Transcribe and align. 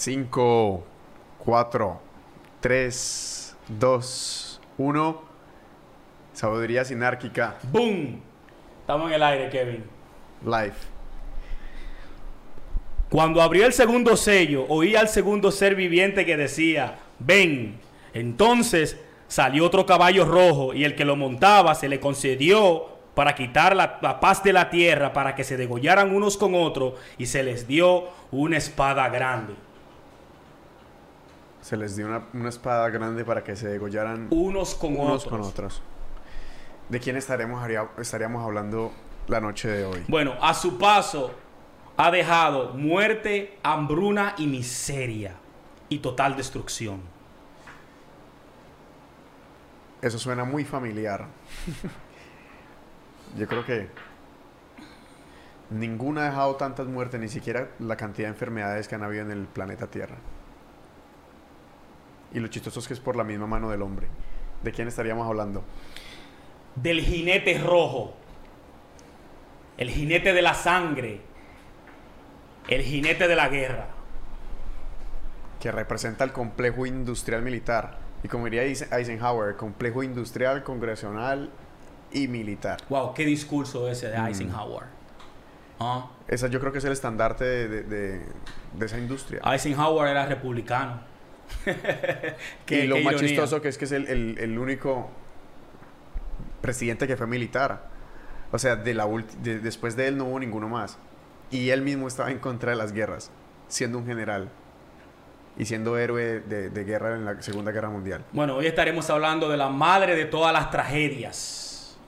5, 0.00 0.82
4, 1.44 2.00
3, 2.60 3.56
2, 3.68 4.60
1. 4.78 5.22
Sabiduría 6.32 6.86
sinárquica. 6.86 7.58
¡Boom! 7.70 8.22
Estamos 8.80 9.08
en 9.08 9.12
el 9.12 9.22
aire, 9.22 9.50
Kevin. 9.50 9.84
Live. 10.42 10.72
Cuando 13.10 13.42
abrió 13.42 13.66
el 13.66 13.74
segundo 13.74 14.16
sello, 14.16 14.64
oí 14.70 14.96
al 14.96 15.06
segundo 15.06 15.50
ser 15.50 15.74
viviente 15.74 16.24
que 16.24 16.38
decía, 16.38 16.96
ven. 17.18 17.78
Entonces 18.14 18.98
salió 19.28 19.66
otro 19.66 19.84
caballo 19.84 20.24
rojo 20.24 20.72
y 20.72 20.84
el 20.84 20.96
que 20.96 21.04
lo 21.04 21.14
montaba 21.14 21.74
se 21.74 21.90
le 21.90 22.00
concedió 22.00 22.86
para 23.14 23.34
quitar 23.34 23.76
la, 23.76 23.98
la, 24.00 24.18
paz 24.18 24.42
de 24.42 24.54
la 24.54 24.70
tierra, 24.70 25.12
para 25.12 25.34
que 25.34 25.44
se 25.44 25.58
degollaran 25.58 26.14
unos 26.16 26.38
con 26.38 26.54
otros 26.54 26.94
y 27.18 27.26
se 27.26 27.42
les 27.42 27.68
dio 27.68 28.08
una 28.30 28.56
espada 28.56 29.06
grande. 29.10 29.52
Se 31.60 31.76
les 31.76 31.94
dio 31.96 32.06
una, 32.06 32.24
una 32.32 32.48
espada 32.48 32.88
grande 32.90 33.24
para 33.24 33.44
que 33.44 33.54
se 33.56 33.68
degollaran 33.68 34.28
Unos 34.30 34.74
con 34.74 34.96
unos 34.98 35.26
otros. 35.26 35.30
con 35.30 35.40
otros. 35.42 35.82
¿De 36.88 36.98
quién 37.00 37.16
estaremos, 37.16 37.66
estaríamos 37.98 38.44
hablando 38.44 38.92
la 39.28 39.40
noche 39.40 39.68
de 39.68 39.84
hoy? 39.84 40.04
Bueno, 40.08 40.34
a 40.40 40.54
su 40.54 40.78
paso 40.78 41.32
ha 41.96 42.10
dejado 42.10 42.72
muerte, 42.74 43.58
hambruna 43.62 44.34
y 44.38 44.46
miseria 44.46 45.34
y 45.88 45.98
total 45.98 46.36
destrucción. 46.36 47.00
Eso 50.02 50.18
suena 50.18 50.44
muy 50.44 50.64
familiar. 50.64 51.26
Yo 53.36 53.46
creo 53.46 53.64
que 53.66 53.88
ninguna 55.68 56.22
ha 56.22 56.24
dejado 56.30 56.56
tantas 56.56 56.86
muertes, 56.86 57.20
ni 57.20 57.28
siquiera 57.28 57.68
la 57.78 57.96
cantidad 57.96 58.28
de 58.28 58.32
enfermedades 58.32 58.88
que 58.88 58.94
han 58.94 59.02
habido 59.04 59.22
en 59.24 59.30
el 59.30 59.46
planeta 59.46 59.86
Tierra. 59.88 60.16
Y 62.32 62.40
lo 62.40 62.48
chistoso 62.48 62.80
es 62.80 62.86
que 62.88 62.94
es 62.94 63.00
por 63.00 63.16
la 63.16 63.24
misma 63.24 63.46
mano 63.46 63.70
del 63.70 63.82
hombre. 63.82 64.06
¿De 64.62 64.72
quién 64.72 64.88
estaríamos 64.88 65.26
hablando? 65.26 65.64
Del 66.76 67.00
jinete 67.00 67.58
rojo, 67.58 68.14
el 69.78 69.90
jinete 69.90 70.32
de 70.32 70.42
la 70.42 70.54
sangre, 70.54 71.20
el 72.68 72.82
jinete 72.82 73.26
de 73.26 73.36
la 73.36 73.48
guerra. 73.48 73.88
Que 75.58 75.72
representa 75.72 76.24
el 76.24 76.32
complejo 76.32 76.86
industrial 76.86 77.42
militar. 77.42 77.98
Y 78.22 78.28
como 78.28 78.44
diría 78.44 78.62
Eisen- 78.64 78.92
Eisenhower, 78.92 79.56
complejo 79.56 80.02
industrial, 80.02 80.62
congresional 80.62 81.50
y 82.12 82.28
militar. 82.28 82.78
Wow, 82.88 83.14
qué 83.14 83.24
discurso 83.24 83.88
ese 83.88 84.08
de 84.10 84.18
Mm. 84.18 84.26
Eisenhower. 84.26 84.84
Ah, 85.80 86.10
Esa 86.28 86.46
yo 86.48 86.60
creo 86.60 86.70
que 86.72 86.78
es 86.78 86.84
el 86.84 86.92
estandarte 86.92 87.44
de, 87.44 87.68
de- 87.68 87.82
de- 87.84 88.26
de 88.74 88.86
esa 88.86 88.98
industria. 88.98 89.40
Eisenhower 89.44 90.08
era 90.08 90.26
republicano. 90.26 91.00
Qué- 92.66 92.84
y 92.84 92.86
lo 92.86 92.96
qué 92.96 93.02
más 93.04 93.12
ironía. 93.14 93.28
chistoso 93.28 93.60
que 93.62 93.68
es 93.68 93.78
que 93.78 93.84
es 93.84 93.92
el, 93.92 94.06
el- 94.08 94.38
el 94.38 94.58
único 94.58 95.10
presidente 96.60 97.06
que 97.06 97.16
fue 97.16 97.26
militar. 97.26 97.88
O 98.52 98.58
sea, 98.58 98.76
de 98.76 98.94
la 98.94 99.06
de- 99.42 99.60
después 99.60 99.96
de 99.96 100.08
él 100.08 100.16
no 100.18 100.24
hubo 100.26 100.40
ninguno 100.40 100.68
más. 100.68 100.98
Y 101.50 101.70
él 101.70 101.82
mismo 101.82 102.08
estaba 102.08 102.30
en 102.30 102.38
contra 102.38 102.70
de 102.70 102.76
las 102.76 102.92
guerras, 102.92 103.30
siendo 103.68 103.98
un 103.98 104.06
general 104.06 104.50
y 105.58 105.64
siendo 105.66 105.98
héroe 105.98 106.40
de, 106.40 106.70
de 106.70 106.84
guerra 106.84 107.14
en 107.16 107.24
la 107.24 107.42
Segunda 107.42 107.72
Guerra 107.72 107.90
Mundial. 107.90 108.24
Bueno, 108.32 108.56
hoy 108.56 108.66
estaremos 108.66 109.10
hablando 109.10 109.48
de 109.48 109.56
la 109.56 109.68
madre 109.68 110.14
de 110.14 110.24
todas 110.24 110.52
las 110.52 110.70
tragedias, 110.70 111.98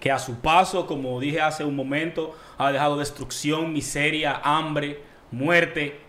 que 0.00 0.10
a 0.10 0.18
su 0.18 0.40
paso, 0.40 0.86
como 0.86 1.18
dije 1.20 1.40
hace 1.40 1.64
un 1.64 1.76
momento, 1.76 2.36
ha 2.58 2.72
dejado 2.72 2.98
destrucción, 2.98 3.72
miseria, 3.72 4.40
hambre, 4.42 5.00
muerte, 5.30 6.00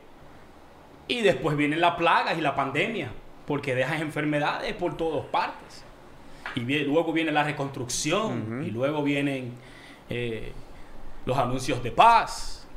y 1.10 1.22
después 1.22 1.58
vienen 1.58 1.82
las 1.82 1.96
plagas 1.96 2.38
y 2.38 2.42
la 2.42 2.56
pandemia, 2.56 3.12
porque 3.46 3.76
dejan 3.76 4.00
enfermedades 4.00 4.74
por 4.76 4.96
todas 4.96 5.26
partes. 5.26 5.84
Y 6.56 6.62
luego 6.62 7.12
viene 7.12 7.32
la 7.32 7.44
reconstrucción, 7.44 8.64
y 8.66 8.70
luego 8.70 9.04
vienen 9.04 9.54
eh, 10.10 10.54
los 11.26 11.38
anuncios 11.38 11.84
de 11.84 11.92
paz. 11.92 12.68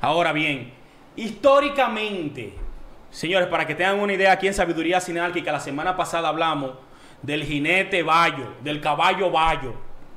Ahora 0.00 0.32
bien, 0.32 0.72
históricamente, 1.16 2.54
señores, 3.10 3.48
para 3.48 3.66
que 3.66 3.74
tengan 3.74 3.98
una 3.98 4.12
idea, 4.12 4.32
aquí 4.32 4.46
en 4.46 4.54
Sabiduría 4.54 5.00
Sinálquica, 5.00 5.50
la 5.50 5.60
semana 5.60 5.96
pasada 5.96 6.28
hablamos 6.28 6.72
del 7.20 7.42
jinete 7.42 8.04
bayo, 8.04 8.54
del 8.62 8.80
caballo 8.80 9.30
bayo, 9.30 9.74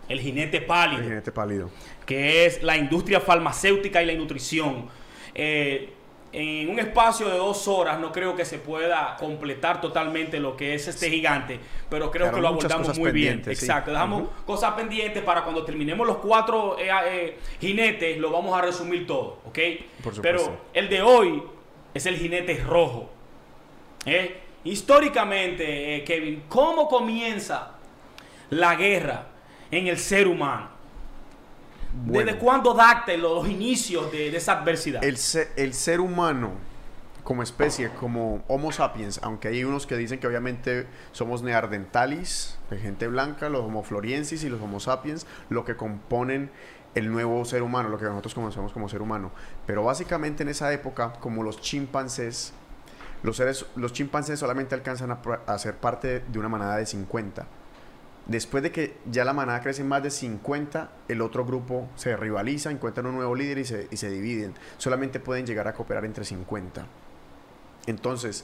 el 0.07 0.19
jinete 0.19 0.61
pálido 0.61 1.01
El 1.01 1.07
jinete 1.07 1.31
pálido. 1.31 1.71
que 2.05 2.45
es 2.45 2.61
la 2.61 2.77
industria 2.77 3.19
farmacéutica 3.19 4.03
y 4.03 4.05
la 4.05 4.13
nutrición. 4.13 4.87
Eh, 5.33 5.93
en 6.39 6.69
un 6.69 6.79
espacio 6.79 7.27
de 7.27 7.37
dos 7.37 7.67
horas 7.67 7.99
no 7.99 8.11
creo 8.11 8.35
que 8.35 8.45
se 8.45 8.59
pueda 8.59 9.15
completar 9.17 9.81
totalmente 9.81 10.39
lo 10.39 10.55
que 10.55 10.75
es 10.75 10.87
este 10.87 11.09
gigante, 11.09 11.59
pero 11.89 12.11
creo 12.11 12.31
que 12.31 12.39
lo 12.39 12.49
abordamos 12.49 12.97
muy 12.99 13.11
bien. 13.11 13.43
sí. 13.43 13.51
Exacto, 13.51 13.89
dejamos 13.89 14.29
cosas 14.45 14.73
pendientes 14.73 15.23
para 15.23 15.43
cuando 15.43 15.65
terminemos 15.65 16.05
los 16.05 16.17
cuatro 16.17 16.77
eh, 16.77 16.89
eh, 17.07 17.39
jinetes, 17.59 18.19
lo 18.19 18.29
vamos 18.29 18.55
a 18.55 18.61
resumir 18.61 19.07
todo, 19.07 19.39
¿ok? 19.45 19.59
Por. 20.03 20.21
Pero 20.21 20.57
el 20.73 20.87
de 20.89 21.01
hoy 21.01 21.41
es 21.95 22.05
el 22.05 22.17
jinete 22.17 22.63
rojo. 22.63 23.09
¿eh? 24.05 24.41
Históricamente, 24.63 25.95
eh, 25.95 26.03
Kevin, 26.03 26.43
¿cómo 26.47 26.87
comienza 26.87 27.77
la 28.51 28.75
guerra 28.75 29.27
en 29.71 29.87
el 29.87 29.97
ser 29.97 30.27
humano? 30.27 30.76
¿Desde 32.05 32.23
Bueno. 32.25 32.39
cuándo 32.39 32.73
date 32.73 33.17
los 33.17 33.47
inicios 33.47 34.11
de, 34.11 34.31
de 34.31 34.37
esa 34.37 34.59
adversidad? 34.59 35.03
El, 35.03 35.17
se- 35.17 35.49
el 35.55 35.73
ser 35.73 35.99
humano 35.99 36.51
como 37.23 37.43
especie, 37.43 37.89
como 37.89 38.41
Homo 38.47 38.71
sapiens, 38.71 39.19
aunque 39.21 39.49
hay 39.49 39.63
unos 39.65 39.85
que 39.85 39.97
dicen 39.97 40.19
que 40.19 40.27
obviamente 40.27 40.87
somos 41.11 41.41
neandertalis, 41.43 42.57
de 42.69 42.77
gente 42.77 43.07
blanca, 43.07 43.49
los 43.49 43.61
Homo 43.65 43.83
floriensis 43.83 44.43
y 44.45 44.49
los 44.49 44.61
Homo 44.61 44.79
sapiens, 44.79 45.27
lo 45.49 45.65
que 45.65 45.75
componen 45.75 46.49
el 46.95 47.11
nuevo 47.11 47.43
ser 47.45 47.63
humano, 47.63 47.89
lo 47.89 47.97
que 47.99 48.05
nosotros 48.05 48.33
conocemos 48.33 48.71
como 48.71 48.87
ser 48.89 49.01
humano. 49.01 49.31
Pero 49.65 49.83
básicamente 49.83 50.43
en 50.43 50.49
esa 50.49 50.71
época, 50.71 51.13
como 51.19 51.43
los 51.43 51.59
chimpancés, 51.59 52.53
los, 53.23 53.35
seres, 53.35 53.65
los 53.75 53.91
chimpancés 53.93 54.39
solamente 54.39 54.73
alcanzan 54.73 55.11
a, 55.11 55.19
a 55.47 55.59
ser 55.59 55.75
parte 55.75 56.23
de 56.27 56.39
una 56.39 56.47
manada 56.49 56.77
de 56.77 56.85
50. 56.85 57.45
Después 58.27 58.61
de 58.61 58.71
que 58.71 58.97
ya 59.09 59.23
la 59.23 59.31
manada 59.31 59.61
crece 59.61 59.83
en 59.83 59.87
más 59.87 60.03
de 60.03 60.11
50, 60.11 60.91
el 61.07 61.21
otro 61.21 61.45
grupo 61.45 61.87
se 61.95 62.15
rivaliza, 62.17 62.71
encuentran 62.71 63.05
un 63.05 63.15
nuevo 63.15 63.35
líder 63.35 63.59
y 63.59 63.65
se, 63.65 63.87
y 63.89 63.97
se 63.97 64.09
dividen. 64.09 64.53
Solamente 64.77 65.21
pueden 65.21 65.45
llegar 65.45 65.67
a 65.67 65.73
cooperar 65.73 66.03
entre 66.03 66.25
50. 66.25 66.85
Entonces, 67.85 68.43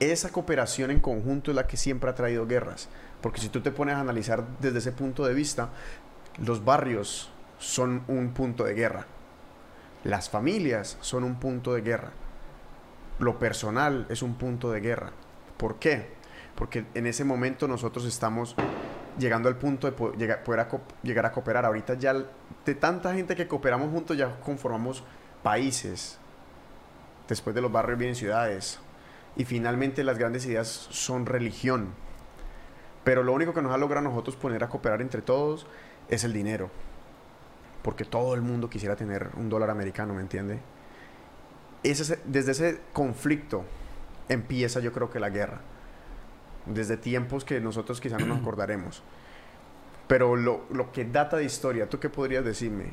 esa 0.00 0.30
cooperación 0.30 0.90
en 0.90 1.00
conjunto 1.00 1.50
es 1.50 1.54
la 1.54 1.66
que 1.66 1.76
siempre 1.76 2.08
ha 2.08 2.14
traído 2.14 2.46
guerras. 2.46 2.88
Porque 3.20 3.40
si 3.40 3.50
tú 3.50 3.60
te 3.60 3.70
pones 3.70 3.96
a 3.96 4.00
analizar 4.00 4.44
desde 4.60 4.78
ese 4.78 4.92
punto 4.92 5.26
de 5.26 5.34
vista, 5.34 5.70
los 6.38 6.64
barrios 6.64 7.30
son 7.58 8.02
un 8.08 8.30
punto 8.32 8.64
de 8.64 8.74
guerra. 8.74 9.06
Las 10.04 10.30
familias 10.30 10.96
son 11.00 11.24
un 11.24 11.40
punto 11.40 11.74
de 11.74 11.82
guerra. 11.82 12.12
Lo 13.18 13.38
personal 13.38 14.06
es 14.08 14.22
un 14.22 14.36
punto 14.36 14.70
de 14.70 14.80
guerra. 14.80 15.12
¿Por 15.56 15.78
qué? 15.78 16.15
Porque 16.56 16.86
en 16.94 17.06
ese 17.06 17.24
momento 17.24 17.68
nosotros 17.68 18.04
estamos 18.06 18.56
llegando 19.18 19.48
al 19.48 19.56
punto 19.56 19.86
de 19.86 19.92
po- 19.92 20.12
llegar, 20.12 20.42
poder 20.42 20.60
a 20.60 20.68
llegar 21.02 21.26
a 21.26 21.32
cooperar. 21.32 21.64
Ahorita 21.64 21.94
ya 21.94 22.14
de 22.14 22.74
tanta 22.74 23.12
gente 23.14 23.36
que 23.36 23.46
cooperamos 23.46 23.90
juntos 23.90 24.16
ya 24.16 24.40
conformamos 24.40 25.04
países. 25.42 26.18
Después 27.28 27.54
de 27.54 27.60
los 27.60 27.70
barrios 27.70 27.98
vienen 27.98 28.16
ciudades. 28.16 28.78
Y 29.36 29.44
finalmente 29.44 30.02
las 30.02 30.16
grandes 30.18 30.46
ideas 30.46 30.66
son 30.90 31.26
religión. 31.26 31.88
Pero 33.04 33.22
lo 33.22 33.32
único 33.34 33.52
que 33.52 33.62
nos 33.62 33.72
ha 33.72 33.78
logrado 33.78 34.08
nosotros 34.08 34.34
poner 34.36 34.64
a 34.64 34.68
cooperar 34.68 35.02
entre 35.02 35.20
todos 35.22 35.66
es 36.08 36.24
el 36.24 36.32
dinero. 36.32 36.70
Porque 37.82 38.04
todo 38.04 38.34
el 38.34 38.40
mundo 38.42 38.70
quisiera 38.70 38.96
tener 38.96 39.28
un 39.36 39.48
dólar 39.48 39.70
americano, 39.70 40.14
¿me 40.14 40.22
entiende? 40.22 40.58
Ese- 41.82 42.18
desde 42.24 42.52
ese 42.52 42.80
conflicto 42.92 43.64
empieza 44.28 44.80
yo 44.80 44.92
creo 44.92 45.10
que 45.10 45.20
la 45.20 45.28
guerra. 45.28 45.60
Desde 46.66 46.96
tiempos 46.96 47.44
que 47.44 47.60
nosotros 47.60 48.00
quizás 48.00 48.20
no 48.20 48.26
nos 48.26 48.38
acordaremos. 48.42 49.02
Pero 50.08 50.36
lo, 50.36 50.64
lo 50.70 50.92
que 50.92 51.04
data 51.04 51.36
de 51.36 51.44
historia, 51.44 51.88
¿tú 51.88 51.98
qué 51.98 52.08
podrías 52.08 52.44
decirme? 52.44 52.92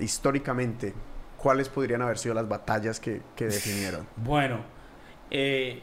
Históricamente, 0.00 0.94
¿cuáles 1.36 1.68
podrían 1.68 2.02
haber 2.02 2.18
sido 2.18 2.34
las 2.34 2.48
batallas 2.48 3.00
que, 3.00 3.22
que 3.36 3.46
definieron? 3.46 4.06
Bueno, 4.16 4.60
eh, 5.30 5.82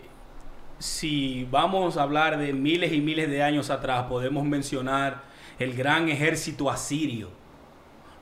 si 0.80 1.48
vamos 1.52 1.98
a 1.98 2.04
hablar 2.04 2.38
de 2.38 2.54
miles 2.54 2.92
y 2.94 3.02
miles 3.02 3.30
de 3.30 3.44
años 3.44 3.70
atrás, 3.70 4.06
podemos 4.08 4.44
mencionar 4.46 5.24
el 5.60 5.76
gran 5.76 6.10
ejército 6.10 6.70
asirio. 6.72 7.30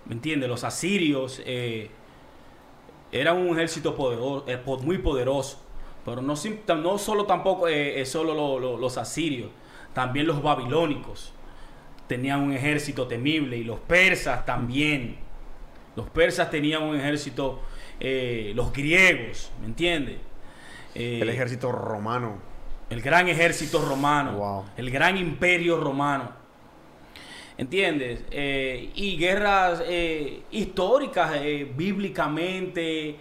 ¿Me 0.05 0.15
entiendes? 0.15 0.49
Los 0.49 0.63
asirios 0.63 1.41
eh, 1.45 1.89
eran 3.11 3.37
un 3.37 3.49
ejército 3.55 3.95
podero- 3.95 4.43
eh, 4.47 4.59
muy 4.83 4.97
poderoso, 4.97 5.63
pero 6.05 6.21
no, 6.21 6.35
solo 6.97 7.25
tampoco 7.25 7.67
eh, 7.67 8.01
eh, 8.01 8.05
solo 8.05 8.33
lo- 8.33 8.59
lo- 8.59 8.77
los 8.77 8.97
asirios, 8.97 9.49
también 9.93 10.27
los 10.27 10.41
babilónicos 10.41 11.33
tenían 12.07 12.41
un 12.41 12.53
ejército 12.53 13.07
temible 13.07 13.57
y 13.57 13.63
los 13.63 13.79
persas 13.79 14.45
también. 14.45 15.17
Los 15.95 16.09
persas 16.09 16.49
tenían 16.49 16.81
un 16.83 16.95
ejército, 16.95 17.59
eh, 17.99 18.51
los 18.55 18.71
griegos, 18.73 19.51
¿me 19.59 19.67
entiendes? 19.67 20.17
Eh, 20.95 21.19
el 21.21 21.29
ejército 21.29 21.71
romano. 21.71 22.37
El 22.89 23.01
gran 23.01 23.27
ejército 23.27 23.79
romano. 23.79 24.33
Wow. 24.33 24.65
El 24.77 24.89
gran 24.89 25.17
imperio 25.17 25.77
romano. 25.77 26.31
¿Entiendes? 27.57 28.23
Eh, 28.31 28.89
y 28.95 29.17
guerras 29.17 29.83
históricas, 30.49 31.33
bíblicamente, 31.75 33.17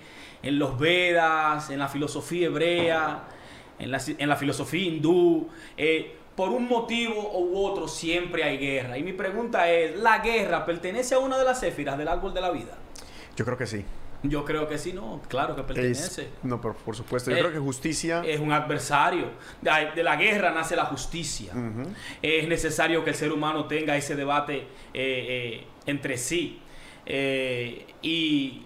en 0.49 0.59
los 0.59 0.79
Vedas, 0.79 1.71
en 1.71 1.79
la 1.79 1.89
filosofía 1.89 2.47
hebrea, 2.47 3.25
en 3.79 3.91
la, 3.91 4.01
en 4.07 4.29
la 4.29 4.37
filosofía 4.37 4.83
hindú. 4.85 5.49
eh, 5.77 6.15
por 6.35 6.51
un 6.51 6.69
motivo 6.69 7.37
u 7.41 7.65
otro 7.67 7.89
siempre 7.89 8.45
hay 8.45 8.59
guerra. 8.59 8.97
Y 8.97 9.03
mi 9.03 9.13
pregunta 9.13 9.69
es, 9.73 9.97
¿la 9.97 10.21
guerra 10.21 10.65
pertenece 10.65 11.17
a 11.17 11.19
una 11.19 11.37
de 11.37 11.45
las 11.45 11.59
céfiras 11.59 11.99
del 11.99 12.07
árbol 12.07 12.33
de 12.33 12.41
la 12.41 12.51
vida? 12.53 12.79
Yo 13.37 13.45
creo 13.45 13.57
que 13.59 13.67
sí. 13.67 13.85
Yo 14.23 14.45
creo 14.45 14.69
que 14.69 14.79
sí, 14.79 14.93
no, 14.93 15.21
claro 15.29 15.55
que 15.57 15.61
Es- 15.63 15.67
pertenece. 15.67 16.29
no, 16.45 16.61
por, 16.61 16.77
por 16.77 16.95
supuesto. 16.95 17.31
Yo 17.33 17.37
Eh, 17.37 17.41
creo 17.41 17.53
que 17.53 17.59
justicia. 17.59 18.23
Es 18.25 18.39
un 18.39 18.53
adversario. 18.53 19.27
De, 19.61 19.71
de 19.97 20.03
la 20.05 20.15
guerra 20.15 20.53
nace 20.53 20.77
la 20.77 20.85
justicia. 20.87 21.53
Es 22.23 22.47
necesario 22.49 23.03
que 23.03 23.11
el 23.11 23.17
ser 23.17 23.33
humano 23.33 23.67
tenga 23.67 23.97
ese 23.97 24.15
debate 24.15 24.59
eh, 24.59 24.65
eh, 24.95 25.65
entre 25.87 26.17
sí. 26.19 26.61
Y 28.03 28.63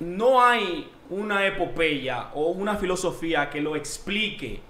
no 0.00 0.42
hay 0.42 0.90
una 1.10 1.46
epopeya 1.46 2.28
o 2.34 2.48
una 2.48 2.76
filosofía 2.76 3.50
que 3.50 3.60
lo 3.60 3.76
explique 3.76 4.60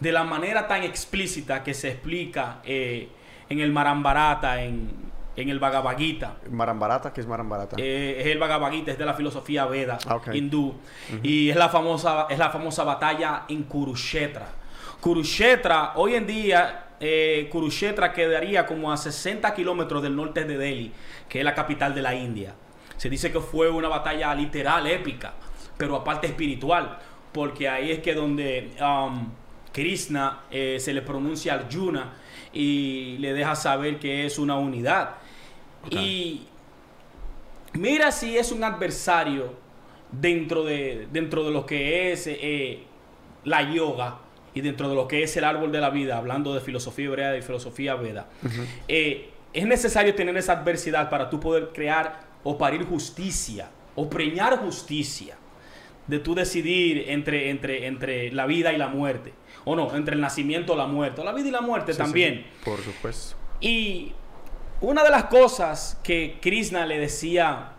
de 0.00 0.12
la 0.12 0.24
manera 0.24 0.66
tan 0.66 0.82
explícita 0.82 1.62
que 1.62 1.74
se 1.74 1.88
explica 1.90 2.60
eh, 2.64 3.08
en 3.48 3.60
el 3.60 3.70
Marambarata, 3.72 4.62
en, 4.62 4.90
en 5.36 5.48
el 5.48 5.58
Bhagavad 5.58 5.96
Gita. 5.96 6.36
Marambarata, 6.50 7.12
¿qué 7.12 7.20
es 7.20 7.26
Marambarata? 7.26 7.76
Eh, 7.78 8.16
es 8.20 8.26
el 8.26 8.38
Bhagavad 8.38 8.72
Gita, 8.72 8.92
es 8.92 8.98
de 8.98 9.04
la 9.04 9.14
filosofía 9.14 9.66
Veda, 9.66 9.98
Ah, 10.06 10.18
hindú. 10.32 10.74
Y 11.22 11.50
es 11.50 11.56
la, 11.56 11.68
famosa, 11.68 12.26
es 12.30 12.38
la 12.38 12.50
famosa 12.50 12.84
batalla 12.84 13.44
en 13.48 13.64
Kurukshetra. 13.64 14.46
Kurukshetra, 15.00 15.92
hoy 15.96 16.14
en 16.14 16.26
día, 16.26 16.86
eh, 16.98 17.48
Kurukshetra 17.50 18.12
quedaría 18.12 18.66
como 18.66 18.92
a 18.92 18.96
60 18.96 19.52
kilómetros 19.54 20.02
del 20.02 20.16
norte 20.16 20.44
de 20.44 20.56
Delhi, 20.56 20.92
que 21.28 21.38
es 21.40 21.44
la 21.44 21.54
capital 21.54 21.94
de 21.94 22.02
la 22.02 22.14
India. 22.14 22.54
Se 23.00 23.08
dice 23.08 23.32
que 23.32 23.40
fue 23.40 23.70
una 23.70 23.88
batalla 23.88 24.34
literal, 24.34 24.86
épica, 24.86 25.32
pero 25.78 25.96
aparte 25.96 26.26
espiritual, 26.26 26.98
porque 27.32 27.66
ahí 27.66 27.92
es 27.92 28.00
que 28.00 28.12
donde 28.12 28.72
um, 28.78 29.26
Krishna 29.72 30.40
eh, 30.50 30.76
se 30.78 30.92
le 30.92 31.00
pronuncia 31.00 31.54
Arjuna 31.54 32.12
y 32.52 33.16
le 33.16 33.32
deja 33.32 33.56
saber 33.56 33.98
que 33.98 34.26
es 34.26 34.38
una 34.38 34.56
unidad. 34.56 35.14
Y 35.88 36.42
mira 37.72 38.12
si 38.12 38.36
es 38.36 38.52
un 38.52 38.64
adversario 38.64 39.54
dentro 40.12 40.62
de, 40.64 41.08
dentro 41.10 41.42
de 41.44 41.52
lo 41.52 41.64
que 41.64 42.12
es 42.12 42.26
eh, 42.26 42.80
la 43.44 43.62
yoga 43.62 44.18
y 44.52 44.60
dentro 44.60 44.90
de 44.90 44.94
lo 44.94 45.08
que 45.08 45.22
es 45.22 45.34
el 45.38 45.44
árbol 45.44 45.72
de 45.72 45.80
la 45.80 45.88
vida, 45.88 46.18
hablando 46.18 46.52
de 46.52 46.60
filosofía 46.60 47.06
hebrea 47.06 47.34
y 47.34 47.40
filosofía 47.40 47.94
veda. 47.94 48.28
Eh, 48.88 49.30
es 49.54 49.64
necesario 49.64 50.14
tener 50.14 50.36
esa 50.36 50.52
adversidad 50.52 51.08
para 51.08 51.30
tú 51.30 51.40
poder 51.40 51.70
crear 51.72 52.28
o 52.44 52.56
parir 52.58 52.86
justicia 52.86 53.70
o 53.94 54.08
preñar 54.08 54.58
justicia 54.58 55.36
de 56.06 56.18
tú 56.18 56.34
decidir 56.34 57.04
entre, 57.08 57.50
entre, 57.50 57.86
entre 57.86 58.32
la 58.32 58.46
vida 58.46 58.72
y 58.72 58.78
la 58.78 58.88
muerte. 58.88 59.32
O 59.64 59.76
no, 59.76 59.94
entre 59.94 60.14
el 60.14 60.20
nacimiento 60.20 60.74
y 60.74 60.76
la 60.76 60.86
muerte. 60.86 61.20
O 61.20 61.24
la 61.24 61.32
vida 61.32 61.48
y 61.48 61.52
la 61.52 61.60
muerte 61.60 61.92
Sí, 61.92 61.98
también. 61.98 62.34
sí, 62.48 62.64
por 62.64 62.80
supuesto. 62.80 63.36
Y 63.60 64.12
una 64.80 65.04
de 65.04 65.10
las 65.10 65.24
cosas 65.24 66.00
que 66.02 66.38
Krishna 66.40 66.86
le 66.86 66.98
decía 66.98 67.72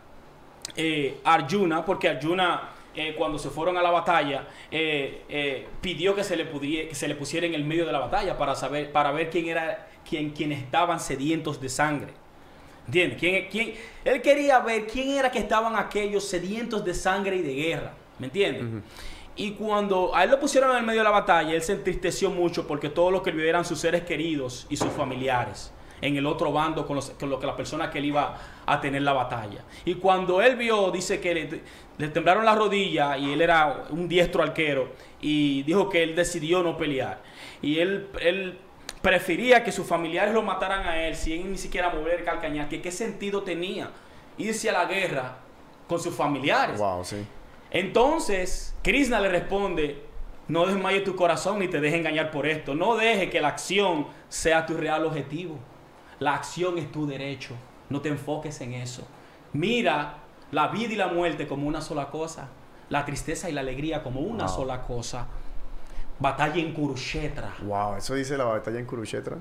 eh, 0.75 1.17
a 1.23 1.33
Arjuna, 1.33 1.83
porque 1.83 2.07
Arjuna 2.07 2.69
eh, 2.93 3.15
cuando 3.17 3.39
se 3.39 3.49
fueron 3.49 3.77
a 3.77 3.81
la 3.81 3.89
batalla 3.89 4.47
eh, 4.69 5.23
eh, 5.29 5.67
pidió 5.79 6.13
que 6.13 6.25
se 6.25 6.35
le 6.35 6.45
pudiera, 6.45 6.89
que 6.89 6.95
se 6.95 7.07
le 7.07 7.15
pusiera 7.15 7.47
en 7.47 7.53
el 7.53 7.63
medio 7.63 7.85
de 7.85 7.93
la 7.93 7.99
batalla 7.99 8.37
para 8.37 8.53
saber, 8.53 8.91
para 8.91 9.11
ver 9.11 9.29
quién 9.29 9.47
era, 9.47 9.87
quién, 10.07 10.31
quién 10.31 10.51
estaban 10.51 10.99
sedientos 10.99 11.61
de 11.61 11.69
sangre. 11.69 12.13
¿Entiendes? 12.91 13.19
¿Quién, 13.19 13.47
quién? 13.49 13.73
Él 14.03 14.21
quería 14.21 14.59
ver 14.59 14.85
quién 14.85 15.11
era 15.11 15.31
que 15.31 15.39
estaban 15.39 15.77
aquellos 15.77 16.27
sedientos 16.27 16.83
de 16.83 16.93
sangre 16.93 17.37
y 17.37 17.41
de 17.41 17.53
guerra. 17.53 17.93
¿Me 18.19 18.27
entiendes? 18.27 18.83
Y 19.37 19.51
cuando 19.51 20.13
a 20.13 20.25
él 20.25 20.31
lo 20.31 20.39
pusieron 20.39 20.71
en 20.71 20.77
el 20.77 20.83
medio 20.83 20.99
de 20.99 21.05
la 21.05 21.11
batalla, 21.11 21.53
él 21.53 21.61
se 21.61 21.71
entristeció 21.71 22.29
mucho 22.29 22.67
porque 22.67 22.89
todos 22.89 23.11
los 23.13 23.21
que 23.21 23.31
vio 23.31 23.45
eran 23.45 23.63
sus 23.63 23.79
seres 23.79 24.01
queridos 24.01 24.67
y 24.69 24.75
sus 24.75 24.89
familiares 24.89 25.71
en 26.01 26.17
el 26.17 26.25
otro 26.25 26.51
bando 26.51 26.85
con, 26.85 26.97
los, 26.97 27.11
con 27.11 27.29
lo 27.29 27.39
que 27.39 27.47
la 27.47 27.55
persona 27.55 27.89
que 27.89 27.99
él 27.99 28.05
iba 28.05 28.37
a 28.65 28.81
tener 28.81 29.03
la 29.03 29.13
batalla. 29.13 29.63
Y 29.85 29.95
cuando 29.95 30.41
él 30.41 30.57
vio, 30.57 30.91
dice 30.91 31.21
que 31.21 31.33
le, 31.33 31.61
le 31.97 32.07
temblaron 32.09 32.43
las 32.43 32.57
rodillas 32.57 33.17
y 33.19 33.31
él 33.31 33.41
era 33.41 33.85
un 33.89 34.09
diestro 34.09 34.43
arquero 34.43 34.89
y 35.21 35.63
dijo 35.63 35.87
que 35.87 36.03
él 36.03 36.15
decidió 36.15 36.61
no 36.61 36.75
pelear. 36.75 37.21
Y 37.61 37.79
él, 37.79 38.07
él 38.19 38.57
prefería 39.01 39.63
que 39.63 39.71
sus 39.71 39.85
familiares 39.87 40.33
lo 40.33 40.41
mataran 40.43 40.85
a 40.87 41.05
él 41.07 41.15
sin 41.15 41.51
ni 41.51 41.57
siquiera 41.57 41.89
mover 41.89 42.19
el 42.19 42.25
calcañar, 42.25 42.69
que 42.69 42.81
qué 42.81 42.91
sentido 42.91 43.41
tenía 43.43 43.89
irse 44.37 44.69
a 44.69 44.73
la 44.73 44.85
guerra 44.85 45.37
con 45.87 45.99
sus 45.99 46.15
familiares. 46.15 46.79
Wow, 46.79 47.03
sí. 47.03 47.25
Entonces, 47.71 48.75
Krishna 48.83 49.19
le 49.19 49.29
responde, 49.29 50.03
no 50.47 50.65
desmayes 50.65 51.03
tu 51.03 51.15
corazón 51.15 51.59
ni 51.59 51.67
te 51.67 51.79
deje 51.81 51.97
engañar 51.97 52.29
por 52.31 52.45
esto. 52.45 52.75
No 52.75 52.95
deje 52.95 53.29
que 53.29 53.41
la 53.41 53.47
acción 53.49 54.07
sea 54.29 54.65
tu 54.65 54.75
real 54.75 55.05
objetivo. 55.05 55.57
La 56.19 56.35
acción 56.35 56.77
es 56.77 56.91
tu 56.91 57.07
derecho. 57.07 57.55
No 57.89 58.01
te 58.01 58.09
enfoques 58.09 58.61
en 58.61 58.73
eso. 58.73 59.07
Mira 59.53 60.17
la 60.51 60.67
vida 60.67 60.93
y 60.93 60.95
la 60.95 61.07
muerte 61.07 61.47
como 61.47 61.67
una 61.67 61.81
sola 61.81 62.09
cosa. 62.09 62.49
La 62.89 63.05
tristeza 63.05 63.49
y 63.49 63.53
la 63.53 63.61
alegría 63.61 64.03
como 64.03 64.19
una 64.19 64.45
Wow. 64.45 64.55
sola 64.55 64.81
cosa. 64.81 65.27
Batalla 66.21 66.61
en 66.61 66.73
Kurukshetra. 66.73 67.55
Wow, 67.63 67.95
eso 67.95 68.13
dice 68.15 68.37
la 68.37 68.43
batalla 68.45 68.79
en 68.79 68.85
Kurukshetra. 68.85 69.37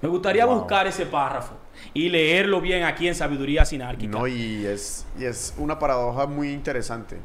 Me 0.00 0.08
gustaría 0.08 0.44
Wow. 0.46 0.58
buscar 0.60 0.86
ese 0.86 1.06
párrafo 1.06 1.54
y 1.92 2.08
leerlo 2.08 2.60
bien 2.60 2.84
aquí 2.84 3.06
en 3.08 3.14
Sabiduría 3.14 3.64
Sinárquica. 3.64 4.10
No, 4.18 4.26
y 4.26 4.64
es, 4.66 5.06
y 5.18 5.24
es 5.24 5.54
una 5.58 5.78
paradoja 5.78 6.26
muy 6.26 6.52
interesante. 6.52 7.18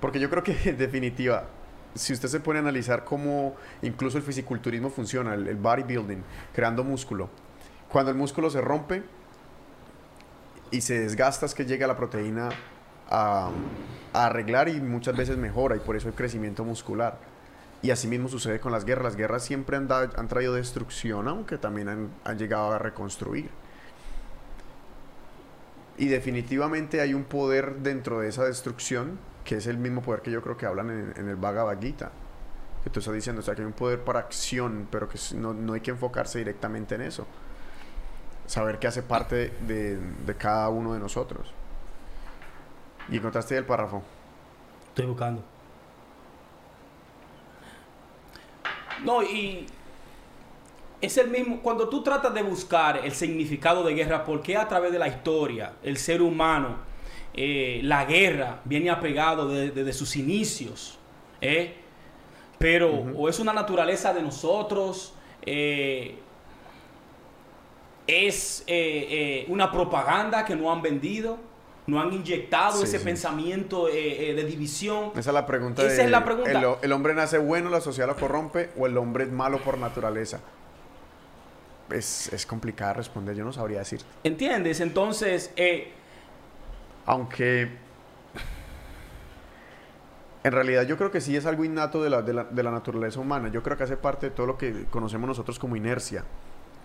Porque 0.00 0.18
yo 0.20 0.30
creo 0.30 0.42
que, 0.42 0.56
en 0.64 0.78
definitiva, 0.78 1.44
si 1.94 2.12
usted 2.12 2.28
se 2.28 2.40
pone 2.40 2.58
a 2.58 2.62
analizar 2.62 3.04
cómo 3.04 3.54
incluso 3.82 4.16
el 4.16 4.22
fisiculturismo 4.24 4.90
funciona, 4.90 5.34
el, 5.34 5.46
el 5.48 5.56
bodybuilding, 5.56 6.22
creando 6.54 6.84
músculo, 6.84 7.28
cuando 7.90 8.10
el 8.10 8.16
músculo 8.16 8.48
se 8.50 8.60
rompe 8.60 9.02
y 10.70 10.80
se 10.80 11.00
desgasta, 11.00 11.46
es 11.46 11.54
que 11.54 11.66
llega 11.66 11.86
la 11.86 11.96
proteína 11.96 12.50
a, 13.10 13.50
arreglar 14.12 14.68
y 14.68 14.80
muchas 14.80 15.16
veces 15.16 15.36
mejora, 15.36 15.76
y 15.76 15.80
por 15.80 15.96
eso 15.96 16.08
el 16.08 16.14
crecimiento 16.14 16.64
muscular. 16.64 17.18
Y 17.82 17.90
así 17.90 18.08
mismo 18.08 18.28
sucede 18.28 18.60
con 18.60 18.72
las 18.72 18.84
guerras. 18.84 19.04
Las 19.04 19.16
guerras 19.16 19.44
siempre 19.44 19.76
han, 19.76 19.88
da- 19.88 20.10
han 20.16 20.28
traído 20.28 20.54
destrucción, 20.54 21.28
aunque 21.28 21.58
también 21.58 21.88
han, 21.88 22.10
han 22.24 22.38
llegado 22.38 22.72
a 22.72 22.78
reconstruir. 22.78 23.50
Y 25.96 26.08
definitivamente 26.08 27.00
hay 27.00 27.14
un 27.14 27.24
poder 27.24 27.76
dentro 27.76 28.20
de 28.20 28.28
esa 28.28 28.44
destrucción, 28.44 29.18
que 29.44 29.56
es 29.56 29.66
el 29.66 29.78
mismo 29.78 30.02
poder 30.02 30.22
que 30.22 30.30
yo 30.30 30.42
creo 30.42 30.56
que 30.56 30.66
hablan 30.66 31.12
en, 31.16 31.28
el 31.28 31.36
Bhagavad 31.36 31.80
Gita. 31.80 32.10
Que 32.82 32.90
tú 32.90 33.00
estás 33.00 33.14
diciendo, 33.14 33.40
o 33.40 33.42
sea, 33.42 33.54
que 33.54 33.62
hay 33.62 33.66
un 33.66 33.74
poder 33.74 34.00
para 34.00 34.20
acción, 34.20 34.88
pero 34.90 35.08
que 35.08 35.18
no, 35.34 35.52
no 35.52 35.74
hay 35.74 35.80
que 35.80 35.90
enfocarse 35.90 36.38
directamente 36.38 36.94
en 36.94 37.02
eso. 37.02 37.26
Saber 38.46 38.78
que 38.78 38.86
hace 38.86 39.02
parte 39.02 39.52
de 39.66 40.34
cada 40.38 40.68
uno 40.70 40.94
de 40.94 40.98
nosotros. 40.98 41.52
Y 43.10 43.16
encontraste 43.16 43.56
el 43.56 43.64
párrafo. 43.64 44.02
Estoy 44.88 45.06
buscando. 45.06 45.42
No, 49.04 49.22
y 49.22 49.66
es 51.00 51.16
el 51.16 51.28
mismo, 51.30 51.60
cuando 51.62 51.88
tú 51.88 52.02
tratas 52.02 52.34
de 52.34 52.42
buscar 52.42 53.00
el 53.04 53.12
significado 53.12 53.82
de 53.82 53.94
guerra, 53.94 54.24
¿por 54.24 54.42
qué 54.42 54.56
a 54.56 54.68
través 54.68 54.92
de 54.92 54.98
la 54.98 55.08
historia 55.08 55.72
el 55.82 55.96
ser 55.96 56.20
humano, 56.20 56.76
eh, 57.32 57.80
la 57.82 58.04
guerra 58.04 58.60
viene 58.64 58.90
apegado 58.90 59.48
de- 59.48 59.70
desde 59.70 59.92
sus 59.94 60.16
inicios? 60.16 60.98
¿eh? 61.40 61.76
Pero 62.58 62.90
o 63.16 63.28
es 63.28 63.38
una 63.40 63.54
naturaleza 63.54 64.12
de 64.12 64.22
nosotros, 64.22 65.14
eh, 65.46 66.18
es 68.06 68.62
eh, 68.66 69.06
eh, 69.08 69.44
una 69.48 69.72
propaganda 69.72 70.44
que 70.44 70.54
no 70.54 70.70
han 70.70 70.82
vendido, 70.82 71.38
no 71.90 72.00
han 72.00 72.12
inyectado 72.12 72.78
Sí, 72.78 72.84
ese 72.84 72.98
sí. 72.98 73.04
pensamiento 73.04 73.88
eh, 73.88 74.30
eh, 74.30 74.34
de 74.34 74.44
división. 74.44 75.10
Esa 75.16 75.30
es 75.30 75.34
la 75.34 75.46
pregunta. 75.46 75.82
Esa 75.82 75.96
de, 75.96 76.04
es 76.04 76.10
la 76.10 76.24
pregunta. 76.24 76.50
El, 76.50 76.64
el 76.82 76.92
hombre 76.92 77.14
nace 77.14 77.38
bueno, 77.38 77.68
la 77.70 77.80
sociedad 77.80 78.08
lo 78.08 78.16
corrompe, 78.16 78.70
o 78.78 78.86
el 78.86 78.96
hombre 78.96 79.24
es 79.24 79.30
malo 79.32 79.58
por 79.62 79.76
naturaleza? 79.78 80.40
Es, 81.90 82.32
es 82.32 82.46
complicado 82.46 82.94
responder, 82.94 83.34
yo 83.34 83.44
no 83.44 83.52
sabría 83.52 83.80
decir. 83.80 84.00
¿Entiendes? 84.22 84.80
Entonces, 84.80 85.52
eh, 85.56 85.92
Aunque 87.04 87.68
en 90.42 90.52
realidad 90.52 90.84
yo 90.86 90.96
creo 90.96 91.10
que 91.10 91.20
sí 91.20 91.36
es 91.36 91.44
algo 91.46 91.64
innato 91.64 92.02
de 92.02 92.08
la, 92.10 92.22
de 92.22 92.32
la- 92.32 92.44
de 92.44 92.62
la 92.62 92.70
naturaleza 92.70 93.20
humana. 93.20 93.48
Yo 93.48 93.62
creo 93.62 93.76
que 93.76 93.82
hace 93.84 93.96
parte 93.96 94.30
de 94.30 94.34
todo 94.34 94.46
lo 94.46 94.56
que 94.56 94.84
conocemos 94.90 95.28
nosotros 95.28 95.58
como 95.58 95.76
inercia. 95.76 96.24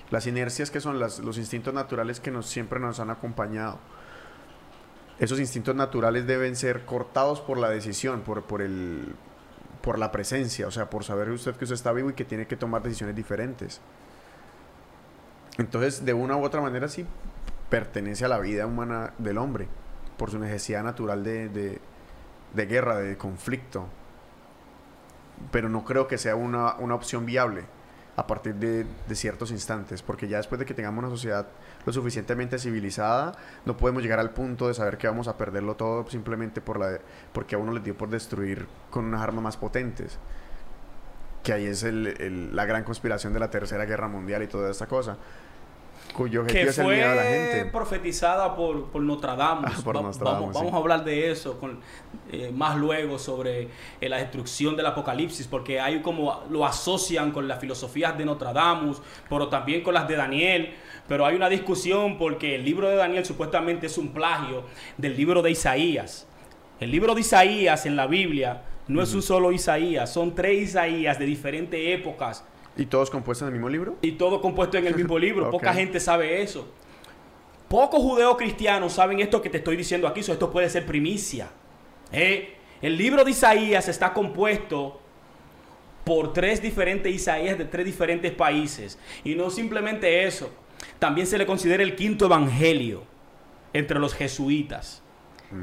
Las 0.10 0.28
inercias 0.28 0.70
que 0.72 0.82
son 0.82 1.00
las- 1.00 1.20
los 1.20 1.38
instintos 1.38 1.74
naturales 1.74 2.20
que 2.20 2.32
nos, 2.32 2.48
siempre 2.48 2.80
nos 2.80 3.00
han 3.00 3.10
acompañado. 3.12 3.80
Esos 5.20 5.40
instintos 5.40 5.76
naturales 5.76 6.28
deben 6.28 6.56
ser 6.56 6.86
cortados 6.86 7.42
por 7.42 7.58
la 7.58 7.70
decisión, 7.70 8.22
por, 8.22 8.44
por, 8.44 8.62
el, 8.62 9.16
por 9.82 9.98
la 9.98 10.12
presencia, 10.12 10.68
o 10.68 10.72
sea, 10.72 10.90
por 10.90 11.04
saber 11.04 11.30
usted 11.30 11.56
que 11.56 11.66
usted 11.66 11.76
está 11.76 11.92
vivo 11.92 12.10
y 12.10 12.14
que 12.14 12.26
tiene 12.26 12.48
que 12.48 12.58
tomar 12.58 12.84
decisiones 12.84 13.16
diferentes. 13.16 13.82
Entonces, 15.58 16.04
de 16.04 16.14
una 16.14 16.36
u 16.36 16.44
otra 16.44 16.62
manera, 16.62 16.88
sí 16.90 17.06
pertenece 17.70 18.26
a 18.26 18.28
la 18.28 18.40
vida 18.40 18.66
humana 18.66 19.14
del 19.18 19.38
hombre, 19.38 19.68
por 20.18 20.32
su 20.32 20.40
necesidad 20.40 20.84
natural 20.84 21.24
de, 21.24 21.50
de, 22.54 22.66
guerra, 22.66 22.98
de 22.98 23.18
conflicto. 23.18 23.88
Pero 25.52 25.70
no 25.70 25.84
creo 25.84 26.08
que 26.08 26.18
sea 26.18 26.36
una, 26.36 26.76
una 26.76 26.96
opción 26.96 27.26
viable 27.26 27.64
a 28.16 28.28
partir 28.28 28.56
de, 28.56 28.86
de, 29.08 29.16
ciertos 29.16 29.52
instantes, 29.52 30.02
porque 30.02 30.28
ya 30.28 30.38
después 30.38 30.60
de 30.60 30.66
que 30.66 30.74
tengamos 30.74 31.04
una 31.04 31.10
sociedad 31.10 31.48
lo 31.86 31.92
suficientemente 31.92 32.58
civilizada, 32.58 33.34
no 33.66 33.76
podemos 33.76 34.02
llegar 34.04 34.20
al 34.20 34.32
punto 34.32 34.68
de 34.68 34.74
saber 34.74 34.98
que 34.98 35.08
vamos 35.08 35.28
a 35.28 35.38
perderlo 35.38 35.76
todo 35.76 36.10
simplemente 36.10 36.62
por 36.62 36.80
la, 36.80 37.00
porque 37.34 37.56
a 37.56 37.58
uno 37.58 37.74
le 37.74 37.82
dio 37.82 37.98
por 37.98 38.10
destruir 38.10 38.68
con 38.90 39.06
unas 39.06 39.22
armas 39.22 39.44
más 39.44 39.58
potentes. 39.58 40.18
Que 41.44 41.54
ahí 41.54 41.66
es 41.66 41.84
la 41.84 42.66
gran 42.66 42.84
conspiración 42.84 43.34
de 43.34 43.40
la 43.40 43.52
Tercera 43.52 43.86
Guerra 43.86 44.08
Mundial 44.08 44.42
y 44.44 44.48
toda 44.48 44.72
esta 44.72 44.88
cosa 44.88 45.18
cuyo 46.14 46.42
objetivo 46.42 46.64
que 46.64 46.70
es 46.70 46.78
el 46.78 46.88
miedo 46.88 47.10
a 47.10 47.16
la 47.16 47.24
gente. 47.24 47.66
profetizada 47.66 48.56
por, 48.56 48.86
por 48.86 49.02
Nostradamus. 49.02 49.72
Ah, 49.74 49.82
por 49.84 50.02
Nostradamus 50.02 50.40
vamos, 50.42 50.56
vamos, 50.56 50.74
a 50.74 50.78
hablar 50.78 51.04
de 51.04 51.32
eso 51.32 51.60
con, 51.60 51.80
eh, 52.32 52.52
más 52.54 52.78
luego 52.78 53.20
sobre 53.20 53.70
eh, 54.02 54.10
la 54.10 54.18
destrucción 54.18 54.76
del 54.76 54.86
apocalipsis, 54.86 55.48
porque 55.48 55.80
hay 55.80 56.02
como 56.02 56.44
lo 56.50 56.66
asocian 56.66 57.32
con 57.32 57.48
las 57.48 57.60
filosofías 57.60 58.18
de 58.18 58.26
Nostradamus, 58.26 59.02
pero 59.30 59.48
también 59.48 59.82
con 59.82 59.94
las 59.94 60.08
de 60.08 60.16
Daniel. 60.16 60.74
Pero 61.08 61.26
hay 61.26 61.36
una 61.36 61.50
discusión 61.50 62.18
porque 62.18 62.56
el 62.56 62.66
libro 62.66 62.90
de 62.90 62.96
Daniel 62.96 63.26
supuestamente 63.26 63.88
es 63.88 63.98
un 63.98 64.10
plagio 64.10 64.64
del 64.98 65.16
libro 65.16 65.42
de 65.42 65.52
Isaías. 65.52 66.28
El 66.80 66.92
libro 66.92 67.14
de 67.14 67.22
Isaías 67.22 67.86
en 67.86 67.96
la 67.96 68.08
Biblia 68.08 68.64
no 68.88 69.02
es 69.02 69.14
un 69.14 69.22
solo 69.22 69.52
Isaías, 69.52 70.12
son 70.12 70.36
tres 70.36 70.70
Isaías 70.70 71.18
de 71.20 71.26
diferentes 71.26 71.80
épocas 71.80 72.44
¿Y 72.78 72.86
todos 72.86 73.10
compuestos 73.10 73.48
en 73.48 73.54
el 73.54 73.54
mismo 73.54 73.70
libro? 73.70 73.98
Y 74.02 74.14
todos 74.14 74.42
compuestos 74.42 74.80
en 74.80 74.88
el 74.88 74.96
mismo 74.96 75.18
libro. 75.18 75.50
Poca 75.52 75.74
gente 75.74 76.00
sabe 76.00 76.42
eso. 76.42 76.68
Pocos 77.68 78.02
judeos 78.02 78.38
cristianos 78.38 78.94
saben 78.94 79.20
esto 79.20 79.42
que 79.42 79.50
te 79.50 79.58
estoy 79.58 79.76
diciendo 79.76 80.08
aquí. 80.08 80.20
esto 80.20 80.52
puede 80.52 80.70
ser 80.70 80.86
primicia. 80.86 81.50
¿Eh? 82.12 82.56
El 82.82 82.98
libro 82.98 83.24
de 83.24 83.32
Isaías 83.32 83.88
está 83.88 84.14
compuesto 84.14 85.00
por 86.04 86.34
tres 86.34 86.62
diferentes 86.62 87.14
Isaías 87.14 87.58
de 87.58 87.66
tres 87.66 87.86
diferentes 87.86 88.32
países. 88.32 89.00
Y 89.24 89.36
no 89.36 89.50
simplemente 89.50 90.26
eso. 90.26 90.52
También 91.00 91.28
se 91.28 91.38
le 91.38 91.46
considera 91.46 91.82
el 91.82 91.96
quinto 91.96 92.26
evangelio 92.26 93.04
entre 93.74 94.00
los 94.00 94.14
jesuitas. 94.14 95.02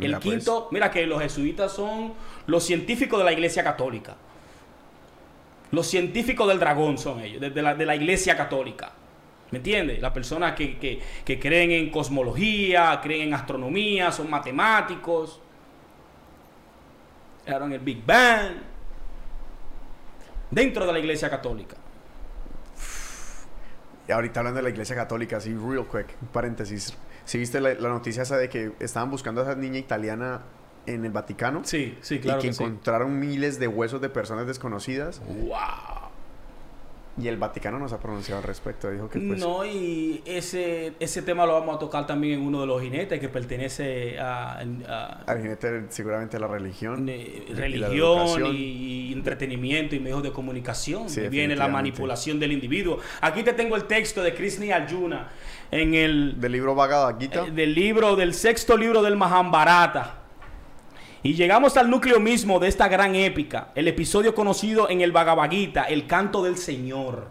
el 0.01 0.13
pues. 0.13 0.23
quinto, 0.23 0.69
mira 0.73 0.91
que 0.91 1.07
los 1.07 1.23
jesuitas 1.23 1.73
son 1.73 2.15
los 2.47 2.65
científicos 2.65 3.19
de 3.19 3.25
la 3.25 3.33
iglesia 3.33 3.63
católica. 3.63 4.17
Los 5.73 5.87
científicos 5.87 6.47
del 6.49 6.59
dragón 6.59 6.99
son 6.99 7.21
ellos, 7.21 7.41
de, 7.41 7.63
la, 7.63 7.75
de 7.75 7.87
la 7.87 7.97
iglesia 7.97 8.37
católica. 8.37 8.93
¿Me 9.51 9.59
entiendes? 9.59 10.01
Las 10.01 10.13
personas 10.13 10.55
que, 10.55 11.01
creen 11.25 11.71
en 11.73 11.91
cosmología, 11.91 13.01
creen 13.03 13.29
en 13.29 13.35
astronomía, 13.35 14.13
son 14.13 14.31
matemáticos. 14.31 15.41
Eran 17.45 17.73
el 17.73 17.81
Big 17.81 18.05
Bang. 18.05 18.53
Dentro 20.51 20.87
de 20.87 20.93
la 20.93 20.99
iglesia 20.99 21.31
católica. 21.31 21.77
Y 24.09 24.13
ahorita 24.13 24.41
hablando 24.41 24.59
de 24.59 24.65
la 24.65 24.71
iglesia 24.71 24.95
católica, 24.95 25.39
así, 25.39 25.55
real 25.55 25.87
quick, 25.91 26.15
paréntesis. 26.33 26.97
Si 27.25 27.39
viste 27.39 27.61
la, 27.61 27.75
la 27.75 27.89
noticia 27.89 28.25
esa 28.25 28.37
de 28.37 28.49
que 28.49 28.73
estaban 28.79 29.11
buscando 29.11 29.41
a 29.41 29.45
esa 29.45 29.55
niña 29.55 29.79
italiana 29.79 30.43
en 30.87 31.05
el 31.05 31.13
Vaticano. 31.13 31.63
Sí, 31.65 31.97
sí, 32.01 32.19
claro. 32.19 32.41
Y 32.41 32.43
que, 32.43 32.49
encontraron 32.49 33.19
miles 33.19 33.59
de 33.59 33.69
huesos 33.69 34.01
de 34.01 34.09
personas 34.09 34.47
desconocidas. 34.47 35.21
¡Wow! 35.27 36.03
Y 37.21 37.29
el 37.29 37.37
Vaticano 37.37 37.79
nos 37.79 37.93
ha 37.93 38.01
pronunciado 38.01 38.41
al 38.41 38.47
respecto. 38.47 38.91
Dijo 38.91 39.11
que 39.11 39.21
pues, 39.21 39.39
No, 39.39 39.67
y 39.67 40.23
ese, 40.25 40.95
ese 40.99 41.21
tema 41.21 41.45
lo 41.45 41.53
vamos 41.53 41.77
a 41.77 41.79
tocar 41.79 42.07
también 42.07 42.41
en 42.41 42.47
uno 42.47 42.63
de 42.63 42.67
los 42.67 42.81
jinetes 42.81 43.21
que 43.21 43.29
pertenece 43.29 44.19
a... 44.19 44.61
al 45.27 45.43
jinete 45.43 45.85
seguramente 45.91 46.39
a 46.39 46.41
la 46.41 46.47
religión. 46.47 47.07
religión 47.07 48.57
y, 48.57 49.13
entretenimiento 49.13 49.95
y 49.95 50.01
medios 50.01 50.23
de 50.23 50.33
comunicación. 50.33 51.11
Sí, 51.11 51.21
viene 51.29 51.55
la 51.55 51.69
manipulación 51.69 52.41
del 52.41 52.53
individuo. 52.53 52.99
Aquí 53.21 53.43
te 53.43 53.53
tengo 53.53 53.77
el 53.77 53.85
texto 53.85 54.23
de 54.23 54.35
Krishna 54.35 54.75
Arjuna 54.75 55.29
en 55.71 55.95
el... 55.95 56.41
Del 56.41 56.53
libro 56.53 56.75
Bhagavad 56.75 57.19
Gita. 57.21 57.45
Eh, 57.47 57.51
del 57.51 57.75
libro, 57.75 58.17
del 58.17 58.33
sexto 58.33 58.75
libro 58.79 59.03
del 59.03 59.17
Mahabharata. 59.17 60.22
Y 61.25 61.35
llegamos 61.35 61.77
al 61.77 61.89
núcleo 61.89 62.19
mismo 62.19 62.59
de 62.59 62.67
esta 62.67 62.89
gran 62.89 63.15
épica, 63.15 63.69
el 63.77 63.87
episodio 63.87 64.35
conocido 64.35 64.91
en 64.91 65.03
el 65.03 65.13
Bhagavad 65.13 65.51
Gita, 65.51 65.85
el 65.85 66.09
canto 66.09 66.43
del 66.43 66.57
Señor. 66.57 67.29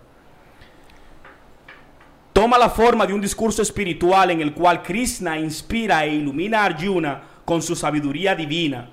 Toma 2.31 2.57
la 2.57 2.69
forma 2.69 3.05
de 3.05 3.13
un 3.13 3.19
discurso 3.19 3.61
espiritual 3.61 4.31
en 4.31 4.39
el 4.39 4.53
cual 4.53 4.81
Krishna 4.81 5.37
inspira 5.37 6.05
e 6.05 6.15
ilumina 6.15 6.61
a 6.61 6.65
Arjuna 6.65 7.21
con 7.43 7.61
su 7.61 7.75
sabiduría 7.75 8.33
divina. 8.33 8.89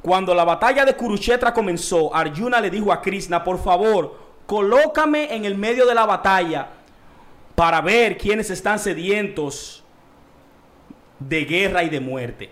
Cuando 0.00 0.32
la 0.32 0.44
batalla 0.44 0.84
de 0.84 0.94
Kurukshetra 0.94 1.52
comenzó, 1.52 2.14
Arjuna 2.14 2.60
le 2.60 2.70
dijo 2.70 2.92
a 2.92 3.02
Krishna, 3.02 3.42
por 3.42 3.58
favor, 3.58 4.16
colócame 4.46 5.34
en 5.34 5.44
el 5.46 5.56
medio 5.56 5.84
de 5.84 5.94
la 5.96 6.06
batalla 6.06 6.68
para 7.56 7.80
ver 7.80 8.16
quiénes 8.16 8.50
están 8.50 8.78
sedientos 8.78 9.82
de 11.18 11.44
guerra 11.44 11.82
y 11.82 11.88
de 11.88 11.98
muerte. 11.98 12.50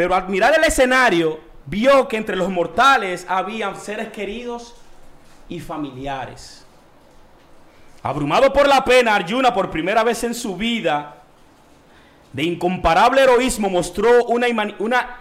Pero 0.00 0.14
al 0.14 0.30
mirar 0.30 0.54
el 0.56 0.64
escenario, 0.64 1.38
vio 1.66 2.08
que 2.08 2.16
entre 2.16 2.34
los 2.34 2.48
mortales 2.48 3.26
habían 3.28 3.78
seres 3.78 4.08
queridos 4.08 4.74
y 5.46 5.60
familiares. 5.60 6.64
Abrumado 8.02 8.50
por 8.50 8.66
la 8.66 8.82
pena, 8.82 9.14
Arjuna 9.14 9.52
por 9.52 9.70
primera 9.70 10.02
vez 10.02 10.24
en 10.24 10.32
su 10.32 10.56
vida, 10.56 11.16
de 12.32 12.44
incomparable 12.44 13.20
heroísmo, 13.20 13.68
mostró 13.68 14.24
una, 14.24 14.46
una 14.78 15.18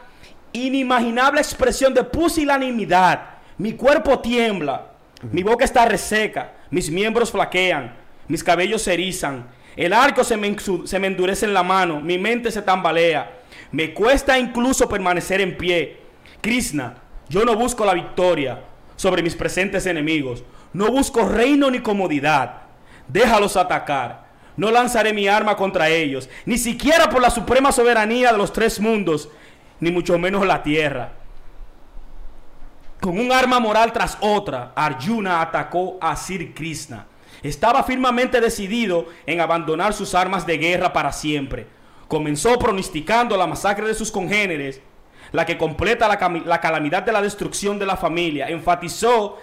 inimaginable 0.53 1.41
expresión 1.41 1.93
de 1.93 2.05
pusilanimidad. 2.05 3.19
Mi 3.57 3.73
cuerpo 3.73 4.19
tiembla, 4.19 4.85
mi 5.23 5.43
boca 5.43 5.65
está 5.65 5.83
reseca, 5.83 6.53
mis 6.69 6.89
miembros 6.89 7.31
flaquean, 7.33 7.97
mis 8.29 8.41
cabellos 8.41 8.83
se 8.83 8.93
erizan, 8.93 9.45
el 9.75 9.91
arco 9.91 10.23
se 10.23 10.37
me, 10.37 10.55
se 10.85 10.99
me 10.99 11.07
endurece 11.07 11.45
en 11.45 11.53
la 11.53 11.63
mano, 11.63 11.99
mi 11.99 12.17
mente 12.17 12.49
se 12.49 12.61
tambalea. 12.61 13.38
Me 13.71 13.93
cuesta 13.93 14.39
incluso 14.39 14.89
permanecer 14.89 15.41
en 15.41 15.57
pie. 15.57 15.97
Krishna, 16.41 16.95
yo 17.27 17.45
no 17.45 17.55
busco 17.55 17.85
la 17.85 17.93
victoria 17.93 18.63
sobre 18.95 19.21
mis 19.21 19.35
presentes 19.35 19.85
enemigos. 19.85 20.43
No 20.73 20.91
busco 20.91 21.27
reino 21.27 21.69
ni 21.69 21.79
comodidad. 21.79 22.63
Déjalos 23.07 23.57
atacar. 23.57 24.27
No 24.57 24.71
lanzaré 24.71 25.13
mi 25.13 25.27
arma 25.27 25.55
contra 25.55 25.87
ellos, 25.87 26.29
ni 26.45 26.57
siquiera 26.57 27.09
por 27.09 27.21
la 27.21 27.29
suprema 27.29 27.71
soberanía 27.71 28.31
de 28.31 28.37
los 28.37 28.51
tres 28.51 28.79
mundos, 28.79 29.29
ni 29.79 29.89
mucho 29.89 30.17
menos 30.19 30.45
la 30.45 30.61
tierra. 30.63 31.13
Con 32.99 33.17
un 33.17 33.31
arma 33.31 33.61
moral 33.61 33.93
tras 33.93 34.17
otra, 34.19 34.73
Arjuna 34.75 35.41
atacó 35.41 35.97
a 36.01 36.13
Sir 36.17 36.53
Krishna. 36.53 37.05
Estaba 37.41 37.83
firmemente 37.83 38.41
decidido 38.41 39.05
en 39.25 39.39
abandonar 39.39 39.93
sus 39.93 40.13
armas 40.13 40.45
de 40.45 40.57
guerra 40.57 40.91
para 40.91 41.13
siempre 41.13 41.78
comenzó 42.09 42.57
pronosticando 42.57 43.37
la 43.37 43.47
masacre 43.47 43.87
de 43.87 43.93
sus 43.93 44.11
congéneres, 44.11 44.81
la 45.31 45.45
que 45.45 45.59
completa 45.59 46.07
la, 46.07 46.17
calamidad 46.59 47.03
de 47.03 47.11
la 47.11 47.21
destrucción 47.21 47.77
de 47.77 47.85
la 47.85 47.95
familia. 47.95 48.49
Enfatizó 48.49 49.37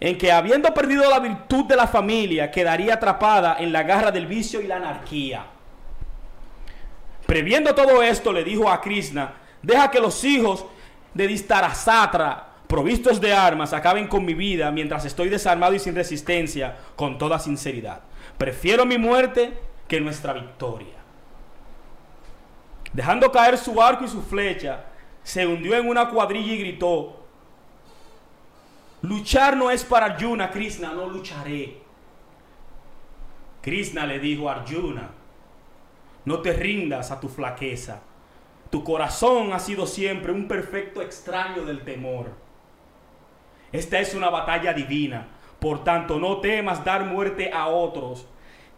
en 0.00 0.16
que 0.16 0.32
habiendo 0.32 0.72
perdido 0.72 1.08
la 1.10 1.20
virtud 1.20 1.66
de 1.66 1.76
la 1.76 1.86
familia, 1.86 2.50
quedaría 2.50 2.94
atrapada 2.94 3.58
en 3.60 3.72
la 3.72 3.82
garra 3.82 4.10
del 4.10 4.26
vicio 4.26 4.62
y 4.62 4.66
la 4.66 4.76
anarquía. 4.76 5.44
Previendo 7.26 7.74
todo 7.74 8.02
esto, 8.02 8.32
le 8.32 8.42
dijo 8.42 8.70
a 8.70 8.80
Krishna, 8.80 9.34
deja 9.62 9.90
que 9.90 10.00
los 10.00 10.24
hijos 10.24 10.64
de 11.12 11.26
Distarasatra, 11.26 12.48
provistos 12.66 13.20
de 13.20 13.34
armas, 13.34 13.74
acaben 13.74 14.08
con 14.08 14.24
mi 14.24 14.32
vida 14.32 14.70
mientras 14.70 15.04
estoy 15.04 15.28
desarmado 15.28 15.74
y 15.74 15.78
sin 15.78 15.94
resistencia, 15.94 16.74
con 16.96 17.18
toda 17.18 17.38
sinceridad. 17.38 18.00
Prefiero 18.38 18.86
mi 18.86 18.96
muerte 18.96 19.52
que 19.86 20.00
nuestra 20.00 20.32
victoria. 20.32 20.97
Dejando 22.92 23.30
caer 23.30 23.58
su 23.58 23.80
arco 23.80 24.04
y 24.04 24.08
su 24.08 24.22
flecha, 24.22 24.84
se 25.22 25.46
hundió 25.46 25.76
en 25.76 25.88
una 25.88 26.08
cuadrilla 26.08 26.52
y 26.52 26.58
gritó, 26.58 27.16
luchar 29.02 29.56
no 29.56 29.70
es 29.70 29.84
para 29.84 30.06
Arjuna, 30.06 30.50
Krishna, 30.50 30.92
no 30.92 31.06
lucharé. 31.06 31.78
Krishna 33.60 34.06
le 34.06 34.18
dijo 34.18 34.48
a 34.48 34.54
Arjuna, 34.54 35.10
no 36.24 36.40
te 36.40 36.52
rindas 36.52 37.10
a 37.10 37.20
tu 37.20 37.28
flaqueza. 37.28 38.00
Tu 38.70 38.84
corazón 38.84 39.52
ha 39.52 39.58
sido 39.58 39.86
siempre 39.86 40.32
un 40.32 40.46
perfecto 40.46 41.02
extraño 41.02 41.64
del 41.64 41.82
temor. 41.82 42.30
Esta 43.72 43.98
es 43.98 44.14
una 44.14 44.30
batalla 44.30 44.72
divina, 44.72 45.28
por 45.58 45.84
tanto 45.84 46.18
no 46.18 46.38
temas 46.38 46.84
dar 46.84 47.04
muerte 47.04 47.50
a 47.52 47.68
otros 47.68 48.26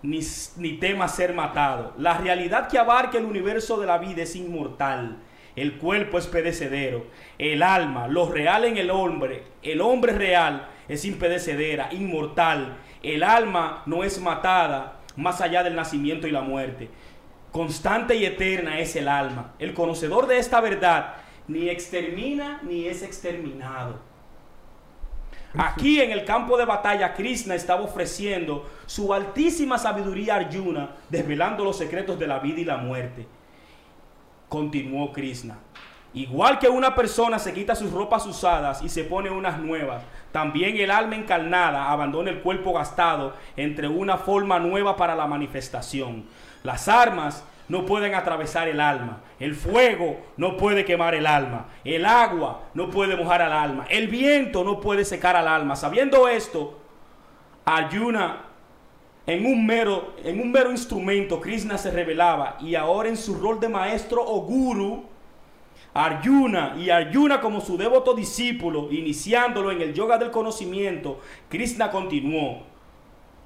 ni, 0.02 0.20
ni 0.56 0.72
tema 0.74 1.08
ser 1.08 1.34
matado. 1.34 1.94
La 1.98 2.18
realidad 2.18 2.68
que 2.68 2.78
abarca 2.78 3.18
el 3.18 3.24
universo 3.24 3.78
de 3.80 3.86
la 3.86 3.98
vida 3.98 4.22
es 4.22 4.36
inmortal. 4.36 5.18
El 5.56 5.78
cuerpo 5.78 6.18
es 6.18 6.26
perecedero. 6.26 7.06
El 7.38 7.62
alma, 7.62 8.08
lo 8.08 8.30
real 8.30 8.64
en 8.64 8.76
el 8.76 8.90
hombre, 8.90 9.44
el 9.62 9.80
hombre 9.80 10.12
real 10.12 10.68
es 10.88 11.04
impedecedera, 11.04 11.88
inmortal. 11.92 12.76
El 13.02 13.22
alma 13.22 13.82
no 13.86 14.04
es 14.04 14.20
matada 14.20 15.00
más 15.16 15.40
allá 15.40 15.62
del 15.62 15.76
nacimiento 15.76 16.26
y 16.26 16.30
la 16.30 16.42
muerte. 16.42 16.88
Constante 17.52 18.14
y 18.14 18.24
eterna 18.24 18.78
es 18.78 18.94
el 18.96 19.08
alma. 19.08 19.54
El 19.58 19.74
conocedor 19.74 20.26
de 20.26 20.38
esta 20.38 20.60
verdad 20.60 21.16
ni 21.48 21.68
extermina 21.68 22.60
ni 22.62 22.86
es 22.86 23.02
exterminado. 23.02 24.09
Aquí 25.58 26.00
en 26.00 26.12
el 26.12 26.24
campo 26.24 26.56
de 26.56 26.64
batalla, 26.64 27.12
Krishna 27.14 27.54
estaba 27.54 27.82
ofreciendo 27.82 28.70
su 28.86 29.12
altísima 29.12 29.78
sabiduría 29.78 30.34
a 30.34 30.38
Arjuna, 30.38 30.90
desvelando 31.08 31.64
los 31.64 31.76
secretos 31.76 32.18
de 32.18 32.28
la 32.28 32.38
vida 32.38 32.60
y 32.60 32.64
la 32.64 32.76
muerte. 32.76 33.26
Continuó 34.48 35.12
Krishna. 35.12 35.58
Igual 36.12 36.58
que 36.58 36.68
una 36.68 36.94
persona 36.94 37.38
se 37.38 37.52
quita 37.52 37.76
sus 37.76 37.92
ropas 37.92 38.26
usadas 38.26 38.82
y 38.82 38.88
se 38.88 39.04
pone 39.04 39.30
unas 39.30 39.60
nuevas, 39.60 40.02
también 40.32 40.76
el 40.76 40.90
alma 40.90 41.14
encarnada 41.14 41.90
abandona 41.90 42.30
el 42.30 42.40
cuerpo 42.40 42.72
gastado 42.72 43.34
entre 43.56 43.86
una 43.86 44.18
forma 44.18 44.58
nueva 44.58 44.96
para 44.96 45.14
la 45.14 45.28
manifestación. 45.28 46.24
Las 46.64 46.88
armas 46.88 47.44
no 47.68 47.86
pueden 47.86 48.14
atravesar 48.14 48.66
el 48.66 48.80
alma. 48.80 49.20
El 49.40 49.54
fuego 49.54 50.18
no 50.36 50.56
puede 50.56 50.84
quemar 50.84 51.14
el 51.14 51.26
alma. 51.26 51.68
El 51.82 52.04
agua 52.04 52.68
no 52.74 52.90
puede 52.90 53.16
mojar 53.16 53.42
al 53.42 53.52
alma. 53.52 53.86
El 53.88 54.06
viento 54.08 54.62
no 54.62 54.80
puede 54.80 55.04
secar 55.04 55.34
al 55.34 55.48
alma. 55.48 55.74
Sabiendo 55.74 56.28
esto, 56.28 56.78
Ayuna 57.64 58.44
en 59.26 59.46
un 59.46 59.66
mero, 59.66 60.14
en 60.22 60.40
un 60.40 60.52
mero 60.52 60.70
instrumento, 60.70 61.40
Krishna 61.40 61.78
se 61.78 61.90
revelaba 61.90 62.58
y 62.60 62.74
ahora 62.74 63.08
en 63.08 63.16
su 63.16 63.34
rol 63.34 63.60
de 63.60 63.68
maestro 63.68 64.22
o 64.24 64.42
guru, 64.42 65.04
Arjuna 65.94 66.74
y 66.78 66.90
Arjuna 66.90 67.40
como 67.40 67.60
su 67.60 67.76
devoto 67.76 68.14
discípulo, 68.14 68.88
iniciándolo 68.90 69.72
en 69.72 69.80
el 69.82 69.94
yoga 69.94 70.18
del 70.18 70.30
conocimiento, 70.30 71.20
Krishna 71.48 71.90
continuó. 71.90 72.62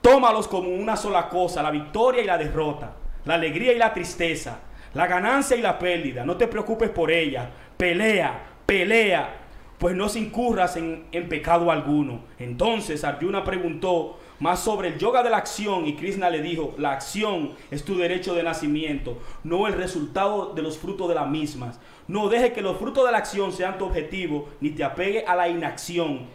Tómalos 0.00 0.48
como 0.48 0.68
una 0.70 0.96
sola 0.96 1.28
cosa, 1.28 1.62
la 1.62 1.70
victoria 1.70 2.22
y 2.22 2.26
la 2.26 2.36
derrota 2.36 2.96
la 3.24 3.34
alegría 3.34 3.72
y 3.72 3.78
la 3.78 3.92
tristeza, 3.92 4.58
la 4.94 5.06
ganancia 5.06 5.56
y 5.56 5.62
la 5.62 5.78
pérdida. 5.78 6.24
No 6.24 6.36
te 6.36 6.48
preocupes 6.48 6.90
por 6.90 7.10
ella. 7.10 7.50
Pelea, 7.76 8.46
pelea, 8.64 9.44
pues 9.78 9.94
no 9.94 10.08
se 10.08 10.20
incurras 10.20 10.76
en, 10.76 11.04
en, 11.12 11.28
pecado 11.28 11.70
alguno. 11.70 12.20
Entonces 12.38 13.04
Arjuna 13.04 13.44
preguntó 13.44 14.18
más 14.40 14.60
sobre 14.60 14.88
el 14.88 14.98
yoga 14.98 15.22
de 15.22 15.30
la 15.30 15.38
acción 15.38 15.86
y 15.86 15.94
Krishna 15.94 16.30
le 16.30 16.42
dijo, 16.42 16.74
la 16.78 16.92
acción 16.92 17.52
es 17.70 17.84
tu 17.84 17.96
derecho 17.96 18.34
de 18.34 18.42
nacimiento, 18.42 19.18
no 19.42 19.66
el 19.66 19.74
resultado 19.74 20.52
de 20.54 20.62
los 20.62 20.78
frutos 20.78 21.08
de 21.08 21.14
las 21.14 21.28
mismas. 21.28 21.80
No 22.06 22.28
deje 22.28 22.52
que 22.52 22.62
los 22.62 22.76
frutos 22.76 23.06
de 23.06 23.12
la 23.12 23.18
acción 23.18 23.52
sean 23.52 23.78
tu 23.78 23.86
objetivo, 23.86 24.48
ni 24.60 24.70
te 24.70 24.84
apegue 24.84 25.24
a 25.26 25.34
la 25.34 25.48
inacción. 25.48 26.26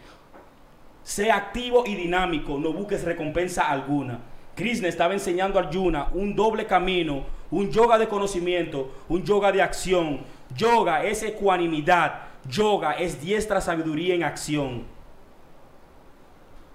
Sé 1.04 1.32
activo 1.32 1.84
y 1.86 1.96
dinámico, 1.96 2.58
no 2.58 2.74
busques 2.74 3.04
recompensa 3.04 3.70
alguna. 3.70 4.20
Krishna 4.56 4.88
estaba 4.88 5.14
enseñando 5.14 5.60
a 5.60 5.64
Arjuna 5.64 6.10
un 6.14 6.36
doble 6.36 6.66
camino, 6.66 7.24
un 7.52 7.70
yoga 7.72 7.98
de 7.98 8.08
conocimiento, 8.08 8.92
un 9.08 9.24
yoga 9.24 9.52
de 9.52 9.62
acción. 9.62 10.22
Yoga 10.56 11.04
es 11.04 11.24
ecuanimidad, 11.24 12.22
yoga 12.48 12.94
es 12.94 13.22
diestra 13.22 13.62
sabiduría 13.62 14.16
en 14.16 14.24
acción. 14.24 14.84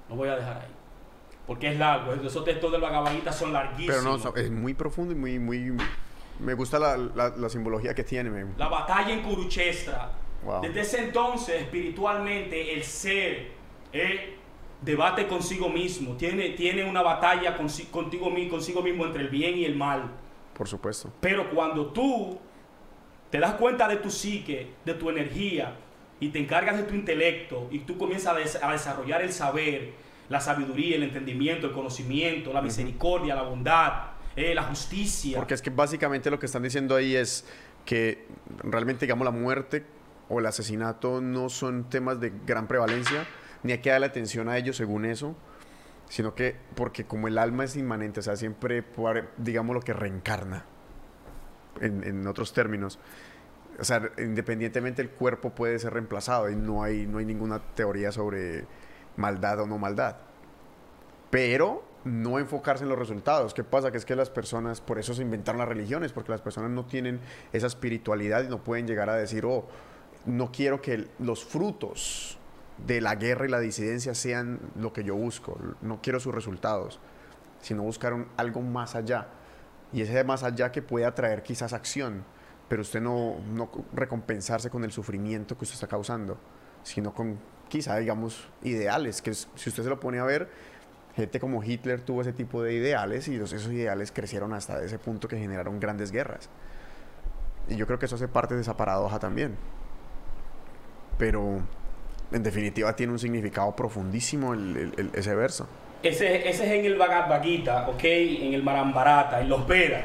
Lo 0.08 0.16
voy 0.16 0.28
a 0.28 0.36
dejar 0.36 0.56
ahí. 0.58 0.68
Porque 1.46 1.68
es 1.72 1.78
largo. 1.78 2.12
Esos 2.14 2.44
textos 2.44 2.72
de 2.72 2.78
Gita 2.78 3.32
son 3.32 3.52
larguísimos. 3.52 3.96
Pero 4.02 4.32
no, 4.32 4.36
es 4.36 4.50
muy 4.50 4.74
profundo 4.74 5.12
y 5.12 5.16
muy, 5.16 5.38
muy... 5.38 5.76
Me 6.40 6.54
gusta 6.54 6.78
la, 6.78 6.96
la, 6.96 7.28
la 7.30 7.48
simbología 7.48 7.94
que 7.94 8.04
tiene. 8.04 8.46
La 8.56 8.68
batalla 8.68 9.12
en 9.12 9.22
Kurukshetra. 9.22 10.10
Wow. 10.44 10.62
Desde 10.62 10.80
ese 10.80 11.04
entonces, 11.04 11.62
espiritualmente, 11.62 12.74
el 12.74 12.82
ser... 12.84 13.52
Eh, 13.92 14.38
debate 14.84 15.26
consigo 15.26 15.68
mismo, 15.68 16.14
tiene, 16.16 16.50
tiene 16.50 16.84
una 16.84 17.00
batalla 17.00 17.56
consigo, 17.56 17.90
contigo, 17.90 18.30
consigo 18.50 18.82
mismo 18.82 19.06
entre 19.06 19.22
el 19.22 19.28
bien 19.28 19.56
y 19.56 19.64
el 19.64 19.76
mal. 19.76 20.10
Por 20.54 20.68
supuesto. 20.68 21.12
Pero 21.20 21.50
cuando 21.50 21.86
tú 21.86 22.38
te 23.30 23.38
das 23.38 23.54
cuenta 23.54 23.88
de 23.88 23.96
tu 23.96 24.10
psique, 24.10 24.74
de 24.84 24.94
tu 24.94 25.10
energía, 25.10 25.76
y 26.20 26.28
te 26.28 26.38
encargas 26.38 26.76
de 26.76 26.84
tu 26.84 26.94
intelecto, 26.94 27.68
y 27.70 27.80
tú 27.80 27.98
comienzas 27.98 28.34
a, 28.34 28.38
des 28.38 28.62
a 28.62 28.72
desarrollar 28.72 29.22
el 29.22 29.32
saber, 29.32 29.92
la 30.28 30.40
sabiduría, 30.40 30.96
el 30.96 31.02
entendimiento, 31.02 31.66
el 31.66 31.72
conocimiento, 31.72 32.52
la 32.52 32.62
misericordia, 32.62 33.34
uh 33.34 33.38
-huh. 33.38 33.42
la 33.42 33.48
bondad, 33.48 33.92
eh, 34.36 34.54
la 34.54 34.62
justicia. 34.62 35.36
Porque 35.36 35.54
es 35.54 35.62
que 35.62 35.70
básicamente 35.70 36.30
lo 36.30 36.38
que 36.38 36.46
están 36.46 36.62
diciendo 36.62 36.96
ahí 36.96 37.14
es 37.14 37.44
que 37.84 38.26
realmente, 38.62 39.04
digamos, 39.04 39.24
la 39.24 39.30
muerte 39.30 39.84
o 40.28 40.38
el 40.38 40.46
asesinato 40.46 41.20
no 41.20 41.48
son 41.48 41.90
temas 41.90 42.20
de 42.20 42.32
gran 42.46 42.66
prevalencia, 42.66 43.26
ni 43.62 43.72
hay 43.72 43.78
que 43.78 43.90
darle 43.90 44.06
atención 44.06 44.48
a 44.48 44.56
ellos 44.56 44.76
según 44.76 45.04
eso, 45.04 45.36
sino 46.08 46.34
que 46.34 46.56
porque 46.74 47.04
como 47.04 47.28
el 47.28 47.38
alma 47.38 47.64
es 47.64 47.76
inmanente, 47.76 48.20
o 48.20 48.22
sea, 48.22 48.36
siempre, 48.36 48.84
digamos, 49.38 49.74
lo 49.74 49.80
que 49.80 49.92
reencarna, 49.92 50.64
en, 51.80 52.04
en 52.04 52.26
otros 52.26 52.52
términos, 52.52 52.98
o 53.78 53.84
sea, 53.84 54.10
independientemente 54.18 55.02
el 55.02 55.10
cuerpo 55.10 55.50
puede 55.50 55.78
ser 55.78 55.92
reemplazado 55.92 56.48
y 56.50 56.56
no 56.56 56.82
hay, 56.82 57.06
no 57.06 57.18
hay 57.18 57.24
ninguna 57.24 57.60
teoría 57.74 58.12
sobre 58.12 58.66
maldad 59.16 59.60
o 59.60 59.66
no 59.66 59.78
maldad. 59.78 60.16
Pero 61.30 61.84
no 62.04 62.38
enfocarse 62.38 62.84
en 62.84 62.90
los 62.90 62.98
resultados. 62.98 63.54
¿Qué 63.54 63.64
pasa? 63.64 63.90
Que 63.90 63.98
es 63.98 64.04
que 64.04 64.14
las 64.14 64.30
personas, 64.30 64.80
por 64.80 64.98
eso 64.98 65.14
se 65.14 65.22
inventaron 65.22 65.58
las 65.58 65.68
religiones, 65.68 66.12
porque 66.12 66.30
las 66.30 66.40
personas 66.40 66.70
no 66.70 66.84
tienen 66.84 67.20
esa 67.52 67.66
espiritualidad 67.66 68.44
y 68.44 68.48
no 68.48 68.62
pueden 68.62 68.86
llegar 68.86 69.10
a 69.10 69.16
decir, 69.16 69.44
oh, 69.44 69.66
no 70.26 70.52
quiero 70.52 70.80
que 70.80 71.08
los 71.18 71.44
frutos 71.44 72.38
de 72.78 73.00
la 73.00 73.14
guerra 73.14 73.46
y 73.46 73.48
la 73.48 73.60
disidencia 73.60 74.14
sean 74.14 74.60
lo 74.76 74.92
que 74.92 75.04
yo 75.04 75.14
busco. 75.14 75.58
No 75.80 76.00
quiero 76.02 76.20
sus 76.20 76.34
resultados, 76.34 77.00
sino 77.60 77.82
buscar 77.82 78.12
un, 78.12 78.28
algo 78.36 78.60
más 78.60 78.94
allá. 78.94 79.28
Y 79.92 80.02
ese 80.02 80.24
más 80.24 80.42
allá 80.42 80.72
que 80.72 80.82
puede 80.82 81.06
atraer 81.06 81.42
quizás 81.42 81.72
acción, 81.72 82.24
pero 82.68 82.82
usted 82.82 83.00
no, 83.00 83.36
no 83.52 83.70
recompensarse 83.92 84.70
con 84.70 84.84
el 84.84 84.92
sufrimiento 84.92 85.56
que 85.56 85.64
usted 85.64 85.74
está 85.74 85.86
causando, 85.86 86.38
sino 86.82 87.14
con 87.14 87.38
quizá, 87.68 87.96
digamos, 87.96 88.48
ideales, 88.62 89.22
que 89.22 89.32
si 89.34 89.68
usted 89.68 89.82
se 89.82 89.88
lo 89.88 90.00
pone 90.00 90.18
a 90.18 90.24
ver, 90.24 90.48
gente 91.16 91.38
como 91.38 91.62
Hitler 91.62 92.00
tuvo 92.00 92.22
ese 92.22 92.32
tipo 92.32 92.62
de 92.62 92.74
ideales 92.74 93.28
y 93.28 93.36
esos 93.36 93.66
ideales 93.66 94.10
crecieron 94.12 94.52
hasta 94.52 94.82
ese 94.82 94.98
punto 94.98 95.28
que 95.28 95.38
generaron 95.38 95.78
grandes 95.80 96.10
guerras. 96.10 96.48
Y 97.68 97.76
yo 97.76 97.86
creo 97.86 97.98
que 97.98 98.06
eso 98.06 98.16
hace 98.16 98.28
parte 98.28 98.54
de 98.54 98.60
esa 98.60 98.76
paradoja 98.76 99.18
también. 99.18 99.56
Pero 101.18 101.60
en 102.34 102.42
definitiva 102.42 102.94
tiene 102.96 103.12
un 103.12 103.18
significado 103.18 103.74
profundísimo 103.76 104.54
ese 105.12 105.34
verso. 105.34 105.68
Ese, 106.02 106.48
es 106.48 106.60
en 106.60 106.84
el 106.84 106.96
Bhagavad 106.96 107.88
¿ok? 107.88 108.04
En 108.04 108.54
el 108.54 108.62
Marambarata, 108.62 109.40
en 109.40 109.48
los 109.48 109.66
Vedas. 109.66 110.04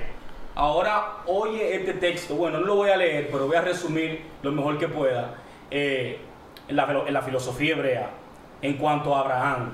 Ahora 0.55 1.17
oye 1.25 1.75
este 1.75 1.93
texto, 1.93 2.35
bueno, 2.35 2.59
no 2.59 2.67
lo 2.67 2.75
voy 2.75 2.91
a 2.91 2.97
leer, 2.97 3.29
pero 3.31 3.47
voy 3.47 3.55
a 3.55 3.61
resumir 3.61 4.21
lo 4.43 4.51
mejor 4.51 4.77
que 4.77 4.87
pueda 4.87 5.35
eh, 5.71 6.19
en, 6.67 6.75
la, 6.75 7.21
filosofía 7.23 7.75
hebrea 7.75 8.09
en 8.61 8.77
cuanto 8.77 9.15
a 9.15 9.21
Abraham. 9.21 9.73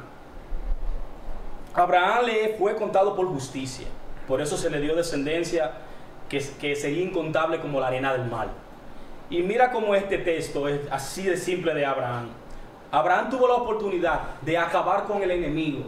Abraham 1.73 2.25
fue 2.57 2.75
contado 2.75 3.15
por 3.15 3.27
justicia, 3.27 3.87
por 4.27 4.39
eso 4.39 4.55
se 4.55 4.69
le 4.69 4.79
dio 4.79 4.95
descendencia 4.95 5.71
que, 6.29 6.41
que 6.61 6.75
sería 6.75 7.03
incontable 7.03 7.59
como 7.59 7.81
la 7.81 7.87
arena 7.87 8.13
del 8.13 8.29
mar. 8.29 8.47
Y 9.29 9.41
mira 9.41 9.71
cómo 9.71 9.93
este 9.95 10.19
texto 10.19 10.67
es 10.69 10.79
así 10.91 11.23
de 11.23 11.35
simple 11.35 11.73
de 11.73 11.85
Abraham. 11.85 12.29
Abraham 12.95 13.29
tuvo 13.29 13.45
la 13.45 13.55
oportunidad 13.55 14.21
de 14.41 14.57
acabar 14.57 15.03
con 15.03 15.21
el 15.21 15.29
enemigo 15.29 15.83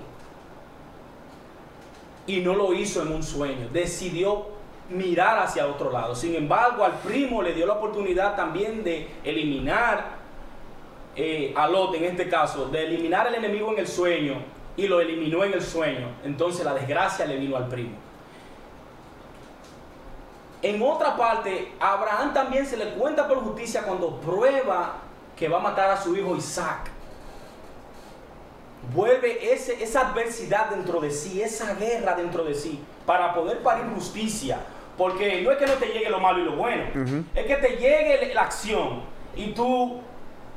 y 2.25 2.41
no 2.41 2.53
lo 2.53 2.73
hizo 2.73 3.01
en 3.01 3.13
un 3.13 3.23
sueño. 3.23 3.69
Decidió 3.71 4.47
mirar 4.89 5.39
hacia 5.39 5.67
otro 5.67 5.89
lado. 5.89 6.15
Sin 6.15 6.35
embargo, 6.35 6.83
al 6.83 6.95
primo 6.99 7.41
le 7.41 7.53
dio 7.53 7.65
la 7.65 7.75
oportunidad 7.75 8.35
también 8.35 8.83
de 8.83 9.07
eliminar 9.23 10.17
eh, 11.15 11.53
a 11.55 11.65
Lot, 11.69 11.95
en 11.95 12.03
este 12.03 12.27
caso, 12.27 12.65
de 12.65 12.85
eliminar 12.85 13.25
el 13.27 13.35
enemigo 13.35 13.71
en 13.71 13.79
el 13.79 13.87
sueño 13.87 14.41
y 14.75 14.85
lo 14.87 14.99
eliminó 14.99 15.45
en 15.45 15.53
el 15.53 15.61
sueño. 15.61 16.09
Entonces 16.25 16.65
la 16.65 16.73
desgracia 16.73 17.25
le 17.25 17.37
vino 17.37 17.55
al 17.55 17.69
primo. 17.69 17.95
En 20.61 20.81
otra 20.81 21.15
parte, 21.15 21.71
a 21.79 21.93
Abraham 21.93 22.33
también 22.33 22.65
se 22.65 22.75
le 22.75 22.89
cuenta 22.95 23.29
por 23.29 23.37
justicia 23.37 23.83
cuando 23.83 24.17
prueba 24.17 24.95
que 25.37 25.47
va 25.47 25.59
a 25.59 25.61
matar 25.61 25.89
a 25.89 26.01
su 26.01 26.13
hijo 26.13 26.35
Isaac. 26.35 26.96
Vuelve 28.93 29.53
ese, 29.53 29.83
esa 29.83 30.09
adversidad 30.09 30.69
dentro 30.69 30.99
de 30.99 31.11
sí, 31.11 31.41
esa 31.41 31.75
guerra 31.75 32.15
dentro 32.15 32.43
de 32.43 32.53
sí, 32.53 32.83
para 33.05 33.33
poder 33.33 33.59
parir 33.59 33.85
justicia. 33.93 34.59
Porque 34.97 35.41
no 35.41 35.51
es 35.51 35.57
que 35.57 35.67
no 35.67 35.73
te 35.73 35.87
llegue 35.87 36.09
lo 36.09 36.19
malo 36.19 36.39
y 36.39 36.45
lo 36.45 36.55
bueno, 36.55 36.83
uh 36.95 36.97
-huh. 36.97 37.23
es 37.35 37.45
que 37.45 37.55
te 37.57 37.69
llegue 37.77 38.33
la 38.33 38.41
acción 38.41 39.03
y 39.35 39.51
tú 39.53 40.01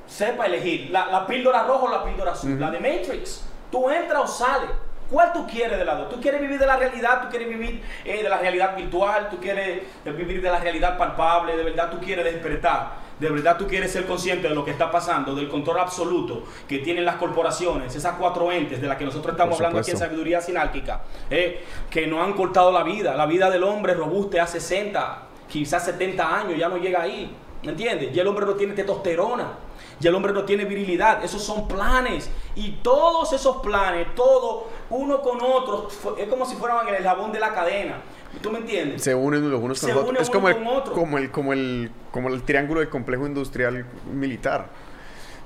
sepas 0.07 0.47
elegir 0.47 0.91
la, 0.91 1.07
la 1.07 1.27
píldora 1.27 1.65
roja 1.65 1.85
o 1.85 1.91
la 1.91 2.05
píldora 2.05 2.33
azul, 2.33 2.53
uh 2.53 2.57
-huh. 2.57 2.61
la 2.61 2.71
de 2.71 2.81
Matrix. 2.81 3.45
Tú 3.71 3.91
entras 3.91 4.23
o 4.23 4.27
sales. 4.27 4.71
¿Cuál 5.11 5.33
tú 5.33 5.45
quieres 5.47 5.77
de 5.77 5.85
lado? 5.85 6.07
¿Tú 6.07 6.21
quieres 6.21 6.41
vivir 6.41 6.59
de 6.59 6.67
la 6.67 6.77
realidad? 6.77 7.23
¿Tú 7.23 7.29
quieres 7.31 7.49
vivir 7.49 7.83
eh, 8.05 8.23
de 8.23 8.29
la 8.29 8.39
realidad 8.39 8.77
virtual? 8.77 9.29
¿Tú 9.29 9.39
quieres 9.39 9.83
vivir 10.05 10.41
de 10.41 10.49
la 10.49 10.61
realidad 10.61 10.97
palpable? 10.97 11.57
¿De 11.57 11.65
verdad 11.65 11.91
tú 11.91 11.99
quieres 11.99 12.25
despertar? 12.25 12.93
¿De 13.21 13.29
verdad 13.29 13.59
tú 13.59 13.67
quieres 13.67 13.93
ser 13.93 14.07
consciente 14.07 14.49
de 14.49 14.55
lo 14.55 14.65
que 14.65 14.71
está 14.71 14.91
pasando, 14.91 15.35
del 15.35 15.49
control 15.51 15.79
absoluto 15.79 16.45
que 16.67 16.79
tienen 16.79 17.05
las 17.05 17.17
corporaciones, 17.17 17.95
esas 17.95 18.15
cuatro 18.15 18.51
entes 18.51 18.81
de 18.81 18.89
las 18.89 18.97
que 18.97 19.05
nosotros 19.05 19.35
estamos 19.35 19.57
hablando 19.57 19.79
aquí 19.79 19.91
en 19.91 19.99
Sabiduría 19.99 20.41
Sinálquica, 20.41 21.03
eh, 21.29 21.63
que 21.91 22.07
no 22.07 22.23
han 22.23 22.33
cortado 22.33 22.73
la 22.73 22.83
vida? 22.83 23.15
La 23.15 23.27
vida 23.27 23.51
del 23.51 23.63
hombre 23.63 23.93
robuste 23.93 24.41
a 24.41 24.47
60, 24.47 25.23
quizás 25.49 25.85
70 25.85 26.35
años, 26.35 26.59
ya 26.59 26.71
no 26.71 26.79
llega 26.79 27.03
ahí. 27.03 27.37
¿Me 27.63 27.73
entiendes? 27.73 28.11
Ya 28.15 28.23
el 28.23 28.29
hombre 28.29 28.47
no 28.47 28.55
tiene 28.55 28.73
testosterona. 28.73 29.53
Ya 29.99 30.09
el 30.09 30.17
hombre 30.17 30.33
no 30.33 30.45
tiene 30.45 30.65
virilidad. 30.65 31.23
Esos 31.23 31.45
son 31.45 31.69
planes. 31.69 32.31
Y 32.55 32.79
todos 32.83 33.35
esos 33.35 33.59
planes, 33.59 34.15
todo 34.15 34.69
uno 34.89 35.21
con 35.21 35.43
otro, 35.43 35.89
es 36.17 36.27
como 36.29 36.47
si 36.47 36.57
fueran 36.57 36.89
el 36.89 36.95
eslabón 36.95 37.33
de 37.33 37.41
la 37.41 37.53
cadena. 37.53 38.01
¿Tú 38.43 38.51
me 38.51 38.59
entiendes? 38.59 39.03
Se 39.03 39.15
unen 39.15 39.51
los 39.51 39.61
unos 39.61 39.81
con 39.81 39.91
los 39.91 39.99
otros. 39.99 40.21
Es 40.21 40.31
como, 40.31 40.49
el, 40.49 40.57
como, 40.93 41.19
el, 41.19 41.31
como, 41.31 41.53
el, 41.53 41.91
como 42.11 42.29
el 42.29 42.43
triángulo 42.43 42.81
del 42.81 42.89
complejo 42.89 43.27
industrial 43.27 43.85
militar. 44.13 44.69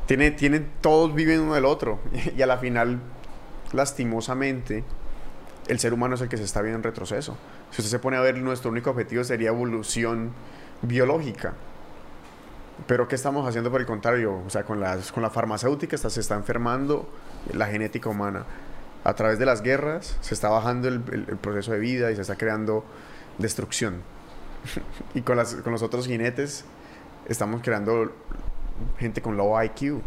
Tiene, 0.07 0.31
tienen, 0.31 0.71
todos 0.81 1.15
viven 1.15 1.41
uno 1.41 1.55
del 1.55 1.65
otro. 1.65 1.99
Y 2.37 2.43
a 2.43 2.47
la 2.47 2.59
final, 2.59 3.01
lastimosamente, 3.73 4.85
el 5.67 5.79
ser 5.79 5.95
humano 5.95 6.15
es 6.15 6.21
el 6.21 6.29
que 6.29 6.37
se 6.37 6.45
está 6.45 6.61
viendo 6.61 6.77
en 6.77 6.83
retroceso. 6.83 7.37
Si 7.71 7.81
usted 7.81 7.91
se 7.91 7.99
pone 7.99 8.17
a 8.17 8.21
ver, 8.21 8.37
nuestro 8.39 8.71
único 8.71 8.91
objetivo 8.91 9.25
sería 9.25 9.49
evolución 9.49 10.33
biológica. 10.83 11.55
Pero 12.87 13.09
¿qué 13.09 13.15
estamos 13.15 13.49
haciendo 13.49 13.71
por 13.71 13.81
el 13.81 13.87
contrario? 13.87 14.41
O 14.47 14.51
sea, 14.51 14.65
con, 14.65 14.79
las, 14.81 15.11
con 15.11 15.23
la 15.23 15.31
farmacéutica 15.31 15.97
se 15.97 16.21
está 16.21 16.35
enfermando 16.35 17.09
la 17.53 17.67
genética 17.67 18.11
humana. 18.11 18.45
A 19.05 19.15
través 19.15 19.39
de 19.39 19.45
las 19.45 19.63
guerras 19.63 20.17
se 20.21 20.33
está 20.33 20.49
bajando 20.49 20.89
el, 20.89 21.01
proceso 21.41 21.73
de 21.73 21.79
vida 21.79 22.11
y 22.11 22.17
se 22.17 22.23
está 22.23 22.37
creando 22.37 22.85
destrucción. 23.39 24.03
y 25.15 25.21
con, 25.21 25.37
las, 25.37 25.57
con 25.57 25.73
los 25.73 25.83
otros 25.83 26.07
jinetes 26.07 26.65
estamos 27.29 27.61
creando 27.63 28.13
gente 28.99 29.21
con 29.21 29.37
low 29.37 29.63
IQ. 29.63 30.01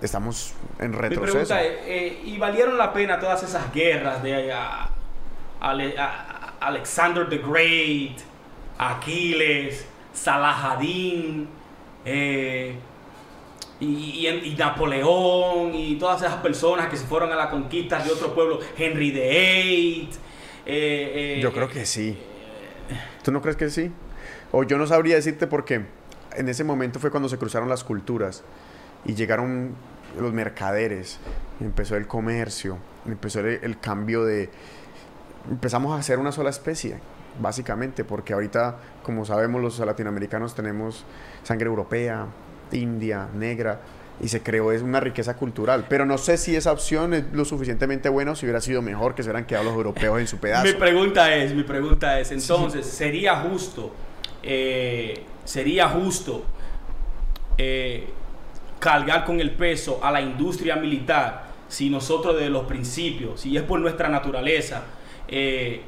Estamos 0.00 0.54
en 0.78 0.94
retroceso. 0.94 1.26
Mi 1.26 1.30
pregunta 1.32 1.62
es, 1.62 1.78
eh, 1.84 2.22
¿y 2.24 2.38
valieron 2.38 2.76
la 2.76 2.92
pena 2.92 3.20
todas 3.20 3.42
esas 3.42 3.72
guerras 3.72 4.22
de 4.22 4.52
Alexander 6.60 7.28
the 7.28 7.38
Great, 7.38 8.18
Aquiles, 8.78 9.86
Salahadín, 10.12 11.48
eh, 12.04 12.76
y, 13.80 14.54
Napoleón, 14.58 15.74
y 15.74 15.96
todas 15.96 16.22
esas 16.22 16.36
personas 16.36 16.88
que 16.88 16.96
se 16.96 17.06
fueron 17.06 17.32
a 17.32 17.36
la 17.36 17.50
conquista 17.50 18.02
de 18.02 18.10
otro 18.10 18.34
pueblo, 18.34 18.60
Henry 18.76 19.10
VIII. 19.10 20.10
Eh, 20.66 21.36
eh, 21.36 21.40
yo 21.42 21.52
creo 21.52 21.68
que 21.68 21.86
sí. 21.86 22.16
¿Tú 23.24 23.32
no 23.32 23.40
crees 23.40 23.56
que 23.56 23.70
sí? 23.70 23.90
O 24.52 24.64
yo 24.64 24.78
no 24.78 24.86
sabría 24.86 25.16
decirte 25.16 25.46
porque 25.46 25.86
en 26.36 26.48
ese 26.48 26.64
momento 26.64 26.98
fue 26.98 27.10
cuando 27.10 27.28
se 27.28 27.38
cruzaron 27.38 27.68
las 27.68 27.84
culturas 27.84 28.42
y 29.04 29.14
llegaron 29.14 29.74
los 30.18 30.32
mercaderes, 30.32 31.18
empezó 31.60 31.96
el 31.96 32.06
comercio, 32.06 32.78
empezó 33.06 33.40
el 33.40 33.78
cambio 33.80 34.24
de... 34.24 34.50
Empezamos 35.50 35.98
a 35.98 36.02
ser 36.02 36.18
una 36.18 36.32
sola 36.32 36.50
especie 36.50 36.98
básicamente, 37.40 38.04
porque 38.04 38.32
ahorita, 38.32 38.76
como 39.02 39.24
sabemos, 39.24 39.62
los 39.62 39.78
latinoamericanos 39.78 40.54
tenemos 40.54 41.04
sangre 41.42 41.66
europea, 41.66 42.26
india, 42.78 43.28
negra, 43.34 43.80
y 44.22 44.28
se 44.28 44.42
creó 44.42 44.72
es 44.72 44.82
una 44.82 45.00
riqueza 45.00 45.36
cultural. 45.36 45.86
Pero 45.88 46.04
no 46.04 46.18
sé 46.18 46.36
si 46.36 46.54
esa 46.54 46.72
opción 46.72 47.14
es 47.14 47.24
lo 47.32 47.44
suficientemente 47.44 48.08
buena 48.08 48.32
o 48.32 48.36
si 48.36 48.46
hubiera 48.46 48.60
sido 48.60 48.82
mejor 48.82 49.14
que 49.14 49.22
se 49.22 49.30
hubieran 49.30 49.46
quedado 49.46 49.64
los 49.64 49.74
europeos 49.74 50.20
en 50.20 50.26
su 50.26 50.38
pedazo. 50.38 50.66
mi 50.66 50.74
pregunta 50.74 51.34
es, 51.34 51.54
mi 51.54 51.62
pregunta 51.62 52.18
es, 52.20 52.30
entonces, 52.32 52.86
¿sería 52.86 53.36
justo, 53.36 53.92
eh, 54.42 55.24
sería 55.44 55.88
justo 55.88 56.44
eh, 57.56 58.08
cargar 58.78 59.24
con 59.24 59.40
el 59.40 59.52
peso 59.52 60.00
a 60.02 60.10
la 60.10 60.20
industria 60.20 60.76
militar 60.76 61.50
si 61.68 61.88
nosotros 61.88 62.34
desde 62.34 62.50
los 62.50 62.64
principios, 62.66 63.40
si 63.40 63.56
es 63.56 63.62
por 63.62 63.80
nuestra 63.80 64.08
naturaleza, 64.08 64.82
eh, 65.28 65.82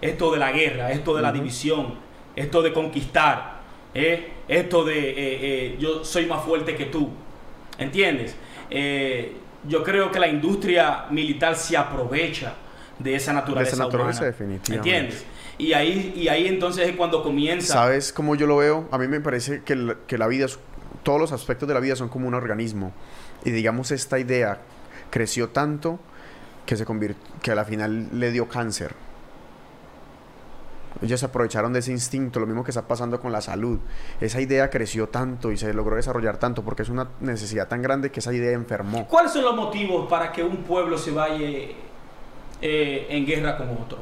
esto 0.00 0.32
de 0.32 0.38
la 0.38 0.50
guerra, 0.50 0.90
esto 0.90 1.14
de 1.14 1.22
la 1.22 1.30
división, 1.30 1.94
esto 2.34 2.60
de 2.60 2.72
conquistar, 2.72 3.57
¿eh? 3.94 4.32
esto 4.48 4.84
de 4.84 5.10
eh, 5.10 5.14
eh, 5.16 5.76
yo 5.78 6.04
soy 6.04 6.26
más 6.26 6.44
fuerte 6.44 6.74
que 6.76 6.86
tú. 6.86 7.10
¿Entiendes? 7.78 8.34
yo 9.66 9.82
creo 9.82 10.10
que 10.10 10.18
la 10.18 10.28
industria 10.28 11.06
militar 11.10 11.56
se 11.56 11.76
aprovecha 11.76 12.54
de 12.98 13.14
esa 13.14 13.32
naturaleza. 13.32 13.70
De 13.70 13.74
esa 13.76 13.84
naturaleza, 13.84 14.24
definitivamente. 14.24 14.74
¿Entiendes? 14.74 15.24
Y 15.56 15.72
ahí, 15.72 16.12
y 16.14 16.28
ahí 16.28 16.46
entonces 16.46 16.88
es 16.88 16.96
cuando 16.96 17.22
comienza. 17.22 17.72
¿Sabes 17.72 18.12
cómo 18.12 18.34
yo 18.34 18.46
lo 18.46 18.58
veo? 18.58 18.88
A 18.90 18.98
mí 18.98 19.08
me 19.08 19.20
parece 19.20 19.62
que, 19.62 19.74
la, 19.74 19.96
que 20.06 20.18
la 20.18 20.26
vida, 20.26 20.46
todos 21.02 21.20
los 21.20 21.32
aspectos 21.32 21.66
de 21.66 21.74
la 21.74 21.80
vida 21.80 21.96
son 21.96 22.08
como 22.08 22.28
un 22.28 22.34
organismo. 22.34 22.92
Y 23.44 23.50
digamos, 23.50 23.90
esta 23.90 24.18
idea 24.18 24.60
creció 25.10 25.48
tanto 25.48 25.98
que 26.66 26.76
se 26.76 26.84
convirtió, 26.84 27.22
que 27.42 27.50
a 27.52 27.54
la 27.54 27.64
final 27.64 28.08
le 28.12 28.30
dio 28.30 28.48
cáncer 28.48 28.94
ellos 31.02 31.22
aprovecharon 31.22 31.72
de 31.72 31.78
ese 31.78 31.92
instinto, 31.92 32.40
lo 32.40 32.46
mismo 32.46 32.64
que 32.64 32.70
está 32.70 32.86
pasando 32.86 33.20
con 33.20 33.32
la 33.32 33.40
salud. 33.40 33.78
Esa 34.20 34.40
idea 34.40 34.68
creció 34.70 35.08
tanto 35.08 35.52
y 35.52 35.56
se 35.56 35.72
logró 35.72 35.96
desarrollar 35.96 36.38
tanto 36.38 36.62
porque 36.62 36.82
es 36.82 36.88
una 36.88 37.08
necesidad 37.20 37.68
tan 37.68 37.82
grande 37.82 38.10
que 38.10 38.20
esa 38.20 38.32
idea 38.32 38.52
enfermó. 38.52 39.06
¿Cuáles 39.06 39.32
son 39.32 39.44
los 39.44 39.54
motivos 39.54 40.08
para 40.08 40.32
que 40.32 40.42
un 40.42 40.58
pueblo 40.58 40.98
se 40.98 41.12
vaya 41.12 41.46
eh, 42.60 43.06
en 43.08 43.26
guerra 43.26 43.56
con 43.56 43.70
otro? 43.70 43.98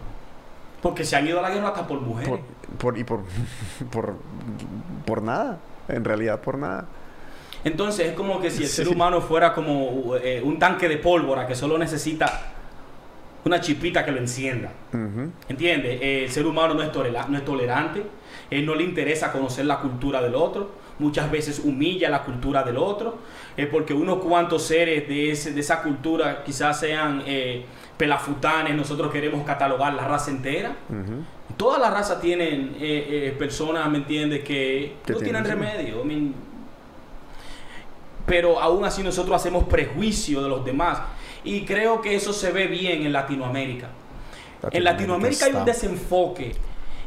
Porque 0.81 1.05
se 1.05 1.17
han 1.17 1.27
ido 1.27 1.39
a 1.39 1.43
la 1.43 1.51
guerra 1.51 1.69
hasta 1.69 1.87
por 1.87 2.01
mujeres. 2.01 2.41
Por, 2.79 2.97
y 2.97 3.05
por, 3.05 3.25
por, 3.91 4.15
por 5.05 5.23
nada, 5.23 5.59
en 5.89 6.05
realidad 6.05 6.41
por 6.41 6.57
nada. 6.57 6.87
Entonces 7.65 8.09
es 8.09 8.15
como 8.15 8.41
que 8.41 8.51
si 8.51 8.63
el 8.63 8.69
ser 8.69 8.89
humano 8.89 9.21
fuera 9.21 9.53
como 9.53 10.15
eh, 10.17 10.41
un 10.43 10.59
tanque 10.59 10.89
de 10.89 10.99
pólvora 10.99 11.47
que 11.47 11.57
solo 11.57 11.77
necesita 11.77 12.56
una 13.47 13.61
chipita 13.61 14.05
que 14.05 14.11
lo 14.11 14.19
encienda. 14.19 14.73
¿Entiendes? 15.49 16.01
el 16.03 16.31
ser 16.31 16.47
humano 16.47 16.75
no 16.75 16.83
es, 16.83 16.91
no 17.29 17.39
es 17.39 17.45
tolerante, 17.45 18.03
él 18.51 18.67
no 18.67 18.75
le 18.75 18.83
interesa 18.83 19.31
conocer 19.31 19.67
la 19.67 19.79
cultura 19.79 20.21
del 20.21 20.35
otro, 20.35 20.73
muchas 20.99 21.31
veces 21.31 21.61
humilla 21.61 22.11
la 22.11 22.25
cultura 22.25 22.65
del 22.65 22.77
otro, 22.77 23.19
es 23.57 23.69
porque 23.69 23.95
unos 23.95 24.19
cuantos 24.19 24.65
seres 24.65 25.07
de, 25.09 25.31
ese, 25.31 25.53
de 25.53 25.61
esa 25.61 25.81
cultura 25.83 26.43
quizás 26.43 26.81
sean 26.81 27.23
eh, 27.25 27.65
pelafutanes, 27.97 28.75
nosotros 28.75 29.13
queremos 29.13 29.47
catalogar 29.47 29.95
la 29.95 30.09
raza 30.09 30.33
entera. 30.33 30.75
Todas 31.57 31.81
las 31.81 31.93
razas 31.93 32.21
tienen 32.21 32.75
eh, 32.81 33.29
eh, 33.29 33.37
personas, 33.39 33.89
¿me 33.89 33.99
entiendes?, 33.99 34.43
que 34.43 34.97
no 35.07 35.19
tienen 35.19 35.45
remedio. 35.45 36.03
pero 38.27 38.61
aún 38.61 38.85
así 38.85 39.05
nosotros 39.05 39.37
hacemos 39.37 39.65
prejuicio 39.65 40.43
de 40.43 40.49
los 40.49 40.65
demás. 40.65 40.99
Y 41.47 41.65
creo 41.65 42.03
que 42.03 42.17
eso 42.17 42.33
se 42.33 42.51
ve 42.51 42.67
bien 42.67 43.07
en 43.07 43.13
Latinoamérica. 43.13 43.89
en 44.69 44.83
Latinoamérica 44.83 45.47
hay 45.47 45.53
un 45.53 45.65
desenfoque 45.65 46.53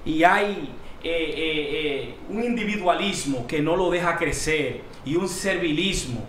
y 0.06 0.24
hay 0.24 0.72
eh, 1.04 1.34
eh, 1.36 1.70
eh, 1.72 2.16
un 2.30 2.42
individualismo 2.42 3.46
que 3.46 3.62
no 3.62 3.76
lo 3.76 3.90
deja 3.90 4.16
crecer 4.16 4.82
y 5.04 5.16
un 5.18 5.28
servilismo. 5.28 6.26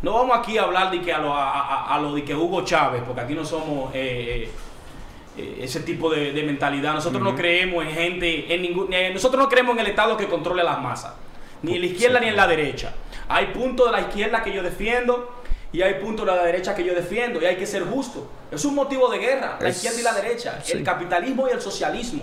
no 0.00 0.14
vamos 0.14 0.38
aquí 0.38 0.58
a 0.58 0.62
hablar 0.62 0.92
de 0.92 1.00
que 1.00 1.12
a 1.12 1.18
lo, 1.18 1.34
a, 1.34 1.98
lo 2.00 2.14
de 2.14 2.24
que 2.24 2.36
Hugo 2.36 2.64
Chávez, 2.64 3.02
porque 3.04 3.22
aquí 3.22 3.34
no 3.34 3.44
somos 3.44 3.92
ese 3.92 5.80
tipo 5.80 6.08
de, 6.08 6.40
mentalidad. 6.44 6.94
Nosotros 6.94 7.20
no 7.20 7.34
creemos 7.34 7.84
en 7.84 7.90
gente, 7.90 8.54
en 8.54 8.62
ningún, 8.62 8.90
nosotros 9.12 9.42
no 9.42 9.48
creemos 9.48 9.74
en 9.74 9.80
el 9.80 9.86
Estado 9.88 10.16
que 10.16 10.28
controle 10.28 10.62
las 10.62 10.80
masas, 10.80 11.14
ni 11.62 11.74
en 11.74 11.80
la 11.80 11.86
izquierda 11.86 12.20
ni 12.20 12.28
en 12.28 12.36
la 12.36 12.46
derecha. 12.46 12.94
Hay 13.28 13.46
puntos 13.46 13.86
de 13.86 13.92
la 13.92 14.00
izquierda 14.02 14.40
que 14.44 14.52
yo 14.52 14.62
defiendo 14.62 15.41
y 15.72 15.80
hay 15.80 15.94
puntos 15.94 16.26
de 16.26 16.32
la 16.32 16.44
derecha 16.44 16.74
que 16.74 16.84
yo 16.84 16.94
defiendo 16.94 17.40
y 17.40 17.46
hay 17.46 17.56
que 17.56 17.66
ser 17.66 17.84
justo. 17.84 18.28
Es 18.50 18.64
un 18.64 18.74
motivo 18.74 19.08
de 19.08 19.18
guerra, 19.18 19.58
la 19.60 19.70
izquierda 19.70 20.00
y 20.00 20.02
la 20.02 20.12
derecha, 20.12 20.62
el 20.68 20.84
capitalismo 20.84 21.48
y 21.48 21.52
el 21.52 21.60
socialismo, 21.60 22.22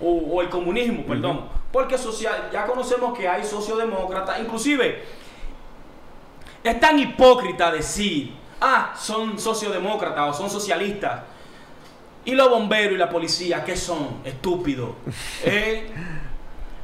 o, 0.00 0.40
el 0.40 0.48
comunismo, 0.48 1.04
perdón. 1.04 1.48
Porque 1.70 1.98
social, 1.98 2.48
ya 2.52 2.64
conocemos 2.64 3.16
que 3.16 3.28
hay 3.28 3.44
sociodemócratas, 3.44 4.40
inclusive 4.40 5.04
es 6.64 6.80
tan 6.80 6.98
hipócrita 6.98 7.70
decir, 7.70 8.32
ah, 8.60 8.94
son 8.98 9.38
sociodemócratas 9.38 10.30
o 10.30 10.38
son 10.38 10.50
socialistas. 10.50 11.22
Y 12.24 12.32
los 12.32 12.50
bomberos 12.50 12.94
y 12.94 12.98
la 12.98 13.08
policía, 13.08 13.62
¿qué 13.62 13.76
son? 13.76 14.20
Estúpidos. 14.24 14.90
¿Eh? 15.44 15.88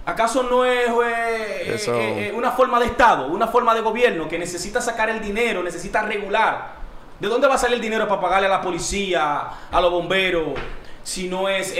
¿Acaso 0.05 0.43
no 0.43 0.65
es 0.65 0.88
eh, 0.88 1.77
eh, 1.77 1.79
eh, 1.87 2.33
una 2.35 2.51
forma 2.51 2.81
de 2.81 2.87
Estado, 2.87 3.29
una 3.29 3.47
forma 3.47 3.73
de 3.73 3.83
gobierno 3.83 4.29
que 4.29 4.37
necesita 4.37 4.81
sacar 4.81 5.09
el 5.09 5.21
dinero, 5.21 5.62
necesita 5.62 6.03
regular? 6.03 6.83
¿De 7.21 7.29
dónde 7.29 7.47
va 7.47 7.55
a 7.55 7.59
salir 7.59 7.77
el 7.77 7.81
dinero 7.81 8.09
para 8.09 8.21
pagarle 8.21 8.49
a 8.49 8.51
la 8.51 8.61
policía, 8.61 9.43
a 9.71 9.81
los 9.81 9.93
bomberos, 9.93 10.59
si 11.05 11.29
no 11.29 11.49
es 11.49 11.73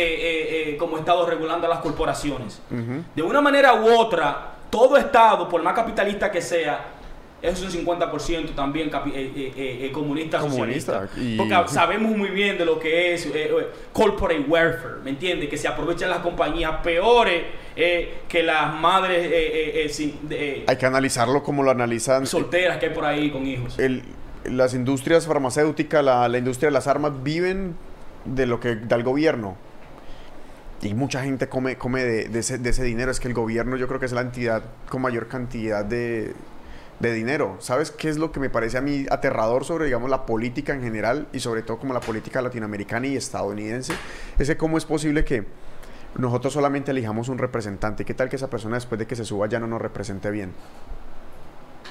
como 0.79 0.99
Estado 0.99 1.27
regulando 1.27 1.67
a 1.67 1.71
las 1.71 1.81
corporaciones? 1.81 2.61
De 2.71 3.23
una 3.23 3.41
manera 3.41 3.75
u 3.75 3.93
otra, 3.93 4.53
todo 4.71 4.97
Estado, 4.97 5.49
por 5.49 5.61
más 5.63 5.75
capitalista 5.75 6.31
que 6.31 6.41
sea, 6.41 6.81
es 7.43 7.61
un 7.61 7.71
50% 7.71 8.55
también 8.55 8.89
eh, 8.89 9.33
eh, 9.37 9.79
eh, 9.83 9.91
comunista, 9.93 10.39
Comunista, 10.39 11.09
socialista. 11.09 11.21
y- 11.21 11.37
Porque 11.37 11.55
sabemos 11.73 12.17
muy 12.17 12.31
bien 12.31 12.57
de 12.57 12.65
lo 12.65 12.79
que 12.79 13.15
es 13.15 13.29
corporate 13.93 14.45
welfare, 14.49 15.01
¿me 15.03 15.11
entiendes? 15.11 15.49
Que 15.49 15.57
se 15.59 15.67
aprovechan 15.69 16.09
las 16.09 16.21
compañías 16.21 16.81
peores 16.83 17.43
que 17.75 18.43
las 18.45 18.73
madres 18.75 19.93
sin- 19.93 20.19
Hay 20.67 20.77
que 20.77 20.87
analizarlo 20.87 21.43
como 21.43 21.63
lo 21.63 21.71
analizan 21.73 22.27
solteras 22.27 22.79
que 22.79 22.87
hay 22.87 22.95
por 22.95 23.05
ahí 23.05 23.31
con 23.31 23.47
hijos. 23.47 23.79
el- 23.79 24.03
las 24.45 24.75
industrias 24.75 25.27
farmacéuticas, 25.27 26.05
la, 26.05 26.29
la 26.29 26.39
industria 26.39 26.69
de 26.69 26.73
las 26.73 26.87
armas 26.89 27.23
viven 27.23 27.77
de 28.25 28.47
lo 28.47 28.59
que 28.61 28.75
da 28.77 28.97
el 28.97 29.03
gobierno. 29.05 29.57
Y 30.83 30.95
mucha 30.95 31.23
gente 31.23 31.49
come, 31.49 31.77
come 31.79 32.03
de, 32.03 32.29
de 32.29 32.39
ese, 32.41 32.59
de 32.59 32.71
ese 32.71 32.83
dinero. 32.83 33.13
Es 33.13 33.21
que 33.21 33.29
el 33.29 33.35
gobierno 33.35 33.77
yo 33.77 33.87
creo 33.87 34.01
que 34.01 34.07
es 34.07 34.13
la 34.13 34.21
entidad 34.23 34.65
con 34.89 35.01
mayor 35.03 35.29
cantidad 35.29 35.85
de, 35.85 36.33
de 37.01 37.13
dinero. 37.13 37.57
¿Sabes 37.59 37.91
qué 37.91 38.09
es 38.09 38.19
lo 38.19 38.33
que 38.33 38.41
me 38.41 38.51
parece 38.51 38.79
a 38.79 38.81
mí 38.81 39.07
aterrador 39.11 39.65
sobre, 39.65 39.87
digamos, 39.87 40.09
la 40.09 40.25
política 40.27 40.73
en 40.73 40.83
general 40.83 41.29
y 41.33 41.41
sobre 41.41 41.63
todo 41.63 41.79
como 41.79 41.95
la 41.95 42.01
política 42.01 42.41
latinoamericana 42.41 43.07
y 43.07 43.17
estadounidense? 43.17 43.95
Es 44.39 44.49
que 44.49 44.57
cómo 44.57 44.79
es 44.79 44.85
posible 44.85 45.25
que 45.25 45.45
nosotros 46.17 46.53
solamente 46.53 46.91
elijamos 46.91 47.29
un 47.29 47.39
representante. 47.39 48.05
¿Qué 48.05 48.15
tal 48.15 48.29
que 48.29 48.37
esa 48.37 48.51
persona 48.51 48.77
después 48.77 48.99
de 48.99 49.07
que 49.07 49.17
se 49.17 49.25
suba 49.25 49.49
ya 49.49 49.59
no 49.59 49.67
nos 49.67 49.81
represente 49.81 50.31
bien? 50.31 50.53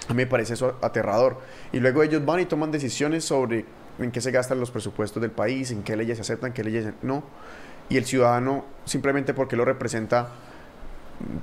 A 0.08 0.14
mí 0.14 0.18
me 0.18 0.28
parece 0.28 0.54
eso 0.54 0.78
aterrador. 0.82 1.40
Y 1.72 1.80
luego 1.80 2.04
ellos 2.04 2.24
van 2.26 2.40
y 2.40 2.46
toman 2.46 2.72
decisiones 2.72 3.26
sobre 3.26 3.66
en 4.00 4.12
qué 4.12 4.22
se 4.22 4.32
gastan 4.32 4.60
los 4.60 4.72
presupuestos 4.72 5.22
del 5.22 5.32
país, 5.32 5.72
en 5.72 5.84
qué 5.84 5.96
leyes 5.96 6.18
se 6.18 6.22
aceptan, 6.22 6.54
qué 6.54 6.64
leyes 6.64 6.88
no. 7.02 7.24
Y 7.90 7.98
el 7.98 8.06
ciudadano, 8.06 8.66
simplemente 8.86 9.34
porque 9.34 9.56
lo 9.56 9.66
representa, 9.66 10.30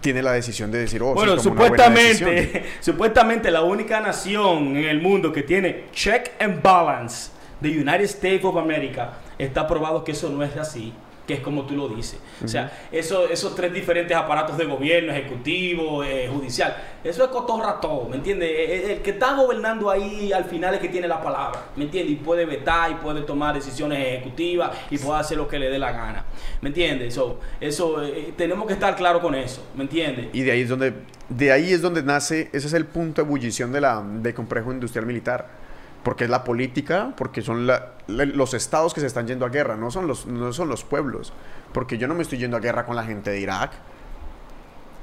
tiene 0.01 0.23
la 0.23 0.33
decisión 0.33 0.71
de 0.71 0.79
decir, 0.79 1.03
oh, 1.03 1.15
Bueno, 1.15 1.39
supuestamente, 1.39 2.65
supuestamente 2.81 3.51
la 3.51 3.63
única 3.63 4.01
nación 4.01 4.77
en 4.77 4.85
el 4.85 5.01
mundo 5.01 5.33
que 5.33 5.43
tiene 5.43 5.85
check 5.93 6.33
and 6.41 6.63
balance 6.63 7.31
de 7.61 7.71
United 7.71 8.05
States 8.05 8.45
of 8.45 8.57
America 8.57 9.15
está 9.39 9.67
probado 9.67 10.05
que 10.05 10.13
eso 10.13 10.29
no 10.31 10.43
es 10.43 10.57
así, 10.57 10.93
que 11.29 11.35
es 11.35 11.41
como 11.41 11.67
tú 11.67 11.77
lo 11.77 11.89
dices. 11.89 12.19
O 12.43 12.49
sea, 12.49 12.73
eso, 12.91 13.29
esos 13.29 13.55
tres 13.55 13.71
diferentes 13.71 14.17
aparatos 14.17 14.57
de 14.57 14.65
gobierno, 14.65 15.13
ejecutivo, 15.13 16.03
eh, 16.03 16.27
judicial, 16.33 16.75
eso 17.05 17.23
es 17.23 17.29
cotorra 17.29 17.79
todo, 17.79 18.09
¿me 18.09 18.17
entiendes? 18.17 18.51
El, 18.51 18.91
el 18.93 19.03
que 19.03 19.11
está 19.11 19.35
gobernando 19.35 19.91
ahí 19.91 20.33
al 20.33 20.47
final 20.47 20.75
es 20.75 20.81
que 20.81 20.89
tiene 20.89 21.07
la 21.07 21.23
palabra, 21.23 21.67
¿me 21.77 21.85
entiendes? 21.85 22.15
Y 22.15 22.17
puede 22.17 22.47
vetar 22.47 22.91
y 22.91 22.95
puede 22.95 23.21
tomar 23.21 23.55
decisiones 23.55 23.99
ejecutivas 23.99 24.71
y 24.91 24.97
puede 24.97 25.21
hacer 25.21 25.37
lo 25.37 25.47
que 25.47 25.59
le 25.59 25.69
dé 25.69 25.79
la 25.79 25.93
gana, 25.93 26.25
¿me 26.63 26.71
entiendes? 26.71 27.13
So, 27.13 27.39
eso, 27.61 28.03
eh, 28.03 28.33
tenemos 28.35 28.67
que 28.67 28.73
estar 28.73 28.97
claros 28.97 29.21
con 29.21 29.35
eso, 29.35 29.63
¿me 29.75 29.83
entiendes? 29.83 30.29
Y 30.33 30.41
de 30.45 30.53
ahí 30.53 30.63
es 30.63 30.71
donde, 30.71 30.95
de 31.29 31.53
ahí 31.53 31.75
es 31.75 31.83
donde 31.83 32.03
nace, 32.03 32.49
ese 32.55 32.69
es 32.69 32.73
el 32.73 32.87
punto 32.87 33.21
de 33.21 33.27
ebullición 33.27 33.71
de 33.71 33.83
la, 33.83 34.03
del 34.03 34.33
complejo 34.33 34.73
industrial 34.73 35.05
militar. 35.05 35.68
Porque 36.03 36.25
es 36.25 36.31
la 36.31 36.45
política, 36.45 37.13
porque 37.17 37.43
son 37.43 37.67
la- 37.67 37.93
la- 38.07 38.25
los 38.25 38.55
estados 38.55 38.95
que 38.95 39.01
se 39.01 39.07
están 39.07 39.27
yendo 39.27 39.45
a 39.45 39.49
guerra, 39.49 39.77
no 39.77 39.91
son, 39.91 40.07
los, 40.07 40.27
no 40.27 40.53
son 40.53 40.69
los 40.69 40.85
pueblos. 40.85 41.33
Porque 41.73 41.99
yo 41.99 42.07
no 42.09 42.15
me 42.15 42.23
estoy 42.23 42.39
yendo 42.39 42.57
a 42.57 42.61
guerra 42.61 42.87
con 42.87 42.97
la 42.97 43.05
gente 43.05 43.31
de 43.31 43.41
Irak, 43.41 43.73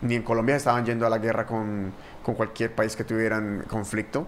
ni 0.02 0.16
en 0.16 0.24
Colombia 0.24 0.56
se 0.56 0.58
estaban 0.60 0.86
yendo 0.86 1.06
a 1.06 1.10
la 1.10 1.18
guerra 1.20 1.46
con, 1.46 1.92
con 2.24 2.36
cualquier 2.36 2.74
país 2.74 2.96
que 2.96 3.04
tuvieran 3.04 3.66
conflicto. 3.70 4.26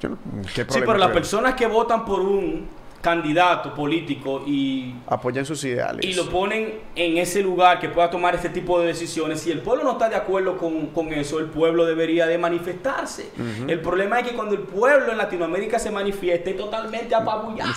Yo 0.00 0.08
no- 0.10 0.18
¿qué 0.54 0.62
Sí, 0.68 0.80
pero 0.80 0.96
las 0.96 1.10
personas 1.10 1.54
que 1.54 1.66
votan 1.66 2.04
por 2.04 2.20
un 2.20 2.66
candidato 3.02 3.74
político 3.74 4.44
y, 4.46 4.94
apoyan 5.08 5.44
sus 5.44 5.62
ideales. 5.64 6.06
y 6.06 6.14
lo 6.14 6.30
ponen 6.30 6.74
en 6.94 7.18
ese 7.18 7.42
lugar 7.42 7.80
que 7.80 7.88
pueda 7.88 8.08
tomar 8.08 8.34
este 8.36 8.48
tipo 8.48 8.80
de 8.80 8.86
decisiones, 8.86 9.40
si 9.40 9.50
el 9.50 9.60
pueblo 9.60 9.84
no 9.84 9.92
está 9.92 10.08
de 10.08 10.16
acuerdo 10.16 10.56
con, 10.56 10.86
con 10.86 11.12
eso, 11.12 11.40
el 11.40 11.46
pueblo 11.46 11.84
debería 11.84 12.26
de 12.26 12.38
manifestarse. 12.38 13.30
El 13.66 13.80
problema 13.80 14.20
es 14.20 14.28
que 14.28 14.34
cuando 14.34 14.54
el 14.54 14.62
pueblo 14.62 15.10
en 15.10 15.18
Latinoamérica 15.18 15.78
se 15.78 15.90
manifiesta 15.90 16.50
es 16.50 16.56
totalmente 16.56 17.14
apabullado. 17.14 17.72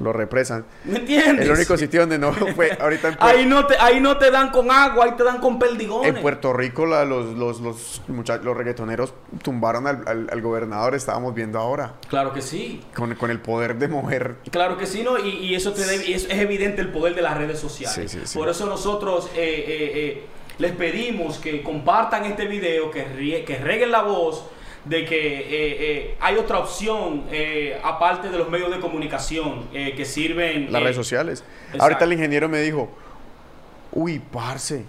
Lo 0.00 0.12
represan. 0.12 0.64
¿Me 0.84 0.98
entiendes? 0.98 1.46
El 1.46 1.52
único 1.52 1.76
sitio 1.76 2.00
donde 2.00 2.18
no 2.18 2.32
fue 2.56 2.76
ahorita 2.80 3.08
en, 3.08 3.16
Ahí 3.20 3.46
no, 3.46 3.64
te, 3.66 3.76
ahí 3.78 4.00
no 4.00 4.16
te 4.18 4.30
dan 4.32 4.50
con 4.50 4.70
agua, 4.70 5.04
ahí 5.04 5.12
te 5.16 5.22
dan 5.22 5.38
con 5.38 5.58
perdigones. 5.58 6.14
en 6.16 6.20
Puerto 6.20 6.52
Rico 6.52 6.84
la- 6.84 7.04
los, 7.04 7.36
los, 7.36 7.60
los, 7.60 8.02
mucha- 8.08 8.38
los 8.38 8.56
reggaetoneros 8.56 9.14
tumbaron 9.42 9.86
al, 9.86 10.02
al- 10.06 10.28
al 10.32 10.40
gobernador, 10.42 10.94
estábamos 10.96 11.32
viendo 11.34 11.60
ahora, 11.60 11.94
Claro 12.08 12.32
que 12.32 12.42
sí. 12.42 12.82
con, 12.94 13.14
con 13.14 13.30
el 13.30 13.40
poder 13.40 13.76
de 13.76 13.86
mover. 13.86 14.36
Claro 14.50 14.76
que 14.76 14.86
sí, 14.86 15.02
¿no? 15.04 15.16
Y, 15.18 15.28
y 15.30 15.54
eso, 15.54 15.72
te 15.72 15.82
debe- 15.82 16.06
y 16.08 16.14
eso 16.14 16.26
es 16.28 16.38
evidente 16.40 16.80
el 16.80 16.88
poder 16.88 17.14
de 17.14 17.22
las 17.22 17.38
redes 17.38 17.60
sociales. 17.60 18.10
Sí, 18.10 18.18
sí, 18.18 18.26
sí. 18.26 18.36
Por 18.38 18.48
eso 18.48 18.66
nosotros 18.66 19.26
eh, 19.36 19.64
eh, 19.66 19.92
eh, 19.94 20.26
les 20.58 20.72
pedimos 20.72 21.38
que 21.38 21.62
compartan 21.62 22.24
este 22.24 22.46
video, 22.46 22.90
que, 22.90 23.06
rie- 23.06 23.44
que 23.44 23.58
reguen 23.58 23.92
la 23.92 24.02
voz 24.02 24.44
de 24.84 25.04
que 25.06 25.16
eh, 25.16 25.46
eh, 25.50 26.14
hay 26.20 26.36
otra 26.36 26.58
opción 26.58 27.24
eh, 27.30 27.80
aparte 27.82 28.28
de 28.28 28.36
los 28.38 28.50
medios 28.50 28.70
de 28.70 28.80
comunicación 28.80 29.68
que 29.72 30.04
sirven... 30.04 30.70
las 30.72 30.82
redes 30.82 30.96
sociales. 30.96 31.42
exacto. 31.66 31.82
Ahorita 31.84 32.04
el 32.04 32.12
ingeniero 32.12 32.48
me 32.48 32.60
dijo, 32.60 32.90
uy, 33.92 34.18
parce, 34.18 34.84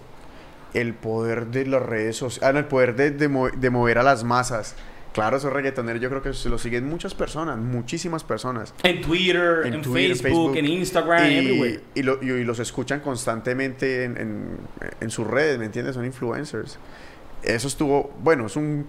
el 0.74 0.92
poder 0.94 1.46
de 1.46 1.66
las 1.66 1.82
redes 1.82 2.16
sociales, 2.16 2.54
ah, 2.54 2.58
el 2.58 2.66
poder 2.66 2.94
de, 2.96 3.10
de 3.12 3.28
mo- 3.28 3.48
de 3.48 3.70
mover 3.70 3.98
a 3.98 4.02
las 4.02 4.24
masas. 4.24 4.74
Claro, 5.14 5.38
esos 5.38 5.50
reggaetoneros 5.50 6.02
yo 6.02 6.10
creo 6.10 6.20
que 6.20 6.34
se 6.34 6.50
lo 6.50 6.58
siguen 6.58 6.86
muchas 6.90 7.14
personas, 7.14 7.56
muchísimas 7.56 8.22
personas. 8.22 8.74
En 8.82 9.00
Twitter, 9.00 9.62
en, 9.64 9.80
Twitter, 9.80 10.14
Facebook, 10.14 10.54
en 10.58 10.66
Instagram, 10.66 11.30
y, 11.30 11.34
everywhere. 11.38 11.80
y, 11.94 12.02
lo- 12.02 12.18
y- 12.22 12.26
y 12.32 12.44
los 12.44 12.58
escuchan 12.58 13.00
constantemente 13.00 14.04
en, 14.04 14.18
en- 14.18 14.58
en 15.00 15.10
sus 15.10 15.26
redes, 15.26 15.58
¿me 15.58 15.64
entiendes? 15.64 15.94
Son 15.94 16.04
influencers. 16.04 16.78
Eso 17.42 17.66
estuvo, 17.66 18.12
bueno, 18.22 18.44
es 18.44 18.56
un- 18.56 18.84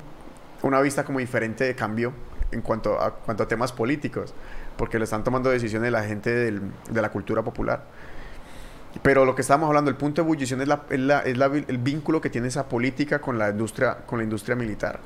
una 0.63 0.81
vista 0.81 1.03
como 1.03 1.19
diferente 1.19 1.63
de 1.63 1.75
cambio 1.75 2.13
en 2.51 2.61
cuanto 2.61 2.99
a, 2.99 3.13
cuanto 3.13 3.43
a 3.43 3.47
temas 3.47 3.71
políticos, 3.73 4.33
porque 4.77 4.97
lo 4.97 5.03
están 5.03 5.23
tomando 5.23 5.49
decisiones 5.49 5.91
la 5.91 6.03
gente 6.03 6.33
del- 6.33 6.61
de 6.89 7.01
la 7.01 7.09
cultura 7.09 7.41
popular. 7.43 7.83
Pero 9.03 9.25
lo 9.25 9.35
que 9.35 9.41
estábamos 9.41 9.67
hablando, 9.67 9.91
el 9.91 9.97
punto 9.97 10.21
de 10.21 10.25
ebullición 10.25 10.61
es, 10.61 10.67
la, 10.67 10.83
es, 10.89 10.99
la- 10.99 11.19
es 11.19 11.37
la- 11.37 11.45
el 11.47 11.77
vínculo 11.77 12.19
que 12.21 12.29
tiene 12.29 12.47
esa 12.47 12.67
política 12.67 13.19
con 13.19 13.37
la 13.37 13.49
industria, 13.49 13.97
con 14.05 14.17
la 14.19 14.23
industria 14.23 14.55
militar. 14.55 14.99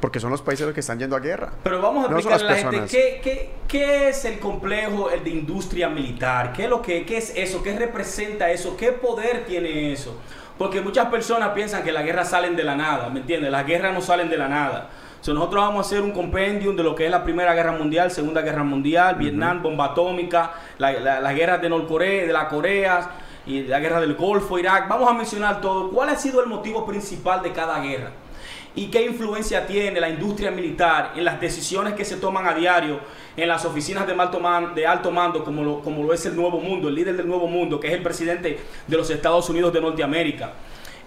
Porque 0.00 0.20
son 0.20 0.30
los 0.30 0.42
países 0.42 0.64
los 0.64 0.74
que 0.74 0.80
están 0.80 0.98
yendo 0.98 1.16
a 1.16 1.20
guerra. 1.20 1.52
Pero 1.64 1.80
vamos 1.82 2.06
a 2.06 2.10
No 2.10 2.18
explicarle 2.18 2.48
a 2.48 2.50
la 2.50 2.70
gente 2.70 2.86
qué, 2.88 3.20
qué, 3.22 3.50
qué 3.66 4.08
es 4.10 4.24
el 4.24 4.38
complejo 4.38 5.10
el 5.10 5.24
de 5.24 5.30
industria 5.30 5.88
militar, 5.88 6.52
qué 6.52 6.64
es 6.64 6.70
lo 6.70 6.82
que 6.82 7.04
qué 7.04 7.16
es 7.16 7.32
eso, 7.34 7.62
qué 7.64 7.76
representa 7.76 8.48
eso, 8.50 8.76
qué 8.76 8.92
poder 8.92 9.44
tiene 9.44 9.92
eso. 9.92 10.16
Porque 10.58 10.80
muchas 10.80 11.06
personas 11.06 11.50
piensan 11.50 11.84
que 11.84 11.92
las 11.92 12.04
guerras 12.04 12.30
salen 12.30 12.56
de 12.56 12.64
la 12.64 12.74
nada, 12.74 13.08
¿me 13.10 13.20
entiendes? 13.20 13.50
Las 13.50 13.64
guerras 13.64 13.94
no 13.94 14.00
salen 14.00 14.28
de 14.28 14.36
la 14.36 14.48
nada. 14.48 14.88
So, 15.20 15.32
nosotros 15.34 15.62
vamos 15.64 15.78
a 15.78 15.86
hacer 15.88 16.02
un 16.02 16.12
compendium 16.12 16.76
de 16.76 16.82
lo 16.82 16.94
que 16.94 17.04
es 17.06 17.10
la 17.10 17.24
Primera 17.24 17.54
Guerra 17.54 17.72
Mundial, 17.72 18.10
Segunda 18.10 18.40
Guerra 18.42 18.62
Mundial, 18.64 19.16
Vietnam, 19.16 19.62
bomba 19.62 19.86
atómica, 19.86 20.52
la- 20.78 20.92
la- 20.92 21.20
las 21.20 21.34
guerras 21.34 21.60
de 21.60 21.68
Norcorea, 21.68 22.26
de 22.26 22.32
la 22.32 22.48
Corea 22.48 23.10
y 23.46 23.62
la 23.62 23.78
guerra 23.80 24.00
del 24.00 24.14
Golfo, 24.14 24.58
Irak. 24.58 24.88
Vamos 24.88 25.08
a 25.10 25.14
mencionar 25.14 25.60
todo. 25.60 25.90
¿Cuál 25.90 26.10
ha 26.10 26.16
sido 26.16 26.40
el 26.40 26.46
motivo 26.48 26.86
principal 26.86 27.42
de 27.42 27.52
cada 27.52 27.80
guerra? 27.80 28.10
Y 28.78 28.86
qué 28.92 29.04
influencia 29.04 29.66
tiene 29.66 29.98
la 30.00 30.08
industria 30.08 30.50
militar 30.52 31.12
en 31.16 31.24
las 31.24 31.40
decisiones 31.40 31.94
que 31.94 32.04
se 32.04 32.16
toman 32.16 32.46
a 32.46 32.54
diario 32.54 33.00
en 33.36 33.48
las 33.48 33.64
oficinas 33.64 34.06
de 34.06 34.12
alto, 34.12 34.38
man- 34.38 34.72
de 34.74 34.86
alto 34.86 35.10
mando, 35.10 35.42
como 35.44 35.62
lo, 35.64 35.80
como 35.80 36.02
lo 36.04 36.12
es 36.14 36.24
el 36.26 36.36
Nuevo 36.36 36.60
Mundo, 36.60 36.88
el 36.88 36.94
líder 36.94 37.16
del 37.16 37.26
Nuevo 37.26 37.48
Mundo, 37.48 37.80
que 37.80 37.88
es 37.88 37.92
el 37.94 38.02
presidente 38.02 38.58
de 38.86 38.96
los 38.96 39.10
Estados 39.10 39.48
Unidos 39.50 39.72
de 39.72 39.80
Norteamérica. 39.80 40.52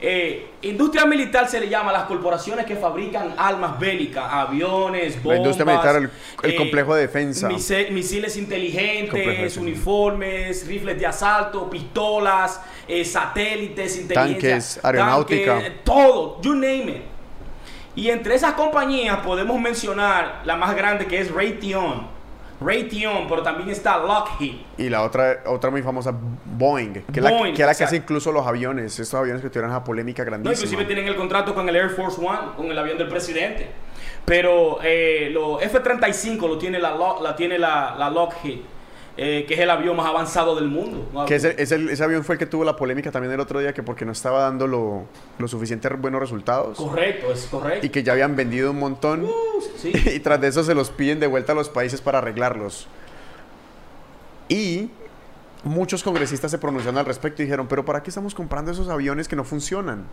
Eh, 0.03 0.47
industria 0.63 1.05
militar 1.05 1.47
se 1.47 1.59
le 1.59 1.69
llama 1.69 1.91
a 1.91 1.93
las 1.93 2.03
corporaciones 2.05 2.65
que 2.65 2.75
fabrican 2.75 3.35
armas 3.37 3.79
bélicas, 3.79 4.25
aviones, 4.27 5.15
bombas. 5.21 5.29
La 5.29 5.37
industria 5.37 5.65
militar, 5.65 5.95
el- 5.97 6.09
el 6.43 6.51
eh, 6.51 6.55
complejo 6.55 6.95
de 6.95 7.01
defensa. 7.03 7.47
misiles 7.47 8.35
inteligentes, 8.35 9.13
defensa. 9.13 9.61
uniformes, 9.61 10.65
rifles 10.67 10.97
de 10.99 11.05
asalto, 11.05 11.69
pistolas, 11.69 12.59
eh, 12.87 13.05
satélites, 13.05 13.97
inteligencia, 13.99 14.49
Tanques, 14.49 14.79
aeronáutica. 14.83 15.53
tanques, 15.53 15.83
todo, 15.83 16.41
you 16.41 16.53
name 16.55 16.89
it. 16.89 17.01
Y 17.95 18.09
entre 18.09 18.35
esas 18.35 18.53
compañías 18.53 19.17
podemos 19.17 19.59
mencionar 19.59 20.41
la 20.45 20.55
más 20.55 20.75
grande 20.75 21.05
que 21.07 21.19
es 21.19 21.31
Raytheon. 21.31 22.21
Raytheon, 22.61 23.27
pero 23.27 23.41
también 23.41 23.69
está 23.69 23.97
Lockheed. 23.97 24.53
Y 24.77 24.87
la 24.89 25.01
otra, 25.01 25.41
otra 25.47 25.71
muy 25.71 25.81
famosa, 25.81 26.13
Boeing, 26.13 26.93
que 26.93 27.19
es 27.19 27.23
la, 27.23 27.31
Boeing, 27.31 27.55
que, 27.55 27.63
es 27.63 27.67
la 27.67 27.73
que 27.73 27.83
hace 27.83 27.95
incluso 27.95 28.31
los 28.31 28.45
aviones, 28.45 28.99
estos 28.99 29.19
aviones 29.19 29.41
que 29.41 29.49
tuvieron 29.49 29.71
esa 29.71 29.83
polémica 29.83 30.23
No, 30.23 30.27
grandísima. 30.27 30.65
inclusive 30.65 30.85
tienen 30.85 31.07
el 31.07 31.15
contrato 31.15 31.55
con 31.55 31.67
el 31.67 31.75
Air 31.75 31.89
Force 31.89 32.21
One, 32.23 32.53
con 32.55 32.67
el 32.67 32.77
avión 32.77 32.99
del 32.99 33.07
presidente. 33.07 33.71
Pero 34.25 34.77
eh, 34.83 35.29
los 35.33 35.61
F-35 35.63 36.47
lo 36.47 36.57
tiene 36.59 36.77
la, 36.79 37.35
tiene 37.35 37.57
la, 37.57 37.95
la 37.97 38.09
Lockheed, 38.11 38.59
eh, 39.23 39.45
que 39.45 39.53
es 39.53 39.59
el 39.59 39.69
avión 39.69 39.95
más 39.95 40.07
avanzado 40.07 40.55
del 40.55 40.67
mundo. 40.67 41.07
Que 41.27 41.35
ese, 41.35 41.53
ese, 41.61 41.75
ese 41.91 42.03
avión 42.03 42.23
fue 42.23 42.33
el 42.33 42.39
que 42.39 42.47
tuvo 42.47 42.63
la 42.63 42.75
polémica 42.75 43.11
también 43.11 43.31
el 43.31 43.39
otro 43.39 43.59
día, 43.59 43.71
que 43.71 43.83
porque 43.83 44.03
no 44.03 44.13
estaba 44.13 44.41
dando 44.41 44.65
lo, 44.65 45.05
lo 45.37 45.47
suficiente 45.47 45.87
buenos 45.89 46.19
resultados. 46.19 46.75
Correcto, 46.77 47.31
es 47.31 47.45
correcto. 47.45 47.85
Y 47.85 47.89
que 47.89 48.01
ya 48.01 48.13
habían 48.13 48.35
vendido 48.35 48.71
un 48.71 48.79
montón. 48.79 49.25
Uh, 49.25 49.29
sí. 49.77 49.91
y 50.15 50.19
tras 50.21 50.41
de 50.41 50.47
eso 50.47 50.63
se 50.63 50.73
los 50.73 50.89
piden 50.89 51.19
de 51.19 51.27
vuelta 51.27 51.51
a 51.51 51.55
los 51.55 51.69
países 51.69 52.01
para 52.01 52.17
arreglarlos. 52.17 52.87
Y 54.49 54.89
muchos 55.63 56.01
congresistas 56.01 56.49
se 56.49 56.57
pronunciaron 56.57 56.97
al 56.97 57.05
respecto 57.05 57.43
y 57.43 57.45
dijeron, 57.45 57.67
pero 57.67 57.85
¿para 57.85 58.01
qué 58.01 58.09
estamos 58.09 58.33
comprando 58.33 58.71
esos 58.71 58.89
aviones 58.89 59.27
que 59.27 59.35
no 59.35 59.43
funcionan? 59.43 60.05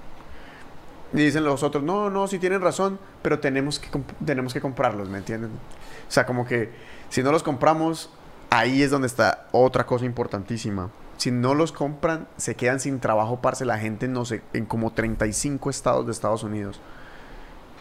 Y 1.15 1.17
dicen 1.17 1.45
los 1.45 1.63
otros, 1.63 1.83
no, 1.83 2.11
no, 2.11 2.29
sí 2.29 2.39
tienen 2.39 2.61
razón, 2.61 2.99
pero 3.23 3.39
tenemos 3.39 3.79
que, 3.79 3.89
tenemos 4.27 4.53
que 4.53 4.61
comprarlos, 4.61 5.09
¿me 5.09 5.17
entienden? 5.17 5.51
O 5.51 6.11
sea, 6.11 6.27
como 6.27 6.47
que 6.47 6.71
si 7.09 7.23
no 7.23 7.33
los 7.33 7.43
compramos, 7.43 8.11
ahí 8.51 8.83
es 8.83 8.91
donde 8.91 9.07
está 9.07 9.47
otra 9.53 9.87
cosa 9.87 10.05
importantísima. 10.05 10.91
Si 11.17 11.31
no 11.31 11.55
los 11.55 11.73
compran, 11.73 12.29
se 12.37 12.55
quedan 12.55 12.79
sin 12.81 13.01
trabajo, 13.01 13.41
parce, 13.41 13.65
la 13.65 13.79
gente, 13.79 14.07
no 14.09 14.25
sé, 14.25 14.43
en 14.53 14.67
como 14.67 14.93
35 14.93 15.69
estados 15.71 16.07
de 16.07 16.13
Estados 16.13 16.43
Unidos. 16.45 16.81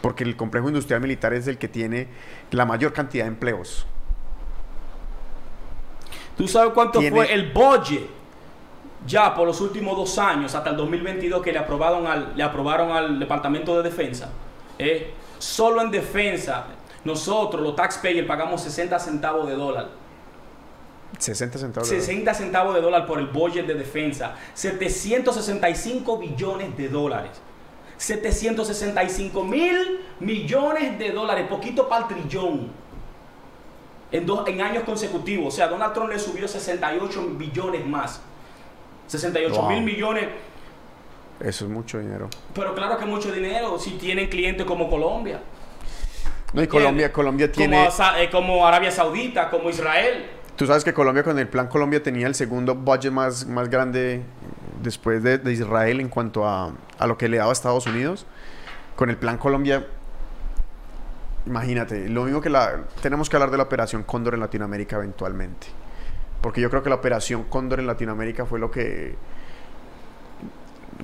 Porque 0.02 0.24
el 0.24 0.36
complejo 0.36 0.68
industrial 0.68 1.00
militar 1.00 1.32
es 1.34 1.46
el 1.46 1.58
que 1.58 1.68
tiene 1.68 2.08
la 2.50 2.64
mayor 2.64 2.92
cantidad 2.92 3.24
de 3.24 3.28
empleos. 3.28 3.86
¿Tú 6.36 6.46
sabes 6.48 6.72
cuánto 6.72 6.98
Tiene- 7.00 7.14
fue 7.16 7.32
el 7.32 7.52
budget 7.52 8.06
ya 9.06 9.34
por 9.34 9.46
los 9.46 9.60
últimos 9.60 9.96
dos 9.96 10.18
años, 10.18 10.54
hasta 10.54 10.70
el 10.70 10.76
2022, 10.76 11.42
que 11.42 11.52
le 11.52 11.58
aprobaron 11.58 12.06
al, 12.06 12.36
le 12.36 12.42
aprobaron 12.42 12.90
al 12.92 13.18
Departamento 13.18 13.76
de 13.76 13.88
Defensa? 13.88 14.30
Eh, 14.78 15.14
Solo 15.38 15.82
en 15.82 15.92
defensa, 15.92 16.64
nosotros, 17.04 17.62
los 17.62 17.76
taxpayers, 17.76 18.26
pagamos 18.26 18.60
60 18.60 18.98
centavos 18.98 19.46
de 19.46 19.54
dólar. 19.54 19.88
60 21.18 21.58
centavos. 21.58 21.88
de 21.88 21.96
dólar. 21.96 22.06
60 22.06 22.34
centavos 22.34 22.74
de 22.74 22.80
dólar 22.80 23.06
por 23.06 23.18
el 23.18 23.26
budget 23.28 23.66
de 23.66 23.74
defensa. 23.74 24.34
765 24.54 26.18
billones 26.18 26.76
de 26.76 26.88
dólares. 26.88 27.30
765 27.96 29.44
mil 29.44 30.00
millones 30.20 30.98
de 30.98 31.10
dólares. 31.10 31.46
Poquito 31.48 31.88
para 31.88 32.06
el 32.06 32.14
trillón. 32.14 32.70
En, 34.10 34.24
dos, 34.24 34.46
en 34.48 34.60
años 34.60 34.84
consecutivos. 34.84 35.52
O 35.52 35.56
sea, 35.56 35.68
Donald 35.68 35.92
Trump 35.92 36.10
le 36.10 36.18
subió 36.18 36.46
68 36.48 37.26
billones 37.36 37.84
más. 37.86 38.20
68 39.08 39.62
mil 39.62 39.78
Wow. 39.78 39.80
millones. 39.86 40.28
Eso 41.40 41.64
es 41.66 41.70
mucho 41.70 41.98
dinero. 41.98 42.28
Pero 42.54 42.74
claro 42.74 42.98
que 42.98 43.04
mucho 43.06 43.30
dinero 43.32 43.78
si 43.78 43.92
tienen 43.92 44.28
clientes 44.28 44.66
como 44.66 44.88
Colombia. 44.90 45.40
No, 46.52 46.62
y 46.62 46.66
Colombia, 46.66 47.12
Colombia 47.12 47.52
tiene... 47.52 47.88
Como, 47.94 48.16
eh, 48.16 48.30
como 48.30 48.66
Arabia 48.66 48.90
Saudita, 48.90 49.50
como 49.50 49.68
Israel. 49.70 50.26
Tú 50.58 50.66
sabes 50.66 50.82
que 50.82 50.92
Colombia 50.92 51.22
con 51.22 51.38
el 51.38 51.46
Plan 51.46 51.68
Colombia 51.68 52.02
tenía 52.02 52.26
el 52.26 52.34
segundo 52.34 52.74
budget 52.74 53.12
más, 53.12 53.46
más 53.46 53.70
grande 53.70 54.24
después 54.82 55.22
de, 55.22 55.40
Israel 55.52 56.00
en 56.00 56.08
cuanto 56.08 56.48
a, 56.48 56.72
a 56.98 57.06
lo 57.06 57.16
que 57.16 57.28
le 57.28 57.36
daba 57.36 57.50
a 57.50 57.52
Estados 57.52 57.86
Unidos. 57.86 58.26
Con 58.96 59.08
el 59.08 59.16
Plan 59.16 59.38
Colombia, 59.38 59.86
imagínate, 61.46 62.08
lo 62.08 62.24
mismo 62.24 62.40
que 62.40 62.50
la... 62.50 62.80
Tenemos 63.00 63.30
que 63.30 63.36
hablar 63.36 63.52
de 63.52 63.56
la 63.56 63.62
Operación 63.62 64.02
Cóndor 64.02 64.34
en 64.34 64.40
Latinoamérica 64.40 64.96
eventualmente. 64.96 65.68
Porque 66.40 66.60
yo 66.60 66.70
creo 66.70 66.82
que 66.82 66.88
la 66.88 66.96
Operación 66.96 67.44
Cóndor 67.44 67.78
en 67.78 67.86
Latinoamérica 67.86 68.44
fue 68.44 68.58
lo 68.58 68.72
que... 68.72 69.14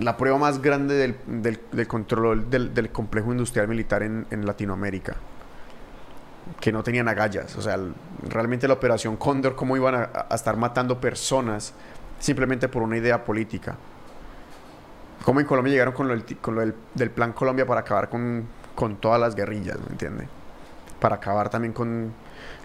La 0.00 0.16
prueba 0.16 0.36
más 0.36 0.62
grande 0.62 0.96
del, 0.96 1.60
del- 1.70 1.86
control 1.86 2.50
del, 2.50 2.90
complejo 2.90 3.30
industrial 3.30 3.68
militar 3.68 4.02
en 4.02 4.26
Latinoamérica 4.44 5.14
que 6.60 6.72
no 6.72 6.82
tenían 6.82 7.08
agallas. 7.08 7.56
O 7.56 7.62
sea, 7.62 7.78
realmente 8.28 8.66
la 8.68 8.74
operación 8.74 9.16
Cóndor, 9.16 9.54
cómo 9.54 9.76
iban 9.76 9.94
a, 9.94 10.10
a 10.28 10.34
estar 10.34 10.56
matando 10.56 11.00
personas 11.00 11.74
simplemente 12.20 12.68
por 12.68 12.82
una 12.82 12.96
idea 12.96 13.24
política. 13.24 13.76
Cómo 15.24 15.40
en 15.40 15.46
Colombia 15.46 15.72
llegaron 15.72 15.94
con 15.94 16.06
lo, 16.08 16.14
del, 16.14 16.24
ti- 16.24 16.34
con 16.34 16.54
lo 16.54 16.60
del, 16.60 16.74
del 16.94 17.10
plan 17.10 17.32
Colombia 17.32 17.66
para 17.66 17.80
acabar 17.80 18.08
con, 18.08 18.46
con 18.74 18.96
todas 18.96 19.20
las 19.20 19.34
guerrillas, 19.34 19.78
¿me 19.80 19.92
entiende? 19.92 20.28
Para 21.00 21.16
acabar 21.16 21.48
también 21.48 21.72
con 21.72 22.12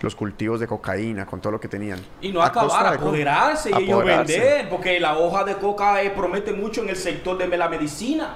los 0.02 0.16
cultivos 0.16 0.60
de 0.60 0.68
cocaína, 0.68 1.26
con 1.26 1.40
todo 1.42 1.52
lo 1.54 1.60
que 1.60 1.68
tenían. 1.68 2.00
Y 2.22 2.32
no 2.32 2.42
A 2.42 2.48
acabar, 2.48 2.94
apoderarse 2.96 3.70
y 3.72 3.84
ellos 3.84 4.04
vender, 4.04 4.70
porque 4.70 5.00
la 5.00 5.18
hoja 5.18 5.44
de 5.46 5.56
coca 5.56 6.02
eh, 6.02 6.10
promete 6.12 6.52
mucho 6.54 6.82
en 6.84 6.90
el 6.90 6.96
sector 6.96 7.38
de 7.38 7.58
la 7.58 7.70
medicina. 7.70 8.36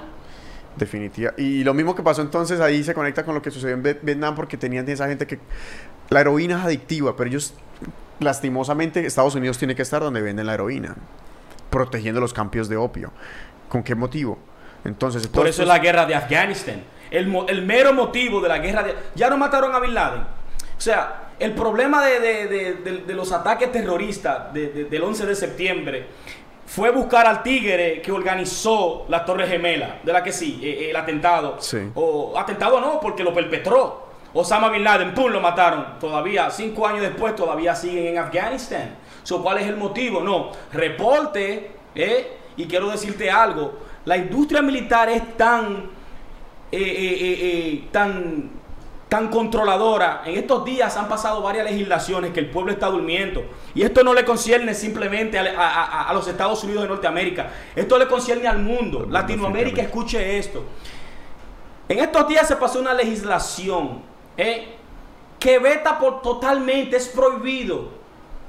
Definitiva. 0.76 1.32
Y 1.36 1.62
lo 1.62 1.72
mismo 1.74 1.94
que 1.94 2.02
pasó 2.02 2.20
entonces 2.22 2.60
ahí 2.60 2.82
se 2.82 2.94
conecta 2.94 3.24
con 3.24 3.34
lo 3.34 3.42
que 3.42 3.50
sucedió 3.50 3.74
en 3.74 3.82
Vietnam 3.82 4.34
porque 4.34 4.56
tenían 4.56 4.88
esa 4.88 5.06
gente 5.08 5.26
que 5.26 5.38
la 6.10 6.20
heroína 6.20 6.58
es 6.58 6.64
adictiva, 6.64 7.16
pero 7.16 7.28
ellos 7.30 7.54
lastimosamente 8.20 9.04
Estados 9.06 9.34
Unidos 9.34 9.58
tiene 9.58 9.74
que 9.74 9.82
estar 9.82 10.00
donde 10.02 10.20
venden 10.22 10.46
la 10.46 10.54
heroína, 10.54 10.94
protegiendo 11.70 12.20
los 12.20 12.32
campos 12.32 12.68
de 12.68 12.76
opio. 12.76 13.12
¿Con 13.68 13.82
qué 13.82 13.94
motivo? 13.94 14.38
Entonces, 14.84 15.26
Por 15.28 15.46
eso 15.46 15.62
es 15.62 15.68
la 15.68 15.78
guerra 15.78 16.06
de 16.06 16.14
Afganistán. 16.14 16.82
El, 17.10 17.28
mero 17.64 17.92
motivo 17.92 18.40
de 18.40 18.48
la 18.48 18.58
guerra 18.58 18.82
de... 18.82 18.94
Ya 19.14 19.30
no 19.30 19.36
mataron 19.36 19.74
a 19.74 19.78
Bin 19.80 19.94
Laden. 19.94 20.22
O 20.22 20.80
sea, 20.80 21.28
el 21.38 21.52
problema 21.52 22.04
de, 22.04 22.18
de- 22.20 22.46
de- 22.48 22.74
de- 22.74 22.98
de 23.06 23.14
los 23.14 23.30
ataques 23.32 23.70
terroristas 23.70 24.52
de- 24.52 24.68
de- 24.68 24.84
del 24.86 25.02
11 25.02 25.24
de 25.26 25.34
septiembre 25.36 26.06
fue 26.66 26.90
buscar 26.90 27.26
al 27.26 27.42
tigre 27.42 28.00
que 28.00 28.10
organizó 28.10 29.06
la 29.08 29.24
Torre 29.24 29.46
Gemela, 29.46 30.00
de 30.02 30.12
la 30.12 30.22
que 30.22 30.32
sí, 30.32 30.60
eh, 30.62 30.70
eh, 30.80 30.90
el 30.90 30.96
atentado. 30.96 31.56
Sí. 31.60 31.90
O 31.94 32.38
atentado 32.38 32.80
no, 32.80 33.00
porque 33.00 33.22
lo 33.22 33.32
perpetró. 33.32 34.04
Osama 34.32 34.68
Bin 34.68 34.82
Laden, 34.82 35.14
¡pum! 35.14 35.30
lo 35.30 35.40
mataron. 35.40 35.98
Todavía, 36.00 36.50
cinco 36.50 36.86
años 36.86 37.02
después, 37.02 37.36
todavía 37.36 37.74
siguen 37.74 38.06
en 38.08 38.18
Afganistán. 38.18 38.96
So, 39.22 39.42
¿Cuál 39.42 39.58
es 39.58 39.66
el 39.68 39.76
motivo? 39.76 40.20
No, 40.20 40.50
reporte, 40.72 41.70
¿eh? 41.94 42.38
y 42.56 42.66
quiero 42.66 42.90
decirte 42.90 43.30
algo, 43.30 43.78
la 44.04 44.16
industria 44.16 44.62
militar 44.62 45.08
es 45.08 45.36
tan, 45.36 45.90
eh, 46.70 46.78
eh, 46.78 47.16
eh, 47.20 47.38
eh, 47.40 47.88
tan, 47.90 48.50
tan 49.08 49.28
controladora. 49.28 50.22
En 50.24 50.34
estos 50.36 50.64
días 50.64 50.96
han 50.96 51.08
pasado 51.08 51.40
varias 51.42 51.64
legislaciones 51.70 52.32
que 52.32 52.40
el 52.40 52.50
pueblo 52.50 52.72
está 52.72 52.88
durmiendo. 52.88 53.44
Y 53.74 53.82
esto 53.82 54.02
no 54.02 54.12
le 54.14 54.24
concierne 54.24 54.74
simplemente 54.74 55.38
a, 55.38 55.42
a- 55.42 55.84
a- 55.84 56.08
a 56.08 56.12
los 56.14 56.26
Estados 56.26 56.64
Unidos 56.64 56.82
de 56.82 56.88
Norteamérica. 56.88 57.50
Esto 57.76 57.98
le 57.98 58.08
concierne 58.08 58.48
al 58.48 58.58
mundo. 58.58 59.00
mundo, 59.00 59.06
Latinoamérica, 59.12 59.82
escuche 59.82 60.38
esto. 60.38 60.64
En 61.88 61.98
estos 61.98 62.26
días 62.28 62.48
se 62.48 62.56
pasó 62.56 62.80
una 62.80 62.94
legislación 62.94 64.02
¿eh? 64.36 64.74
que 65.38 65.58
veta 65.58 65.98
por 65.98 66.22
totalmente, 66.22 66.96
es 66.96 67.08
prohibido. 67.08 67.90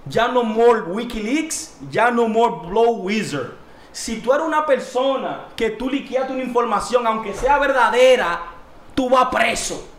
Ya 0.08 0.28
no 0.28 0.44
more 0.44 0.82
Wikileaks, 0.84 1.78
ya 1.90 2.12
no 2.12 2.28
more 2.28 2.68
Blow 2.68 2.92
Wizard. 3.02 3.52
Si 3.92 4.18
tú 4.22 4.34
eres 4.34 4.46
una 4.46 4.66
persona 4.66 5.46
que 5.56 5.72
tú 5.72 5.90
liqueaste 5.90 6.32
una 6.34 6.44
información, 6.44 7.06
aunque 7.08 7.34
sea 7.34 7.58
verdadera, 7.60 8.40
tú 8.94 9.10
vas 9.10 9.28
preso. 9.30 9.90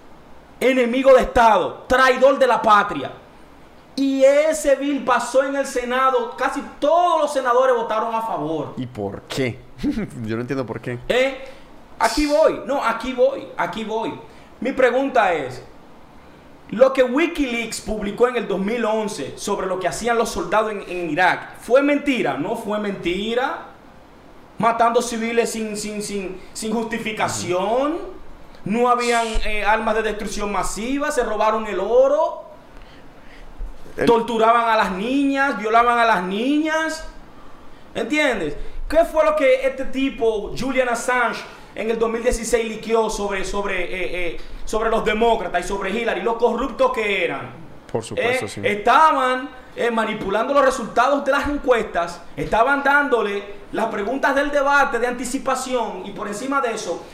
Enemigo 0.60 1.12
de 1.14 1.22
Estado, 1.22 1.84
traidor 1.86 2.38
de 2.38 2.46
la 2.46 2.60
patria. 2.62 3.12
Y 3.94 4.22
ese 4.22 4.76
bill 4.76 5.04
pasó 5.04 5.42
en 5.42 5.56
el 5.56 5.66
Senado, 5.66 6.34
casi 6.36 6.62
todos 6.78 7.22
los 7.22 7.32
senadores 7.32 7.74
votaron 7.74 8.14
a 8.14 8.22
favor. 8.22 8.74
¿Y 8.76 8.86
por 8.86 9.22
qué? 9.22 9.58
Yo 10.24 10.36
no 10.36 10.42
entiendo 10.42 10.66
por 10.66 10.80
qué. 10.80 10.98
¿Eh? 11.08 11.38
Aquí 11.98 12.26
voy, 12.26 12.60
no, 12.66 12.84
aquí 12.84 13.14
voy, 13.14 13.48
aquí 13.56 13.84
voy. 13.84 14.12
Mi 14.60 14.72
pregunta 14.72 15.32
es, 15.32 15.62
lo 16.70 16.92
que 16.92 17.02
Wikileaks 17.02 17.80
publicó 17.80 18.28
en 18.28 18.36
el 18.36 18.48
2011 18.48 19.38
sobre 19.38 19.66
lo 19.66 19.78
que 19.78 19.88
hacían 19.88 20.18
los 20.18 20.28
soldados 20.28 20.72
en, 20.72 20.82
en 20.88 21.10
Irak, 21.10 21.58
¿fue 21.60 21.82
mentira? 21.82 22.36
No 22.36 22.56
fue 22.56 22.78
mentira. 22.78 23.68
Matando 24.58 25.00
civiles 25.00 25.50
sin, 25.50 25.76
sin, 25.76 26.02
sin, 26.02 26.40
sin 26.52 26.72
justificación. 26.72 28.15
No 28.66 28.88
habían 28.90 29.26
eh, 29.44 29.64
armas 29.64 29.94
de 29.94 30.02
destrucción 30.02 30.52
masiva, 30.52 31.10
se 31.10 31.22
robaron 31.22 31.66
el 31.66 31.80
oro, 31.80 32.42
El- 33.96 34.06
torturaban 34.06 34.68
a 34.68 34.76
las 34.76 34.90
niñas, 34.92 35.56
violaban 35.58 35.98
a 35.98 36.04
las 36.04 36.22
niñas. 36.24 37.06
¿Entiendes? 37.94 38.56
¿Qué 38.88 39.04
fue 39.04 39.24
lo 39.24 39.34
que 39.36 39.66
este 39.66 39.84
tipo, 39.86 40.52
Julian 40.58 40.88
Assange, 40.88 41.40
en 41.74 41.90
el 41.90 41.98
2016 41.98 42.68
liqueó 42.68 43.08
sobre, 43.08 43.44
sobre, 43.44 43.84
eh, 43.84 44.34
eh, 44.34 44.40
sobre 44.64 44.90
los 44.90 45.04
demócratas 45.04 45.64
y 45.64 45.68
sobre 45.68 45.90
Hillary? 45.90 46.22
Lo 46.22 46.36
corruptos 46.36 46.92
que 46.92 47.24
eran. 47.24 47.50
Por 47.90 48.02
supuesto, 48.04 48.48
sí. 48.48 48.60
Estaban 48.64 49.48
manipulando 49.92 50.54
los 50.54 50.64
resultados 50.64 51.22
de 51.24 51.30
las 51.32 51.46
encuestas, 51.48 52.22
estaban 52.34 52.82
dándole 52.82 53.44
las 53.72 53.86
preguntas 53.86 54.34
del 54.34 54.50
debate 54.50 54.98
de 54.98 55.06
anticipación 55.06 56.02
y 56.06 56.12
por 56.12 56.26
encima 56.28 56.62
de 56.62 56.72
eso, 56.72 57.04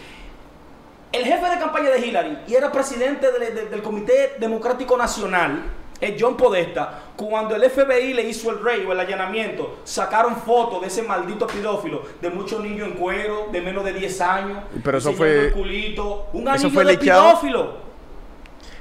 el 1.12 1.24
jefe 1.24 1.50
de 1.50 1.58
campaña 1.58 1.90
de 1.90 1.98
Hillary 2.06 2.38
y 2.46 2.54
era 2.54 2.72
presidente 2.72 3.30
del, 3.32 3.54
del- 3.54 3.70
del 3.70 3.82
Comité 3.82 4.34
Democrático 4.38 4.96
Nacional, 4.96 5.62
eh, 6.00 6.16
John 6.18 6.36
Podesta, 6.36 7.00
cuando 7.16 7.54
el 7.54 7.62
FBI 7.70 8.12
le 8.14 8.22
hizo 8.22 8.50
el 8.50 8.60
rey 8.64 8.84
o 8.88 8.92
el 8.92 8.98
allanamiento, 8.98 9.76
sacaron 9.84 10.34
fotos 10.36 10.80
de 10.80 10.88
ese 10.88 11.02
maldito 11.02 11.46
pedófilo, 11.46 12.02
de 12.20 12.28
muchos 12.30 12.60
niños 12.62 12.88
en 12.88 12.94
cuero, 12.94 13.46
de 13.52 13.60
menos 13.60 13.84
de 13.84 13.92
10 13.92 14.20
años, 14.20 14.64
Pero 14.82 14.98
eso 14.98 15.12
fue- 15.12 15.52
culito, 15.52 16.26
un 16.32 16.42
eso 16.42 16.50
anillo 16.50 16.70
fue 16.70 16.84
de 16.84 16.98
pedófilo, 16.98 17.76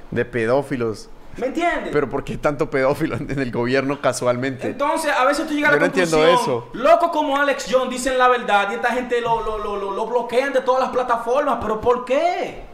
De 0.10 0.26
pedófilos. 0.26 1.10
¿Me 1.38 1.48
entiendes? 1.48 1.90
Pero 1.92 2.10
¿por 2.10 2.24
qué 2.24 2.38
tanto 2.38 2.70
pedófilo 2.70 3.16
en 3.16 3.40
el 3.40 3.52
gobierno 3.52 4.00
casualmente? 4.02 4.68
Entonces, 4.68 5.12
a 5.12 5.26
veces 5.26 5.48
tú 5.48 5.54
llegas 5.54 5.72
a 5.72 5.74
la 5.76 5.80
no 5.80 5.86
entiendo 5.86 6.18
conclusión, 6.18 6.42
eso. 6.44 6.70
locos 6.74 7.10
como 7.12 7.38
Alex 7.38 7.68
Jones 7.72 7.90
dicen 7.90 8.18
la 8.18 8.28
verdad 8.28 8.70
y 8.72 8.76
esta 8.76 8.90
gente 8.94 9.20
lo, 9.22 9.42
lo, 9.44 9.58
lo, 9.58 9.76
lo- 9.78 9.92
lo 9.92 10.06
bloquean 10.06 10.54
de 10.54 10.62
todas 10.62 10.82
las 10.82 10.92
plataformas, 10.92 11.58
pero 11.62 11.80
¿por 11.82 12.06
qué? 12.06 12.71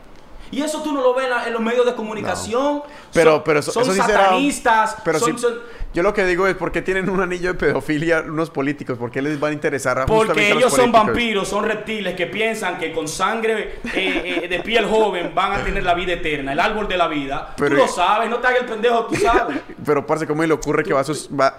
Y 0.52 0.62
eso 0.62 0.82
tú 0.82 0.93
no 0.93 1.02
lo 1.02 1.14
ves 1.14 1.28
en, 1.45 1.54
los 1.54 1.62
medios 1.62 1.86
de 1.86 1.93
comunicación. 1.95 2.82
Pero- 3.14 3.32
son, 3.36 3.43
pero 3.43 3.60
eso- 3.60 3.72
son 3.72 3.84
eso 3.84 3.93
sí 3.93 4.02
será- 4.02 4.26
satanistas. 4.26 4.98
Pero 5.04 5.20
son- 5.20 5.36
sí, 5.36 5.41
son- 5.41 5.60
yo 5.93 6.04
lo 6.04 6.14
que 6.14 6.26
digo 6.26 6.45
es 6.48 6.56
por 6.56 6.72
qué 6.72 6.82
tienen 6.82 7.10
un 7.10 7.22
anillo 7.22 7.54
de 7.54 7.56
pedofilia 7.58 8.22
unos 8.28 8.50
políticos, 8.50 8.98
por 8.98 9.10
qué 9.10 9.22
les 9.22 9.41
va 9.41 9.48
a 9.48 9.52
interesar 9.52 9.98
a 10.00 10.06
Porque 10.06 10.28
justamente 10.28 10.52
a 10.52 10.56
los 10.56 10.64
ellos 10.64 10.74
son 10.76 10.91
vampiros, 10.91 11.48
son 11.48 11.64
reptiles 11.66 12.16
que 12.16 12.28
piensan 12.28 12.78
que 12.78 12.91
con 12.91 13.08
sangre 13.08 13.80
eh, 13.93 14.41
eh, 14.43 14.48
de 14.48 14.60
piel 14.60 14.86
joven 14.86 15.32
van 15.34 15.54
a 15.54 15.64
tener 15.64 15.84
la 15.84 15.93
vida 15.95 16.14
eterna, 16.14 16.54
el 16.54 16.60
árbol 16.60 16.88
de 16.88 16.98
la 16.98 17.08
vida. 17.08 17.54
Pero- 17.58 17.76
tú 17.76 17.82
lo 17.82 17.88
sabes, 17.88 18.30
no 18.30 18.38
te 18.38 18.48
hagas 18.48 18.62
el 18.62 18.68
pendejo, 18.68 19.06
tú 19.06 19.16
sabes. 19.16 19.58
Pero 19.86 20.06
parce, 20.06 20.28
¿cómo 20.28 20.43
le 20.43 20.54
ocurre 20.54 20.84
que 20.84 20.93
va 20.93 21.00
a 21.02 21.04
sus 21.04 21.30
va 21.30 21.58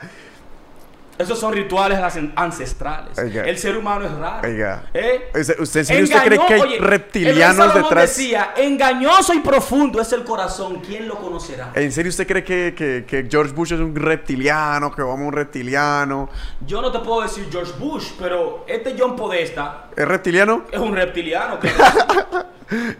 Esos 1.18 1.38
son 1.38 1.52
rituales 1.52 1.98
an- 1.98 2.32
ancestrales. 2.36 3.18
Oiga. 3.18 3.42
El 3.44 3.58
ser 3.58 3.76
humano 3.76 4.04
es 4.06 4.12
raro. 4.12 4.48
Oiga. 4.48 4.84
¿Eh? 4.94 5.30
¿Usted- 5.34 5.60
usted 5.60 5.80
en 5.80 5.86
serio 5.86 6.04
usted 6.04 6.22
cree 6.24 6.38
que 6.46 6.54
hay 6.54 6.60
oye, 6.60 6.76
el 6.76 6.84
reptilianos 6.84 7.56
Salomón 7.56 7.82
detrás? 7.82 8.16
decía, 8.16 8.52
engañoso 8.56 9.34
y 9.34 9.40
profundo 9.40 10.00
es 10.00 10.12
el 10.12 10.22
corazón, 10.24 10.80
¿quién 10.86 11.08
lo 11.08 11.16
conocerá? 11.16 11.72
¿En 11.74 11.90
serio 11.90 12.10
usted 12.10 12.26
cree 12.26 12.44
que, 12.44 12.74
que- 12.76 13.04
que 13.06 13.26
George 13.28 13.52
Bush 13.52 13.72
es 13.72 13.80
un 13.80 13.94
reptiliano, 13.96 14.92
que 14.94 15.02
vamos 15.02 15.26
un 15.26 15.32
reptiliano? 15.32 16.28
Yo 16.66 16.80
no 16.80 16.92
te 16.92 17.00
puedo 17.00 17.22
decir 17.22 17.48
George 17.50 17.72
Bush, 17.78 18.10
pero 18.18 18.64
este 18.68 18.94
John 18.98 19.16
Podesta 19.16 19.88
¿Es 19.96 20.06
reptiliano? 20.06 20.64
es 20.70 20.78
un 20.78 20.94
reptiliano. 20.94 21.58
claro. 21.60 22.46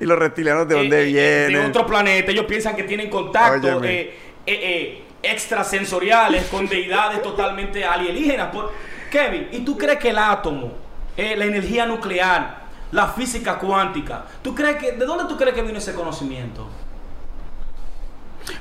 ¿Y 0.01 0.05
los 0.07 0.19
reptilianos 0.19 0.67
de 0.67 0.75
dónde 0.75 0.97
Eh, 0.97 1.03
eh, 1.03 1.09
eh, 1.11 1.47
vienen? 1.47 1.63
De 1.65 1.69
otro 1.69 1.87
planeta. 1.87 2.31
Ellos 2.33 2.47
piensan 2.47 2.75
que 2.75 2.85
tienen 2.85 3.11
contacto 3.11 3.69
Óyeme. 3.77 3.93
eh, 4.01 4.19
eh, 4.47 4.61
eh, 4.63 5.05
extrasensoriales 5.23 6.47
con 6.47 6.69
deidades 6.69 7.23
totalmente 7.23 7.85
alienígenas. 7.85 8.49
Por- 8.53 8.73
Kevin, 9.11 9.49
¿y 9.53 9.61
tú 9.61 9.77
crees 9.79 9.99
que 9.99 10.11
el 10.11 10.19
átomo, 10.19 10.73
eh, 11.17 11.35
la 11.37 11.45
energía 11.47 11.87
nuclear, 11.87 12.69
la 12.93 13.09
física 13.09 13.59
cuántica, 13.59 14.25
¿tú 14.43 14.55
crees 14.55 14.77
que, 14.77 14.93
¿de 14.93 15.05
dónde 15.05 15.25
tú 15.25 15.37
crees 15.37 15.55
que 15.55 15.63
vino 15.63 15.79
ese 15.79 15.95
conocimiento? 15.95 16.69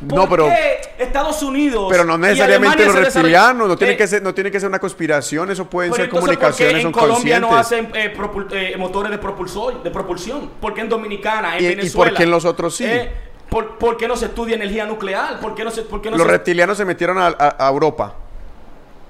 ¿Por 0.08 0.18
No, 0.18 0.28
pero- 0.30 0.48
qué 0.48 0.82
Estados 1.04 1.42
Unidos. 1.44 1.88
Pero 1.90 2.04
no 2.04 2.16
y 2.16 2.18
necesariamente 2.18 2.86
los 2.86 2.96
reptilianos, 2.96 3.68
no 3.70 3.78
tiene, 3.78 3.94
Eh, 3.94 3.98
que 3.98 4.08
ser, 4.08 4.22
no 4.22 4.34
tiene 4.34 4.52
que 4.52 4.60
ser 4.60 4.68
una 4.68 4.80
conspiración, 4.80 5.50
eso 5.50 5.70
pueden 5.70 5.94
ser 5.94 6.06
entonces, 6.06 6.28
¿por 6.28 6.30
qué 6.30 6.38
comunicaciones, 6.42 6.84
en 6.86 6.92
Colombia 6.92 7.40
no 7.40 7.56
hacen 7.56 7.90
eh, 7.94 8.14
propul- 8.18 8.48
eh, 8.52 8.76
motores 8.78 9.12
de 9.12 9.18
propulsión, 9.18 9.82
de 9.84 9.92
propulsión? 9.92 10.50
¿Por 10.60 10.74
qué 10.74 10.82
en 10.82 10.90
Dominicana, 10.90 11.58
en 11.58 11.64
¿Y- 11.64 11.68
y 11.68 11.70
Venezuela? 11.76 12.10
por 12.12 12.18
qué 12.18 12.24
en 12.24 12.32
los 12.32 12.44
otros 12.44 12.76
sí? 12.76 12.86
¿Por, 13.50 13.78
por 13.78 13.98
qué 13.98 14.08
no 14.08 14.16
se 14.16 14.26
estudia 14.26 14.56
energía 14.56 14.86
nuclear? 14.86 15.40
¿Por 15.40 15.56
qué 15.56 15.64
no 15.64 15.72
se, 15.72 15.84
por 15.84 16.02
qué 16.02 16.10
no 16.12 16.18
los 16.18 16.26
se, 16.26 16.32
reptilianos 16.32 16.78
se 16.78 16.86
metieron 16.86 17.18
a, 17.18 17.28
a- 17.28 17.56
a 17.66 17.70
Europa 17.70 18.14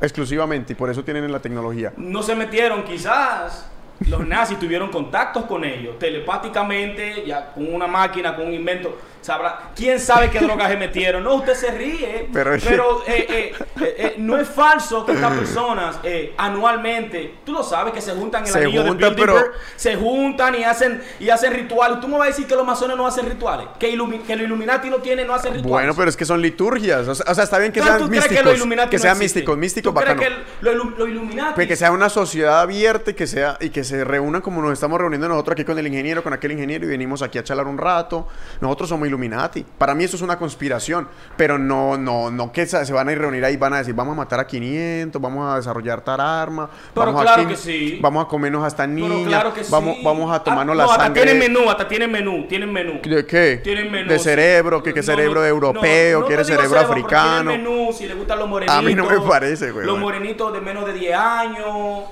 exclusivamente 0.01 0.73
y 0.73 0.75
por 0.75 0.89
eso 0.89 1.03
tienen 1.03 1.31
la 1.31 1.39
tecnología. 1.39 1.93
no 1.97 2.21
se 2.23 2.35
metieron 2.35 2.83
quizás? 2.83 3.69
Los 4.07 4.27
nazis 4.27 4.59
tuvieron 4.59 4.91
contactos 4.91 5.45
con 5.45 5.63
ellos, 5.63 5.97
telepáticamente, 5.97 7.23
ya 7.25 7.51
con 7.51 7.73
una 7.73 7.87
máquina, 7.87 8.35
con 8.35 8.45
un 8.45 8.53
invento. 8.53 8.95
Sabrá, 9.21 9.71
¿Quién 9.75 9.99
sabe 9.99 10.29
qué 10.29 10.39
drogas 10.39 10.69
se 10.69 10.77
metieron? 10.77 11.23
No, 11.23 11.35
usted 11.35 11.53
se 11.53 11.71
ríe. 11.71 12.29
Pero- 12.31 12.51
Pero, 12.63 13.03
eh, 13.07 13.25
eh, 13.29 13.53
eh, 13.81 13.95
eh, 13.97 14.15
no 14.17 14.37
es 14.37 14.47
falso 14.47 15.05
que 15.05 15.11
estas 15.13 15.33
personas 15.37 15.99
eh, 16.03 16.33
anualmente, 16.37 17.35
tú 17.45 17.51
lo 17.51 17.63
sabes, 17.63 17.93
que 17.93 18.01
se 18.01 18.11
juntan 18.13 18.41
en 18.43 18.47
el 18.47 18.53
Se 18.53 18.59
anillo 18.59 18.83
juntan, 18.85 19.15
de 19.15 19.21
pero- 19.21 19.35
se 19.75 19.95
juntan 19.95 20.55
y 20.55 20.63
hacen, 20.63 21.01
y 21.19 21.29
hacen 21.29 21.53
rituales. 21.53 21.99
¿Tú 21.99 22.07
me 22.07 22.17
vas 22.17 22.25
a 22.27 22.29
decir 22.29 22.47
que 22.47 22.55
los 22.55 22.65
masones 22.65 22.95
no 22.97 23.05
hacen 23.05 23.25
rituales? 23.25 23.67
¿Que, 23.79 23.93
Ilumi- 23.93 24.21
que 24.21 24.35
los 24.35 24.45
Illuminati 24.45 24.89
no 24.89 24.97
tienen, 24.97 25.27
no 25.27 25.33
hacen 25.33 25.53
rituales? 25.53 25.69
Bueno, 25.71 25.93
pero 25.95 26.09
es 26.09 26.15
que 26.17 26.25
son 26.25 26.41
liturgias. 26.41 27.07
O 27.07 27.15
sea, 27.15 27.25
o 27.29 27.35
sea, 27.35 27.43
está 27.43 27.57
bien 27.59 27.71
que 27.71 27.81
sean 27.81 27.97
¿tú 27.99 28.07
crees 28.07 28.23
místicos. 28.29 28.89
que 28.89 28.99
sean 28.99 29.17
místicos, 29.19 29.57
místicos, 29.57 29.93
¿Tú 29.93 29.99
crees 29.99 30.15
bacano. 30.17 30.35
que 30.61 30.67
Illu- 30.69 30.95
los 30.97 31.09
Illuminati 31.09 31.53
Pero 31.55 31.67
que 31.67 31.75
sea 31.75 31.91
una 31.91 32.09
sociedad 32.09 32.61
abierta 32.61 33.11
y 33.11 33.13
que 33.13 33.27
sea 33.27 33.57
y 33.59 33.69
que 33.69 33.83
se 33.83 34.03
reúnan 34.03 34.41
como 34.41 34.61
nos 34.61 34.73
estamos 34.73 34.99
reuniendo 34.99 35.27
nosotros 35.27 35.53
aquí 35.53 35.63
con 35.65 35.77
el 35.77 35.87
ingeniero, 35.87 36.23
con 36.23 36.33
aquel 36.33 36.51
ingeniero 36.53 36.85
y 36.85 36.87
venimos 36.89 37.21
aquí 37.21 37.37
a 37.37 37.43
charlar 37.43 37.67
un 37.67 37.77
rato. 37.77 38.27
Nosotros 38.61 38.89
somos 38.89 39.06
Illuminati. 39.07 39.65
Para 39.77 39.93
mí 39.95 40.03
eso 40.03 40.15
es 40.15 40.21
una 40.21 40.37
conspiración, 40.37 41.07
pero 41.35 41.57
no 41.57 41.97
no 41.97 42.29
no 42.31 42.51
que 42.51 42.65
se 42.65 42.93
van 42.93 43.09
a 43.09 43.11
ir 43.11 43.17
a 43.17 43.21
reunir 43.21 43.43
ahí 43.45 43.55
y 43.55 43.57
van 43.57 43.73
a 43.73 43.77
decir, 43.77 43.93
"Vamos 43.93 44.13
a 44.13 44.17
matar 44.17 44.39
a 44.39 44.47
500, 44.47 45.21
vamos 45.21 45.51
a 45.51 45.55
desarrollar 45.57 46.01
tal 46.01 46.19
arma, 46.21 46.69
Pero 46.93 47.07
vamos 47.07 47.21
claro 47.21 47.41
aquí, 47.43 47.51
que 47.51 47.57
sí. 47.57 47.99
vamos 48.01 48.25
a 48.25 48.27
comernos 48.27 48.63
hasta 48.63 48.83
Pero 48.85 48.93
niñas, 48.95 49.27
claro 49.27 49.53
que 49.53 49.63
vamos 49.69 49.95
sí. 49.95 50.01
vamos 50.03 50.31
a 50.35 50.43
tomarnos 50.43 50.73
Ah, 50.73 50.77
la 50.77 50.83
no, 50.85 50.91
hasta 50.91 51.03
sangre 51.05 51.23
tienen 51.23 51.39
menú, 51.53 51.69
hasta 51.69 51.87
tienen 51.87 52.11
menú, 52.11 52.45
tienen 52.47 52.71
menú. 52.73 52.99
¿De 53.03 53.25
qué? 53.25 53.61
Tienen 53.63 53.91
menú. 53.91 54.09
De 54.09 54.19
cerebro, 54.19 54.83
que, 54.83 55.01
cerebro 55.01 55.41
no, 55.41 55.45
europeo, 55.47 56.17
no, 56.17 56.21
no 56.21 56.27
quiere 56.27 56.43
cerebro 56.43 56.67
cerebro, 56.69 56.87
pero 56.93 56.99
africano. 57.05 57.51
tienen 57.51 57.67
menú, 57.73 57.93
si 57.93 58.05
le 58.07 58.13
gustan 58.13 58.39
los 58.39 58.47
morenitos. 58.49 58.77
A 58.77 58.81
mí 58.81 58.93
no 58.95 59.05
me 59.05 59.19
parece, 59.21 59.71
güey. 59.71 59.85
Los 59.85 59.97
morenitos 59.99 60.53
de 60.53 60.61
menos 60.61 60.85
de 60.85 60.93
10 60.93 61.15
años. 61.15 62.03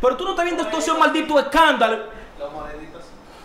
Pero 0.00 0.16
tú 0.16 0.24
no 0.24 0.30
estás 0.30 0.44
viendo 0.44 0.62
ese 0.78 0.92
maldito 0.94 1.38
escándalo. 1.38 1.98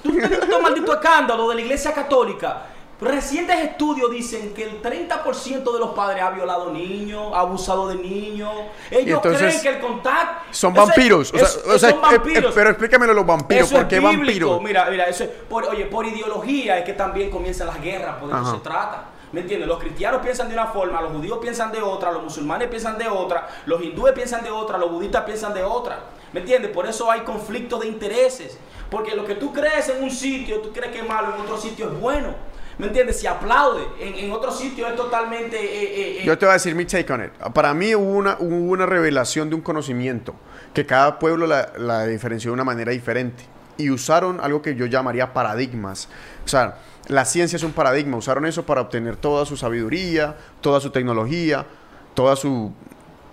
Tú 0.04 0.10
no 0.12 0.16
estás 0.16 0.30
viendo 0.30 0.48
todo 0.48 0.62
maldito 0.62 0.94
escándalo 0.94 1.50
de 1.50 1.56
la 1.56 1.62
iglesia 1.62 1.94
católica. 1.94 2.64
Recientes 3.02 3.56
estudios 3.62 4.12
dicen 4.12 4.54
que 4.54 4.64
el 4.66 4.82
30% 4.82 5.72
de 5.72 5.80
los 5.80 5.92
padres 5.92 6.22
ha 6.22 6.32
violado 6.32 6.70
niños, 6.72 7.32
ha 7.34 7.40
abusado 7.40 7.88
de 7.88 7.96
niños. 7.96 8.52
Ellos 8.92 9.22
entonces, 9.24 9.42
creen 9.42 9.62
que 9.62 9.70
el 9.70 9.80
contacto. 9.80 10.44
Son 10.52 10.74
Eso 10.74 10.82
es- 10.82 10.88
vampiros. 10.88 11.34
O 11.34 11.38
sea, 11.38 11.48
es- 11.48 11.64
o 11.66 11.80
sea, 11.80 11.90
son 11.92 12.00
eh, 12.00 12.02
eh, 12.02 12.18
vampiros. 12.18 12.54
pero 12.54 12.70
explícamelo 12.72 13.14
los 13.14 13.26
vampiros. 13.26 13.68
Eso 13.68 13.76
¿Por 13.78 13.88
qué 13.88 14.00
bíblico. 14.02 14.50
vampiros? 14.50 14.62
Mira, 14.62 14.86
mira, 14.90 15.04
eso 15.06 15.24
es 15.24 15.30
por, 15.30 15.64
oye, 15.66 15.86
por 15.86 16.06
ideología 16.06 16.78
es 16.80 16.84
que 16.84 16.92
también 16.94 17.30
comienzan 17.32 17.68
las 17.68 17.82
guerras, 17.82 18.18
por 18.18 18.30
eso 18.30 18.38
Ajá. 18.38 18.52
se 18.52 18.60
trata. 18.60 19.06
¿Me 19.32 19.42
entiendes? 19.42 19.68
Los 19.70 19.80
cristianos 19.80 20.22
piensan 20.22 20.48
de 20.50 20.56
una 20.56 20.66
forma, 20.68 21.00
los 21.02 21.12
judíos 21.14 21.38
piensan 21.40 21.72
de 21.72 21.82
otra, 21.82 22.12
los 22.12 22.24
musulmanes 22.24 22.68
piensan 22.68 22.98
de 22.98 23.08
otra, 23.08 23.48
los 23.68 23.82
hindúes 23.82 24.12
piensan 24.14 24.44
de 24.44 24.50
otra, 24.50 24.78
los 24.78 24.92
budistas 24.92 25.24
piensan 25.24 25.54
de 25.54 25.64
otra. 25.64 26.00
¿Me 26.34 26.40
entiendes? 26.42 26.72
Por 26.72 26.86
eso 26.88 27.10
hay 27.10 27.22
conflictos 27.22 27.80
de 27.80 27.88
intereses. 27.88 28.58
Porque 28.90 29.16
lo 29.16 29.24
que 29.24 29.36
tú 29.36 29.54
crees 29.54 29.88
en 29.90 30.04
un 30.04 30.10
sitio, 30.10 30.60
tú 30.62 30.74
crees 30.74 30.92
que 30.92 31.00
es 31.00 31.08
malo, 31.08 31.36
en 31.36 31.42
otro 31.42 31.58
sitio 31.58 31.86
es 31.92 32.00
bueno. 32.00 32.49
¿Me 32.80 32.88
entiendes? 32.88 33.20
Se 33.20 33.28
aplaude. 33.28 33.84
En, 34.00 34.16
en 34.16 34.32
otro 34.32 34.52
sitio 34.52 34.88
es 34.88 34.96
totalmente... 34.96 35.58
eh, 35.58 35.84
eh, 35.84 36.22
eh, 36.22 36.26
Yo 36.26 36.38
te 36.38 36.46
voy 36.46 36.52
a 36.52 36.54
decir 36.54 36.74
mi 36.74 36.86
take 36.86 37.12
on 37.12 37.26
it. 37.26 37.32
Para 37.54 37.74
mí 37.74 37.94
hubo 37.94 38.10
una, 38.10 38.38
hubo 38.40 38.56
una 38.56 38.86
revelación 38.86 39.50
de 39.50 39.56
un 39.56 39.62
conocimiento 39.62 40.34
que 40.74 40.86
cada 40.86 41.20
pueblo 41.20 41.46
la, 41.46 41.74
la 41.78 42.08
diferenció 42.08 42.52
de 42.52 42.54
una 42.54 42.64
manera 42.64 42.92
diferente. 42.94 43.44
Y 43.78 43.90
usaron 43.90 44.40
algo 44.42 44.62
que 44.62 44.76
yo 44.76 44.86
llamaría 44.86 45.34
paradigmas. 45.34 46.08
O 46.46 46.48
sea, 46.48 46.80
la 47.08 47.26
ciencia 47.26 47.58
es 47.58 47.64
un 47.64 47.74
paradigma. 47.74 48.16
Usaron 48.16 48.46
eso 48.46 48.66
para 48.66 48.80
obtener 48.82 49.18
toda 49.18 49.46
su 49.46 49.58
sabiduría, 49.58 50.38
toda 50.62 50.80
su 50.80 50.90
tecnología, 50.90 51.66
toda 52.14 52.38
su, 52.38 52.72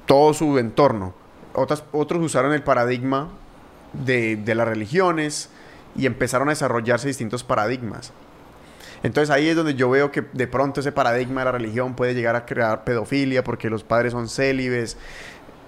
todo 0.07 0.35
su 0.35 0.59
entorno. 0.59 1.15
Otras, 1.55 1.85
otros 1.93 2.21
usaron 2.21 2.53
el 2.53 2.65
paradigma 2.65 3.29
de, 3.93 4.35
de 4.35 4.55
las 4.57 4.67
religiones 4.67 5.51
y 5.97 6.07
empezaron 6.07 6.49
a 6.49 6.51
desarrollarse 6.51 7.07
distintos 7.07 7.45
paradigmas. 7.45 8.13
Entonces 9.03 9.31
ahí 9.31 9.49
es 9.49 9.57
donde 9.57 9.75
yo 9.75 9.91
veo 9.91 10.11
que 10.11 10.25
de 10.33 10.47
pronto 10.47 10.81
ese 10.81 10.93
paradigma 10.93 11.41
de 11.43 11.45
la 11.47 11.53
religión 11.53 11.95
puede 11.95 12.15
llegar 12.15 12.37
a 12.37 12.47
crear 12.47 12.85
pedofilia 12.85 13.45
porque 13.45 13.71
los 13.71 13.85
padres 13.85 14.13
son 14.13 14.29
célibes. 14.29 14.97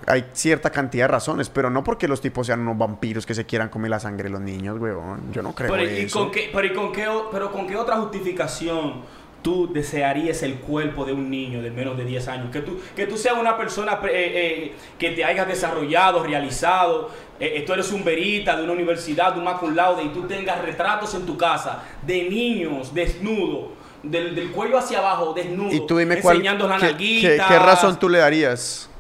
Hay 0.06 0.26
cierta 0.32 0.70
cantidad 0.70 1.04
de 1.04 1.08
razones, 1.08 1.50
pero 1.50 1.68
no 1.70 1.84
porque 1.84 2.08
los 2.08 2.20
tipos 2.20 2.46
sean 2.46 2.60
unos 2.60 2.78
vampiros 2.78 3.26
que 3.26 3.34
se 3.34 3.44
quieran 3.44 3.68
comer 3.68 3.90
la 3.90 4.00
sangre 4.00 4.24
de 4.24 4.30
los 4.30 4.40
niños, 4.40 4.78
weón. 4.80 5.32
Yo 5.32 5.42
no 5.42 5.54
creo 5.54 5.70
pero, 5.70 5.84
¿y 5.84 6.04
eso. 6.04 6.18
con 6.18 6.30
qué, 6.30 6.50
pero, 6.52 6.66
¿y 6.66 6.72
con 6.72 6.92
qué, 6.92 7.06
pero 7.30 7.52
con 7.52 7.66
qué 7.66 7.76
otra 7.76 7.96
justificación 7.96 9.02
tú 9.42 9.72
desearías 9.72 10.42
el 10.42 10.54
cuerpo 10.56 11.04
de 11.04 11.12
un 11.12 11.30
niño 11.30 11.62
de 11.62 11.70
menos 11.70 11.96
de 11.96 12.04
10 12.04 12.28
años? 12.28 12.50
Que 12.52 12.60
tú, 12.60 12.80
que 12.96 13.06
tú 13.06 13.16
seas 13.16 13.36
una 13.38 13.56
persona 13.56 14.00
eh, 14.04 14.08
eh, 14.12 14.72
que 14.98 15.10
te 15.12 15.24
hayas 15.24 15.46
desarrollado, 15.46 16.22
realizado, 16.22 17.10
eh, 17.40 17.54
eh, 17.56 17.62
tú 17.66 17.72
eres 17.72 17.90
un 17.92 18.04
verita 18.04 18.56
de 18.56 18.64
una 18.64 18.72
universidad, 18.72 19.32
de 19.34 19.40
un 19.40 19.76
laude, 19.76 20.02
y 20.02 20.08
tú 20.08 20.22
tengas 20.26 20.60
retratos 20.62 21.14
en 21.14 21.24
tu 21.26 21.36
casa 21.36 21.82
de 22.02 22.24
niños 22.28 22.92
desnudos, 22.92 23.68
del, 24.02 24.34
del 24.34 24.50
cuello 24.50 24.78
hacia 24.78 24.98
abajo, 24.98 25.32
desnudos, 25.34 25.74
Y 25.74 25.86
tú 25.86 25.96
dime 25.98 26.20
cuál, 26.20 26.36
enseñando 26.36 26.68
las 26.68 26.80
qué, 26.82 26.96
qué- 26.96 27.42
qué 27.48 27.58
razón 27.58 27.98
tú 27.98 28.08
le 28.08 28.18
darías. 28.18 28.90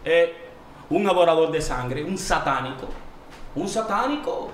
Un 0.90 1.06
adorador 1.06 1.50
de 1.52 1.60
sangre, 1.60 2.02
un 2.02 2.16
satánico. 2.16 2.88
Un 3.54 3.68
satánico. 3.68 4.50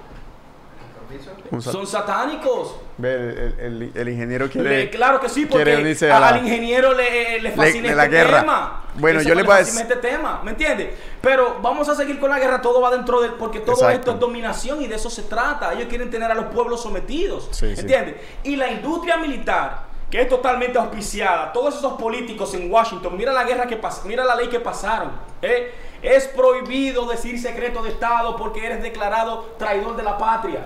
Son 1.61 1.87
satánicos. 1.87 2.77
El, 3.03 3.55
el- 3.59 3.93
el 3.95 4.09
ingeniero 4.09 4.47
Le- 4.47 4.51
quiere... 4.51 4.91
claro 4.91 5.21
que 5.21 5.29
sí, 5.29 5.47
porque 5.47 5.73
a- 6.11 6.19
la- 6.21 6.29
al 6.29 6.39
ingeniero 6.39 6.93
le, 6.95 7.41
le 7.41 7.51
fascina 7.53 7.95
la 7.95 8.05
este 8.05 8.17
guerra. 8.17 8.41
tema. 8.41 8.85
Bueno, 8.97 9.21
yo 9.23 9.31
le 9.31 9.37
le 9.37 9.43
voy 9.43 9.55
a 9.55 9.57
fascina 9.59 9.83
este 9.83 9.97
tema, 9.97 10.41
¿me 10.45 10.53
entiendes? 10.53 10.91
Pero 11.21 11.57
vamos 11.61 11.89
a 11.89 11.95
seguir 11.95 12.19
con 12.21 12.31
la 12.31 12.39
guerra, 12.39 12.61
todo 12.63 12.81
va 12.81 12.91
dentro 12.91 13.21
del... 13.21 13.33
Porque 13.35 13.61
todo 13.61 13.73
Exacto. 13.75 13.99
esto 13.99 14.11
es 14.13 14.21
dominación 14.21 14.83
y 14.83 14.87
de 14.87 14.95
eso 14.97 15.11
se 15.11 15.23
trata. 15.23 15.73
Ellos 15.73 15.87
quieren 15.89 16.11
tener 16.11 16.31
a 16.31 16.35
los 16.35 16.47
pueblos 16.47 16.83
sometidos, 16.83 17.49
Sí, 17.51 17.75
sí. 17.75 17.81
¿entiendes? 17.81 18.17
Y 18.45 18.57
la 18.57 18.71
industria 18.71 19.17
militar, 19.17 19.83
que 20.11 20.21
es 20.23 20.29
totalmente 20.29 20.79
auspiciada, 20.79 21.53
todos 21.53 21.77
esos 21.77 21.95
políticos 21.95 22.55
en 22.55 22.71
Washington, 22.71 23.17
mira 23.17 23.33
la 23.33 23.43
guerra 23.45 23.67
que 23.67 23.81
pas- 23.81 24.05
mira 24.05 24.25
la 24.25 24.37
ley 24.37 24.49
que 24.49 24.61
pasaron, 24.61 25.11
¿eh? 25.43 25.73
Es 26.03 26.29
prohibido 26.29 27.07
decir 27.07 27.41
secreto 27.41 27.83
de 27.83 27.89
Estado 27.91 28.37
porque 28.37 28.65
eres 28.67 28.83
declarado 28.83 29.55
traidor 29.59 29.97
de 29.97 30.03
la 30.03 30.19
patria. 30.19 30.61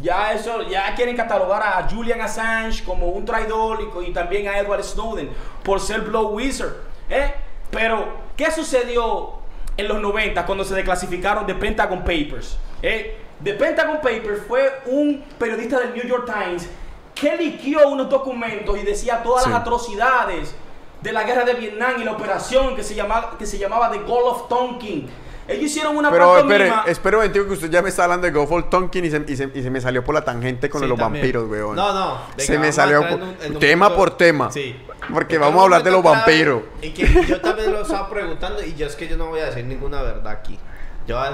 Ya 0.00 0.32
eso, 0.32 0.62
ya 0.62 0.94
quieren 0.94 1.16
catalogar 1.16 1.62
a 1.62 1.88
Julian 1.90 2.20
Assange 2.20 2.84
como 2.84 3.08
un 3.08 3.24
traidor 3.24 3.80
y, 4.06 4.12
también 4.12 4.46
a 4.46 4.56
Edward 4.58 4.84
Snowden 4.84 5.30
por 5.64 5.80
ser 5.80 6.02
Blow 6.02 6.28
Wizard. 6.28 6.72
¿eh? 7.10 7.34
Pero, 7.70 8.06
¿qué 8.36 8.50
sucedió 8.50 9.38
en 9.76 9.88
los 9.88 10.00
90 10.00 10.46
cuando 10.46 10.64
se 10.64 10.74
declasificaron 10.74 11.46
The 11.46 11.54
Pentagon 11.54 12.00
Papers? 12.00 12.56
¿eh? 12.80 13.18
The 13.42 13.54
Pentagon 13.54 13.96
Papers 13.96 14.42
fue 14.46 14.80
un 14.86 15.24
periodista 15.38 15.80
del 15.80 15.94
New 15.94 16.04
York 16.06 16.26
Times 16.32 16.68
que 17.14 17.36
liquió 17.36 17.88
unos 17.88 18.08
documentos 18.08 18.78
y 18.78 18.82
decía 18.82 19.22
todas 19.22 19.44
Sí. 19.44 19.50
las 19.50 19.60
atrocidades 19.60 20.54
de 21.00 21.12
la 21.12 21.24
guerra 21.24 21.44
de 21.44 21.54
Vietnam 21.54 22.00
y 22.00 22.04
la 22.04 22.12
operación 22.12 22.76
que 22.76 22.84
se 22.84 22.94
llamaba, 22.94 23.36
que 23.38 23.46
se 23.46 23.58
llamaba 23.58 23.90
The 23.90 23.98
Gulf 23.98 24.24
of 24.24 24.48
Tonkin. 24.48 25.08
Ellos 25.48 25.64
hicieron 25.64 25.96
una 25.96 26.10
Pero 26.10 26.38
espere, 26.38 26.70
espere 26.86 27.16
un 27.16 27.32
que 27.32 27.40
usted 27.40 27.70
ya 27.70 27.80
me 27.80 27.88
está 27.88 28.04
hablando 28.04 28.26
de 28.26 28.32
Go 28.32 28.46
for 28.46 28.68
Tonkin 28.68 29.04
y 29.06 29.10
se, 29.10 29.24
y, 29.26 29.34
se, 29.36 29.50
y 29.54 29.62
se 29.62 29.70
me 29.70 29.80
salió 29.80 30.04
por 30.04 30.14
la 30.14 30.22
tangente 30.22 30.68
con 30.68 30.82
Sí, 30.82 30.86
los 30.86 30.98
también. 30.98 31.22
vampiros, 31.22 31.48
weón. 31.50 31.74
No, 31.74 31.92
no. 31.94 32.18
venga, 32.36 32.44
se 32.44 32.58
me 32.58 32.70
salió 32.70 33.00
por- 33.08 33.20
un- 33.22 33.58
tema 33.58 33.94
por 33.94 34.16
tema. 34.16 34.52
Sí. 34.52 34.76
Porque 35.12 35.36
En 35.36 35.40
vamos 35.40 35.60
a 35.60 35.64
hablar 35.64 35.82
de 35.82 35.90
los 35.90 36.02
vampiros. 36.02 36.62
Y 36.82 36.90
que 36.90 37.24
yo 37.26 37.40
también 37.40 37.72
lo 37.72 37.80
estaba 37.80 38.10
preguntando 38.10 38.62
y 38.62 38.74
yo 38.74 38.86
es 38.86 38.94
que 38.94 39.08
yo 39.08 39.16
no 39.16 39.28
voy 39.28 39.40
a 39.40 39.46
decir 39.46 39.64
ninguna 39.64 40.02
verdad 40.02 40.28
aquí. 40.28 40.58
Yo 41.06 41.16
voy 41.16 41.26
a, 41.26 41.30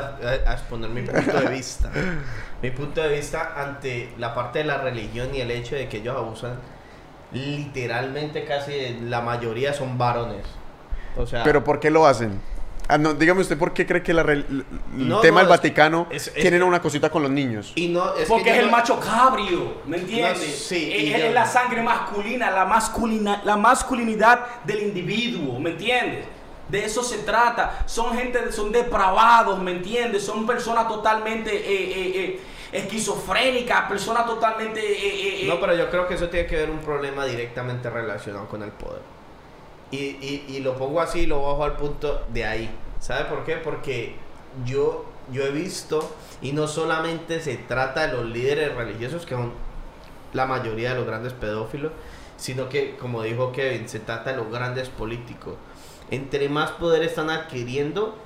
a- 0.46 0.50
a 0.50 0.54
exponer 0.54 0.90
mi 0.90 1.02
punto 1.02 1.40
de 1.40 1.48
vista. 1.48 1.90
mi 2.62 2.70
punto 2.70 3.02
de 3.02 3.08
vista 3.16 3.54
ante 3.56 4.14
la 4.18 4.32
parte 4.32 4.60
de 4.60 4.64
la 4.66 4.78
religión 4.78 5.34
y 5.34 5.40
el 5.40 5.50
hecho 5.50 5.74
de 5.74 5.88
que 5.88 5.96
ellos 5.96 6.16
abusan 6.16 6.56
literalmente 7.32 8.44
casi 8.44 8.98
la 9.02 9.20
mayoría 9.20 9.72
son 9.72 9.98
varones. 9.98 10.46
O 11.16 11.26
sea, 11.26 11.42
Pero 11.44 11.62
¿por 11.64 11.80
qué 11.80 11.90
lo 11.90 12.06
hacen? 12.06 12.40
Ah, 12.86 12.98
no, 12.98 13.14
dígame 13.14 13.40
usted 13.40 13.56
por 13.58 13.72
qué 13.72 13.86
cree 13.86 14.02
que 14.02 14.12
la 14.12 14.22
el 14.22 14.64
No, 14.92 15.20
tema 15.20 15.36
no, 15.42 15.46
del 15.46 15.48
Vaticano 15.48 16.06
es- 16.10 16.28
es- 16.28 16.34
tienen 16.34 16.62
una 16.62 16.82
cosita 16.82 17.08
con 17.10 17.22
los 17.22 17.30
niños. 17.30 17.72
y 17.76 17.88
no 17.88 18.14
es 18.14 18.28
porque 18.28 18.44
que 18.44 18.50
es 18.50 18.58
el 18.58 18.70
macho 18.70 19.00
cabrio, 19.00 19.78
¿me 19.86 19.96
entiendes? 19.96 20.38
No, 20.38 20.44
sí, 20.54 20.92
es, 20.92 21.32
la 21.32 21.46
sangre 21.46 21.82
masculina, 21.82 22.50
la, 22.50 22.66
masculina, 22.66 23.40
la 23.44 23.56
masculinidad 23.56 24.40
del 24.64 24.82
individuo, 24.82 25.58
¿me 25.58 25.70
entiendes? 25.70 26.26
De 26.68 26.84
eso 26.84 27.02
se 27.02 27.18
trata. 27.18 27.84
Son 27.86 28.16
gente, 28.16 28.50
son 28.52 28.70
depravados, 28.72 29.60
¿me 29.62 29.70
entiendes? 29.70 30.22
Son 30.24 30.46
personas 30.46 30.86
totalmente 30.88 31.54
eh, 31.54 31.62
eh, 31.66 32.12
eh, 32.16 32.40
esquizofrénicas, 32.72 33.82
personas 33.88 34.26
totalmente... 34.26 34.80
eh, 34.80 35.42
eh, 35.44 35.46
No, 35.48 35.60
pero 35.60 35.74
yo 35.74 35.90
creo 35.90 36.06
que 36.08 36.14
eso 36.14 36.28
tiene 36.28 36.46
que 36.46 36.56
ver 36.56 36.70
un 36.70 36.78
problema 36.80 37.24
directamente 37.26 37.88
relacionado 37.90 38.48
con 38.48 38.62
el 38.62 38.70
poder. 38.70 39.02
Y, 39.90 40.44
y, 40.48 40.60
lo 40.60 40.76
pongo 40.76 41.00
así 41.00 41.20
y 41.20 41.26
lo 41.26 41.42
bajo 41.42 41.62
al 41.64 41.76
punto 41.76 42.24
de 42.32 42.44
ahí. 42.44 42.70
¿Sabe 42.98 43.26
por 43.26 43.44
qué? 43.44 43.56
Porque 43.56 44.16
yo, 44.64 45.04
yo 45.32 45.44
he 45.44 45.50
visto, 45.50 46.10
y 46.42 46.52
no 46.52 46.66
solamente 46.66 47.40
se 47.40 47.56
trata 47.56 48.06
de 48.06 48.14
los 48.14 48.24
líderes 48.24 48.74
religiosos, 48.74 49.24
que 49.24 49.34
son 49.34 49.52
la 50.32 50.46
mayoría 50.46 50.90
de 50.90 50.96
los 50.96 51.06
grandes 51.06 51.32
pedófilos, 51.32 51.92
sino 52.36 52.68
que, 52.68 52.96
como 52.96 53.22
dijo 53.22 53.52
Kevin, 53.52 53.88
se 53.88 54.00
trata 54.00 54.30
de 54.30 54.36
los 54.38 54.50
grandes 54.50 54.88
políticos. 54.88 55.54
Entre 56.10 56.48
más 56.48 56.72
poder 56.72 57.02
están 57.04 57.30
adquiriendo, 57.30 58.16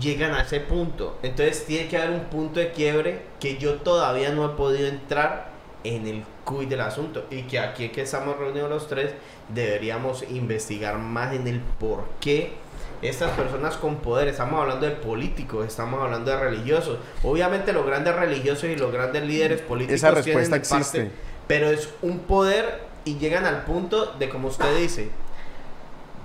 llegan 0.00 0.34
a 0.34 0.42
ese 0.42 0.60
punto. 0.60 1.16
Entonces 1.22 1.66
tiene 1.66 1.88
que 1.88 1.98
haber 1.98 2.10
un 2.10 2.24
punto 2.24 2.60
de 2.60 2.72
quiebre 2.72 3.22
que 3.40 3.58
yo 3.58 3.74
todavía 3.76 4.30
no 4.32 4.46
he 4.46 4.48
podido 4.50 4.88
entrar 4.88 5.50
en 5.84 6.06
el 6.06 6.24
cuy 6.44 6.66
del 6.66 6.80
asunto. 6.80 7.24
Y 7.30 7.42
que 7.42 7.58
aquí 7.58 7.90
que 7.90 8.02
estamos 8.02 8.36
reunidos 8.36 8.70
los 8.70 8.88
tres, 8.88 9.12
deberíamos 9.54 10.22
investigar 10.30 10.98
más 10.98 11.34
en 11.34 11.46
el 11.46 11.60
por 11.60 12.04
qué 12.20 12.52
estas 13.02 13.32
personas 13.32 13.76
con 13.76 13.96
poder, 13.96 14.28
estamos 14.28 14.60
hablando 14.60 14.86
de 14.86 14.92
políticos, 14.92 15.66
estamos 15.66 16.00
hablando 16.00 16.30
de 16.30 16.36
religiosos. 16.38 16.98
Obviamente 17.24 17.72
los 17.72 17.84
grandes 17.84 18.14
religiosos 18.14 18.64
y 18.64 18.76
los 18.76 18.92
grandes 18.92 19.24
líderes 19.24 19.60
políticos 19.60 19.96
Esa 19.96 20.08
tienen 20.22 20.24
respuesta 20.42 20.56
parte- 20.56 20.92
existe. 21.00 21.10
pero 21.48 21.68
es 21.70 21.88
un 22.02 22.20
poder 22.20 22.80
y 23.04 23.16
llegan 23.18 23.44
al 23.44 23.64
punto 23.64 24.06
de, 24.20 24.28
como 24.28 24.46
usted 24.48 24.76
dice, 24.76 25.10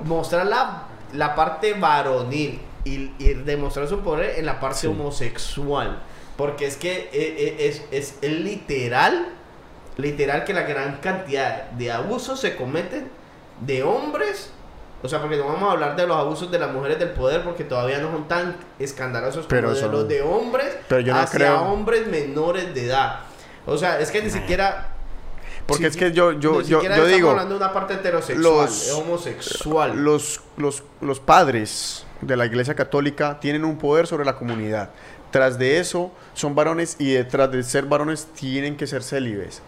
mostrar 0.04 0.46
la, 0.46 0.84
la 1.14 1.36
parte 1.36 1.74
varonil 1.74 2.60
y, 2.86 3.12
y 3.18 3.34
demostrar 3.44 3.88
su 3.88 4.00
poder 4.02 4.38
en 4.40 4.46
la 4.46 4.60
parte 4.60 4.80
Sí. 4.82 4.88
homosexual. 4.88 6.00
Porque 6.38 6.68
es 6.68 6.78
que 6.78 6.92
eh, 6.92 7.10
eh, 7.14 7.56
es, 7.62 7.84
es, 7.90 8.18
es 8.22 8.32
literal, 8.32 9.30
literal 9.98 10.44
que 10.44 10.54
la 10.54 10.64
gran 10.64 10.98
cantidad 10.98 11.64
de 11.72 11.92
abusos 11.92 12.40
se 12.40 12.56
cometen 12.56 13.10
de 13.62 13.84
hombres. 13.84 14.52
O 15.04 15.08
sea, 15.08 15.22
porque 15.22 15.38
no 15.38 15.46
vamos 15.46 15.70
a 15.70 15.72
hablar 15.74 15.96
de 15.96 16.08
los 16.08 16.18
abusos 16.18 16.50
de 16.50 16.58
las 16.58 16.72
mujeres 16.72 16.98
del 16.98 17.10
poder 17.10 17.44
porque 17.44 17.64
todavía 17.64 18.00
no 18.00 18.12
son 18.12 18.28
tan 18.28 18.56
escandalosos 18.80 19.46
como 19.46 19.50
Pero 19.50 19.74
de 19.74 19.80
son- 19.80 19.92
los 19.92 20.08
de 20.08 20.22
hombres 20.24 20.76
Pero 20.88 21.02
yo 21.02 21.14
no 21.14 21.20
hacia 21.20 21.38
creo- 21.40 21.62
hombres 21.64 22.08
menores 22.08 22.74
de 22.74 22.86
edad. 22.88 23.20
O 23.68 23.78
sea, 23.78 24.00
es 24.00 24.10
que 24.12 24.22
ni 24.24 24.30
siquiera 24.30 24.94
Porque 25.68 25.84
Sí, 25.84 25.88
es 25.90 25.98
que 25.98 26.12
yo, 26.14 26.32
yo, 26.32 26.62
yo, 26.62 26.82
yo 26.82 27.06
digo, 27.08 27.30
hablando 27.32 27.56
de 27.56 27.64
una 27.64 27.74
parte 27.74 27.96
heterosexual, 27.96 28.42
los- 28.42 28.90
homosexual. 28.94 30.02
los, 30.02 30.40
los, 30.56 30.82
los 31.02 31.20
padres 31.20 32.06
de 32.22 32.38
la 32.38 32.46
Iglesia 32.46 32.74
Católica 32.74 33.38
tienen 33.42 33.66
un 33.66 33.78
poder 33.78 34.08
sobre 34.08 34.24
la 34.26 34.36
comunidad. 34.38 34.92
Tras 35.30 35.60
de 35.60 35.80
eso 35.80 36.12
son 36.34 36.56
varones 36.56 36.96
y 37.00 37.12
detrás 37.12 37.52
de 37.52 37.62
ser 37.64 37.84
varones 37.86 38.28
tienen 38.34 38.78
que 38.78 38.88
ser 38.88 39.04
célibes 39.04 39.62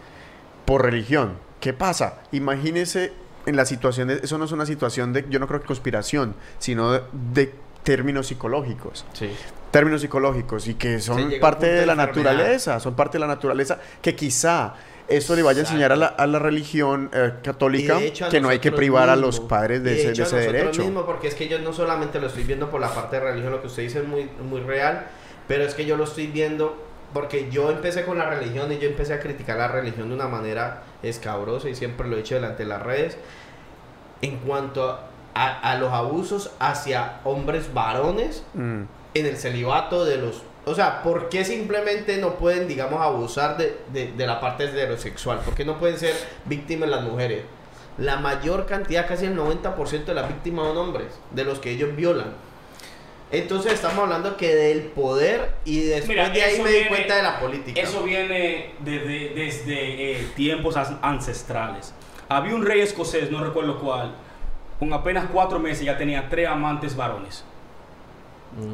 por 0.69 0.83
religión. 0.83 1.33
¿Qué 1.59 1.73
pasa? 1.73 2.19
Imagínese 2.31 3.11
en 3.47 3.55
la 3.55 3.65
situación 3.65 4.07
de... 4.07 4.19
Eso 4.21 4.37
no 4.37 4.45
es 4.45 4.51
una 4.51 4.67
situación 4.67 5.13
de, 5.13 5.25
yo 5.27 5.39
no 5.39 5.47
creo 5.47 5.59
que 5.61 5.65
conspiración, 5.65 6.35
sino 6.59 6.91
de, 6.91 7.01
de 7.33 7.55
términos 7.81 8.27
psicológicos. 8.27 9.03
Sí. 9.13 9.31
Términos 9.71 10.01
psicológicos 10.01 10.67
y 10.67 10.75
que 10.75 10.99
son 10.99 11.33
parte 11.41 11.65
de 11.65 11.79
de 11.79 11.85
la 11.87 11.93
enfermedad. 11.93 12.33
naturaleza, 12.33 12.79
son 12.79 12.93
parte 12.95 13.13
de 13.17 13.21
la 13.21 13.27
naturaleza 13.27 13.79
que 13.99 14.15
quizá 14.15 14.75
eso 15.07 15.35
le 15.35 15.41
vaya 15.41 15.57
a 15.57 15.61
enseñar 15.61 15.91
a 15.91 15.95
la, 15.95 16.05
a 16.05 16.27
la 16.27 16.37
religión 16.37 17.09
eh, 17.13 17.33
católica 17.43 17.99
hecho 17.99 18.29
que 18.29 18.39
no 18.39 18.49
hay 18.49 18.59
que 18.59 18.71
privar 18.71 19.09
a 19.09 19.15
los 19.15 19.39
padres 19.39 19.83
de 19.83 19.95
Y 19.95 19.99
ese, 20.01 20.09
hecho 20.11 20.21
de 20.21 20.27
ese 20.27 20.35
nosotros 20.35 20.53
derecho. 20.53 20.83
mismos, 20.83 21.05
porque 21.05 21.29
es 21.29 21.33
que 21.33 21.47
yo 21.47 21.57
no 21.57 21.73
solamente 21.73 22.19
lo 22.19 22.27
estoy 22.27 22.43
viendo 22.43 22.69
por 22.69 22.79
la 22.79 22.93
parte 22.93 23.15
de 23.15 23.23
religión, 23.23 23.51
lo 23.51 23.61
que 23.61 23.67
usted 23.67 23.81
dice 23.81 23.99
es 23.99 24.07
muy, 24.07 24.29
muy 24.47 24.61
real, 24.61 25.07
pero 25.47 25.63
es 25.63 25.73
que 25.73 25.87
yo 25.87 25.97
lo 25.97 26.03
estoy 26.03 26.27
viendo 26.27 26.88
porque 27.13 27.49
yo 27.49 27.69
empecé 27.71 28.05
con 28.05 28.17
la 28.17 28.29
religión 28.29 28.71
y 28.71 28.77
yo 28.77 28.87
empecé 28.89 29.13
a 29.13 29.19
criticar 29.19 29.57
la 29.57 29.67
religión 29.67 30.09
de 30.09 30.15
una 30.15 30.27
manera 30.27 30.83
escabrosa 31.03 31.69
y 31.69 31.75
siempre 31.75 32.07
lo 32.07 32.17
he 32.17 32.19
hecho 32.21 32.35
delante 32.35 32.63
de 32.63 32.69
las 32.69 32.81
redes 32.83 33.17
en 34.21 34.37
cuanto 34.37 34.99
a, 35.33 35.59
a 35.59 35.75
los 35.75 35.91
abusos 35.93 36.51
hacia 36.59 37.19
hombres 37.23 37.73
varones 37.73 38.43
Mm. 38.53 38.81
en 39.13 39.25
el 39.25 39.37
celibato 39.37 40.05
de 40.05 40.17
los... 40.17 40.43
O 40.65 40.75
sea, 40.75 41.01
¿por 41.01 41.29
qué 41.29 41.45
simplemente 41.45 42.17
no 42.17 42.35
pueden, 42.35 42.67
digamos, 42.67 43.01
abusar 43.01 43.57
de, 43.57 43.77
de, 43.93 44.11
de 44.11 44.27
la 44.27 44.39
parte 44.39 44.65
heterosexual? 44.65 45.39
¿Por 45.39 45.55
qué 45.55 45.65
no 45.65 45.79
pueden 45.79 45.97
ser 45.97 46.13
víctimas 46.45 46.89
las 46.89 47.01
mujeres? 47.01 47.43
La 47.97 48.17
mayor 48.17 48.65
cantidad, 48.65 49.07
casi 49.07 49.25
el 49.25 49.37
90% 49.37 50.05
de 50.05 50.13
las 50.13 50.27
víctimas 50.27 50.67
son 50.67 50.77
hombres, 50.77 51.07
de 51.31 51.43
los 51.43 51.59
que 51.59 51.71
ellos 51.71 51.95
violan. 51.95 52.33
Entonces 53.31 53.73
estamos 53.73 53.99
hablando 53.99 54.35
que 54.37 54.55
del 54.55 54.81
poder 54.85 55.53
y 55.63 55.81
después 55.81 56.09
Mira, 56.09 56.29
de 56.29 56.41
ahí 56.41 56.59
me 56.61 56.71
di 56.71 56.85
cuenta 56.85 57.15
de 57.15 57.21
la 57.23 57.39
política. 57.39 57.79
Eso 57.79 58.01
viene 58.03 58.71
desde, 58.79 59.29
desde 59.35 60.11
eh, 60.13 60.27
tiempos 60.35 60.75
ancestrales. 60.77 61.93
Había 62.27 62.55
un 62.55 62.65
rey 62.65 62.81
escocés, 62.81 63.29
no 63.29 63.43
recuerdo 63.43 63.77
cuál, 63.79 64.13
con 64.79 64.91
apenas 64.93 65.25
cuatro 65.31 65.59
meses 65.59 65.83
ya 65.85 65.97
tenía 65.97 66.27
tres 66.27 66.47
amantes 66.47 66.95
varones. 66.95 67.43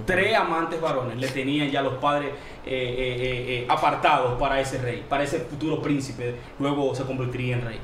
Tres 0.06 0.34
amantes 0.36 0.80
varones 0.80 1.18
le 1.18 1.28
tenían 1.28 1.70
ya 1.70 1.82
los 1.82 1.96
padres 1.96 2.30
eh, 2.30 2.36
eh, 2.66 3.16
eh, 3.20 3.46
eh, 3.60 3.66
apartados 3.68 4.40
para 4.40 4.62
ese 4.62 4.78
rey, 4.78 5.04
para 5.10 5.24
ese 5.26 5.40
futuro 5.40 5.82
príncipe, 5.82 6.34
luego 6.60 6.96
se 6.96 7.04
convertiría 7.04 7.56
en 7.56 7.62
rey. 7.66 7.80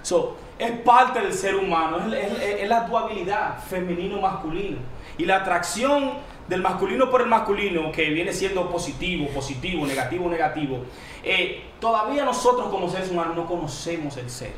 So, 0.00 0.38
es 0.58 0.70
parte 0.80 1.20
del 1.20 1.34
ser 1.34 1.56
humano, 1.56 1.98
es, 2.14 2.32
es- 2.32 2.60
es 2.62 2.68
la 2.68 2.80
dualidad 2.86 3.62
femenino-masculino. 3.68 4.78
Y 5.20 5.26
la 5.26 5.36
atracción 5.36 6.12
del 6.48 6.62
masculino 6.62 7.10
por 7.10 7.20
el 7.20 7.26
masculino, 7.28 7.92
que 7.92 8.08
viene 8.08 8.32
siendo 8.32 8.70
positivo, 8.70 9.28
positivo, 9.34 9.86
negativo, 9.86 10.28
negativo, 10.30 10.78
eh, 11.22 11.62
todavía 11.78 12.24
nosotros 12.24 12.68
como 12.70 12.88
seres 12.88 13.10
humanos 13.10 13.36
no 13.36 13.46
conocemos 13.46 14.16
el 14.16 14.30
ser. 14.30 14.52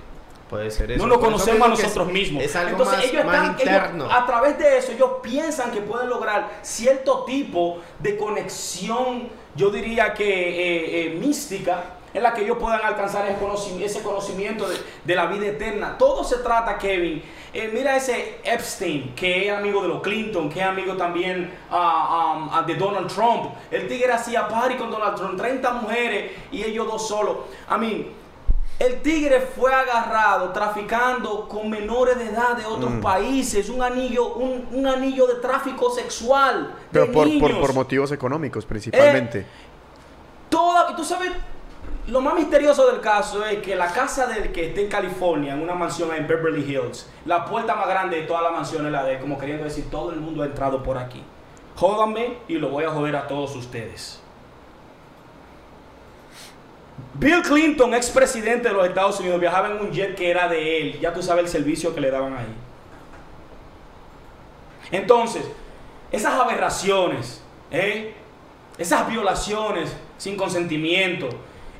Puede 0.48 0.70
ser 0.70 0.92
eso. 0.92 1.04
No 1.06 1.14
eso 1.14 1.20
conocemos 1.24 1.68
a 1.68 1.72
es- 1.72 1.80
nosotros 1.82 2.12
mismos. 2.12 2.44
Es 2.44 2.54
algo 2.54 2.70
Entonces 2.72 2.96
más, 2.96 3.04
ellos 3.06 3.24
más 3.24 3.34
están, 3.34 3.50
ellos, 3.54 3.60
interno. 3.62 4.12
a 4.12 4.24
través 4.26 4.58
de 4.58 4.78
eso, 4.78 4.92
ellos 4.92 5.10
piensan 5.22 5.72
que 5.72 5.80
pueden 5.80 6.08
lograr 6.08 6.48
cierto 6.62 7.24
tipo 7.24 7.78
de 7.98 8.16
conexión, 8.16 9.28
yo 9.56 9.70
diría 9.70 10.14
que 10.14 10.24
eh, 10.28 11.06
eh, 11.06 11.18
mística, 11.18 11.82
en 12.14 12.22
la 12.22 12.34
que 12.34 12.42
ellos 12.42 12.58
puedan 12.60 12.80
alcanzar 12.84 13.26
ese 13.26 13.38
conocimiento, 13.38 13.86
ese 13.86 14.02
conocimiento 14.02 14.68
de, 14.68 14.76
de 15.04 15.14
la 15.14 15.26
vida 15.26 15.46
eterna. 15.46 15.96
Todo 15.98 16.22
se 16.24 16.36
trata, 16.38 16.76
Kevin. 16.78 17.22
eh, 17.54 17.70
mira 17.72 17.96
ese 17.96 18.38
Epstein, 18.44 19.14
que 19.14 19.48
es 19.48 19.52
amigo 19.56 19.82
de 19.82 19.88
los 19.88 20.02
Clinton, 20.02 20.48
que 20.50 20.60
es 20.60 20.66
amigo 20.66 20.94
también 20.96 21.50
ah, 21.70 22.34
um, 22.36 22.48
ah, 22.52 22.62
de 22.66 22.74
Donald 22.74 23.08
Trump. 23.12 23.52
El 23.70 23.88
tigre 23.88 24.12
hacía 24.12 24.46
party 24.48 24.76
con 24.76 24.90
Donald 24.90 25.16
Trump, 25.16 25.36
30 25.38 25.72
mujeres 25.74 26.32
y 26.50 26.62
ellos 26.62 26.86
dos 26.86 27.06
solos. 27.08 27.36
A 27.68 27.78
mí, 27.78 28.10
el 28.78 29.00
tigre 29.00 29.40
fue 29.40 29.72
agarrado 29.72 30.50
traficando 30.50 31.46
con 31.48 31.70
menores 31.70 32.18
de 32.18 32.24
edad 32.26 32.56
de 32.56 32.64
otros 32.66 32.90
Mm. 32.90 33.00
países, 33.00 33.68
un 33.68 33.80
anillo, 33.82 34.34
un, 34.34 34.66
un 34.72 34.86
anillo 34.86 35.26
de 35.28 35.34
tráfico 35.36 35.90
sexual. 35.90 36.74
Pero 36.90 37.06
por, 37.06 37.14
por, 37.14 37.26
niños. 37.28 37.58
por 37.60 37.74
motivos 37.74 38.10
económicos 38.12 38.64
principalmente. 38.66 39.46
Toda, 40.48 40.90
y 40.92 40.96
tú 40.96 41.04
sabes, 41.04 41.30
lo 42.08 42.20
más 42.20 42.34
misterioso 42.34 42.90
del 42.90 43.00
caso 43.00 43.44
es 43.46 43.58
que 43.58 43.76
la 43.76 43.92
casa 43.92 44.26
del 44.26 44.50
que 44.50 44.68
está 44.68 44.80
en 44.80 44.88
California, 44.88 45.54
en 45.54 45.62
una 45.62 45.74
mansión 45.74 46.12
en 46.12 46.26
Beverly 46.26 46.62
Hills, 46.62 47.08
la 47.24 47.44
puerta 47.44 47.76
más 47.76 47.86
grande 47.86 48.20
de 48.20 48.22
toda 48.26 48.42
la 48.42 48.50
mansión 48.50 48.86
es 48.86 48.92
la 48.92 49.04
de 49.04 49.20
como 49.20 49.38
queriendo 49.38 49.64
decir, 49.64 49.88
todo 49.90 50.10
el 50.10 50.20
mundo 50.20 50.42
ha 50.42 50.46
entrado 50.46 50.82
por 50.82 50.98
aquí. 50.98 51.22
Jódanme 51.76 52.38
y 52.48 52.54
lo 52.58 52.70
voy 52.70 52.84
a 52.84 52.90
joder 52.90 53.14
a 53.14 53.26
todos 53.26 53.54
ustedes. 53.54 54.20
Bill 57.14 57.42
Clinton, 57.42 57.94
expresidente 57.94 58.68
de 58.68 58.74
los 58.74 58.86
Estados 58.86 59.20
Unidos, 59.20 59.38
viajaba 59.38 59.68
en 59.68 59.80
un 59.80 59.92
jet 59.92 60.14
que 60.16 60.30
era 60.30 60.48
de 60.48 60.80
él. 60.80 61.00
Ya 61.00 61.12
tú 61.12 61.22
sabes 61.22 61.44
el 61.44 61.50
servicio 61.50 61.94
que 61.94 62.00
le 62.00 62.10
daban 62.10 62.36
ahí. 62.36 62.54
Entonces, 64.90 65.44
esas 66.10 66.34
aberraciones, 66.34 67.42
¿eh? 67.70 68.14
esas 68.76 69.08
violaciones 69.08 69.94
sin 70.18 70.36
consentimiento, 70.36 71.28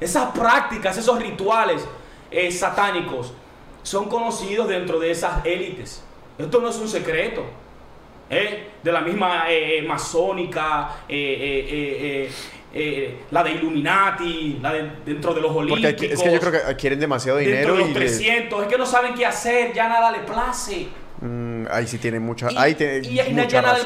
esas 0.05 0.31
prácticas, 0.31 0.97
esos 0.97 1.21
rituales 1.21 1.87
eh, 2.31 2.51
satánicos, 2.51 3.35
son 3.83 4.09
conocidos 4.09 4.69
dentro 4.69 4.99
de 4.99 5.11
esas 5.11 5.45
élites. 5.45 6.03
Esto 6.39 6.61
no 6.61 6.69
es 6.69 6.77
un 6.77 6.89
secreto. 6.89 7.45
¿eh? 8.31 8.71
De 8.83 8.93
la 8.93 9.01
misma 9.01 9.45
eh, 9.49 9.83
masónica, 9.87 11.05
la 11.09 13.45
de 13.45 13.53
Illuminati, 13.53 14.59
la 14.63 14.73
de 14.73 14.91
dentro 15.05 15.35
de 15.35 15.41
los 15.41 15.51
olímpicos. 15.51 15.93
Porque 15.93 16.15
es 16.15 16.23
que 16.23 16.33
yo 16.33 16.41
creo 16.41 16.67
que 16.67 16.77
quieren 16.77 17.01
demasiado 17.01 17.39
dinero. 17.39 17.59
Dentro 17.59 17.77
de 17.77 17.81
los 17.81 17.93
300, 17.93 18.63
es 18.63 18.69
que 18.69 18.79
no 18.79 18.87
saben 18.87 19.15
qué 19.15 19.27
hacer, 19.27 19.73
ya 19.73 19.89
nada 19.89 20.11
le 20.11 20.21
place. 20.21 20.89
Mm, 21.23 21.67
ahí 21.71 21.87
sí 21.87 21.99
tiene 21.99 22.19
mucha, 22.19 22.49
ahí 22.57 22.75
tiene 22.75 23.01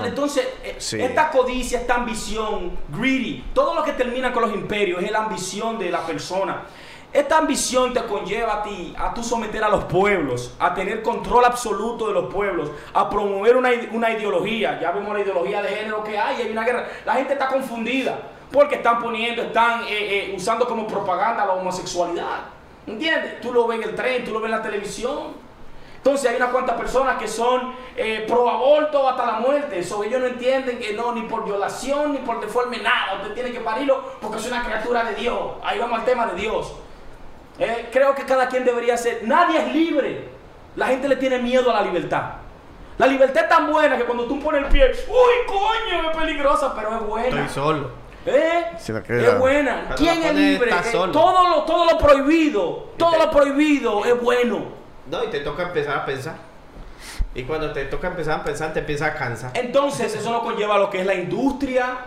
Entonces, 0.06 0.48
esta 0.64 1.30
codicia, 1.30 1.80
esta 1.80 1.96
ambición, 1.96 2.72
greedy, 2.88 3.44
todo 3.52 3.74
lo 3.74 3.84
que 3.84 3.92
termina 3.92 4.32
con 4.32 4.44
los 4.44 4.54
imperios 4.54 5.02
es 5.02 5.10
la 5.10 5.24
ambición 5.24 5.78
de 5.78 5.90
la 5.90 6.06
persona. 6.06 6.62
Esta 7.12 7.36
ambición 7.36 7.92
te 7.92 8.02
conlleva 8.04 8.54
a 8.54 8.62
ti 8.62 8.94
a 8.96 9.12
tú 9.12 9.22
someter 9.22 9.62
a 9.62 9.68
los 9.68 9.84
pueblos, 9.84 10.54
a 10.58 10.72
tener 10.72 11.02
control 11.02 11.44
absoluto 11.44 12.08
de 12.08 12.14
los 12.14 12.32
pueblos, 12.32 12.70
a 12.94 13.10
promover 13.10 13.54
una, 13.56 13.70
ideología. 14.12 14.80
Ya 14.80 14.90
vemos 14.92 15.12
la 15.12 15.20
ideología 15.20 15.60
de 15.60 15.68
género 15.68 16.02
que 16.02 16.18
hay, 16.18 16.40
hay 16.40 16.50
una 16.50 16.64
guerra. 16.64 16.88
La 17.04 17.14
gente 17.14 17.34
está 17.34 17.48
confundida 17.48 18.18
porque 18.50 18.76
están 18.76 19.02
poniendo, 19.02 19.42
están 19.42 19.82
eh, 19.82 19.88
eh, 19.90 20.34
usando 20.34 20.66
como 20.66 20.86
propaganda 20.86 21.44
la 21.44 21.52
homosexualidad. 21.52 22.46
¿Entiendes? 22.86 23.42
Tú 23.42 23.52
lo 23.52 23.66
ves 23.66 23.82
en 23.82 23.90
el 23.90 23.94
tren, 23.94 24.24
tú 24.24 24.32
lo 24.32 24.40
ves 24.40 24.50
en 24.50 24.56
la 24.56 24.62
televisión. 24.62 25.45
Entonces 26.06 26.30
hay 26.30 26.36
unas 26.36 26.50
cuantas 26.50 26.76
personas 26.76 27.18
que 27.18 27.26
son 27.26 27.74
eh, 27.96 28.24
pro 28.28 28.48
aborto 28.48 29.08
hasta 29.08 29.26
la 29.26 29.40
muerte. 29.40 29.80
Eso 29.80 30.04
ellos 30.04 30.20
no 30.20 30.28
entienden 30.28 30.78
que 30.78 30.92
no, 30.92 31.12
ni 31.12 31.22
por 31.22 31.44
violación, 31.44 32.12
ni 32.12 32.18
por 32.18 32.40
deforme, 32.40 32.78
nada. 32.78 33.16
Usted 33.16 33.34
tiene 33.34 33.50
que 33.50 33.58
parirlo 33.58 34.12
porque 34.20 34.36
es 34.36 34.46
una 34.46 34.62
criatura 34.62 35.02
de 35.02 35.16
Dios. 35.16 35.36
Ahí 35.64 35.80
vamos 35.80 35.98
al 35.98 36.04
tema 36.04 36.26
de 36.26 36.40
Dios. 36.40 36.74
Eh, 37.58 37.88
creo 37.90 38.14
que 38.14 38.22
cada 38.22 38.46
quien 38.46 38.64
debería 38.64 38.96
ser. 38.96 39.22
Nadie 39.24 39.58
es 39.58 39.74
libre. 39.74 40.28
La 40.76 40.86
gente 40.86 41.08
le 41.08 41.16
tiene 41.16 41.40
miedo 41.40 41.72
a 41.72 41.74
la 41.74 41.82
libertad. 41.82 42.34
La 42.98 43.08
libertad 43.08 43.42
es 43.42 43.48
tan 43.48 43.72
buena 43.72 43.98
que 43.98 44.04
cuando 44.04 44.26
tú 44.26 44.38
pones 44.38 44.62
el 44.62 44.68
pie, 44.68 44.92
uy, 45.08 45.46
coño, 45.48 46.08
es 46.08 46.16
peligrosa, 46.16 46.72
pero 46.72 46.94
es 46.94 47.00
buena. 47.00 47.26
Estoy 47.26 47.48
solo. 47.48 47.90
¿Eh? 48.26 48.64
es 48.76 49.38
buena. 49.40 49.92
¿Quién 49.96 50.22
es 50.22 50.34
libre? 50.36 50.70
Eh, 50.70 50.92
todo, 50.92 51.48
lo, 51.48 51.62
todo 51.64 51.84
lo 51.84 51.98
prohibido, 51.98 52.90
todo 52.96 53.18
lo 53.18 53.28
prohibido 53.28 54.04
es 54.04 54.22
bueno. 54.22 54.75
No, 55.10 55.24
y 55.24 55.28
te 55.28 55.40
toca 55.40 55.64
empezar 55.64 55.98
a 55.98 56.04
pensar. 56.04 56.34
Y 57.34 57.42
cuando 57.42 57.72
te 57.72 57.84
toca 57.84 58.08
empezar 58.08 58.40
a 58.40 58.44
pensar, 58.44 58.72
te 58.72 58.80
empieza 58.80 59.06
a 59.06 59.14
cansar. 59.14 59.50
Entonces, 59.54 60.14
eso 60.14 60.30
nos 60.30 60.42
conlleva 60.42 60.76
a 60.76 60.78
lo 60.78 60.90
que 60.90 61.00
es 61.00 61.06
la 61.06 61.14
industria 61.14 61.98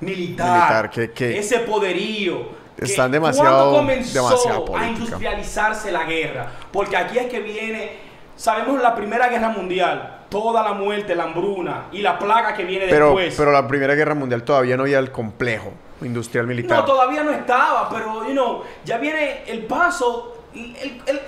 militar. 0.00 0.90
que, 0.90 1.38
ese 1.38 1.60
poderío. 1.60 2.58
Están 2.78 3.10
demasiado, 3.10 3.72
comenzó 3.72 4.76
a 4.76 4.86
industrializarse 4.86 5.90
la 5.90 6.04
guerra? 6.04 6.46
Porque 6.70 6.96
aquí 6.96 7.18
es 7.18 7.26
que 7.26 7.40
viene, 7.40 7.96
sabemos 8.36 8.80
la 8.80 8.94
Primera 8.94 9.26
Guerra 9.28 9.48
Mundial, 9.48 10.26
toda 10.28 10.62
la 10.62 10.74
muerte, 10.74 11.16
la 11.16 11.24
hambruna 11.24 11.86
y 11.90 12.02
la 12.02 12.16
plaga 12.16 12.54
que 12.54 12.62
viene 12.62 12.86
pero, 12.88 13.06
después. 13.06 13.34
Pero 13.36 13.50
la 13.50 13.66
Primera 13.66 13.96
Guerra 13.96 14.14
Mundial 14.14 14.44
todavía 14.44 14.76
no 14.76 14.84
había 14.84 15.00
el 15.00 15.10
complejo 15.10 15.72
industrial 16.02 16.46
militar. 16.46 16.78
No, 16.78 16.84
todavía 16.84 17.24
no 17.24 17.32
estaba, 17.32 17.88
pero 17.88 18.24
you 18.28 18.30
know, 18.30 18.62
ya 18.84 18.98
viene 18.98 19.42
el 19.48 19.64
paso. 19.64 20.44
el, 20.54 21.02
el 21.04 21.20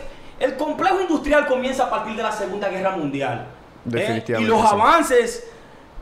complejo 0.56 1.00
industrial 1.00 1.46
comienza 1.46 1.84
a 1.84 1.90
partir 1.90 2.16
de 2.16 2.22
la 2.22 2.32
Segunda 2.32 2.68
Guerra 2.68 2.96
Mundial. 2.96 3.46
¿eh? 3.46 3.80
Definitivamente. 3.84 4.52
Y 4.52 4.56
los 4.56 4.72
avances 4.72 5.50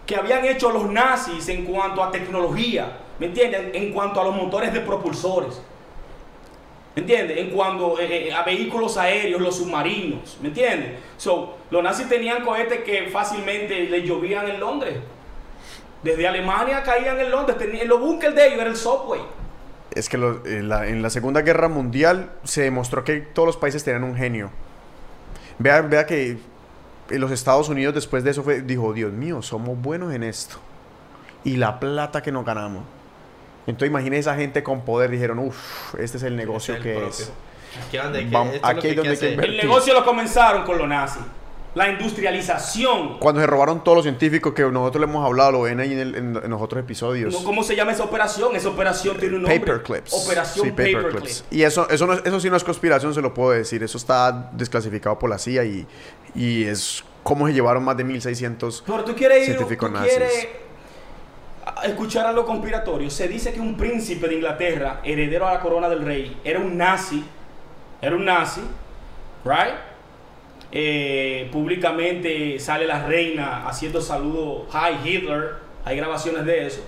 que 0.07 0.17
habían 0.17 0.45
hecho 0.45 0.71
los 0.71 0.89
nazis 0.89 1.49
en 1.49 1.65
cuanto 1.65 2.03
a 2.03 2.11
tecnología, 2.11 2.99
¿me 3.19 3.27
entienden? 3.27 3.73
En 3.75 3.93
cuanto 3.93 4.21
a 4.21 4.25
los 4.25 4.35
motores 4.35 4.73
de 4.73 4.81
propulsores. 4.81 5.61
¿Me 6.95 7.03
entiendes? 7.03 7.39
En 7.39 7.51
cuanto 7.51 7.99
eh, 7.99 8.29
eh, 8.29 8.33
a 8.33 8.43
vehículos 8.43 8.97
aéreos, 8.97 9.41
los 9.41 9.57
submarinos, 9.57 10.39
¿me 10.41 10.49
entiendes? 10.49 11.01
So, 11.17 11.57
los 11.71 11.83
nazis 11.83 12.09
tenían 12.09 12.45
cohetes 12.45 12.83
que 12.83 13.09
fácilmente 13.09 13.85
les 13.85 14.05
llovían 14.05 14.49
en 14.49 14.61
Londres. 14.61 14.97
Desde 16.03 16.27
Alemania 16.27 16.83
caían 16.83 17.21
en 17.21 17.31
Londres. 17.31 17.57
En 17.61 17.89
los 17.89 18.01
bunkers 18.01 18.35
de 18.35 18.47
ellos 18.47 18.61
era 18.61 18.71
el 18.71 18.77
subway 18.77 19.21
es 19.95 20.09
que 20.09 20.17
en, 20.17 20.69
la, 20.69 21.11
Segunda 21.11 21.43
Guerra 21.43 21.69
Mundial 21.69 22.31
se 22.45 22.63
demostró 22.63 23.05
que 23.05 23.21
todos 23.21 23.47
los 23.47 23.57
países 23.57 23.85
tenían 23.85 24.05
un 24.05 24.17
genio. 24.17 24.51
Vea, 25.59 25.81
vea 25.83 26.07
que 26.07 26.39
en 27.11 27.21
los 27.21 27.31
Estados 27.31 27.69
Unidos 27.69 27.95
después 27.95 28.25
de 28.25 28.31
eso 28.31 28.43
fue, 28.43 28.61
dijo, 28.61 28.93
Dios 28.93 29.13
mío, 29.13 29.43
somos 29.43 29.81
buenos 29.81 30.13
en 30.13 30.23
esto. 30.23 30.57
Y 31.45 31.57
la 31.57 31.81
plata 31.81 32.23
que 32.23 32.33
nos 32.33 32.45
ganamos. 32.45 32.85
Entonces 33.67 33.91
imagínese 33.91 34.21
esa 34.21 34.37
gente 34.37 34.63
con 34.63 34.83
poder, 34.83 35.11
dijeron, 35.11 35.39
uff, 35.39 35.95
este 35.99 36.17
es 36.17 36.23
el 36.23 36.37
negocio 36.37 36.81
que 36.81 37.07
es. 37.07 37.33
Aquí, 38.63 38.95
donde 38.95 39.13
El 39.13 39.57
negocio 39.57 39.93
lo 39.93 40.05
comenzaron 40.05 40.65
con 40.65 40.79
los 40.79 40.89
nazis 40.89 41.23
la 41.79 41.89
industrialización. 41.91 43.19
Cuando 43.21 43.41
se 43.41 43.47
robaron 43.47 43.85
todos 43.85 43.99
los 43.99 44.05
científicos 44.05 44.53
que 44.53 44.63
nosotros 44.63 45.01
le 45.01 45.09
hemos 45.09 45.25
hablado, 45.25 45.53
lo 45.53 45.63
ven 45.63 45.79
ahí 45.79 45.93
en, 45.93 46.33
los 46.33 46.61
otros 46.61 46.83
episodios. 46.83 47.37
¿Cómo 47.37 47.63
se 47.63 47.77
llama 47.77 47.93
esa 47.93 48.03
operación? 48.03 48.57
Esa 48.57 48.71
operación 48.71 49.17
tiene 49.17 49.37
un 49.37 49.43
nombre. 49.43 49.61
Paperclips. 49.61 50.13
Operación 50.13 50.67
sí, 50.67 50.71
Paperclips. 50.73 51.45
Y 51.53 51.63
eso, 51.63 51.89
eso, 51.89 52.13
eso 52.13 52.41
sí 52.41 52.51
no 52.51 52.57
es 52.57 52.65
conspiración, 52.65 53.15
se 53.15 53.23
lo 53.23 53.33
puedo 53.33 53.53
decir. 53.53 53.81
Eso 53.85 53.97
está 53.97 54.51
desclasificado 54.53 55.21
por 55.21 55.31
la 55.31 55.39
CIA 55.39 55.65
y, 55.67 55.87
y 56.35 56.65
es 56.65 57.05
cómo 57.23 57.47
se 57.47 57.53
llevaron 57.53 57.85
más 57.85 57.97
de 57.97 58.03
1600 58.03 58.83
Pero 58.85 59.05
tú 59.05 59.15
quieres 59.15 59.45
científicos 59.45 59.93
¿tú 59.93 59.99
Quieres 60.01 60.49
escuchar 61.85 62.27
algo 62.27 62.45
conspiratorio. 62.45 63.09
Se 63.09 63.29
dice 63.29 63.53
que 63.53 63.61
un 63.61 63.77
príncipe 63.77 64.27
de 64.27 64.35
Inglaterra, 64.35 65.01
heredero 65.05 65.47
a 65.47 65.55
la 65.55 65.61
corona 65.61 65.89
del 65.89 66.05
rey, 66.05 66.41
era 66.43 66.59
un 66.59 66.77
nazi. 66.77 67.25
Era 68.03 68.17
un 68.17 68.25
nazi. 68.25 68.63
Right? 69.45 69.88
Eh, 70.71 71.49
públicamente 71.51 72.59
sale 72.59 72.87
la 72.87 73.07
reina 73.07 73.67
haciendo 73.67 74.03
saludo 74.03 74.67
Hi 74.71 75.09
Hitler, 75.09 75.55
hay 75.85 75.97
grabaciones 75.97 76.45
de 76.45 76.67
eso. 76.67 76.85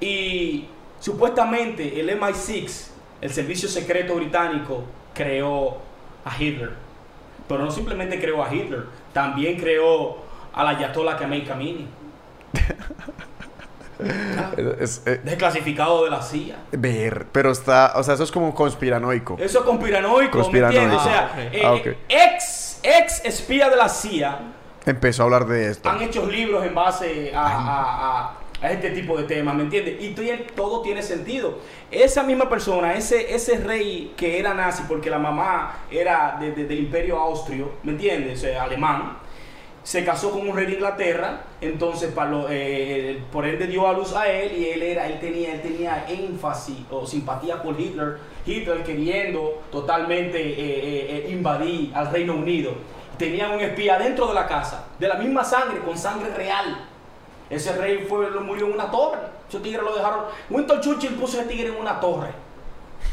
Y 0.00 0.66
supuestamente 0.98 2.00
el 2.00 2.08
MI6, 2.18 2.88
el 3.20 3.30
servicio 3.30 3.68
secreto 3.68 4.14
británico, 4.14 4.84
creó 5.14 5.78
a 6.24 6.42
Hitler. 6.42 6.70
Pero 7.48 7.64
no 7.64 7.70
simplemente 7.70 8.20
creó 8.20 8.42
a 8.42 8.52
Hitler, 8.52 8.84
también 9.12 9.58
creó 9.58 10.18
a 10.52 10.64
la 10.64 10.70
Ayatollah 10.70 11.16
Khamenei 11.16 11.44
Kamini. 11.44 11.86
es, 14.80 15.02
eh, 15.06 15.20
desclasificado 15.22 16.04
de 16.04 16.10
la 16.10 16.22
CIA. 16.22 16.56
Ver, 16.72 17.26
pero 17.32 17.50
está, 17.50 17.92
o 17.96 18.02
sea, 18.02 18.14
eso 18.14 18.24
es 18.24 18.32
como 18.32 18.54
conspiranoico. 18.54 19.36
Eso 19.38 19.60
es 19.60 19.64
conspiranoico, 19.64 20.38
conspiranoico. 20.38 20.96
O 20.96 21.04
sea, 21.04 21.32
ah, 21.34 21.42
eh, 21.52 21.62
ah, 21.64 21.76
ex, 22.08 22.65
ex 22.82 23.24
espía 23.24 23.68
de 23.68 23.76
la 23.76 23.88
CIA 23.88 24.40
empezó 24.86 25.22
a 25.22 25.24
hablar 25.24 25.46
de 25.46 25.70
esto. 25.70 25.88
Han 25.88 26.02
hecho 26.02 26.26
libros 26.26 26.64
en 26.64 26.74
base 26.74 27.32
a, 27.34 28.32
este 28.62 28.90
tipo 28.90 29.16
de 29.18 29.24
temas, 29.24 29.54
¿me 29.54 29.64
entiendes? 29.64 30.02
Y 30.02 30.14
todo 30.54 30.80
tiene 30.80 31.02
sentido. 31.02 31.58
Esa 31.90 32.22
misma 32.22 32.48
persona, 32.48 32.94
ese, 32.94 33.34
ese 33.34 33.58
rey 33.58 34.14
que 34.16 34.38
era 34.38 34.54
nazi, 34.54 34.84
porque 34.88 35.10
la 35.10 35.18
mamá 35.18 35.82
era 35.90 36.38
del 36.40 36.78
imperio 36.78 37.18
austrio, 37.18 37.72
¿me 37.82 37.92
entiendes? 37.92 38.38
O 38.38 38.42
sea, 38.42 38.62
alemán 38.62 39.18
se 39.86 40.04
casó 40.04 40.32
con 40.32 40.48
un 40.48 40.56
rey 40.56 40.66
de 40.66 40.72
Inglaterra, 40.72 41.42
entonces 41.60 42.12
eh, 42.50 43.22
por 43.30 43.46
ende 43.46 43.68
dio 43.68 43.86
a 43.86 43.92
luz 43.92 44.16
a 44.16 44.28
él 44.28 44.50
y 44.58 44.70
él 44.70 44.82
era, 44.82 45.06
él 45.06 45.20
tenía, 45.20 45.52
él 45.52 45.62
tenía 45.62 46.06
énfasis 46.08 46.78
o 46.90 47.06
simpatía 47.06 47.62
por 47.62 47.80
Hitler, 47.80 48.18
Hitler 48.44 48.82
queriendo 48.82 49.62
totalmente 49.70 50.40
eh, 50.40 51.28
eh, 51.28 51.30
invadir 51.30 51.92
al 51.94 52.10
Reino 52.10 52.34
Unido. 52.34 52.72
Tenían 53.16 53.52
un 53.52 53.60
espía 53.60 53.96
dentro 53.96 54.26
de 54.26 54.34
la 54.34 54.48
casa, 54.48 54.88
de 54.98 55.06
la 55.06 55.14
misma 55.14 55.44
sangre, 55.44 55.78
con 55.78 55.96
sangre 55.96 56.34
real. 56.34 56.84
Ese 57.48 57.72
rey 57.76 58.06
fue, 58.08 58.28
murió 58.40 58.66
en 58.66 58.72
una 58.72 58.90
torre. 58.90 59.20
Ese 59.48 59.60
tigre 59.60 59.82
lo 59.82 59.94
dejaron. 59.94 60.24
Winston 60.50 60.80
Churchill 60.80 61.14
puso 61.14 61.38
ese 61.38 61.48
tigre 61.48 61.68
en 61.68 61.76
una 61.76 62.00
torre. 62.00 62.30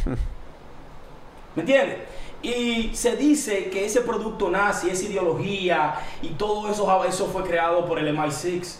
¿Me 1.55 1.61
entiendes? 1.61 1.99
Y 2.43 2.91
se 2.93 3.15
dice 3.15 3.69
que 3.69 3.85
ese 3.85 4.01
producto 4.01 4.49
nazi, 4.49 4.89
esa 4.89 5.05
ideología 5.05 5.95
y 6.21 6.29
todo 6.29 6.69
eso, 6.69 7.03
eso 7.05 7.27
fue 7.27 7.43
creado 7.43 7.85
por 7.85 7.97
el 7.97 8.15
MI6. 8.15 8.79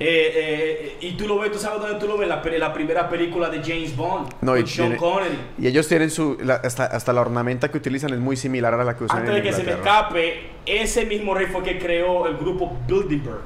Eh, 0.00 0.32
eh, 0.34 0.96
y 1.00 1.12
tú 1.12 1.28
lo 1.28 1.38
ves, 1.38 1.52
tú 1.52 1.58
sabes 1.58 1.80
dónde 1.80 1.98
tú 2.00 2.08
lo 2.08 2.18
ves, 2.18 2.28
la, 2.28 2.42
la 2.44 2.72
primera 2.74 3.08
película 3.08 3.48
de 3.48 3.62
James 3.62 3.96
Bond, 3.96 4.28
no, 4.40 4.56
y 4.56 4.66
Sean 4.66 4.96
Connery. 4.96 5.38
Y 5.56 5.68
ellos 5.68 5.86
tienen 5.86 6.10
su, 6.10 6.36
hasta, 6.62 7.12
la 7.12 7.20
ornamenta 7.20 7.70
que 7.70 7.78
utilizan 7.78 8.12
es 8.12 8.18
muy 8.18 8.36
similar 8.36 8.74
a 8.74 8.82
la 8.82 8.96
que 8.96 9.04
usan 9.04 9.20
Antes 9.20 9.34
de 9.36 9.42
que 9.42 9.52
se 9.52 9.62
me 9.62 9.72
escape, 9.72 10.50
ese 10.66 11.06
mismo 11.06 11.34
rey 11.34 11.46
fue 11.46 11.62
que 11.62 11.78
creó 11.78 12.26
el 12.26 12.36
grupo 12.36 12.76
Bilderberg. 12.88 13.40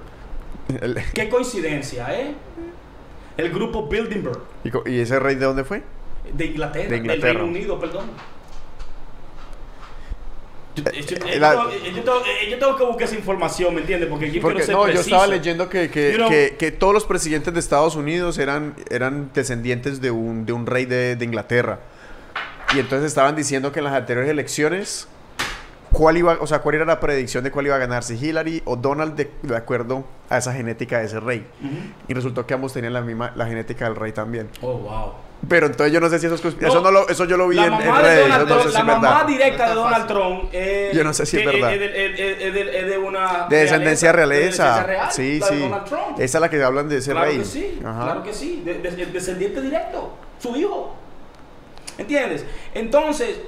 Qué 1.15 1.29
coincidencia, 1.29 2.19
¿eh? 2.19 2.35
El 3.37 3.51
grupo 3.51 3.87
Bilderberg. 3.87 4.41
¿Y, 4.87 5.01
ese 5.01 5.21
rey 5.21 5.35
de 5.35 5.45
dónde 5.45 5.65
fue? 5.65 5.83
De 6.33 6.47
Inglaterra, 6.47 6.89
De 6.89 6.97
Inglaterra. 6.97 7.27
del 7.27 7.37
Reino 7.37 7.51
Unido, 7.51 7.79
perdón. 7.79 8.07
Yo, 10.85 10.91
yo- 10.93 11.17
yo 11.19 11.27
eh, 11.27 11.39
la- 11.39 11.51
tengo, 11.51 11.71
yo 11.71 12.03
tengo- 12.03 12.19
eh, 12.27 12.51
yo 12.51 12.59
tengo 12.59 12.77
que 12.77 12.85
buscar 12.85 13.05
esa 13.09 13.17
información, 13.17 13.75
¿me 13.75 13.81
entiendes? 13.81 14.09
Porque 14.09 14.31
yo 14.31 14.41
Porque 14.43 14.63
quiero 14.63 14.67
ser 14.67 14.75
no, 14.77 14.95
yo 14.95 15.01
estaba 15.01 15.27
leyendo 15.27 15.69
que, 15.69 15.91
que, 15.91 16.13
You 16.13 16.19
know- 16.19 16.29
que- 16.31 16.57
que 16.59 16.71
todos 16.73 16.93
los 16.95 17.05
presidentes 17.05 17.53
de 17.55 17.61
Estados 17.61 17.97
Unidos 17.97 18.39
eran, 18.39 18.75
eran 18.91 19.31
descendientes 19.35 20.01
de 20.01 20.11
un, 20.11 20.47
de 20.47 20.53
un 20.53 20.67
rey 20.67 20.85
de, 20.87 21.17
de 21.17 21.25
Inglaterra. 21.25 21.81
Y 22.75 22.79
entonces 22.81 23.07
estaban 23.09 23.35
diciendo 23.37 23.73
que 23.73 23.79
en 23.81 23.85
las 23.85 23.95
anteriores 23.95 24.31
elecciones, 24.31 25.09
cuál 25.93 26.19
iba, 26.19 26.37
o 26.41 26.47
sea, 26.47 26.59
cuál 26.61 26.75
era 26.75 26.85
la 26.85 27.01
predicción 27.01 27.43
de 27.45 27.51
cuál 27.51 27.67
iba 27.67 27.75
a 27.77 27.79
ganar, 27.79 28.03
si 28.05 28.15
Hillary 28.15 28.61
o 28.67 28.77
Donald 28.77 29.15
de, 29.17 29.31
de 29.43 29.57
acuerdo 29.57 30.05
a 30.29 30.37
esa 30.37 30.53
genética 30.53 30.99
de 30.99 31.07
ese 31.07 31.19
rey. 31.19 31.47
Ujú. 31.63 31.75
Y 32.09 32.15
resultó 32.15 32.47
que 32.47 32.53
ambos 32.53 32.75
tenían 32.75 32.93
la 32.93 33.01
misma, 33.01 33.33
la 33.37 33.47
genética 33.47 33.87
del 33.87 33.97
rey 33.97 34.13
también. 34.13 34.51
Oh, 34.61 34.75
wow. 34.75 35.13
Pero 35.49 35.67
entonces 35.67 35.93
yo 35.93 36.01
no 36.01 36.09
sé 36.09 36.19
si 36.19 36.27
eso 36.27 36.35
es 36.35 36.45
No, 36.61 36.69
eso 36.69 36.81
no 36.81 36.91
lo, 36.91 37.09
eso 37.09 37.25
yo 37.25 37.37
lo 37.37 37.47
vi 37.49 37.57
la 37.57 37.67
en, 37.67 37.73
en 37.75 37.79
mamá 37.87 38.03
de 38.03 38.09
redes, 38.25 38.29
no 38.29 38.45
Trump, 38.47 38.61
sé 38.63 38.69
si 38.69 38.73
la 38.75 38.79
es 38.81 38.85
mamá 38.87 39.01
verdad. 39.11 39.27
directa 39.27 39.63
No 39.65 39.69
de 39.71 39.75
Donald. 39.77 40.07
Trump 40.09 40.45
es, 40.53 40.97
Yo 40.97 41.05
no 41.05 41.15
sé 41.15 41.27
si 41.27 41.37
es 41.37 41.43
que 41.43 41.49
verdad. 41.49 41.73
Es, 41.75 41.81
de- 41.81 42.07
es- 42.07 42.21
es- 42.21 42.43
es 42.43 42.55
de, 42.55 42.85
de 42.85 42.99
una 42.99 43.47
De 43.49 43.57
descendencia 43.57 44.13
realeza, 44.13 44.83
realeza. 44.83 44.83
de 44.83 44.83
descendencia 44.83 44.87
real, 44.87 45.13
sí, 45.13 45.39
la 45.39 45.47
de 45.47 45.53
sí. 45.57 45.63
Donald 45.63 45.85
Trump. 45.85 46.21
Esa 46.21 46.39
es 46.39 46.41
la 46.43 46.51
que 46.51 46.63
hablan 46.65 46.89
de 46.89 46.97
ese 46.99 47.13
claro 47.13 47.27
rey. 47.29 47.39
que 47.39 47.45
sí, 47.45 47.81
Ajá. 47.85 48.03
claro 48.05 48.23
que 48.25 48.33
sí, 48.35 48.63
de- 48.65 48.75
de- 48.81 48.91
de- 48.91 49.07
descendiente 49.07 49.61
directo, 49.61 50.13
su 50.41 50.57
hijo. 50.57 50.95
¿Entiendes? 51.99 52.45
Entonces, 52.75 53.41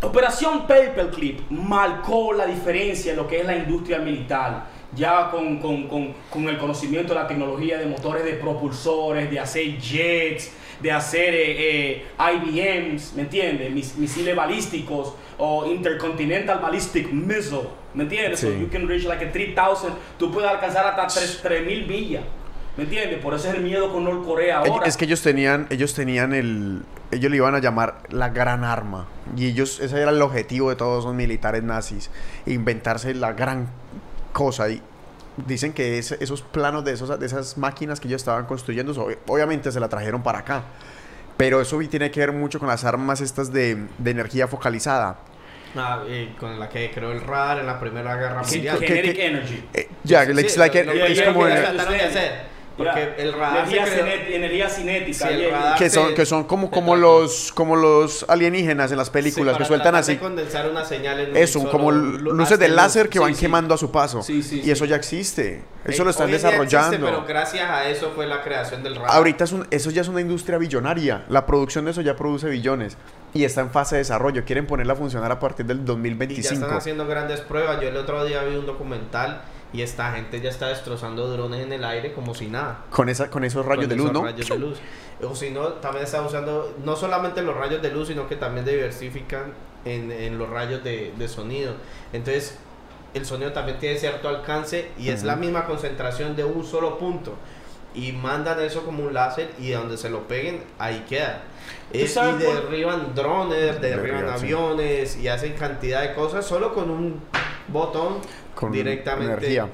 Operación 0.00 0.60
Paperclip 0.68 1.50
marcó 1.50 2.32
la 2.32 2.46
diferencia 2.46 3.10
en 3.10 3.16
lo 3.16 3.26
que 3.26 3.40
es 3.40 3.46
la 3.46 3.56
industria 3.56 3.98
militar, 3.98 4.66
ya 4.94 5.28
con, 5.30 5.58
con- 5.58 5.88
con- 5.88 6.14
con 6.30 6.48
el 6.48 6.56
conocimiento 6.56 7.12
de 7.14 7.20
la 7.20 7.26
tecnología 7.26 7.78
de 7.78 7.86
motores 7.86 8.24
de 8.24 8.34
propulsores, 8.34 9.28
de 9.28 9.40
hacer 9.40 9.76
jets, 9.78 10.52
de 10.80 10.92
hacer 10.92 11.34
eh, 11.34 12.00
eh, 12.00 12.04
IBMs, 12.18 13.14
¿me 13.14 13.22
entiendes? 13.22 13.70
Mis- 13.72 13.96
misiles 13.96 14.34
balísticos 14.36 15.14
o 15.38 15.66
Intercontinental 15.66 16.58
Ballistic 16.60 17.10
Missile, 17.12 17.68
¿me 17.94 18.04
entiendes? 18.04 18.40
So 18.40 18.48
Sí. 18.48 18.58
you 18.60 18.68
can 18.70 18.86
reach 18.88 19.04
like 19.04 19.24
a 19.24 19.32
3000, 19.32 19.92
tú 20.18 20.30
puedes 20.32 20.48
alcanzar 20.50 20.86
hasta 20.86 21.06
3000 21.42 21.86
millas, 21.86 22.22
¿me 22.76 22.84
entiendes? 22.84 23.18
Por 23.20 23.34
eso 23.34 23.48
es 23.48 23.54
el 23.54 23.62
miedo 23.62 23.92
con 23.92 24.04
Norcorea 24.04 24.58
ahora. 24.58 24.86
Es 24.86 24.96
que 24.96 25.04
ellos 25.04 25.22
tenían, 25.22 25.66
ellos 25.70 25.94
tenían 25.94 26.32
el, 26.32 26.82
ellos 27.10 27.30
le 27.30 27.36
iban 27.38 27.54
a 27.54 27.58
llamar 27.58 28.02
la 28.10 28.28
gran 28.28 28.62
arma. 28.64 29.06
Y 29.36 29.46
ellos, 29.46 29.80
ese 29.80 30.00
era 30.00 30.10
el 30.12 30.22
objetivo 30.22 30.70
de 30.70 30.76
todos 30.76 31.04
esos 31.04 31.14
militares 31.14 31.62
nazis, 31.62 32.10
inventarse 32.46 33.14
la 33.14 33.32
gran 33.32 33.68
cosa. 34.32 34.68
Y 34.70 34.80
dicen 35.46 35.72
que 35.72 35.98
esos 35.98 36.42
planos 36.42 36.84
de, 36.84 36.92
esos, 36.92 37.18
de 37.18 37.24
esas 37.26 37.56
máquinas 37.58 38.00
que 38.00 38.08
ellos 38.08 38.20
estaban 38.22 38.46
construyendo, 38.46 38.92
so- 38.94 39.08
obviamente 39.26 39.70
se 39.72 39.80
la 39.80 39.88
trajeron 39.88 40.22
para 40.22 40.40
acá. 40.40 40.62
Pero 41.36 41.60
eso 41.60 41.78
tiene 41.88 42.10
que 42.10 42.20
ver 42.20 42.32
mucho 42.32 42.58
con 42.58 42.68
las 42.68 42.84
armas 42.84 43.20
estas 43.20 43.52
de, 43.52 43.86
de 43.98 44.10
energía 44.10 44.48
focalizada. 44.48 45.18
Ah, 45.76 46.02
y 46.08 46.28
con 46.38 46.58
la 46.58 46.68
que 46.68 46.90
creó 46.90 47.12
el 47.12 47.20
RAR 47.20 47.58
en 47.60 47.66
la 47.66 47.78
Primera 47.78 48.16
Guerra 48.16 48.42
Sí, 48.42 48.56
Mundial. 48.56 48.78
¿qué- 48.80 48.86
Kinetic 48.86 49.14
qué- 49.14 49.26
Energy. 49.26 49.64
Eh, 49.74 49.88
ya, 50.02 50.24
Sí, 50.24 50.32
it's 50.32 50.52
sí, 50.54 50.58
like 50.58 50.82
que 50.84 51.12
es 51.12 51.22
como. 51.22 51.46
Porque 52.78 53.12
Ya. 53.18 53.22
el 53.24 53.32
radar 53.34 53.68
se 53.68 53.76
energía, 53.76 53.84
creó- 53.92 54.06
cinet- 54.06 54.34
energía 54.34 54.70
cinética. 54.70 55.26
Sí, 55.28 55.34
el 55.34 55.40
yeah. 55.40 55.50
radar 55.50 55.78
que 55.78 55.90
son, 55.90 56.08
se- 56.08 56.14
que 56.14 56.24
son 56.26 56.44
como, 56.44 56.68
se 56.68 56.72
como 56.72 56.96
los 56.96 57.52
como 57.52 57.74
los 57.76 58.24
alienígenas 58.28 58.90
en 58.92 58.98
las 58.98 59.10
películas 59.10 59.56
Sí, 59.56 59.58
que 59.58 59.64
sueltan 59.66 59.94
de 59.94 59.98
así. 60.00 60.16
condensar 60.16 60.70
una 60.70 60.84
señal 60.84 61.18
en 61.20 61.30
un 61.32 61.36
Eso, 61.36 61.58
solo 61.58 61.70
como 61.72 61.90
lu- 61.90 62.32
luces 62.32 62.58
de 62.58 62.68
láser 62.68 63.08
que 63.08 63.18
Sí, 63.18 63.18
van 63.18 63.34
sí. 63.34 63.40
quemando 63.40 63.74
a 63.74 63.78
su 63.78 63.90
paso. 63.90 64.22
Sí, 64.22 64.42
sí, 64.42 64.60
y 64.60 64.62
sí. 64.62 64.70
eso 64.70 64.84
ya 64.84 64.96
existe. 64.96 65.62
Eso 65.84 66.02
Eh, 66.02 66.04
lo 66.04 66.10
están 66.10 66.26
día 66.28 66.36
existe, 66.36 66.56
desarrollando. 66.56 67.06
pero 67.06 67.24
gracias 67.26 67.68
a 67.68 67.88
eso 67.88 68.12
fue 68.14 68.26
la 68.26 68.42
creación 68.42 68.82
del 68.82 68.94
radar. 68.96 69.10
Ahorita 69.16 69.44
es 69.44 69.52
un- 69.52 69.66
eso 69.70 69.90
ya 69.90 70.02
es 70.02 70.08
una 70.08 70.20
industria 70.20 70.58
billonaria. 70.58 71.24
La 71.28 71.46
producción 71.46 71.84
de 71.84 71.90
eso 71.90 72.00
ya 72.00 72.14
produce 72.16 72.48
billones. 72.48 72.96
Y 73.34 73.44
está 73.44 73.60
en 73.60 73.70
fase 73.70 73.96
de 73.96 74.00
desarrollo. 74.02 74.44
Quieren 74.44 74.66
ponerla 74.66 74.92
a 74.94 74.96
funcionar 74.96 75.30
a 75.32 75.38
partir 75.40 75.66
del 75.66 75.78
Y 75.78 75.80
ya 75.80 75.86
2025. 75.86 76.64
están 76.64 76.76
haciendo 76.78 77.06
grandes 77.06 77.40
pruebas. 77.40 77.80
Yo 77.80 77.88
el 77.88 77.96
otro 77.96 78.24
día 78.24 78.42
vi 78.44 78.56
un 78.56 78.66
documental 78.66 79.42
y 79.72 79.82
esta 79.82 80.12
gente 80.12 80.40
ya 80.40 80.48
está 80.50 80.68
destrozando 80.68 81.28
drones 81.28 81.60
en 81.60 81.72
el 81.72 81.84
aire 81.84 82.12
como 82.12 82.34
si 82.34 82.46
nada. 82.46 82.84
Con, 82.90 83.08
esa, 83.08 83.30
con 83.30 83.44
esos 83.44 83.64
rayos 83.66 83.82
Con 83.84 83.88
de 83.90 83.96
luz, 83.96 84.04
esos 84.06 84.12
¿no? 84.14 84.24
rayos 84.24 84.48
de 84.48 84.58
luz. 84.58 84.78
O 85.22 85.34
si 85.34 85.50
no, 85.50 85.66
también 85.74 86.04
está 86.04 86.22
usando 86.22 86.74
no 86.84 86.96
solamente 86.96 87.42
los 87.42 87.56
rayos 87.56 87.82
de 87.82 87.90
luz, 87.90 88.08
sino 88.08 88.28
que 88.28 88.36
también 88.36 88.64
diversifican 88.64 89.52
en, 89.84 90.10
en 90.12 90.38
los 90.38 90.48
rayos 90.48 90.82
de, 90.84 91.12
de 91.16 91.28
sonido. 91.28 91.74
Entonces, 92.12 92.56
el 93.14 93.26
sonido 93.26 93.52
también 93.52 93.78
tiene 93.78 93.98
cierto 93.98 94.28
alcance 94.28 94.90
y 94.98 95.08
es 95.10 95.22
la 95.24 95.34
misma 95.36 95.64
concentración 95.66 96.36
de 96.36 96.44
un 96.44 96.64
solo 96.64 96.98
punto. 96.98 97.34
Y 97.94 98.12
mandan 98.12 98.60
eso 98.60 98.84
como 98.84 99.02
un 99.04 99.14
láser 99.14 99.50
y 99.58 99.70
donde 99.70 99.96
se 99.96 100.08
lo 100.10 100.28
peguen, 100.28 100.62
ahí 100.78 101.04
queda. 101.08 101.42
¿Tú 101.90 101.98
Eh, 101.98 102.06
sabes 102.06 102.40
y 102.42 102.44
por- 102.46 102.54
derriban 102.62 103.14
drones, 103.14 103.80
derriban 103.80 104.02
Derriban, 104.02 104.38
sí. 104.38 104.44
aviones 104.44 105.16
y 105.16 105.28
hacen 105.28 105.54
cantidad 105.54 106.02
de 106.02 106.14
cosas 106.14 106.44
solo 106.46 106.74
con 106.74 106.90
un 106.90 107.20
botón 107.68 108.18
Con 108.58 108.72
directamente 108.72 109.34
energía. 109.34 109.68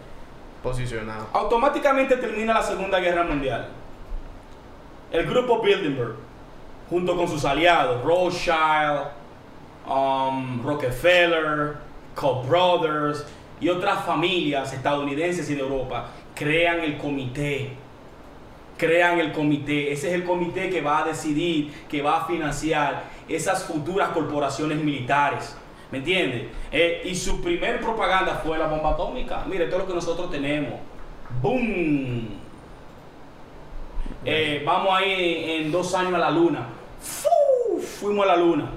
posicionado. 0.62 1.28
Automáticamente 1.32 2.16
termina 2.18 2.52
la 2.52 2.62
Segunda 2.62 3.00
Guerra 3.00 3.24
Mundial. 3.24 3.68
El 5.10 5.24
grupo 5.24 5.62
Bilderberg, 5.62 6.16
junto 6.90 7.16
con 7.16 7.26
sus 7.26 7.46
aliados, 7.46 8.04
Rothschild, 8.04 9.06
um, 9.88 10.62
Rockefeller, 10.62 11.76
Koch 12.14 12.46
Brothers 12.46 13.24
y 13.58 13.70
otras 13.70 14.04
familias 14.04 14.74
estadounidenses 14.74 15.48
y 15.48 15.54
de 15.54 15.62
Europa, 15.62 16.10
crean 16.34 16.80
el 16.80 16.98
comité. 16.98 17.72
Crean 18.76 19.18
el 19.18 19.32
comité. 19.32 19.92
Ese 19.92 20.08
es 20.08 20.14
el 20.14 20.24
comité 20.24 20.68
que 20.68 20.82
va 20.82 21.04
a 21.04 21.04
decidir, 21.06 21.72
que 21.88 22.02
va 22.02 22.18
a 22.18 22.26
financiar 22.26 23.04
esas 23.30 23.64
futuras 23.64 24.10
corporaciones 24.10 24.76
militares. 24.76 25.56
¿Me 25.94 25.98
entiendes? 25.98 26.46
Eh, 26.72 27.02
y 27.04 27.14
su 27.14 27.40
primer 27.40 27.80
propaganda 27.80 28.42
fue 28.44 28.58
la 28.58 28.66
bomba 28.66 28.90
atómica. 28.90 29.44
Mire, 29.46 29.66
todo 29.66 29.78
lo 29.78 29.86
que 29.86 29.94
nosotros 29.94 30.28
tenemos. 30.28 30.80
¡Boom! 31.40 32.30
Eh, 34.24 34.64
vamos 34.66 34.88
ahí 34.92 35.12
en, 35.12 35.66
en 35.66 35.70
dos 35.70 35.94
años 35.94 36.14
a 36.14 36.18
la 36.18 36.32
luna. 36.32 36.66
¡Fu! 37.00 37.80
Fuimos 37.80 38.24
a 38.24 38.30
la 38.30 38.36
luna. 38.36 38.70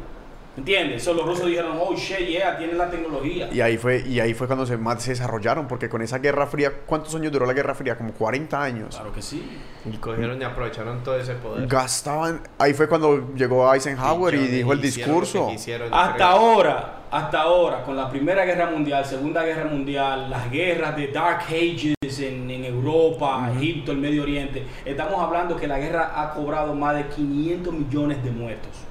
¿Entiendes? 0.57 1.03
So, 1.03 1.13
los 1.13 1.25
rusos 1.25 1.45
dijeron, 1.45 1.77
oh 1.79 1.95
shit, 1.95 2.27
yeah, 2.27 2.57
tienen 2.57 2.79
la 2.79 2.89
tecnología. 2.89 3.47
Y 3.53 3.61
ahí 3.61 3.77
fue, 3.77 3.99
y 4.07 4.19
ahí 4.19 4.33
fue 4.33 4.47
cuando 4.47 4.65
se, 4.65 4.75
más 4.75 5.03
se 5.03 5.11
desarrollaron, 5.11 5.67
porque 5.67 5.87
con 5.87 6.01
esa 6.01 6.17
Guerra 6.17 6.47
Fría, 6.47 6.71
¿cuántos 6.85 7.13
años 7.13 7.31
duró 7.31 7.45
la 7.45 7.53
Guerra 7.53 7.75
Fría? 7.75 7.95
Como 7.95 8.11
40 8.13 8.61
años. 8.61 8.95
Claro 8.95 9.13
que 9.13 9.21
sí. 9.21 9.47
Y 9.85 9.97
cogieron 9.97 10.41
y 10.41 10.43
aprovecharon 10.43 11.03
todo 11.03 11.15
ese 11.15 11.35
poder. 11.35 11.67
Gastaban, 11.67 12.41
ahí 12.57 12.73
fue 12.73 12.89
cuando 12.89 13.33
llegó 13.35 13.71
Eisenhower 13.71 14.33
y 14.33 14.37
Billones, 14.37 14.57
dijo 14.57 14.73
el 14.73 14.83
hicieron 14.83 15.13
discurso. 15.21 15.47
quisieron, 15.49 15.93
Hasta 15.93 16.15
creo. 16.15 16.27
ahora, 16.27 17.01
hasta 17.11 17.41
ahora, 17.41 17.83
con 17.83 17.95
la 17.95 18.09
Primera 18.09 18.43
Guerra 18.43 18.71
Mundial, 18.71 19.05
Segunda 19.05 19.43
Guerra 19.43 19.65
Mundial, 19.65 20.29
las 20.29 20.49
guerras 20.49 20.97
de 20.97 21.07
Dark 21.09 21.43
Ages 21.47 22.19
en, 22.19 22.49
en 22.49 22.65
Europa, 22.65 23.51
Egipto, 23.55 23.91
el 23.91 23.99
Medio 23.99 24.23
Oriente, 24.23 24.63
estamos 24.83 25.21
hablando 25.23 25.55
que 25.55 25.67
la 25.67 25.77
guerra 25.77 26.13
ha 26.19 26.33
cobrado 26.33 26.73
más 26.73 26.95
de 26.95 27.05
500 27.07 27.73
millones 27.73 28.23
de 28.23 28.31
muertos. 28.31 28.86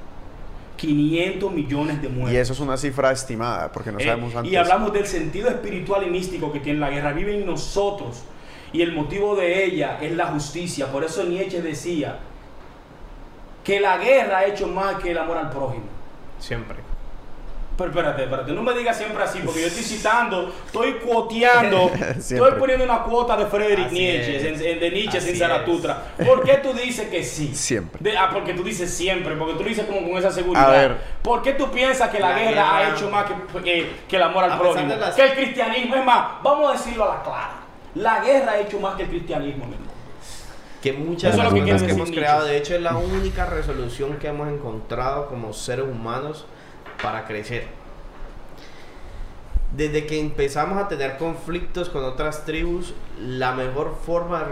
500 0.77 1.53
millones 1.53 2.01
de 2.03 2.09
muertos. 2.09 2.33
Y 2.33 2.37
eso 2.37 2.53
es 2.53 2.61
una 2.61 2.77
cifra 2.77 3.11
estimada, 3.13 3.73
porque 3.73 3.91
no 3.93 3.99
Eh, 3.99 4.05
sabemos 4.05 4.35
antes. 4.37 4.53
y 4.53 4.57
hablamos 4.57 4.93
del 4.93 5.07
sentido 5.07 5.49
espiritual 5.49 6.07
y 6.07 6.11
místico 6.11 6.53
que 6.53 6.61
tiene 6.61 6.79
la 6.79 6.91
guerra. 6.91 7.13
Vive 7.13 7.35
en 7.35 7.47
nosotros. 7.47 8.23
Y 8.73 8.83
el 8.83 8.93
motivo 8.93 9.35
de 9.37 9.65
ella 9.65 9.99
es 10.03 10.13
la 10.13 10.27
justicia. 10.27 10.91
Por 10.93 11.03
eso 11.05 11.25
Nietzsche 11.25 11.63
decía 11.63 12.19
que 13.65 13.81
la 13.81 13.97
guerra 13.99 14.39
ha 14.39 14.47
hecho 14.47 14.67
más 14.69 14.97
que 14.97 15.11
el 15.13 15.19
amor 15.19 15.39
al 15.39 15.51
prójimo. 15.51 15.85
Siempre. 16.39 16.77
Pero 17.77 17.91
espérate, 17.91 18.23
espérate, 18.25 18.53
no 18.53 18.63
me 18.63 18.73
digas 18.73 18.97
siempre 18.97 19.23
así, 19.23 19.41
porque 19.45 19.61
yo 19.61 19.67
estoy 19.67 19.83
citando, 19.85 20.51
estoy 20.65 20.95
cuoteando, 20.95 21.91
estoy 22.19 22.53
poniendo 22.59 22.85
una 22.85 23.03
cuota 23.03 23.37
de 23.37 23.45
Friedrich 23.47 23.87
Así 23.89 23.95
Nietzsche, 23.95 24.37
es. 24.37 24.45
en- 24.61 24.67
en- 24.67 24.81
de 24.81 24.91
Nietzsche 24.91 25.19
Así 25.19 25.27
sin 25.27 25.35
es. 25.35 25.39
Zaratustra. 25.41 26.03
¿Por 26.27 26.43
qué 26.43 26.55
tú 26.55 26.73
dices 26.73 27.09
que 27.11 27.23
sí? 27.23 27.55
Siempre. 27.55 27.99
De- 28.01 28.17
ah, 28.17 28.31
porque 28.33 28.55
tú 28.55 28.65
dices 28.65 28.91
siempre, 28.91 29.37
porque 29.37 29.55
tú 29.55 29.63
lo 29.63 29.69
dices 29.69 29.85
como 29.85 30.09
con 30.09 30.17
esa 30.17 30.31
seguridad. 30.31 30.67
A 30.69 30.71
ver. 30.71 30.97
¿Por 31.21 31.43
qué 31.43 31.53
tú 31.53 31.71
piensas 31.71 32.09
que 32.09 32.19
la, 32.19 32.31
La 32.31 32.39
guerra, 32.39 32.77
ha 32.79 32.91
hecho 32.95 33.11
más 33.11 33.27
que, 33.27 33.61
que- 33.63 33.91
que 34.09 34.17
el 34.17 34.23
amor 34.23 34.45
al 34.45 34.59
prójimo? 34.59 34.95
las- 34.97 35.15
Que 35.15 35.25
el 35.25 35.35
cristianismo. 35.35 35.97
Es 35.97 36.05
más, 36.05 36.43
vamos 36.43 36.71
a 36.71 36.73
decirlo 36.79 37.05
a 37.13 37.17
la 37.17 37.23
clara. 37.23 37.51
La 37.97 38.21
guerra 38.21 38.53
ha 38.53 38.59
hecho 38.61 38.81
más 38.81 38.95
que 38.95 39.03
el 39.03 39.09
cristianismo, 39.11 39.67
mi 39.67 39.75
hermano. 39.75 39.91
Que 40.83 40.93
muchas 40.93 41.35
Eso 41.35 41.43
de 41.43 41.47
es 41.49 41.53
las 41.53 41.53
lo 41.61 41.65
que 41.67 41.73
cosas 41.73 41.87
que 41.87 41.93
hemos 41.93 42.11
creado, 42.11 42.45
de 42.47 42.57
hecho, 42.57 42.75
es 42.75 42.81
la 42.81 42.97
única 42.97 43.45
resolución 43.47 44.17
que 44.19 44.29
hemos 44.29 44.49
encontrado 44.49 45.27
como 45.29 45.53
seres 45.53 45.85
humanos 45.85 46.47
para 47.03 47.27
crecer. 47.27 47.67
Desde 49.77 50.07
que 50.07 50.19
empezamos 50.19 50.79
a 50.79 50.89
tener 50.89 51.19
conflictos 51.19 51.91
con 51.91 52.05
otras 52.05 52.47
tribus, 52.47 52.95
la 53.21 53.53
mejor 53.53 53.99
forma 54.07 54.43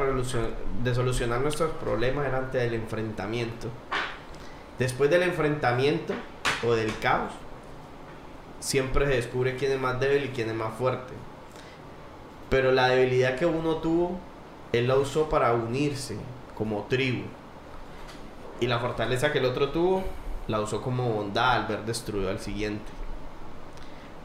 de, 0.82 0.94
solucionar 0.94 1.40
nuestros 1.40 1.70
problemas 1.72 2.26
era 2.26 2.38
ante 2.38 2.64
el 2.66 2.74
enfrentamiento. 2.74 3.68
Después 4.78 5.08
del 5.08 5.22
enfrentamiento 5.22 6.12
o 6.66 6.74
del 6.74 6.96
caos, 6.98 7.32
siempre 8.60 9.06
se 9.06 9.14
descubre 9.14 9.56
quién 9.56 9.72
es 9.72 9.80
más 9.80 9.98
débil 10.00 10.24
y 10.24 10.28
quién 10.28 10.50
es 10.50 10.54
más 10.54 10.74
fuerte. 10.74 11.14
Pero 12.50 12.72
la 12.72 12.88
debilidad 12.88 13.36
que 13.36 13.46
uno 13.46 13.76
tuvo, 13.76 14.18
él 14.72 14.88
la 14.88 14.96
usó 14.96 15.28
para 15.28 15.54
unirse 15.54 16.18
como 16.54 16.82
tribu. 16.84 17.22
Y 18.60 18.66
la 18.66 18.78
fortaleza 18.78 19.32
que 19.32 19.38
el 19.38 19.46
otro 19.46 19.70
tuvo 19.70 20.04
la 20.48 20.60
usó 20.60 20.82
como 20.82 21.08
bondad 21.10 21.52
al 21.52 21.66
ver 21.66 21.84
destruido 21.84 22.30
al 22.30 22.40
siguiente. 22.40 22.90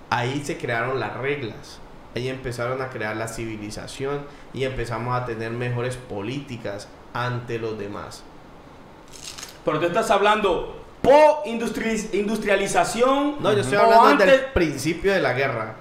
Ahí 0.09 0.43
se 0.43 0.57
crearon 0.57 0.99
las 0.99 1.15
reglas. 1.17 1.79
Ahí 2.15 2.27
empezaron 2.27 2.81
a 2.81 2.89
crear 2.89 3.15
la 3.15 3.27
civilización 3.27 4.25
y 4.53 4.63
empezamos 4.63 5.15
a 5.15 5.25
tener 5.25 5.51
mejores 5.51 5.95
políticas 5.95 6.87
ante 7.13 7.59
los 7.59 7.77
demás. 7.77 8.23
Pero 9.63 9.79
tú 9.79 9.85
estás 9.85 10.09
hablando 10.09 10.75
po 11.01 11.43
industrialización. 11.45 13.35
No, 13.39 13.53
yo 13.53 13.59
estoy 13.61 13.77
hablando 13.77 14.25
del 14.25 14.45
principio 14.53 15.13
de 15.13 15.21
la 15.21 15.33
guerra. 15.33 15.75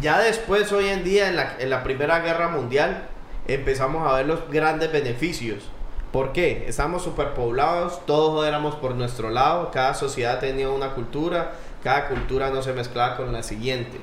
Ya 0.00 0.18
después, 0.18 0.72
hoy 0.72 0.88
en 0.88 1.04
día, 1.04 1.28
en 1.28 1.36
la, 1.36 1.56
en 1.58 1.70
la 1.70 1.84
Primera 1.84 2.18
Guerra 2.20 2.48
Mundial, 2.48 3.08
empezamos 3.46 4.10
a 4.10 4.16
ver 4.16 4.26
los 4.26 4.50
grandes 4.50 4.90
beneficios. 4.90 5.68
¿Por 6.14 6.30
qué? 6.30 6.66
Estamos 6.68 7.02
superpoblados, 7.02 8.06
todos 8.06 8.46
éramos 8.46 8.76
por 8.76 8.94
nuestro 8.94 9.30
lado, 9.30 9.72
cada 9.72 9.94
sociedad 9.94 10.38
tenía 10.38 10.68
una 10.68 10.90
cultura, 10.90 11.54
cada 11.82 12.06
cultura 12.06 12.50
no 12.50 12.62
se 12.62 12.72
mezclaba 12.72 13.16
con 13.16 13.32
la 13.32 13.42
siguiente. 13.42 13.98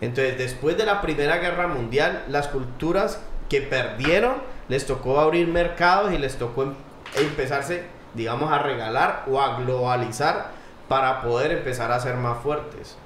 Entonces, 0.00 0.38
después 0.38 0.78
de 0.78 0.86
la 0.86 1.02
Primera 1.02 1.36
Guerra 1.36 1.66
Mundial, 1.66 2.24
las 2.28 2.48
culturas 2.48 3.20
que 3.50 3.60
perdieron 3.60 4.36
les 4.70 4.86
tocó 4.86 5.20
abrir 5.20 5.46
mercados 5.48 6.10
y 6.14 6.16
les 6.16 6.36
tocó 6.36 6.62
em, 6.62 6.74
empezarse, 7.16 7.84
digamos, 8.14 8.50
a 8.50 8.60
regalar 8.60 9.24
o 9.30 9.38
a 9.38 9.58
globalizar 9.58 10.52
para 10.88 11.20
poder 11.20 11.52
empezar 11.52 11.92
a 11.92 12.00
ser 12.00 12.16
más 12.16 12.42
fuertes. 12.42 12.96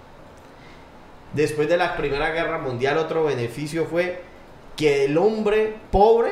Después 1.33 1.69
de 1.69 1.79
la 1.79 1.97
Primera 1.97 2.31
Guerra 2.31 2.59
Mundial, 2.59 2.97
otro 2.97 3.25
beneficio 3.25 3.87
fue 3.87 4.23
que 4.77 5.07
el 5.07 5.19
hombre 5.19 5.75
pobre 5.91 6.31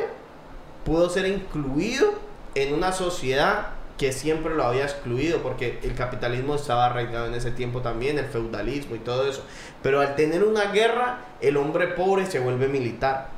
pudo 0.89 1.11
ser 1.11 1.27
incluido 1.27 2.15
en 2.55 2.73
una 2.73 2.93
sociedad 2.93 3.69
que 3.99 4.13
siempre 4.13 4.55
lo 4.55 4.65
había 4.65 4.85
excluido, 4.85 5.43
porque 5.43 5.81
el 5.83 5.95
capitalismo 5.95 6.55
estaba 6.55 6.87
arraigado 6.87 7.27
en 7.27 7.35
ese 7.35 7.51
tiempo 7.51 7.83
también, 7.83 8.17
el 8.17 8.25
feudalismo 8.25 8.97
y 8.97 9.01
todo 9.01 9.29
eso. 9.29 9.45
Pero 9.83 10.01
al 10.01 10.17
tener 10.17 10.45
una 10.45 10.73
guerra, 10.73 11.19
el 11.41 11.59
hombre 11.59 11.89
pobre 11.89 12.25
se 12.25 12.39
vuelve 12.39 12.69
militar. 12.69 13.29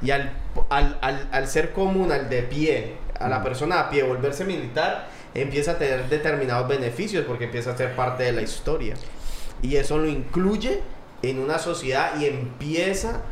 Y 0.00 0.10
al, 0.10 0.36
al, 0.68 1.48
ser 1.48 1.72
común, 1.72 2.12
al 2.12 2.28
de 2.28 2.42
pie, 2.42 2.94
a 3.18 3.28
la 3.28 3.42
persona 3.42 3.80
a 3.80 3.90
pie, 3.90 4.04
volverse 4.04 4.44
militar, 4.44 5.08
empieza 5.34 5.72
a 5.72 5.78
tener 5.78 6.08
determinados 6.08 6.68
beneficios 6.68 7.24
porque 7.26 7.44
empieza 7.44 7.72
a 7.72 7.76
ser 7.76 7.96
parte 7.96 8.22
de 8.22 8.32
la 8.32 8.42
historia. 8.42 8.94
Y 9.60 9.76
eso 9.76 9.98
lo 9.98 10.06
incluye 10.06 10.82
en 11.22 11.38
una 11.40 11.58
sociedad 11.58 12.20
y 12.20 12.26
empieza 12.26 13.22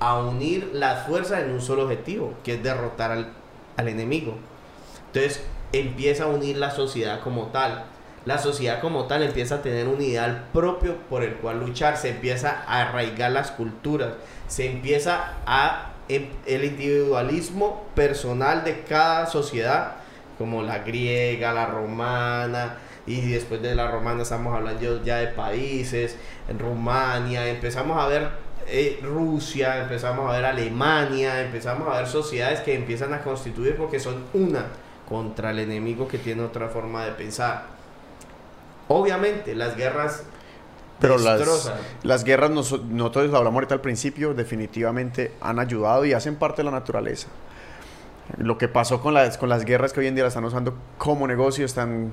a 0.00 0.18
unir 0.18 0.70
las 0.72 1.06
fuerzas 1.06 1.42
en 1.42 1.52
un 1.52 1.60
solo 1.60 1.84
objetivo, 1.84 2.34
que 2.42 2.54
es 2.54 2.62
derrotar 2.62 3.12
al, 3.12 3.32
al 3.76 3.88
enemigo. 3.88 4.34
Entonces 5.06 5.42
empieza 5.72 6.24
a 6.24 6.28
unir 6.28 6.56
la 6.56 6.70
sociedad 6.70 7.20
como 7.20 7.46
tal. 7.46 7.84
La 8.26 8.38
sociedad 8.38 8.80
como 8.80 9.06
tal 9.06 9.22
empieza 9.22 9.56
a 9.56 9.62
tener 9.62 9.88
un 9.88 10.00
ideal 10.00 10.48
propio 10.52 10.96
por 11.08 11.22
el 11.22 11.34
cual 11.36 11.60
luchar, 11.60 11.96
se 11.96 12.10
empieza 12.10 12.64
a 12.66 12.82
arraigar 12.82 13.30
las 13.30 13.50
culturas, 13.50 14.12
se 14.46 14.70
empieza 14.70 15.36
a 15.46 15.92
em, 16.08 16.28
el 16.44 16.64
individualismo 16.64 17.86
personal 17.94 18.62
de 18.64 18.82
cada 18.82 19.26
sociedad, 19.26 19.96
como 20.36 20.62
la 20.62 20.80
griega, 20.80 21.52
la 21.52 21.66
romana, 21.66 22.76
y 23.06 23.32
después 23.32 23.62
de 23.62 23.74
la 23.74 23.90
romana 23.90 24.22
estamos 24.22 24.54
hablando 24.54 25.02
ya 25.02 25.16
de 25.16 25.28
países, 25.28 26.16
en 26.48 26.58
Rumania, 26.58 27.48
empezamos 27.48 27.98
a 27.98 28.06
ver 28.06 28.28
eh, 28.70 29.00
Rusia, 29.02 29.82
empezamos 29.82 30.28
a 30.28 30.36
ver 30.36 30.44
Alemania, 30.44 31.40
empezamos 31.40 31.88
a 31.88 31.98
ver 31.98 32.06
sociedades 32.06 32.60
que 32.60 32.74
empiezan 32.74 33.12
a 33.12 33.22
constituir 33.22 33.76
porque 33.76 33.98
son 33.98 34.24
una 34.32 34.66
contra 35.08 35.50
el 35.50 35.58
enemigo 35.58 36.06
que 36.06 36.18
tiene 36.18 36.42
otra 36.42 36.68
forma 36.68 37.04
de 37.04 37.12
pensar. 37.12 37.64
Obviamente, 38.88 39.54
las 39.54 39.76
guerras 39.76 40.24
pero 41.00 41.16
las, 41.16 41.72
las, 42.02 42.24
guerras, 42.24 42.50
nosotros 42.50 43.32
hablamos 43.32 43.54
ahorita 43.54 43.74
al 43.74 43.80
principio, 43.80 44.34
definitivamente 44.34 45.32
han 45.40 45.58
ayudado 45.58 46.04
y 46.04 46.12
hacen 46.12 46.36
parte 46.36 46.58
de 46.58 46.64
la 46.64 46.72
naturaleza. 46.72 47.28
Lo 48.38 48.58
que 48.58 48.68
pasó 48.68 49.00
con 49.00 49.14
las, 49.14 49.38
con 49.38 49.48
las 49.48 49.64
guerras 49.64 49.92
que 49.92 50.00
hoy 50.00 50.06
en 50.06 50.14
día 50.14 50.24
las 50.24 50.32
están 50.32 50.44
usando 50.44 50.74
como 50.98 51.26
negocio, 51.26 51.64
están 51.64 52.12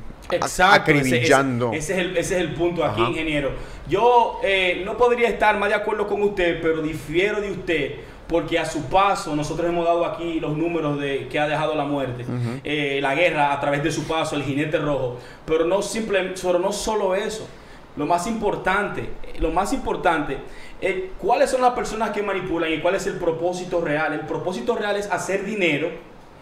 acribillando. 0.59 1.71
Ese, 1.73 1.93
es 1.93 1.99
el, 1.99 2.17
ese, 2.17 2.35
es 2.35 2.41
el, 2.41 2.53
punto 2.53 2.83
aquí, 2.83 3.01
ingeniero. 3.01 3.51
Yo 3.87 4.39
eh, 4.43 4.81
no 4.85 4.97
podría 4.97 5.29
estar 5.29 5.57
más 5.57 5.69
de 5.69 5.75
acuerdo 5.75 6.07
con 6.07 6.21
usted, 6.21 6.59
pero 6.61 6.81
difiero 6.81 7.41
de 7.41 7.51
usted 7.51 7.91
porque 8.27 8.59
a 8.59 8.65
su 8.65 8.83
paso 8.85 9.35
nosotros 9.35 9.69
hemos 9.69 9.85
dado 9.85 10.05
aquí 10.05 10.39
los 10.39 10.57
números 10.57 10.99
de 10.99 11.27
que 11.29 11.39
ha 11.39 11.47
dejado 11.47 11.75
la 11.75 11.85
muerte, 11.85 12.25
eh, 12.63 12.99
la 13.01 13.15
guerra 13.15 13.53
a 13.53 13.59
través 13.59 13.83
de 13.83 13.91
su 13.91 14.05
paso, 14.05 14.35
el 14.35 14.43
jinete 14.43 14.77
rojo, 14.79 15.17
pero 15.45 15.65
no 15.65 15.81
simplemente, 15.81 16.41
no 16.59 16.71
solo 16.71 17.15
eso, 17.15 17.47
lo 17.95 18.05
más 18.05 18.27
importante, 18.27 19.09
lo 19.39 19.51
más 19.51 19.71
importante, 19.73 20.37
eh, 20.79 21.11
cuáles 21.17 21.49
son 21.49 21.61
las 21.61 21.73
personas 21.73 22.11
que 22.11 22.21
manipulan 22.21 22.71
y 22.71 22.79
cuál 22.79 22.95
es 22.95 23.07
el 23.07 23.15
propósito 23.15 23.81
real. 23.81 24.13
El 24.13 24.21
propósito 24.21 24.75
real 24.75 24.95
es 24.95 25.09
hacer 25.09 25.43
dinero, 25.43 25.89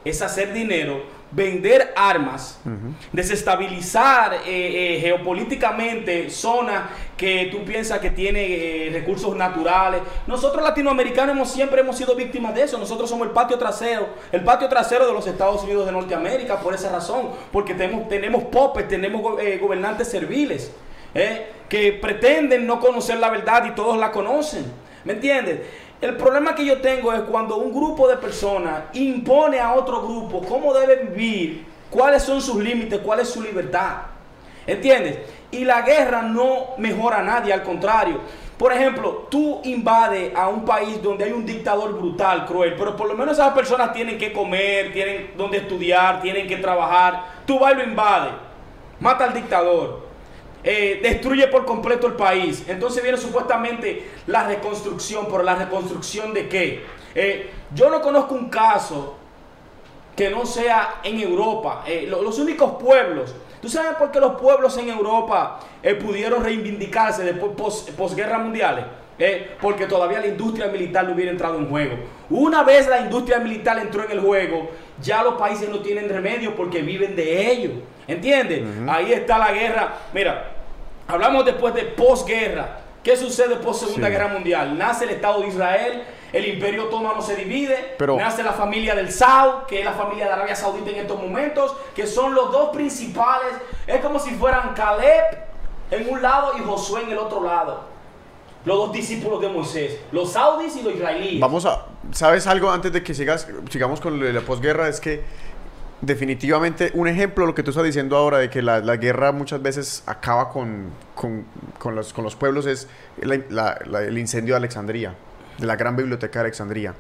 es 0.06 0.22
hacer 0.22 0.54
dinero 0.54 1.16
vender 1.32 1.94
armas, 1.98 2.60
desestabilizar 3.12 4.36
eh, 4.46 4.96
eh, 4.96 5.00
geopolíticamente 5.02 6.30
zonas 6.30 6.84
que 7.18 7.50
tú 7.52 7.66
piensas 7.66 8.00
que 8.00 8.12
tienen 8.12 8.46
eh, 8.48 8.90
recursos 8.94 9.36
naturales. 9.36 10.02
Nosotros 10.28 10.64
latinoamericanos 10.64 11.36
hemos, 11.36 11.52
siempre 11.52 11.82
hemos 11.82 11.98
sido 11.98 12.16
víctimas 12.16 12.56
de 12.56 12.64
eso. 12.64 12.78
Nosotros 12.78 13.10
somos 13.10 13.28
el 13.28 13.34
patio 13.34 13.58
trasero, 13.58 14.08
el 14.32 14.44
patio 14.44 14.70
trasero 14.70 15.08
de 15.08 15.14
los 15.14 15.28
Estados 15.28 15.64
Unidos 15.64 15.86
de 15.86 15.92
Norteamérica 15.92 16.60
por 16.60 16.74
esa 16.74 16.90
razón, 16.90 17.32
porque 17.52 17.74
tenemos, 17.74 18.08
tenemos 18.08 18.44
popes, 18.44 18.88
tenemos 18.88 19.22
gobernantes 19.60 20.08
serviles 20.08 20.72
que 21.70 21.94
pretenden 21.94 22.68
no 22.68 22.80
conocer 22.80 23.18
la 23.18 23.30
verdad 23.30 23.66
y 23.66 23.72
todos 23.72 23.98
la 23.98 24.12
conocen. 24.12 24.66
¿Me 25.06 25.14
entiendes? 25.14 25.60
El 26.06 26.18
problema 26.18 26.54
que 26.54 26.64
yo 26.64 26.82
tengo 26.82 27.12
es 27.14 27.22
cuando 27.22 27.58
un 27.58 27.74
grupo 27.74 28.08
de 28.08 28.18
personas 28.18 28.84
impone 28.94 29.60
a 29.60 29.74
otro 29.74 30.04
grupo 30.04 30.46
cómo 30.48 30.72
debe 30.72 30.98
vivir, 30.98 31.66
cuáles 31.90 32.22
son 32.22 32.40
sus 32.40 32.58
límites, 32.58 33.00
cuál 33.00 33.22
es 33.22 33.30
su 33.30 33.42
libertad. 33.42 34.04
¿Entiendes? 34.68 35.18
Y 35.50 35.66
la 35.66 35.82
guerra 35.82 36.22
no 36.22 36.76
mejora 36.78 37.22
a 37.22 37.24
nadie, 37.24 37.52
al 37.52 37.64
contrario. 37.64 38.20
Por 38.56 38.72
ejemplo, 38.72 39.26
tú 39.32 39.62
invades 39.64 40.32
a 40.36 40.48
un 40.48 40.64
país 40.64 41.02
donde 41.02 41.24
hay 41.24 41.32
un 41.32 41.44
dictador 41.44 41.98
brutal, 41.98 42.46
cruel, 42.46 42.76
pero 42.78 42.96
por 42.96 43.08
lo 43.08 43.16
menos 43.16 43.40
esas 43.40 43.54
personas 43.54 43.92
tienen 43.92 44.20
que 44.20 44.32
comer, 44.32 44.94
tienen 44.94 45.32
donde 45.36 45.58
estudiar, 45.58 46.22
tienen 46.22 46.46
que 46.46 46.58
trabajar. 46.58 47.24
Tú 47.48 47.58
vas 47.58 47.74
y 47.74 47.78
lo 47.78 47.84
invades, 47.84 48.32
mata 49.00 49.24
al 49.24 49.34
dictador, 49.34 50.05
eh, 50.68 51.00
destruye 51.00 51.48
por 51.48 51.64
completo 51.64 52.08
el 52.08 52.14
país. 52.14 52.64
Entonces 52.68 53.04
viene 53.04 53.20
supuestamente 53.20 54.10
la 54.26 54.48
reconstrucción, 54.48 55.28
pero 55.30 55.44
la 55.44 55.54
reconstrucción 55.54 56.34
de 56.34 56.50
qué? 56.50 56.84
Eh, 57.14 57.52
yo 57.76 57.92
no 57.92 58.02
conozco 58.02 58.34
un 58.34 58.50
caso 58.50 59.16
que 60.16 60.32
no 60.32 60.44
sea 60.48 61.02
en 61.04 61.20
Europa. 61.20 61.84
Eh, 61.86 62.08
los 62.10 62.40
únicos 62.40 62.82
pueblos, 62.82 63.36
¿tú 63.62 63.70
sabes 63.70 63.94
por 63.94 64.10
qué 64.10 64.20
los 64.20 64.42
pueblos 64.42 64.76
en 64.78 64.90
Europa 64.90 65.60
pudieron 66.04 66.44
reivindicarse 66.44 67.24
después 67.24 67.52
pos, 67.56 67.88
posguerra 67.96 68.40
mundiales? 68.40 68.86
porque 69.62 69.86
todavía 69.86 70.20
la 70.20 70.28
industria 70.28 70.68
militar 70.68 71.06
no 71.06 71.14
hubiera 71.14 71.32
entrado 71.32 71.58
en 71.58 71.70
juego. 71.70 71.96
Una 72.30 72.64
vez 72.64 72.86
la 72.90 73.00
industria 73.00 73.40
militar 73.40 73.80
entró 73.80 74.04
en 74.04 74.12
el 74.12 74.20
juego, 74.20 74.70
ya 75.02 75.24
los 75.24 75.36
países 75.36 75.70
no 75.70 75.80
tienen 75.80 76.10
remedio 76.10 76.54
porque 76.54 76.82
viven 76.82 77.16
de 77.16 77.50
ello. 77.50 77.72
¿Entiendes? 78.08 78.64
Ahí 78.88 79.14
está 79.14 79.38
la 79.38 79.52
guerra. 79.52 79.94
Mira, 80.14 80.55
Hablamos 81.08 81.46
después 81.46 81.74
de 81.74 81.84
posguerra. 81.84 82.80
¿Qué 83.04 83.16
sucede 83.16 83.58
post 83.58 83.86
Segunda 83.86 84.10
Guerra 84.10 84.30
Mundial? 84.30 84.76
Nace 84.76 85.04
el 85.04 85.12
Estado 85.12 85.42
de 85.42 85.50
Israel, 85.50 86.04
el 86.34 86.48
Imperio 86.48 86.86
Otomano 86.86 87.22
se 87.22 87.36
divide, 87.36 87.96
nace 88.18 88.42
la 88.42 88.54
familia 88.54 88.96
del 88.96 89.12
Saud, 89.12 89.66
que 89.68 89.80
es 89.80 89.86
la 89.86 89.94
familia 89.94 90.26
de 90.26 90.34
Arabia 90.34 90.56
Saudita 90.56 90.90
en 90.90 90.96
estos 90.96 91.22
momentos, 91.22 91.76
que 91.96 92.08
son 92.08 92.34
los 92.34 92.52
dos 92.52 92.70
principales. 92.70 93.54
Es 93.86 94.02
como 94.02 94.18
si 94.18 94.32
fueran 94.32 94.74
Caleb 94.74 95.24
en 95.92 96.10
un 96.10 96.20
lado 96.20 96.54
y 96.58 96.62
Josué 96.62 97.04
en 97.04 97.12
el 97.12 97.20
otro 97.20 97.44
lado. 97.44 97.82
Los 98.66 98.78
dos 98.78 98.92
discípulos 98.92 99.40
de 99.40 99.50
Moisés, 99.50 100.00
los 100.12 100.32
saudis 100.32 100.76
y 100.76 100.82
los 100.82 100.96
israelíes. 100.96 101.40
Vamos 101.40 101.68
a, 101.68 101.86
¿sabes 102.12 102.48
algo 102.48 102.72
antes 102.72 102.92
de 102.92 103.04
que 103.04 103.14
sigas, 103.14 103.48
sigamos 103.70 104.02
con 104.02 104.34
la 104.34 104.42
posguerra? 104.42 104.88
Es 104.88 105.00
que 105.00 105.24
definitivamente 106.06 106.92
un 106.94 107.08
ejemplo 107.08 107.46
lo 107.46 107.56
que 107.56 107.64
tú 107.64 107.72
estás 107.72 107.84
diciendo 107.84 108.16
ahora 108.16 108.38
de 108.38 108.50
que 108.50 108.62
la, 108.62 108.80
guerra 108.98 109.32
muchas 109.32 109.62
veces 109.62 110.04
acaba 110.06 110.50
con, 110.50 110.90
con, 111.16 111.46
los, 111.96 112.14
con 112.14 112.24
los, 112.24 112.36
pueblos 112.36 112.66
es 112.66 112.88
el 113.22 114.18
incendio 114.18 114.54
de 114.54 114.58
Alexandría, 114.58 115.16
de 115.58 115.66
la 115.66 115.76
gran 115.76 115.96
biblioteca 115.96 116.40
de 116.40 116.46
Alexandría. 116.46 116.94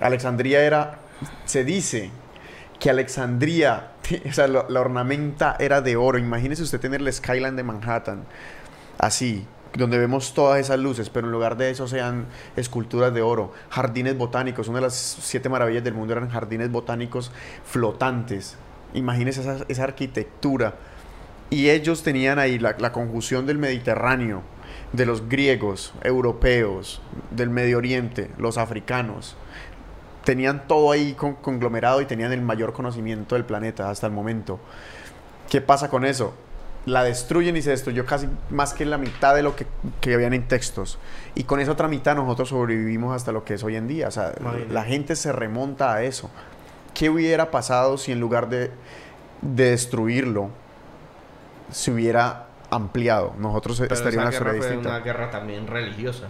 Alexandría 0.00 0.62
era, 0.62 0.98
se 1.44 1.64
dice 1.64 2.10
que 2.78 2.90
Alexandría, 2.90 3.92
o 4.28 4.32
sea, 4.32 4.48
la 4.48 4.80
ornamenta 4.80 5.56
era 5.58 5.80
de 5.80 5.96
oro. 5.96 6.18
Imagínese 6.18 6.62
usted 6.62 6.80
tener 6.80 7.00
el 7.00 7.12
skyline 7.12 7.56
de 7.56 7.62
Manhattan 7.62 8.24
así, 8.98 9.46
donde 9.78 9.96
vemos 9.98 10.34
todas 10.34 10.60
esas 10.60 10.78
luces, 10.78 11.08
pero 11.08 11.26
en 11.26 11.32
lugar 11.32 11.56
de 11.56 11.70
eso 11.70 11.88
sean 11.88 12.26
esculturas 12.56 13.14
de 13.14 13.22
oro, 13.22 13.52
jardines 13.70 14.18
botánicos, 14.18 14.68
una 14.68 14.78
de 14.78 14.86
las 14.86 14.94
siete 14.94 15.48
maravillas 15.48 15.84
del 15.84 15.94
mundo 15.94 16.12
eran 16.12 16.28
jardines 16.28 16.70
botánicos 16.70 17.30
flotantes, 17.64 18.56
Imagínense 18.94 19.42
esa, 19.42 19.58
esa 19.68 19.84
arquitectura. 19.84 20.74
Y 21.50 21.68
ellos 21.68 22.02
tenían 22.02 22.38
ahí 22.38 22.58
la, 22.58 22.74
la 22.78 22.90
conjunción 22.90 23.46
del 23.46 23.58
Mediterráneo, 23.58 24.42
de 24.92 25.04
los 25.06 25.28
griegos, 25.28 25.92
europeos, 26.02 27.00
del 27.30 27.50
Medio 27.50 27.78
Oriente, 27.78 28.30
los 28.38 28.56
africanos. 28.56 29.36
Tenían 30.24 30.66
todo 30.66 30.90
ahí 30.90 31.12
con- 31.12 31.34
conglomerado 31.34 32.00
y 32.00 32.06
tenían 32.06 32.32
el 32.32 32.40
mayor 32.42 32.72
conocimiento 32.72 33.34
del 33.34 33.44
planeta 33.44 33.90
hasta 33.90 34.06
el 34.06 34.12
momento. 34.12 34.58
¿Qué 35.50 35.60
pasa 35.60 35.88
con 35.90 36.04
eso? 36.04 36.34
La 36.88 37.04
destruyen 37.04 37.56
y 37.56 37.62
se 37.62 37.70
destruyó 37.70 38.04
casi 38.06 38.28
más 38.50 38.72
que 38.74 38.84
la 38.86 38.98
mitad 38.98 39.34
de 39.34 39.42
lo 39.42 39.54
que, 39.56 39.66
que 40.00 40.14
habían 40.14 40.32
en 40.32 40.48
textos. 40.48 40.98
Y 41.34 41.44
con 41.44 41.60
esa 41.60 41.72
otra 41.72 41.88
mitad 41.88 42.14
nosotros 42.16 42.48
sobrevivimos 42.48 43.14
hasta 43.14 43.30
lo 43.32 43.44
que 43.44 43.54
es 43.54 43.62
hoy 43.64 43.76
en 43.76 43.86
día. 43.88 44.08
O 44.08 44.10
sea, 44.10 44.32
Imagínate. 44.40 44.72
la 44.72 44.84
gente 44.84 45.16
se 45.16 45.32
remonta 45.32 45.92
a 45.94 46.02
eso. 46.02 46.30
¿Qué 46.94 47.10
hubiera 47.10 47.50
pasado 47.50 47.98
si 47.98 48.12
en 48.12 48.20
lugar 48.20 48.48
de, 48.48 48.70
de 49.42 49.70
destruirlo 49.70 50.50
se 51.70 51.90
hubiera 51.92 52.46
ampliado? 52.70 53.34
Nosotros 53.38 53.78
Pero 53.80 53.94
estaríamos 53.94 54.30
esa 54.34 54.38
en 54.38 54.44
guerra 54.44 54.52
distinta. 54.58 54.88
una 54.88 54.98
guerra 55.00 55.30
también 55.30 55.66
religiosa. 55.66 56.28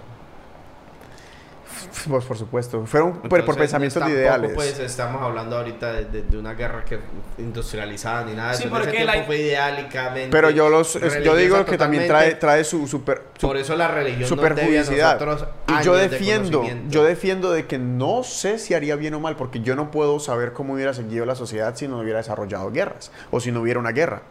Pues 2.09 2.25
por 2.25 2.37
supuesto. 2.39 2.85
Fueron 2.87 3.13
por- 3.15 3.29
por 3.29 3.39
Entonces, 3.41 3.61
pensamientos 3.63 4.01
tampoco, 4.01 4.19
ideales. 4.19 4.53
pues 4.55 4.79
estamos 4.79 5.23
hablando 5.23 5.57
ahorita 5.59 5.93
de, 5.93 6.05
de- 6.07 6.23
de 6.23 6.37
una 6.39 6.55
guerra 6.55 6.85
que 6.85 6.99
industrializada 7.39 8.25
ni 8.25 8.35
nada 8.35 8.51
de 8.53 8.57
Sí, 8.57 8.65
eso. 8.65 8.75
En 8.75 8.81
ese 8.83 8.91
porque 8.91 9.05
la- 9.05 9.25
fue 9.25 9.37
ideálicamente 9.39 10.29
Pero 10.31 10.51
yo 10.51 10.69
los 10.69 10.95
yo 11.25 11.35
digo 11.37 11.65
que 11.65 11.79
también 11.79 12.07
trae, 12.07 12.35
trae 12.35 12.65
su 12.65 12.87
super 12.87 13.23
su- 13.39 13.47
Por 13.47 13.57
eso 13.57 13.77
la 13.77 13.89
religión 13.89 14.29
su 14.29 14.37
nos 14.37 14.55
debe 14.57 14.79
a 14.79 14.83
nosotros 14.83 15.45
Y 15.67 15.71
yo 15.71 15.77
años 15.77 15.97
de 15.97 16.09
defiendo, 16.09 16.59
conocimiento. 16.59 16.91
yo 16.93 17.05
defiendo 17.05 17.51
de 17.53 17.67
que 17.67 17.79
no 17.79 18.23
sé 18.23 18.59
si 18.59 18.75
haría 18.75 18.97
bien 18.97 19.15
o 19.15 19.21
mal, 19.21 19.37
porque 19.37 19.61
yo 19.61 19.77
no 19.77 19.91
puedo 19.91 20.19
saber 20.21 20.53
cómo 20.53 20.75
hubiera 20.75 20.95
seguido 20.95 21.25
la 21.27 21.35
sociedad 21.35 21.75
si 21.77 21.89
no 21.89 21.99
hubiera 22.01 22.19
desarrollado 22.19 22.71
guerras 22.71 23.11
o 23.31 23.41
si 23.41 23.53
no 23.53 23.61
hubiera 23.61 23.79
una 23.81 23.93
guerra. 23.93 24.23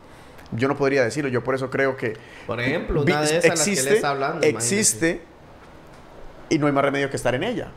Yo 0.54 0.68
no 0.70 0.78
podría 0.78 1.04
decirlo, 1.04 1.30
yo 1.30 1.43
por 1.43 1.56
eso 1.56 1.70
creo 1.70 1.98
que 1.98 2.14
Por 2.45 2.60
ejemplo, 2.62 3.02
una 3.02 3.22
de 3.22 3.38
esas 3.38 3.50
las 3.60 3.66
que 3.66 3.74
él 3.74 3.88
está 3.89 4.10
hablando. 4.12 4.48
existe 4.48 5.22
y 6.50 6.58
no 6.58 6.68
hay 6.68 6.74
más 6.74 6.84
remedio 6.84 7.10
que 7.10 7.16
estar 7.16 7.36
en 7.36 7.43
ella. 7.43 7.70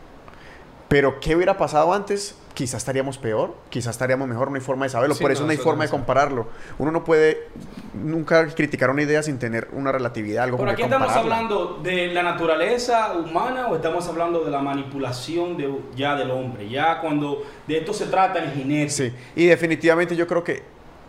Pero 0.90 1.20
¿qué 1.20 1.36
hubiera 1.36 1.56
pasado 1.56 1.94
antes? 1.94 2.36
Quizás 2.52 2.78
estaríamos 2.78 3.16
peor, 3.16 3.54
quizás 3.68 3.94
estaríamos 3.94 4.26
mejor, 4.26 4.50
no 4.50 4.56
hay 4.56 4.60
forma 4.60 4.86
de 4.86 4.90
saberlo, 4.90 5.14
Sí, 5.14 5.22
por 5.22 5.30
eso 5.30 5.42
no, 5.42 5.46
no 5.46 5.50
hay 5.52 5.54
eso 5.54 5.62
forma 5.62 5.84
no 5.84 5.88
de 5.88 5.90
compararlo. 5.90 6.48
Uno 6.78 6.90
no 6.90 7.04
puede 7.04 7.46
nunca 7.94 8.48
criticar 8.48 8.90
una 8.90 9.02
idea 9.02 9.22
sin 9.22 9.38
tener 9.38 9.68
una 9.72 9.92
relatividad, 9.92 10.42
algo 10.42 10.58
Pero 10.58 10.72
aquí 10.72 10.82
estamos 10.82 11.12
hablando 11.12 11.78
de 11.80 12.08
la 12.08 12.24
naturaleza 12.24 13.12
humana 13.12 13.68
o 13.68 13.76
estamos 13.76 14.08
hablando 14.08 14.44
de 14.44 14.50
la 14.50 14.62
manipulación 14.62 15.56
de, 15.56 15.72
ya 15.94 16.16
del 16.16 16.32
hombre. 16.32 16.68
Ya 16.68 17.00
cuando 17.00 17.44
de 17.68 17.78
esto 17.78 17.94
se 17.94 18.06
trata 18.06 18.40
el 18.40 18.50
jinete. 18.50 18.90
Sí, 18.90 19.14
y 19.36 19.46
definitivamente 19.46 20.16
yo 20.16 20.26
creo 20.26 20.42
que 20.42 20.64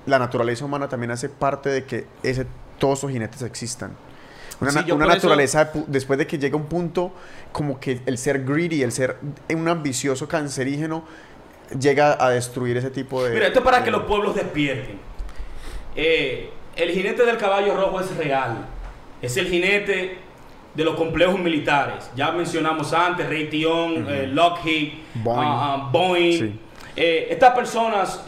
la 0.05 0.19
naturaleza 0.19 0.63
humana 0.63 0.87
también 0.87 1.09
hace 1.09 1.27
parte 1.27 1.69
de 1.69 1.85
que 1.85 2.05
ese, 2.21 2.45
todos 2.77 2.99
esos 2.99 3.09
jinetes 3.09 3.41
existan. 3.41 3.95
Una, 4.61 4.71
Sí, 4.71 4.91
una 4.91 5.05
eso- 5.05 5.13
naturaleza, 5.15 5.73
pu- 5.73 5.85
después 5.87 6.19
de 6.19 6.27
que 6.27 6.37
llega 6.37 6.55
un 6.55 6.65
punto, 6.65 7.11
como 7.51 7.79
que 7.79 7.99
el 8.05 8.17
ser 8.17 8.45
greedy, 8.45 8.83
el 8.83 8.91
ser 8.91 9.17
un 9.53 9.67
ambicioso 9.67 10.27
cancerígeno, 10.27 11.03
llega 11.79 12.23
a 12.23 12.29
destruir 12.29 12.77
ese 12.77 12.91
tipo 12.91 13.23
de... 13.23 13.31
Mira, 13.33 13.47
esto 13.47 13.59
es 13.59 13.65
para 13.65 13.79
de- 13.79 13.85
que 13.85 13.91
los 13.91 14.03
pueblos 14.03 14.35
despierten. 14.35 14.99
Eh, 15.95 16.49
el 16.75 16.91
jinete 16.91 17.25
del 17.25 17.37
caballo 17.37 17.75
rojo 17.75 17.99
es 17.99 18.15
real. 18.17 18.65
Es 19.21 19.35
el 19.37 19.47
jinete 19.47 20.17
de 20.73 20.83
los 20.85 20.95
complejos 20.95 21.37
militares. 21.39 22.09
Ya 22.15 22.31
mencionamos 22.31 22.93
antes, 22.93 23.27
Raytheon, 23.27 24.05
eh, 24.09 24.27
Lockheed, 24.27 24.93
Boeing. 25.15 25.39
ah, 25.39 25.75
ah, 25.85 25.89
Boeing. 25.91 26.39
Sí. 26.39 26.59
Eh, 26.95 27.27
estas 27.29 27.53
personas 27.55 28.23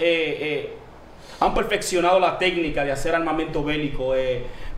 han 1.39 1.53
perfeccionado 1.53 2.19
la 2.19 2.37
técnica 2.37 2.83
de 2.85 2.91
hacer 2.91 3.13
armamento 3.15 3.63
bélico, 3.63 4.13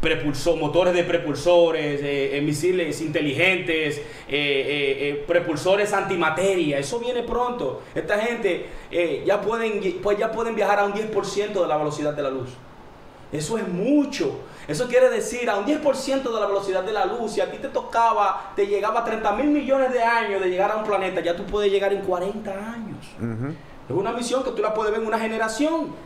prepulsor, 0.05 0.57
motores 0.57 0.93
de 0.93 1.03
propulsores, 1.03 1.99
eh, 1.99 2.37
eh, 2.37 2.41
misiles 2.41 3.01
inteligentes, 3.01 3.97
eh, 3.97 4.03
eh, 4.29 5.09
eh, 5.09 5.23
propulsores 5.27 5.93
antimateria. 5.93 6.77
Eso 6.77 6.99
viene 6.99 7.23
pronto. 7.23 7.81
Esta 7.95 8.19
gente 8.19 8.67
ya, 9.25 9.41
pueden, 9.41 9.81
pues 10.03 10.19
ya 10.19 10.31
pueden 10.31 10.53
viajar 10.53 10.79
a 10.79 10.85
un 10.85 10.93
10% 10.93 11.59
de 11.59 11.67
la 11.67 11.77
velocidad 11.77 12.13
de 12.13 12.21
la 12.21 12.29
luz. 12.29 12.49
Eso 13.31 13.57
es 13.57 13.67
mucho. 13.67 14.41
Eso 14.67 14.87
quiere 14.87 15.09
decir 15.09 15.49
a 15.49 15.57
un 15.57 15.65
10% 15.65 16.21
de 16.21 16.39
la 16.39 16.45
velocidad 16.45 16.83
de 16.83 16.93
la 16.93 17.05
luz. 17.05 17.31
Si 17.31 17.41
a 17.41 17.49
ti 17.49 17.57
te 17.57 17.69
tocaba, 17.69 18.53
te 18.55 18.67
llegaba 18.67 18.99
a 18.99 19.03
30 19.03 19.31
mil 19.37 19.47
millones 19.47 19.91
de 19.91 20.03
años 20.03 20.39
de 20.39 20.49
llegar 20.49 20.71
a 20.71 20.75
un 20.77 20.83
planeta, 20.83 21.21
ya 21.21 21.35
tú 21.35 21.45
puedes 21.45 21.71
llegar 21.71 21.91
en 21.91 22.01
40 22.01 22.51
años. 22.51 23.07
Es 23.89 23.95
una 23.95 24.11
misión 24.11 24.43
que 24.43 24.51
tú 24.51 24.61
la 24.61 24.71
puedes 24.71 24.91
ver 24.91 25.01
en 25.01 25.07
una 25.07 25.19
generación. 25.19 26.05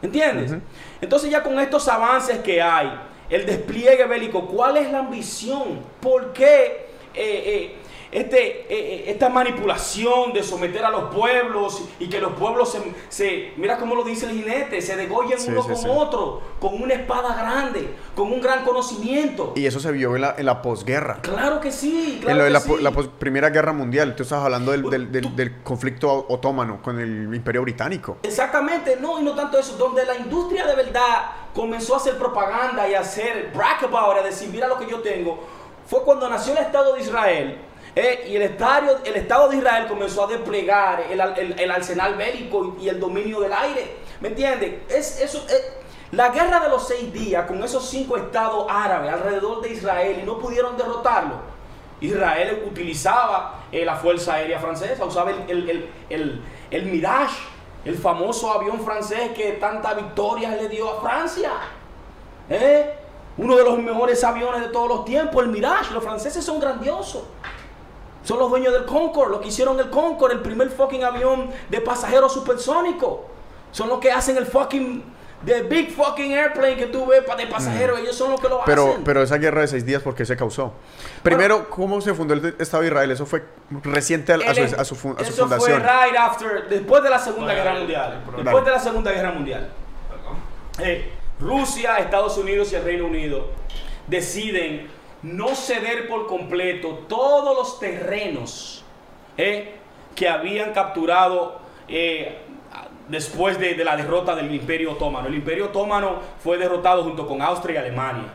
¿Entiendes? 0.00 0.54
Entonces 1.00 1.30
ya 1.30 1.42
con 1.42 1.58
estos 1.58 1.88
avances 1.88 2.38
que 2.38 2.62
hay, 2.62 2.90
el 3.30 3.44
despliegue 3.44 4.04
bélico, 4.04 4.46
¿cuál 4.46 4.76
es 4.76 4.90
la 4.90 5.00
ambición? 5.00 5.80
¿Por 6.00 6.32
qué 6.32 6.88
eh, 7.14 7.42
eh, 7.46 7.76
este, 8.10 8.60
eh, 8.62 8.66
eh, 8.70 9.04
esta 9.08 9.28
manipulación 9.28 10.32
de 10.32 10.42
someter 10.42 10.84
a 10.84 10.90
los 10.90 11.14
pueblos 11.14 11.82
y 12.00 12.08
que 12.08 12.20
los 12.20 12.32
pueblos 12.32 12.72
se, 12.72 12.80
se- 13.08 13.52
mira 13.56 13.76
cómo 13.78 13.94
lo 13.94 14.02
dice 14.04 14.26
el 14.26 14.32
jinete, 14.32 14.80
se 14.80 14.96
degollen 14.96 15.38
Sí, 15.38 15.50
uno 15.50 15.62
sí, 15.62 15.68
con 15.68 15.76
sí. 15.76 15.88
otro, 15.90 16.40
con 16.58 16.80
una 16.82 16.94
espada 16.94 17.34
grande, 17.34 17.88
con 18.14 18.32
un 18.32 18.40
gran 18.40 18.64
conocimiento? 18.64 19.52
Y 19.56 19.66
eso 19.66 19.78
se 19.80 19.92
vio 19.92 20.14
en 20.16 20.22
la, 20.22 20.34
en 20.38 20.46
la 20.46 20.62
posguerra. 20.62 21.18
Claro 21.22 21.60
que 21.60 21.70
sí, 21.70 22.18
claro 22.20 22.32
en 22.32 22.38
lo 22.38 22.44
de 22.44 22.60
que 22.76 22.82
la, 22.82 22.90
la 22.90 23.02
Primera 23.18 23.50
Guerra 23.50 23.72
Mundial, 23.72 24.16
tú 24.16 24.22
estás 24.22 24.42
hablando 24.42 24.72
del, 24.72 24.88
del- 24.88 25.12
del- 25.12 25.36
del 25.36 25.62
conflicto 25.62 26.26
otomano 26.28 26.80
con 26.82 26.98
el 26.98 27.34
Imperio 27.34 27.62
Británico. 27.62 28.18
Exactamente, 28.22 28.96
no, 29.00 29.20
y 29.20 29.22
no 29.24 29.34
tanto 29.34 29.58
eso, 29.58 29.76
donde 29.76 30.04
la 30.06 30.16
industria 30.16 30.64
de 30.66 30.74
verdad 30.76 31.30
comenzó 31.54 31.94
a 31.94 31.96
hacer 31.98 32.16
propaganda 32.16 32.88
y 32.88 32.94
a 32.94 33.00
hacer 33.00 33.50
brag 33.54 33.84
about, 33.84 34.16
a 34.18 34.22
decir, 34.22 34.48
mira 34.48 34.66
lo 34.68 34.78
que 34.78 34.86
yo 34.86 35.00
tengo, 35.00 35.38
fue 35.86 36.02
cuando 36.04 36.28
nació 36.28 36.52
el 36.52 36.58
Estado 36.60 36.94
de 36.94 37.00
Israel. 37.00 37.58
Eh, 37.94 38.26
y 38.28 38.36
el, 38.36 38.42
estadio, 38.42 38.98
el 39.04 39.16
Estado 39.16 39.48
de 39.48 39.56
Israel 39.56 39.86
comenzó 39.88 40.24
a 40.24 40.26
desplegar 40.28 41.04
el, 41.10 41.20
el- 41.20 41.58
el 41.58 41.70
arsenal 41.70 42.14
bélico 42.14 42.76
y, 42.80 42.88
el 42.88 43.00
dominio 43.00 43.40
del 43.40 43.52
aire. 43.52 43.96
¿Me 44.20 44.28
entiendes? 44.28 44.82
Es, 44.90 45.20
eso, 45.20 45.44
eh, 45.50 45.78
la 46.12 46.28
guerra 46.30 46.60
de 46.60 46.68
los 46.68 46.86
seis 46.86 47.12
días 47.12 47.46
con 47.46 47.62
esos 47.62 47.88
cinco 47.88 48.16
estados 48.16 48.66
árabes 48.68 49.12
alrededor 49.12 49.60
de 49.62 49.70
Israel 49.70 50.18
y 50.22 50.26
no 50.26 50.38
pudieron 50.38 50.76
derrotarlo. 50.76 51.36
Israel 52.00 52.62
utilizaba 52.66 53.64
eh, 53.72 53.84
la 53.84 53.96
Fuerza 53.96 54.34
Aérea 54.34 54.58
Francesa, 54.60 55.04
usaba 55.04 55.32
el, 55.32 55.90
el, 56.08 56.42
el, 56.70 56.84
Mirage, 56.86 57.36
el 57.84 57.96
famoso 57.98 58.52
avión 58.52 58.80
francés 58.84 59.30
que 59.34 59.52
tantas 59.52 59.96
victorias 59.96 60.56
le 60.60 60.68
dio 60.68 60.88
a 60.90 61.00
Francia. 61.00 61.50
Uno 63.36 63.56
de 63.56 63.64
los 63.64 63.78
mejores 63.78 64.22
aviones 64.24 64.60
de 64.62 64.68
todos 64.68 64.88
los 64.88 65.04
tiempos, 65.04 65.42
el 65.44 65.50
Mirage. 65.50 65.92
Los 65.92 66.02
franceses 66.02 66.44
son 66.44 66.58
grandiosos. 66.60 67.22
Son 68.24 68.38
los 68.38 68.50
dueños 68.50 68.72
del 68.72 68.84
Concorde, 68.84 69.30
los 69.30 69.40
que 69.40 69.48
hicieron 69.48 69.78
el 69.80 69.90
Concorde, 69.90 70.34
el 70.34 70.40
primer 70.40 70.68
fucking 70.70 71.04
avión 71.04 71.50
de 71.70 71.80
pasajeros 71.80 72.32
supersónico. 72.32 73.26
Son 73.72 73.88
los 73.88 73.98
que 74.00 74.10
hacen 74.10 74.36
el 74.36 74.44
fucking, 74.46 75.02
the 75.46 75.62
big 75.62 75.90
fucking 75.94 76.32
airplane 76.32 76.76
que 76.76 76.86
tú 76.86 77.06
ves 77.06 77.22
de 77.36 77.46
pasajeros. 77.46 78.00
Ellos 78.00 78.16
son 78.16 78.30
los 78.32 78.40
que 78.40 78.48
lo 78.48 78.60
Pero, 78.66 78.88
hacen. 78.90 79.04
pero 79.04 79.22
esa 79.22 79.36
guerra 79.38 79.60
de 79.62 79.68
seis 79.68 79.86
días, 79.86 80.02
¿por 80.02 80.14
qué 80.14 80.26
se 80.26 80.36
causó? 80.36 80.72
Primero, 81.22 81.70
¿cómo 81.70 82.00
se 82.00 82.12
fundó 82.12 82.34
el 82.34 82.54
Estado 82.58 82.82
de 82.82 82.88
Israel? 82.88 83.10
Eso 83.12 83.24
fue 83.24 83.44
reciente 83.84 84.32
a, 84.32 84.38
su, 84.54 84.74
a 84.80 84.84
su 84.84 84.94
fun- 84.96 85.16
a 85.18 85.24
su 85.24 85.30
eso 85.30 85.42
fundación. 85.42 85.80
fue 85.82 85.90
right 86.08 86.16
after, 86.18 86.68
después 86.68 87.02
de 87.02 87.10
la 87.10 87.18
Segunda 87.18 87.54
Guerra 87.54 87.74
Mundial. 87.74 88.24
Después 88.42 88.64
de 88.64 88.70
la 88.70 88.78
Segunda 88.80 89.12
Guerra 89.12 89.30
Mundial. 89.32 89.68
Eh, 90.80 91.12
Rusia, 91.40 91.98
Estados 91.98 92.36
Unidos 92.36 92.72
y 92.72 92.76
el 92.76 92.84
Reino 92.84 93.06
Unido 93.06 93.46
deciden 94.08 94.88
no 95.22 95.54
ceder 95.54 96.08
por 96.08 96.26
completo 96.26 97.04
todos 97.08 97.56
los 97.56 97.80
terrenos 97.80 98.84
eh, 99.36 99.74
que 100.14 100.28
habían 100.28 100.72
capturado 100.72 101.60
eh, 101.88 102.38
después 103.08 103.58
de, 103.58 103.74
de 103.74 103.84
la 103.84 103.96
derrota 103.96 104.34
del 104.36 104.54
Imperio 104.54 104.92
Otomano. 104.92 105.28
El 105.28 105.34
Imperio 105.34 105.66
Otomano 105.66 106.16
fue 106.42 106.58
derrotado 106.58 107.02
junto 107.04 107.26
con 107.26 107.40
Austria 107.42 107.76
y 107.76 107.78
Alemania. 107.78 108.34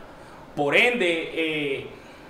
Por 0.56 0.76
ende, 0.76 1.30
eh, 1.34 1.86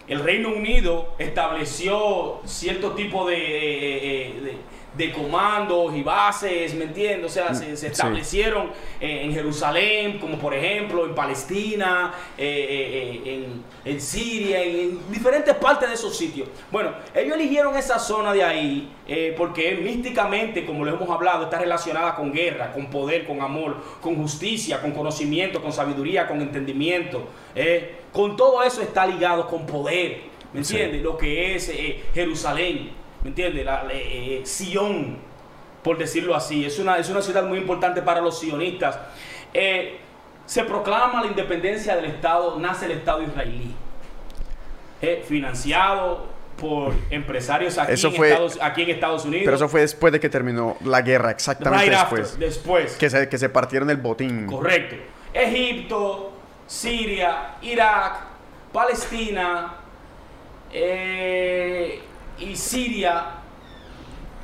el 0.09 0.20
Reino 0.20 0.50
Unido 0.50 1.14
estableció 1.18 2.40
cierto 2.44 2.92
tipo 2.92 3.26
de, 3.26 3.36
de- 3.36 4.57
de 4.97 5.11
comandos 5.12 5.92
y 5.97 6.03
bases, 6.05 6.72
¿me 6.74 6.84
entiendes? 6.84 7.26
O 7.30 7.34
sea, 7.34 7.53
se, 7.53 7.76
se 7.76 7.88
establecieron 7.88 8.70
en 9.01 9.32
Jerusalén, 9.32 10.18
como 10.20 10.38
por 10.38 10.55
ejemplo 10.55 11.05
en 11.05 11.14
Palestina, 11.16 12.14
eh, 12.38 12.66
eh, 12.68 13.22
eh, 13.24 13.45
en, 13.84 13.92
en 13.92 14.01
Siria, 14.01 14.62
en, 14.62 14.76
en 14.76 15.12
diferentes 15.12 15.55
partes 15.57 15.88
de 15.88 15.95
esos 15.97 16.16
sitios. 16.16 16.49
Bueno, 16.70 16.92
ellos 17.12 17.34
eligieron 17.34 17.76
esa 17.76 17.99
zona 17.99 18.32
de 18.32 18.45
ahí 18.45 18.88
eh, 19.09 19.34
porque 19.36 19.74
místicamente, 19.74 20.64
como 20.64 20.84
lo 20.84 20.95
hemos 20.95 21.11
hablado, 21.11 21.45
está 21.45 21.59
relacionada 21.59 22.14
con 22.14 22.32
guerra, 22.32 22.72
con 22.72 22.86
poder, 22.86 23.26
con 23.26 23.40
amor, 23.42 23.76
con 24.01 24.14
justicia, 24.14 24.80
con 24.80 24.92
conocimiento, 24.92 25.61
con 25.61 25.72
sabiduría, 25.72 26.28
con 26.28 26.40
entendimiento. 26.40 27.26
Con 28.12 28.36
todo 28.36 28.62
eso 28.62 28.80
está 28.80 29.07
ligado 29.07 29.49
con 29.49 29.66
poder, 29.66 30.20
¿me 30.53 30.62
Sí. 30.62 30.74
entiendes? 30.74 31.03
Lo 31.03 31.18
que 31.18 31.57
es 31.57 31.72
Jerusalén, 32.14 32.90
¿me 33.25 33.31
entiendes? 33.31 33.64
La, 33.64 33.83
eh, 33.91 34.41
eh, 34.41 34.47
Sion. 34.47 35.18
por 35.83 35.99
decirlo 35.99 36.35
así. 36.35 36.64
Es 36.64 36.79
una, 36.79 36.97
es 36.99 37.11
una 37.11 37.20
ciudad 37.20 37.43
muy 37.45 37.59
importante 37.59 38.01
para 38.01 38.20
los 38.20 38.39
sionistas. 38.39 38.99
Eh, 39.53 39.99
se 40.47 40.64
proclama 40.64 41.20
la 41.22 41.27
independencia 41.27 41.95
del 41.97 42.07
Estado, 42.07 42.59
nace 42.59 42.87
el 42.87 42.93
Estado 42.93 43.22
israelí, 43.22 43.75
eh, 45.03 45.22
financiado 45.29 46.27
por 46.59 46.95
empresarios 47.11 47.77
aquí, 47.79 47.93
Eso 47.93 48.09
en 48.09 48.14
fue- 48.14 48.29
Estados, 48.31 48.59
aquí 48.62 48.83
en 48.83 48.91
Estados 48.91 49.25
Unidos. 49.25 49.45
Pero 49.45 49.57
eso 49.57 49.68
fue 49.68 49.81
después 49.83 50.12
de 50.12 50.20
que 50.20 50.29
terminó 50.31 50.77
la 50.85 51.03
guerra, 51.03 51.31
exactamente 51.31 51.85
Right 51.87 51.95
after, 51.95 52.18
después. 52.20 52.39
después. 52.39 52.97
Que 52.97 53.11
se, 53.11 53.29
que 53.29 53.37
se 53.39 53.49
partieron 53.49 53.91
el 53.91 53.97
botín. 53.99 54.47
Correcto. 54.47 54.97
Egipto, 55.35 56.33
Siria, 56.66 57.57
Irak, 57.61 58.20
Palestina 58.72 59.75
eh, 60.72 62.01
y 62.39 62.57
Siria 62.57 63.24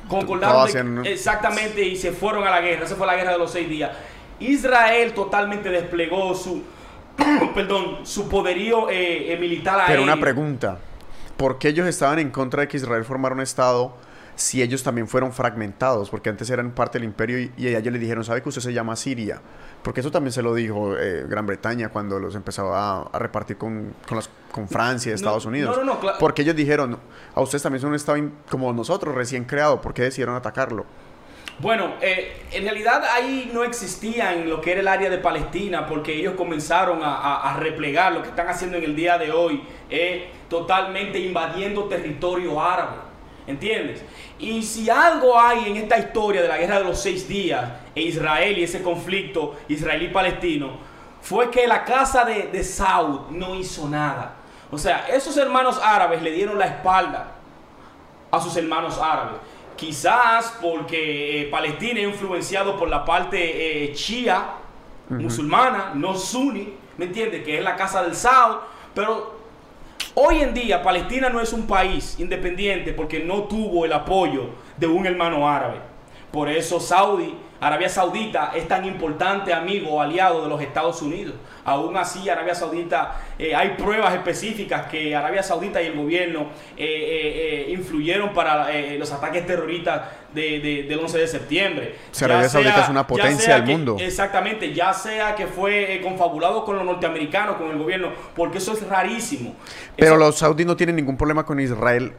concordaron 0.07 1.05
exactamente 1.05 1.83
y 1.83 1.95
se 1.95 2.11
fueron 2.11 2.45
a 2.45 2.49
la 2.49 2.61
guerra. 2.61 2.85
Esa 2.85 2.95
fue 2.95 3.07
la 3.07 3.15
guerra 3.15 3.33
de 3.33 3.37
los 3.37 3.51
seis 3.51 3.69
días. 3.69 3.91
Israel 4.39 5.13
totalmente 5.13 5.69
desplegó 5.69 6.33
su 6.33 6.63
perdón 7.55 7.99
su 8.05 8.27
poderío 8.27 8.89
eh, 8.89 9.33
eh, 9.33 9.37
militar 9.37 9.75
Pero 9.85 10.01
aéreo. 10.01 10.03
una 10.03 10.19
pregunta. 10.19 10.77
¿Por 11.37 11.57
qué 11.57 11.69
ellos 11.69 11.87
estaban 11.87 12.19
en 12.19 12.29
contra 12.29 12.61
de 12.61 12.67
que 12.67 12.77
Israel 12.77 13.03
formara 13.03 13.35
un 13.35 13.41
Estado 13.41 13.95
si 14.41 14.61
ellos 14.61 14.83
también 14.83 15.07
fueron 15.07 15.31
fragmentados? 15.31 16.09
Porque 16.09 16.29
antes 16.29 16.49
eran 16.49 16.71
parte 16.71 16.97
del 16.99 17.05
imperio 17.05 17.39
y, 17.39 17.51
y 17.57 17.67
a 17.73 17.79
ellos 17.79 17.93
le 17.93 17.99
dijeron, 17.99 18.23
¿sabe 18.23 18.41
que 18.41 18.49
usted 18.49 18.61
se 18.61 18.73
llama 18.73 18.95
Siria? 18.95 19.41
Porque 19.83 20.01
eso 20.01 20.11
también 20.11 20.31
se 20.33 20.41
lo 20.41 20.53
dijo 20.53 20.95
eh, 20.97 21.25
Gran 21.27 21.45
Bretaña 21.47 21.89
cuando 21.89 22.19
los 22.19 22.35
empezaba 22.35 22.79
a, 22.79 23.01
a 23.11 23.19
repartir 23.19 23.57
con, 23.57 23.93
con, 24.07 24.17
las- 24.17 24.29
con 24.51 24.67
Francia 24.67 25.11
y 25.11 25.15
Estados 25.15 25.45
No, 25.45 25.49
Unidos. 25.49 25.77
no, 25.77 25.83
no, 25.83 25.99
Porque 26.19 26.41
ellos 26.43 26.55
dijeron, 26.55 26.97
a 27.33 27.41
ustedes 27.41 27.63
también 27.63 27.81
son 27.81 27.89
un 27.91 27.95
Estado 27.95 28.19
como 28.49 28.71
nosotros, 28.73 29.15
recién 29.15 29.45
creado. 29.45 29.81
¿Por 29.81 29.93
qué 29.93 30.03
decidieron 30.03 30.35
atacarlo? 30.35 30.85
Bueno, 31.59 31.93
eh, 32.01 32.43
en 32.51 32.63
realidad 32.63 33.03
ahí 33.13 33.51
no 33.53 33.63
existía 33.63 34.33
en 34.33 34.49
lo 34.49 34.61
que 34.61 34.71
era 34.71 34.81
el 34.81 34.87
área 34.87 35.09
de 35.11 35.19
Palestina 35.19 35.85
porque 35.87 36.13
ellos 36.15 36.33
comenzaron 36.35 37.03
a, 37.03 37.15
a- 37.15 37.51
a 37.53 37.57
replegar. 37.59 38.11
Lo 38.13 38.21
que 38.23 38.29
están 38.29 38.47
haciendo 38.49 38.77
en 38.77 38.83
el 38.83 38.95
día 38.95 39.17
de 39.19 39.31
hoy 39.31 39.63
es 39.89 40.23
totalmente 40.49 41.19
invadiendo 41.19 41.85
territorio 41.85 42.59
árabe. 42.61 42.97
¿Entiendes? 43.47 44.03
Y 44.41 44.63
si 44.63 44.89
algo 44.89 45.39
hay 45.39 45.69
en 45.69 45.77
esta 45.77 45.99
historia 45.99 46.41
de 46.41 46.47
la 46.47 46.57
guerra 46.57 46.79
de 46.79 46.85
los 46.85 46.99
seis 46.99 47.27
días 47.27 47.63
en 47.93 48.07
Israel 48.07 48.57
y 48.57 48.63
ese 48.63 48.81
conflicto 48.81 49.55
israelí-palestino, 49.67 50.71
fue 51.21 51.51
que 51.51 51.67
la 51.67 51.85
casa 51.85 52.25
de, 52.25 52.47
de 52.47 52.63
Saud 52.63 53.29
no 53.29 53.53
hizo 53.53 53.87
nada. 53.87 54.33
O 54.71 54.79
sea, 54.79 55.07
esos 55.09 55.37
hermanos 55.37 55.79
árabes 55.83 56.23
le 56.23 56.31
dieron 56.31 56.57
la 56.57 56.65
espalda 56.65 57.33
a 58.31 58.41
sus 58.41 58.55
hermanos 58.57 58.97
árabes. 58.97 59.39
Quizás 59.75 60.57
porque 60.59 61.41
eh, 61.41 61.45
Palestina 61.45 61.99
es 61.99 62.07
influenciado 62.07 62.79
por 62.79 62.89
la 62.89 63.05
parte 63.05 63.85
eh, 63.85 63.93
chía, 63.93 64.45
musulmana, 65.09 65.91
no 65.93 66.15
suní, 66.15 66.73
¿me 66.97 67.05
entiendes? 67.05 67.43
Que 67.43 67.57
es 67.57 67.63
la 67.63 67.75
casa 67.75 68.01
del 68.01 68.15
Saud. 68.15 68.57
Pero 68.95 69.40
hoy 70.15 70.41
en 70.41 70.53
día 70.53 70.81
Palestina 70.81 71.29
no 71.29 71.41
es 71.41 71.53
un 71.53 71.67
país 71.67 72.15
independiente 72.19 72.93
porque 72.93 73.19
no 73.19 73.43
tuvo 73.43 73.85
el 73.85 73.93
apoyo 73.93 74.49
de 74.77 74.87
un 74.87 75.05
hermano 75.05 75.49
árabe. 75.49 75.77
Por 76.31 76.49
eso 76.49 76.79
Saudi, 76.79 77.35
Arabia 77.61 77.89
Saudita 77.89 78.51
es 78.55 78.67
tan 78.67 78.85
importante 78.85 79.53
amigo 79.53 79.91
o 79.91 80.01
aliado 80.01 80.41
de 80.41 80.49
los 80.49 80.59
Estados 80.61 80.99
Unidos. 81.03 81.35
Aún 81.63 81.95
así, 81.95 82.27
Arabia 82.27 82.55
Saudita, 82.55 83.21
eh, 83.37 83.53
hay 83.55 83.75
pruebas 83.77 84.15
específicas 84.15 84.87
que 84.87 85.15
Arabia 85.15 85.43
Saudita 85.43 85.79
y 85.79 85.85
el 85.85 85.95
gobierno 85.95 86.47
eh, 86.75 87.67
eh, 87.67 87.71
influyeron 87.71 88.33
para 88.33 88.71
eh, 88.75 88.97
los 88.97 89.11
ataques 89.11 89.45
terroristas 89.45 90.01
de- 90.33 90.59
de- 90.59 90.83
del 90.89 90.99
11 90.99 91.19
de 91.19 91.27
septiembre. 91.27 91.95
O 92.11 92.15
sea, 92.15 92.25
Arabia 92.25 92.49
Saudita 92.49 92.81
es 92.81 92.89
una 92.89 93.05
potencia 93.05 93.53
del 93.53 93.65
mundo. 93.65 93.95
Exactamente, 93.99 94.73
ya 94.73 94.91
sea 94.91 95.35
que 95.35 95.45
fue 95.45 95.93
eh, 95.93 96.01
confabulado 96.01 96.65
con 96.65 96.77
los 96.77 96.83
norteamericanos, 96.85 97.57
con 97.57 97.69
el 97.69 97.77
gobierno, 97.77 98.09
porque 98.35 98.57
eso 98.57 98.73
es 98.73 98.81
rarísimo. 98.87 99.53
Pero 99.95 100.15
Eso- 100.15 100.19
los 100.19 100.35
saudíes 100.35 100.65
no 100.65 100.75
tienen 100.75 100.95
ningún 100.95 101.15
problema 101.15 101.45
con 101.45 101.59
Israel 101.59 102.13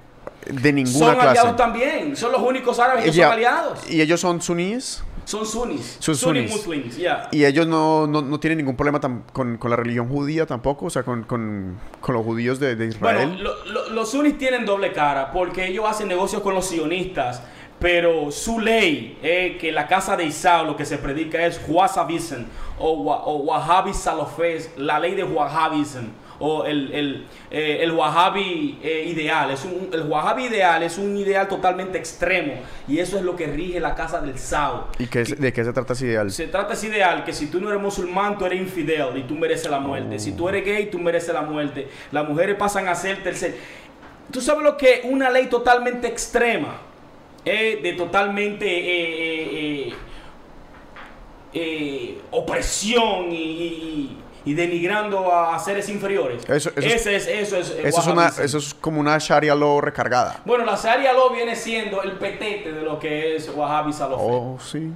de 0.47 0.73
ninguna 0.73 0.99
son 1.07 1.15
clase. 1.15 1.29
aliados 1.31 1.57
también, 1.57 2.17
son 2.17 2.31
los 2.31 2.43
únicos 2.43 2.79
árabes 2.79 3.05
que 3.05 3.13
son 3.13 3.25
aliados. 3.33 3.91
¿Y 3.91 4.01
ellos 4.01 4.21
son 4.21 4.41
suníes? 4.41 5.03
Son 5.25 5.47
sunnis. 5.47 5.97
Son 6.01 6.17
Sunni 6.17 6.49
sunnis. 6.49 6.53
muslims, 6.67 6.97
yeah. 6.97 7.29
Y 7.31 7.45
ellos 7.45 7.67
no, 7.67 8.07
no, 8.07 8.23
no 8.23 8.41
tienen 8.41 8.59
ningún 8.59 8.77
problema 8.77 9.01
con, 9.33 9.57
con 9.57 9.71
la 9.71 9.77
religión 9.77 10.09
judía 10.09 10.47
tampoco, 10.47 10.87
o 10.87 10.91
sea, 10.91 11.05
con, 11.05 11.23
con, 11.23 11.79
con 12.01 12.15
los 12.15 12.25
judíos 12.25 12.59
de, 12.59 12.75
de 12.77 12.87
Israel. 12.87 13.29
Bueno, 13.29 13.43
lo- 13.43 13.65
lo- 13.67 13.91
los 13.91 14.11
sunnis 14.11 14.37
tienen 14.39 14.65
doble 14.67 14.93
cara 14.93 15.31
porque 15.33 15.67
ellos 15.69 15.85
hacen 15.89 16.09
negocios 16.09 16.43
con 16.43 16.55
los 16.55 16.67
sionistas, 16.67 17.41
pero 17.79 18.31
su 18.31 18.59
ley 18.61 19.19
es 19.23 19.57
que 19.59 19.73
la 19.73 19.87
casa 19.87 20.17
de 20.17 20.25
Isao 20.25 20.65
lo 20.65 20.77
que 20.77 20.85
se 20.85 20.99
predica 20.99 21.45
es 21.47 21.61
Wahhabism 21.69 22.45
o, 22.79 22.91
o 23.13 23.37
Wahhabi 23.39 23.93
Salafés, 23.95 24.71
la 24.77 24.99
ley 24.99 25.15
de 25.15 25.25
Wahhabism 25.25 26.07
o 26.45 26.65
el, 26.67 26.93
el, 26.93 27.27
eh, 27.51 27.79
el 27.83 27.93
Wahhabi 27.93 28.79
eh, 28.83 29.05
ideal. 29.07 29.51
Es 29.53 29.65
un, 29.65 29.89
el 29.93 30.03
Wahhabi 30.03 30.47
ideal 30.47 30.83
es 30.83 30.99
un 30.99 31.17
ideal 31.17 31.47
totalmente 31.47 31.97
extremo 31.99 32.55
y 32.89 32.99
eso 32.99 33.17
es 33.17 33.23
lo 33.23 33.37
que 33.37 33.47
rige 33.47 33.79
la 33.79 33.95
casa 33.95 34.21
del 34.21 34.37
Sao. 34.39 34.89
¿Y 34.99 35.07
qué 35.07 35.23
de 35.23 35.53
qué 35.53 35.65
se 35.65 35.73
trata 35.73 35.93
ese 35.93 36.07
ideal? 36.07 36.31
Se 36.33 36.49
trata 36.49 36.75
ese 36.75 36.89
ideal 36.89 37.25
que 37.25 37.33
si 37.33 37.47
tú 37.47 37.61
no 37.61 37.69
eres 37.71 37.81
musulmán, 37.81 38.37
tú 38.39 38.45
eres 38.45 38.61
infidel 38.61 39.17
y 39.17 39.23
tú 39.23 39.35
mereces 39.37 39.71
la 39.71 39.79
muerte. 39.79 40.19
Si 40.19 40.33
tú 40.33 40.49
eres 40.49 40.65
gay, 40.65 40.87
tú 40.87 40.99
mereces 40.99 41.33
la 41.33 41.43
muerte. 41.43 41.89
Las 42.11 42.29
mujeres 42.29 42.57
pasan 42.57 42.89
a 42.89 42.95
ser 42.97 43.23
tercer. 43.23 43.57
Tú 44.33 44.41
sabes 44.41 44.63
lo 44.65 44.77
que 44.77 44.95
es 44.95 45.01
una 45.05 45.31
ley 45.31 45.47
totalmente 45.47 46.09
extrema, 46.09 46.79
eh, 47.45 47.79
de 47.83 47.93
totalmente 47.93 48.67
eh, 48.67 49.89
eh, 49.89 49.89
eh, 49.89 49.95
eh, 51.55 52.21
opresión 52.31 53.31
y, 53.31 53.37
y- 53.37 54.19
y 54.45 54.55
denigrando 54.55 55.33
a, 55.33 55.59
seres 55.59 55.89
inferiores. 55.89 56.43
Eso- 56.49 56.71
eso 56.71 56.71
es- 56.81 56.85
Ese 56.95 57.17
es, 57.17 57.27
eso 57.29 57.57
es, 57.57 57.71
Eso 57.71 58.01
es, 58.01 58.07
una, 58.07 58.17
wahhabism. 58.23 58.43
eso 58.43 58.59
es 58.59 58.75
como 58.75 59.01
una 59.01 59.17
Sharia 59.19 59.55
law 59.55 59.81
recargada. 59.81 60.41
Bueno, 60.45 60.65
la 60.65 60.77
Sharia 60.77 61.13
Law 61.13 61.33
viene 61.33 61.55
siendo 61.57 62.03
el 62.03 62.13
petete 62.13 62.73
de 62.73 62.83
lo 62.83 62.99
que 62.99 63.37
es 63.37 63.49
Wahhabi 63.55 63.93
Salafé. 63.93 64.23
Oh, 64.25 64.59
sí. 64.61 64.91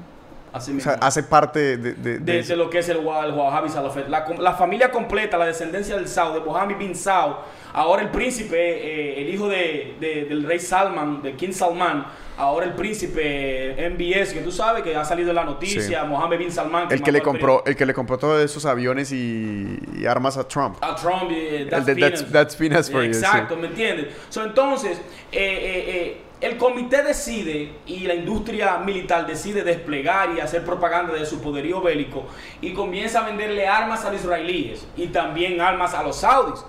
Así 0.57 0.70
O 0.70 0.74
mismo. 0.74 0.90
sea, 0.90 0.98
hace 1.00 1.22
parte 1.22 1.76
de... 1.76 1.94
de- 1.94 2.18
de 2.18 2.18
de, 2.18 2.42
de 2.42 2.57
lo 2.57 2.68
que 2.70 2.78
es 2.78 2.88
el, 2.88 2.98
el 2.98 3.04
Wahhabi 3.04 3.68
Salafet. 3.68 4.09
La, 4.09 4.24
la 4.38 4.54
familia 4.54 4.90
completa, 4.90 5.36
la 5.38 5.46
descendencia 5.46 5.96
del 5.96 6.09
Saud, 6.09 6.34
de 6.34 6.40
Mohammed 6.40 6.76
bin 6.78 6.94
Saud, 6.94 7.34
ahora 7.72 8.02
el 8.02 8.09
príncipe, 8.11 8.57
eh, 8.59 9.22
el 9.22 9.28
hijo 9.34 9.48
de, 9.48 9.96
de- 10.00 10.24
del 10.24 10.44
rey 10.44 10.59
Salman, 10.59 11.22
de 11.22 11.34
King 11.34 11.52
Salman, 11.52 12.07
ahora 12.38 12.66
el 12.66 12.72
príncipe 12.74 13.74
MBS, 13.90 14.32
que 14.34 14.40
tú 14.40 14.50
sabes 14.52 14.82
que 14.82 14.94
ha 14.96 15.04
salido 15.04 15.30
en 15.30 15.36
la 15.36 15.44
noticia, 15.44 15.82
Sí. 16.02 16.07
Mohammed 16.09 16.38
bin 16.38 16.52
Salman. 16.52 16.88
el 16.90 17.02
que 17.02 17.12
le 17.12 17.20
compró 17.22 17.62
el 17.66 17.76
que 17.76 17.86
le 17.86 17.94
compró 17.94 18.18
todos 18.18 18.42
esos 18.44 18.64
aviones 18.66 19.12
y, 19.12 19.78
y 19.98 20.07
armas 20.07 20.36
a 20.36 20.46
Trump. 20.46 20.76
a 20.80 20.94
Trump, 20.94 21.30
eh, 21.30 21.62
El 21.62 21.70
that's 21.70 21.86
de 21.86 21.94
peanuts. 21.94 22.20
that's, 22.20 22.32
that's 22.32 22.57
peanuts 22.57 22.90
for 22.90 23.02
you, 23.04 23.12
sí. 23.14 23.18
Exacto, 23.20 23.57
¿me 23.57 23.68
entiendes? 23.68 24.09
So, 24.28 24.42
entonces, 24.44 24.98
eh, 24.98 25.02
eh, 25.32 25.84
eh, 25.88 26.22
el 26.41 26.59
comité 26.59 27.03
decide 27.03 27.72
y 27.87 28.00
la 28.00 28.14
industria 28.14 28.76
militar 28.79 29.26
decide 29.26 29.64
desplegar 29.64 30.30
y 30.37 30.41
hacer 30.41 30.64
propaganda 30.64 31.14
de 31.14 31.25
su 31.25 31.41
poderío 31.41 31.80
bélico 31.80 32.26
y 32.61 32.75
comienza 32.75 33.21
a 33.21 33.26
venderle 33.26 33.67
armas 33.67 34.04
a 34.04 34.13
los 34.13 34.21
israelíes 34.21 34.87
y 34.96 35.07
también 35.07 35.61
armas 35.61 35.95
a 35.95 36.03
los 36.03 36.17
saudis. 36.17 36.64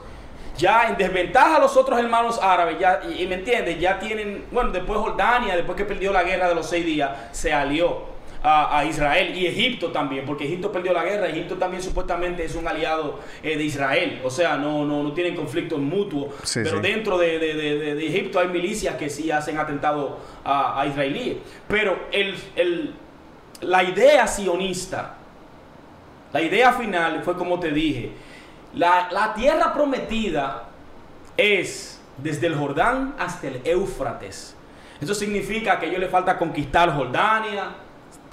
Ya 0.58 0.88
en 0.88 0.98
desventaja 0.98 1.58
a 1.58 1.60
los 1.60 1.78
otros 1.78 2.00
hermanos 2.00 2.40
árabes, 2.42 2.80
ya, 2.80 3.02
y, 3.08 3.22
y 3.22 3.28
me 3.28 3.36
entiendes, 3.36 3.80
ya 3.80 4.00
tienen, 4.00 4.46
bueno, 4.52 4.72
después 4.72 4.98
Jordania, 5.00 5.56
después 5.56 5.78
que 5.78 5.86
perdió 5.86 6.12
la 6.12 6.24
guerra 6.24 6.50
de 6.50 6.56
los 6.56 6.68
seis 6.68 6.84
días, 6.84 7.12
se 7.32 7.54
alió 7.54 8.17
a, 8.44 8.80
a 8.80 8.86
Israel 8.86 9.36
y 9.38 9.48
Egipto 9.48 9.92
también, 9.92 10.26
porque 10.26 10.46
Egipto 10.46 10.72
perdió 10.72 10.94
la 10.94 11.04
guerra, 11.04 11.28
Egipto 11.28 11.56
también 11.56 11.82
supuestamente 11.82 12.44
es 12.46 12.56
un 12.56 12.68
aliado 12.68 13.20
eh, 13.44 13.58
de 13.58 13.64
Israel, 13.64 14.22
o 14.24 14.30
sea, 14.30 14.58
no, 14.58 14.86
no, 14.86 15.04
no 15.04 15.14
tienen 15.14 15.36
conflictos 15.36 15.80
mutuos, 15.80 16.34
Sí, 16.44 16.60
pero 16.64 16.78
sí. 16.78 16.82
dentro 16.84 17.18
de, 17.18 17.40
de- 17.40 17.54
de- 17.56 17.78
de- 17.80 17.96
de 17.96 18.08
Egipto 18.08 18.40
hay 18.40 18.48
milicias 18.50 18.96
que 18.96 19.10
sí 19.10 19.32
hacen 19.32 19.58
atentados 19.58 20.14
a, 20.46 20.80
a 20.82 20.86
israelíes, 20.86 21.38
pero 21.68 21.98
el, 22.12 22.36
el- 22.56 22.94
la 23.62 23.84
idea 23.84 24.28
sionista, 24.28 25.16
la 26.32 26.42
idea 26.42 26.74
final 26.74 27.24
fue 27.24 27.36
como 27.36 27.60
te 27.60 27.72
dije, 27.72 28.12
la, 28.74 29.10
la 29.12 29.34
tierra 29.34 29.74
prometida 29.74 30.66
es 31.36 32.00
desde 32.18 32.48
el 32.48 32.56
Jordán 32.56 33.16
hasta 33.18 33.48
el 33.48 33.62
Éufrates. 33.64 34.56
Eso 35.00 35.14
significa 35.14 35.80
que 35.80 35.86
a 35.86 35.90
ellos 35.90 36.00
le 36.00 36.08
falta 36.08 36.38
conquistar 36.38 36.94
Jordania, 36.96 37.70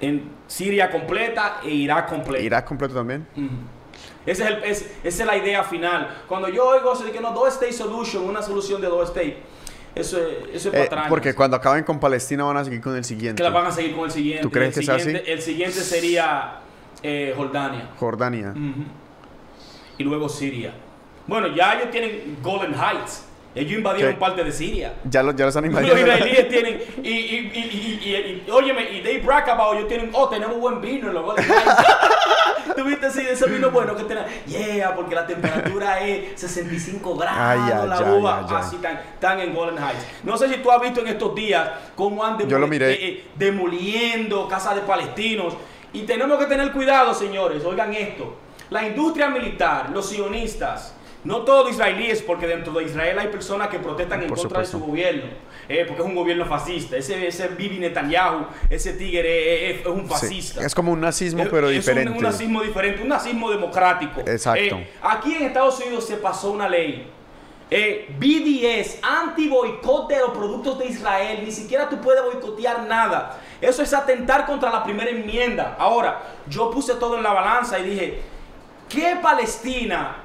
en 0.01 0.31
Siria 0.47 0.91
completa 0.91 1.61
e 1.65 1.71
Irak 1.71 2.09
completa. 2.09 2.45
Irak 2.45 2.65
completo 2.67 2.95
también. 2.95 3.27
Ese 4.27 4.43
es 4.45 4.49
el- 4.51 4.65
es- 4.65 4.91
esa 5.05 5.23
es 5.23 5.27
la 5.27 5.37
idea 5.37 5.63
final. 5.65 6.23
Cuando 6.27 6.49
yo 6.49 6.67
oigo 6.67 6.93
eso 6.93 7.05
de 7.05 7.13
que 7.13 7.21
no, 7.21 7.33
dos 7.33 7.49
state 7.55 7.73
solution, 7.73 8.25
una 8.25 8.43
solución 8.43 8.81
de 8.81 8.89
dos 8.89 9.09
state, 9.11 9.37
eso 9.95 10.19
es, 10.19 10.37
eso 10.55 10.69
es 10.71 10.75
Eh, 10.75 10.79
patrañas. 10.85 11.09
porque 11.09 11.35
cuando 11.35 11.57
acaben 11.57 11.85
con 11.85 12.01
Palestina 12.01 12.45
van 12.45 12.57
a 12.57 12.65
seguir 12.65 12.81
con 12.81 12.97
el 12.97 13.05
siguiente. 13.05 13.37
que 13.43 13.49
la 13.49 13.55
van 13.55 13.67
a 13.67 13.71
seguir 13.71 13.95
con 13.95 14.05
el 14.07 14.11
siguiente. 14.11 14.43
¿Tú 14.43 14.51
crees 14.51 14.77
el 14.77 14.81
que 14.81 14.87
sea 14.87 14.99
siguiente, 14.99 15.33
El 15.33 15.41
siguiente 15.43 15.81
sería 15.81 16.61
eh, 17.03 17.35
Jordania. 17.37 17.91
Jordania. 17.99 18.55
Y 19.99 20.03
luego 20.05 20.29
Siria. 20.29 20.73
Bueno, 21.27 21.49
ya 21.49 21.75
ellos 21.75 21.91
tienen 21.91 22.39
Golden 22.43 22.75
Heights. 22.75 23.27
Ellos 23.55 23.73
invadieron 23.79 24.17
parte 24.17 24.43
de 24.43 24.51
Siria. 24.51 24.95
Ya, 25.09 25.23
lo, 25.23 25.33
ya 25.33 25.45
los 25.47 25.57
han 25.57 25.65
Los 25.65 25.83
invadido. 25.83 25.99
israelíes 25.99 26.49
tienen, 26.51 26.83
y, 27.03 27.09
y, 27.09 27.53
y, 27.55 28.45
y, 28.47 28.51
óyeme, 28.51 28.91
y 28.91 29.01
they 29.03 29.19
brag 29.19 29.49
about, 29.49 29.77
ellos 29.77 29.89
tienen, 29.89 30.11
oh, 30.13 30.29
tenemos 30.29 30.59
buen 30.59 30.81
vino 30.81 31.09
en 31.09 31.15
los 31.15 31.25
Golden 31.25 31.45
Heights. 31.45 31.87
¿Tú 32.77 32.83
viste 32.83 33.07
así 33.07 33.23
de 33.23 33.33
ese 33.33 33.47
vino 33.47 33.71
bueno 33.71 33.95
que 33.95 34.05
tenemos? 34.05 34.29
Yeah, 34.47 34.95
porque 34.97 35.15
la 35.15 35.27
temperatura 35.27 36.01
es 36.01 36.41
65 36.41 37.17
grados, 37.17 37.39
Ay, 37.39 37.89
la 37.89 38.03
uva, 38.15 38.47
así 38.59 38.77
tan, 38.77 39.01
tan 39.21 39.39
en 39.39 39.55
Golden 39.55 39.79
Heights. 39.79 40.05
No 40.25 40.37
sé 40.37 40.49
si 40.49 40.57
tú 40.57 40.73
has 40.73 40.81
visto 40.81 41.01
en 41.01 41.09
estos 41.09 41.35
días 41.35 41.69
cómo 41.95 42.25
han 42.25 42.41
eh, 42.41 42.47
eh, 42.51 43.25
demoliendo 43.37 44.49
casas 44.49 44.75
de 44.75 44.81
palestinos. 44.81 45.55
Y 45.93 46.03
tenemos 46.03 46.39
que 46.39 46.47
tener 46.47 46.73
cuidado, 46.73 47.15
señores, 47.15 47.65
oigan 47.65 47.95
esto. 47.95 48.37
La 48.71 48.85
industria 48.85 49.29
militar, 49.29 49.91
los 49.91 50.09
sionistas, 50.09 50.95
no 51.25 51.39
todos 51.43 51.71
israelíes, 51.71 52.23
porque 52.23 52.47
dentro 52.47 52.73
de 52.75 52.85
Israel 52.85 53.19
hay 53.19 53.29
personas 53.29 53.69
que 53.69 53.79
protestan 53.79 54.23
en 54.23 54.29
Por 54.29 54.39
contra 54.39 54.61
de 54.61 54.67
su 54.67 54.79
gobierno, 54.79 55.25
eh, 55.69 55.85
porque 55.87 56.03
es 56.03 56.09
un 56.09 56.15
gobierno 56.15 56.45
fascista. 56.45 56.97
Ese, 56.97 57.27
ese 57.27 57.49
Bibi 57.49 57.79
Netanyahu, 57.79 58.47
ese 58.69 58.93
tigre 58.93 59.71
es, 59.71 59.81
es 59.81 59.87
un 59.87 60.03
Sí, 60.03 60.09
fascista. 60.09 60.65
Es 60.65 60.75
como 60.75 60.93
un 60.93 61.01
nazismo, 61.01 61.43
Es- 61.45 61.49
pero 61.49 61.69
es 61.69 61.73
un- 61.77 61.81
diferente. 61.81 62.11
Un, 62.19 62.23
nazismo 62.23 62.63
diferente, 62.63 63.03
un 63.03 63.09
nazismo 63.09 63.51
democrático. 63.51 64.21
Exacto. 64.21 64.61
Eh, 64.77 64.91
aquí 65.03 65.35
en 65.35 65.45
Estados 65.45 65.81
Unidos 65.81 66.07
se 66.07 66.17
pasó 66.17 66.51
una 66.51 66.69
ley. 66.69 67.11
Eh, 67.71 68.15
BDS, 68.19 68.99
anti-boicot 69.03 70.07
de 70.09 70.19
los 70.19 70.31
productos 70.31 70.79
de 70.79 70.87
Israel. 70.87 71.41
Ni 71.43 71.51
siquiera 71.51 71.89
tú 71.89 71.99
puedes 72.01 72.23
boicotear 72.23 72.87
nada. 72.87 73.41
Eso 73.61 73.83
es 73.83 73.95
atentar 73.95 74.45
contra 74.45 74.71
la 74.71 74.85
primera 74.85 75.11
enmienda. 75.11 75.75
Ahora, 75.79 76.21
yo 76.47 76.71
puse 76.71 76.95
todo 76.97 77.17
en 77.17 77.23
la 77.23 77.33
balanza 77.33 77.79
y 77.79 77.85
dije, 77.89 78.21
¿qué 78.91 79.17
Palestina 79.23 80.24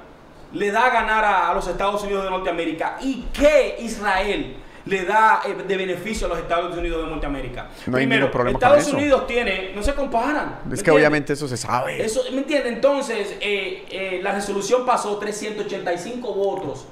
le 0.53 0.71
da 0.71 0.85
a 0.87 0.89
ganar 0.89 1.23
a, 1.25 1.49
a 1.49 1.53
los 1.53 1.67
Estados 1.67 2.03
Unidos 2.03 2.23
de 2.25 2.29
Norteamérica? 2.31 2.97
¿Y 3.01 3.25
qué 3.33 3.77
Israel 3.79 4.55
le 4.85 5.05
da 5.05 5.41
eh, 5.45 5.53
de 5.67 5.77
beneficio 5.77 6.25
a 6.25 6.29
los 6.29 6.39
Estados 6.39 6.75
Unidos 6.75 7.03
de 7.05 7.09
Norteamérica? 7.11 7.67
No 7.87 7.97
hay 7.97 8.03
Primero, 8.05 8.21
ningún 8.21 8.31
problema 8.31 8.59
con 8.59 8.67
Estados 8.67 8.87
eso. 8.87 8.97
Unidos 8.97 9.27
tiene, 9.27 9.71
no 9.75 9.83
se 9.83 9.93
comparan. 9.93 10.59
¿me 10.65 10.73
Es 10.73 10.81
que 10.81 10.89
entiendes? 10.89 10.93
obviamente 10.95 11.33
eso 11.33 11.47
se 11.47 11.57
sabe. 11.57 12.03
Eso, 12.03 12.23
¿me 12.31 12.39
entiendes? 12.39 12.73
Entonces, 12.73 13.37
eh, 13.41 13.85
eh, 13.91 14.19
la 14.23 14.31
resolución 14.33 14.85
pasó 14.85 15.17
385 15.17 16.33
votos 16.33 16.87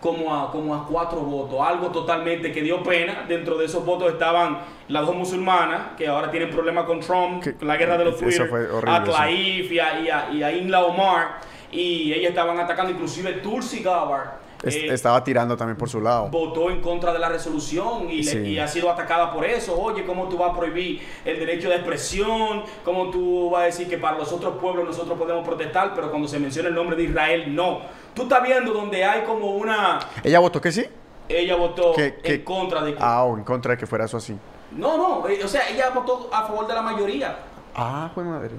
como 0.00 0.34
a, 0.34 0.50
como 0.50 0.74
a 0.74 0.86
4 0.88 1.20
votos. 1.20 1.60
Algo 1.60 1.88
totalmente 1.90 2.50
que 2.52 2.62
dio 2.62 2.82
pena. 2.82 3.24
Dentro 3.28 3.58
de 3.58 3.66
esos 3.66 3.84
votos 3.84 4.10
estaban 4.12 4.58
las 4.88 5.04
dos 5.06 5.14
musulmanas, 5.14 5.88
que 5.98 6.08
ahora 6.08 6.30
tienen 6.30 6.48
problemas 6.50 6.84
con 6.86 7.00
Trump, 7.00 7.42
Que- 7.44 7.54
la 7.64 7.76
guerra 7.76 7.98
de 7.98 8.06
los 8.06 8.14
eso 8.14 8.24
Twitter, 8.24 8.48
fue 8.48 8.68
horrible, 8.70 8.90
a 8.98 9.02
eso. 9.02 9.12
Tlaib 9.12 9.72
y 9.72 9.78
a, 9.78 10.00
y 10.00 10.08
a, 10.08 10.30
y 10.32 10.42
a 10.42 10.52
Inla 10.52 10.84
Omar. 10.84 11.49
Y 11.72 12.12
ellas 12.12 12.30
estaban 12.30 12.58
atacando, 12.58 12.92
inclusive 12.92 13.32
Tulsi 13.34 13.82
Gabbard. 13.82 14.28
Eh, 14.62 14.88
estaba 14.92 15.24
tirando 15.24 15.56
también 15.56 15.78
por 15.78 15.88
su 15.88 16.02
lado. 16.02 16.28
votó 16.28 16.68
en 16.68 16.82
contra 16.82 17.14
de 17.14 17.18
la 17.18 17.30
resolución 17.30 18.10
y, 18.10 18.22
le- 18.22 18.46
y 18.46 18.58
ha 18.58 18.68
sido 18.68 18.90
atacada 18.90 19.32
por 19.32 19.42
eso. 19.46 19.74
Oye, 19.80 20.04
¿cómo 20.04 20.28
tú 20.28 20.36
vas 20.36 20.50
a 20.50 20.54
prohibir 20.54 21.00
el 21.24 21.38
derecho 21.38 21.70
de 21.70 21.76
expresión? 21.76 22.64
¿Cómo 22.84 23.08
tú 23.10 23.48
vas 23.50 23.62
a 23.62 23.64
decir 23.66 23.88
que 23.88 23.96
para 23.96 24.18
los 24.18 24.30
otros 24.32 24.58
pueblos 24.58 24.84
nosotros 24.84 25.16
podemos 25.18 25.46
protestar, 25.46 25.94
pero 25.94 26.10
cuando 26.10 26.28
se 26.28 26.38
menciona 26.38 26.68
el 26.68 26.74
nombre 26.74 26.94
de 26.94 27.04
Israel, 27.04 27.54
no? 27.54 27.80
Tú 28.12 28.24
estás 28.24 28.42
viendo 28.42 28.72
donde 28.74 29.02
hay 29.02 29.22
como 29.22 29.46
una... 29.56 29.98
¿Ella 30.22 30.40
votó 30.40 30.60
que 30.60 30.72
sí? 30.72 30.84
Ella 31.26 31.56
votó 31.56 31.92
Que- 31.94 32.16
que- 32.16 32.34
en 32.34 32.42
contra 32.44 32.82
de... 32.82 32.92
que- 32.94 32.98
Ah, 33.02 33.22
o 33.24 33.38
en 33.38 33.44
contra 33.44 33.70
de 33.72 33.78
que 33.78 33.86
fuera 33.86 34.04
eso 34.04 34.18
así. 34.18 34.36
No, 34.72 34.98
no, 34.98 35.26
eh, 35.28 35.40
o 35.42 35.48
sea, 35.48 35.62
ella 35.70 35.88
votó 35.90 36.28
a 36.30 36.42
favor 36.46 36.66
de 36.66 36.74
la 36.74 36.82
mayoría. 36.82 37.38
Ah, 37.74 38.10
pues 38.14 38.26
madre. 38.26 38.50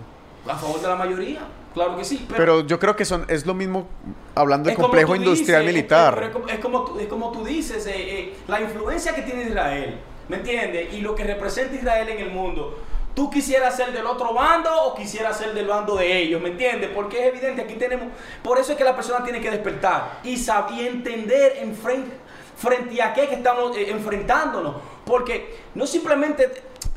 A 0.47 0.55
favor 0.55 0.81
de 0.81 0.88
la 0.88 0.95
mayoría, 0.95 1.41
claro 1.73 1.98
que 1.98 2.03
sí. 2.03 2.26
Pero 2.35 2.61
yo 2.65 2.80
creo 2.80 2.95
que 2.95 3.06
son 3.06 3.26
es 3.27 3.45
lo 3.45 3.53
mismo 3.53 3.88
hablando 4.35 4.68
de 4.68 4.72
Es 4.72 4.76
como 4.76 4.88
complejo 4.88 5.15
industrial 5.15 5.61
dices, 5.61 5.73
militar. 5.76 6.18
Es, 6.22 6.27
es 6.27 6.34
como- 6.34 6.48
es 6.48 6.60
como, 6.60 6.84
tú- 6.85 6.99
es 6.99 7.07
como 7.07 7.31
tú 7.31 7.43
dices, 7.43 7.85
eh, 7.88 7.93
eh, 7.95 8.34
la 8.48 8.61
influencia 8.61 9.14
que 9.15 9.22
tiene 9.23 9.43
Israel, 9.43 9.99
¿me 10.30 10.38
entiendes? 10.38 10.93
Y 10.93 11.02
lo 11.02 11.15
que 11.15 11.23
representa 11.23 11.76
Israel 11.76 12.10
en 12.10 12.19
el 12.19 12.31
mundo. 12.31 12.77
¿Tú 13.14 13.30
quisieras 13.30 13.76
ser 13.76 13.91
del 13.91 14.06
otro 14.06 14.34
bando 14.34 14.69
o 14.85 14.95
quisieras 14.95 15.38
ser 15.38 15.53
del 15.53 15.68
bando 15.68 15.95
de 15.98 16.18
ellos? 16.18 16.41
¿Me 16.41 16.48
entiendes? 16.49 16.89
Porque 16.95 17.19
es 17.19 17.26
evidente, 17.34 17.61
aquí 17.61 17.73
tenemos... 17.73 18.07
Por 18.41 18.57
eso 18.57 18.72
es 18.72 18.77
que 18.77 18.85
la 18.85 18.95
persona 18.95 19.22
tiene 19.22 19.41
que 19.41 19.52
despertar 19.52 20.19
y, 20.23 20.35
sab- 20.38 20.72
y 20.73 20.88
entender 20.88 21.57
en 21.60 21.76
frente, 21.76 22.10
frente 22.56 23.02
a 23.02 23.14
qué 23.14 23.27
que 23.27 23.35
estamos 23.35 23.76
eh, 23.76 23.89
enfrentándonos. 23.91 24.76
Porque 25.06 25.57
no 25.76 25.85
simplemente 25.85 26.49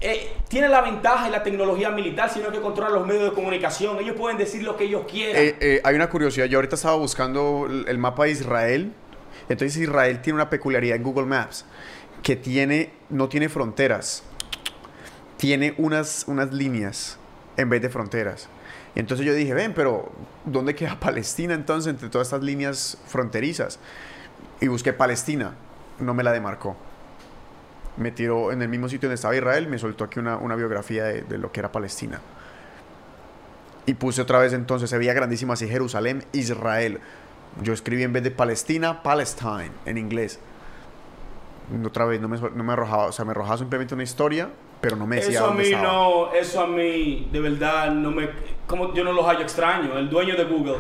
eh, 0.07 0.29
tiene 0.49 0.69
la 0.69 0.83
ventaja 0.83 1.29
y 1.29 1.33
la 1.33 1.43
tecnología 1.43 1.89
militar, 1.89 2.29
sino 2.29 2.53
que 2.53 2.61
controla 2.61 2.91
los 2.91 3.07
medios 3.07 3.25
de 3.25 3.33
comunicación. 3.33 3.99
Ellos 3.99 4.15
pueden 4.15 4.37
decir 4.37 4.63
lo 4.63 4.77
que 4.77 4.85
ellos 4.85 5.07
quieran. 5.11 5.43
Eh, 5.43 5.57
eh, 5.61 5.81
hay 5.83 5.95
una 5.95 6.11
curiosidad. 6.11 6.45
Yo 6.45 6.59
ahorita 6.59 6.75
estaba 6.75 6.97
buscando 6.97 7.67
el 7.87 7.97
mapa 7.97 8.25
de 8.25 8.33
Israel. 8.33 8.93
Entonces 9.49 9.79
Israel 9.79 10.21
tiene 10.21 10.35
una 10.35 10.51
peculiaridad 10.51 10.97
en 10.97 11.03
Google 11.03 11.25
Maps 11.25 11.65
que 12.23 12.37
tiene 12.37 12.93
no 13.09 13.31
tiene 13.31 13.49
fronteras. 13.49 14.25
Tiene 15.39 15.73
unas, 15.79 16.25
unas 16.27 16.53
líneas 16.53 17.19
en 17.57 17.71
vez 17.71 17.81
de 17.81 17.89
fronteras. 17.89 18.51
Y 18.95 19.01
entonces 19.01 19.25
yo 19.25 19.33
dije, 19.33 19.55
ven, 19.55 19.73
pero 19.73 20.13
¿dónde 20.45 20.75
queda 20.75 21.01
Palestina 21.01 21.55
entonces 21.55 21.91
entre 21.91 22.11
todas 22.11 22.27
estas 22.27 22.43
líneas 22.43 22.99
fronterizas? 23.07 23.79
Y 24.61 24.69
busqué 24.69 24.93
Palestina. 24.93 25.55
No 25.99 26.13
me 26.13 26.23
la 26.23 26.33
demarcó. 26.33 26.77
Me 27.97 28.11
tiró 28.11 28.51
en 28.53 28.61
el 28.63 28.69
mismo 28.69 28.89
sitio 28.89 29.09
donde 29.09 29.15
estaba 29.15 29.37
Israel, 29.37 29.69
me 29.69 29.79
soltó 29.79 30.05
aquí 30.05 30.19
una, 30.19 30.37
una 30.37 30.57
biografía 30.57 31.05
de, 31.05 31.23
de 31.23 31.39
lo 31.39 31.53
que 31.53 31.61
era 31.61 31.71
Palestina. 31.71 32.21
Y 33.87 33.95
puse 33.95 34.23
otra 34.23 34.39
vez 34.39 34.53
entonces, 34.53 34.89
se 34.91 34.99
veía 34.99 35.13
grandísimo 35.13 35.53
así, 35.53 35.69
Jerusalén, 35.69 36.25
Israel. 36.33 37.01
Yo 37.63 37.73
escribí 37.73 38.03
en 38.03 38.13
vez 38.13 38.23
de 38.25 38.31
Palestina, 38.31 39.03
Palestine, 39.03 39.71
en 39.87 39.99
inglés. 39.99 40.41
Otra 41.87 42.05
vez, 42.05 42.21
no 42.21 42.29
me, 42.29 42.39
no 42.39 42.65
me 42.65 42.73
arrojaba, 42.73 43.07
o 43.07 43.13
sea, 43.13 43.25
me 43.25 43.31
arrojaba 43.31 43.59
simplemente 43.59 43.95
una 43.95 44.03
historia, 44.03 44.51
pero 44.81 44.97
no 44.97 45.07
me 45.07 45.17
decía 45.17 45.39
Eso 45.39 45.47
a 45.47 45.55
mí 45.55 45.63
estaba. 45.65 45.83
no, 45.85 46.33
eso 46.35 46.61
a 46.63 46.67
mí 46.67 47.29
de 47.33 47.41
verdad 47.41 47.91
no 47.93 48.11
me, 48.11 48.29
como 48.67 48.93
yo 48.93 49.05
no 49.05 49.13
los 49.13 49.25
hallo 49.25 49.41
extraño. 49.43 49.97
El 49.97 50.11
dueño 50.11 50.37
de 50.37 50.45
Google, 50.45 50.77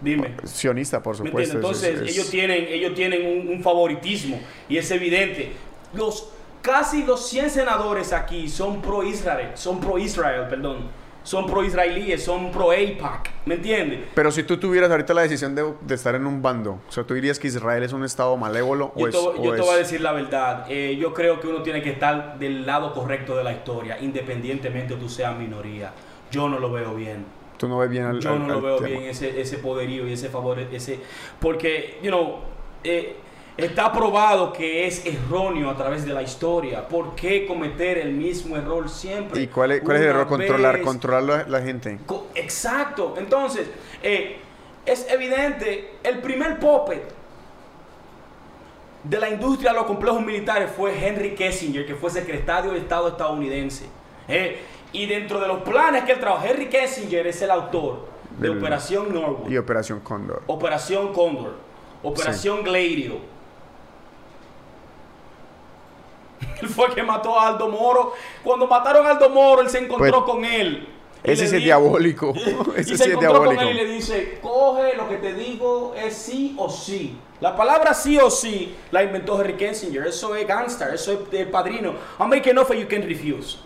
dime. 0.00 0.34
Sionista, 0.44 1.02
por 1.02 1.18
¿Me 1.20 1.26
supuesto. 1.28 1.50
es- 1.50 1.54
Entonces 1.56 2.00
es- 2.02 2.10
ellos 2.16 2.30
tienen, 2.30 2.66
ellos 2.68 2.94
tienen 2.94 3.26
un, 3.48 3.48
un 3.56 3.62
favoritismo 3.62 4.40
y 4.68 4.78
es 4.78 4.90
evidente. 4.90 5.52
Los 5.92 6.32
casi 6.66 7.04
los 7.04 7.28
100 7.28 7.50
senadores 7.50 8.12
aquí 8.12 8.48
son 8.48 8.82
pro 8.82 9.04
Israel, 9.04 9.50
son 9.54 9.78
pro 9.78 9.98
Israel, 9.98 10.46
perdón, 10.50 10.88
son 11.22 11.46
pro 11.46 11.62
israelíes, 11.64 12.24
son 12.24 12.50
pro 12.50 12.70
AIPAC, 12.72 13.30
¿me 13.46 13.54
entiendes? 13.54 14.00
Pero 14.14 14.32
si 14.32 14.42
tú 14.42 14.56
tuvieras 14.58 14.90
ahorita 14.90 15.14
la 15.14 15.22
decisión 15.22 15.54
de, 15.54 15.72
de 15.80 15.94
estar 15.94 16.16
en 16.16 16.26
un 16.26 16.42
bando, 16.42 16.80
o 16.88 16.92
sea, 16.92 17.04
tú 17.04 17.14
dirías 17.14 17.38
que 17.38 17.46
Israel 17.46 17.84
es 17.84 17.92
un 17.92 18.04
estado 18.04 18.36
malévolo 18.36 18.92
o 18.96 18.98
Yo, 19.00 19.06
es... 19.08 19.12
te, 19.12 19.18
o 19.18 19.42
yo 19.44 19.52
te 19.52 19.60
es- 19.60 19.64
voy 19.64 19.74
a 19.74 19.78
decir 19.78 20.00
la 20.00 20.10
verdad. 20.12 20.66
eh, 20.68 20.96
yo 21.00 21.14
creo 21.14 21.38
que 21.40 21.46
uno 21.46 21.62
tiene 21.62 21.82
que 21.82 21.90
estar 21.90 22.36
del 22.40 22.66
lado 22.66 22.92
correcto 22.92 23.36
de 23.36 23.44
la 23.44 23.52
historia, 23.52 23.96
independientemente 24.00 24.94
tú 24.96 25.08
seas 25.08 25.36
minoría. 25.38 25.92
Yo 26.32 26.48
no 26.48 26.58
lo 26.58 26.72
veo 26.72 26.94
bien. 26.94 27.24
Tú 27.58 27.68
no 27.68 27.78
ves 27.78 27.88
bien 27.90 28.04
al, 28.04 28.20
Yo 28.20 28.30
al- 28.30 28.46
no 28.46 28.54
lo 28.54 28.60
veo 28.60 28.76
tema. 28.78 28.88
bien 28.88 29.02
ese, 29.04 29.40
ese 29.40 29.58
poderío 29.58 30.06
y 30.08 30.12
ese 30.12 30.28
favor, 30.28 30.58
ese 30.58 30.98
porque, 31.40 31.98
you 32.02 32.08
know, 32.10 32.40
eh, 32.84 33.16
está 33.56 33.92
probado 33.92 34.52
que 34.52 34.86
es 34.86 35.04
erróneo 35.06 35.70
a 35.70 35.76
través 35.76 36.04
de 36.04 36.12
la 36.12 36.22
historia. 36.22 36.86
¿Por 36.86 37.14
qué 37.14 37.46
cometer 37.46 37.98
el 37.98 38.12
mismo 38.12 38.56
error 38.56 38.88
siempre? 38.88 39.40
¿Y 39.42 39.46
cuál 39.46 39.72
es, 39.72 39.80
cuál 39.82 39.96
es 39.96 40.02
el 40.02 40.08
error? 40.08 40.26
Controlar, 40.28 40.80
controlar 40.82 41.22
la, 41.22 41.58
la 41.58 41.62
gente. 41.64 41.98
Co- 42.06 42.26
Exacto. 42.34 43.14
Entonces, 43.16 43.68
eh, 44.02 44.36
es 44.84 45.06
evidente, 45.10 45.94
el 46.02 46.18
primer 46.18 46.58
puppet 46.60 47.02
de 49.02 49.18
la 49.20 49.28
industria 49.30 49.70
de 49.70 49.76
los 49.78 49.86
complejos 49.86 50.20
militares 50.22 50.70
fue 50.76 50.92
Henry 51.06 51.34
Kissinger, 51.34 51.86
que 51.86 51.94
fue 51.94 52.10
secretario 52.10 52.72
de 52.72 52.78
Estado 52.78 53.08
estadounidense. 53.08 53.86
Eh, 54.28 54.60
y 54.92 55.06
dentro 55.06 55.40
de 55.40 55.46
los 55.48 55.62
planes 55.62 56.04
que 56.04 56.12
él 56.12 56.20
trabajó, 56.20 56.46
Henry 56.46 56.68
Kissinger 56.68 57.26
es 57.26 57.40
el 57.42 57.50
autor 57.50 58.06
de 58.38 58.50
Operación 58.50 59.12
Norwood, 59.14 59.48
Y 59.50 59.56
Operación 59.56 60.00
Cóndor. 60.00 60.42
Operación 60.46 61.12
Cóndor, 61.12 61.54
Operación 62.02 62.62
Gladio. 62.64 63.35
Él 66.62 66.68
fue 66.68 66.86
el 66.88 66.94
que 66.94 67.02
mató 67.02 67.38
a 67.38 67.48
Aldo 67.48 67.68
Moro. 67.68 68.12
Cuando 68.44 68.66
mataron 68.66 69.06
a 69.06 69.10
Aldo 69.12 69.28
Moro, 69.30 69.62
él 69.62 69.70
se 69.70 69.78
encontró 69.78 70.24
Pues, 70.24 70.34
con 70.34 70.44
él. 70.44 70.88
Y 71.24 71.30
Ese 71.30 71.46
sí 71.48 71.56
es 71.56 71.60
di- 71.60 71.64
diabólico. 71.64 72.32
y 72.76 72.80
Ese 72.80 72.96
se 72.96 73.04
sí 73.04 73.04
es 73.04 73.08
encontró 73.08 73.44
con 73.44 73.48
diabólico. 73.56 73.62
él 73.62 73.70
y 73.70 73.74
le 73.74 73.84
dice, 73.86 74.38
coge 74.42 74.94
lo 74.96 75.08
que 75.08 75.16
te 75.16 75.34
digo 75.34 75.94
es 75.96 76.14
sí 76.14 76.54
o 76.58 76.68
sí. 76.68 77.18
La 77.40 77.54
palabra 77.56 77.92
sí 77.94 78.16
o 78.18 78.30
sí 78.30 78.74
la 78.90 79.02
inventó 79.02 79.38
Henry 79.40 79.54
Kissinger. 79.54 80.06
Eso 80.06 80.34
es 80.36 80.46
gangster, 80.46 80.94
eso 80.94 81.12
es 81.12 81.18
el 81.38 81.48
padrino. 81.48 81.94
I'm 82.18 82.30
making 82.30 82.52
an 82.52 82.58
offer 82.58 82.76
you 82.76 82.86
can 82.88 83.02
refuse. 83.02 83.58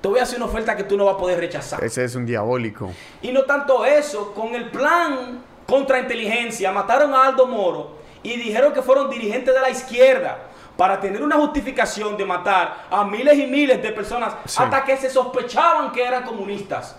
Te 0.00 0.08
voy 0.08 0.18
a 0.18 0.22
hacer 0.22 0.36
una 0.38 0.46
oferta 0.46 0.76
que 0.76 0.84
tú 0.84 0.96
no 0.96 1.04
vas 1.06 1.14
a 1.16 1.18
poder 1.18 1.38
rechazar. 1.40 1.82
Ese 1.84 2.04
es 2.04 2.14
un 2.14 2.24
diabólico. 2.26 2.90
Y 3.22 3.32
no 3.32 3.42
tanto 3.42 3.84
eso, 3.84 4.32
con 4.32 4.54
el 4.54 4.70
plan 4.70 5.42
contra 5.66 5.98
inteligencia, 6.00 6.72
mataron 6.72 7.12
a 7.14 7.26
Aldo 7.26 7.46
Moro 7.46 7.96
y 8.22 8.36
dijeron 8.36 8.72
que 8.72 8.82
fueron 8.82 9.10
dirigentes 9.10 9.54
de 9.54 9.60
la 9.60 9.70
izquierda 9.70 10.38
para 10.80 10.98
tener 10.98 11.22
una 11.22 11.36
justificación 11.36 12.16
de 12.16 12.24
matar 12.24 12.86
a 12.90 13.04
miles 13.04 13.36
y 13.38 13.46
miles 13.46 13.82
de 13.82 13.92
personas 13.92 14.34
Sí. 14.46 14.62
hasta 14.62 14.82
que 14.82 14.96
se 14.96 15.10
sospechaban 15.10 15.92
que 15.92 16.02
eran 16.02 16.22
comunistas. 16.22 16.96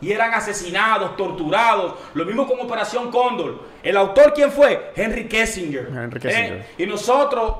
y 0.00 0.12
eran 0.12 0.32
asesinados, 0.34 1.16
torturados. 1.16 1.94
Lo 2.14 2.24
mismo 2.26 2.46
con 2.46 2.60
Operación 2.60 3.10
Cóndor. 3.10 3.62
¿El 3.82 3.96
autor 3.96 4.34
quién 4.34 4.52
fue? 4.52 4.92
Henry 4.94 5.26
Kissinger. 5.26 5.88
Henry 5.88 6.20
Kissinger. 6.20 6.52
¿Eh? 6.52 6.66
Y 6.78 6.86
nosotros 6.86 7.54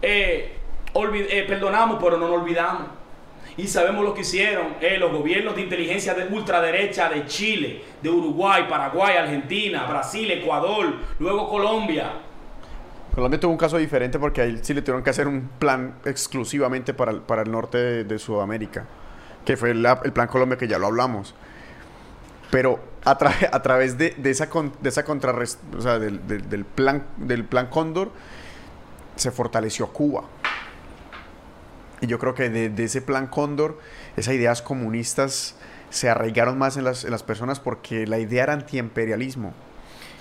eh, 0.00 0.56
eh, 0.94 1.44
perdonamos, 1.46 1.98
pero 2.02 2.16
no 2.16 2.28
nos 2.28 2.40
olvidamos. 2.40 2.84
Y 3.56 3.66
sabemos 3.66 4.04
lo 4.04 4.14
que 4.14 4.20
hicieron 4.20 4.76
eh, 4.80 4.96
los 4.96 5.10
gobiernos 5.10 5.56
de 5.56 5.62
inteligencia 5.62 6.14
de 6.14 6.32
ultraderecha 6.32 7.08
de 7.10 7.26
Chile, 7.26 7.82
de 8.00 8.08
Uruguay, 8.08 8.64
Paraguay, 8.68 9.16
Argentina, 9.16 9.86
Brasil, 9.86 10.30
Ecuador, 10.30 10.94
luego 11.18 11.50
Colombia. 11.50 12.12
Colombia 13.16 13.40
tuvo 13.40 13.52
un 13.52 13.56
caso 13.58 13.78
diferente 13.78 14.18
porque 14.18 14.42
ahí 14.42 14.58
sí 14.62 14.74
le 14.74 14.82
tuvieron 14.82 15.02
que 15.02 15.08
hacer 15.08 15.26
un 15.26 15.48
plan 15.58 15.94
exclusivamente 16.04 16.92
para, 16.92 17.12
el- 17.12 17.22
para 17.22 17.42
el 17.42 17.50
norte 17.50 17.78
de, 17.78 18.04
de 18.04 18.18
Sudamérica, 18.18 18.84
que 19.46 19.56
fue 19.56 19.74
la- 19.74 20.00
el 20.04 20.12
plan 20.12 20.28
Colombia 20.28 20.58
que 20.58 20.68
ya 20.68 20.78
lo 20.78 20.86
hablamos. 20.86 21.34
Pero 22.50 22.78
a, 23.06 23.16
tra- 23.18 23.48
a 23.52 23.62
través 23.62 23.96
de, 23.96 24.10
de 24.18 24.30
esa, 24.30 24.50
con- 24.50 24.72
de 24.82 24.90
esa 24.90 25.02
o 25.08 25.80
sea, 25.80 25.98
del, 25.98 26.26
del- 26.28 26.46
del 26.48 26.64
plan, 26.66 27.04
del 27.16 27.44
plan 27.46 27.68
Cóndor, 27.68 28.10
se 29.16 29.30
fortaleció 29.30 29.86
Cuba. 29.94 30.24
Y 32.02 32.08
yo 32.08 32.18
creo 32.18 32.34
que 32.34 32.50
de, 32.50 32.68
de 32.68 32.84
ese 32.84 33.00
plan 33.00 33.28
Cóndor, 33.28 33.78
esas 34.18 34.34
ideas 34.34 34.60
comunistas 34.60 35.56
se 35.88 36.10
arraigaron 36.10 36.58
más 36.58 36.76
en 36.76 36.84
las, 36.84 37.04
en 37.04 37.12
las 37.12 37.22
personas 37.22 37.60
porque 37.60 38.06
la 38.06 38.18
idea 38.18 38.42
era 38.42 38.52
antiimperialismo. 38.52 39.54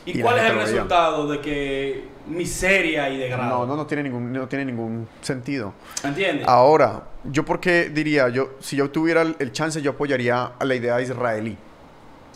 ¿Y, 0.06 0.22
cuál 0.22 0.38
es 0.38 0.52
el 0.52 0.56
resultado 0.56 1.28
de 1.28 1.42
que 1.42 2.06
miseria 2.28 3.10
y 3.10 3.18
degrado? 3.18 3.60
No, 3.60 3.66
no, 3.66 3.76
no 3.76 3.88
tiene 3.88 4.04
ningún, 4.04 4.32
no 4.32 4.48
tiene 4.48 4.66
ningún 4.66 5.08
sentido. 5.22 5.74
¿Entiendes? 6.04 6.48
Ahora, 6.48 7.04
yo 7.24 7.44
porque 7.44 7.90
diría, 7.90 8.30
yo 8.30 8.52
si 8.60 8.76
yo 8.76 8.92
tuviera 8.92 9.24
el, 9.24 9.36
el 9.40 9.52
chance, 9.52 9.82
yo 9.82 9.92
apoyaría 9.92 10.52
a 10.60 10.66
la 10.66 10.76
idea 10.76 11.02
israelí. 11.02 11.58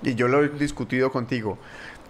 Y 0.01 0.15
yo 0.15 0.27
lo 0.27 0.43
he 0.43 0.49
discutido 0.49 1.11
contigo. 1.11 1.57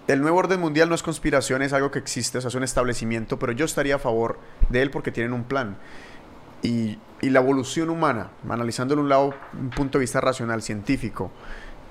El 0.07 0.21
nuevo 0.21 0.37
orden 0.37 0.59
mundial 0.59 0.89
no 0.89 0.95
es 0.95 1.03
conspiración, 1.03 1.61
es 1.61 1.73
algo 1.73 1.91
que 1.91 1.99
existe, 1.99 2.37
o 2.37 2.41
sea, 2.41 2.47
es 2.47 2.55
un 2.55 2.63
establecimiento, 2.63 3.37
pero 3.37 3.51
yo 3.51 3.65
estaría 3.65 3.95
a 3.95 3.99
favor 3.99 4.39
de 4.69 4.81
él 4.81 4.91
porque 4.91 5.11
tienen 5.11 5.33
un 5.33 5.43
plan. 5.43 5.77
Y, 6.63 6.97
y 7.21 7.29
la 7.29 7.39
evolución 7.41 7.89
humana, 7.89 8.31
analizándolo 8.49 9.01
de 9.01 9.03
un 9.03 9.09
lado, 9.09 9.33
un 9.53 9.69
punto 9.69 9.97
de 9.97 10.03
vista 10.03 10.19
racional, 10.21 10.61
científico, 10.61 11.31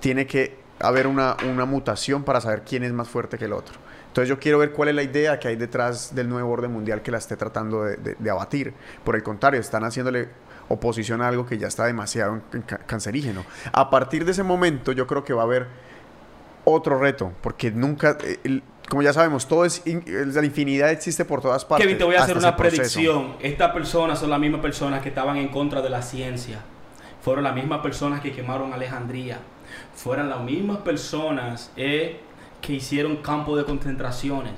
tiene 0.00 0.26
que 0.26 0.56
haber 0.80 1.06
una, 1.06 1.36
una 1.50 1.64
mutación 1.64 2.22
para 2.24 2.40
saber 2.40 2.62
quién 2.68 2.82
es 2.84 2.92
más 2.92 3.08
fuerte 3.08 3.38
que 3.38 3.44
el 3.46 3.52
otro. 3.52 3.74
Entonces 4.08 4.28
yo 4.28 4.38
quiero 4.38 4.58
ver 4.58 4.72
cuál 4.72 4.88
es 4.88 4.94
la 4.94 5.02
idea 5.02 5.38
que 5.38 5.48
hay 5.48 5.56
detrás 5.56 6.14
del 6.14 6.28
nuevo 6.28 6.50
orden 6.50 6.72
mundial 6.72 7.02
que 7.02 7.10
la 7.10 7.18
esté 7.18 7.36
tratando 7.36 7.84
de, 7.84 7.96
de- 7.96 8.16
de 8.18 8.30
abatir. 8.30 8.72
Por 9.04 9.16
el 9.16 9.22
contrario, 9.22 9.60
están 9.60 9.84
haciéndole 9.84 10.28
oposición 10.68 11.20
a 11.22 11.28
algo 11.28 11.46
que 11.46 11.58
ya 11.58 11.66
está 11.68 11.86
demasiado 11.86 12.40
ca- 12.66 12.78
cancerígeno. 12.78 13.44
A 13.72 13.90
partir 13.90 14.24
de 14.24 14.32
ese 14.32 14.42
momento 14.42 14.92
yo 14.92 15.06
creo 15.06 15.24
que 15.24 15.32
va 15.32 15.42
a 15.42 15.44
haber 15.44 15.66
otro 16.64 16.98
reto, 16.98 17.32
porque 17.42 17.70
nunca, 17.70 18.16
eh, 18.24 18.38
el- 18.44 18.62
como 18.88 19.02
ya 19.02 19.12
sabemos, 19.12 19.46
todo 19.46 19.64
es, 19.64 19.82
in- 19.86 20.02
la 20.06 20.44
infinidad 20.44 20.90
existe 20.90 21.24
por 21.24 21.40
todas 21.40 21.64
partes. 21.64 21.84
Kevin, 21.86 21.98
te 21.98 22.04
voy 22.04 22.14
a 22.16 22.22
hacer 22.22 22.36
una 22.36 22.56
predicción. 22.56 23.34
Estas 23.40 23.72
personas 23.72 24.18
son 24.18 24.30
las 24.30 24.40
mismas 24.40 24.60
personas 24.60 25.02
que 25.02 25.10
estaban 25.10 25.36
en 25.36 25.48
contra 25.48 25.82
de 25.82 25.90
la 25.90 26.02
ciencia. 26.02 26.60
Fueron 27.22 27.44
las 27.44 27.54
mismas 27.54 27.80
personas 27.80 28.20
que 28.20 28.32
quemaron 28.32 28.72
Alejandría. 28.72 29.38
Fueron 29.98 30.28
las 30.28 30.40
mismas 30.42 30.78
personas 30.78 31.72
eh, 31.76 32.20
que 32.60 32.74
hicieron 32.74 33.16
campos 33.16 33.58
de 33.58 33.64
concentraciones. 33.64 34.52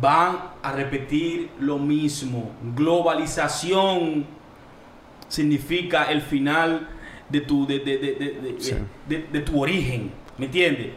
Van 0.00 0.38
a 0.62 0.70
repetir 0.72 1.48
lo 1.58 1.76
mismo. 1.76 2.52
Globalización 2.76 4.24
significa 5.28 6.04
el 6.04 6.20
final 6.22 6.88
de 7.28 7.40
tu, 7.40 7.66
de, 7.66 7.80
de- 7.80 7.98
de- 7.98 8.14
de- 8.14 8.40
de- 8.52 8.60
Sí. 8.60 8.74
de- 9.08 9.24
de 9.32 9.40
tu 9.40 9.60
origen. 9.60 10.12
¿Me 10.38 10.46
entiendes? 10.46 10.90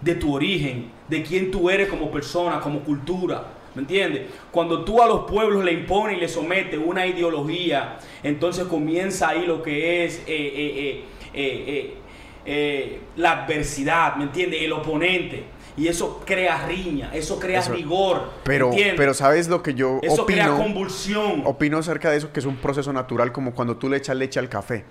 De 0.00 0.14
tu 0.14 0.34
origen, 0.34 0.90
de 1.08 1.22
quién 1.22 1.50
tú 1.50 1.68
eres 1.68 1.88
como 1.88 2.10
persona, 2.10 2.60
como 2.60 2.80
cultura. 2.80 3.44
¿Me 3.74 3.82
entiendes? 3.82 4.22
Cuando 4.50 4.84
tú 4.84 5.02
a 5.02 5.06
los 5.06 5.30
pueblos 5.30 5.62
le 5.64 5.72
impones 5.72 6.16
y 6.16 6.20
le 6.20 6.28
sometes 6.28 6.80
una 6.82 7.06
ideología, 7.06 7.98
entonces 8.22 8.64
comienza 8.64 9.28
ahí 9.28 9.44
lo 9.46 9.62
que 9.62 10.04
es 10.06 10.22
eh, 10.26 11.04
eh, 11.34 11.94
eh, 12.48 13.00
la 13.16 13.42
adversidad, 13.44 14.16
¿me 14.16 14.24
entiendes? 14.24 14.62
El 14.62 14.72
oponente. 14.72 15.44
Y 15.76 15.86
eso 15.86 16.22
crea 16.26 16.66
riña, 16.66 17.10
eso 17.12 17.38
crea 17.38 17.60
Eso- 17.60 17.72
rigor. 17.72 18.30
Pero, 18.42 18.70
pero 18.96 19.14
¿sabes 19.14 19.46
lo 19.48 19.62
que 19.62 19.74
yo 19.74 20.00
eso 20.02 20.26
crea 20.26 20.50
opino? 20.52 20.64
convulsión. 20.64 21.42
Opino 21.44 21.78
acerca 21.78 22.10
de 22.10 22.16
eso 22.16 22.32
que 22.32 22.40
es 22.40 22.46
un 22.46 22.56
proceso 22.56 22.92
natural 22.92 23.30
como 23.30 23.54
cuando 23.54 23.76
tú 23.76 23.88
le 23.88 23.96
echas 23.98 24.16
leche 24.16 24.40
al 24.40 24.48
café. 24.48 24.84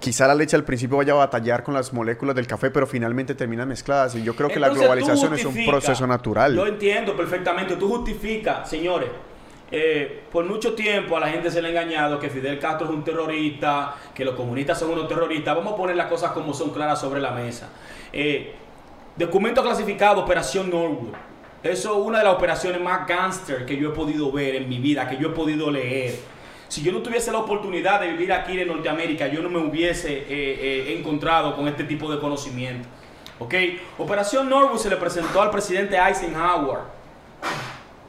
Quizá 0.00 0.26
la 0.26 0.34
leche 0.34 0.56
al 0.56 0.64
principio 0.64 0.96
vaya 0.96 1.12
a 1.12 1.16
batallar 1.16 1.62
con 1.62 1.74
las 1.74 1.92
moléculas 1.92 2.34
del 2.34 2.46
café, 2.46 2.70
pero 2.70 2.86
finalmente 2.86 3.34
terminan 3.34 3.68
mezcladas. 3.68 4.14
Y 4.16 4.22
yo 4.22 4.34
creo 4.34 4.48
que 4.48 4.58
la 4.58 4.68
Entonces, 4.68 4.82
globalización 4.88 5.34
es 5.34 5.44
un 5.44 5.66
proceso 5.66 6.06
natural. 6.06 6.56
Yo 6.56 6.66
entiendo 6.66 7.14
perfectamente. 7.16 7.76
Tú 7.76 7.88
justificas, 7.88 8.68
señores. 8.68 9.10
Eh, 9.74 10.24
por 10.30 10.44
mucho 10.44 10.74
tiempo 10.74 11.16
a 11.16 11.20
la 11.20 11.28
gente 11.28 11.50
se 11.50 11.62
le 11.62 11.68
ha 11.68 11.70
engañado 11.70 12.18
que 12.18 12.28
Fidel 12.28 12.58
Castro 12.58 12.86
es 12.86 12.92
un 12.92 13.02
terrorista, 13.02 13.94
que 14.14 14.22
los 14.22 14.34
comunistas 14.34 14.78
son 14.78 14.90
unos 14.90 15.08
terroristas. 15.08 15.56
Vamos 15.56 15.72
a 15.72 15.76
poner 15.76 15.96
las 15.96 16.08
cosas 16.08 16.32
como 16.32 16.52
son 16.52 16.70
claras 16.70 17.00
sobre 17.00 17.22
la 17.22 17.30
mesa. 17.30 17.70
Eh, 18.12 18.52
documento 19.16 19.62
clasificado, 19.62 20.20
Operación 20.20 20.68
Norwood. 20.68 21.14
Eso 21.62 21.98
es 21.98 22.06
una 22.06 22.18
de 22.18 22.24
las 22.24 22.34
operaciones 22.34 22.82
más 22.82 23.06
gangster 23.06 23.64
que 23.64 23.78
yo 23.78 23.90
he 23.90 23.92
podido 23.94 24.30
ver 24.30 24.56
en 24.56 24.68
mi 24.68 24.78
vida, 24.78 25.08
que 25.08 25.16
yo 25.16 25.28
he 25.28 25.32
podido 25.32 25.70
leer. 25.70 26.18
Si 26.68 26.82
yo 26.82 26.92
no 26.92 26.98
tuviese 26.98 27.32
la 27.32 27.38
oportunidad 27.38 28.00
de 28.00 28.08
vivir 28.08 28.30
aquí 28.30 28.60
en 28.60 28.68
Norteamérica, 28.68 29.28
yo 29.28 29.40
no 29.40 29.48
me 29.48 29.58
hubiese 29.58 30.26
eh, 30.28 30.94
encontrado 30.98 31.56
con 31.56 31.66
este 31.66 31.84
tipo 31.84 32.12
de 32.12 32.20
conocimiento. 32.20 32.86
¿Ok? 33.38 33.54
Operación 33.96 34.50
Norwood 34.50 34.78
se 34.78 34.90
le 34.90 34.96
presentó 34.96 35.40
al 35.40 35.50
presidente 35.50 35.96
Eisenhower. 35.96 36.80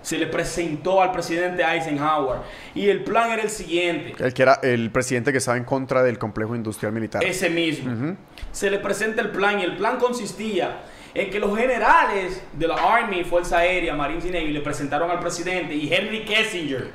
Se 0.03 0.17
le 0.19 0.27
presentó 0.27 1.01
al 1.01 1.11
presidente 1.11 1.63
Eisenhower. 1.63 2.39
Y 2.75 2.89
el 2.89 3.03
plan 3.03 3.31
era 3.31 3.41
el 3.41 3.49
siguiente. 3.49 4.13
El 4.23 4.33
que 4.33 4.43
era 4.43 4.59
el 4.61 4.91
presidente 4.91 5.31
que 5.31 5.39
estaba 5.39 5.57
en 5.57 5.63
contra 5.63 6.03
del 6.03 6.19
complejo 6.19 6.55
industrial 6.55 6.93
militar. 6.93 7.23
Ese 7.23 7.49
mismo. 7.49 8.15
Se 8.51 8.69
le 8.69 8.77
presenta 8.77 9.21
el 9.21 9.31
plan 9.31 9.59
y 9.59 9.63
el 9.63 9.75
plan 9.77 9.97
consistía 9.97 10.81
en 11.15 11.29
que 11.29 11.39
los 11.39 11.57
generales 11.57 12.43
de 12.53 12.67
la 12.67 12.75
Army, 12.75 13.23
Fuerza 13.23 13.59
Aérea, 13.59 13.95
Marines 13.95 14.25
y 14.25 14.29
Navy 14.29 14.51
le 14.51 14.61
presentaron 14.61 15.09
al 15.09 15.19
presidente 15.19 15.73
y 15.73 15.91
Henry 15.93 16.25
Kissinger. 16.25 16.91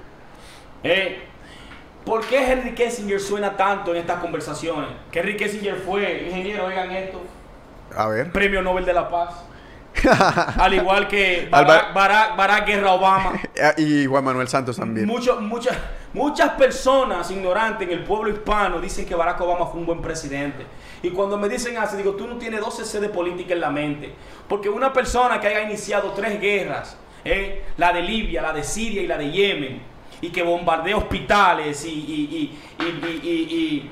Eh, 0.83 1.23
¿Por 2.05 2.25
qué 2.27 2.51
Henry 2.51 2.73
Kissinger 2.75 3.21
suena 3.21 3.57
tanto 3.57 3.93
en 3.93 4.01
estas 4.01 4.21
conversaciones? 4.21 4.91
Que 5.11 5.21
Henry 5.21 5.37
Kissinger 5.37 5.77
fue, 5.77 6.25
ingeniero, 6.27 6.67
oigan 6.67 6.91
esto, 6.91 7.23
A 7.95 8.09
ver. 8.09 8.33
premio 8.33 8.63
Nobel 8.63 8.85
de 8.85 8.93
la 8.93 9.09
Paz. 9.09 9.45
Al 10.59 10.75
igual 10.75 11.09
que 11.09 11.49
Barack, 11.51 11.95
Barack- 11.95 12.37
Barack 12.37 12.67
Guerra 12.67 12.93
Obama. 12.93 13.33
Y 13.79 14.07
Juan 14.07 14.25
Manuel 14.25 14.49
Santos 14.49 14.77
también. 14.77 15.07
Mucho- 15.07 15.41
muchas, 15.41 15.77
muchas 16.13 16.51
personas 16.51 17.31
ignorantes 17.31 17.87
en 17.89 17.93
el 17.99 18.05
pueblo 18.05 18.31
hispano 18.31 18.81
dicen 18.81 19.05
que 19.07 19.15
Barack 19.15 19.41
Obama 19.41 19.67
fue 19.67 19.81
un 19.81 19.87
buen 19.87 20.01
presidente. 20.03 20.65
Y 21.03 21.11
cuando 21.11 21.37
me 21.39 21.49
dicen 21.49 21.77
así, 21.79 21.97
digo, 21.97 22.13
tú 22.15 22.27
no 22.27 22.37
tienes 22.37 22.61
12 22.61 22.85
C 22.85 23.01
de 23.01 23.09
política 23.09 23.55
en 23.55 23.61
la 23.61 23.71
mente. 23.71 24.13
Porque 24.49 24.69
una 24.69 24.93
persona 24.93 25.41
que 25.41 25.47
haya 25.49 25.63
iniciado 25.63 26.11
tres 26.13 26.41
guerras, 26.41 26.97
¿eh? 27.25 27.65
la 27.77 27.93
de 27.93 28.03
Libia, 28.03 28.43
la 28.43 28.53
de 28.53 28.63
Siria 28.65 29.03
y 29.03 29.07
la 29.07 29.17
de 29.19 29.31
Yemen, 29.31 29.83
y 30.21 30.31
que 30.31 30.43
bombardea 30.43 30.97
hospitales 30.97 31.85
y- 31.85 31.91
y- 31.91 32.59
y- 32.81 33.91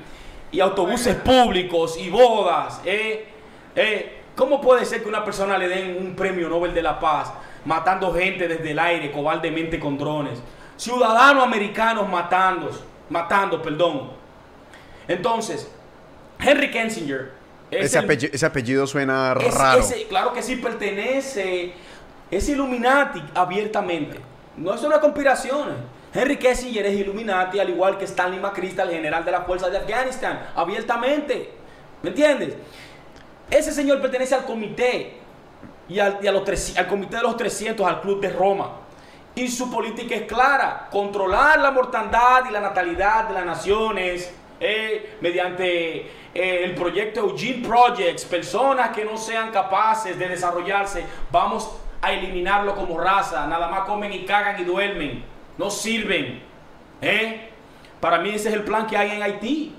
y 0.51 0.59
autobuses 0.59 1.15
públicos 1.15 1.97
y 1.97 2.09
bodas, 2.09 2.81
¿eh? 2.85 3.27
¿eh? 3.75 4.16
¿Cómo 4.37 4.61
puede 4.61 4.85
ser 4.85 5.01
que 5.01 5.09
una 5.09 5.25
persona 5.25 5.57
le 5.57 5.67
den 5.67 5.97
un 5.99 6.15
premio 6.15 6.47
Nobel 6.47 6.73
de 6.73 6.81
la 6.83 6.99
Paz 6.99 7.33
matando 7.65 8.13
gente 8.13 8.47
desde 8.47 8.71
el 8.71 8.77
aire 8.79 9.11
cobardemente 9.11 9.79
con 9.79 9.97
drones? 9.97 10.39
Ciudadanos 10.77 11.43
americanos 11.43 12.07
matando, 12.07 12.69
matando, 13.09 13.61
perdón. 13.61 14.11
Entonces, 15.07 15.67
Henry 16.39 16.69
Kissinger 16.69 17.31
es 17.71 17.85
Ese, 17.87 17.97
el- 17.97 18.05
apellido, 18.05 18.33
ese 18.33 18.45
apellido 18.45 18.85
suena 18.87 19.35
es- 19.39 19.53
raro. 19.55 19.79
ese- 19.79 20.05
claro 20.07 20.33
que 20.33 20.43
sí, 20.43 20.57
pertenece. 20.57 21.73
Es 22.29 22.47
Illuminati 22.49 23.23
abiertamente. 23.33 24.19
No 24.55 24.73
es 24.75 24.83
una 24.83 24.99
conspiración. 24.99 25.97
Henry 26.13 26.37
Kissinger 26.37 26.85
es 26.85 26.93
Illuminati, 26.93 27.59
al 27.59 27.69
igual 27.69 27.97
que 27.97 28.05
Stanley 28.05 28.39
McChrystal, 28.39 28.89
general 28.91 29.25
de 29.25 29.31
la 29.31 29.41
fuerza 29.41 29.69
de 29.69 29.77
Afganistán, 29.77 30.47
abiertamente. 30.55 31.51
¿Me 32.03 32.09
entiendes? 32.09 32.53
Ese 33.49 33.71
señor 33.71 34.01
pertenece 34.01 34.35
al 34.35 34.45
comité 34.45 35.13
y, 35.89 35.99
al, 35.99 36.19
los 36.21 36.43
tres- 36.43 36.77
al 36.77 36.87
comité 36.87 37.17
de 37.17 37.23
los 37.23 37.37
300, 37.37 37.85
al 37.87 38.01
Club 38.01 38.19
de 38.21 38.29
Roma. 38.29 38.71
Y 39.35 39.47
su 39.47 39.69
política 39.71 40.15
es 40.15 40.23
clara, 40.23 40.87
controlar 40.91 41.59
la 41.59 41.71
mortandad 41.71 42.45
y 42.49 42.51
la 42.51 42.59
natalidad 42.59 43.27
de 43.27 43.35
las 43.35 43.45
naciones 43.45 44.33
eh, 44.59 45.17
mediante 45.21 45.97
eh, 46.33 46.63
el 46.63 46.73
proyecto 46.73 47.19
Eugene 47.21 47.65
Projects, 47.65 48.25
personas 48.25 48.89
que 48.89 49.05
no 49.05 49.15
sean 49.15 49.51
capaces 49.51 50.17
de 50.17 50.27
desarrollarse, 50.27 51.05
vamos 51.31 51.69
a 52.01 52.11
eliminarlo 52.11 52.75
como 52.75 52.99
raza, 52.99 53.45
nada 53.47 53.67
más 53.67 53.81
comen 53.81 54.11
y 54.11 54.25
cagan 54.25 54.59
y 54.59 54.63
duermen, 54.63 55.23
no 55.59 55.69
sirven. 55.69 56.41
¿eh? 57.01 57.49
Para 58.01 58.17
mí 58.19 58.29
ese 58.29 58.49
es 58.49 58.55
el 58.55 58.63
plan 58.63 58.87
que 58.87 58.97
hay 58.97 59.11
en 59.11 59.21
Haití. 59.23 59.75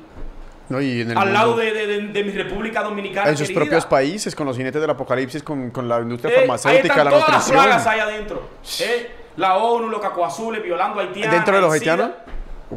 No, 0.68 0.80
y 0.80 1.00
en 1.00 1.10
el 1.12 1.16
al 1.18 1.32
lado 1.32 1.48
mundo- 1.52 1.62
de, 1.62 1.72
de- 1.72 1.86
de- 1.86 2.08
de 2.08 2.24
mi 2.24 2.32
República 2.32 2.82
Dominicana. 2.82 3.30
en 3.30 3.36
sus 3.38 3.46
querida. 3.48 3.60
propios 3.62 3.86
países, 3.86 4.34
con 4.34 4.46
los 4.46 4.56
jinetes 4.56 4.80
del 4.80 4.90
apocalipsis, 4.90 5.42
con, 5.42 5.70
con 5.70 5.88
la 5.88 5.98
industria 6.00 6.30
Eh, 6.30 6.34
ahí 6.34 6.40
farmacéutica, 6.42 6.88
están 6.88 7.04
la 7.06 7.10
todas 7.10 7.28
nutrición. 7.28 7.56
las 7.56 7.64
plagas 7.66 7.86
ahí 7.86 8.00
adentro. 8.00 8.48
Eh, 8.80 9.10
la 9.36 9.56
ONU, 9.56 9.88
los 9.88 10.00
cacoazules, 10.00 10.62
violando 10.62 11.00
a 11.00 11.04
haitianos. 11.04 11.34
¿Dentro 11.34 11.54
de 11.56 11.60
los 11.62 11.72
haitianos? 11.72 12.10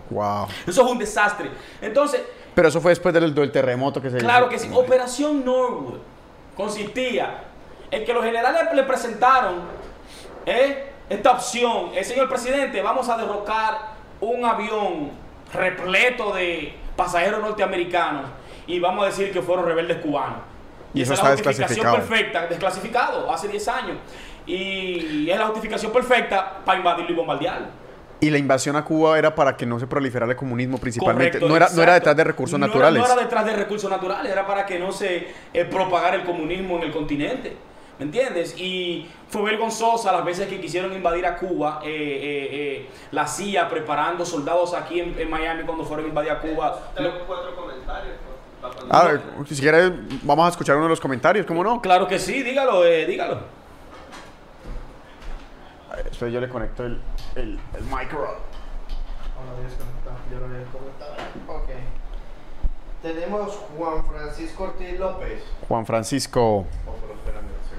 Wow. 0.09 0.47
Eso 0.65 0.85
es 0.85 0.91
un 0.91 0.97
desastre. 0.99 1.49
Entonces, 1.81 2.21
Pero 2.55 2.69
eso 2.69 2.79
fue 2.79 2.91
después 2.91 3.13
del, 3.13 3.33
del 3.35 3.51
terremoto 3.51 4.01
que 4.01 4.09
se 4.09 4.17
claro 4.19 4.45
hizo. 4.45 4.49
que 4.51 4.59
sí. 4.59 4.69
Operación 4.73 5.43
Norwood 5.43 5.95
consistía 6.55 7.43
en 7.89 8.05
que 8.05 8.13
los 8.13 8.23
generales 8.23 8.61
le 8.73 8.83
presentaron 8.83 9.55
eh, 10.45 10.91
esta 11.09 11.31
opción. 11.31 11.89
El 11.93 12.05
señor 12.05 12.29
presidente, 12.29 12.81
vamos 12.81 13.09
a 13.09 13.17
derrocar 13.17 13.77
un 14.21 14.45
avión 14.45 15.11
repleto 15.53 16.33
de 16.33 16.73
pasajeros 16.95 17.41
norteamericanos 17.41 18.25
y 18.67 18.79
vamos 18.79 19.03
a 19.03 19.07
decir 19.07 19.31
que 19.31 19.41
fueron 19.41 19.65
rebeldes 19.65 19.97
cubanos. 19.97 20.39
Y 20.93 21.01
eso 21.01 21.13
esa 21.13 21.33
es 21.33 21.39
la 21.45 21.51
justificación 21.51 21.95
perfecta, 21.95 22.47
desclasificado 22.47 23.31
hace 23.31 23.47
10 23.47 23.67
años. 23.69 23.97
Y 24.45 25.29
es 25.29 25.37
la 25.37 25.45
justificación 25.47 25.91
perfecta 25.91 26.59
para 26.65 26.77
invadirlo 26.79 27.11
y 27.11 27.15
bombardearlo. 27.15 27.67
Y 28.19 28.29
la 28.29 28.37
invasión 28.37 28.75
a 28.75 28.83
Cuba 28.83 29.17
era 29.17 29.33
para 29.33 29.57
que 29.57 29.65
no 29.65 29.79
se 29.79 29.87
proliferara 29.87 30.31
el 30.31 30.37
comunismo 30.37 30.77
principalmente. 30.77 31.39
Correcto, 31.39 31.47
no, 31.49 31.55
era, 31.55 31.67
no 31.69 31.81
era 31.81 31.93
exacto. 31.93 32.09
detrás 32.09 32.17
de 32.17 32.23
recursos 32.23 32.59
No 32.59 32.65
era- 32.65 32.73
naturales. 32.73 32.99
No 33.01 33.05
era, 33.13 33.21
detrás 33.21 33.45
de 33.45 33.53
recursos 33.55 33.89
naturales, 33.89 34.31
era 34.31 34.45
para 34.45 34.65
que 34.65 34.77
no 34.77 34.91
se 34.91 35.27
eh, 35.53 35.65
propagara 35.65 36.17
el 36.17 36.23
comunismo 36.23 36.77
en 36.77 36.83
el 36.83 36.91
continente. 36.91 37.55
¿Me 38.01 38.05
entiendes? 38.05 38.55
Y 38.57 39.07
fue 39.29 39.43
vergonzosa 39.43 40.11
las 40.11 40.25
veces 40.25 40.47
que 40.47 40.59
quisieron 40.59 40.91
invadir 40.91 41.23
a 41.23 41.37
Cuba, 41.37 41.81
eh, 41.83 41.87
eh, 41.87 42.49
eh, 42.51 42.89
la 43.11 43.27
CIA 43.27 43.69
preparando 43.69 44.25
soldados 44.25 44.73
aquí 44.73 44.99
en, 45.01 45.19
en 45.19 45.29
Miami 45.29 45.61
cuando 45.65 45.85
fueron 45.85 46.05
a 46.05 46.07
invadir 46.09 46.31
a 46.31 46.39
Cuba. 46.39 46.79
Tengo 46.95 47.11
cuatro 47.27 47.55
comentarios. 47.55 48.15
pues, 48.25 48.37
para 48.59 48.73
cuando- 48.73 48.95
A 48.95 49.03
ver, 49.03 49.21
si 49.47 49.61
quieres, 49.61 49.91
vamos 50.23 50.47
a 50.47 50.49
escuchar 50.49 50.77
uno 50.77 50.85
de 50.85 50.89
los 50.89 50.99
comentarios, 50.99 51.45
¿cómo 51.45 51.63
no? 51.63 51.79
Claro 51.79 52.07
que 52.07 52.17
sí, 52.17 52.41
dígalo, 52.41 52.83
eh, 52.85 53.05
dígalo. 53.05 53.37
A 55.91 55.95
ver, 55.97 56.07
Espera, 56.07 56.31
yo 56.31 56.41
le 56.41 56.49
conecto 56.49 56.83
el, 56.83 56.99
el, 57.35 57.59
el 57.75 57.83
micro. 57.83 58.35
Yo 60.31 60.39
lo 60.39 60.45
había 60.47 60.63
comentado. 60.71 61.13
Ok. 61.49 61.69
Tenemos 63.03 63.51
Juan 63.77 64.03
Francisco 64.07 64.63
Ortiz 64.63 64.97
López. 64.99 65.43
Juan 65.67 65.85
Francisco, 65.85 66.41
Oh, 66.87 66.95
pero 66.99 67.13
espérame, 67.13 67.45
sí. 67.69 67.75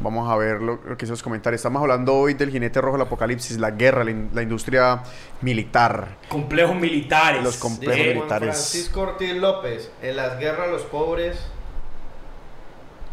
Vamos 0.00 0.30
a 0.30 0.36
ver 0.36 0.60
lo, 0.62 0.80
lo 0.84 0.96
que 0.96 1.04
hizo 1.04 1.12
los 1.12 1.22
comentarios. 1.22 1.58
Estamos 1.58 1.82
hablando 1.82 2.14
hoy 2.14 2.34
del 2.34 2.50
jinete 2.50 2.80
rojo 2.80 2.96
del 2.96 3.06
apocalipsis, 3.06 3.58
la 3.58 3.72
guerra, 3.72 4.04
la, 4.04 4.10
in- 4.10 4.30
la 4.32 4.42
industria 4.42 5.02
militar. 5.40 6.16
Complejos 6.28 6.76
militares. 6.76 7.42
Los 7.42 7.54
Dice 7.54 7.62
complejos 7.62 7.96
Juan 8.04 8.16
militares. 8.16 8.48
Francisco 8.50 9.00
Ortiz 9.02 9.34
López, 9.34 9.90
en 10.02 10.16
las 10.16 10.38
guerras 10.38 10.70
los 10.70 10.82
pobres 10.82 11.38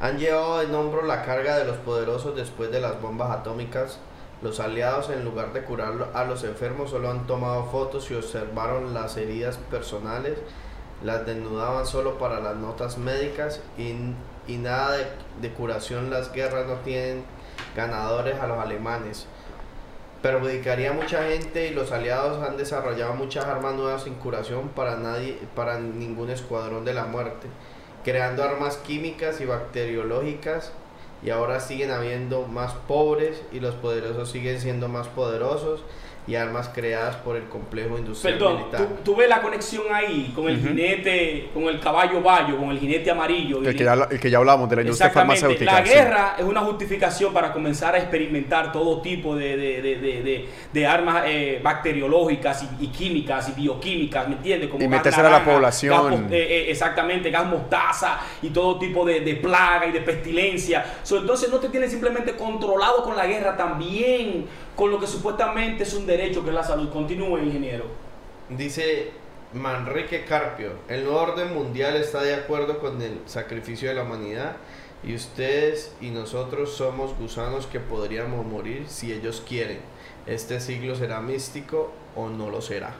han 0.01 0.17
llevado 0.17 0.61
en 0.61 0.73
hombro 0.73 1.03
la 1.05 1.23
carga 1.25 1.57
de 1.57 1.65
los 1.65 1.77
poderosos 1.77 2.35
después 2.35 2.71
de 2.71 2.79
las 2.79 3.01
bombas 3.01 3.31
atómicas. 3.31 3.99
Los 4.41 4.61
aliados 4.61 5.09
en 5.09 5.25
lugar 5.25 5.51
de 5.51 5.63
curar 5.63 6.11
a 6.13 6.23
los 6.23 6.45
enfermos 6.45 6.91
solo 6.91 7.11
han 7.11 7.27
tomado 7.27 7.65
fotos 7.65 8.09
y 8.09 8.15
observaron 8.15 8.93
las 8.93 9.17
heridas 9.17 9.57
personales, 9.57 10.37
las 11.03 11.25
desnudaban 11.25 11.85
solo 11.85 12.17
para 12.17 12.39
las 12.39 12.55
notas 12.55 12.97
médicas 12.97 13.61
y, 13.77 13.95
y 14.49 14.57
nada 14.57 14.97
de, 15.41 15.49
curación. 15.51 16.09
Las 16.09 16.33
guerras 16.33 16.67
no 16.67 16.75
tienen 16.77 17.23
ganadores 17.75 18.39
a 18.39 18.47
los 18.47 18.57
alemanes 18.57 19.27
perjudicaría 20.21 20.89
a 20.89 20.93
mucha 20.93 21.23
gente 21.23 21.67
y 21.67 21.73
los 21.73 21.93
aliados 21.93 22.45
han 22.45 22.57
desarrollado 22.57 23.13
muchas 23.13 23.45
armas 23.45 23.75
nuevas 23.75 24.03
sin 24.03 24.15
curación 24.15 24.67
para 24.67 24.97
nadie 24.97 25.37
para 25.55 25.79
ningún 25.79 26.29
escuadrón 26.29 26.83
de 26.83 26.93
la 26.93 27.05
muerte 27.05 27.47
creando 28.03 28.43
armas 28.43 28.75
químicas 28.77 29.39
y 29.39 29.45
bacteriológicas 29.45 30.73
y 31.23 31.29
ahora 31.29 31.61
siguen 31.61 31.91
habiendo 31.91 32.47
más 32.47 32.73
pobres 32.73 33.41
y 33.53 33.61
los 33.61 33.75
poderosos 33.75 34.29
siguen 34.29 34.59
siendo 34.59 34.89
más 34.89 35.07
poderosos 35.07 35.83
y 36.29 36.35
armas 36.35 36.69
creadas 36.69 37.15
por 37.17 37.35
el 37.35 37.45
complejo 37.45 37.97
industrial 37.97 38.37
Perdón, 38.37 38.57
militar. 38.57 38.81
¿tú, 38.81 38.87
tú 39.03 39.15
ves 39.15 39.27
la 39.27 39.41
conexión 39.41 39.83
ahí 39.91 40.31
con 40.35 40.47
el 40.47 40.59
jinete, 40.61 41.49
con 41.53 41.63
el 41.63 41.79
caballo 41.79 42.21
bayo, 42.21 42.55
con 42.57 42.69
el 42.69 42.79
jinete 42.79 43.09
amarillo. 43.09 43.63
El 43.63 43.75
que, 43.75 43.83
ya, 43.83 43.93
el 44.11 44.19
que 44.19 44.29
ya 44.29 44.37
hablábamos 44.37 44.69
de 44.69 44.75
la 44.75 44.81
industria 44.83 45.07
Exactamente. 45.07 45.41
farmacéutica. 45.41 45.71
La 45.81 45.85
sí. 45.85 45.93
guerra 45.93 46.35
es 46.37 46.45
una 46.45 46.61
justificación 46.61 47.33
para 47.33 47.51
comenzar 47.51 47.95
a 47.95 47.97
experimentar 47.97 48.71
todo 48.71 49.01
tipo 49.01 49.35
de, 49.35 49.57
de- 49.57 49.81
de- 49.81 49.95
de- 49.97 50.21
de- 50.23 50.49
de 50.71 50.87
armas 50.87 51.23
eh, 51.25 51.59
bacteriológicas 51.63 52.63
y, 52.79 52.85
y 52.85 52.87
químicas 52.89 53.49
y 53.49 53.53
bioquímicas, 53.59 54.27
¿me 54.27 54.35
entiendes? 54.35 54.69
Como 54.69 54.83
Y 54.83 54.87
gas 54.87 54.97
metérsela 54.99 55.29
a 55.29 55.39
la 55.39 55.43
población. 55.45 56.11
gas 56.23 56.31
eh, 56.31 56.47
eh, 56.49 56.65
exactamente, 56.71 57.31
gas 57.31 57.45
mostaza 57.47 58.19
y 58.41 58.49
todo 58.49 58.77
tipo 58.77 59.03
de, 59.05 59.21
de 59.21 59.35
plaga 59.35 59.87
y 59.87 59.91
de 59.91 60.01
pestilencia. 60.01 60.85
So, 61.03 61.17
entonces 61.17 61.49
no 61.49 61.57
te 61.57 61.69
tienes 61.69 61.89
simplemente 61.91 62.33
controlado 62.35 63.03
con 63.03 63.15
la 63.17 63.25
guerra, 63.25 63.57
también 63.57 64.45
con 64.79 64.91
lo 64.91 64.97
que 64.97 65.07
supuestamente 65.07 65.83
es 65.83 65.93
un 65.93 66.05
derecho 66.07 66.41
que 66.41 66.51
es 66.51 66.55
la 66.55 66.63
salud. 66.63 66.89
Continúe, 66.89 67.39
ingeniero. 67.39 67.83
Dice 68.47 69.11
Manrique 69.53 70.23
Carpio, 70.23 70.71
el 70.87 71.03
nuevo 71.03 71.19
orden 71.19 71.53
mundial 71.53 71.97
está 71.97 72.21
de 72.23 72.33
acuerdo 72.33 72.79
con 72.79 73.01
el 73.01 73.19
sacrificio 73.25 73.89
de 73.89 73.95
la 73.95 74.03
humanidad 74.03 74.55
y 75.03 75.15
ustedes 75.15 75.93
y 75.99 76.11
nosotros 76.11 76.71
somos 76.73 77.13
gusanos 77.17 77.67
que 77.67 77.81
podríamos 77.81 78.45
morir 78.45 78.85
si 78.87 79.11
ellos 79.11 79.43
quieren. 79.45 79.79
Este 80.25 80.61
siglo 80.61 80.95
será 80.95 81.19
místico 81.19 81.91
o 82.15 82.29
no 82.29 82.49
lo 82.49 82.61
será. 82.61 82.91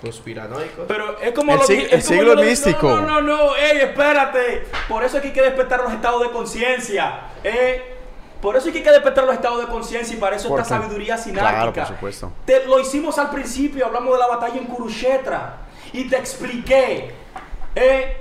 Conspiranoicos. 0.00 0.86
Pero 0.88 1.18
es 1.20 1.32
como 1.32 1.52
El 1.52 1.58
lo 1.58 1.64
sig- 1.66 1.76
el 1.90 1.98
es 1.98 2.06
como 2.06 2.18
siglo 2.20 2.34
lo- 2.34 2.42
místico. 2.42 2.88
No, 2.88 3.00
no, 3.02 3.20
no, 3.20 3.36
no, 3.48 3.56
ey, 3.56 3.78
espérate. 3.82 4.62
Por 4.88 5.04
eso 5.04 5.16
es 5.18 5.22
que 5.22 5.28
hay 5.28 5.34
que 5.34 5.42
despertar 5.42 5.82
los 5.82 5.92
estados 5.92 6.22
de 6.22 6.30
conciencia. 6.30 7.20
eh. 7.44 7.96
Por 8.40 8.56
eso 8.56 8.68
es 8.68 8.72
que 8.72 8.78
hay 8.78 8.84
que 8.84 8.90
despertar 8.90 9.24
los 9.24 9.34
estados 9.34 9.60
de 9.60 9.66
conciencia 9.66 10.16
y 10.16 10.18
para 10.18 10.36
eso 10.36 10.48
¿Por 10.48 10.60
esta 10.60 10.76
sabiduría 10.78 11.16
Claro, 11.16 11.22
sinárquica. 11.22 11.84
por 11.86 11.94
supuesto. 11.94 12.32
Te, 12.46 12.64
lo 12.66 12.80
hicimos 12.80 13.18
al 13.18 13.30
principio, 13.30 13.86
hablamos 13.86 14.12
de 14.14 14.18
la 14.18 14.26
batalla 14.28 14.56
en 14.56 14.64
Kurukshetra 14.66 15.56
y 15.92 16.08
te 16.08 16.16
expliqué 16.16 17.14
eh, 17.74 18.16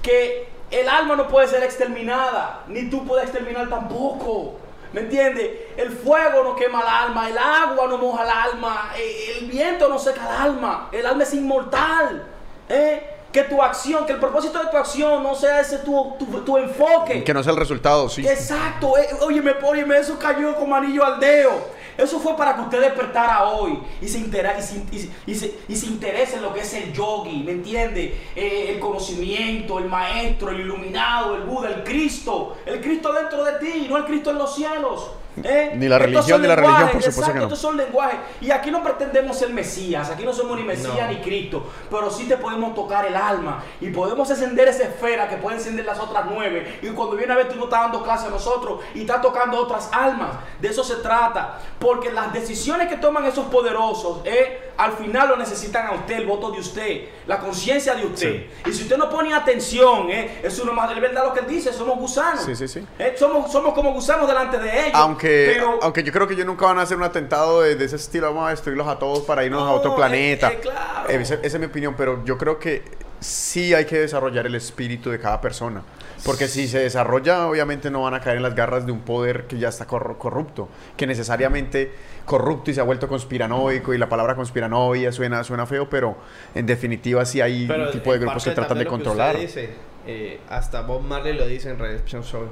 que 0.00 0.48
el 0.70 0.88
alma 0.88 1.16
no 1.16 1.28
puede 1.28 1.48
ser 1.48 1.62
exterminada, 1.62 2.64
ni 2.68 2.88
tú 2.88 3.04
puedes 3.06 3.24
exterminar 3.24 3.68
tampoco. 3.68 4.56
¿Me 4.92 5.02
entiendes? 5.02 5.50
El 5.76 5.90
fuego 5.90 6.42
no 6.42 6.56
quema 6.56 6.80
el 6.80 6.88
alma, 6.88 7.28
el 7.28 7.38
agua 7.38 7.86
no 7.86 7.98
moja 7.98 8.24
el 8.24 8.30
alma, 8.30 8.90
el 9.38 9.46
viento 9.46 9.88
no 9.88 9.98
seca 9.98 10.22
el 10.22 10.42
alma, 10.50 10.88
el 10.90 11.06
alma 11.06 11.22
es 11.22 11.34
inmortal. 11.34 12.24
¿eh? 12.68 13.19
Que 13.32 13.42
tu 13.44 13.62
acción, 13.62 14.06
que 14.06 14.12
el 14.12 14.18
propósito 14.18 14.58
de 14.58 14.70
tu 14.70 14.76
acción 14.76 15.22
no 15.22 15.34
sea 15.36 15.60
ese 15.60 15.78
tu, 15.78 16.14
tu, 16.18 16.26
tu 16.40 16.56
enfoque. 16.58 17.22
Que 17.22 17.32
no 17.32 17.42
sea 17.44 17.52
el 17.52 17.58
resultado, 17.58 18.08
sí. 18.08 18.26
Exacto, 18.26 18.98
eh, 18.98 19.08
óyeme, 19.20 19.52
óyeme, 19.62 19.98
eso 19.98 20.18
cayó 20.18 20.54
como 20.56 20.74
anillo 20.74 21.04
al 21.04 21.20
dedo. 21.20 21.50
Eso 21.96 22.18
fue 22.18 22.34
para 22.36 22.54
que 22.56 22.62
usted 22.62 22.80
despertara 22.80 23.44
hoy 23.44 23.78
y 24.00 24.08
se, 24.08 24.18
intera- 24.18 24.56
y 24.58 24.62
se, 24.62 24.82
y 24.90 24.98
se- 24.98 25.10
y 25.26 25.34
se- 25.34 25.54
y 25.68 25.76
se 25.76 25.86
interese 25.86 26.36
en 26.36 26.42
lo 26.42 26.52
que 26.54 26.60
es 26.60 26.72
el 26.74 26.92
yogi, 26.92 27.42
¿me 27.44 27.52
entiende? 27.52 28.18
Eh, 28.34 28.70
el 28.70 28.80
conocimiento, 28.80 29.78
el 29.78 29.84
maestro, 29.84 30.50
el 30.50 30.60
iluminado, 30.60 31.34
el 31.36 31.42
Buda, 31.42 31.68
el 31.68 31.84
Cristo. 31.84 32.56
El 32.64 32.80
Cristo 32.80 33.12
dentro 33.12 33.44
de 33.44 33.52
ti, 33.54 33.86
no 33.88 33.96
el 33.98 34.04
Cristo 34.06 34.30
en 34.30 34.38
los 34.38 34.54
cielos. 34.54 35.10
¿Eh? 35.42 35.72
Ni 35.76 35.88
la 35.88 35.98
religión, 35.98 36.42
ni 36.42 36.48
la 36.48 36.56
religión, 36.56 36.90
por 36.90 37.02
supuesto 37.02 37.20
exacto, 37.20 37.32
que 37.32 37.38
no. 37.38 37.44
Estos 37.46 37.58
son 37.58 37.76
lenguajes. 37.76 38.18
Y 38.40 38.50
aquí 38.50 38.70
no 38.70 38.82
pretendemos 38.82 39.38
ser 39.38 39.50
Mesías, 39.50 40.10
aquí 40.10 40.24
no 40.24 40.32
somos 40.32 40.56
ni 40.58 40.64
Mesías 40.64 40.94
No. 40.94 41.08
ni 41.08 41.20
Cristo, 41.20 41.66
pero 41.90 42.10
sí 42.10 42.24
te 42.26 42.36
podemos 42.36 42.74
tocar 42.74 43.06
el 43.06 43.16
alma 43.16 43.62
y 43.80 43.90
podemos 43.90 44.28
encender 44.30 44.68
esa 44.68 44.84
esfera 44.84 45.28
que 45.28 45.36
puede 45.36 45.56
encender 45.56 45.84
las 45.84 45.98
otras 45.98 46.24
nueve. 46.30 46.78
Y 46.82 46.88
cuando 46.88 47.16
viene 47.16 47.32
a 47.32 47.36
ver, 47.36 47.48
tú 47.48 47.56
no 47.56 47.64
estás 47.64 47.80
dando 47.82 48.02
clase 48.02 48.26
a 48.26 48.30
nosotros 48.30 48.80
y 48.94 49.02
estás 49.02 49.20
tocando 49.22 49.58
otras 49.58 49.88
almas. 49.92 50.30
De 50.60 50.68
eso 50.68 50.84
se 50.84 50.96
trata. 50.96 51.58
Porque 51.78 52.10
las 52.12 52.32
decisiones 52.32 52.88
que 52.88 52.96
toman 52.96 53.24
esos 53.24 53.46
poderosos, 53.46 54.20
eh, 54.24 54.72
al 54.76 54.92
final 54.92 55.28
lo 55.28 55.36
necesitan 55.36 55.86
a 55.86 55.92
usted, 55.92 56.16
el 56.16 56.26
voto 56.26 56.50
de 56.50 56.58
usted, 56.60 57.08
la 57.26 57.38
conciencia 57.38 57.94
de 57.94 58.06
usted. 58.06 58.46
Y 58.66 58.72
si 58.72 58.82
usted 58.82 58.96
no 58.96 59.08
pone 59.10 59.32
atención, 59.34 60.10
eh, 60.10 60.40
es 60.42 60.58
uno 60.58 60.72
más 60.72 60.88
de 60.94 61.00
verdad 61.00 61.24
lo 61.24 61.32
que 61.34 61.40
él 61.40 61.46
dice, 61.46 61.72
somos 61.72 61.98
gusanos. 61.98 62.42
Sí, 62.44 62.54
sí, 62.56 62.66
sí. 62.68 62.86
Eh, 62.98 63.14
somos, 63.18 63.50
somos 63.50 63.74
como 63.74 63.92
gusanos 63.92 64.26
delante 64.26 64.58
de 64.58 64.80
ellos. 64.86 64.92
Aunque, 64.94 65.19
pero- 65.28 65.78
aunque 65.82 66.02
yo 66.02 66.12
creo 66.12 66.26
que 66.26 66.34
ellos 66.34 66.46
nunca 66.46 66.66
van 66.66 66.78
a 66.78 66.82
hacer 66.82 66.96
un 66.96 67.02
atentado 67.04 67.62
de, 67.62 67.74
de 67.74 67.84
ese 67.84 67.96
estilo, 67.96 68.26
vamos 68.28 68.46
a 68.46 68.50
destruirlos 68.50 68.86
a 68.88 68.98
todos 68.98 69.20
para 69.20 69.44
irnos 69.44 69.62
a 69.62 69.66
No, 69.66 69.72
otro 69.72 69.94
planeta. 69.96 70.48
eh, 70.50 70.54
eh, 70.54 70.60
claro. 70.60 71.08
Eh, 71.10 71.16
esa, 71.22 71.34
esa 71.34 71.46
es 71.46 71.58
mi 71.60 71.66
opinión, 71.66 71.94
pero 71.96 72.24
yo 72.24 72.38
creo 72.38 72.58
que 72.58 72.82
sí 73.20 73.74
hay 73.74 73.84
que 73.84 73.98
desarrollar 73.98 74.46
el 74.46 74.54
espíritu 74.54 75.10
de 75.10 75.18
cada 75.18 75.40
persona. 75.40 75.82
Porque 76.24 76.48
si 76.48 76.68
se 76.68 76.78
desarrolla, 76.80 77.46
obviamente 77.46 77.90
no 77.90 78.02
van 78.02 78.12
a 78.14 78.20
caer 78.20 78.36
en 78.38 78.42
las 78.42 78.54
garras 78.54 78.84
de 78.84 78.92
un 78.92 79.00
poder 79.00 79.44
que 79.46 79.58
ya 79.58 79.68
está 79.68 79.86
corru- 79.86 80.18
corrupto, 80.18 80.68
que 80.96 81.06
necesariamente 81.06 81.92
corrupto 82.26 82.70
y 82.70 82.74
se 82.74 82.80
ha 82.80 82.84
vuelto 82.84 83.08
conspiranoico, 83.08 83.94
y 83.94 83.98
la 83.98 84.08
palabra 84.08 84.34
conspiranoia 84.34 85.12
suena, 85.12 85.42
suena 85.44 85.64
feo, 85.66 85.88
pero 85.88 86.16
en 86.54 86.66
definitiva 86.66 87.24
sí 87.24 87.40
hay 87.40 87.66
Pero 87.66 87.84
un 87.86 87.90
tipo 87.90 88.12
de 88.12 88.18
grupos 88.18 88.44
que 88.44 88.50
tratan 88.50 88.78
de 88.78 88.86
controlar. 88.86 89.34
usted 89.36 89.46
dice, 89.46 89.70
eh, 90.06 90.40
hasta 90.50 90.82
Bob 90.82 91.02
Marley 91.02 91.32
lo 91.34 91.46
dice 91.46 91.70
en 91.70 91.78
Redemption 91.78 92.22
Show. 92.22 92.48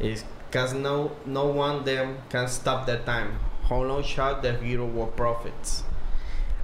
Is 0.00 0.24
cause 0.54 0.72
no 0.74 1.10
no 1.26 1.44
one 1.46 1.82
them 1.84 2.16
can 2.30 2.46
stop 2.48 2.86
the 2.86 2.96
time. 3.04 3.32
How 3.68 3.82
long 3.82 4.02
shall 4.04 4.40
the 4.40 4.52
hero 4.62 4.86
war 4.86 5.08
prophets? 5.08 5.82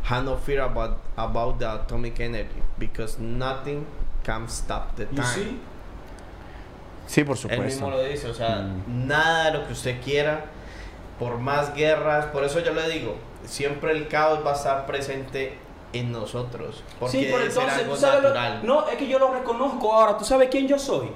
have 0.04 0.24
no 0.24 0.36
fear 0.36 0.62
about, 0.62 0.98
about 1.16 1.58
the 1.58 1.66
atomic 1.74 2.18
energy 2.20 2.62
because 2.78 3.18
nothing 3.20 3.84
can 4.24 4.48
stop 4.48 4.96
the 4.96 5.04
You 5.10 5.16
time. 5.16 5.34
see? 5.34 5.58
Sí, 7.06 7.24
por 7.24 7.34
Él 7.36 7.40
supuesto. 7.42 7.64
mismo 7.64 7.90
lo 7.90 8.02
dice, 8.02 8.28
o 8.28 8.34
sea, 8.34 8.60
Mm. 8.86 9.06
nada 9.08 9.44
de 9.50 9.58
lo 9.58 9.66
que 9.66 9.72
usted 9.72 10.00
quiera, 10.02 10.44
por 11.18 11.38
más 11.38 11.74
guerras, 11.74 12.26
por 12.26 12.44
eso 12.44 12.60
yo 12.60 12.72
le 12.72 12.88
digo, 12.88 13.16
siempre 13.44 13.92
el 13.92 14.08
caos 14.08 14.40
va 14.46 14.52
a 14.52 14.54
estar 14.54 14.86
presente 14.86 15.58
en 15.92 16.12
nosotros, 16.12 16.82
porque 17.00 17.18
Sí, 17.18 17.28
pero 17.30 17.44
entonces, 17.44 17.78
algo 17.80 17.94
¿tú 17.94 18.00
sabes 18.00 18.22
lo-. 18.22 18.62
No, 18.62 18.88
es 18.88 18.96
que 18.96 19.08
yo 19.08 19.18
lo 19.18 19.32
reconozco 19.34 19.92
ahora. 19.92 20.16
¿Tú 20.16 20.24
sabes 20.24 20.48
quién 20.50 20.68
yo 20.68 20.78
soy? 20.78 21.10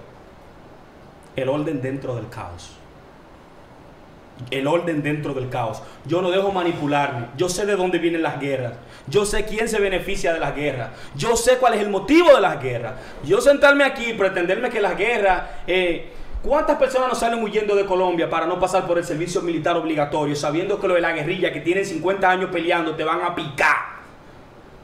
El 1.37 1.49
orden 1.49 1.83
dentro 1.83 2.15
del 2.15 2.29
caos. 2.29 2.73
El 4.51 4.67
orden 4.67 5.03
dentro 5.03 5.33
del 5.35 5.49
caos. 5.49 5.83
Yo 6.07 6.21
no 6.21 6.31
dejo 6.31 6.51
manipularme. 6.51 7.29
Yo 7.37 7.49
sé 7.49 7.67
de 7.67 7.77
dónde 7.77 7.99
vienen 7.99 8.23
las 8.23 8.41
guerras. 8.41 8.73
Yo 9.07 9.25
sé 9.25 9.45
quién 9.45 9.69
se 9.69 9.81
beneficia 9.81 10.33
de 10.33 10.41
las 10.41 10.55
guerras. 10.55 10.91
Yo 11.15 11.37
sé 11.37 11.59
cuál 11.59 11.75
es 11.75 11.81
el 11.81 11.91
motivo 11.91 12.35
de 12.35 12.41
las 12.41 12.61
guerras. 12.63 12.95
Yo 13.25 13.41
sentarme 13.41 13.85
aquí 13.85 14.11
y 14.11 14.15
pretenderme 14.15 14.71
que 14.71 14.81
las 14.81 14.97
guerras... 14.97 15.43
eh, 15.67 16.11
¿Cuántas 16.45 16.77
personas 16.77 17.09
no 17.09 17.15
salen 17.15 17.43
huyendo 17.43 17.75
de 17.75 17.87
Colombia 17.87 18.29
para 18.29 18.45
no 18.45 18.61
pasar 18.61 18.87
por 18.87 18.99
el 18.99 19.05
servicio 19.05 19.41
militar 19.41 19.79
obligatorio, 19.79 20.37
sabiendo 20.37 20.79
que 20.79 20.87
lo 20.87 20.93
de 20.93 21.01
la 21.01 21.13
guerrilla, 21.13 21.51
que 21.51 21.61
tienen 21.61 21.87
50 21.87 22.31
años 22.31 22.51
peleando, 22.53 22.95
te 22.95 23.03
van 23.03 23.23
a 23.23 23.35
picar? 23.35 23.77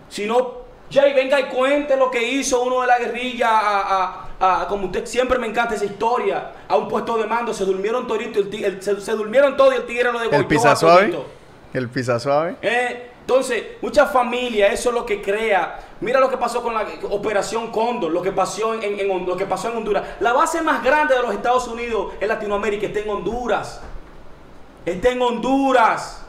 Si 0.08 0.24
no, 0.24 0.59
Jay, 0.90 1.12
venga 1.14 1.38
y 1.38 1.44
cuente 1.44 1.96
lo 1.96 2.10
que 2.10 2.20
hizo 2.22 2.62
uno 2.62 2.80
de 2.80 2.86
la 2.88 2.98
guerrilla 2.98 3.48
a, 3.48 3.80
a- 4.40 4.62
a- 4.62 4.66
como 4.68 4.86
usted 4.86 5.06
siempre 5.06 5.38
me 5.38 5.46
encanta 5.46 5.74
esa 5.76 5.84
historia, 5.84 6.52
a 6.66 6.76
un 6.76 6.88
puesto 6.88 7.16
de 7.16 7.26
mando, 7.26 7.54
se 7.54 7.64
durmieron 7.64 8.06
todito, 8.08 8.40
el 8.40 8.82
se, 8.82 9.00
se 9.00 9.12
durmieron 9.12 9.56
todos 9.56 9.74
y 9.74 9.76
el 9.76 9.86
tigre 9.86 10.10
lo 10.12 10.18
degolló 10.18 10.38
El 10.38 10.46
pisa 10.46 10.74
suave. 10.74 11.16
El 11.72 11.88
pisa 11.88 12.18
suave. 12.18 12.56
Eh, 12.62 13.10
entonces, 13.20 13.62
muchas 13.80 14.10
familias, 14.12 14.72
eso 14.72 14.88
es 14.88 14.94
lo 14.96 15.06
que 15.06 15.22
crea. 15.22 15.78
Mira 16.00 16.18
lo 16.18 16.28
que 16.28 16.36
pasó 16.36 16.60
con 16.62 16.74
la 16.74 16.84
Operación 17.10 17.70
Cóndor, 17.70 18.10
lo 18.10 18.22
que 18.22 18.32
pasó 18.32 18.74
en, 18.74 18.82
en- 18.82 18.98
en- 19.08 19.26
lo 19.26 19.36
que 19.36 19.46
pasó 19.46 19.70
en 19.70 19.76
Honduras. 19.76 20.02
La 20.18 20.32
base 20.32 20.60
más 20.62 20.82
grande 20.82 21.14
de 21.14 21.22
los 21.22 21.32
Estados 21.32 21.68
Unidos 21.68 22.14
en 22.18 22.26
Latinoamérica 22.26 22.86
está 22.86 22.98
en 22.98 23.10
Honduras. 23.10 23.80
Está 24.84 25.10
en 25.10 25.22
Honduras. 25.22 26.24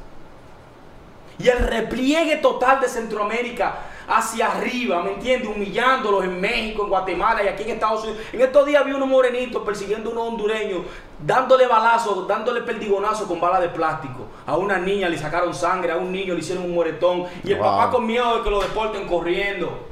Y 1.39 1.47
el 1.47 1.57
repliegue 1.59 2.35
total 2.37 2.79
de 2.81 2.87
Centroamérica 2.87 3.73
hacia 4.13 4.51
arriba, 4.51 5.01
¿me 5.03 5.13
entiendes? 5.13 5.49
Humillándolos 5.49 6.25
en 6.25 6.41
México, 6.41 6.83
en 6.83 6.89
Guatemala 6.89 7.43
y 7.43 7.47
aquí 7.47 7.63
en 7.63 7.69
Estados 7.71 8.03
Unidos. 8.03 8.21
En 8.33 8.41
estos 8.41 8.65
días 8.65 8.85
vi 8.85 8.91
unos 8.91 9.07
morenitos 9.07 9.63
persiguiendo 9.63 10.09
a 10.09 10.13
unos 10.13 10.27
hondureños, 10.29 10.81
dándole 11.25 11.65
balazos, 11.65 12.27
dándole 12.27 12.61
perdigonazos 12.61 13.25
con 13.25 13.39
balas 13.39 13.61
de 13.61 13.69
plástico. 13.69 14.27
A 14.45 14.57
una 14.57 14.77
niña 14.77 15.07
le 15.07 15.17
sacaron 15.17 15.53
sangre, 15.55 15.93
a 15.93 15.97
un 15.97 16.11
niño 16.11 16.33
le 16.33 16.41
hicieron 16.41 16.65
un 16.65 16.75
moretón. 16.75 17.25
Y 17.43 17.53
el 17.53 17.57
Wow. 17.59 17.65
papá 17.67 17.89
con 17.91 18.05
miedo 18.05 18.37
de 18.37 18.43
que 18.43 18.49
lo 18.49 18.59
deporten 18.61 19.07
corriendo. 19.07 19.87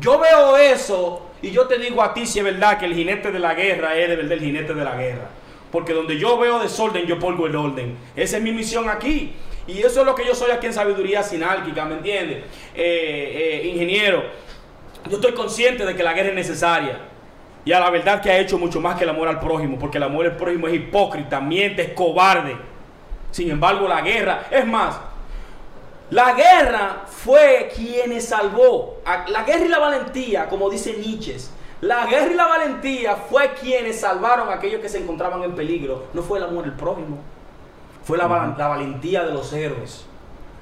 Yo 0.00 0.18
veo 0.18 0.56
eso 0.56 1.22
y 1.40 1.50
yo 1.52 1.66
te 1.68 1.78
digo 1.78 2.02
a 2.02 2.12
ti 2.14 2.26
si 2.26 2.40
es 2.40 2.44
verdad 2.44 2.78
que 2.78 2.86
el 2.86 2.94
jinete 2.94 3.30
de 3.30 3.38
la 3.38 3.54
guerra 3.54 3.96
es 3.96 4.08
de 4.08 4.16
verdad 4.16 4.32
el 4.32 4.40
jinete 4.40 4.74
de 4.74 4.84
la 4.84 4.96
guerra. 4.96 5.28
Porque 5.70 5.92
donde 5.92 6.18
yo 6.18 6.38
veo 6.38 6.58
desorden, 6.58 7.04
yo 7.06 7.18
pongo 7.18 7.46
el 7.46 7.54
orden. 7.54 7.96
Esa 8.16 8.38
es 8.38 8.42
mi 8.42 8.52
misión 8.52 8.88
aquí. 8.88 9.34
Y 9.68 9.80
eso 9.80 10.00
es 10.00 10.06
lo 10.06 10.14
que 10.14 10.24
yo 10.24 10.34
soy 10.34 10.50
aquí 10.50 10.66
en 10.66 10.72
Sabiduría 10.72 11.22
Sinálquica, 11.22 11.84
¿me 11.84 11.96
entiendes? 11.96 12.38
Eh, 12.74 13.60
eh, 13.64 13.68
ingeniero, 13.68 14.24
yo 15.08 15.16
estoy 15.16 15.34
consciente 15.34 15.84
de 15.84 15.94
que 15.94 16.02
la 16.02 16.14
guerra 16.14 16.30
es 16.30 16.34
necesaria. 16.34 16.98
Y 17.66 17.72
a 17.72 17.78
la 17.78 17.90
verdad 17.90 18.22
que 18.22 18.30
ha 18.30 18.38
hecho 18.38 18.56
mucho 18.56 18.80
más 18.80 18.96
que 18.96 19.04
el 19.04 19.10
amor 19.10 19.28
al 19.28 19.38
prójimo, 19.38 19.78
porque 19.78 19.98
el 19.98 20.04
amor 20.04 20.24
al 20.24 20.36
prójimo 20.36 20.68
es 20.68 20.74
hipócrita, 20.74 21.38
miente, 21.38 21.82
es 21.82 21.92
cobarde. 21.92 22.56
Sin 23.30 23.50
embargo, 23.50 23.86
la 23.86 24.00
guerra, 24.00 24.46
es 24.50 24.66
más, 24.66 24.98
la 26.10 26.32
guerra 26.32 27.02
fue 27.06 27.70
quien 27.76 28.20
salvó. 28.22 29.02
La 29.28 29.44
guerra 29.44 29.66
y 29.66 29.68
la 29.68 29.78
valentía, 29.78 30.48
como 30.48 30.70
dice 30.70 30.94
Nietzsche, 30.94 31.36
la 31.82 32.06
guerra 32.06 32.32
y 32.32 32.36
la 32.36 32.46
valentía 32.46 33.16
fue 33.16 33.52
quienes 33.52 34.00
salvaron 34.00 34.48
a 34.48 34.54
aquellos 34.54 34.80
que 34.80 34.88
se 34.88 34.98
encontraban 34.98 35.42
en 35.42 35.54
peligro. 35.54 36.06
No 36.14 36.22
fue 36.22 36.38
el 36.38 36.44
amor 36.44 36.64
del 36.64 36.72
prójimo, 36.72 37.18
fue 38.08 38.16
la, 38.16 38.26
val- 38.26 38.54
la 38.56 38.68
valentía 38.68 39.22
de 39.22 39.32
los 39.34 39.52
héroes. 39.52 40.06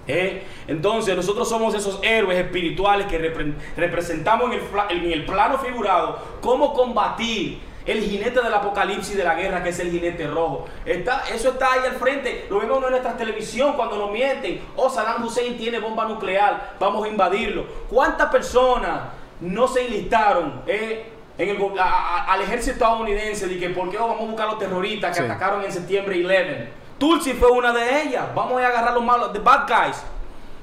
¿eh? 0.09 0.43
Entonces 0.66 1.14
nosotros 1.14 1.48
somos 1.48 1.74
esos 1.74 2.01
héroes 2.02 2.39
espirituales 2.39 3.06
que 3.06 3.20
repre- 3.20 3.55
representamos 3.77 4.52
en 4.52 4.55
el, 4.55 5.05
en 5.05 5.12
el 5.12 5.24
plano 5.24 5.56
figurado 5.59 6.18
cómo 6.40 6.73
combatir 6.74 7.60
el 7.85 8.01
jinete 8.02 8.40
del 8.43 8.52
apocalipsis 8.52 9.16
de 9.16 9.23
la 9.23 9.35
guerra 9.36 9.62
que 9.62 9.68
es 9.68 9.78
el 9.78 9.93
jinete 9.93 10.27
rojo. 10.27 10.66
Está, 10.85 11.23
eso 11.32 11.51
está 11.51 11.73
ahí 11.73 11.81
al 11.89 11.94
frente, 11.94 12.47
lo 12.51 12.59
vemos 12.59 12.82
en 12.82 12.90
nuestra 12.90 13.16
televisión 13.16 13.74
cuando 13.77 13.97
nos 13.97 14.10
mienten. 14.10 14.60
Oh, 14.74 14.90
Saddam 14.90 15.24
Hussein 15.24 15.56
tiene 15.56 15.78
bomba 15.78 16.05
nuclear, 16.05 16.74
vamos 16.81 17.05
a 17.05 17.09
invadirlo. 17.09 17.64
¿Cuántas 17.89 18.28
personas 18.31 19.02
no 19.40 19.68
se 19.68 19.86
enlistaron? 19.86 20.62
eh, 20.66 21.12
en 21.39 21.51
el 21.51 21.59
go- 21.59 21.74
a- 21.78 21.85
a- 21.85 22.32
al 22.32 22.40
ejército 22.43 22.73
estadounidense 22.73 23.47
de 23.47 23.59
que 23.59 23.68
por 23.70 23.90
qué 23.90 23.98
no 23.98 24.09
vamos 24.09 24.23
a 24.23 24.27
buscar 24.27 24.48
a 24.48 24.51
los 24.52 24.59
terroristas 24.59 25.14
que 25.16 25.23
Sí. 25.23 25.31
atacaron 25.31 25.62
en 25.64 25.70
septiembre 25.70 26.16
11. 26.24 26.85
Tulsi 26.98 27.35
fue 27.35 27.51
una 27.51 27.73
de 27.73 28.02
ellas. 28.02 28.27
Vamos 28.35 28.60
a 28.60 28.66
agarrar 28.66 28.94
los 28.94 29.05
malos, 29.05 29.32
the 29.32 29.39
bad 29.39 29.66
guys. 29.68 30.02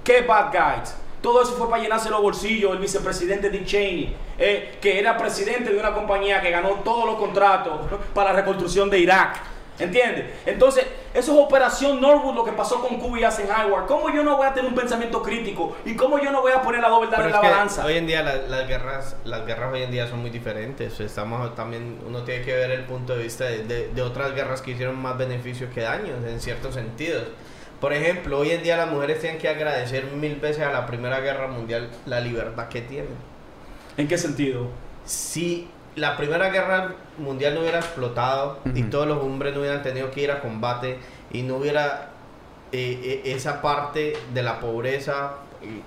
¿Qué 0.03 0.22
bad 0.22 0.51
guys? 0.51 0.95
Todo 1.22 1.41
eso 1.41 1.53
fue 1.53 1.69
para 1.69 1.81
llenarse 1.81 2.10
los 2.10 2.22
bolsillos 2.22 2.73
el 2.73 2.80
vicepresidente 2.80 3.49
Dick 3.49 3.65
Cheney, 3.65 4.14
eh, 4.38 4.77
que 4.81 4.99
era 4.99 5.18
presidente 5.18 5.72
de 5.72 5.80
una 5.80 5.93
compañía 5.93 6.41
que 6.41 6.51
ganó 6.51 6.69
todos 6.84 7.05
los 7.05 7.15
contratos 7.15 7.80
para 8.14 8.34
la 8.34 8.41
reconstrucción 8.41 8.89
de 8.89 8.99
Irak. 8.99 9.52
¿Entiendes? 9.79 10.25
Entonces, 10.45 10.85
eso 11.15 11.31
es 11.33 11.37
Operación 11.39 11.99
Norwood, 11.99 12.35
lo 12.35 12.43
que 12.43 12.51
pasó 12.51 12.79
con 12.79 12.99
Cuba 12.99 13.19
y 13.19 13.23
Eisenhower. 13.23 13.85
¿Cómo 13.87 14.13
yo 14.13 14.23
no 14.23 14.37
voy 14.37 14.45
a 14.45 14.53
tener 14.53 14.69
un 14.69 14.75
pensamiento 14.77 15.23
crítico? 15.23 15.75
¿Y 15.83 15.95
cómo 15.95 16.19
yo 16.19 16.31
no 16.31 16.41
voy 16.41 16.51
a 16.51 16.61
poner 16.61 16.81
la 16.81 16.89
doble 16.89 17.09
en 17.15 17.31
la 17.31 17.39
balanza? 17.39 17.83
Hoy 17.85 17.97
en 17.97 18.05
día 18.05 18.21
la- 18.21 18.35
las 18.35 18.67
guerras, 18.67 19.15
las 19.25 19.45
guerras 19.47 19.73
hoy 19.73 19.81
en 19.81 19.89
día 19.91 20.07
son 20.07 20.19
muy 20.21 20.29
diferentes. 20.29 20.99
Estamos 20.99 21.55
también, 21.55 21.97
uno 22.07 22.21
tiene 22.23 22.43
que 22.45 22.53
ver 22.53 22.69
el 22.71 22.83
punto 22.85 23.15
de 23.15 23.23
vista 23.23 23.45
de, 23.45 23.63
de- 23.63 23.87
de 23.89 24.01
otras 24.03 24.35
guerras 24.35 24.61
que 24.61 24.71
hicieron 24.71 24.95
más 25.01 25.17
beneficios 25.17 25.71
que 25.73 25.81
daños, 25.81 26.23
en 26.27 26.39
ciertos 26.39 26.75
sentidos. 26.75 27.23
Por 27.81 27.93
ejemplo, 27.93 28.37
hoy 28.39 28.51
en 28.51 28.61
día 28.63 28.77
las 28.77 28.89
mujeres 28.89 29.19
tienen 29.21 29.39
que 29.39 29.49
agradecer 29.49 30.05
mil 30.05 30.35
veces 30.35 30.63
a 30.63 30.71
la 30.71 30.85
Primera 30.85 31.19
Guerra 31.19 31.47
Mundial 31.47 31.89
la 32.05 32.19
libertad 32.19 32.67
que 32.69 32.81
tienen. 32.81 33.15
¿En 33.97 34.07
qué 34.07 34.17
sentido? 34.19 34.67
Si 35.03 35.67
la 35.95 36.17
Primera 36.17 36.49
Guerra 36.49 36.95
Mundial 37.17 37.55
no 37.55 37.61
hubiera 37.61 37.79
explotado 37.79 38.59
y 38.73 38.83
todos 38.83 39.07
los 39.07 39.19
hombres 39.19 39.53
no 39.53 39.61
hubieran 39.61 39.83
tenido 39.83 40.11
que 40.11 40.21
ir 40.21 40.31
a 40.31 40.41
combate 40.41 40.97
y 41.31 41.43
no 41.43 41.57
hubiera 41.57 42.09
eh, 42.71 43.21
eh, 43.25 43.33
esa 43.33 43.61
parte 43.61 44.13
de 44.33 44.41
la 44.41 44.59
pobreza, 44.59 45.35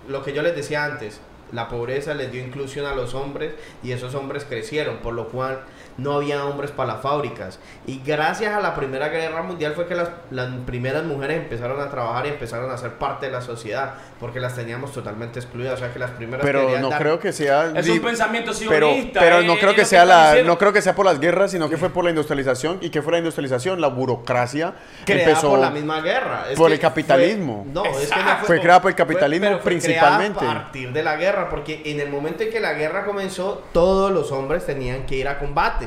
lo 0.08 0.22
que 0.22 0.32
yo 0.32 0.42
les 0.42 0.54
decía 0.54 0.84
antes, 0.84 1.20
la 1.52 1.68
pobreza 1.68 2.14
les 2.14 2.30
dio 2.32 2.44
inclusión 2.44 2.86
a 2.86 2.94
los 2.94 3.14
hombres 3.14 3.54
y 3.82 3.92
esos 3.92 4.14
hombres 4.14 4.44
crecieron, 4.44 4.98
por 4.98 5.14
lo 5.14 5.28
cual 5.28 5.60
no 5.98 6.12
había 6.14 6.44
hombres 6.44 6.70
para 6.70 6.94
las 6.94 7.02
fábricas. 7.02 7.58
Y 7.86 8.00
gracias 8.04 8.54
a 8.54 8.60
la 8.60 8.74
Primera 8.74 9.08
Guerra 9.08 9.42
Mundial 9.42 9.72
fue 9.74 9.86
que 9.86 9.94
las, 9.94 10.10
las 10.30 10.48
primeras 10.66 11.04
mujeres 11.04 11.38
empezaron 11.38 11.80
a 11.80 11.88
trabajar 11.90 12.26
y 12.26 12.30
empezaron 12.30 12.70
a 12.70 12.76
ser 12.76 12.92
parte 12.94 13.26
de 13.26 13.32
la 13.32 13.40
sociedad, 13.40 13.94
porque 14.20 14.38
las 14.40 14.54
teníamos 14.54 14.92
totalmente 14.92 15.38
excluidas. 15.40 15.74
O 15.74 15.76
sea 15.78 15.92
que 15.92 15.98
las 15.98 16.10
primeras 16.12 16.44
Pero 16.44 16.78
no 16.78 16.90
dar- 16.90 17.00
creo 17.00 17.18
que 17.18 17.32
sea. 17.32 17.72
Es 17.74 17.88
un 17.88 18.00
pensamiento 18.00 18.52
pero, 18.68 18.88
sionista. 18.90 19.20
pero 19.20 19.38
eh, 19.40 19.46
no 19.46 19.56
creo 19.56 19.74
que 19.74 19.84
sea 19.84 20.04
la, 20.04 20.42
no 20.44 20.58
creo 20.58 20.72
que 20.72 20.82
sea 20.82 20.94
por 20.94 21.06
las 21.06 21.18
guerras, 21.20 21.50
sino 21.50 21.68
que 21.70 21.76
fue 21.76 21.90
por 21.90 22.04
la 22.04 22.10
industrialización 22.10 22.78
y 22.80 22.90
que 22.90 23.00
fue 23.02 23.12
la 23.12 23.18
industrialización, 23.18 23.80
la 23.80 23.88
burocracia 23.88 24.74
creada 25.04 25.22
empezó 25.30 25.50
por 25.50 25.58
la 25.60 25.70
misma 25.70 26.00
guerra. 26.00 26.46
Es 26.50 26.56
por 26.56 26.68
que 26.68 26.74
el 26.74 26.80
capitalismo. 26.80 27.62
fue- 27.64 27.72
no, 27.72 27.84
es 27.84 27.90
que 28.08 28.14
no 28.16 28.20
Exacto. 28.20 28.46
Fue 28.46 28.60
creada 28.60 28.82
por 28.82 28.90
el 28.90 28.96
capitalismo 28.96 29.46
pero 29.46 29.58
fue 29.60 29.70
principalmente. 29.70 30.44
a 30.44 30.48
partir 30.54 30.92
de 30.92 31.02
la 31.02 31.16
guerra, 31.16 31.48
porque 31.48 31.82
en 31.86 32.00
el 32.00 32.10
momento 32.10 32.42
en 32.42 32.50
que 32.50 32.60
la 32.60 32.74
guerra 32.74 33.04
comenzó, 33.04 33.64
todos 33.72 34.10
los 34.12 34.30
hombres 34.32 34.66
tenían 34.66 35.06
que 35.06 35.16
ir 35.16 35.28
a 35.28 35.38
combate. 35.38 35.85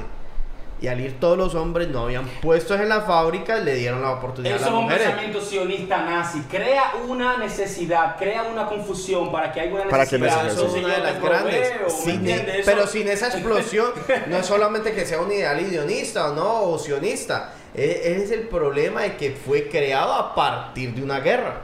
Y 0.82 0.88
al 0.88 1.02
ir 1.02 1.20
todos 1.20 1.38
los 1.38 1.56
hombres 1.56 1.90
no 1.90 2.04
habían 2.04 2.26
puestos 2.42 2.80
en 2.80 2.88
la 2.88 3.02
fábrica, 3.02 3.58
le 3.58 3.76
dieron 3.76 4.02
la 4.02 4.12
oportunidad 4.12 4.56
Eso 4.56 4.66
a 4.66 4.68
es 4.68 4.72
las 4.72 4.80
un 4.80 4.84
mujeres. 4.86 5.08
pensamiento 5.08 5.42
sionista 5.42 5.98
nazi. 6.06 6.40
Crea 6.50 6.94
una 7.08 7.38
necesidad, 7.38 8.18
crea 8.18 8.44
una 8.44 8.66
confusión 8.68 9.30
para 9.32 9.52
que 9.52 9.60
haya 9.60 9.74
una 9.74 9.90
Para 9.90 10.06
que 10.06 10.18
necesidad. 10.18 10.44
necesidad, 10.46 10.68
Eso 10.68 10.78
es 10.78 10.84
una 10.86 10.94
de 10.96 11.04
las 11.04 11.22
grandes. 11.22 11.70
proveo, 11.72 11.88
¿me 11.88 11.90
Sin-? 12.14 12.28
Eso- 12.30 12.62
pero 12.66 12.88
sin 12.88 13.08
esa 13.10 13.28
explosión, 13.28 13.92
no 14.28 14.38
es 14.38 14.46
solamente 14.46 14.94
que 14.94 15.06
sea 15.06 15.20
un 15.20 15.32
ideal 15.32 15.60
ideonista 15.60 16.32
o 16.32 16.34
no, 16.34 16.62
o 16.64 16.80
sionista. 16.80 17.54
Es, 17.74 18.06
es 18.06 18.32
el 18.32 18.48
problema 18.48 19.02
de 19.02 19.18
que 19.18 19.32
fue 19.32 19.68
creado 19.68 20.14
a 20.14 20.34
partir 20.34 20.94
de 20.94 21.04
una 21.04 21.20
guerra. 21.20 21.62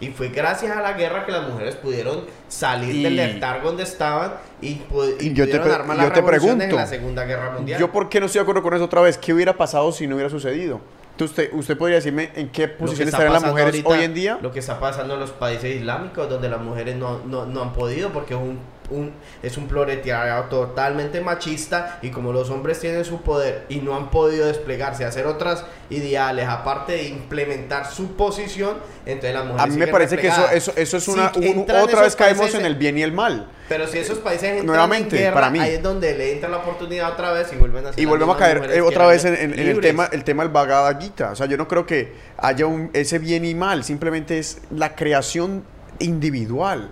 Y 0.00 0.08
fue 0.10 0.28
gracias 0.28 0.76
a 0.76 0.80
la 0.80 0.92
guerra 0.92 1.26
que 1.26 1.32
las 1.32 1.48
mujeres 1.48 1.74
pudieron 1.74 2.24
salir 2.48 2.94
Y- 2.94 3.02
del 3.02 3.16
letargo 3.16 3.68
donde 3.68 3.82
estaban 3.82 4.34
y, 4.62 4.76
pu- 4.88 5.16
y 5.20 5.32
yo 5.32 5.44
te 5.44 5.50
pudieron 5.58 5.62
pre- 5.64 5.74
armar 5.74 5.96
yo 5.96 6.02
las 6.04 6.12
te 6.12 6.22
pregunto, 6.22 6.64
en 6.64 6.76
la 6.76 6.86
Segunda 6.86 7.24
Guerra 7.24 7.50
Mundial. 7.50 7.80
Yo, 7.80 7.90
¿por 7.90 8.08
qué 8.08 8.20
no 8.20 8.26
estoy 8.26 8.38
de 8.38 8.42
acuerdo 8.42 8.62
con 8.62 8.74
eso 8.74 8.84
otra 8.84 9.00
vez? 9.00 9.18
¿Qué 9.18 9.32
hubiera 9.34 9.56
pasado 9.56 9.90
si 9.90 10.06
no 10.06 10.14
hubiera 10.14 10.30
sucedido? 10.30 10.80
Usted, 11.20 11.50
usted 11.52 11.76
podría 11.76 11.96
decirme 11.96 12.30
en 12.36 12.48
qué 12.50 12.68
posición 12.68 13.08
estarían 13.08 13.32
las 13.32 13.44
mujeres 13.44 13.74
ahorita- 13.74 13.88
hoy 13.88 14.04
en 14.04 14.14
día. 14.14 14.38
Lo 14.40 14.52
que 14.52 14.60
está 14.60 14.78
pasando 14.78 15.14
en 15.14 15.20
los 15.20 15.32
países 15.32 15.74
islámicos, 15.74 16.28
donde 16.30 16.48
las 16.48 16.60
mujeres 16.60 16.94
no, 16.94 17.18
no, 17.26 17.44
no 17.44 17.62
han 17.62 17.72
podido 17.72 18.10
porque 18.10 18.34
es 18.34 18.40
un 18.40 18.60
un, 18.90 19.12
es 19.42 19.56
un 19.56 19.68
proletariado 19.68 20.44
totalmente 20.44 21.20
machista 21.20 21.98
y 22.02 22.10
como 22.10 22.32
los 22.32 22.50
hombres 22.50 22.80
tienen 22.80 23.04
su 23.04 23.22
poder 23.22 23.64
y 23.68 23.76
no 23.76 23.94
han 23.96 24.10
podido 24.10 24.46
desplegarse, 24.46 25.04
hacer 25.04 25.26
otras 25.26 25.64
ideales, 25.90 26.46
aparte 26.48 26.92
de 26.92 27.08
implementar 27.08 27.90
su 27.90 28.16
posición, 28.16 28.76
entonces 29.06 29.34
las 29.34 29.44
mujeres 29.46 29.64
A 29.64 29.66
mí 29.66 29.76
me 29.78 29.86
parece 29.88 30.16
que 30.18 30.28
eso, 30.28 30.48
eso, 30.50 30.72
eso 30.76 30.96
es 30.98 31.04
Si 31.04 31.10
una... 31.10 31.32
un- 31.36 31.66
otra 31.82 32.02
vez 32.02 32.16
caemos 32.16 32.54
en 32.54 32.64
el 32.66 32.74
bien 32.76 32.98
y 32.98 33.02
el 33.02 33.12
mal. 33.12 33.50
Pero 33.68 33.86
si 33.86 33.98
esos 33.98 34.18
países 34.18 34.44
entran 34.44 34.66
Nuevamente, 34.66 35.16
en 35.16 35.22
guerra, 35.24 35.34
para 35.34 35.50
mí. 35.50 35.58
ahí 35.60 35.74
es 35.74 35.82
donde 35.82 36.16
le 36.16 36.32
entra 36.32 36.48
la 36.48 36.56
oportunidad 36.58 37.12
otra 37.12 37.32
vez 37.32 37.52
y 37.52 37.56
vuelven 37.56 37.84
a 37.86 37.92
ser 37.92 38.00
Y 38.02 38.06
volvemos 38.06 38.36
a 38.36 38.38
caer 38.38 38.70
eh, 38.72 38.80
otra 38.80 39.06
vez 39.06 39.26
en, 39.26 39.34
en- 39.34 39.58
en 39.58 39.68
el 39.68 39.80
tema 39.80 40.08
el 40.10 40.24
tema 40.24 40.42
del 40.42 40.50
Bhagavad 40.52 40.98
Gita. 40.98 41.32
O 41.32 41.36
sea, 41.36 41.44
yo 41.46 41.58
no 41.58 41.68
creo 41.68 41.84
que 41.84 42.14
haya 42.38 42.64
un, 42.66 42.88
ese 42.94 43.18
bien 43.18 43.44
y 43.44 43.54
mal, 43.54 43.84
simplemente 43.84 44.38
es 44.38 44.58
la 44.70 44.94
creación 44.94 45.64
individual. 45.98 46.90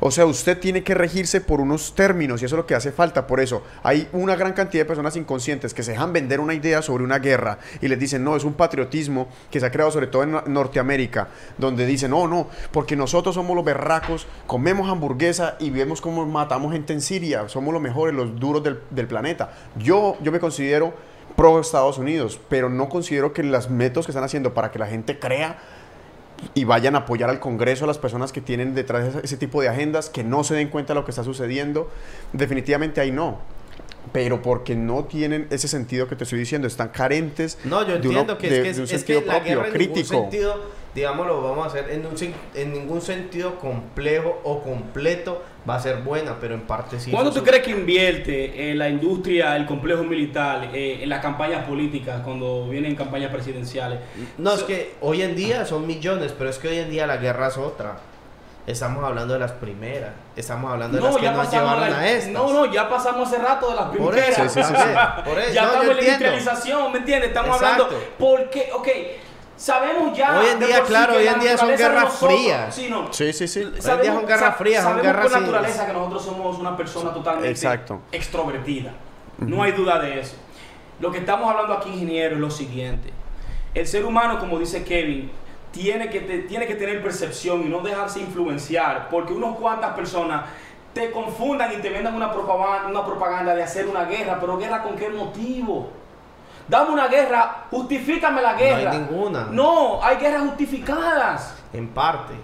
O 0.00 0.10
sea, 0.10 0.26
usted 0.26 0.58
tiene 0.58 0.82
que 0.82 0.94
regirse 0.94 1.40
por 1.40 1.60
unos 1.60 1.94
términos 1.94 2.42
y 2.42 2.44
eso 2.44 2.54
es 2.54 2.58
lo 2.58 2.66
que 2.66 2.74
hace 2.74 2.92
falta. 2.92 3.26
Por 3.26 3.40
eso 3.40 3.62
hay 3.82 4.08
una 4.12 4.36
gran 4.36 4.52
cantidad 4.52 4.82
de 4.82 4.86
personas 4.86 5.16
inconscientes 5.16 5.72
que 5.72 5.82
se 5.82 5.92
dejan 5.92 6.12
vender 6.12 6.40
una 6.40 6.54
idea 6.54 6.82
sobre 6.82 7.04
una 7.04 7.18
guerra 7.18 7.58
y 7.80 7.88
les 7.88 7.98
dicen, 7.98 8.22
no, 8.22 8.36
es 8.36 8.44
un 8.44 8.54
patriotismo 8.54 9.28
que 9.50 9.58
se 9.60 9.66
ha 9.66 9.70
creado 9.70 9.90
sobre 9.90 10.06
todo 10.08 10.22
en 10.22 10.32
Nor- 10.32 10.46
Norteamérica, 10.46 11.28
donde 11.58 11.86
dicen, 11.86 12.10
no, 12.10 12.28
no, 12.28 12.48
porque 12.72 12.96
nosotros 12.96 13.34
somos 13.34 13.56
los 13.56 13.64
berracos, 13.64 14.26
comemos 14.46 14.88
hamburguesa 14.90 15.56
y 15.58 15.70
vemos 15.70 16.00
cómo 16.00 16.26
matamos 16.26 16.72
gente 16.72 16.92
en 16.92 17.00
Siria, 17.00 17.48
somos 17.48 17.72
los 17.72 17.82
mejores, 17.82 18.14
los 18.14 18.38
duros 18.38 18.62
del, 18.62 18.80
del 18.90 19.06
planeta. 19.06 19.52
Yo, 19.76 20.16
yo 20.22 20.30
me 20.32 20.40
considero 20.40 20.94
pro 21.36 21.60
Estados 21.60 21.98
Unidos, 21.98 22.40
pero 22.48 22.70
no 22.70 22.88
considero 22.88 23.32
que 23.32 23.42
los 23.42 23.68
métodos 23.68 24.06
que 24.06 24.12
están 24.12 24.24
haciendo 24.24 24.54
para 24.54 24.70
que 24.70 24.78
la 24.78 24.86
gente 24.86 25.18
crea 25.18 25.58
y 26.54 26.64
vayan 26.64 26.94
a 26.94 26.98
apoyar 26.98 27.30
al 27.30 27.40
Congreso 27.40 27.84
a 27.84 27.88
las 27.88 27.98
personas 27.98 28.32
que 28.32 28.40
tienen 28.40 28.74
detrás 28.74 29.16
ese, 29.22 29.36
tipo 29.36 29.60
de 29.60 29.68
agendas, 29.68 30.10
que 30.10 30.24
no 30.24 30.44
se 30.44 30.54
den 30.54 30.68
cuenta 30.68 30.92
de 30.92 31.00
lo 31.00 31.04
que 31.04 31.10
está 31.10 31.24
sucediendo, 31.24 31.90
definitivamente 32.32 33.00
ahí 33.00 33.10
no. 33.10 33.38
Pero 34.12 34.40
porque 34.42 34.74
no 34.76 35.04
tienen 35.04 35.46
ese 35.50 35.68
sentido 35.68 36.08
que 36.08 36.16
te 36.16 36.24
estoy 36.24 36.38
diciendo, 36.38 36.66
están 36.68 36.88
carentes 36.88 37.58
No, 37.64 37.82
yo 37.86 37.98
de, 37.98 38.08
uno- 38.08 38.20
entiendo 38.20 38.38
que, 38.38 38.48
de- 38.50 38.56
es, 38.56 38.62
que, 38.62 38.72
de 38.74 38.78
un 38.80 38.84
es- 38.84 38.92
es 38.92 39.00
sentido 39.00 39.20
que 39.20 39.26
la 39.26 39.32
propio, 39.34 39.50
guerra 39.56 39.68
en 39.68 39.78
ningún 39.78 39.94
crítico. 39.94 40.20
sentido, 40.22 40.60
digamos, 40.94 41.26
lo 41.26 41.42
vamos 41.42 41.64
a 41.64 41.68
hacer 41.68 41.90
en, 41.90 42.06
un, 42.06 42.14
en 42.54 42.72
ningún 42.72 43.02
sentido 43.02 43.58
complejo 43.58 44.40
o 44.44 44.62
completo 44.62 45.42
va 45.68 45.74
a 45.74 45.80
ser 45.80 45.96
buena, 46.02 46.36
pero 46.40 46.54
en 46.54 46.62
parte 46.62 46.98
sí. 47.00 47.10
¿Cuándo 47.10 47.30
tú 47.32 47.38
es- 47.40 47.44
crees 47.44 47.62
que 47.64 47.72
invierte 47.72 48.70
en 48.70 48.78
la 48.78 48.88
industria, 48.88 49.56
el 49.56 49.66
complejo 49.66 50.04
militar, 50.04 50.70
eh, 50.72 51.00
en 51.02 51.08
las 51.08 51.20
campañas 51.20 51.66
políticas, 51.66 52.22
cuando 52.22 52.68
vienen 52.68 52.94
campañas 52.96 53.30
presidenciales? 53.32 53.98
No, 54.38 54.54
es 54.54 54.62
que 54.62 54.94
hoy 55.02 55.20
en 55.22 55.34
día 55.36 55.66
son 55.66 55.86
millones, 55.86 56.32
pero 56.38 56.48
es 56.48 56.58
que 56.58 56.68
hoy 56.68 56.78
en 56.78 56.90
día 56.90 57.06
la 57.06 57.16
guerra 57.18 57.48
es 57.48 57.58
otra. 57.58 57.98
Estamos 58.66 59.04
hablando 59.04 59.34
de 59.34 59.40
las 59.40 59.52
primeras, 59.52 60.10
estamos 60.34 60.72
hablando 60.72 60.96
de 60.98 61.04
las 61.04 61.16
que 61.16 61.22
nos 61.30 61.36
pasamos 61.46 61.52
llevaron 61.52 61.90
la- 61.90 61.98
a 62.00 62.08
estas. 62.10 62.32
No, 62.32 62.52
no, 62.52 62.66
ya 62.66 62.88
pasamos 62.88 63.28
hace 63.28 63.38
rato 63.38 63.70
de 63.70 63.76
las 63.76 63.84
Por 63.84 63.96
primeras. 64.12 64.28
eso, 64.30 64.48
Sí, 64.48 64.60
sí, 64.60 64.64
sí, 64.68 64.72
también, 64.74 64.98
por 65.24 65.38
eso. 65.38 65.52
ya 65.52 65.60
No, 65.62 65.66
estamos 65.68 65.88
en 65.90 65.96
la 65.96 66.02
industrialización, 66.02 66.92
¿me 66.92 66.98
entiendes? 66.98 67.28
Estamos 67.28 67.56
Exacto. 67.56 67.84
hablando. 67.84 68.06
Porque, 68.18 68.70
ok, 68.74 68.88
sabemos 69.56 70.18
ya. 70.18 70.40
Hoy 70.40 70.46
en 70.48 70.58
día, 70.58 70.80
claro, 70.82 71.14
hoy 71.14 71.28
en 71.28 71.38
día 71.38 71.56
son 71.56 71.76
guerras 71.76 72.12
frías. 72.14 72.74
Sí, 72.74 72.88
no. 72.90 73.12
Sí, 73.12 73.32
sí, 73.32 73.46
sí. 73.46 73.60
en 73.60 73.72
día 73.72 74.12
son 74.12 74.26
guerras 74.26 74.56
frías, 74.56 74.82
son 74.82 74.92
sabemos 74.94 75.06
guerras 75.06 75.22
por 75.26 75.32
sin- 75.32 75.40
naturaleza 75.42 75.86
que 75.86 75.92
nosotros 75.92 76.24
somos 76.24 76.58
una 76.58 76.76
persona 76.76 77.12
totalmente 77.14 77.48
Exacto. 77.50 78.00
extrovertida. 78.10 78.92
No 79.38 79.62
hay 79.62 79.72
duda 79.72 80.00
de 80.00 80.18
eso. 80.20 80.34
Lo 80.98 81.12
que 81.12 81.18
estamos 81.18 81.48
hablando 81.48 81.72
aquí, 81.74 81.90
ingeniero, 81.90 82.34
es 82.34 82.40
lo 82.40 82.50
siguiente. 82.50 83.12
El 83.74 83.86
ser 83.86 84.04
humano, 84.04 84.40
como 84.40 84.58
dice 84.58 84.82
Kevin, 84.82 85.30
tiene 85.72 86.08
que, 86.10 86.20
te- 86.20 86.38
tiene 86.40 86.66
que 86.66 86.74
tener 86.74 87.02
percepción 87.02 87.62
y 87.62 87.68
no 87.68 87.80
dejarse 87.80 88.20
influenciar, 88.20 89.08
porque 89.10 89.32
unos 89.32 89.56
cuantas 89.56 89.94
personas 89.94 90.44
te 90.92 91.10
confundan 91.10 91.72
y 91.72 91.76
te 91.76 91.90
vendan 91.90 92.14
una 92.14 92.32
propaganda, 92.32 92.88
una 92.88 93.04
propaganda 93.04 93.54
de 93.54 93.62
hacer 93.62 93.86
una 93.86 94.04
guerra, 94.04 94.38
pero 94.40 94.56
guerra 94.56 94.82
con 94.82 94.96
qué 94.96 95.08
motivo? 95.10 95.90
Dame 96.68 96.90
una 96.90 97.06
guerra, 97.08 97.64
justifícame 97.70 98.40
la 98.42 98.54
guerra. 98.54 98.90
hay 98.90 98.98
ninguna. 98.98 99.48
No, 99.50 100.02
hay 100.02 100.16
guerras 100.16 100.42
justificadas. 100.48 101.54
En 101.72 101.88
parte. 101.88 102.34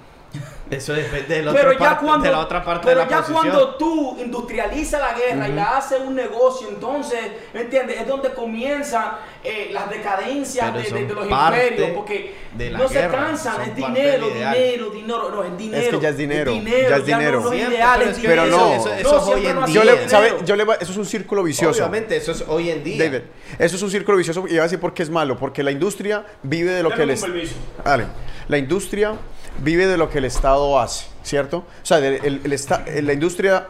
Eso 0.73 0.95
depende 0.95 1.35
de 1.37 1.43
la, 1.43 1.53
Pero 1.53 1.71
otra, 1.73 1.79
ya 1.79 1.91
parte, 1.91 2.07
cuando, 2.07 2.25
de 2.25 2.31
la 2.33 2.39
otra 2.41 2.65
parte 2.65 2.81
pero 2.87 3.01
de 3.01 3.05
la 3.07 3.11
ya 3.11 3.17
posición. 3.19 3.43
cuando 3.43 3.75
tú 3.77 4.17
industrializas 4.19 5.01
la 5.01 5.13
guerra 5.13 5.49
y 5.49 5.53
la 5.53 5.77
haces 5.77 6.01
un 6.01 6.15
negocio, 6.15 6.69
entonces, 6.71 7.19
¿me 7.53 7.61
entiendes? 7.61 8.01
Es 8.01 8.07
donde 8.09 8.33
comienzan 8.33 9.13
eh, 9.45 9.69
las 9.73 9.91
decadencias 9.91 10.73
de, 10.73 10.83
de- 10.83 10.89
son 10.89 11.09
de 11.09 11.15
los 11.15 11.29
imperios, 11.29 11.91
porque 11.95 12.35
no 12.71 12.89
se 12.89 13.07
cansan, 13.09 13.61
es 13.63 13.77
dinero, 13.77 14.29
dinero, 14.29 14.91
dinero, 14.91 15.31
no, 15.31 15.45
es 15.45 15.59
dinero. 15.59 15.99
que 15.99 16.03
ya 16.03 16.09
es 16.09 16.17
dinero, 16.17 16.53
dinero, 16.53 16.89
ya 16.89 16.97
es 16.97 17.07
dinero. 17.07 17.41
No, 17.41 17.45
no 17.47 17.53
es 17.53 17.59
Siempre, 17.59 17.75
ideal, 17.77 17.99
pero 17.99 18.11
es 18.11 18.17
es 18.17 18.23
dinero. 18.23 18.47
no. 18.47 18.75
eso- 18.75 18.95
eso 18.95 19.17
es 19.19 19.23
hoy 19.25 19.47
en 19.47 19.57
día. 19.57 19.67
Yo 19.75 19.83
sido 19.83 19.85
le, 19.85 20.09
¿sabe? 20.09 20.27
dinero. 20.27 20.45
Yo 20.47 20.57
le, 20.57 20.65
va- 20.65 20.75
eso 20.77 20.93
es 20.93 20.97
un 20.99 21.07
círculo 21.07 21.43
vicioso. 21.43 21.81
Obviamente, 21.83 22.17
eso 22.17 22.33
es 22.33 22.45
hoy 22.49 22.71
en 22.71 22.83
día. 22.83 23.05
David, 23.05 23.21
eso 23.59 23.77
es 23.77 23.83
un 23.83 23.91
círculo 23.91 24.17
vicioso 24.17 24.45
y 24.49 24.53
iba 24.55 24.63
a 24.63 24.65
decir 24.65 24.81
por 24.81 24.95
qué 24.95 25.03
es 25.03 25.11
malo, 25.11 25.37
porque 25.37 25.63
la 25.63 25.71
industria 25.71 26.25
vive 26.43 26.71
de 26.71 26.83
lo 26.83 26.91
que 26.95 27.05
les... 27.05 27.23
Dale. 27.85 28.07
La 28.49 28.59
industria 28.59 29.15
vive 29.59 29.87
de 29.87 29.97
lo 29.97 30.09
que 30.11 30.19
el 30.19 30.25
Estado 30.25 30.79
hace, 30.81 31.07
¿cierto? 31.23 31.59
O 31.59 31.87
sea, 31.87 31.99
el- 31.99 32.41
el 32.45 33.07
la 33.07 33.13
industria 33.13 33.67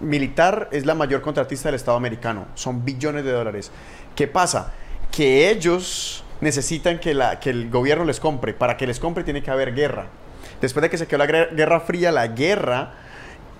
militar 0.00 0.68
es 0.72 0.84
la 0.86 0.94
mayor 0.94 1.22
contratista 1.22 1.68
del 1.68 1.76
Estado 1.76 1.96
americano. 1.96 2.46
Son 2.54 2.84
billones 2.84 3.24
de 3.24 3.32
dólares. 3.32 3.70
¿Qué 4.16 4.26
pasa? 4.26 4.72
Que 5.10 5.50
ellos 5.50 6.24
necesitan 6.40 6.98
que, 6.98 7.14
la, 7.14 7.38
que 7.38 7.50
el 7.50 7.70
gobierno 7.70 8.04
les 8.04 8.18
compre. 8.20 8.52
Para 8.54 8.76
que 8.76 8.86
les 8.86 8.98
compre 8.98 9.22
tiene 9.24 9.42
que 9.42 9.50
haber 9.50 9.74
guerra. 9.74 10.06
Después 10.60 10.82
de 10.82 10.90
que 10.90 10.98
se 10.98 11.06
quedó 11.06 11.18
la 11.18 11.26
Guerra 11.26 11.80
Fría, 11.80 12.10
la 12.12 12.26
guerra 12.28 12.92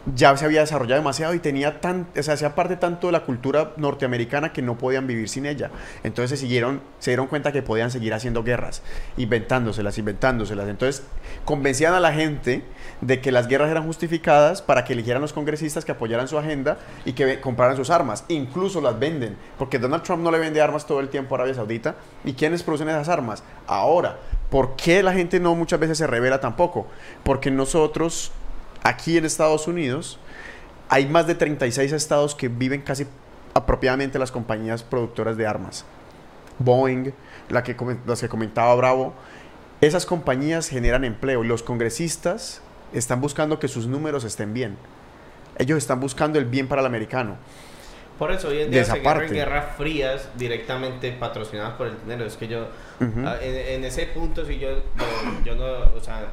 ya 0.07 0.37
se 0.37 0.45
había 0.45 0.61
desarrollado 0.61 1.01
demasiado 1.01 1.35
y 1.35 1.39
tenía 1.39 1.81
tan, 1.81 2.09
o 2.17 2.23
sea, 2.23 2.35
hacía 2.35 2.55
parte 2.55 2.77
tanto 2.77 3.07
de 3.09 3.13
la 3.13 3.21
cultura 3.21 3.73
norteamericana 3.77 4.53
que 4.53 4.63
no 4.63 4.77
podían 4.77 5.07
vivir 5.07 5.29
sin 5.29 5.47
ella. 5.47 5.71
Entonces 6.03 6.31
se 6.31 6.45
siguieron, 6.45 6.81
se 6.99 7.11
dieron 7.11 7.29
cuenta 7.29 7.53
que 7.53 7.63
podían 7.63 7.91
seguir 7.91 8.13
haciendo 8.15 8.43
guerras, 8.43 8.83
inventándoselas, 9.17 9.99
inventándoselas. 9.99 10.69
Entonces 10.69 11.05
convencían 11.45 11.95
a 11.95 12.01
la 12.01 12.13
gente 12.13 12.63
de 13.01 13.21
que 13.21 13.33
las 13.33 13.47
guerras 13.49 13.71
eran 13.71 13.85
justificadas 13.85 14.63
para 14.63 14.85
que 14.85 14.93
eligieran 14.93 15.23
los 15.23 15.33
congresistas 15.33 15.85
que 15.85 15.93
apoyaran 15.93 16.29
su 16.29 16.39
agenda 16.39 16.79
y 17.05 17.13
que 17.13 17.41
compraran 17.41 17.77
sus 17.77 17.91
armas. 17.91 18.25
Incluso 18.29 18.81
las 18.81 18.99
venden, 18.99 19.37
porque 19.59 19.79
Donald 19.79 20.03
Trump 20.03 20.23
no 20.23 20.31
le 20.31 20.39
vende 20.39 20.61
armas 20.61 20.87
todo 20.87 21.01
el 21.01 21.09
tiempo 21.09 21.35
a 21.35 21.39
Arabia 21.39 21.55
Saudita. 21.55 21.95
¿Y 22.25 22.33
quiénes 22.33 22.63
producen 22.63 22.89
esas 22.89 23.09
armas? 23.09 23.43
Ahora, 23.67 24.19
¿por 24.51 24.77
qué 24.77 25.03
la 25.03 25.13
gente 25.13 25.39
no 25.41 25.55
muchas 25.55 25.79
veces 25.79 25.99
se 25.99 26.07
revela 26.07 26.41
tampoco? 26.41 26.87
Porque 27.23 27.51
nosotros 27.51 28.33
aquí 28.83 29.17
en 29.17 29.25
Estados 29.25 29.69
Unidos 29.69 30.19
hay 30.89 31.07
más 31.07 31.27
de 31.27 31.35
36 31.35 31.93
estados 31.93 32.35
que 32.35 32.49
viven 32.49 32.83
casi 32.83 33.07
apropiadamente 33.55 34.19
las 34.19 34.31
compañías 34.31 34.83
productoras 34.83 35.37
de 35.37 35.47
armas. 35.47 35.85
Boeing, 36.59 37.13
la 37.49 37.63
que, 37.63 37.77
las 38.07 38.21
que 38.21 38.29
comentaba 38.29 38.75
Bravo, 38.75 39.15
esas 39.81 40.07
compañías 40.07 40.69
generan 40.69 41.05
empleo 41.05 41.45
y 41.45 41.47
los 41.47 41.63
congresistas 41.63 42.63
están 42.93 43.21
buscando 43.21 43.59
que 43.59 43.69
sus 43.69 43.87
números 43.87 44.25
estén 44.25 44.53
bien. 44.53 44.77
Ellos 45.59 45.79
están 45.79 46.01
buscando 46.01 46.39
el 46.39 46.45
bien 46.45 46.69
para 46.69 46.81
el 46.81 46.87
americano. 46.87 47.37
Por 48.19 48.31
eso 48.31 48.49
hoy 48.49 48.61
en 48.61 48.71
día 48.71 48.85
se 48.85 49.01
guerran 49.01 49.33
guerras 49.33 49.77
frías 49.77 50.29
directamente 50.37 51.11
patrocinadas 51.13 51.73
por 51.73 51.89
el 51.89 51.99
dinero. 52.01 52.25
Es 52.25 52.37
que 52.37 52.47
yo, 52.47 52.69
ah, 53.01 53.37
en, 53.41 53.57
en 53.57 53.85
ese 53.85 54.07
punto, 54.07 54.45
sí 54.47 54.59
yo, 54.59 54.69
yo, 54.71 55.45
yo 55.45 55.55
no, 55.57 55.97
o 55.97 56.01
sea, 56.01 56.29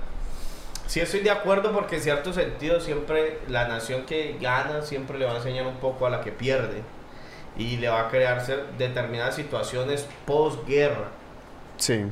sí 0.90 1.00
estoy 1.00 1.20
de 1.20 1.30
acuerdo 1.30 1.72
porque 1.72 1.98
en 1.98 2.02
cierto 2.02 2.34
sentido 2.34 2.82
siempre 2.82 3.38
la 3.48 3.68
nación 3.68 4.08
que 4.08 4.38
gana 4.42 4.82
siempre 4.82 5.20
le 5.20 5.26
va 5.26 5.34
a 5.34 5.36
enseñar 5.36 5.68
un 5.68 5.76
poco 5.76 6.08
a 6.08 6.10
la 6.10 6.22
que 6.22 6.32
pierde 6.32 6.82
y 7.56 7.78
le 7.78 7.90
va 7.90 8.08
a 8.08 8.10
crearse 8.10 8.58
determinadas 8.80 9.36
situaciones 9.36 10.08
posguerra. 10.26 11.10
Sí. 11.78 12.06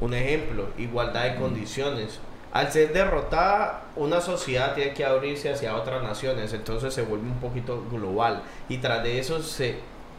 Un 0.00 0.12
ejemplo, 0.12 0.70
igualdad 0.76 1.22
de 1.22 1.36
condiciones. 1.36 2.18
Al 2.52 2.72
ser 2.72 2.92
derrotada, 2.92 3.84
una 3.94 4.20
sociedad 4.20 4.74
tiene 4.74 4.92
que 4.92 5.04
abrirse 5.04 5.52
hacia 5.52 5.76
otras 5.76 6.02
naciones, 6.02 6.52
entonces 6.52 6.92
se 6.92 7.02
vuelve 7.02 7.26
un 7.26 7.38
poquito 7.38 7.84
global. 7.90 8.42
Y 8.68 8.78
tras 8.78 9.04
de 9.04 9.20
eso 9.20 9.40
se, 9.40 9.76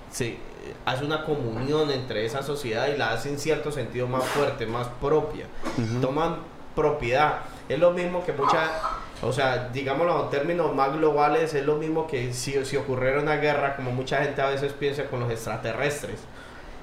se 0.10 0.38
hace 0.86 1.04
una 1.04 1.26
comunión 1.26 1.92
entre 1.92 2.26
esa 2.26 2.42
sociedad 2.42 2.88
y 2.88 2.98
la 2.98 3.12
hace 3.12 3.30
en 3.30 3.38
cierto 3.38 3.70
sentido 3.72 4.08
más 4.08 4.24
fuerte, 4.24 4.66
más 4.66 4.88
propia. 5.02 5.46
Toman 6.02 6.53
propiedad. 6.76 7.40
Es 7.70 7.80
lo 7.80 7.92
mismo 7.92 8.26
que 8.26 8.34
muchas, 8.34 8.70
o 9.22 9.32
sea, 9.32 9.70
digámoslo 9.72 10.26
en 10.26 10.30
términos 10.30 10.74
más 10.76 10.94
globales, 10.94 11.54
es 11.54 11.66
lo 11.66 11.76
mismo 11.78 12.08
que 12.08 12.34
si, 12.34 12.64
si 12.66 12.78
ocurriera 12.78 13.22
una 13.22 13.38
guerra, 13.38 13.76
como 13.76 13.92
mucha 13.92 14.22
gente 14.24 14.42
a 14.42 14.48
veces 14.48 14.74
piensa 14.74 15.06
con 15.06 15.20
los 15.22 15.32
extraterrestres 15.32 16.20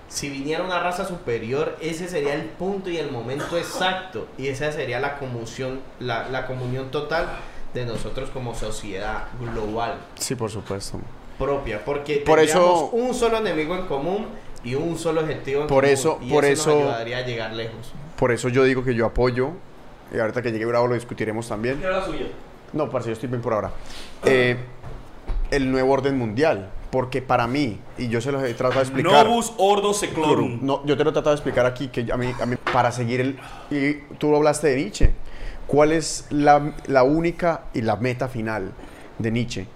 si 0.09 0.29
viniera 0.29 0.65
una 0.65 0.81
raza 0.81 1.05
superior, 1.05 1.77
ese 1.81 2.09
sería 2.09 2.35
el 2.35 2.43
punto 2.47 2.91
y 2.91 2.97
el 2.97 3.12
momento 3.12 3.57
exacto. 3.57 4.27
Y 4.37 4.49
esa 4.49 4.73
sería 4.73 4.99
la 4.99 5.17
comunión, 5.21 5.79
la, 6.01 6.29
la 6.29 6.49
comunión 6.49 6.91
total 6.91 7.29
de 7.75 7.87
nosotros 7.87 8.29
como 8.31 8.53
sociedad 8.57 9.29
global 9.41 9.95
Sí, 10.17 10.35
por 10.35 10.51
supuesto. 10.51 10.99
propia. 11.39 11.85
Porque 11.85 12.17
Por 12.27 12.41
eso- 12.41 12.87
un 12.93 13.15
solo 13.15 13.37
enemigo 13.39 13.77
en 13.77 13.87
común 13.87 14.27
y 14.65 14.75
un 14.75 14.99
solo 14.99 15.21
objetivo 15.21 15.61
en 15.62 15.67
Por 15.69 15.85
común. 15.85 15.95
eso- 15.95 16.19
y 16.21 16.29
por 16.33 16.45
eso, 16.45 16.71
eso- 16.71 16.81
nos 16.81 16.89
ayudaría 16.89 17.19
a 17.19 17.23
llegar 17.23 17.53
lejos. 17.53 17.93
Por 18.19 18.33
eso 18.33 18.49
yo 18.49 18.65
digo 18.65 18.83
que 18.83 18.97
yo 18.97 19.07
apoyo, 19.07 19.53
y 20.12 20.19
ahorita 20.19 20.43
que 20.43 20.53
llegue 20.53 20.65
Bravo 20.66 20.89
lo 20.89 20.95
discutiremos 20.95 21.49
también. 21.49 21.78
¿Qué 21.78 21.87
era 21.87 21.99
la 21.99 22.05
suya? 22.05 22.27
No, 22.73 22.91
parce, 22.91 23.09
yo 23.09 23.12
estoy 23.15 23.28
bien 23.28 23.43
por 23.43 23.53
ahora. 23.53 23.70
Eh, 24.24 24.57
el 25.51 25.70
nuevo 25.70 25.93
orden 25.93 26.16
mundial. 26.19 26.70
Porque 26.91 27.23
para 27.23 27.47
mí, 27.47 27.78
y 27.99 28.09
yo 28.09 28.20
se 28.20 28.32
lo 28.32 28.45
he 28.45 28.53
tratado 28.53 28.81
de 28.81 28.87
explicar. 28.87 29.24
Novus 29.24 29.53
Ordo 29.59 29.95
Seclorum. 29.95 30.59
No, 30.61 30.85
yo 30.85 30.97
te 30.97 31.05
lo 31.05 31.11
he 31.11 31.12
tratado 31.12 31.31
de 31.31 31.37
explicar 31.37 31.65
aquí 31.65 31.87
que 31.87 32.12
a 32.12 32.16
mí, 32.16 32.35
a 32.41 32.47
mí 32.47 32.57
para 32.73 32.91
seguir 32.91 33.20
el. 33.20 33.39
Y 33.70 33.95
tú 34.16 34.35
hablaste 34.35 34.66
de 34.66 34.77
Nietzsche. 34.77 35.12
¿Cuál 35.69 35.93
es 35.93 36.27
la, 36.31 36.74
la 36.89 37.05
única 37.05 37.66
y 37.74 37.82
la 37.82 37.95
meta 37.95 38.27
final 38.27 38.73
de 39.19 39.31
Nietzsche? 39.31 39.69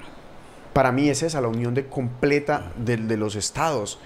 Para 0.72 0.90
mí 0.90 1.08
es 1.08 1.22
esa, 1.22 1.40
la 1.40 1.46
unión 1.46 1.72
de 1.72 1.86
completa 1.86 2.72
de, 2.74 2.96
de 2.96 3.16
los 3.16 3.36
estados. 3.36 4.00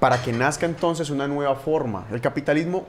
Para 0.00 0.22
que 0.22 0.32
nazca 0.32 0.64
entonces 0.64 1.10
una 1.10 1.28
nueva 1.28 1.56
forma. 1.56 2.06
El 2.10 2.22
capitalismo 2.22 2.86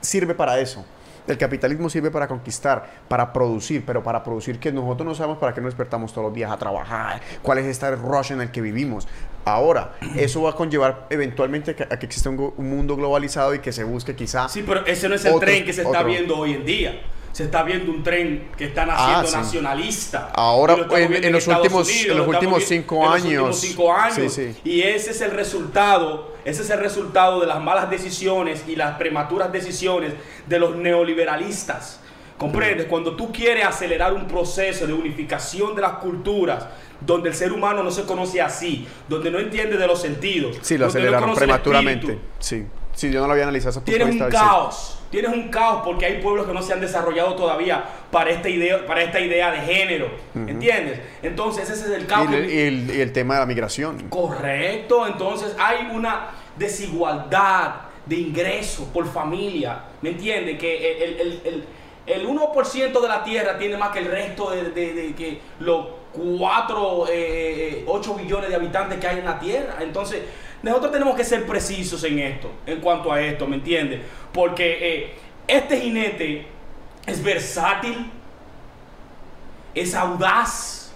sirve 0.00 0.34
para 0.34 0.58
eso. 0.58 0.86
El 1.28 1.38
capitalismo 1.38 1.88
sirve 1.88 2.10
para 2.10 2.26
conquistar, 2.26 2.84
para 3.08 3.32
producir, 3.32 3.84
pero 3.86 4.02
para 4.02 4.24
producir 4.24 4.58
que 4.58 4.72
nosotros 4.72 5.06
no 5.06 5.14
sabemos 5.14 5.38
para 5.38 5.54
qué 5.54 5.60
nos 5.60 5.70
despertamos 5.70 6.12
todos 6.12 6.26
los 6.26 6.34
días 6.34 6.50
a 6.50 6.56
trabajar, 6.56 7.20
cuál 7.42 7.58
es 7.58 7.66
este 7.66 7.94
rush 7.94 8.32
en 8.32 8.40
el 8.40 8.50
que 8.50 8.60
vivimos. 8.60 9.06
Ahora, 9.44 9.92
eso 10.16 10.42
va 10.42 10.50
a 10.50 10.54
conllevar 10.54 11.06
eventualmente 11.10 11.76
a 11.90 11.96
que 11.98 12.06
exista 12.06 12.28
un, 12.30 12.52
un 12.56 12.68
mundo 12.70 12.96
globalizado 12.96 13.54
y 13.54 13.60
que 13.60 13.72
se 13.72 13.84
busque 13.84 14.16
quizá... 14.16 14.48
Sí, 14.48 14.64
pero 14.66 14.84
ese 14.86 15.08
no 15.08 15.14
es 15.14 15.24
el 15.24 15.34
Otro- 15.34 15.46
tren 15.46 15.64
que 15.64 15.72
se 15.72 15.82
está 15.82 15.98
otro. 16.00 16.10
viendo 16.10 16.36
hoy 16.38 16.54
en 16.54 16.64
día. 16.64 17.00
Se 17.32 17.44
está 17.44 17.62
viendo 17.62 17.90
un 17.90 18.02
tren 18.02 18.50
que 18.58 18.66
están 18.66 18.90
haciendo 18.90 19.20
Ah, 19.20 19.26
sí. 19.26 19.36
nacionalista. 19.36 20.30
Ahora, 20.34 20.76
lo 20.76 20.82
en- 20.96 21.32
los 21.32 21.46
últimos- 21.48 21.88
en 21.90 22.08
los 22.08 22.16
lo 22.18 22.24
últimos 22.28 22.64
cinco 22.64 22.94
en 22.96 23.00
los 23.02 23.14
años. 23.14 23.24
últimos 23.26 23.60
cinco 23.60 23.92
años. 23.94 24.32
Sí, 24.34 24.52
sí. 24.52 24.60
Y 24.64 24.82
ese 24.82 25.12
es 25.12 25.20
el 25.22 25.30
resultado, 25.30 26.34
ese 26.44 26.60
es 26.62 26.68
el 26.70 26.78
resultado 26.80 27.40
de 27.40 27.46
las 27.46 27.60
malas 27.62 27.88
decisiones 27.88 28.64
y 28.68 28.76
las 28.76 28.98
prematuras 28.98 29.50
decisiones 29.50 30.12
de 30.46 30.58
los 30.58 30.76
neoliberalistas. 30.76 32.00
¿Comprendes? 32.38 32.86
Cuando 32.86 33.14
tú 33.14 33.30
quieres 33.32 33.64
acelerar 33.64 34.12
un 34.12 34.26
proceso 34.26 34.84
de 34.86 34.92
unificación 34.92 35.76
de 35.76 35.82
las 35.82 35.92
culturas, 35.98 36.66
donde 37.00 37.28
el 37.28 37.34
ser 37.36 37.52
humano 37.52 37.82
no 37.84 37.90
se 37.92 38.02
conoce 38.02 38.40
así, 38.42 38.86
donde 39.08 39.30
no 39.30 39.38
entiende 39.38 39.76
de 39.76 39.86
los 39.86 40.00
sentidos, 40.02 40.56
Sí, 40.60 40.76
lo 40.76 40.86
no 40.86 40.90
aceleraron 40.90 41.30
el 41.30 41.36
prematuramente. 41.36 42.06
espíritu, 42.06 42.26
Sí. 42.40 42.64
Sí, 42.94 43.10
yo 43.12 43.20
no 43.20 43.26
lo 43.26 43.32
había 43.32 43.44
analizado 43.44 43.80
Tienes 43.82 44.08
un 44.20 44.28
caos, 44.28 44.98
tienes 45.12 45.30
un 45.30 45.48
caos 45.50 45.82
porque 45.84 46.06
hay 46.06 46.20
pueblos 46.20 46.46
que 46.46 46.52
no 46.52 46.60
se 46.62 46.72
han 46.72 46.80
desarrollado 46.80 47.36
todavía 47.36 47.84
para 48.10 48.30
esta 48.30 48.48
idea, 48.48 48.84
para 48.84 49.02
esta 49.02 49.20
idea 49.20 49.52
de 49.52 49.58
género, 49.60 50.08
¿entiendes? 50.34 50.98
Entonces 51.22 51.70
ese 51.70 51.84
es 51.84 51.90
el 52.00 52.06
caos. 52.06 52.28
Y 52.30 52.34
el, 52.34 52.46
que- 52.48 52.54
y 52.54 52.58
el- 52.66 52.96
y 52.96 53.00
el 53.00 53.12
tema 53.12 53.34
de 53.34 53.40
la 53.40 53.46
migración. 53.46 54.08
Correcto, 54.08 55.06
entonces 55.06 55.54
hay 55.60 55.88
una 55.94 56.30
desigualdad 56.56 57.74
de 58.06 58.16
ingresos 58.16 58.86
por 58.92 59.06
familia, 59.06 59.82
¿me 60.00 60.10
entiendes? 60.10 60.58
Que 60.58 61.04
el, 61.04 61.20
el- 61.20 61.40
el- 61.44 61.64
el 62.04 62.26
1% 62.26 63.00
de 63.00 63.08
la 63.08 63.22
tierra 63.22 63.56
tiene 63.58 63.76
más 63.76 63.90
que 63.90 64.00
el 64.00 64.06
resto 64.06 64.50
de, 64.50 64.70
de- 64.70 64.92
de 64.94 65.14
que 65.14 65.40
los 65.60 65.86
4, 66.12 67.06
8 67.86 68.14
billones 68.14 68.48
de 68.50 68.56
habitantes 68.56 68.98
que 68.98 69.06
hay 69.06 69.18
en 69.20 69.24
la 69.24 69.38
tierra. 69.38 69.76
Entonces, 69.80 70.20
nosotros 70.62 70.92
tenemos 70.92 71.16
que 71.16 71.24
ser 71.24 71.44
precisos 71.44 72.04
en 72.04 72.18
esto, 72.20 72.50
en 72.66 72.80
cuanto 72.80 73.12
a 73.12 73.20
esto, 73.20 73.46
¿me 73.46 73.56
entiendes? 73.56 74.00
Porque 74.32 74.78
eh, 74.80 75.14
este 75.48 75.80
jinete 75.80 76.46
es 77.06 77.22
versátil, 77.22 78.10
es 79.74 79.94
audaz 79.94 80.92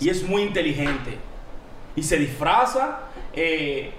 y 0.00 0.08
es 0.08 0.22
muy 0.22 0.42
inteligente 0.42 1.16
y 1.94 2.02
se 2.02 2.18
disfraza 2.18 3.00
eh, 3.32 3.90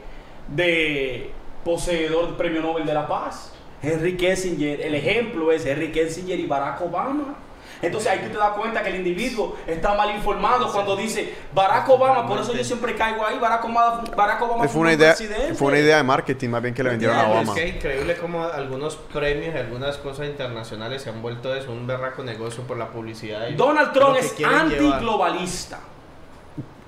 de 0.48 1.31
poseedor 1.64 2.27
del 2.27 2.35
premio 2.35 2.61
Nobel 2.61 2.85
de 2.85 2.94
la 2.94 3.07
Paz. 3.07 3.53
Henry 3.81 4.18
Kissinger, 4.18 4.81
el 4.81 4.95
ejemplo 4.95 5.52
es 5.52 5.65
Henry 5.65 5.91
Kissinger 5.91 6.39
y 6.39 6.45
Barack 6.45 6.81
Obama. 6.81 7.35
Entonces 7.81 8.11
ahí 8.11 8.19
tú 8.19 8.29
te 8.29 8.37
das 8.37 8.51
cuenta 8.51 8.81
que 8.83 8.89
el 8.89 8.95
individuo 8.97 9.55
está 9.67 9.93
mal 9.95 10.15
informado 10.15 10.71
cuando 10.71 10.95
dice 10.95 11.35
Barack 11.53 11.87
Obama, 11.89 12.27
por 12.27 12.39
eso 12.39 12.53
yo 12.53 12.63
siempre 12.63 12.95
caigo 12.95 13.25
ahí, 13.25 13.37
Barack 13.39 13.63
Obama, 13.65 14.03
Barack 14.15 14.41
Obama 14.41 14.67
Fue 14.67 14.81
una, 14.81 14.89
un 14.91 14.95
idea, 14.95 15.15
presidente. 15.15 15.53
fue 15.55 15.67
una 15.67 15.79
idea 15.79 15.97
de 15.97 16.03
marketing 16.03 16.49
más 16.49 16.61
bien 16.61 16.73
que 16.73 16.83
le 16.83 16.89
vendieron 16.89 17.17
a 17.17 17.27
Obama. 17.29 17.53
Es 17.53 17.59
que 17.59 17.67
es 17.67 17.75
increíble 17.75 18.17
como 18.17 18.43
algunos 18.43 18.95
premios 18.95 19.53
y 19.53 19.57
algunas 19.57 19.97
cosas 19.97 20.27
internacionales 20.27 21.01
se 21.01 21.09
han 21.09 21.21
vuelto 21.21 21.53
eso, 21.55 21.71
un 21.71 21.85
berraco 21.87 22.23
negocio 22.23 22.63
por 22.63 22.77
la 22.77 22.87
publicidad. 22.89 23.47
y 23.47 23.55
Donald 23.55 23.93
Trump 23.93 24.17
es 24.17 24.35
antiglobalista. 24.43 25.79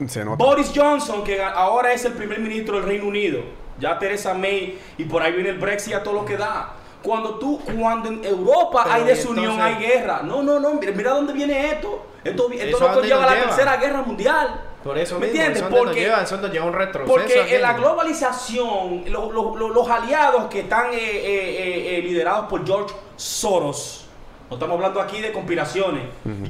Se 0.08 0.24
nota. 0.24 0.44
Boris 0.44 0.72
Johnson, 0.74 1.24
que 1.24 1.42
ahora 1.44 1.92
es 1.92 2.06
el 2.06 2.14
primer 2.14 2.40
ministro 2.40 2.78
del 2.78 2.86
Reino 2.86 3.06
Unido, 3.06 3.42
ya 3.80 4.00
Theresa 4.00 4.34
May, 4.34 4.80
y 4.98 5.04
por 5.04 5.22
ahí 5.22 5.34
viene 5.34 5.50
el 5.50 5.58
Brexit 5.58 5.94
a 5.94 6.04
todo 6.04 6.14
lo 6.14 6.26
que 6.26 6.38
da. 6.38 6.74
Cuando 7.04 7.36
tú, 7.36 7.60
cuando 7.80 8.10
en 8.10 8.24
Europa 8.26 8.82
Pero, 8.84 8.96
hay 8.96 9.04
desunión, 9.06 9.54
entonces- 9.54 9.66
hay 9.78 9.84
guerra. 9.88 10.22
No, 10.24 10.44
no, 10.44 10.60
no, 10.60 10.74
mira, 10.74 10.92
mira 10.92 11.12
dónde 11.12 11.32
viene 11.34 11.72
esto. 11.72 12.06
Esto, 12.24 12.50
esto 12.52 12.66
¿Eso 12.66 12.78
a 12.78 12.80
nos 12.88 12.96
dónde 12.96 13.10
conlleva 13.10 13.26
la 13.26 13.34
lleva? 13.36 13.46
tercera 13.48 13.78
guerra 13.78 14.02
mundial. 14.02 14.62
Por 14.84 14.98
eso 14.98 15.16
¿Me 15.20 15.28
mismo, 15.28 15.42
entiendes? 15.42 15.62
eso 15.64 15.78
Porque- 15.78 16.00
lleva, 16.02 16.22
eso 16.24 16.38
nos 16.38 16.52
lleva 16.52 16.66
a 16.66 16.68
un 16.68 16.74
retroceso. 16.74 17.12
Porque 17.14 17.40
aquí. 17.40 17.56
en 17.56 17.62
la 17.62 17.74
globalización, 17.74 19.04
lo- 19.08 19.32
lo- 19.32 19.56
lo- 19.56 19.70
los 19.70 19.90
aliados 19.90 20.46
que 20.50 20.62
están 20.62 20.88
eh, 20.94 20.98
eh, 21.00 21.98
eh, 21.98 22.02
liderados 22.02 22.48
por 22.50 22.66
George 22.66 22.94
Soros, 23.16 24.06
no 24.50 24.56
estamos 24.56 24.76
hablando 24.76 25.00
aquí 25.02 25.22
de 25.22 25.32
conspiraciones. 25.32 26.04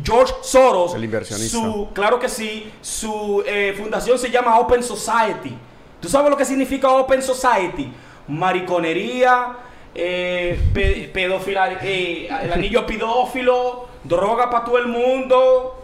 George 0.03 0.33
Soros, 0.41 0.95
El 0.95 1.03
inversionista. 1.03 1.57
su, 1.57 1.89
claro 1.93 2.19
que 2.19 2.29
sí, 2.29 2.71
su 2.81 3.43
fundación 3.77 4.17
se 4.17 4.31
llama 4.31 4.57
Open 4.59 4.81
Society. 4.83 5.55
¿Tú 5.99 6.07
sabes 6.07 6.29
lo 6.31 6.37
que 6.37 6.45
significa 6.45 6.89
Open 6.89 7.21
Society? 7.21 7.91
Mariconería, 8.27 9.55
eh, 9.99 10.59
eh, 10.75 12.27
el 12.43 12.53
anillo 12.53 12.85
pedófilo, 12.85 13.87
droga 14.03 14.49
para 14.49 14.65
todo 14.65 14.77
el 14.77 14.87
mundo. 14.87 15.83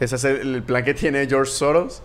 Ese 0.00 0.16
es 0.16 0.24
el 0.24 0.62
plan 0.62 0.84
que 0.84 0.94
tiene 0.94 1.26
George 1.26 1.50
Soros. 1.50 2.02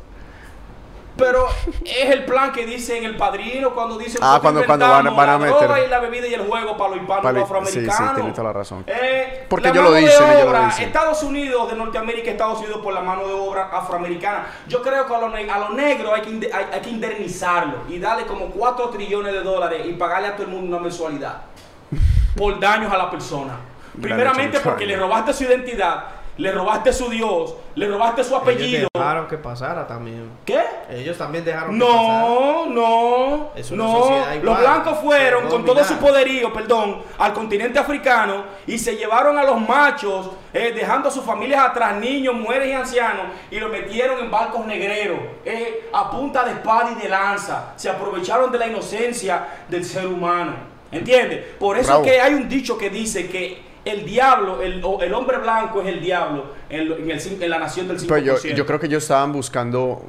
Pero 1.15 1.47
es 1.85 2.09
el 2.09 2.25
plan 2.25 2.51
que 2.51 2.65
dice 2.65 2.97
en 2.97 3.03
el 3.03 3.15
padrino 3.15 3.69
cuando 3.75 3.99
dice 3.99 4.17
Ah, 4.21 4.39
cuando- 4.41 4.65
cuando 4.65 4.87
van 4.89 5.15
van 5.15 5.29
a 5.29 5.37
la 5.37 5.45
droga 5.45 5.67
meter- 5.67 5.85
y 5.85 5.89
la 5.89 5.99
bebida 5.99 6.25
y 6.27 6.33
el 6.33 6.47
juego 6.47 6.75
para 6.75 6.89
los 6.89 6.99
hispanos 7.01 7.23
Para- 7.23 7.39
los 7.39 7.47
sí, 7.47 7.47
sí, 7.47 7.53
afroamericanos. 7.85 8.15
tiene 8.15 8.31
toda 8.31 8.43
la 8.45 8.53
razón. 8.53 8.83
Eh, 8.87 9.45
Porque 9.47 9.67
la 9.67 9.73
ellos 9.73 9.83
lo 9.83 9.91
de 9.91 10.01
dicen, 10.01 10.27
lo 10.43 10.49
obra, 10.49 10.65
dicen. 10.65 10.85
Estados 10.85 11.21
Unidos 11.21 11.69
de 11.69 11.75
Norteamérica, 11.77 12.31
Estados 12.31 12.59
Unidos 12.61 12.79
por 12.81 12.93
la 12.95 13.01
mano 13.01 13.27
de 13.27 13.33
obra 13.33 13.69
afroamericana. 13.71 14.47
Yo 14.67 14.81
creo 14.81 15.05
que 15.05 15.13
a 15.15 15.19
los 15.19 15.33
a 15.33 15.59
los 15.59 15.69
negros 15.75 16.13
hay 16.15 16.21
que, 16.21 16.51
hay, 16.51 16.65
hay 16.73 16.81
que 16.81 16.89
indemnizarlo 16.89 17.75
y 17.89 17.99
darle 17.99 18.25
como 18.25 18.47
4 18.47 18.89
trillones 18.89 19.33
de 19.33 19.41
dólares 19.43 19.85
y 19.85 19.93
pagarle 19.93 20.29
a 20.29 20.33
todo 20.35 20.43
el 20.47 20.49
mundo 20.51 20.75
una 20.77 20.79
mensualidad 20.83 21.41
por 22.35 22.59
daños 22.59 22.91
a 22.91 22.97
la 22.97 23.11
persona. 23.11 23.57
Primeramente 24.01 24.59
porque 24.61 24.87
le 24.87 24.97
robaste 24.97 25.31
su 25.33 25.43
identidad, 25.43 26.05
le 26.37 26.51
robaste 26.51 26.91
su 26.91 27.09
Dios, 27.09 27.55
le 27.75 27.87
robaste 27.87 28.23
su 28.23 28.35
apellido. 28.35 28.79
Ellos 28.79 28.89
dejaron 28.93 29.27
que 29.27 29.37
pasara 29.37 29.85
también. 29.85 30.31
¿Qué? 30.45 30.61
Ellos 30.89 31.17
también 31.17 31.45
dejaron 31.45 31.77
que 31.77 31.85
pasara. 31.85 32.01
No, 32.01 32.65
no, 32.67 33.49
Es 33.55 33.69
una 33.71 33.83
no. 33.83 33.91
sociedad 33.99 34.33
igual. 34.33 34.45
Los 34.45 34.59
blancos 34.59 34.99
fueron 34.99 35.47
con 35.47 35.65
todo 35.65 35.83
su 35.83 35.95
poderío, 35.97 36.51
perdón, 36.51 37.01
al 37.19 37.33
continente 37.33 37.77
africano 37.79 38.43
y 38.65 38.77
se 38.79 38.95
llevaron 38.95 39.37
a 39.37 39.43
los 39.43 39.59
machos, 39.61 40.31
eh, 40.53 40.71
dejando 40.75 41.09
a 41.09 41.11
sus 41.11 41.23
familias 41.23 41.61
atrás, 41.69 41.97
niños, 41.99 42.33
mujeres 42.35 42.69
y 42.69 42.73
ancianos, 42.73 43.25
y 43.51 43.59
los 43.59 43.69
metieron 43.71 44.19
en 44.19 44.31
barcos 44.31 44.65
negreros, 44.65 45.19
eh, 45.45 45.89
a 45.93 46.09
punta 46.09 46.43
de 46.43 46.51
espada 46.53 46.91
y 46.97 47.01
de 47.01 47.09
lanza. 47.09 47.73
Se 47.75 47.89
aprovecharon 47.89 48.51
de 48.51 48.57
la 48.57 48.67
inocencia 48.67 49.47
del 49.69 49.85
ser 49.85 50.07
humano. 50.07 50.73
¿Entiendes? 50.91 51.43
Por 51.59 51.77
eso 51.77 51.87
Bravo. 51.89 52.03
que 52.03 52.21
hay 52.21 52.35
un 52.35 52.47
dicho 52.47 52.77
que 52.77 52.89
dice 52.91 53.27
que 53.27 53.72
el 53.85 54.05
diablo, 54.05 54.61
el, 54.61 54.81
o 54.83 55.01
el 55.01 55.13
hombre 55.13 55.37
blanco 55.37 55.81
es 55.81 55.87
el 55.87 56.01
diablo 56.01 56.53
en, 56.69 56.91
en 56.91 57.11
el 57.11 57.43
en 57.43 57.49
la 57.49 57.59
nación 57.59 57.87
del 57.87 57.99
5%. 57.99 58.05
Pero 58.07 58.19
yo, 58.19 58.37
yo 58.37 58.65
creo 58.65 58.79
que 58.79 58.87
ellos 58.87 59.03
estaban 59.03 59.31
buscando. 59.31 60.03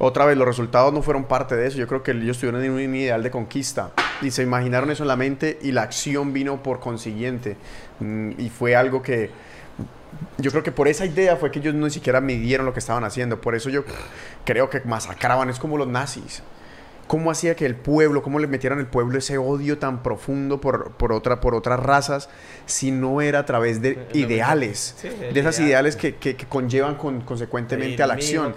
Otra 0.00 0.26
vez, 0.26 0.36
los 0.36 0.46
resultados 0.46 0.92
no 0.92 1.02
fueron 1.02 1.24
parte 1.24 1.56
de 1.56 1.66
eso. 1.66 1.78
Yo 1.78 1.88
creo 1.88 2.02
que 2.02 2.12
ellos 2.12 2.38
tuvieron 2.38 2.62
un, 2.62 2.70
un 2.70 2.94
ideal 2.94 3.22
de 3.22 3.30
conquista. 3.30 3.90
Y 4.22 4.30
se 4.30 4.42
imaginaron 4.42 4.90
eso 4.90 5.02
en 5.02 5.08
la 5.08 5.16
mente 5.16 5.58
y 5.62 5.72
la 5.72 5.82
acción 5.82 6.32
vino 6.32 6.62
por 6.62 6.80
consiguiente. 6.80 7.56
Mm, 8.00 8.32
y 8.38 8.50
fue 8.50 8.76
algo 8.76 9.02
que. 9.02 9.30
Yo 10.38 10.50
creo 10.50 10.62
que 10.62 10.72
por 10.72 10.88
esa 10.88 11.04
idea 11.04 11.36
fue 11.36 11.50
que 11.50 11.58
ellos 11.58 11.74
ni 11.74 11.90
siquiera 11.90 12.20
midieron 12.20 12.66
lo 12.66 12.72
que 12.72 12.78
estaban 12.78 13.04
haciendo. 13.04 13.40
Por 13.40 13.54
eso 13.54 13.70
yo 13.70 13.84
creo 14.44 14.70
que 14.70 14.80
masacraban. 14.80 15.50
Es 15.50 15.58
como 15.58 15.76
los 15.76 15.88
nazis. 15.88 16.42
¿Cómo 17.08 17.30
hacía 17.30 17.56
que 17.56 17.66
el 17.66 17.74
pueblo, 17.74 18.22
cómo 18.22 18.38
le 18.38 18.46
metieran 18.46 18.78
al 18.78 18.86
pueblo 18.86 19.18
ese 19.18 19.38
odio 19.38 19.78
tan 19.78 20.02
profundo 20.02 20.60
por, 20.60 20.92
por, 20.92 21.12
otra, 21.12 21.40
por 21.40 21.54
otras 21.54 21.80
razas 21.80 22.28
si 22.66 22.90
no 22.90 23.20
era 23.22 23.40
a 23.40 23.46
través 23.46 23.80
de 23.82 24.06
ideales? 24.12 24.94
Sí, 25.00 25.08
de 25.08 25.40
esas 25.40 25.56
ideal. 25.56 25.68
ideales 25.70 25.96
que, 25.96 26.16
que- 26.16 26.36
que 26.36 26.46
conllevan 26.46 26.96
con, 26.96 27.22
consecuentemente 27.22 28.02
a 28.02 28.06
la 28.06 28.14
acción. 28.14 28.54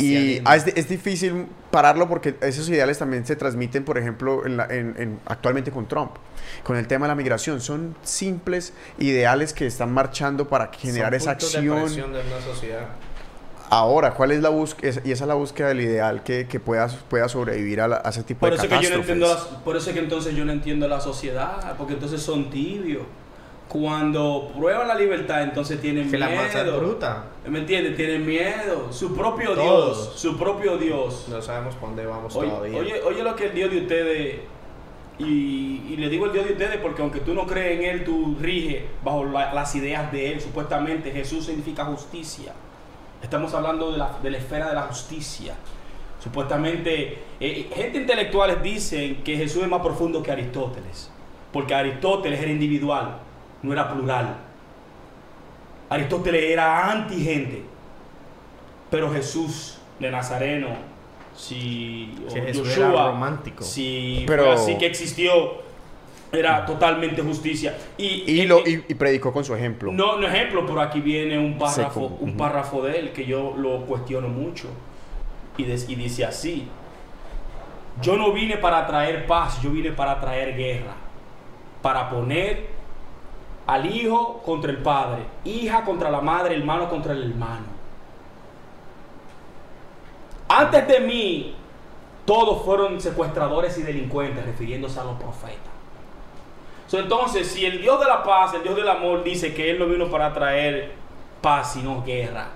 Y 0.00 0.40
ah, 0.44 0.56
es, 0.56 0.66
es 0.68 0.88
difícil 0.88 1.46
pararlo 1.70 2.08
porque 2.08 2.34
esos 2.40 2.68
ideales 2.68 2.98
también 2.98 3.26
se 3.26 3.36
transmiten, 3.36 3.84
por 3.84 3.98
ejemplo, 3.98 4.46
en 4.46 4.56
la- 4.56 4.66
en- 4.66 4.94
en- 4.98 5.20
actualmente 5.26 5.70
con 5.70 5.86
Trump. 5.86 6.12
Con 6.62 6.76
el 6.76 6.86
tema 6.86 7.06
de 7.06 7.08
la 7.08 7.14
migración. 7.16 7.60
Son 7.60 7.94
simples 8.02 8.72
ideales 8.98 9.52
que 9.52 9.66
están 9.66 9.92
marchando 9.92 10.48
para 10.48 10.70
generar 10.72 11.12
Son 11.12 11.16
esa 11.16 11.30
de 11.30 11.34
acción. 11.36 11.82
presión 11.84 12.12
de 12.12 12.20
una 12.20 12.40
sociedad. 12.40 12.86
Ahora, 13.74 14.14
¿cuál 14.14 14.30
es 14.30 14.40
la 14.40 14.50
búsqueda? 14.50 15.00
Y 15.04 15.10
esa 15.10 15.24
es 15.24 15.28
la 15.28 15.34
búsqueda 15.34 15.68
del 15.68 15.80
ideal 15.80 16.22
que, 16.22 16.46
que 16.46 16.60
pueda, 16.60 16.86
pueda 17.08 17.28
sobrevivir 17.28 17.80
a, 17.80 17.88
la- 17.88 18.02
a 18.04 18.10
ese 18.10 18.22
tipo 18.22 18.40
Por 18.40 18.50
de 18.50 18.54
eso, 18.56 18.62
que 18.68 18.68
yo 18.68 18.76
no 18.76 18.82
catástrofes. 19.02 19.10
entiendo 19.10 19.60
por 19.64 19.76
eso 19.76 19.90
es 19.90 19.94
que 19.94 20.00
entonces 20.02 20.36
yo 20.36 20.44
no 20.44 20.52
entiendo 20.52 20.86
la 20.88 21.00
sociedad, 21.00 21.74
porque 21.76 21.94
entonces 21.94 22.22
son 22.22 22.50
tibios. 22.50 23.02
Cuando 23.68 24.52
prueban 24.56 24.86
la 24.86 24.94
libertad, 24.94 25.42
entonces 25.42 25.80
tienen 25.80 26.08
Que 26.10 26.18
la 26.18 26.28
masa 26.28 26.46
es 26.60 26.64
miedo. 26.64 26.78
bruta. 26.80 27.24
¿Me 27.48 27.58
entiendes? 27.58 27.96
Tienen 27.96 28.24
miedo. 28.24 28.92
Su 28.92 29.14
propio 29.14 29.54
Todos. 29.54 29.96
Dios. 30.10 30.20
Su 30.20 30.36
propio 30.38 30.76
Dios. 30.78 31.26
No 31.28 31.42
sabemos 31.42 31.74
dónde 31.80 32.06
vamos 32.06 32.36
Oye, 32.36 32.50
todavía. 32.50 32.78
oye, 32.78 33.02
oye 33.02 33.22
lo 33.24 33.34
que 33.34 33.46
el 33.46 33.54
Dios 33.54 33.70
de 33.72 33.78
ustedes, 33.78 34.36
y, 35.18 35.82
y 35.88 35.96
le 35.96 36.08
digo 36.08 36.26
el 36.26 36.32
Dios 36.32 36.44
de 36.46 36.52
ustedes 36.52 36.76
porque 36.78 37.02
aunque 37.02 37.20
tú 37.20 37.34
no 37.34 37.46
crees 37.46 37.78
en 37.80 37.84
Él, 37.86 38.04
tú 38.04 38.36
riges 38.40 38.82
bajo 39.02 39.24
la- 39.24 39.52
las 39.54 39.74
ideas 39.74 40.12
de 40.12 40.32
Él. 40.32 40.40
Supuestamente 40.40 41.10
Jesús 41.10 41.46
significa 41.46 41.84
justicia. 41.86 42.52
Estamos 43.34 43.52
hablando 43.52 43.90
de 43.90 43.98
la, 43.98 44.16
de 44.22 44.30
la 44.30 44.38
esfera 44.38 44.68
de 44.68 44.76
la 44.76 44.82
justicia. 44.82 45.56
Supuestamente, 46.22 47.18
eh, 47.40 47.68
gente 47.74 47.98
intelectuales 47.98 48.62
dicen 48.62 49.24
que 49.24 49.36
Jesús 49.36 49.64
es 49.64 49.68
más 49.68 49.82
profundo 49.82 50.22
que 50.22 50.30
Aristóteles, 50.30 51.10
porque 51.52 51.74
Aristóteles 51.74 52.40
era 52.40 52.52
individual, 52.52 53.16
no 53.60 53.72
era 53.72 53.92
plural. 53.92 54.36
Aristóteles 55.90 56.44
era 56.44 56.92
anti-gente, 56.92 57.64
pero 58.88 59.12
Jesús 59.12 59.78
de 59.98 60.12
Nazareno, 60.12 60.68
si 61.34 62.16
o 62.30 62.32
Jesús 62.32 62.68
Yoshua, 62.68 62.86
era 62.92 63.06
romántico. 63.10 63.64
si 63.64 64.22
Pero- 64.28 64.44
fue 64.44 64.52
así 64.52 64.78
que 64.78 64.86
existió, 64.86 65.54
era 66.34 66.64
totalmente 66.66 67.22
justicia. 67.22 67.76
Y, 67.96 68.24
Y, 68.30 68.46
lo, 68.46 68.60
y, 68.66 68.84
y 68.88 68.94
predicó 68.94 69.32
con 69.32 69.44
su 69.44 69.54
ejemplo. 69.54 69.92
no, 69.92 70.16
no 70.18 70.26
ejemplo, 70.26 70.64
pero 70.66 70.80
aquí 70.80 71.00
viene 71.00 71.38
un 71.38 71.58
párrafo, 71.58 72.08
Seco. 72.08 72.16
un 72.20 72.36
párrafo 72.36 72.82
de 72.82 72.98
él 72.98 73.12
que 73.12 73.24
yo 73.26 73.54
lo 73.56 73.80
cuestiono 73.86 74.28
mucho. 74.28 74.68
Y, 75.56 75.64
des- 75.64 75.88
y 75.88 75.94
dice 75.94 76.24
así: 76.24 76.68
Yo 78.02 78.16
no 78.16 78.32
vine 78.32 78.56
para 78.56 78.86
traer 78.86 79.26
paz, 79.26 79.60
yo 79.62 79.70
vine 79.70 79.92
para 79.92 80.18
traer 80.20 80.56
guerra. 80.56 80.94
Para 81.80 82.08
poner 82.10 82.66
al 83.66 83.86
hijo 83.94 84.42
contra 84.44 84.70
el 84.70 84.78
padre, 84.78 85.22
hija 85.44 85.84
contra 85.84 86.10
la 86.10 86.20
madre, 86.20 86.56
hermano 86.56 86.88
contra 86.88 87.12
el 87.12 87.30
hermano. 87.30 87.66
Antes 90.48 90.86
de 90.88 91.00
mí, 91.00 91.54
todos 92.24 92.62
fueron 92.64 93.00
secuestradores 93.00 93.76
y 93.78 93.82
delincuentes, 93.82 94.44
refiriéndose 94.44 94.98
a 95.00 95.04
los 95.04 95.14
profetas. 95.18 95.73
So, 96.94 97.00
entonces, 97.00 97.48
si 97.48 97.64
el 97.66 97.80
Dios 97.82 97.98
de 98.00 98.06
la 98.06 98.22
paz, 98.22 98.54
el 98.54 98.62
Dios 98.62 98.76
del 98.76 98.88
amor, 98.88 99.24
dice 99.24 99.52
que 99.52 99.70
Él 99.70 99.78
no 99.78 99.86
vino 99.86 100.06
para 100.08 100.32
traer 100.32 100.92
paz, 101.40 101.72
sino 101.72 102.02
guerra, 102.04 102.46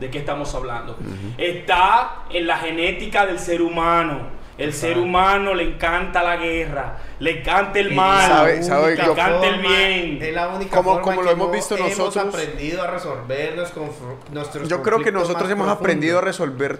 ¿de 0.00 0.10
qué 0.10 0.18
estamos 0.18 0.54
hablando? 0.54 0.96
Está 1.36 2.22
en 2.30 2.46
la 2.46 2.56
genética 2.58 3.26
del 3.26 3.38
ser 3.38 3.60
humano. 3.62 4.42
El 4.56 4.72
ser 4.72 4.98
humano 4.98 5.52
le 5.52 5.64
encanta 5.64 6.22
la 6.22 6.36
guerra, 6.36 6.96
le 7.18 7.40
encanta 7.40 7.76
el 7.80 7.92
mal, 7.92 8.28
sabe- 8.30 8.62
sabe 8.62 8.94
le 8.96 9.02
encanta 9.02 9.46
el 9.48 9.60
bien. 9.60 10.18
Es 10.22 10.32
la 10.32 10.46
única 10.48 10.76
Como- 10.76 10.90
forma 10.90 11.02
como 11.02 11.18
que 11.18 11.24
lo 11.24 11.30
hemos 11.32 11.50
visto 11.52 11.76
nosotros. 11.76 12.16
Hemos 12.16 12.34
aprendido 12.34 12.82
a 12.82 12.86
resolver 12.86 13.56
los 13.56 13.72
nuestros 14.30 14.68
Yo 14.68 14.80
creo 14.80 15.00
que 15.00 15.10
nosotros 15.10 15.50
hemos 15.50 15.66
profundos. 15.66 15.78
aprendido 15.80 16.18
a 16.18 16.20
resolver 16.20 16.78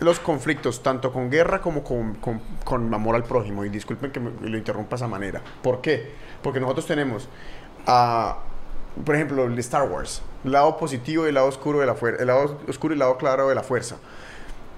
los 0.00 0.20
conflictos 0.20 0.82
tanto 0.82 1.12
con 1.12 1.30
guerra 1.30 1.60
como 1.60 1.82
con, 1.82 2.14
con- 2.16 2.40
con 2.64 2.92
amor 2.92 3.14
al 3.16 3.24
prójimo. 3.24 3.64
Y 3.64 3.68
disculpen 3.70 4.10
que 4.12 4.20
me- 4.20 4.30
lo 4.48 4.56
interrumpa 4.58 4.90
de 4.90 4.96
esa 4.96 5.08
manera. 5.08 5.40
¿Por 5.62 5.80
qué? 5.80 6.10
Porque 6.42 6.60
nosotros 6.60 6.86
tenemos, 6.86 7.28
ah, 7.86 8.38
por 9.04 9.14
ejemplo, 9.14 9.44
el 9.44 9.58
Star 9.58 9.88
Wars, 9.88 10.22
el 10.44 10.52
lado 10.52 10.76
positivo 10.76 11.24
y 11.24 11.28
el 11.28 11.34
lado 11.34 11.46
oscuro 11.48 11.80
de 11.80 11.86
la 11.86 11.94
fuerza, 11.94 12.20
el 12.20 12.26
lado 12.28 12.58
oscuro 12.68 12.92
y 12.92 12.96
el 12.96 12.98
lado 13.00 13.16
claro 13.18 13.48
de 13.48 13.54
la 13.54 13.62
fuerza. 13.62 13.96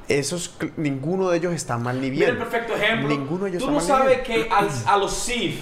Esos, 0.09 0.57
ninguno 0.79 1.29
de 1.29 1.37
ellos 1.37 1.53
está 1.53 1.77
mal 1.77 2.01
ni 2.01 2.11
Mira 2.11 2.29
el 2.29 2.39
perfecto 2.39 2.75
ejemplo. 2.75 3.09
Ninguno 3.09 3.45
de 3.45 3.51
ellos 3.51 3.63
Tú 3.63 3.69
está 3.69 3.73
no 3.95 3.99
mal 3.99 4.07
sabes 4.09 4.21
que 4.27 4.49
al- 4.51 4.69
a 4.87 4.97
los 4.97 5.13
Sith, 5.13 5.61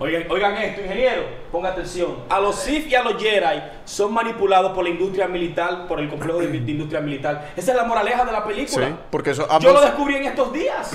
oigan, 0.00 0.26
oigan 0.30 0.56
esto, 0.56 0.80
ingeniero, 0.82 1.22
ponga 1.52 1.68
atención. 1.70 2.24
A 2.28 2.40
los 2.40 2.56
Sith 2.56 2.88
y 2.88 2.94
a 2.96 3.02
los 3.02 3.22
Jedi 3.22 3.62
son 3.84 4.12
manipulados 4.12 4.72
por 4.72 4.82
la 4.84 4.90
industria 4.90 5.28
militar, 5.28 5.86
por 5.86 6.00
el 6.00 6.08
complejo 6.08 6.38
de, 6.40 6.48
de 6.48 6.70
industria 6.72 7.00
militar. 7.00 7.52
Esa 7.56 7.70
es 7.70 7.76
la 7.76 7.84
moraleja 7.84 8.24
de 8.24 8.32
la 8.32 8.44
película. 8.44 8.86
Sí, 8.88 8.94
porque 9.10 9.30
eso, 9.30 9.46
Yo 9.60 9.72
lo 9.72 9.80
descubrí 9.80 10.16
en 10.16 10.24
estos 10.24 10.52
días. 10.52 10.92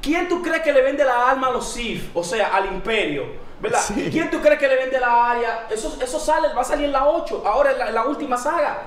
¿Quién 0.00 0.28
tú 0.28 0.42
crees 0.42 0.62
que 0.62 0.72
le 0.72 0.82
vende 0.82 1.04
la 1.04 1.30
alma 1.30 1.48
a 1.48 1.52
los 1.52 1.70
Sith? 1.72 2.10
O 2.14 2.24
sea, 2.24 2.48
al 2.56 2.66
imperio. 2.66 3.24
¿Verdad? 3.60 3.78
Sí. 3.80 4.06
¿Y 4.08 4.10
quién 4.10 4.28
tú 4.28 4.40
crees 4.40 4.58
que 4.58 4.66
le 4.66 4.74
vende 4.74 4.98
la 4.98 5.30
área? 5.30 5.66
Eso, 5.70 5.96
eso 6.02 6.18
sale, 6.18 6.48
va 6.52 6.62
a 6.62 6.64
salir 6.64 6.86
en 6.86 6.92
la 6.92 7.06
8, 7.06 7.44
ahora 7.46 7.70
en 7.70 7.78
la, 7.78 7.88
en 7.90 7.94
la 7.94 8.04
última 8.06 8.36
saga. 8.36 8.82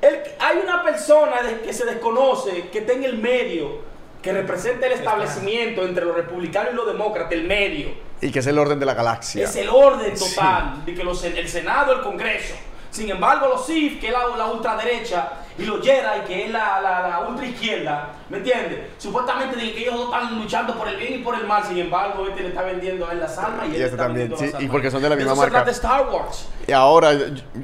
El- 0.00 0.18
hay 0.40 0.58
una 0.62 0.82
persona 0.82 1.34
que 1.62 1.72
se 1.74 1.84
desconoce, 1.84 2.68
que 2.72 2.78
está 2.78 2.94
en 2.94 3.04
el 3.04 3.18
medio, 3.18 3.80
que 4.22 4.32
representa 4.32 4.86
el 4.86 4.92
establecimiento 4.92 5.82
entre 5.82 6.06
los 6.06 6.16
republicanos 6.16 6.72
y 6.72 6.76
los 6.76 6.86
demócratas, 6.86 7.32
el 7.32 7.44
medio. 7.44 7.88
Y 8.24 8.30
que 8.32 8.38
es 8.38 8.46
el 8.46 8.58
orden 8.58 8.80
de 8.80 8.86
la 8.86 8.94
galaxia. 8.94 9.44
Es 9.44 9.54
el 9.56 9.68
orden 9.68 10.14
total 10.14 10.84
de 10.86 10.94
que 10.94 11.04
los, 11.04 11.22
el 11.24 11.48
Senado, 11.48 11.92
el 11.92 12.00
Congreso. 12.00 12.54
Sin 12.90 13.10
embargo, 13.10 13.48
los 13.48 13.66
Sith, 13.66 14.00
que 14.00 14.06
es 14.06 14.12
la, 14.12 14.36
la 14.36 14.46
ultraderecha, 14.46 15.28
y 15.58 15.64
los 15.64 15.84
Jedi, 15.84 16.20
que 16.26 16.46
es 16.46 16.50
la, 16.50 16.80
la, 16.80 17.08
la 17.08 17.20
ultraizquierda, 17.28 18.12
¿me 18.30 18.38
entiendes? 18.38 18.78
Supuestamente 18.98 19.56
dicen 19.56 19.74
que 19.74 19.80
ellos 19.82 19.94
dos 19.96 20.14
están 20.14 20.38
luchando 20.38 20.74
por 20.76 20.88
el 20.88 20.96
bien 20.96 21.14
y 21.14 21.18
por 21.18 21.34
el 21.34 21.44
mal, 21.46 21.64
sin 21.64 21.76
embargo, 21.78 22.26
este 22.28 22.42
le 22.42 22.48
está 22.48 22.62
vendiendo 22.62 23.06
a 23.06 23.12
él 23.12 23.18
las 23.20 23.36
almas 23.36 23.66
y 23.66 23.70
él 23.70 23.74
Y 23.74 23.78
le 23.78 23.84
este 23.84 23.96
también, 23.96 24.32
sí, 24.38 24.50
y 24.60 24.68
porque 24.68 24.90
son 24.90 25.02
de 25.02 25.08
la 25.10 25.16
De 25.16 25.24
misma 25.24 25.32
eso 25.32 25.42
se 25.42 25.50
marca. 25.50 25.64
trata 25.64 25.70
Star 25.72 26.08
Wars. 26.08 26.48
Y 26.66 26.72
ahora, 26.72 27.12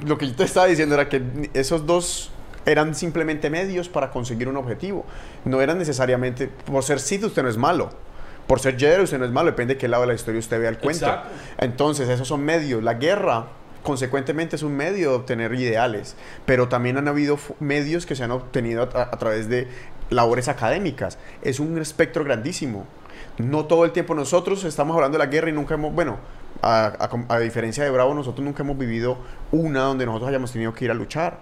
lo 0.04 0.18
que 0.18 0.26
yo 0.28 0.34
te 0.34 0.44
estaba 0.44 0.66
diciendo 0.66 0.94
era 0.96 1.08
que 1.08 1.22
esos 1.54 1.86
dos 1.86 2.32
eran 2.66 2.94
simplemente 2.94 3.48
medios 3.48 3.88
para 3.88 4.10
conseguir 4.10 4.48
un 4.48 4.56
objetivo. 4.56 5.06
No 5.44 5.60
eran 5.62 5.78
necesariamente, 5.78 6.48
por 6.48 6.82
ser 6.82 7.00
Sith 7.00 7.24
usted 7.24 7.42
no 7.44 7.48
es 7.48 7.56
malo. 7.56 7.90
Por 8.50 8.58
ser 8.58 8.76
Jedi 8.76 9.00
usted 9.00 9.16
no 9.16 9.26
es 9.26 9.30
malo, 9.30 9.52
depende 9.52 9.74
de 9.74 9.78
qué 9.78 9.86
lado 9.86 10.00
de 10.02 10.08
la 10.08 10.14
historia 10.14 10.40
usted 10.40 10.58
vea 10.58 10.70
el 10.70 10.78
cuento. 10.78 11.06
Exacto. 11.06 11.28
Entonces, 11.58 12.08
esos 12.08 12.26
son 12.26 12.40
medios. 12.44 12.82
La 12.82 12.94
guerra, 12.94 13.46
consecuentemente, 13.84 14.56
es 14.56 14.64
un 14.64 14.76
medio 14.76 15.10
de 15.10 15.16
obtener 15.18 15.54
ideales. 15.54 16.16
Pero 16.46 16.68
también 16.68 16.96
han 16.96 17.06
habido 17.06 17.38
medios 17.60 18.06
que 18.06 18.16
se 18.16 18.24
han 18.24 18.32
obtenido 18.32 18.90
a, 18.92 19.02
a 19.02 19.18
través 19.18 19.48
de 19.48 19.68
labores 20.10 20.48
académicas. 20.48 21.16
Es 21.42 21.60
un 21.60 21.78
espectro 21.78 22.24
grandísimo. 22.24 22.86
No 23.38 23.66
todo 23.66 23.84
el 23.84 23.92
tiempo 23.92 24.16
nosotros 24.16 24.64
estamos 24.64 24.96
hablando 24.96 25.16
de 25.16 25.24
la 25.24 25.30
guerra 25.30 25.50
y 25.50 25.52
nunca 25.52 25.74
hemos, 25.74 25.94
bueno, 25.94 26.18
a, 26.60 27.08
a 27.28 27.38
diferencia 27.38 27.84
de 27.84 27.90
Bravo, 27.90 28.14
nosotros 28.14 28.44
nunca 28.44 28.64
hemos 28.64 28.76
vivido 28.76 29.16
una 29.52 29.82
donde 29.82 30.06
nosotros 30.06 30.28
hayamos 30.28 30.50
tenido 30.50 30.74
que 30.74 30.86
ir 30.86 30.90
a 30.90 30.94
luchar. 30.94 31.38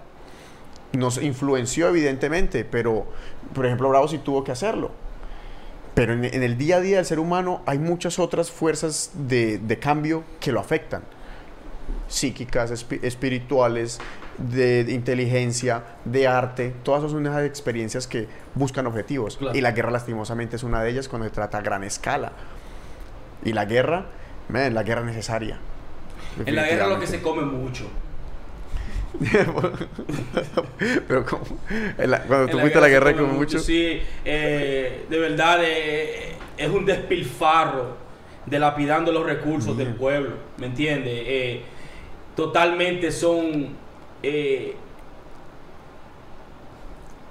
Nos 0.93 1.19
influenció 1.19 1.87
evidentemente, 1.87 2.65
pero 2.65 3.07
por 3.55 3.65
ejemplo 3.65 3.89
Bravo 3.89 4.07
sí 4.07 4.19
tuvo 4.19 4.43
que 4.43 4.51
hacerlo. 4.51 4.91
Pero 5.99 6.13
en, 6.13 6.23
en 6.23 6.43
el 6.43 6.57
día 6.57 6.77
a 6.77 6.79
día 6.79 6.95
del 6.95 7.05
ser 7.05 7.19
humano 7.19 7.61
hay 7.65 7.77
muchas 7.77 8.19
otras 8.19 8.49
fuerzas 8.49 9.11
de, 9.15 9.57
de 9.57 9.79
cambio 9.79 10.23
que 10.39 10.53
lo 10.53 10.61
afectan. 10.61 11.01
Psíquicas, 12.07 12.71
espi- 12.71 13.03
espirituales, 13.03 13.99
de, 14.37 14.85
de 14.85 14.93
inteligencia, 14.93 15.83
de 16.05 16.25
arte. 16.25 16.73
Todas 16.83 17.11
son 17.11 17.19
unas 17.19 17.43
experiencias 17.43 18.07
que 18.07 18.29
buscan 18.55 18.87
objetivos. 18.87 19.35
Claro. 19.35 19.57
Y 19.57 19.59
la 19.59 19.73
guerra 19.73 19.91
lastimosamente 19.91 20.55
es 20.55 20.63
una 20.63 20.81
de 20.81 20.89
ellas 20.89 21.09
cuando 21.09 21.27
se 21.27 21.33
trata 21.33 21.57
a 21.57 21.61
gran 21.61 21.83
escala. 21.83 22.31
Y 23.43 23.51
la 23.51 23.65
guerra, 23.65 24.05
man, 24.47 24.73
la 24.73 24.83
guerra 24.83 25.01
es 25.01 25.07
necesaria. 25.07 25.59
En 26.45 26.55
la 26.55 26.63
guerra 26.65 26.87
lo 26.87 26.97
que 26.97 27.07
se 27.07 27.21
come 27.21 27.41
mucho. 27.41 27.89
Pero 31.07 31.25
como, 31.25 31.43
cuando 32.27 32.49
tú 32.49 32.59
fuiste 32.59 32.77
a 32.77 32.81
la 32.81 32.89
guerra 32.89 33.15
como 33.15 33.33
mucho. 33.33 33.59
Sí, 33.59 34.01
eh, 34.25 35.05
de 35.09 35.17
verdad 35.19 35.59
eh, 35.63 36.35
es 36.57 36.69
un 36.69 36.85
despilfarro 36.85 37.97
de 38.45 38.59
lapidando 38.59 39.11
los 39.11 39.25
recursos 39.25 39.77
del 39.77 39.89
pueblo, 39.95 40.35
¿me 40.57 40.67
entiendes? 40.67 41.23
Eh, 41.25 41.61
totalmente 42.35 43.11
son... 43.11 43.75
eh, 44.23 44.75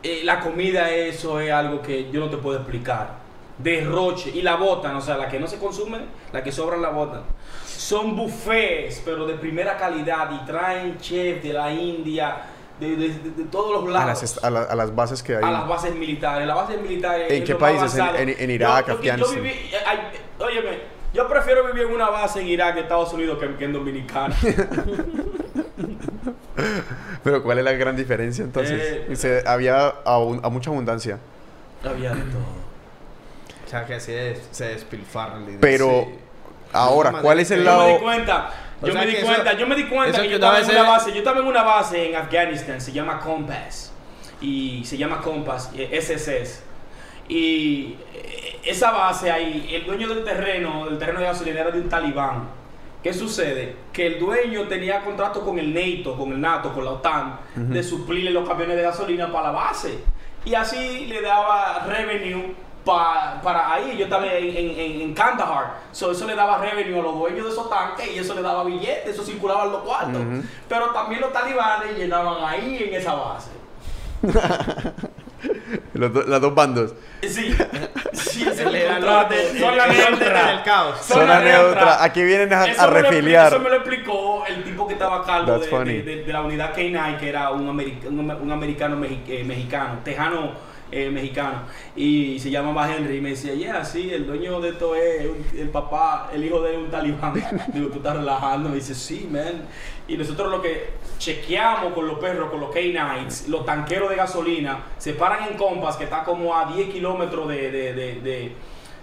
eh, 0.02 0.20
la 0.24 0.40
comida, 0.40 0.90
eso 0.90 1.40
es 1.40 1.50
algo 1.50 1.82
que 1.82 2.10
yo 2.10 2.20
no 2.20 2.30
te 2.30 2.36
puedo 2.36 2.58
explicar. 2.58 3.18
Derroche. 3.58 4.30
Y 4.30 4.42
la 4.42 4.56
botan, 4.56 4.94
o 4.96 5.00
sea, 5.00 5.16
la 5.16 5.28
que 5.28 5.38
no 5.40 5.46
se 5.46 5.58
consume, 5.58 5.98
la 6.32 6.42
que 6.42 6.52
sobran 6.52 6.80
la 6.82 6.90
botan. 6.90 7.22
Son 7.66 8.14
buffets, 8.16 9.02
pero 9.04 9.26
de 9.26 9.34
primera 9.34 9.76
calidad. 9.76 10.30
Y 10.32 10.46
traen 10.46 10.98
chefs 10.98 11.42
de 11.42 11.52
la 11.52 11.72
India, 11.72 12.36
de, 12.78 12.90
de- 12.96 13.08
de- 13.08 13.30
de 13.30 13.44
todos 13.44 13.72
los 13.84 13.88
A 13.94 13.98
lados 14.06 14.22
las, 14.22 14.44
a 14.44 14.50
la- 14.50 14.62
a 14.62 14.74
las 14.76 14.94
bases 14.94 15.22
que 15.22 15.36
hay. 15.36 15.42
a 15.42 15.50
las 15.50 15.66
bases 15.68 15.94
militares. 15.94 16.46
Las 16.46 16.56
bases 16.56 16.80
militares. 16.80 17.30
¿En 17.30 17.44
qué 17.44 17.54
países? 17.56 17.94
¿En- 17.94 18.00
avanzado. 18.00 18.22
en- 18.22 18.36
en 18.38 18.50
Irak, 18.50 18.86
Yo- 18.88 18.94
yo- 18.94 19.02
yo 19.02 19.12
Afganistán? 19.12 19.42
viví- 19.44 19.48
eh, 19.72 19.76
ay, 19.86 19.98
óyeme, 20.38 20.78
yo 21.14 21.26
prefiero 21.28 21.64
vivir 21.66 21.82
en 21.88 21.94
una 21.94 22.10
base 22.10 22.40
en 22.40 22.48
Irak 22.48 22.76
Estados 22.76 23.12
Unidos 23.12 23.38
que, 23.38 23.54
que 23.56 23.64
en 23.64 23.72
Dominicana. 23.72 24.36
Pero 27.24 27.42
¿cuál 27.42 27.58
es 27.58 27.64
la 27.64 27.72
gran 27.72 27.96
diferencia 27.96 28.44
entonces? 28.44 28.80
Eh, 29.08 29.16
Se- 29.16 29.42
había 29.46 29.94
a 30.04 30.48
mucha 30.50 30.70
abundancia. 30.70 31.18
Había 31.84 32.14
de 32.14 32.22
todo. 32.22 32.67
O 33.68 33.70
sea, 33.70 33.84
que 33.84 33.94
así 33.96 34.12
se 34.50 34.64
despilfarra 34.68 35.36
el. 35.36 35.58
Pero 35.60 36.06
Sí. 36.08 36.14
ahora, 36.72 37.12
¿cuál 37.20 37.38
es 37.40 37.50
el 37.50 37.62
Yo 37.62 37.70
me 37.78 37.84
di 37.84 37.92
lado? 37.92 38.00
cuenta. 38.00 38.50
Yo 38.82 38.94
me 38.94 39.06
di 39.06 39.16
eso- 39.16 39.26
cuenta, 39.26 39.52
yo 39.52 39.66
me 39.66 39.74
di 39.74 39.84
cuenta 39.84 40.22
que 40.22 40.28
yo 40.30 40.34
estaba 40.36 40.58
en 40.60 40.64
una 40.64 40.72
se- 40.72 40.82
base, 40.82 41.10
yo 41.12 41.18
estaba 41.18 41.40
en 41.40 41.46
una 41.46 41.62
base 41.62 42.08
en 42.08 42.16
Afganistán, 42.16 42.80
se 42.80 42.92
llama 42.92 43.20
Compass 43.20 43.92
y 44.40 44.82
se 44.86 44.96
llama 44.96 45.20
Compass 45.20 45.70
SSS. 45.76 46.62
Y 47.28 47.96
esa 48.64 48.90
base 48.90 49.30
ahí, 49.30 49.68
el 49.74 49.84
dueño 49.84 50.08
del 50.08 50.24
terreno, 50.24 50.86
del 50.86 50.96
terreno 50.98 51.20
de 51.20 51.26
gasolina 51.26 51.60
era 51.60 51.70
de 51.70 51.80
un 51.82 51.88
talibán. 51.90 52.48
¿Qué 53.02 53.12
sucede? 53.12 53.76
Que 53.92 54.06
el 54.06 54.18
dueño 54.18 54.62
tenía 54.66 55.04
contrato 55.04 55.44
con 55.44 55.58
el 55.58 55.74
NATO, 55.74 56.16
con 56.16 56.32
el 56.32 56.40
NATO, 56.40 56.72
con 56.72 56.84
la 56.86 56.92
OTAN, 56.92 57.38
de 57.54 57.82
suplirle 57.82 58.30
los 58.30 58.48
camiones 58.48 58.76
de 58.76 58.82
gasolina 58.82 59.30
para 59.30 59.48
la 59.48 59.50
base. 59.52 59.98
Y 60.44 60.54
así 60.54 61.04
le 61.06 61.20
daba 61.20 61.84
revenue 61.86 62.54
pa- 62.88 63.40
para 63.42 63.72
ahí. 63.74 63.96
Yo 63.98 64.04
estaba 64.04 64.26
en, 64.26 64.56
en, 64.56 65.00
en- 65.02 65.14
Kandahar. 65.14 65.74
So, 65.92 66.10
eso 66.12 66.26
le 66.26 66.34
daba 66.34 66.58
revenue 66.58 66.98
a 66.98 67.02
los 67.02 67.14
dueños 67.18 67.44
de 67.46 67.50
esos 67.52 67.68
tanques 67.70 68.08
y 68.14 68.18
eso 68.18 68.34
le 68.34 68.42
daba 68.42 68.64
billetes, 68.64 69.14
eso 69.14 69.22
circulaba 69.22 69.64
en 69.66 69.72
los 69.72 69.82
cuartos. 69.82 70.22
Pero 70.68 70.86
también 70.90 71.20
los 71.20 71.32
talibanes 71.32 71.96
llenaban 71.96 72.42
ahí 72.44 72.84
en 72.88 72.94
esa 72.94 73.14
base. 73.14 73.50
Los 75.94 76.12
do- 76.12 76.24
las 76.26 76.40
dos 76.40 76.52
bandos. 76.54 76.94
Sí, 77.22 77.54
sí, 78.12 78.42
el- 78.44 78.54
Zona 78.56 78.70
el- 79.84 79.90
el- 79.92 80.10
neutra. 80.10 80.52
el 80.52 80.62
caos. 80.64 80.98
Zona 81.00 81.40
neutra. 81.40 82.02
Aquí 82.02 82.22
vienen 82.24 82.52
a, 82.52 82.64
Eso 82.66 82.82
a 82.82 82.86
me 82.88 82.92
lo 82.92 82.98
expli- 82.98 83.10
refiliar. 83.10 83.46
Eso 83.52 83.60
me 83.60 83.68
lo 83.70 83.76
explicó 83.76 84.44
el 84.46 84.64
tipo 84.64 84.86
que 84.88 84.94
estaba 84.94 85.20
a 85.20 85.24
cargo 85.24 85.58
de, 85.58 85.84
de- 85.84 86.02
de- 86.02 86.24
de 86.24 86.32
la 86.32 86.40
unidad 86.42 86.74
K9, 86.74 87.18
que 87.18 87.28
era 87.28 87.50
un, 87.50 87.68
americ- 87.68 88.04
un, 88.08 88.18
un 88.30 88.50
americano 88.52 88.96
mexi- 88.96 89.22
eh, 89.28 89.44
mexicano, 89.44 90.00
tejano 90.04 90.52
eh, 90.90 91.10
mexicano. 91.10 91.62
Y 91.96 92.38
se 92.38 92.50
llamaba 92.50 92.94
Henry. 92.94 93.18
Y 93.18 93.20
me 93.20 93.30
decía, 93.30 93.54
yeah, 93.54 93.84
sí, 93.84 94.10
el 94.12 94.26
dueño 94.26 94.60
de 94.60 94.70
esto 94.70 94.94
es 94.94 95.26
el 95.56 95.68
papá, 95.70 96.30
el 96.32 96.44
hijo 96.44 96.60
de 96.62 96.76
un 96.76 96.90
talibán. 96.90 97.34
Digo, 97.72 97.88
tú 97.88 97.96
estás 97.98 98.16
relajando. 98.16 98.68
Me 98.68 98.76
dice, 98.76 98.94
sí, 98.94 99.28
man. 99.30 99.66
Y 100.06 100.16
nosotros 100.16 100.50
lo 100.50 100.62
que 100.62 100.90
chequeamos 101.18 101.92
con 101.92 102.06
los 102.06 102.18
perros, 102.18 102.50
con 102.50 102.60
los 102.60 102.70
K9s, 102.74 103.48
los 103.48 103.66
tanqueros 103.66 104.08
de 104.08 104.16
gasolina, 104.16 104.84
se 104.96 105.12
paran 105.12 105.50
en 105.50 105.58
Compass, 105.58 105.96
que 105.96 106.04
está 106.04 106.24
como 106.24 106.56
a 106.56 106.72
10 106.72 106.90
kilómetros 106.90 107.48
de, 107.48 108.54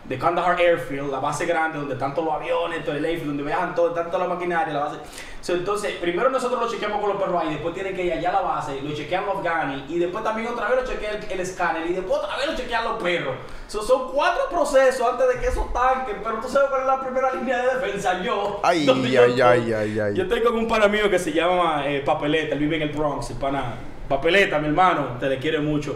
de 0.08 0.20
Kandahar 0.20 0.60
Airfield, 0.60 1.10
la 1.10 1.20
base 1.20 1.46
grande 1.46 1.80
donde 1.80 1.96
están 1.96 2.14
todos 2.14 2.28
los 2.28 2.36
aviones, 2.36 2.84
todo 2.86 2.96
el 2.96 3.04
airfield, 3.04 3.30
donde 3.30 3.44
viajan 3.44 3.74
todo, 3.74 3.92
tanto 3.92 4.18
la 4.20 4.28
maquinaria, 4.28 4.74
la 4.74 4.82
base. 4.82 4.98
So, 5.42 5.54
entonces, 5.54 5.94
primero 6.02 6.30
nosotros 6.30 6.60
lo 6.60 6.70
chequeamos 6.70 7.00
con 7.00 7.10
los 7.10 7.22
perros 7.22 7.42
ahí, 7.42 7.50
después 7.54 7.74
tienen 7.74 7.96
que 7.96 8.06
ir 8.06 8.14
allá 8.14 8.30
a 8.30 8.34
la 8.34 8.42
base, 8.42 8.82
lo 8.82 8.94
chequean 8.94 9.26
los 9.26 9.38
Afghani, 9.38 9.86
y 9.90 10.00
después 10.00 10.24
también 10.24 10.48
otra 10.48 10.68
vez 10.70 10.82
lo 10.82 10.88
chequean 10.88 11.18
el, 11.18 11.32
el 11.32 11.40
escáner, 11.40 11.90
y 11.90 11.94
después 11.94 12.20
otra 12.20 12.38
vez 12.38 12.48
lo 12.48 12.56
chequean 12.56 12.84
los 12.84 13.02
perros. 13.02 13.36
So, 13.68 13.82
son 13.82 14.12
cuatro 14.12 14.44
procesos 14.50 15.08
antes 15.08 15.28
de 15.28 15.40
que 15.40 15.48
esos 15.48 15.74
tanques, 15.74 16.16
pero 16.24 16.40
tú 16.40 16.48
sabes 16.48 16.70
cuál 16.70 16.82
es 16.82 16.88
la 16.88 17.00
primera 17.00 17.34
línea 17.34 17.58
de 17.58 17.76
defensa, 17.76 18.22
yo. 18.22 18.60
Ay, 18.64 18.88
ay, 19.20 19.42
ay, 19.42 19.74
ay, 19.74 20.00
ay. 20.00 20.16
Yo 20.16 20.24
estoy 20.24 20.44
con 20.44 20.56
un 20.56 20.68
pana 20.68 20.88
mío 20.88 21.10
que 21.10 21.18
se 21.18 21.32
llama 21.32 21.84
eh, 21.88 22.02
Papeleta, 22.06 22.54
él 22.54 22.60
vive 22.60 22.76
en 22.76 22.84
el 22.84 22.90
Bronx, 22.90 23.32
el 23.32 23.38
pana. 23.38 23.76
Papeleta, 24.08 24.60
mi 24.60 24.68
hermano, 24.68 25.18
te 25.20 25.28
le 25.28 25.40
quiere 25.40 25.60
mucho. 25.60 25.96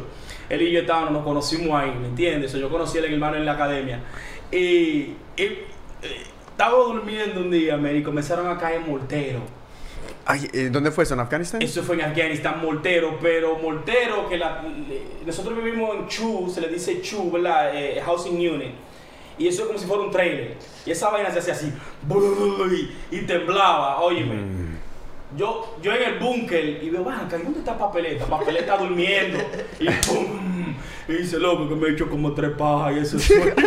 Él 0.49 0.61
y 0.63 0.71
yo 0.71 0.81
estábamos, 0.81 1.11
nos 1.11 1.23
conocimos 1.23 1.79
ahí, 1.79 1.91
¿me 1.91 2.07
entiendes? 2.07 2.53
Yo 2.53 2.69
conocí 2.69 2.97
a 2.97 3.01
mi 3.01 3.13
hermano 3.13 3.37
en 3.37 3.45
la 3.45 3.53
academia. 3.53 4.01
Y, 4.51 4.57
y, 4.57 5.15
eh, 5.37 6.23
estaba 6.49 6.77
durmiendo 6.83 7.41
un 7.41 7.51
día, 7.51 7.77
man, 7.77 7.95
y 7.95 8.03
comenzaron 8.03 8.47
a 8.47 8.57
caer 8.57 8.81
morteros. 8.81 9.43
Ay, 10.25 10.49
eh, 10.53 10.69
¿Dónde 10.71 10.91
fue 10.91 11.03
eso? 11.03 11.13
¿En 11.13 11.19
Afganistán? 11.21 11.61
Eso 11.61 11.83
fue 11.83 11.95
en 11.95 12.01
Afganistán, 12.01 12.61
mortero, 12.61 13.17
pero 13.21 13.57
mortero 13.59 14.27
que 14.27 14.37
la, 14.37 14.63
nosotros 15.25 15.55
vivimos 15.63 15.95
en 15.95 16.07
Chu, 16.07 16.51
se 16.53 16.61
le 16.61 16.67
dice 16.67 17.01
Chu, 17.01 17.31
¿verdad? 17.31 17.71
Eh, 17.73 18.01
housing 18.03 18.35
Unit. 18.35 18.73
Y 19.37 19.47
eso 19.47 19.61
es 19.61 19.67
como 19.67 19.79
si 19.79 19.85
fuera 19.85 20.03
un 20.03 20.11
trailer. 20.11 20.57
Y 20.85 20.91
esa 20.91 21.09
vaina 21.09 21.31
se 21.31 21.39
hacía 21.39 21.53
así, 21.53 21.71
y, 23.11 23.15
y 23.15 23.21
temblaba, 23.21 24.01
óyeme. 24.01 24.78
Yo, 25.37 25.75
yo 25.81 25.93
en 25.93 26.01
el 26.03 26.19
búnker 26.19 26.83
y 26.83 26.89
veo, 26.89 27.03
banca, 27.03 27.37
¿y 27.37 27.43
dónde 27.43 27.59
está 27.59 27.77
Papeleta? 27.77 28.25
Papeleta 28.25 28.77
durmiendo. 28.77 29.37
Y 29.79 29.87
pum. 29.89 30.75
Y 31.07 31.13
dice, 31.13 31.37
loco, 31.39 31.69
que 31.69 31.75
me 31.75 31.87
he 31.87 31.91
hecho 31.91 32.09
como 32.09 32.33
tres 32.33 32.51
pajas 32.57 32.93
y 32.95 32.99
eso 32.99 33.17
es 33.17 33.23
sueño". 33.25 33.53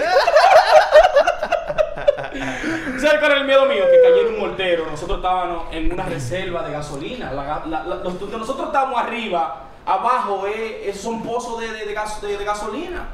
¿Sabes 2.99 3.19
cuál 3.19 3.33
era 3.33 3.41
el 3.41 3.47
miedo 3.47 3.67
mío? 3.67 3.85
Que 3.91 4.01
cayera 4.09 4.29
un 4.29 4.39
mortero. 4.41 4.87
Nosotros 4.91 5.19
estábamos 5.19 5.65
en 5.73 5.93
una 5.93 6.05
reserva 6.07 6.63
de 6.67 6.73
gasolina. 6.73 7.33
La 7.33 7.63
la- 7.67 7.83
donde 7.97 8.39
nosotros 8.39 8.67
estábamos 8.69 9.01
arriba, 9.01 9.65
abajo 9.85 10.47
eh, 10.47 10.89
esos 10.89 11.03
son 11.03 11.23
pozos 11.23 11.61
de, 11.61 11.73
de- 11.73 11.87
de 11.87 11.93
gas- 11.95 12.21
de- 12.23 12.39
de 12.39 12.45
gasolina. 12.45 13.09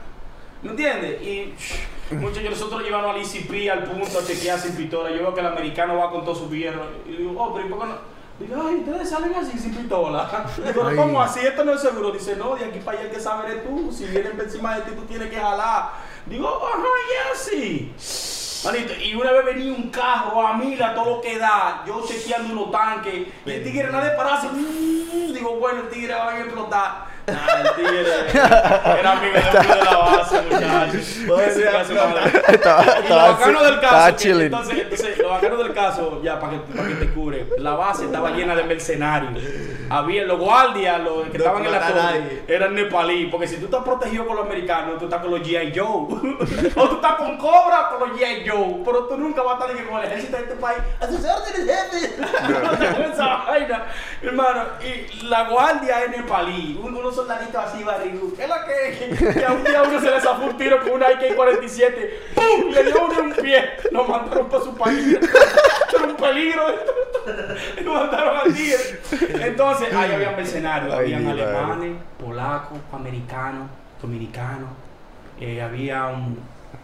¿Me 0.62 0.70
entiendes? 0.70 1.23
Y 1.23 1.55
muchos 2.15 2.43
de 2.43 2.51
nosotros 2.51 2.83
llevamos 2.83 3.15
al 3.15 3.23
ICP 3.23 3.70
al 3.70 3.85
punto 3.85 4.19
a 4.19 4.25
chequear 4.25 4.59
sin 4.59 4.77
pistola. 4.77 5.11
Yo 5.11 5.19
veo 5.19 5.35
que 5.35 5.41
el 5.41 5.47
americano 5.47 5.97
va 5.97 6.11
con 6.11 6.25
todo 6.25 6.35
su 6.35 6.49
hierro. 6.55 6.83
Y 7.07 7.12
digo, 7.16 7.35
oh, 7.37 7.55
pero 7.55 7.66
¿y 7.66 7.70
por 7.70 7.81
qué 7.81 7.87
no? 7.87 8.18
Digo, 8.39 8.55
ay, 8.65 8.77
ustedes 8.77 9.10
salen 9.10 9.35
así 9.35 9.59
sin 9.59 9.74
pistola. 9.74 10.47
Digo. 10.65 10.90
¿cómo 10.97 11.20
así? 11.20 11.40
Esto 11.40 11.65
no 11.65 11.73
es 11.73 11.81
seguro. 11.81 12.12
Dice, 12.12 12.36
no, 12.36 12.55
de 12.55 12.66
aquí 12.66 12.78
para 12.78 12.98
allá 12.98 13.09
el 13.09 13.15
que 13.15 13.20
sabe 13.20 13.51
eres 13.51 13.66
tú. 13.66 13.93
Si 13.93 14.05
vienen 14.05 14.39
encima 14.39 14.77
de 14.77 14.82
ti, 14.82 14.90
tú 14.93 15.02
tienes 15.06 15.28
que 15.28 15.36
jalar. 15.36 15.90
Digo, 16.27 16.48
ajá, 16.48 16.85
ya 17.32 17.36
sí. 17.36 17.93
Manito, 18.65 18.93
y 18.94 19.15
una 19.15 19.31
vez 19.32 19.44
venía 19.44 19.73
un 19.73 19.90
carro 19.90 20.47
a 20.47 20.56
mil 20.56 20.82
a 20.82 20.94
todo 20.94 21.16
lo 21.16 21.20
que 21.20 21.39
da, 21.39 21.85
yo 21.86 22.05
chequeando 22.06 22.52
unos 22.52 22.73
tanques, 22.73 23.28
y 23.47 23.51
el 23.51 23.62
tigre 23.62 23.89
nada 23.90 24.10
de 24.10 24.16
pararse, 24.16 24.48
mm, 24.48 25.32
digo, 25.32 25.56
bueno, 25.59 25.82
el 25.82 25.89
tigre 25.89 26.15
va 26.15 26.32
a 26.32 26.40
explotar. 26.40 27.06
Nah, 27.32 27.60
el 27.60 27.74
tigre 27.74 28.05
era 29.00 29.12
amigo 29.12 29.34
de 29.34 29.59
uno 29.60 29.74
de 29.74 29.84
la 29.84 29.96
base, 29.98 30.42
muchachos. 30.42 31.18
Lo 33.09 33.16
bacano 33.16 33.62
del 33.64 33.80
caso, 33.80 33.94
que- 34.38 34.44
entonces, 34.46 34.78
entonces, 34.78 35.18
lo 35.18 35.28
bacano 35.30 35.56
del 35.56 35.72
caso, 35.74 36.20
ya 36.22 36.40
para 36.40 36.52
que, 36.55 36.59
para 36.76 36.88
que 36.88 36.94
te 36.94 37.09
cure, 37.10 37.46
la 37.59 37.74
base 37.74 38.05
estaba 38.06 38.30
llena 38.30 38.55
de 38.55 38.64
mercenarios. 38.64 39.42
Había 39.90 40.24
los 40.24 40.38
guardias, 40.38 41.00
los 41.00 41.28
que 41.28 41.38
No 41.38 41.44
estaban 41.44 41.64
en 41.64 41.72
la 41.72 41.80
torre, 41.86 42.42
eran 42.46 42.74
nepalí, 42.74 43.26
porque 43.26 43.46
si 43.48 43.56
tú 43.56 43.64
estás 43.66 43.82
protegido 43.82 44.26
con 44.26 44.36
los 44.36 44.44
americanos, 44.44 44.98
tú 44.98 45.05
estás 45.06 45.20
con 45.22 45.30
los 45.30 45.40
G.I. 45.40 45.72
Joe. 45.74 45.86
o 46.76 46.88
tú 46.88 46.94
estás 46.96 47.14
con 47.14 47.38
Cobra 47.38 47.88
con 47.90 48.09
los 48.10 48.18
G.I. 48.18 48.46
Joe, 48.46 48.82
pero 48.84 49.05
tú 49.06 49.16
nunca 49.16 49.42
vas 49.42 49.59
a 49.62 49.66
estar 49.66 49.86
con 49.86 49.98
el 50.00 50.05
ejército 50.06 50.36
de 50.36 50.42
este 50.42 50.56
país. 50.56 50.78
A 51.00 51.06
sus 51.06 51.20
órdenes, 51.24 51.64
jefe. 51.64 52.14
Esa 53.12 53.26
vaina, 53.48 53.86
hermano. 54.22 54.62
Y 54.84 55.24
la 55.26 55.44
guardia 55.48 56.05
es 56.05 56.10
nepalí, 56.10 56.78
un- 56.82 56.98
unos 57.19 57.28
soldaditos 57.28 57.65
así, 57.65 57.82
barrigu. 57.85 58.35
¿Qué 58.36 58.43
es 58.45 58.49
lo 58.49 58.55
que? 58.65 59.32
Que 59.35 59.45
a 59.45 59.53
un 59.53 59.65
día 59.65 59.82
uno 59.82 60.01
se 60.01 60.11
le 60.11 60.20
zafó 60.20 60.45
un 60.45 60.57
tiro 60.57 60.81
con 60.81 60.93
una 60.93 61.07
AK-47, 61.09 62.11
¡pum! 62.35 62.70
Le 62.73 62.85
dio 62.85 63.05
uno 63.05 63.19
en 63.19 63.27
un 63.27 63.32
pie, 63.35 63.65
lo 63.90 64.05
mandaron 64.05 64.49
para 64.49 64.65
su 64.65 64.74
país. 64.77 65.19
Era 65.95 66.05
un 66.07 66.16
peligro. 66.16 66.62
Lo 67.85 67.93
mandaron 67.93 68.36
al 68.39 68.55
tigre. 68.55 69.01
Entonces, 69.47 69.93
ahí 69.93 70.12
había 70.12 70.31
mercenarios, 70.31 70.95
habían 70.95 71.27
alemanes, 71.27 71.97
polacos, 72.19 72.78
americanos, 72.93 73.69
dominicanos. 74.01 74.70
eh, 75.40 75.61
había 75.61 76.07
un 76.07 76.39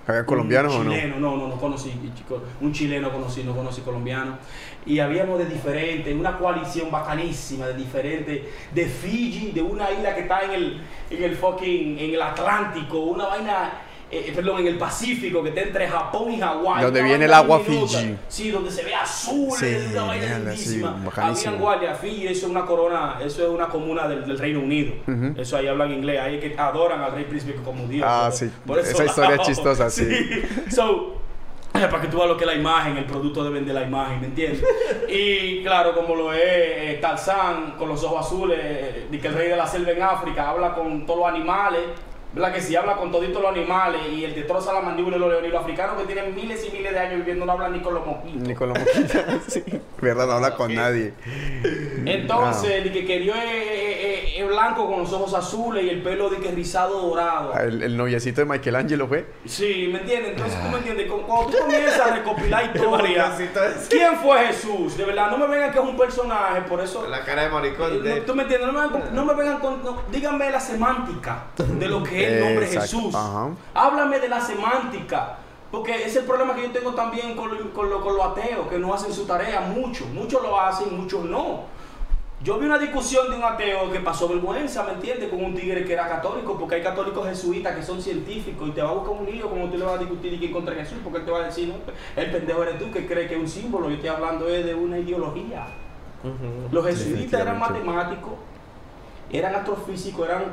¿Había 0.06 0.26
colombianos 0.26 0.74
o 0.74 0.84
no? 0.84 0.90
chileno, 0.90 1.18
no? 1.18 1.36
No, 1.36 1.48
no 1.48 1.56
conocí, 1.56 1.92
chico, 2.14 2.42
un 2.60 2.72
chileno 2.72 3.10
conocí, 3.10 3.42
no 3.42 3.54
conocí 3.54 3.80
colombiano. 3.80 4.38
Y 4.84 4.98
habíamos 4.98 5.38
de 5.38 5.46
diferentes, 5.46 6.14
una 6.14 6.36
coalición 6.36 6.90
bacanísima 6.90 7.68
de 7.68 7.74
diferentes, 7.74 8.42
de 8.72 8.86
Fiji, 8.86 9.52
de 9.52 9.62
una 9.62 9.90
isla 9.90 10.14
que 10.14 10.22
está 10.22 10.42
en 10.42 10.50
el, 10.50 10.82
en 11.08 11.22
el 11.22 11.36
fucking, 11.36 11.98
en 11.98 12.14
el 12.14 12.20
Atlántico, 12.20 12.98
una 12.98 13.26
vaina, 13.26 13.72
eh, 14.10 14.32
perdón, 14.34 14.60
en 14.60 14.66
el 14.68 14.78
Pacífico, 14.78 15.42
que 15.42 15.48
está 15.48 15.62
entre 15.62 15.88
Japón 15.88 16.32
y 16.32 16.40
Hawái. 16.40 16.84
Donde 16.84 17.02
viene 17.02 17.24
el 17.24 17.32
agua. 17.34 17.60
Fiji. 17.60 18.16
Sí, 18.28 18.50
donde 18.50 18.70
se 18.70 18.84
ve 18.84 18.94
azul, 18.94 19.50
Sí, 19.58 19.66
es 19.66 19.90
una 19.92 20.04
vaina 20.04 20.38
lindísima. 20.38 20.96
sí. 21.14 21.20
Habían 21.20 21.58
guardias, 21.58 21.98
Fiji, 21.98 22.26
eso 22.28 22.46
es 22.46 22.50
una 22.52 22.64
corona, 22.64 23.18
eso 23.24 23.42
es 23.44 23.48
una 23.50 23.66
comuna 23.68 24.06
del, 24.06 24.24
del 24.26 24.38
Reino 24.38 24.60
Unido. 24.60 24.94
Ujú. 25.06 25.34
Eso 25.40 25.56
ahí 25.56 25.66
hablan 25.66 25.92
inglés, 25.92 26.20
ahí 26.20 26.38
que 26.38 26.54
adoran 26.58 27.00
al 27.00 27.12
rey 27.12 27.24
príncipe 27.24 27.54
como 27.64 27.86
Dios. 27.88 28.06
Ah, 28.08 28.26
Por- 28.28 28.38
sí. 28.38 28.50
por 28.66 28.78
eso 28.78 28.90
Esa 28.90 29.04
historia 29.04 29.34
es 29.36 29.42
chistosa, 29.46 29.90
sí. 29.90 30.06
So, 30.70 31.14
eh, 31.74 31.88
para 31.90 32.00
que 32.02 32.06
tú 32.06 32.18
veas 32.18 32.28
lo 32.28 32.36
que 32.36 32.44
es 32.44 32.50
la 32.50 32.54
imagen, 32.56 32.96
el 32.96 33.04
producto 33.04 33.42
de 33.42 33.50
vender 33.50 33.74
la 33.74 33.82
imagen, 33.82 34.20
¿me 34.20 34.26
entiendes? 34.28 34.62
Y 35.08 35.62
claro, 35.64 35.92
como 35.94 36.14
lo 36.14 36.32
es 36.32 36.40
eh, 36.44 36.98
Tarzán 37.00 37.72
con 37.76 37.88
los 37.88 38.02
ojos 38.04 38.26
azules, 38.26 38.58
eh, 38.62 39.06
de 39.10 39.18
que 39.18 39.26
el 39.26 39.34
rey 39.34 39.48
de 39.48 39.56
la 39.56 39.66
selva 39.66 39.90
en 39.90 40.02
África 40.02 40.50
habla 40.50 40.72
con 40.74 41.04
todos 41.04 41.18
los 41.20 41.28
animales, 41.28 41.80
¿verdad? 42.34 42.52
Que 42.52 42.60
si 42.60 42.74
habla 42.76 42.96
con 42.96 43.10
toditos 43.12 43.40
los 43.40 43.50
animales 43.50 44.00
y 44.12 44.24
el 44.24 44.34
destroza 44.34 44.72
la 44.72 44.80
mandíbula 44.80 45.16
de 45.16 45.20
los 45.20 45.30
leones, 45.30 45.52
los 45.52 45.62
africanos 45.62 45.96
que 46.00 46.04
tienen 46.12 46.34
miles 46.34 46.66
y 46.66 46.70
miles 46.76 46.92
de 46.92 46.98
años 46.98 47.16
viviendo 47.18 47.46
no 47.46 47.52
hablan 47.52 47.72
ni 47.72 47.80
con 47.80 47.94
los 47.94 48.04
mosquitos. 48.06 48.42
Ni 48.48 48.54
con 48.54 48.72
la 48.72 48.78
moquita. 48.80 49.24
sí. 49.48 49.62
¿Verdad? 50.00 50.26
No 50.26 50.32
habla 50.32 50.54
con 50.56 50.74
nadie. 50.74 51.14
Entonces, 52.06 52.70
Ah. 52.72 52.76
el 52.76 52.92
que 52.92 53.04
quería 53.06 53.34
es, 53.44 53.96
es- 53.98 54.34
es 54.36 54.48
blanco 54.48 54.88
con 54.90 55.00
los 55.00 55.12
ojos 55.12 55.32
azules 55.34 55.84
y 55.84 55.90
el 55.90 56.02
pelo 56.02 56.28
de 56.28 56.38
que 56.38 56.50
rizado 56.50 57.00
dorado. 57.08 57.52
Ah, 57.54 57.62
El, 57.62 57.82
el 57.82 57.96
noviecito 57.96 58.40
de 58.40 58.46
Michelangelo 58.46 59.06
fue. 59.06 59.26
Sí, 59.46 59.88
¿me 59.92 60.00
entiendes? 60.00 60.32
Entonces 60.32 60.60
tú 60.60 60.68
me 60.70 60.78
entiendes, 60.78 61.10
Cu- 61.10 61.22
cuando 61.22 61.50
tú 61.50 61.58
comienzas 61.58 62.00
a 62.00 62.16
recopilar 62.16 62.64
historias, 62.74 63.40
ese. 63.40 63.88
¿quién 63.88 64.16
fue 64.16 64.46
Jesús? 64.46 64.96
De 64.96 65.04
verdad, 65.04 65.30
no 65.30 65.38
me 65.38 65.46
vengan 65.46 65.70
que 65.72 65.78
es 65.78 65.84
un 65.84 65.96
personaje, 65.96 66.62
por 66.62 66.80
eso... 66.80 67.06
La 67.08 67.20
cara 67.24 67.44
de 67.44 67.48
maricón 67.50 68.02
eh, 68.04 68.22
tú 68.26 68.34
me 68.34 68.42
entiendes, 68.42 68.66
no 68.66 68.72
me, 68.72 68.80
vengan 68.80 69.00
con- 69.02 69.14
no 69.14 69.24
me 69.24 69.34
vengan 69.34 69.58
con... 69.60 69.84
no, 69.84 70.02
díganme 70.10 70.50
la 70.50 70.60
semántica 70.60 71.44
de 71.56 71.88
lo 71.88 72.02
que 72.02 72.23
es 72.23 72.23
el 72.24 72.40
nombre 72.40 72.66
Exacto, 72.66 72.96
Jesús. 72.96 73.14
ajá. 73.14 73.50
Háblame 73.74 74.18
de 74.20 74.28
la 74.28 74.40
semántica. 74.40 75.38
Porque 75.70 76.04
es 76.04 76.14
el 76.14 76.24
problema 76.24 76.54
que 76.54 76.62
yo 76.62 76.70
tengo 76.70 76.92
también 76.94 77.34
con, 77.34 77.50
lo- 77.52 77.72
con, 77.72 77.90
lo- 77.90 78.00
con 78.00 78.16
los 78.16 78.24
ateos, 78.26 78.68
que 78.68 78.78
no 78.78 78.94
hacen 78.94 79.12
su 79.12 79.24
tarea. 79.26 79.60
Muchos, 79.60 80.06
muchos 80.08 80.40
lo 80.42 80.60
hacen, 80.60 80.96
muchos 80.96 81.24
no. 81.24 81.62
Yo 82.42 82.58
vi 82.58 82.66
una 82.66 82.78
discusión 82.78 83.30
de 83.30 83.36
un 83.36 83.42
ateo 83.42 83.90
que 83.90 84.00
pasó 84.00 84.28
vergüenza, 84.28 84.82
¿me 84.84 84.92
entiendes? 84.92 85.30
Con 85.30 85.42
un 85.42 85.54
tigre 85.54 85.84
que 85.84 85.94
era 85.94 86.06
católico, 86.08 86.56
porque 86.58 86.74
hay 86.76 86.82
católicos 86.82 87.26
jesuitas 87.26 87.74
que 87.74 87.82
son 87.82 88.00
científicos 88.02 88.68
y 88.68 88.72
te 88.72 88.82
va 88.82 88.90
a 88.90 88.92
buscar 88.92 89.12
un 89.18 89.24
lío 89.26 89.48
como 89.48 89.68
tú 89.70 89.78
le 89.78 89.84
vas 89.84 89.94
a 89.94 89.98
discutir 89.98 90.34
y 90.34 90.38
que 90.38 90.52
contra 90.52 90.74
Jesús, 90.74 90.98
porque 91.02 91.20
él 91.20 91.24
te 91.24 91.30
va 91.30 91.38
a 91.38 91.44
decir, 91.44 91.68
no, 91.68 91.74
el 92.22 92.30
pendejo 92.30 92.62
eres 92.62 92.78
tú 92.78 92.90
que 92.92 93.06
cree 93.06 93.26
que 93.26 93.34
es 93.34 93.40
un 93.40 93.48
símbolo. 93.48 93.88
Yo 93.88 93.94
estoy 93.94 94.10
hablando 94.10 94.46
es 94.48 94.64
de 94.66 94.74
una 94.74 94.98
ideología. 94.98 95.66
Los 96.70 96.86
jesuitas 96.86 97.40
eran 97.40 97.58
matemáticos, 97.58 98.34
eran 99.32 99.54
astrofísicos, 99.54 100.28
eran 100.28 100.44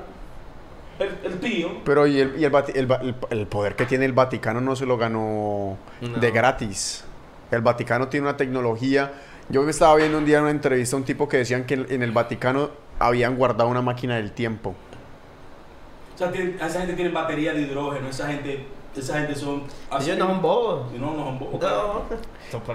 el, 1.04 1.18
el 1.24 1.40
tío. 1.40 1.70
Pero 1.86 2.08
y, 2.08 2.20
el, 2.20 2.40
y 2.40 2.46
el, 2.46 2.52
el 2.76 2.92
va- 2.92 3.00
el- 3.02 3.16
el 3.30 3.48
poder 3.48 3.76
que 3.76 3.86
tiene 3.86 4.06
el 4.06 4.14
Vaticano 4.14 4.62
no 4.62 4.76
se 4.76 4.86
lo 4.86 4.98
ganó 4.98 5.78
No. 6.02 6.18
de 6.18 6.32
gratis. 6.32 7.04
El 7.52 7.62
Vaticano 7.62 8.08
tiene 8.08 8.28
una 8.28 8.38
tecnología. 8.38 9.12
Yo 9.50 9.68
estaba 9.68 9.96
viendo 9.96 10.18
un 10.18 10.26
día 10.26 10.38
en 10.38 10.44
una 10.44 10.52
entrevista 10.52 10.96
a 10.96 11.00
un 11.00 11.06
tipo 11.06 11.28
que 11.28 11.38
decían 11.38 11.66
que 11.66 11.74
en 11.74 12.02
el 12.04 12.12
Vaticano 12.12 12.70
habían 13.00 13.36
guardado 13.36 13.70
una 13.70 13.82
máquina 13.82 14.16
del 14.16 14.32
tiempo. 14.32 14.76
O 16.16 16.18
sea, 16.18 16.32
tiene- 16.32 16.56
esa 16.56 16.80
gente 16.80 16.94
tiene 16.94 17.12
batería 17.12 17.54
de 17.54 17.62
hidrógeno, 17.62 18.08
esa 18.08 18.28
gente, 18.28 18.66
esa 18.96 19.20
gente 19.20 19.36
son... 19.36 19.64
Ellos 20.00 20.18
no 20.18 20.28
son 20.28 20.42
bobos. 20.42 20.92
No, 20.94 21.14
no 21.16 21.24
son 21.26 21.40
bobos. 21.40 21.62
No. 21.62 22.04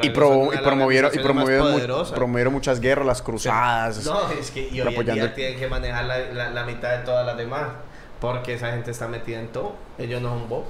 Y, 0.03 0.11
pro- 0.11 0.51
promovieron, 0.63 1.11
y 1.15 1.19
promovieron, 1.19 1.67
mu- 1.69 1.73
poderosas. 1.75 2.15
promovieron 2.17 2.53
muchas 2.53 2.81
guerras, 2.81 3.07
las 3.07 3.23
cruzadas. 3.23 4.05
No, 4.05 4.31
es 4.33 4.51
que 4.51 4.69
y 4.69 4.81
hoy 4.81 4.89
en 4.89 4.89
apoyando- 4.89 5.15
día 5.27 5.35
tienen 5.35 5.59
que 5.59 5.69
manejar 5.69 6.05
la, 6.07 6.19
la- 6.19 6.51
la 6.51 6.65
mitad 6.65 6.99
de 6.99 7.05
todas 7.05 7.25
las 7.25 7.37
demás. 7.37 7.69
Porque 8.21 8.55
esa 8.55 8.71
gente 8.73 8.91
está 8.91 9.09
metida 9.09 9.41
en 9.41 9.49
todo. 9.49 9.75
Ellos 9.99 10.21
no 10.23 10.31
son 10.31 10.49
bobos. 10.49 10.67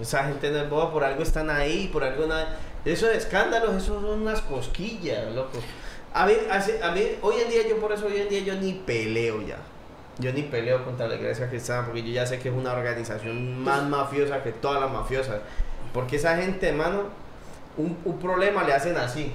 Esa 0.00 0.24
gente 0.24 0.50
no 0.50 0.58
es 0.58 0.68
boba, 0.70 0.92
por 0.92 1.04
algo 1.04 1.22
están 1.22 1.50
ahí, 1.50 1.88
por 1.92 2.04
algo 2.04 2.26
nada. 2.26 2.56
Esos 2.84 3.10
escándalos, 3.10 3.70
esos 3.74 4.00
son 4.00 4.04
unas 4.04 4.40
cosquillas, 4.42 5.32
loco. 5.34 5.58
A 6.14 6.26
mí, 6.26 6.32
hace- 6.50 6.82
a 6.82 6.90
mí, 6.92 7.02
hoy 7.22 7.36
en 7.42 7.50
día, 7.50 7.66
yo 7.68 7.78
por 7.78 7.92
eso 7.92 8.06
hoy 8.06 8.16
en 8.18 8.28
día 8.28 8.40
yo 8.40 8.54
ni 8.54 8.72
peleo 8.74 9.42
ya. 9.42 9.56
Yo 10.18 10.32
ni 10.32 10.42
peleo 10.42 10.82
contra 10.84 11.06
la 11.08 11.16
iglesia 11.16 11.48
cristiana 11.48 11.84
porque 11.84 12.02
yo 12.02 12.08
ya 12.10 12.26
sé 12.26 12.38
que 12.38 12.48
es 12.48 12.54
una 12.54 12.72
organización 12.72 13.62
más 13.62 13.82
mafiosa 13.84 14.42
que 14.42 14.52
todas 14.52 14.80
las 14.80 14.90
mafiosas. 14.90 15.40
Porque 15.92 16.16
esa 16.16 16.36
gente, 16.36 16.68
hermano, 16.68 17.02
un, 17.76 17.98
un 18.04 18.18
problema 18.18 18.64
le 18.64 18.72
hacen 18.72 18.96
así. 18.96 19.32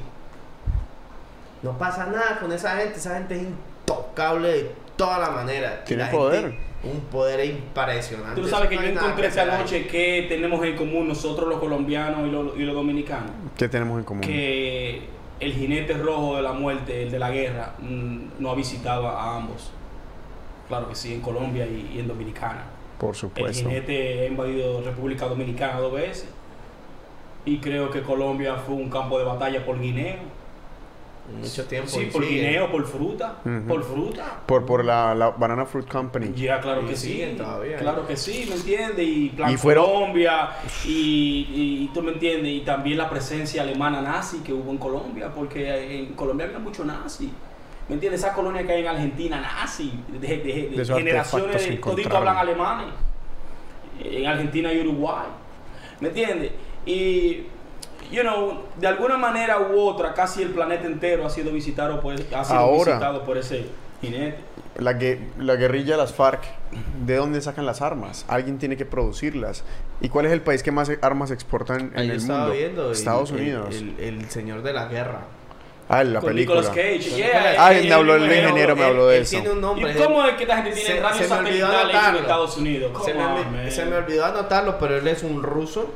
No 1.61 1.77
pasa 1.77 2.07
nada 2.07 2.39
con 2.39 2.51
esa 2.51 2.75
gente, 2.77 2.97
esa 2.97 3.15
gente 3.15 3.35
es 3.35 3.43
intocable 3.43 4.47
de 4.51 4.75
toda 4.95 5.19
la 5.19 5.29
manera. 5.29 5.81
Y 5.83 5.87
Tiene 5.87 6.03
la 6.05 6.11
poder. 6.11 6.41
gente, 6.51 6.59
un 6.83 6.99
poder 7.11 7.45
impresionante. 7.45 8.41
Tú 8.41 8.47
sabes 8.47 8.69
que 8.69 8.75
yo 8.75 8.83
encontré 8.83 9.27
esta 9.27 9.45
noche 9.45 9.87
que 9.87 10.25
tenemos 10.27 10.63
en 10.65 10.75
común 10.75 11.07
nosotros 11.07 11.47
los 11.47 11.59
colombianos 11.59 12.27
y 12.27 12.31
los, 12.31 12.57
y 12.57 12.63
los 12.63 12.75
dominicanos. 12.75 13.31
¿Qué 13.57 13.69
tenemos 13.69 13.99
en 13.99 14.03
común? 14.03 14.21
Que 14.21 15.03
el 15.39 15.53
jinete 15.53 15.93
rojo 15.93 16.37
de 16.37 16.41
la 16.41 16.53
muerte, 16.53 17.03
el 17.03 17.11
de 17.11 17.19
la 17.19 17.29
guerra, 17.31 17.73
mm, 17.79 18.17
no 18.39 18.49
ha 18.51 18.55
visitado 18.55 19.07
a 19.07 19.37
ambos. 19.37 19.71
Claro 20.67 20.89
que 20.89 20.95
sí, 20.95 21.13
en 21.13 21.21
Colombia 21.21 21.65
y, 21.67 21.91
y 21.95 21.99
en 21.99 22.07
Dominicana. 22.07 22.63
Por 22.97 23.09
El 23.11 23.15
supuesto. 23.15 23.69
jinete 23.69 24.21
ha 24.21 24.25
invadido 24.27 24.81
República 24.81 25.27
Dominicana 25.27 25.79
dos 25.79 25.93
veces. 25.93 26.29
Y 27.45 27.57
creo 27.57 27.89
que 27.89 28.01
Colombia 28.01 28.55
fue 28.55 28.75
un 28.75 28.89
campo 28.89 29.17
de 29.17 29.25
batalla 29.25 29.65
por 29.65 29.79
guineo. 29.79 30.40
Mucho 31.39 31.65
tiempo. 31.65 31.89
Sí, 31.89 32.09
por 32.11 32.23
sigue. 32.23 32.35
guineo, 32.41 32.71
por 32.71 32.85
fruta. 32.85 33.37
Por 33.67 33.83
fruta. 33.83 34.41
Por, 34.45 34.65
por 34.65 34.85
la, 34.85 35.13
la 35.15 35.29
Banana 35.31 35.65
Fruit 35.65 35.87
Company. 35.87 36.33
Ya, 36.35 36.59
claro 36.61 36.81
Y 36.83 36.85
que 36.85 36.95
sí. 36.95 37.33
todavía, 37.37 37.77
Claro 37.77 38.01
¿eh? 38.03 38.05
que 38.07 38.17
sí, 38.17 38.45
¿me 38.49 38.55
entiendes? 38.55 39.07
Y 39.07 39.29
Plan 39.29 39.51
Y 39.51 39.57
fueron- 39.57 39.85
Colombia, 39.85 40.49
y, 40.85 41.83
y 41.83 41.91
tú 41.93 42.01
me 42.03 42.11
entiendes, 42.11 42.51
y 42.51 42.61
también 42.61 42.97
la 42.97 43.09
presencia 43.09 43.61
alemana 43.61 44.01
nazi 44.01 44.39
que 44.39 44.53
hubo 44.53 44.71
en 44.71 44.77
Colombia, 44.77 45.31
porque 45.33 45.99
en 45.99 46.13
Colombia 46.13 46.45
había 46.47 46.59
mucho 46.59 46.83
nazi. 46.85 47.31
¿Me 47.89 47.95
entiendes? 47.95 48.21
Esa 48.23 48.33
colonia 48.33 48.65
que 48.65 48.71
hay 48.71 48.81
en 48.81 48.87
Argentina, 48.87 49.41
nazi, 49.41 49.91
de, 50.07 50.19
de- 50.19 50.37
de- 50.37 50.69
De 50.77 50.85
generaciones, 50.85 51.81
toditos 51.81 52.13
hablan 52.13 52.37
alemanes. 52.37 52.87
En 54.03 54.25
Argentina 54.25 54.71
y 54.73 54.79
Uruguay. 54.81 55.25
¿Me 55.99 56.07
entiendes? 56.07 56.51
Y, 56.85 57.43
you 58.11 58.21
know, 58.21 58.63
de 58.79 58.87
alguna 58.87 59.17
manera 59.17 59.59
u 59.59 59.79
otra, 59.79 60.13
casi 60.13 60.41
el 60.43 60.49
planeta 60.49 60.85
entero 60.85 61.25
ha 61.25 61.29
sido 61.29 61.51
visitado 61.51 61.99
por, 62.01 62.13
ha 62.13 62.43
sido 62.45 62.59
Ahora. 62.59 62.91
visitado 62.93 63.23
por 63.23 63.37
ese 63.37 63.65
jinete. 64.01 64.37
La, 64.77 64.93
gue- 64.93 65.19
la 65.37 65.55
guerrilla 65.55 65.93
de 65.95 65.97
las 66.01 66.13
FARC, 66.13 66.41
¿de 67.05 67.15
dónde 67.17 67.41
sacan 67.41 67.65
las 67.65 67.81
armas? 67.81 68.25
Alguien 68.29 68.57
tiene 68.57 68.77
que 68.77 68.85
producirlas. 68.85 69.63
¿Y 69.99 70.09
cuál 70.09 70.25
es 70.25 70.31
el 70.31 70.41
país 70.41 70.63
que 70.63 70.71
más 70.71 70.89
armas 71.01 71.29
exporta 71.31 71.75
en, 71.75 71.91
en 71.93 71.99
Ahí 71.99 72.09
el 72.11 72.19
mundo? 72.21 72.51
viendo 72.51 72.85
el- 72.87 72.91
Estados 72.93 73.31
el- 73.31 73.37
Unidos. 73.37 73.75
El, 73.75 73.95
el 73.99 74.29
señor 74.29 74.61
de 74.63 74.73
la 74.73 74.85
guerra. 74.85 75.21
ah, 75.89 76.03
la 76.05 76.21
con 76.21 76.29
película. 76.29 76.61
Nicolas 76.61 76.75
Cage. 76.75 77.15
Yeah, 77.17 77.55
Ah, 77.59 77.73
él- 77.73 77.89
me 77.89 77.93
habló 77.93 78.15
el 78.15 78.23
ingeniero, 78.23 78.75
me 78.77 78.81
Él- 78.83 78.87
habló 78.89 79.07
de 79.07 79.17
él 79.17 79.21
eso. 79.23 79.31
tiene 79.31 79.49
un 79.51 79.59
nombre. 79.61 79.91
¿Y 79.91 79.95
cómo 80.01 80.25
es 80.25 80.35
que 80.35 80.43
esta 80.43 80.55
gente 80.63 80.71
tiene 80.71 80.89
Se- 80.95 80.99
radios 81.01 81.17
se 81.17 81.23
me 81.23 81.29
satelitales 81.29 81.95
en. 82.09 82.15
Estados 82.15 82.57
Unidos? 82.57 83.05
Se 83.05 83.13
me, 83.13 83.25
on, 83.25 83.51
man. 83.51 83.71
se 83.71 83.85
me 83.85 83.95
olvidó 83.97 84.25
anotarlo, 84.25 84.79
pero 84.79 84.97
él 84.97 85.07
es 85.07 85.21
un 85.23 85.43
ruso. 85.43 85.91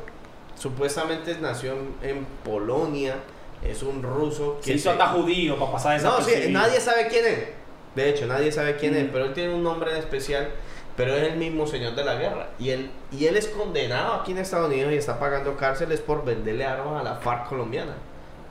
Supuestamente 0.58 1.36
nació 1.40 1.72
en, 1.72 1.94
en 2.02 2.26
Polonia. 2.44 3.16
Es 3.62 3.82
un 3.82 4.02
ruso 4.02 4.58
Se 4.60 4.74
hizo 4.74 4.90
hasta 4.90 5.08
judío 5.08 5.58
para 5.58 5.72
pasar 5.72 5.96
esa 5.96 6.08
No, 6.08 6.20
sí, 6.20 6.32
nadie 6.50 6.80
sabe 6.80 7.08
quién 7.08 7.24
es. 7.26 7.48
De 7.94 8.10
hecho, 8.10 8.26
nadie 8.26 8.52
sabe 8.52 8.76
quién 8.76 8.94
es, 8.94 9.08
pero 9.10 9.24
él 9.24 9.32
tiene 9.32 9.54
un 9.54 9.62
nombre 9.62 9.90
en 9.90 9.96
especial. 9.96 10.50
Pero 10.96 11.14
es 11.14 11.32
el 11.32 11.36
mismo 11.38 11.66
señor 11.66 11.94
de 11.94 12.04
la 12.04 12.14
guerra. 12.14 12.48
Y 12.58 12.70
él, 12.70 12.90
y 13.12 13.26
él 13.26 13.36
es 13.36 13.48
condenado 13.48 14.14
aquí 14.14 14.32
en 14.32 14.38
Estados 14.38 14.68
Unidos 14.68 14.92
y 14.92 14.96
está 14.96 15.18
pagando 15.18 15.56
cárceles 15.56 16.00
por 16.00 16.24
venderle 16.24 16.64
armas 16.64 17.00
a 17.00 17.04
la 17.04 17.16
FARC 17.16 17.48
colombiana. 17.48 17.92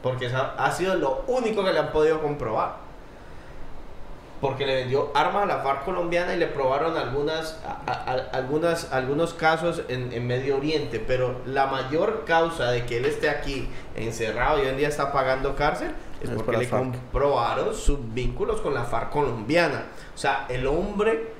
Porque 0.03 0.27
ha 0.27 0.71
sido 0.71 0.95
lo 0.95 1.23
único 1.27 1.63
que 1.63 1.73
le 1.73 1.79
han 1.79 1.91
podido 1.91 2.21
comprobar. 2.21 2.84
Porque 4.41 4.65
le 4.65 4.75
vendió 4.75 5.11
armas 5.15 5.43
a 5.43 5.45
la 5.45 5.57
FARC 5.59 5.85
colombiana 5.85 6.33
y 6.35 6.37
le 6.37 6.47
probaron 6.47 6.97
algunas, 6.97 7.59
a- 7.65 7.91
a- 7.91 8.37
algunas, 8.37 8.91
algunos 8.91 9.33
casos 9.33 9.81
en, 9.87 10.11
en 10.11 10.27
Medio 10.27 10.57
Oriente. 10.57 10.99
Pero 10.99 11.41
la 11.45 11.67
mayor 11.67 12.25
causa 12.25 12.69
de 12.71 12.85
que 12.85 12.97
él 12.97 13.05
esté 13.05 13.29
aquí 13.29 13.69
encerrado 13.95 14.57
y 14.59 14.61
hoy 14.63 14.67
en 14.67 14.77
día 14.77 14.89
está 14.89 15.11
pagando 15.13 15.55
cárcel 15.55 15.91
es 16.21 16.29
Es 16.29 16.35
porque 16.35 16.57
le 16.57 16.67
FARC. 16.67 16.83
comprobaron 16.83 17.73
sus 17.73 17.97
vínculos 18.13 18.59
con 18.61 18.73
la 18.73 18.83
FARC 18.83 19.09
colombiana. 19.09 19.85
O 20.13 20.17
sea, 20.17 20.45
el 20.49 20.67
hombre 20.67 21.33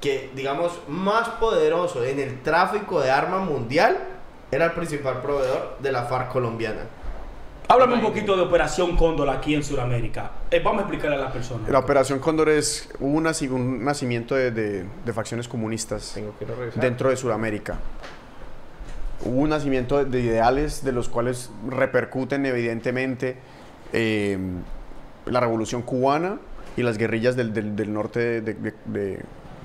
que, 0.00 0.30
digamos, 0.34 0.72
más 0.88 1.28
poderoso 1.30 2.04
en 2.04 2.18
el 2.18 2.42
tráfico 2.42 3.00
de 3.00 3.10
armas 3.10 3.40
mundial 3.48 3.96
era 4.50 4.66
el 4.66 4.72
principal 4.72 5.22
proveedor 5.22 5.76
de 5.78 5.92
la 5.92 6.02
FARC 6.02 6.30
colombiana. 6.30 6.80
Háblame 7.66 7.94
un 7.94 8.02
poquito 8.02 8.36
de 8.36 8.42
Operación 8.42 8.94
Cóndor 8.96 9.28
aquí 9.30 9.54
en 9.54 9.64
Sudamérica. 9.64 10.32
Eh, 10.50 10.60
vamos 10.62 10.80
a 10.80 10.82
explicarle 10.82 11.16
a 11.16 11.20
las 11.20 11.32
personas. 11.32 11.68
La 11.70 11.78
Operación 11.78 12.18
Cóndor 12.18 12.50
es 12.50 12.88
un, 13.00 13.24
naci- 13.24 13.50
un 13.50 13.82
nacimiento 13.82 14.34
de, 14.34 14.50
de- 14.50 14.84
de 15.04 15.12
facciones 15.14 15.48
comunistas 15.48 16.12
Tengo 16.14 16.34
que 16.38 16.46
dentro 16.78 17.08
de 17.08 17.16
Sudamérica. 17.16 17.78
Hubo 19.24 19.40
un 19.40 19.48
nacimiento 19.48 19.96
de, 19.98 20.04
de 20.04 20.20
ideales 20.20 20.84
de 20.84 20.92
los 20.92 21.08
cuales 21.08 21.50
repercuten 21.68 22.44
evidentemente 22.44 23.38
eh, 23.94 24.36
la 25.24 25.40
revolución 25.40 25.80
cubana 25.80 26.38
y 26.76 26.82
las 26.82 26.98
guerrillas 26.98 27.34
del, 27.34 27.54
del- 27.54 27.74
del 27.76 27.92
norte 27.94 28.42
de- 28.42 28.54
de- 28.54 28.74
de- 28.84 29.20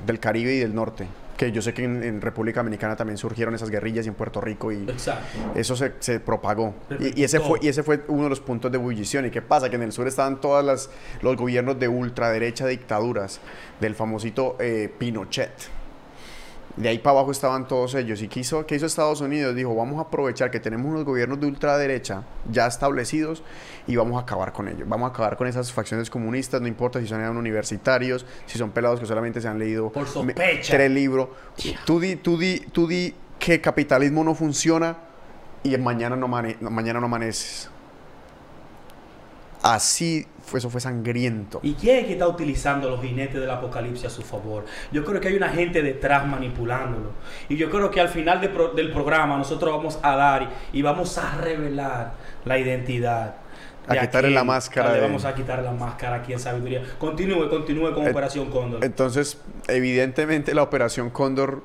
del 0.05 0.19
Caribe 0.21 0.53
y 0.53 0.59
del 0.59 0.73
norte. 0.73 1.05
Que 1.39 1.53
yo 1.53 1.61
sé 1.61 1.73
que 1.73 1.85
en, 1.85 2.03
en 2.03 2.19
República 2.19 2.59
Dominicana 2.59 2.97
también 2.97 3.17
surgieron 3.17 3.55
esas 3.55 3.69
guerrillas 3.69 4.05
y 4.05 4.09
en 4.09 4.15
Puerto 4.15 4.41
Rico 4.41 4.73
y 4.73 4.83
Exacto. 4.89 5.23
eso 5.55 5.73
se, 5.77 5.93
se 5.99 6.19
propagó. 6.19 6.75
Y, 6.99 7.21
y 7.21 7.23
ese 7.23 7.39
fue, 7.39 7.59
y 7.61 7.69
ese 7.69 7.81
fue 7.81 8.03
uno 8.09 8.23
de 8.23 8.29
los 8.29 8.41
puntos 8.41 8.69
de 8.69 8.77
ebullición. 8.77 9.25
¿Y 9.25 9.29
qué 9.31 9.41
pasa? 9.41 9.69
Que 9.69 9.77
en 9.77 9.83
el 9.83 9.93
sur 9.93 10.05
estaban 10.05 10.41
todos 10.41 10.89
los 11.21 11.37
gobiernos 11.37 11.79
de 11.79 11.87
ultraderecha 11.87 12.67
dictaduras, 12.67 13.39
del 13.79 13.95
famosito 13.95 14.57
eh, 14.59 14.93
Pinochet. 14.97 15.78
De 16.75 16.87
ahí 16.87 16.99
para 16.99 17.17
abajo 17.17 17.31
estaban 17.31 17.67
todos 17.67 17.93
ellos. 17.95 18.21
¿Y 18.21 18.27
qué 18.29 18.39
hizo, 18.41 18.65
qué 18.65 18.75
hizo 18.75 18.85
Estados 18.85 19.19
Unidos? 19.21 19.53
Dijo, 19.55 19.75
vamos 19.75 19.97
a 19.97 20.03
aprovechar 20.03 20.49
que 20.49 20.59
tenemos 20.61 20.85
unos 20.87 21.03
gobiernos 21.03 21.39
de 21.39 21.47
ultraderecha 21.47 22.23
ya 22.49 22.67
establecidos 22.67 23.43
y 23.87 23.95
vamos 23.97 24.17
a 24.17 24.21
acabar 24.21 24.53
con 24.53 24.67
ellos. 24.69 24.87
Vamos 24.87 25.09
a 25.09 25.13
acabar 25.13 25.35
con 25.35 25.47
esas 25.47 25.73
facciones 25.73 26.09
comunistas, 26.09 26.61
no 26.61 26.67
importa 26.67 27.01
si 27.01 27.07
son 27.07 27.21
universitarios, 27.35 28.25
si 28.45 28.57
son 28.57 28.71
pelados 28.71 28.99
que 28.99 29.05
solamente 29.05 29.41
se 29.41 29.47
han 29.49 29.59
leído 29.59 29.89
Por 29.91 30.03
me- 30.03 30.09
sospecha. 30.09 30.73
tres 30.77 30.89
libros. 30.91 31.27
Tú 31.85 31.99
di, 31.99 32.15
tú, 32.15 32.37
di, 32.37 32.59
tú 32.71 32.87
di 32.87 33.13
que 33.39 33.59
capitalismo 33.59 34.23
no 34.23 34.33
funciona 34.35 34.95
y 35.63 35.75
mañana 35.77 36.15
no, 36.15 36.27
mañana 36.29 36.99
no 37.01 37.07
amaneces. 37.07 37.69
Así, 39.61 40.25
eso 40.57 40.69
fue 40.69 40.81
sangriento. 40.81 41.59
¿Y 41.63 41.73
quién 41.75 41.97
es 41.99 42.05
que 42.07 42.13
está 42.13 42.27
utilizando 42.27 42.89
los 42.89 43.01
jinetes 43.01 43.39
del 43.39 43.49
apocalipsis 43.51 44.05
a 44.05 44.09
su 44.09 44.23
favor? 44.23 44.65
Yo 44.91 45.05
creo 45.05 45.21
que 45.21 45.27
hay 45.27 45.35
una 45.35 45.49
gente 45.49 45.81
detrás 45.83 46.25
manipulándolo. 46.27 47.11
Y 47.47 47.55
yo 47.55 47.69
creo 47.69 47.91
que 47.91 48.01
al 48.01 48.09
final 48.09 48.41
de 48.41 48.49
pro- 48.49 48.69
del 48.73 48.91
programa 48.91 49.37
nosotros 49.37 49.71
vamos 49.75 49.99
a 50.01 50.15
dar 50.15 50.49
y, 50.73 50.79
y 50.79 50.81
vamos 50.81 51.17
a 51.17 51.35
revelar 51.35 52.13
la 52.45 52.57
identidad. 52.57 53.35
A 53.87 53.97
quitarle 53.97 54.29
la 54.29 54.43
máscara 54.43 54.89
Le 54.89 54.95
de- 54.95 55.01
vamos 55.01 55.25
a 55.25 55.33
quitar 55.33 55.63
la 55.63 55.71
máscara 55.71 56.17
aquí 56.17 56.33
en 56.33 56.39
sabiduría. 56.39 56.83
Continúe, 56.99 57.49
continúe 57.49 57.93
con 57.93 58.05
Eh, 58.05 58.11
Operación 58.11 58.49
Cóndor. 58.51 58.83
Entonces, 58.83 59.37
evidentemente 59.67 60.53
la 60.53 60.61
Operación 60.63 61.09
Cóndor 61.09 61.63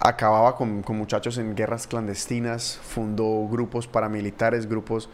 acababa 0.00 0.56
con, 0.56 0.82
con 0.82 0.96
muchachos 0.96 1.38
en 1.38 1.54
guerras 1.54 1.86
clandestinas, 1.86 2.80
fundó 2.82 3.46
grupos 3.48 3.86
paramilitares, 3.86 4.66
grupos 4.68 5.08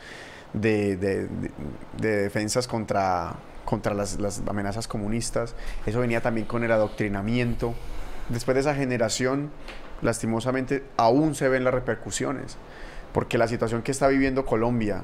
de, 0.53 0.97
de- 0.97 1.27
de- 1.27 1.51
de 2.01 2.17
defensas 2.23 2.67
contra, 2.69 3.35
contra 3.65 3.95
las, 3.95 4.19
amenazas 4.49 4.89
comunistas. 4.89 5.55
Eso 5.87 6.01
venía 6.01 6.21
también 6.21 6.47
con 6.47 6.65
el 6.65 6.73
adoctrinamiento. 6.73 7.75
Después 8.29 8.55
de 8.55 8.61
esa 8.61 8.75
generación, 8.75 9.51
lastimosamente, 10.03 10.85
aún 10.97 11.35
se 11.35 11.49
ven 11.49 11.65
las 11.65 11.75
repercusiones. 11.75 12.57
Porque 13.13 13.39
la 13.39 13.49
situación 13.49 13.83
que 13.83 13.91
está 13.91 14.07
viviendo 14.09 14.45
Colombia, 14.45 15.03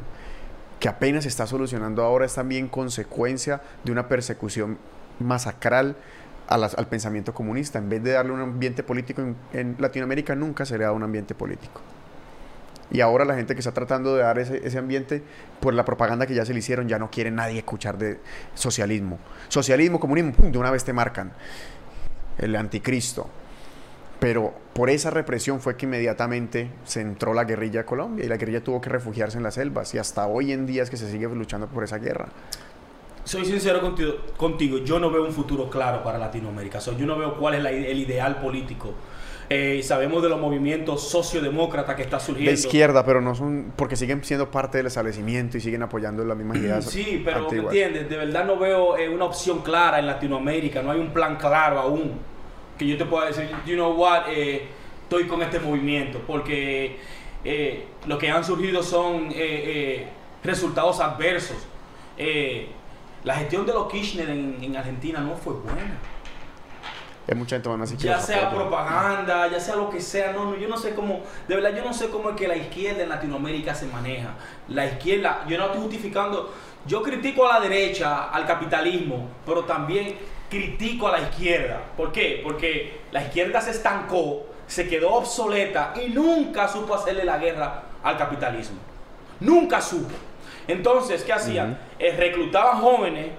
que 0.81 0.89
apenas 0.89 1.25
está 1.27 1.47
solucionando 1.47 2.03
ahora, 2.03 2.27
es 2.27 2.35
también 2.35 2.69
consecuencia 2.69 3.63
de 3.85 3.93
una 3.93 4.09
persecución 4.09 4.79
masacral 5.21 5.97
a 6.49 6.59
las- 6.59 6.75
al 6.75 6.87
pensamiento 6.89 7.33
comunista. 7.33 7.79
En 7.79 7.89
vez 7.89 8.03
de 8.03 8.13
darle 8.13 8.33
un 8.33 8.41
ambiente 8.41 8.83
político 8.83 9.23
en, 9.23 9.37
en 9.53 9.77
Latinoamérica, 9.79 10.35
nunca 10.35 10.67
se 10.67 10.77
le 10.77 10.85
da 10.85 10.93
un 10.93 11.03
ambiente 11.03 11.35
político. 11.35 11.81
Y 12.91 13.01
ahora 13.01 13.25
la 13.25 13.35
gente 13.35 13.55
que 13.55 13.61
está 13.61 13.73
tratando 13.73 14.15
de 14.15 14.23
dar 14.23 14.39
ese, 14.39 14.67
ese 14.67 14.79
ambiente, 14.79 15.23
por 15.61 15.75
la 15.75 15.85
propaganda 15.85 16.27
que 16.27 16.35
ya 16.35 16.45
se 16.45 16.53
le 16.53 16.59
hicieron, 16.59 16.89
ya 16.89 16.99
no 16.99 17.11
quiere 17.11 17.31
nadie 17.31 17.59
escuchar 17.59 17.99
de 17.99 18.21
socialismo. 18.55 19.19
Socialismo, 19.49 19.99
comunismo, 19.99 20.33
pum, 20.33 20.53
de 20.53 20.59
una 20.59 20.71
vez 20.71 20.85
te 20.85 20.93
marcan. 20.93 21.33
El 22.39 22.55
anticristo. 22.57 23.29
Pero 24.21 24.55
por 24.73 24.91
esa 24.91 25.11
represión 25.11 25.61
fue 25.61 25.77
que 25.77 25.87
inmediatamente 25.87 26.71
se 26.85 27.01
entró 27.01 27.35
la 27.35 27.45
guerrilla 27.45 27.81
a 27.81 27.87
Colombia 27.87 28.25
y 28.25 28.29
la 28.29 28.37
guerrilla 28.37 28.63
tuvo 28.63 28.81
que 28.81 28.89
refugiarse 28.89 29.37
en 29.37 29.43
las 29.43 29.55
selvas. 29.55 29.95
Y 29.95 29.99
hasta 29.99 30.27
hoy 30.27 30.53
en 30.53 30.67
día 30.67 30.83
es 30.83 30.91
que 30.91 30.97
se 30.97 31.11
sigue 31.11 31.29
luchando 31.29 31.67
por 31.67 31.85
esa 31.85 31.99
guerra. 31.99 32.29
Soy 33.25 33.45
sincero 33.45 33.81
contigo, 33.81 34.17
contigo, 34.37 34.79
yo 34.79 34.99
no 34.99 35.11
veo 35.11 35.25
un 35.25 35.33
futuro 35.33 35.71
claro 35.71 36.03
para 36.03 36.19
Latinoamérica. 36.19 36.81
So, 36.81 36.97
yo 36.97 37.07
no 37.07 37.19
veo 37.19 37.37
cuál 37.39 37.55
es 37.55 37.65
el 37.65 37.99
ideal 37.99 38.41
político. 38.41 38.93
Eh, 39.51 39.83
sabemos 39.83 40.23
de 40.23 40.29
los 40.29 40.41
movimientos 40.41 41.09
sociodemócratas 41.09 41.95
que 41.97 42.03
está 42.03 42.19
surgiendo. 42.19 42.51
De 42.51 42.57
izquierda, 42.57 43.05
pero 43.05 43.21
no 43.21 43.35
son. 43.35 43.73
porque 43.77 43.97
siguen 43.97 44.25
siendo 44.25 44.51
parte 44.51 44.79
del 44.79 44.87
establecimiento 44.87 45.59
y 45.59 45.61
siguen 45.61 45.83
apoyando 45.83 46.25
las 46.25 46.37
mismas 46.37 46.59
ideas. 46.59 46.85
Sí, 46.91 47.23
pero 47.25 47.51
¿me 47.51 47.59
entiendes? 47.59 48.09
De 48.09 48.17
verdad 48.17 48.45
no 48.45 48.57
veo 48.59 48.97
eh, 48.97 49.09
una 49.09 49.25
opción 49.27 49.63
clara 49.63 49.99
en 49.99 50.07
Latinoamérica. 50.07 50.83
No 50.83 50.91
hay 50.91 51.01
un 51.01 51.13
plan 51.13 51.37
claro 51.37 51.79
aún. 51.81 52.13
Que 52.79 52.87
yo 52.87 52.97
te 52.97 53.05
pueda 53.05 53.27
decir, 53.27 53.49
you 53.67 53.75
know 53.75 53.93
what, 53.93 54.25
eh, 54.29 54.67
estoy 55.03 55.27
con 55.27 55.43
este 55.43 55.61
movimiento. 55.61 56.21
Porque 56.27 56.99
eh, 57.45 57.85
lo 58.07 58.17
que 58.17 58.31
han 58.31 58.43
surgido 58.43 58.83
son 58.83 59.27
eh, 59.31 59.35
eh, 59.37 60.07
resultados 60.43 61.01
adversos. 61.01 61.59
La 63.23 63.37
gestión 63.37 63.65
de 63.67 63.73
los 63.73 63.91
Kirchner 63.91 64.29
en, 64.29 64.59
en 64.63 64.77
Argentina 64.77 65.21
no 65.21 65.37
fue 65.37 65.55
buena. 65.55 65.99
Hay 67.27 67.35
mucha 67.35 67.57
gente 67.57 67.69
más 67.71 67.89
así 67.89 67.97
que 67.97 68.07
Ya 68.07 68.21
sea 68.21 68.51
propaganda, 68.51 69.49
ya 69.51 69.59
sea 69.59 69.77
lo 69.77 69.89
que 69.89 70.01
sea, 70.01 70.33
no, 70.33 70.45
no, 70.45 70.57
yo 70.57 70.69
no 70.69 70.77
sé 70.77 70.95
cómo, 70.95 71.23
de 71.49 71.55
verdad 71.55 71.75
yo 71.75 71.83
no 71.83 71.95
sé 71.95 72.11
cómo 72.11 72.31
es 72.31 72.37
que 72.37 72.47
la 72.47 72.57
izquierda 72.57 73.03
en 73.03 73.09
Latinoamérica 73.09 73.75
se 73.75 73.87
maneja. 73.87 74.35
La 74.69 74.85
izquierda, 74.87 75.45
yo 75.49 75.57
no 75.57 75.67
estoy 75.67 75.81
justificando, 75.81 76.53
yo 76.87 77.03
critico 77.03 77.47
a 77.47 77.55
la 77.55 77.61
derecha, 77.61 78.29
al 78.29 78.47
capitalismo, 78.47 79.29
pero 79.47 79.65
también 79.65 80.17
critico 80.51 81.09
a 81.09 81.13
la 81.13 81.21
izquierda. 81.21 81.81
¿Por 81.97 82.13
qué? 82.13 82.41
Porque 82.45 83.01
la 83.11 83.23
izquierda 83.23 83.61
se 83.63 83.71
estancó, 83.71 84.45
se 84.67 84.87
quedó 84.87 85.15
obsoleta 85.15 85.95
y 86.05 86.11
nunca 86.11 86.69
supo 86.69 86.95
hacerle 86.95 87.25
la 87.25 87.39
guerra 87.39 87.85
al 88.03 88.19
capitalismo. 88.19 88.79
Nunca 89.41 89.81
supo. 89.81 90.15
Entonces, 90.69 91.23
¿qué 91.23 91.33
hacían? 91.33 91.79
Eh, 91.99 92.15
reclutaban 92.17 92.81
jóvenes 92.81 93.31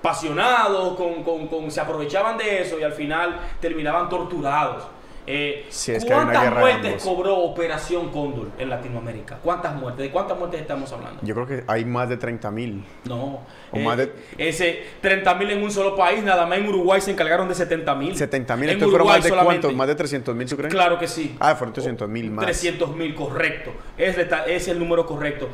apasionados, 0.00 0.96
con, 0.96 1.22
con- 1.22 1.46
con- 1.48 1.70
se 1.70 1.80
aprovechaban 1.80 2.36
de 2.38 2.62
eso 2.62 2.78
y 2.78 2.82
al 2.82 2.92
final 2.92 3.38
terminaban 3.60 4.08
torturados. 4.08 4.84
Eh, 5.26 5.66
Sí, 5.68 5.92
es 5.92 6.04
¿Cuántas 6.06 6.50
muertes 6.52 7.04
cobró 7.04 7.36
Operación 7.36 8.08
Cóndor 8.10 8.48
en 8.58 8.68
Latinoamérica? 8.70 9.38
¿Cuántas 9.44 9.76
muertes? 9.76 10.06
¿De 10.06 10.10
cuántas 10.10 10.36
muertes 10.36 10.62
estamos 10.62 10.90
hablando? 10.92 11.20
Yo 11.22 11.34
creo 11.34 11.46
que 11.46 11.62
hay 11.68 11.84
más 11.84 12.08
de 12.08 12.16
30 12.16 12.50
mil. 12.50 12.82
No. 13.04 13.40
O 13.70 13.76
eh, 13.76 13.84
más 13.84 13.98
de- 13.98 14.12
Ese 14.38 14.82
30 15.02 15.34
mil 15.34 15.50
en 15.50 15.62
un 15.62 15.70
solo 15.70 15.94
país, 15.94 16.24
nada 16.24 16.46
más 16.46 16.58
en 16.58 16.66
Uruguay 16.68 17.00
se 17.00 17.12
encargaron 17.12 17.46
de 17.48 17.54
70 17.54 17.94
mil. 17.94 18.16
70 18.16 18.56
mil. 18.56 18.70
Entonces 18.70 18.90
fueron 18.90 19.06
más 19.08 19.22
de 19.22 19.28
solamente. 19.28 19.60
cuántos? 19.60 19.74
Más 19.76 19.86
de 19.88 19.94
300 19.94 20.34
mil, 20.34 20.48
¿tú 20.48 20.56
crees? 20.56 20.72
Claro 20.72 20.98
que 20.98 21.06
sí. 21.06 21.36
Ah, 21.38 21.54
fueron 21.54 21.74
300 21.74 22.08
mil 22.08 22.30
más. 22.30 22.46
300 22.46 22.96
mil, 22.96 23.14
correcto. 23.14 23.72
Es 23.98 24.66
el 24.68 24.78
número 24.78 25.06
correcto. 25.06 25.48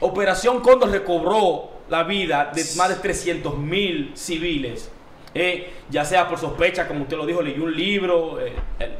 Operación 0.00 0.60
Cóndor 0.60 0.90
recobró 0.90 1.70
la 1.92 2.04
vida 2.04 2.50
de 2.54 2.64
más 2.76 2.88
de 2.88 2.94
300 2.94 3.58
mil 3.58 4.12
civiles. 4.14 4.90
Eh, 5.34 5.70
ya 5.90 6.06
sea 6.06 6.26
por 6.26 6.38
sospecha, 6.38 6.88
como 6.88 7.02
usted 7.02 7.18
lo 7.18 7.26
dijo, 7.26 7.42
leyó 7.42 7.64
un 7.64 7.76
libro, 7.76 8.40
eh, 8.40 8.54
el, 8.78 8.92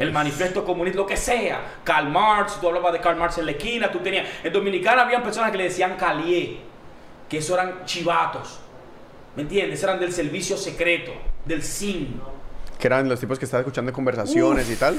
el 0.00 0.12
manifiesto 0.12 0.64
comunista, 0.64 0.98
lo 0.98 1.06
que 1.06 1.16
sea. 1.16 1.78
Karl 1.84 2.08
Marx, 2.08 2.60
tú 2.60 2.66
hablabas 2.66 2.92
de 2.94 3.00
Karl 3.00 3.16
Marx 3.16 3.38
en 3.38 3.46
la 3.46 3.52
esquina, 3.52 3.92
tú 3.92 4.00
tenías... 4.00 4.26
En 4.42 4.52
Dominicana 4.52 5.02
habían 5.02 5.22
personas 5.22 5.52
que 5.52 5.58
le 5.58 5.64
decían 5.64 5.96
calié, 5.96 6.58
que 7.28 7.38
eso 7.38 7.54
eran 7.54 7.84
chivatos. 7.84 8.58
¿Me 9.36 9.42
entiendes? 9.42 9.80
Eran 9.84 10.00
del 10.00 10.12
servicio 10.12 10.56
secreto, 10.56 11.12
del 11.44 11.62
SIN. 11.62 12.20
Que 12.76 12.88
eran 12.88 13.08
los 13.08 13.20
tipos 13.20 13.38
que 13.38 13.44
estaban 13.44 13.62
escuchando 13.62 13.92
conversaciones 13.92 14.68
y 14.68 14.74
tal. 14.74 14.98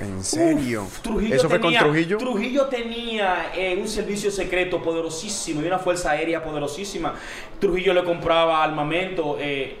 ¿En 0.00 0.24
serio? 0.24 0.82
Uf, 0.84 1.00
Trujillo 1.00 1.34
¿Eso 1.34 1.48
fue 1.48 1.58
tenía- 1.58 1.80
con 1.80 1.90
Trujillo? 1.90 2.18
Trujillo 2.18 2.66
tenía 2.66 3.52
eh, 3.54 3.76
un 3.80 3.86
servicio 3.88 4.30
secreto 4.30 4.82
poderosísimo 4.82 5.60
y 5.62 5.66
una 5.66 5.78
fuerza 5.78 6.12
aérea 6.12 6.42
poderosísima. 6.42 7.14
Trujillo 7.58 7.92
le 7.94 8.04
compraba 8.04 8.62
armamento. 8.64 9.36
eh, 9.38 9.76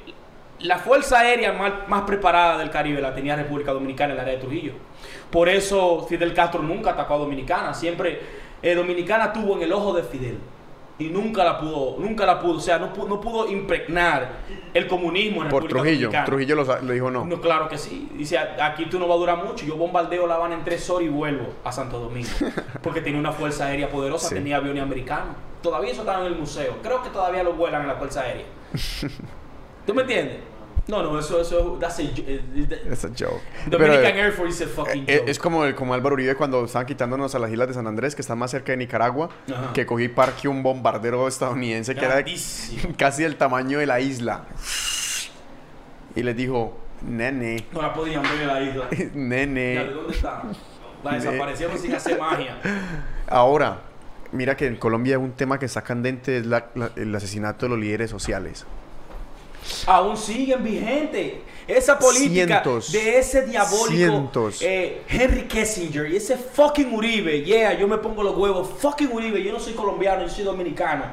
la 0.60 0.78
fuerza 0.78 1.20
aérea 1.20 1.54
más, 1.54 1.72
más 1.88 2.02
preparada 2.02 2.58
del 2.58 2.68
Caribe 2.70 3.00
la 3.00 3.14
tenía 3.14 3.34
República 3.34 3.72
Dominicana 3.72 4.12
en 4.12 4.18
el 4.18 4.20
área 4.20 4.34
de 4.34 4.40
Trujillo. 4.40 4.72
Por 5.30 5.48
eso 5.48 6.04
Fidel 6.06 6.34
Castro 6.34 6.62
nunca 6.62 6.90
atacó 6.90 7.14
a 7.14 7.18
Dominicana. 7.18 7.72
Siempre 7.72 8.20
eh, 8.62 8.74
Dominicana 8.74 9.32
tuvo 9.32 9.56
en 9.56 9.62
el 9.62 9.72
ojo 9.72 9.94
de 9.94 10.02
Fidel. 10.02 10.36
Y 11.00 11.08
nunca 11.08 11.42
la 11.42 11.58
pudo, 11.58 11.96
nunca 11.98 12.26
la 12.26 12.38
pudo, 12.38 12.58
o 12.58 12.60
sea, 12.60 12.78
no 12.78 12.92
pudo, 12.92 13.08
no 13.08 13.20
pudo 13.20 13.48
impregnar 13.50 14.40
el 14.74 14.86
comunismo 14.86 15.42
en 15.42 15.48
Por 15.48 15.62
República 15.62 15.82
Trujillo. 15.82 16.06
Dominicana. 16.08 16.24
Trujillo 16.26 16.54
lo, 16.82 16.92
dijo 16.92 17.10
no. 17.10 17.24
No, 17.24 17.40
claro 17.40 17.68
que 17.68 17.78
sí. 17.78 18.10
Dice, 18.14 18.38
aquí 18.38 18.84
tú 18.84 18.98
no 18.98 19.08
vas 19.08 19.16
a 19.16 19.18
durar 19.20 19.44
mucho. 19.44 19.64
Yo 19.64 19.76
bombardeo 19.76 20.26
La 20.26 20.34
Habana 20.34 20.56
en 20.56 20.62
tres 20.64 20.88
horas 20.90 21.06
y 21.06 21.08
vuelvo 21.08 21.46
a 21.64 21.72
Santo 21.72 21.98
Domingo. 21.98 22.28
Porque 22.82 23.00
tenía 23.00 23.18
una 23.18 23.32
fuerza 23.32 23.64
aérea 23.66 23.88
poderosa, 23.88 24.28
Sí. 24.28 24.34
tenía 24.34 24.58
aviones 24.58 24.82
americanos. 24.82 25.34
Todavía 25.62 25.90
eso 25.90 26.02
estaba 26.02 26.20
en 26.20 26.26
el 26.32 26.38
museo. 26.38 26.76
Creo 26.82 27.02
que 27.02 27.08
todavía 27.08 27.42
lo 27.42 27.54
vuelan 27.54 27.82
en 27.82 27.88
la 27.88 27.94
fuerza 27.96 28.20
aérea. 28.20 28.44
¿Tú 29.86 29.94
me 29.94 30.02
entiendes? 30.02 30.36
No, 30.88 31.02
no, 31.02 31.18
eso, 31.18 31.40
eso, 31.40 31.76
that's 31.80 31.98
a, 32.00 32.02
eh, 32.02 32.40
Es 32.90 33.04
a 33.04 33.08
joke. 33.08 33.40
Dominican 33.66 34.02
Pero, 34.02 34.18
Air 34.18 34.32
Force 34.32 34.64
is 34.64 34.70
a 34.70 34.74
fucking 34.74 35.04
eh, 35.06 35.18
joke. 35.18 35.30
es 35.30 35.38
como, 35.38 35.64
el- 35.64 35.74
como 35.74 35.94
Álvaro 35.94 36.14
Uribe 36.14 36.34
cuando 36.34 36.64
estaban 36.64 36.86
quitándonos 36.86 37.34
a 37.34 37.38
las 37.38 37.50
islas 37.52 37.68
de 37.68 37.74
San 37.74 37.86
Andrés, 37.86 38.14
que 38.14 38.22
están 38.22 38.38
más 38.38 38.50
cerca 38.50 38.72
de 38.72 38.78
Nicaragua, 38.78 39.28
Ajá. 39.52 39.72
que 39.72 39.86
cogí 39.86 40.08
parque 40.08 40.48
un 40.48 40.62
bombardero 40.62 41.28
estadounidense 41.28 41.94
que 41.94 42.04
era 42.04 42.24
casi 42.96 43.22
del 43.22 43.36
tamaño 43.36 43.78
de 43.78 43.86
la 43.86 44.00
isla. 44.00 44.44
Y 46.16 46.22
les 46.24 46.36
dijo, 46.36 46.76
nene, 47.06 47.66
No 47.72 47.82
la 47.82 47.94
podían 47.94 48.22
ver 48.22 48.46
la 48.46 48.60
isla. 48.62 48.88
Ya, 48.90 48.96
¿De 48.98 49.10
nene. 49.14 49.84
dónde 49.84 50.12
está? 50.14 50.42
La 51.04 51.12
desaparecieron 51.14 51.78
sin 51.78 51.94
hacer 51.94 52.18
magia. 52.18 52.58
Ahora, 53.28 53.78
mira 54.32 54.56
que 54.56 54.66
en 54.66 54.76
Colombia 54.76 55.18
un 55.18 55.32
tema 55.32 55.58
que 55.58 55.66
está 55.66 55.82
candente 55.82 56.38
es 56.38 56.46
la- 56.46 56.66
la- 56.74 56.90
el 56.96 57.14
asesinato 57.14 57.66
de 57.66 57.70
los 57.70 57.78
líderes 57.78 58.10
sociales. 58.10 58.66
Aún 59.86 60.16
siguen 60.16 60.62
vigentes. 60.62 61.34
Esa 61.66 61.98
política 61.98 62.62
Cientos. 62.62 62.90
de 62.90 63.18
ese 63.18 63.46
diabólico 63.46 64.50
eh, 64.60 65.02
Henry 65.08 65.46
Kissinger 65.46 66.10
y 66.10 66.16
ese 66.16 66.36
fucking 66.36 66.92
Uribe, 66.92 67.44
yeah, 67.44 67.74
yo 67.74 67.86
me 67.86 67.96
pongo 67.98 68.24
los 68.24 68.36
huevos, 68.36 68.70
fucking 68.78 69.12
Uribe, 69.12 69.40
yo 69.40 69.52
no 69.52 69.60
soy 69.60 69.74
colombiano, 69.74 70.22
yo 70.22 70.28
soy 70.28 70.42
dominicano. 70.42 71.04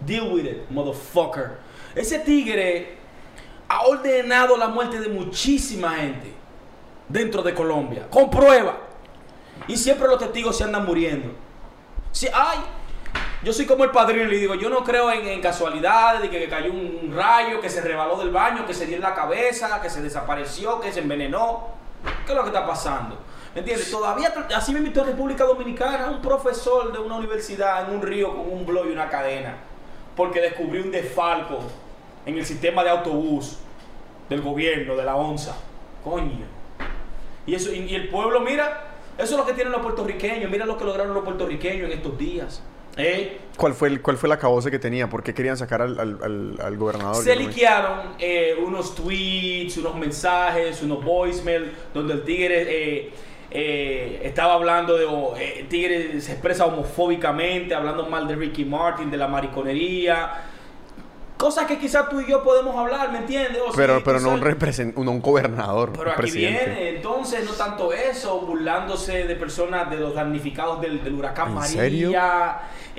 Deal 0.00 0.32
with 0.32 0.44
it, 0.44 0.70
motherfucker. 0.70 1.58
Ese 1.96 2.20
tigre 2.20 2.96
ha 3.68 3.86
ordenado 3.86 4.56
la 4.56 4.68
muerte 4.68 5.00
de 5.00 5.08
muchísima 5.08 5.96
gente 5.96 6.32
dentro 7.08 7.42
de 7.42 7.52
Colombia, 7.52 8.06
con 8.08 8.30
prueba. 8.30 8.78
Y 9.66 9.76
siempre 9.76 10.06
los 10.06 10.18
testigos 10.18 10.56
se 10.56 10.62
andan 10.64 10.86
muriendo. 10.86 11.32
Sí, 12.12 12.28
ay, 12.32 12.58
yo 13.42 13.52
soy 13.52 13.66
como 13.66 13.84
el 13.84 13.90
padrino 13.90 14.24
y 14.24 14.28
le 14.28 14.36
digo, 14.38 14.54
yo 14.54 14.68
no 14.68 14.82
creo 14.82 15.10
en, 15.12 15.40
casualidades, 15.40 16.22
de 16.22 16.30
que, 16.30 16.48
cayó 16.48 16.72
un 16.72 17.12
rayo, 17.14 17.60
que 17.60 17.70
se 17.70 17.80
rebaló 17.80 18.16
del 18.18 18.30
baño, 18.30 18.66
que 18.66 18.74
se 18.74 18.86
dio 18.86 18.96
en 18.96 19.02
la 19.02 19.14
cabeza, 19.14 19.80
que 19.80 19.88
se 19.88 20.02
desapareció, 20.02 20.80
que 20.80 20.92
se 20.92 21.00
envenenó. 21.00 21.68
¿Qué 22.26 22.32
es 22.32 22.36
lo 22.36 22.42
que 22.42 22.48
está 22.48 22.66
pasando? 22.66 23.18
¿Entiendes? 23.54 23.90
Todavía, 23.90 24.32
así 24.54 24.72
me 24.72 24.78
invitó 24.78 25.04
República 25.04 25.44
Dominicana 25.44 26.10
un 26.10 26.20
profesor 26.20 26.92
de 26.92 26.98
una 26.98 27.16
universidad 27.16 27.88
en 27.88 27.96
un 27.96 28.02
río 28.02 28.30
con 28.30 28.52
un 28.52 28.66
blog 28.66 28.86
y 28.86 28.92
una 28.92 29.08
cadena, 29.08 29.56
porque 30.16 30.40
descubrió 30.40 30.82
un 30.82 30.90
desfalco 30.90 31.60
en 32.26 32.38
el 32.38 32.44
sistema 32.44 32.82
de 32.82 32.90
autobús 32.90 33.58
del 34.28 34.42
gobierno, 34.42 34.96
de 34.96 35.04
la 35.04 35.14
ONSA. 35.14 35.54
Coño. 36.02 36.44
Y, 37.46 37.54
eso, 37.54 37.72
y, 37.72 37.78
y 37.78 37.94
el 37.94 38.08
pueblo, 38.08 38.40
mira, 38.40 38.82
eso 39.16 39.34
es 39.34 39.38
lo 39.38 39.46
que 39.46 39.54
tienen 39.54 39.72
los 39.72 39.80
puertorriqueños, 39.80 40.50
mira 40.50 40.66
lo 40.66 40.76
que 40.76 40.84
lograron 40.84 41.14
los 41.14 41.24
puertorriqueños 41.24 41.90
en 41.90 41.98
estos 41.98 42.18
días. 42.18 42.62
¿Eh? 42.98 43.38
¿Cuál 43.56 43.74
fue 43.74 43.88
el, 43.88 44.02
cuál 44.02 44.16
fue 44.16 44.28
la 44.28 44.38
cabose 44.38 44.70
que 44.70 44.78
tenía? 44.78 45.08
¿Por 45.08 45.22
qué 45.22 45.32
querían 45.32 45.56
sacar 45.56 45.80
al, 45.82 45.98
al- 45.98 46.18
al- 46.22 46.58
al 46.60 46.76
gobernador? 46.76 47.22
Se 47.24 47.34
liquearon 47.36 48.14
eh, 48.18 48.54
unos 48.64 48.94
tweets, 48.94 49.76
unos 49.78 49.94
mensajes, 49.96 50.82
unos 50.82 51.02
voicemail, 51.04 51.72
donde 51.94 52.14
el 52.14 52.24
tigre 52.24 52.66
eh, 52.68 53.10
eh, 53.50 54.20
estaba 54.24 54.54
hablando 54.54 54.96
de 54.96 55.04
oh, 55.06 55.34
eh, 55.38 55.64
Tigre 55.70 56.20
se 56.20 56.32
expresa 56.32 56.66
homofóbicamente, 56.66 57.74
hablando 57.74 58.06
mal 58.06 58.26
de 58.28 58.36
Ricky 58.36 58.64
Martin, 58.64 59.10
de 59.10 59.16
la 59.16 59.26
mariconería. 59.28 60.42
Cosas 61.36 61.66
que 61.66 61.78
quizás 61.78 62.08
tú 62.08 62.20
y 62.20 62.26
yo 62.28 62.42
podemos 62.42 62.74
hablar, 62.76 63.12
¿me 63.12 63.18
entiendes? 63.18 63.62
O 63.64 63.72
Pero, 63.72 64.02
pero 64.02 64.18
no 64.18 64.30
un, 64.30 64.40
sabes- 64.40 64.58
represen- 64.58 64.94
no 64.96 65.12
un 65.12 65.20
gobernador, 65.22 65.92
pero 65.92 66.06
un 66.06 66.08
aquí 66.10 66.20
presidente. 66.22 66.64
viene, 66.64 66.88
entonces, 66.96 67.44
no 67.44 67.52
tanto 67.52 67.92
eso, 67.92 68.40
burlándose 68.40 69.24
de 69.24 69.36
personas, 69.36 69.88
de 69.88 69.98
los 69.98 70.14
damnificados 70.16 70.80
del, 70.80 71.02
del 71.04 71.14
huracán 71.14 71.48
¿En 71.50 71.54
María. 71.54 71.70
serio? 71.80 72.10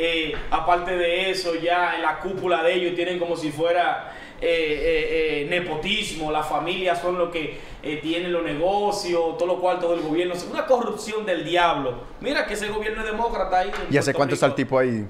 Eh, 0.01 0.34
aparte 0.49 0.95
de 0.95 1.30
eso, 1.30 1.55
ya 1.55 1.97
en 1.97 2.03
la 2.03 2.19
cúpula 2.21 2.63
de 2.63 2.73
ellos 2.73 2.95
tienen 2.95 3.19
como 3.19 3.35
si 3.35 3.51
fuera 3.51 4.13
eh, 4.41 4.47
eh, 4.47 5.41
eh, 5.41 5.47
nepotismo, 5.49 6.31
las 6.31 6.47
familias 6.47 7.01
son 7.01 7.17
los 7.17 7.30
que 7.30 7.59
tienen 8.01 8.31
los 8.31 8.41
negocios, 8.41 9.38
todo 9.38 9.45
lo 9.45 9.59
cual 9.59 9.80
todo 9.81 9.93
el 9.95 9.99
gobierno, 9.99 10.34
es 10.34 10.47
una 10.49 10.65
corrupción 10.65 11.26
del 11.26 11.43
diablo. 11.43 11.95
Mira 12.21 12.45
que 12.45 12.53
ese 12.53 12.69
gobierno 12.69 13.01
es 13.01 13.11
demócrata 13.11 13.59
ahí. 13.59 13.71
¿Y 13.91 13.97
hace 13.97 14.13
cuánto 14.13 14.35
está 14.35 14.45
el 14.45 14.55
tipo 14.55 14.80
ahí? 14.80 15.05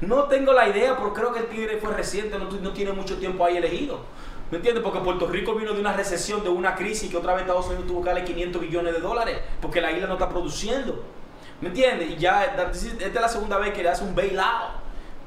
No 0.00 0.24
tengo 0.24 0.52
la 0.52 0.68
idea, 0.68 0.96
pero 0.96 1.12
creo 1.12 1.32
que 1.32 1.40
el 1.40 1.46
Tigre 1.46 1.78
fue 1.78 1.92
reciente, 1.92 2.38
no, 2.38 2.44
no 2.48 2.72
tiene 2.72 2.92
mucho 2.92 3.18
tiempo 3.18 3.44
ahí 3.44 3.56
elegido. 3.56 3.98
¿Me 4.52 4.58
entiendes? 4.58 4.84
Porque 4.84 5.00
Puerto 5.00 5.26
Rico 5.26 5.56
vino 5.56 5.72
de 5.72 5.80
una 5.80 5.92
recesión, 5.92 6.44
de 6.44 6.50
una 6.50 6.76
crisis 6.76 7.10
que 7.10 7.16
otra 7.16 7.32
vez 7.34 7.42
Estados 7.42 7.66
Unidos 7.66 7.88
tuvo 7.88 8.02
que 8.02 8.10
darle 8.10 8.24
500 8.24 8.62
billones 8.62 8.94
de 8.94 9.00
dólares 9.00 9.38
porque 9.60 9.80
la 9.80 9.90
isla 9.90 10.06
no 10.06 10.12
está 10.12 10.28
produciendo. 10.28 11.04
¿Me 11.60 11.68
entiendes? 11.68 12.10
Y 12.10 12.16
ya 12.16 12.44
esta 12.44 12.70
es 12.70 13.14
la 13.14 13.28
segunda 13.28 13.58
vez 13.58 13.72
que 13.74 13.82
le 13.82 13.88
hace 13.90 14.04
un 14.04 14.14
bailout. 14.14 14.80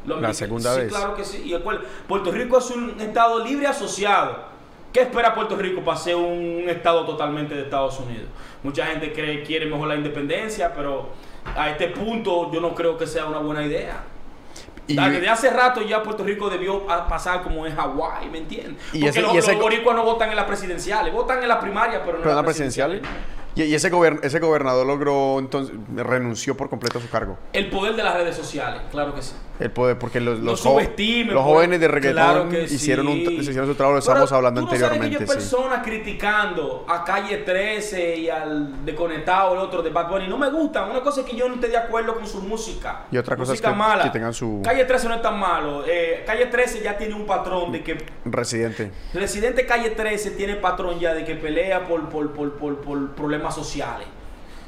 Lo 0.05 0.19
La 0.19 0.33
segunda 0.33 0.73
sí, 0.73 0.81
vez. 0.81 0.89
claro 0.89 1.15
que 1.15 1.23
sí. 1.23 1.43
Y 1.45 1.53
el 1.53 1.61
cual- 1.61 1.81
Puerto 2.07 2.31
Rico 2.31 2.57
es 2.57 2.69
un 2.71 2.99
estado 2.99 3.43
libre 3.43 3.67
asociado. 3.67 4.51
¿Qué 4.91 5.01
espera 5.01 5.33
Puerto 5.33 5.55
Rico 5.55 5.81
para 5.81 5.97
ser 5.97 6.15
un 6.15 6.65
estado 6.67 7.05
totalmente 7.05 7.55
de 7.55 7.63
Estados 7.63 7.99
Unidos? 7.99 8.27
Mucha 8.63 8.85
gente 8.87 9.11
cree 9.13 9.43
quiere 9.43 9.65
mejor 9.65 9.87
la 9.87 9.95
independencia, 9.95 10.73
pero 10.73 11.09
a 11.55 11.69
este 11.69 11.87
punto 11.87 12.51
yo 12.51 12.59
no 12.61 12.75
creo 12.75 12.97
que 12.97 13.07
sea 13.07 13.25
una 13.25 13.39
buena 13.39 13.63
idea. 13.65 14.03
Y- 14.85 14.95
Desde 14.95 15.29
hace 15.29 15.49
rato 15.49 15.81
ya 15.81 16.03
Puerto 16.03 16.23
Rico 16.25 16.49
debió 16.49 16.85
pasar 16.85 17.41
como 17.41 17.65
en 17.65 17.73
Hawái, 17.75 18.29
¿me 18.29 18.39
entiendes? 18.39 18.75
Y 18.93 18.99
Porque 18.99 19.09
ese- 19.09 19.21
los, 19.21 19.33
y 19.33 19.37
ese 19.37 19.51
los 19.51 19.57
go- 19.57 19.63
boricuas 19.63 19.95
no 19.95 20.03
votan 20.03 20.29
en 20.29 20.35
las 20.35 20.45
presidenciales, 20.45 21.13
votan 21.13 21.41
en 21.41 21.47
las 21.47 21.59
primarias, 21.59 22.01
pero 22.05 22.17
no 22.17 22.23
¿Pero 22.23 22.23
en 22.23 22.29
en 22.29 22.35
la 22.35 22.41
las 22.41 22.45
presidencial? 22.45 22.89
presidenciales. 22.99 23.33
Y, 23.55 23.73
ese, 23.73 23.91
gobern- 23.91 24.19
ese 24.23 24.39
gobernador 24.39 24.85
logró, 24.87 25.37
entonces, 25.39 25.75
renunció 25.95 26.57
por 26.57 26.69
completo 26.69 26.97
a 26.97 27.01
su 27.01 27.09
cargo. 27.09 27.37
El 27.53 27.69
poder 27.69 27.95
de 27.95 28.03
las 28.03 28.15
redes 28.15 28.35
sociales, 28.35 28.81
claro 28.91 29.13
que 29.13 29.21
sí. 29.21 29.33
El 29.59 29.69
poder, 29.69 29.99
porque 29.99 30.19
los, 30.19 30.39
los, 30.39 30.65
los 30.65 30.73
pues. 30.73 30.89
jóvenes 31.35 31.79
de 31.79 31.87
reggaetón 31.87 32.49
Claro 32.49 32.63
hicieron, 32.63 33.07
un, 33.07 33.13
sí. 33.19 33.25
se 33.35 33.41
hicieron 33.51 33.67
su 33.67 33.75
trabajo, 33.75 33.93
lo 33.93 33.99
estábamos 33.99 34.31
hablando 34.31 34.61
tú 34.61 34.65
no 34.65 34.71
sabes 34.71 34.81
que 34.89 34.95
anteriormente. 34.95 35.27
sí. 35.31 35.33
personas 35.39 35.83
criticando 35.83 36.85
a 36.89 37.03
Calle 37.03 37.37
13 37.37 38.17
y 38.17 38.29
al 38.29 38.83
Desconectado, 38.83 39.53
el 39.53 39.59
otro 39.59 39.83
de 39.83 39.91
Bad 39.91 40.09
Bunny. 40.09 40.27
No 40.27 40.37
me 40.39 40.49
gustan. 40.49 40.89
Una 40.89 41.01
cosa 41.01 41.21
es 41.21 41.27
que 41.27 41.35
yo 41.35 41.47
no 41.47 41.55
esté 41.55 41.67
de 41.67 41.77
acuerdo 41.77 42.15
con 42.15 42.25
su 42.27 42.41
música. 42.41 43.05
Y 43.11 43.17
otra 43.17 43.35
cosa 43.35 43.53
es 43.53 43.59
música 43.59 43.69
que- 43.69 43.75
mala. 43.75 44.03
que 44.03 44.09
tengan 44.09 44.33
su- 44.33 44.61
Calle 44.63 44.85
13 44.85 45.07
no 45.07 45.15
es 45.15 45.21
tan 45.21 45.39
malo. 45.39 45.83
Eh, 45.87 46.23
Calle 46.25 46.47
13 46.47 46.81
ya 46.81 46.97
tiene 46.97 47.13
un 47.13 47.25
patrón 47.27 47.71
de 47.71 47.83
que 47.83 47.97
Residente. 48.25 48.91
Residente 49.13 49.65
Calle 49.67 49.91
13 49.91 50.31
tiene 50.31 50.55
patrón 50.55 50.99
ya 50.99 51.13
de 51.13 51.23
que 51.25 51.35
pelea 51.35 51.87
por, 51.87 52.09
por, 52.09 52.31
por, 52.31 52.53
por, 52.57 52.77
por 52.81 53.11
problemas 53.11 53.53
sociales. 53.53 54.07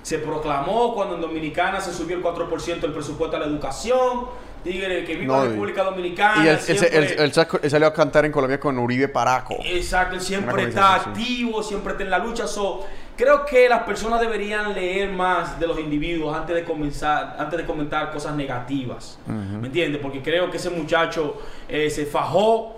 Se 0.03 0.19
proclamó 0.19 0.93
cuando 0.93 1.15
en 1.15 1.21
Dominicana 1.21 1.81
se 1.81 1.91
subió 1.91 2.15
el 2.15 2.23
4% 2.23 2.79
del 2.81 2.93
presupuesto 2.93 3.35
a 3.35 3.39
la 3.39 3.47
educación. 3.47 4.25
Tigre, 4.65 5.05
que 5.05 5.15
viva 5.15 5.37
No, 5.37 5.43
la 5.45 5.49
República 5.51 5.83
Dominicana. 5.83 6.43
Y 6.43 6.47
él, 6.49 6.59
siempre- 6.59 6.97
él- 6.97 7.15
él 7.19 7.31
saco- 7.33 7.59
él 7.61 7.69
salió 7.69 7.87
a 7.87 7.93
cantar 7.93 8.25
en 8.25 8.31
Colombia 8.31 8.59
con 8.59 8.77
Uribe 8.79 9.07
Paraco. 9.07 9.55
Exacto, 9.63 10.15
él 10.15 10.21
siempre 10.21 10.63
está 10.63 10.95
activo, 10.95 11.61
siempre 11.63 11.91
está 11.93 12.03
en 12.03 12.09
la 12.09 12.17
lucha. 12.19 12.47
So, 12.47 12.83
creo 13.15 13.45
que 13.45 13.69
las 13.69 13.83
personas 13.83 14.19
deberían 14.19 14.73
leer 14.73 15.09
más 15.11 15.59
de 15.59 15.67
los 15.67 15.79
individuos 15.79 16.35
antes 16.35 16.55
de 16.55 16.63
comenzar, 16.63 17.35
antes 17.39 17.57
de 17.59 17.65
comentar 17.65 18.11
cosas 18.11 18.35
negativas. 18.35 19.19
¿Me 19.27 19.67
entiendes? 19.67 20.01
Porque 20.01 20.21
creo 20.21 20.49
que 20.49 20.57
ese 20.57 20.71
muchacho 20.71 21.39
eh, 21.69 21.89
se 21.91 22.05
fajó, 22.07 22.75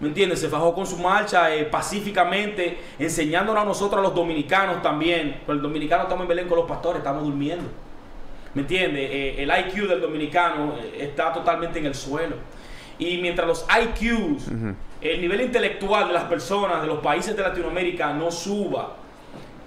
¿me 0.00 0.08
entiendes? 0.08 0.40
Se 0.40 0.48
fajó 0.48 0.74
con 0.74 0.86
su 0.86 0.96
marcha 0.98 1.54
eh, 1.54 1.64
pacíficamente, 1.66 2.78
enseñándonos 2.98 3.62
a 3.62 3.66
nosotros, 3.66 3.98
a 3.98 4.02
los 4.02 4.14
dominicanos 4.14 4.82
también. 4.82 5.40
Pero 5.46 5.56
el 5.56 5.62
dominicano 5.62 6.04
estamos 6.04 6.22
en 6.22 6.28
Belén 6.28 6.48
con 6.48 6.56
los 6.58 6.66
pastores, 6.66 6.98
estamos 6.98 7.22
durmiendo. 7.24 7.64
¿Me 8.54 8.62
entiendes? 8.62 9.10
Eh, 9.12 9.42
el 9.42 9.50
IQ 9.50 9.88
del 9.88 10.00
dominicano 10.00 10.76
eh, 10.80 10.98
está 11.00 11.32
totalmente 11.32 11.78
en 11.78 11.86
el 11.86 11.94
suelo. 11.94 12.36
Y 12.98 13.18
mientras 13.18 13.46
los 13.48 13.66
IQs, 13.68 14.48
el 15.00 15.20
nivel 15.20 15.40
intelectual 15.40 16.06
de 16.08 16.14
las 16.14 16.24
personas 16.24 16.80
de 16.80 16.86
los 16.86 16.98
países 17.00 17.36
de 17.36 17.42
Latinoamérica 17.42 18.12
no 18.12 18.30
suba, 18.30 18.96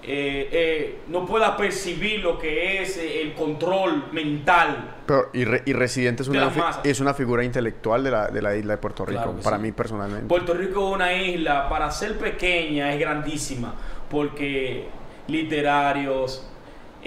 eh, 0.09 0.47
eh, 0.53 0.99
no 1.09 1.26
pueda 1.26 1.57
percibir 1.57 2.22
lo 2.22 2.39
que 2.39 2.81
es 2.81 2.97
el 2.97 3.34
control 3.34 4.05
mental. 4.14 4.95
Pero, 5.05 5.30
y, 5.34 5.43
Re- 5.43 5.64
y 5.65 5.73
Residente 5.73 6.23
es 6.23 6.30
una, 6.30 6.49
es 6.85 6.99
una 7.01 7.14
figura 7.14 7.43
intelectual 7.43 8.01
de 8.05 8.11
la, 8.11 8.27
de 8.27 8.41
la 8.41 8.55
isla 8.55 8.76
de 8.76 8.77
Puerto 8.77 9.05
Rico, 9.05 9.22
Claro 9.23 9.39
para 9.43 9.57
sí. 9.57 9.64
mí 9.64 9.72
personalmente. 9.73 10.27
Puerto 10.27 10.53
Rico 10.53 10.88
es 10.88 10.95
una 10.95 11.14
isla, 11.14 11.68
para 11.68 11.91
ser 11.91 12.18
pequeña, 12.18 12.93
es 12.93 12.99
grandísima, 13.01 13.76
porque 14.09 14.85
literarios, 15.27 16.47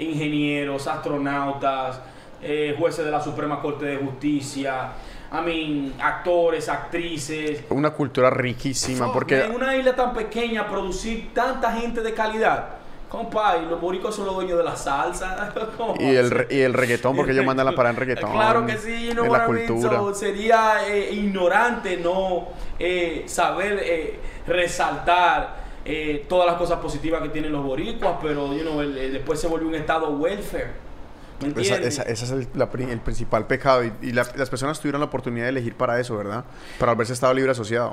ingenieros, 0.01 0.87
astronautas, 0.87 1.99
eh, 2.41 2.75
jueces 2.77 3.05
de 3.05 3.11
la 3.11 3.21
Suprema 3.21 3.61
Corte 3.61 3.85
de 3.85 3.97
Justicia, 3.97 4.91
I 5.31 5.45
mean, 5.45 5.93
actores, 6.01 6.67
actrices. 6.67 7.63
Una 7.69 7.91
cultura 7.91 8.29
riquísima, 8.29 9.05
Fuck, 9.05 9.13
porque 9.13 9.45
En 9.45 9.55
una 9.55 9.75
isla 9.75 9.95
tan 9.95 10.13
pequeña, 10.13 10.67
producir 10.67 11.33
tanta 11.33 11.71
gente 11.71 12.01
de 12.01 12.13
calidad. 12.13 12.81
Compa, 13.07 13.57
y 13.57 13.65
los 13.69 13.79
boricos 13.79 14.15
son 14.15 14.25
los 14.25 14.35
dueños 14.35 14.57
de 14.57 14.63
la 14.63 14.75
salsa. 14.75 15.53
¿Cómo 15.77 15.95
y 15.99 16.15
el, 16.15 16.47
y 16.49 16.59
el 16.59 16.73
reggaetón, 16.73 17.15
porque 17.15 17.31
ellos 17.33 17.45
mandan 17.45 17.65
la 17.65 17.73
parada 17.73 17.93
en 17.93 17.99
reggaetón. 17.99 18.31
Claro 18.31 18.65
que 18.65 18.77
sí, 18.77 19.07
you 19.07 19.13
know 19.13 19.25
la 19.25 19.45
cultura. 19.45 19.97
So, 19.97 20.13
sería 20.13 20.87
eh, 20.87 21.13
ignorante 21.13 21.97
no 21.97 22.47
eh, 22.79 23.23
saber 23.27 23.79
eh, 23.83 24.19
resaltar 24.47 25.60
eh, 25.85 26.25
todas 26.29 26.45
las 26.47 26.55
cosas 26.57 26.79
positivas 26.79 27.21
que 27.21 27.29
tienen 27.29 27.51
los 27.51 27.63
boricuas, 27.63 28.15
pero 28.21 28.53
you 28.53 28.61
know, 28.61 28.81
el- 28.81 28.97
el- 28.97 29.13
después 29.13 29.39
se 29.39 29.47
volvió 29.47 29.67
un 29.67 29.75
estado 29.75 30.09
welfare. 30.11 30.91
¿Me 31.41 31.47
Esa, 31.59 32.03
es 32.03 32.29
el, 32.29 32.47
la 32.53 32.69
pri- 32.69 32.83
el 32.83 32.99
principal 32.99 33.47
pecado. 33.47 33.83
Y, 33.83 33.91
y 34.03 34.11
la- 34.11 34.27
las 34.35 34.47
personas 34.51 34.79
tuvieron 34.79 35.01
la 35.01 35.07
oportunidad 35.07 35.45
de 35.45 35.49
elegir 35.49 35.73
para 35.73 35.99
eso, 35.99 36.15
¿verdad? 36.15 36.45
Para 36.77 36.91
haberse 36.91 37.13
estado 37.13 37.33
libre 37.33 37.49
asociado. 37.49 37.89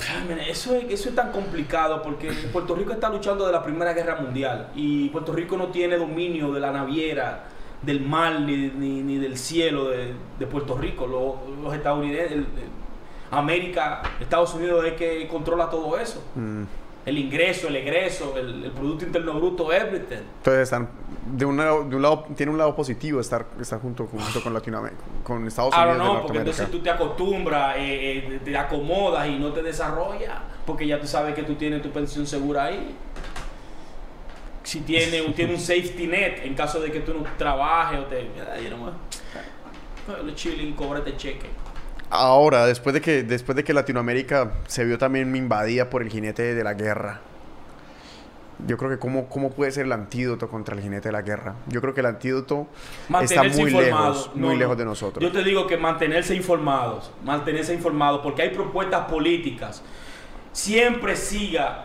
Eso, 0.47 0.75
es, 0.77 0.85
eso 0.91 1.09
es 1.09 1.15
tan 1.15 1.33
complicado 1.33 2.03
porque 2.03 2.31
Puerto 2.53 2.75
Rico 2.75 2.93
está 2.93 3.09
luchando 3.09 3.47
de 3.47 3.53
la 3.53 3.63
Primera 3.63 3.95
Guerra 3.95 4.17
Mundial 4.17 4.69
y 4.75 5.09
Puerto 5.09 5.33
Rico 5.33 5.57
no 5.57 5.69
tiene 5.69 5.97
dominio 5.97 6.53
de 6.53 6.61
la 6.61 6.73
naviera, 6.73 7.45
del 7.81 8.01
mar 8.03 8.39
ni, 8.43 8.55
ni- 8.69 9.01
ni 9.03 9.17
del 9.17 9.39
cielo 9.39 9.89
de, 9.89 10.13
de 10.39 10.47
Puerto 10.47 10.77
Rico. 10.77 11.07
Los, 11.07 11.59
los 11.65 11.75
estadounidenses, 11.75 12.33
el- 12.33 12.39
el- 12.41 12.79
América, 13.31 14.03
Estados 14.21 14.53
Unidos 14.55 14.85
es 14.85 14.93
que 14.95 15.27
controla 15.29 15.69
todo 15.71 15.99
eso. 15.99 16.23
Mm. 16.35 16.63
El 17.09 17.19
ingreso, 17.19 17.69
el 17.69 17.77
egreso, 17.77 18.35
el, 18.37 18.65
el 18.65 18.71
Producto 18.71 19.05
Interno 19.05 19.33
Bruto, 19.35 19.73
everything. 19.73 20.17
Entonces 20.39 20.63
están 20.65 20.89
de, 21.27 21.45
una- 21.45 21.65
de 21.67 21.97
un 21.97 22.03
lado 22.03 22.27
tiene 22.37 22.53
un 22.53 22.59
lado 22.59 22.75
positivo 22.77 23.21
estar, 23.21 23.47
estar 23.61 23.81
junto, 23.81 24.07
junto 24.07 24.43
con 24.43 24.53
Latinoamérica, 24.53 25.01
con 25.25 25.47
Estados 25.47 25.73
Ahora 25.75 25.93
Unidos 25.93 26.07
de 26.09 26.15
no, 26.15 26.23
porque 26.23 26.39
entonces 26.39 26.71
tú 26.71 26.81
te 26.81 26.91
acostumbras, 26.91 27.77
eh, 27.79 28.19
eh, 28.35 28.41
te 28.45 28.57
acomodas 28.57 29.27
y 29.29 29.39
no 29.39 29.53
te 29.53 29.63
desarrollas, 29.63 30.39
porque 30.67 30.87
ya 30.87 31.01
tú 31.01 31.07
sabes 31.07 31.35
que 31.35 31.43
tú 31.45 31.55
tienes 31.55 31.81
tu 31.83 31.91
pensión 31.91 32.27
segura 32.27 32.65
ahí. 32.65 32.95
Si 34.63 34.81
tiene, 34.81 35.23
tiene 35.33 35.55
un 35.55 35.61
safety 35.61 36.07
net 36.07 36.41
en 36.45 36.55
caso 36.55 36.79
de 36.81 36.93
que 36.93 37.01
tú 37.01 37.15
no 37.15 37.25
trabajes 37.39 38.01
o 38.01 38.05
te. 38.05 38.29
Ay, 38.53 38.65
you 38.65 38.77
know 38.77 40.35
chilling, 40.35 40.75
cóbrate 40.75 41.17
cheque. 41.17 41.47
Ahora, 42.11 42.65
después 42.67 42.95
de 42.95 43.01
que 43.03 43.23
después 43.23 43.55
de 43.57 43.65
que 43.65 43.75
Latinoamérica 43.75 44.53
se 44.67 44.85
vio 44.85 44.97
también 44.99 45.35
invadida 45.37 45.91
por 45.91 46.03
el 46.03 46.09
jinete 46.11 46.55
de 46.55 46.65
la 46.65 46.73
guerra, 46.75 47.21
yo 48.67 48.77
creo 48.77 48.91
que 48.91 48.99
cómo, 48.99 49.29
cómo 49.29 49.51
puede 49.51 49.71
ser 49.71 49.85
el 49.87 49.93
antídoto 49.93 50.49
contra 50.49 50.75
el 50.75 50.81
jinete 50.83 51.09
de 51.09 51.13
la 51.13 51.23
guerra. 51.23 51.55
Yo 51.69 51.81
creo 51.81 51.95
que 51.95 52.01
el 52.01 52.07
antídoto 52.07 52.67
está 53.21 53.43
muy 53.45 53.71
informado. 53.71 54.13
lejos, 54.15 54.31
No, 54.35 54.47
muy 54.47 54.55
no. 54.55 54.61
lejos 54.61 54.79
de 54.79 54.85
nosotros. 54.85 55.23
Yo 55.23 55.31
te 55.31 55.45
digo 55.45 55.67
que 55.67 55.77
mantenerse 55.77 56.35
informados, 56.35 57.13
mantenerse 57.25 57.75
informados, 57.75 58.21
porque 58.23 58.43
hay 58.43 58.51
propuestas 58.51 59.07
políticas. 59.09 59.83
Siempre 60.53 61.15
siga 61.15 61.85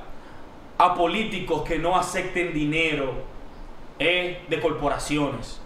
a 0.77 0.95
políticos 0.95 1.61
que 1.63 1.77
no 1.77 1.95
acepten 1.95 2.53
dinero 2.53 3.13
eh, 3.99 4.41
de 4.49 4.59
corporaciones. 4.59 5.59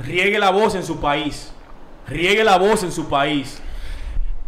Riegue 0.00 0.38
la 0.38 0.50
voz 0.50 0.74
en 0.74 0.82
su 0.84 1.00
país. 1.00 1.53
Riegue 2.08 2.44
la 2.44 2.58
voz 2.58 2.82
en 2.82 2.92
su 2.92 3.08
país. 3.08 3.60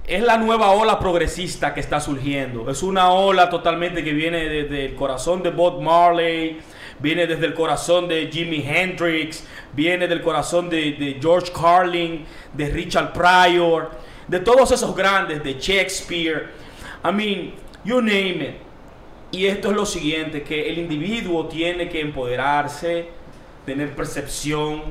Es 0.06 0.22
la 0.22 0.36
nueva 0.36 0.70
ola 0.70 0.98
progresista 0.98 1.72
que 1.74 1.80
está 1.80 2.00
surgiendo. 2.00 2.70
Es 2.70 2.82
una 2.82 3.10
ola 3.10 3.48
totalmente 3.48 4.04
que 4.04 4.12
viene 4.12 4.44
desde 4.48 4.86
el 4.86 4.94
corazón 4.94 5.42
de 5.42 5.50
Bob 5.50 5.80
Marley, 5.80 6.58
viene 7.00 7.26
desde 7.26 7.46
el 7.46 7.54
corazón 7.54 8.06
de 8.08 8.28
Jimi 8.30 8.62
Hendrix, 8.64 9.44
viene 9.72 10.06
del 10.06 10.22
corazón 10.22 10.68
de, 10.68 10.92
de 10.92 11.18
George 11.20 11.50
Carlin, 11.52 12.24
de 12.52 12.68
Richard 12.68 13.12
Pryor, 13.12 13.90
de 14.28 14.40
todos 14.40 14.70
esos 14.70 14.94
grandes, 14.94 15.42
de 15.42 15.54
Shakespeare. 15.54 16.50
I 17.04 17.12
mean, 17.12 17.54
you 17.84 18.00
name 18.00 18.44
it. 18.44 18.54
Y 19.32 19.46
esto 19.46 19.70
es 19.70 19.76
lo 19.76 19.86
siguiente, 19.86 20.42
que 20.42 20.68
el 20.68 20.78
individuo 20.78 21.46
tiene 21.46 21.88
que 21.88 22.00
empoderarse, 22.00 23.08
tener 23.64 23.94
percepción, 23.96 24.82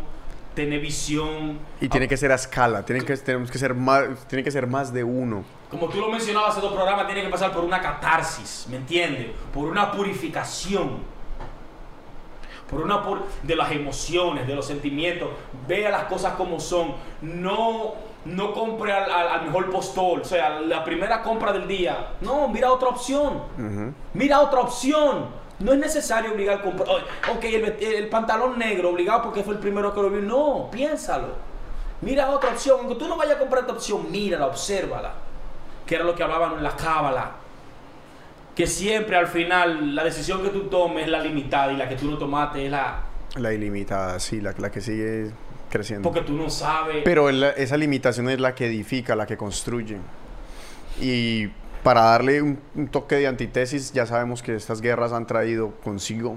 tener 0.56 0.80
visión. 0.80 1.60
Y 1.82 1.90
tiene 1.90 2.08
que 2.08 2.18
ser 2.18 2.32
a 2.32 2.36
escala, 2.36 2.84
tienen 2.86 3.06
que, 3.06 3.16
tenemos 3.18 3.52
que 3.52 3.58
ser 3.60 3.74
más, 3.76 4.26
tiene 4.28 4.44
que 4.44 4.50
ser 4.52 4.66
más 4.66 4.92
de 4.94 5.04
uno. 5.04 5.44
Como 5.70 5.88
tú 5.90 6.00
lo 6.00 6.10
mencionabas 6.10 6.52
hace 6.52 6.62
dos 6.62 6.74
programas, 6.74 7.06
tiene 7.06 7.22
que 7.24 7.30
pasar 7.30 7.52
por 7.52 7.64
una 7.64 7.82
catarsis, 7.82 8.66
¿me 8.70 8.78
entiendes? 8.78 9.28
Por 9.54 9.66
una 9.68 9.92
purificación. 9.92 11.14
Por 12.70 12.82
una 12.82 13.04
pur 13.04 13.22
de 13.44 13.56
las 13.56 13.72
emociones, 13.72 14.48
de 14.48 14.56
los 14.56 14.66
sentimientos. 14.66 15.30
Vea 15.68 15.92
las 15.92 16.06
cosas 16.06 16.34
como 16.34 16.60
son. 16.60 16.96
No, 17.22 17.94
no 18.26 18.54
compre 18.54 18.92
al, 18.92 19.12
al- 19.12 19.28
al 19.28 19.46
mejor 19.46 19.70
postor. 19.70 20.22
O 20.22 20.26
sea, 20.26 20.60
la 20.62 20.84
primera 20.84 21.22
compra 21.22 21.54
del 21.54 21.68
día. 21.68 22.14
No, 22.22 22.48
mira 22.48 22.72
otra 22.72 22.90
opción. 22.90 23.44
Mira 24.16 24.40
otra 24.40 24.62
opción. 24.62 25.28
No 25.60 25.72
es 25.72 25.80
necesario 25.80 26.34
obligar 26.34 26.58
a 26.60 26.62
comprar. 26.62 26.88
Oye, 26.90 27.04
Ok, 27.34 27.44
el, 27.80 28.08
pantalón 28.10 28.60
negro 28.60 28.90
obligado 28.90 29.22
porque 29.24 29.42
fue 29.44 29.54
el 29.54 29.60
primero 29.60 29.94
que 29.94 30.02
lo 30.02 30.10
vi. 30.10 30.22
No, 30.22 30.70
piénsalo. 30.72 31.28
Mira 32.02 32.30
otra 32.30 32.50
opción. 32.52 32.78
Aunque 32.82 32.96
tú 32.96 33.08
no 33.08 33.16
vayas 33.18 33.36
a 33.36 33.40
comprar 33.40 33.62
esta 33.62 33.74
opción, 33.74 34.12
mírala, 34.12 34.48
obsérvala. 34.48 35.14
Que 35.86 35.96
era 35.96 36.04
lo 36.04 36.14
que 36.14 36.24
hablaban 36.24 36.58
en 36.58 36.64
la 36.64 36.76
cábala. 36.76 37.32
Que 38.56 38.68
siempre 38.68 39.16
al 39.18 39.28
final 39.28 39.96
la 39.96 40.04
decisión 40.04 40.42
que 40.42 40.50
tú 40.50 40.64
tomes 40.64 41.04
es 41.06 41.10
la 41.10 41.20
limitada 41.20 41.72
y 41.72 41.78
la 41.78 41.88
que 41.90 41.96
tú 41.96 42.10
no 42.10 42.18
tomaste 42.18 42.66
es 42.66 42.72
la. 42.72 43.02
La 43.36 43.52
ilimitada, 43.54 44.20
sí, 44.20 44.40
la, 44.42 44.54
la 44.58 44.72
que 44.72 44.80
sigue 44.82 45.32
creciendo. 45.70 46.10
Porque 46.10 46.26
tú 46.26 46.34
no 46.34 46.50
sabes. 46.50 47.02
Pero 47.04 47.28
el- 47.30 47.44
esa 47.44 47.76
limitación 47.78 48.30
es 48.30 48.40
la 48.40 48.56
que 48.56 48.68
edifica, 48.68 49.16
la 49.16 49.26
que 49.26 49.36
construye. 49.36 49.98
Y 51.02 51.48
para 51.86 52.02
darle 52.02 52.42
un, 52.42 52.60
un 52.74 52.88
toque 52.88 53.14
de 53.14 53.28
antítesis, 53.28 53.94
ya 53.94 54.08
sabemos 54.08 54.42
que 54.42 54.56
estas 54.56 54.82
guerras 54.82 55.14
han 55.14 55.28
traído 55.28 55.70
consigo 55.84 56.36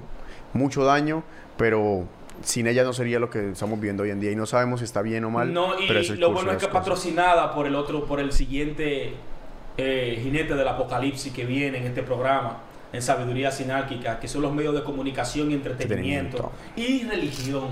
mucho 0.53 0.83
daño, 0.83 1.23
pero 1.57 2.05
sin 2.43 2.67
ellas 2.67 2.85
no 2.85 2.93
sería 2.93 3.17
lo 3.17 3.31
que 3.31 3.49
estamos 3.49 3.79
viendo 3.79 4.03
hoy 4.03 4.11
en 4.11 4.19
día. 4.19 4.31
Y 4.31 4.35
no 4.35 4.45
sabemos 4.45 4.81
si 4.81 4.85
está 4.85 5.01
bien 5.01 5.25
o 5.25 5.31
mal. 5.31 5.51
No, 5.51 5.79
y 5.79 5.87
pero 5.87 6.01
es 6.01 6.11
el 6.11 6.19
lo 6.19 6.31
bueno 6.33 6.51
es 6.51 6.57
que 6.57 6.67
cosas. 6.67 6.79
patrocinada 6.81 7.51
por 7.51 7.65
el 7.65 7.73
otro, 7.73 8.05
por 8.05 8.19
el 8.19 8.31
siguiente 8.31 9.13
eh, 9.77 10.19
jinete 10.21 10.53
del 10.53 10.67
apocalipsis 10.67 11.33
que 11.33 11.45
viene 11.45 11.79
en 11.79 11.85
este 11.85 12.03
programa, 12.03 12.59
en 12.93 13.01
Sabiduría 13.01 13.49
Sinárquica, 13.49 14.19
que 14.19 14.27
son 14.27 14.43
los 14.43 14.53
medios 14.53 14.75
de 14.75 14.83
comunicación 14.83 15.49
y 15.49 15.55
entretenimiento, 15.55 16.51
y 16.75 17.05
religión, 17.05 17.69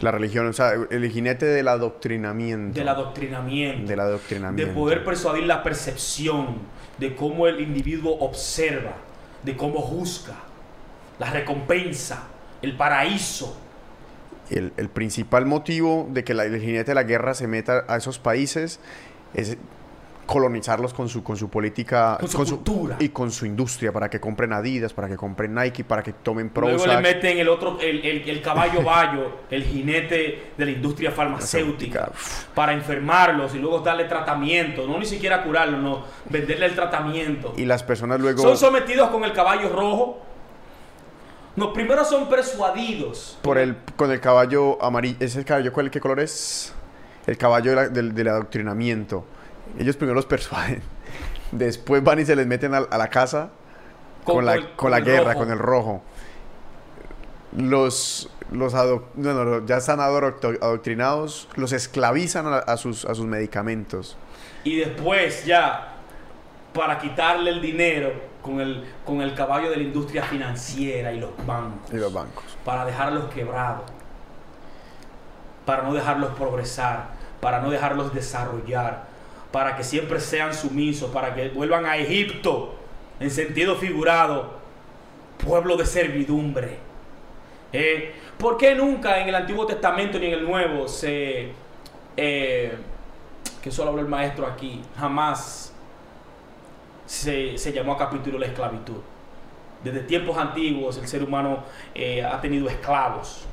La 0.00 0.10
religión, 0.10 0.46
o 0.46 0.52
sea, 0.52 0.72
el 0.90 1.10
jinete 1.10 1.46
del 1.46 1.68
adoctrinamiento. 1.68 2.78
del 2.78 2.88
adoctrinamiento, 2.88 3.88
Del 3.88 4.00
adoctrinamiento. 4.00 4.68
de 4.70 4.78
poder 4.78 5.04
persuadir 5.04 5.44
la 5.44 5.62
percepción, 5.62 6.58
de 6.98 7.14
cómo 7.16 7.46
el 7.46 7.60
individuo 7.60 8.18
observa, 8.20 8.94
de 9.42 9.56
cómo 9.56 9.80
juzga, 9.80 10.34
la 11.18 11.30
recompensa, 11.30 12.24
el 12.62 12.76
paraíso. 12.76 13.58
el, 14.50 14.72
el 14.76 14.88
principal 14.90 15.44
motivo 15.46 16.06
de 16.10 16.22
que 16.24 16.32
la- 16.34 16.44
el 16.44 16.60
jinete 16.60 16.92
de 16.92 16.94
la 16.94 17.02
guerra 17.02 17.34
se 17.34 17.48
meta 17.48 17.84
a 17.88 17.96
esos 17.96 18.18
países 18.20 18.78
es 19.34 19.56
colonizarlos 20.26 20.92
con 20.92 21.08
su, 21.08 21.22
con 21.22 21.36
su 21.36 21.48
política 21.48 22.18
Con 22.20 22.28
su 22.28 22.36
cultura. 22.38 22.96
y 22.98 23.10
con 23.10 23.30
su 23.30 23.46
industria 23.46 23.92
para 23.92 24.10
que 24.10 24.18
compren 24.20 24.52
Adidas, 24.52 24.92
para 24.92 25.08
que 25.08 25.16
compren 25.16 25.54
Nike, 25.54 25.84
para 25.84 26.02
que 26.02 26.12
tomen 26.12 26.50
Luego 26.54 26.70
le 26.78 26.82
Prozac. 26.84 27.02
meten 27.02 27.38
el 27.38 27.48
otro, 27.48 27.78
el, 27.80 28.04
el- 28.04 28.28
el 28.28 28.42
caballo 28.42 28.82
bayo, 28.84 29.30
el 29.50 29.62
jinete 29.64 30.50
de 30.58 30.64
la 30.64 30.70
industria 30.72 31.12
farmacéutica, 31.12 32.10
para 32.54 32.72
enfermarlos 32.72 33.54
y 33.54 33.58
luego 33.58 33.78
darle 33.80 34.04
tratamiento, 34.04 34.86
no 34.86 34.98
ni 34.98 35.06
siquiera 35.06 35.42
curarlos, 35.44 35.80
no, 35.80 36.04
venderle 36.28 36.66
el 36.66 36.74
tratamiento. 36.74 37.54
Y 37.56 37.64
las 37.64 37.82
personas 37.84 38.18
luego 38.20 38.42
Son 38.42 38.56
sometidos 38.56 39.08
con 39.10 39.22
el 39.24 39.32
caballo 39.32 39.68
rojo. 39.68 40.22
No, 41.54 41.72
primero 41.72 42.04
son 42.04 42.28
persuadidos. 42.28 43.38
por 43.42 43.56
el 43.56 43.76
con 43.96 44.10
el 44.10 44.20
caballo 44.20 44.82
amarillo, 44.82 45.16
ese 45.20 45.42
caballo 45.44 45.72
cuál 45.72 45.90
qué 45.90 46.00
color 46.00 46.20
es? 46.20 46.74
El 47.26 47.38
caballo 47.38 47.70
de 47.70 47.76
la- 47.76 47.88
del, 47.88 48.14
del 48.14 48.28
adoctrinamiento. 48.28 49.24
Ellos 49.78 49.96
primero 49.96 50.14
los 50.14 50.26
persuaden. 50.26 50.82
Después 51.52 52.02
van 52.02 52.18
y 52.18 52.24
se 52.24 52.34
les 52.36 52.46
meten 52.46 52.74
a, 52.74 52.78
a 52.78 52.98
la 52.98 53.08
casa 53.08 53.50
con, 54.24 54.44
la, 54.44 54.54
el- 54.54 54.72
con 54.74 54.90
la 54.90 54.98
el 54.98 55.04
guerra, 55.04 55.32
rojo. 55.32 55.38
con 55.38 55.50
el 55.50 55.58
rojo. 55.58 56.02
Los, 57.56 58.28
los 58.50 58.74
adoc- 58.74 59.04
no, 59.14 59.32
no, 59.32 59.44
no, 59.44 59.66
ya 59.66 59.76
están 59.78 60.00
adoctrinados, 60.00 61.48
los 61.56 61.72
esclavizan 61.72 62.46
a, 62.46 62.58
a 62.58 62.76
sus, 62.76 63.04
a 63.06 63.14
sus 63.14 63.24
medicamentos. 63.26 64.16
Y 64.64 64.76
después 64.76 65.44
ya, 65.46 65.94
para 66.74 66.98
quitarle 66.98 67.50
el 67.50 67.62
dinero 67.62 68.12
con 68.42 68.60
el, 68.60 68.84
con 69.06 69.22
el 69.22 69.34
caballo 69.34 69.70
de 69.70 69.76
la 69.76 69.82
industria 69.84 70.22
financiera 70.24 71.12
y 71.12 71.20
los 71.20 71.30
bancos. 71.46 71.92
Y 71.92 71.96
los 71.96 72.12
bancos. 72.12 72.44
para 72.64 72.84
dejarlos 72.84 73.32
quebrados, 73.32 73.82
para 75.64 75.82
no 75.84 75.94
dejarlos 75.94 76.30
progresar, 76.36 77.06
para 77.40 77.60
no 77.60 77.70
dejarlos 77.70 78.12
desarrollar, 78.12 79.04
para 79.52 79.76
que 79.76 79.84
siempre 79.84 80.20
sean 80.20 80.52
sumisos, 80.52 81.10
para 81.10 81.34
que 81.34 81.48
vuelvan 81.48 81.86
a 81.86 81.96
Egipto 81.96 82.74
en 83.20 83.30
sentido 83.30 83.76
figurado, 83.76 84.58
pueblo 85.44 85.76
de 85.76 85.86
servidumbre. 85.86 86.78
Eh, 87.72 88.14
¿Por 88.38 88.56
qué 88.56 88.74
nunca 88.74 89.18
en 89.20 89.28
el 89.28 89.34
Antiguo 89.34 89.66
Testamento 89.66 90.18
ni 90.18 90.26
en 90.26 90.32
el 90.34 90.44
Nuevo 90.44 90.88
se... 90.88 91.52
eh, 92.16 92.76
que 93.62 93.70
solo 93.70 93.90
habló 93.90 94.02
el 94.02 94.08
maestro 94.08 94.46
aquí, 94.46 94.80
jamás 94.96 95.72
se, 97.04 97.58
se 97.58 97.72
llamó 97.72 97.94
a 97.94 97.98
capítulo 97.98 98.38
la 98.38 98.46
esclavitud? 98.46 98.98
Desde 99.82 100.00
tiempos 100.00 100.36
antiguos 100.36 100.98
el 100.98 101.06
ser 101.06 101.22
humano 101.22 101.64
eh, 101.94 102.22
ha 102.22 102.40
tenido 102.40 102.68
esclavos. 102.68 103.46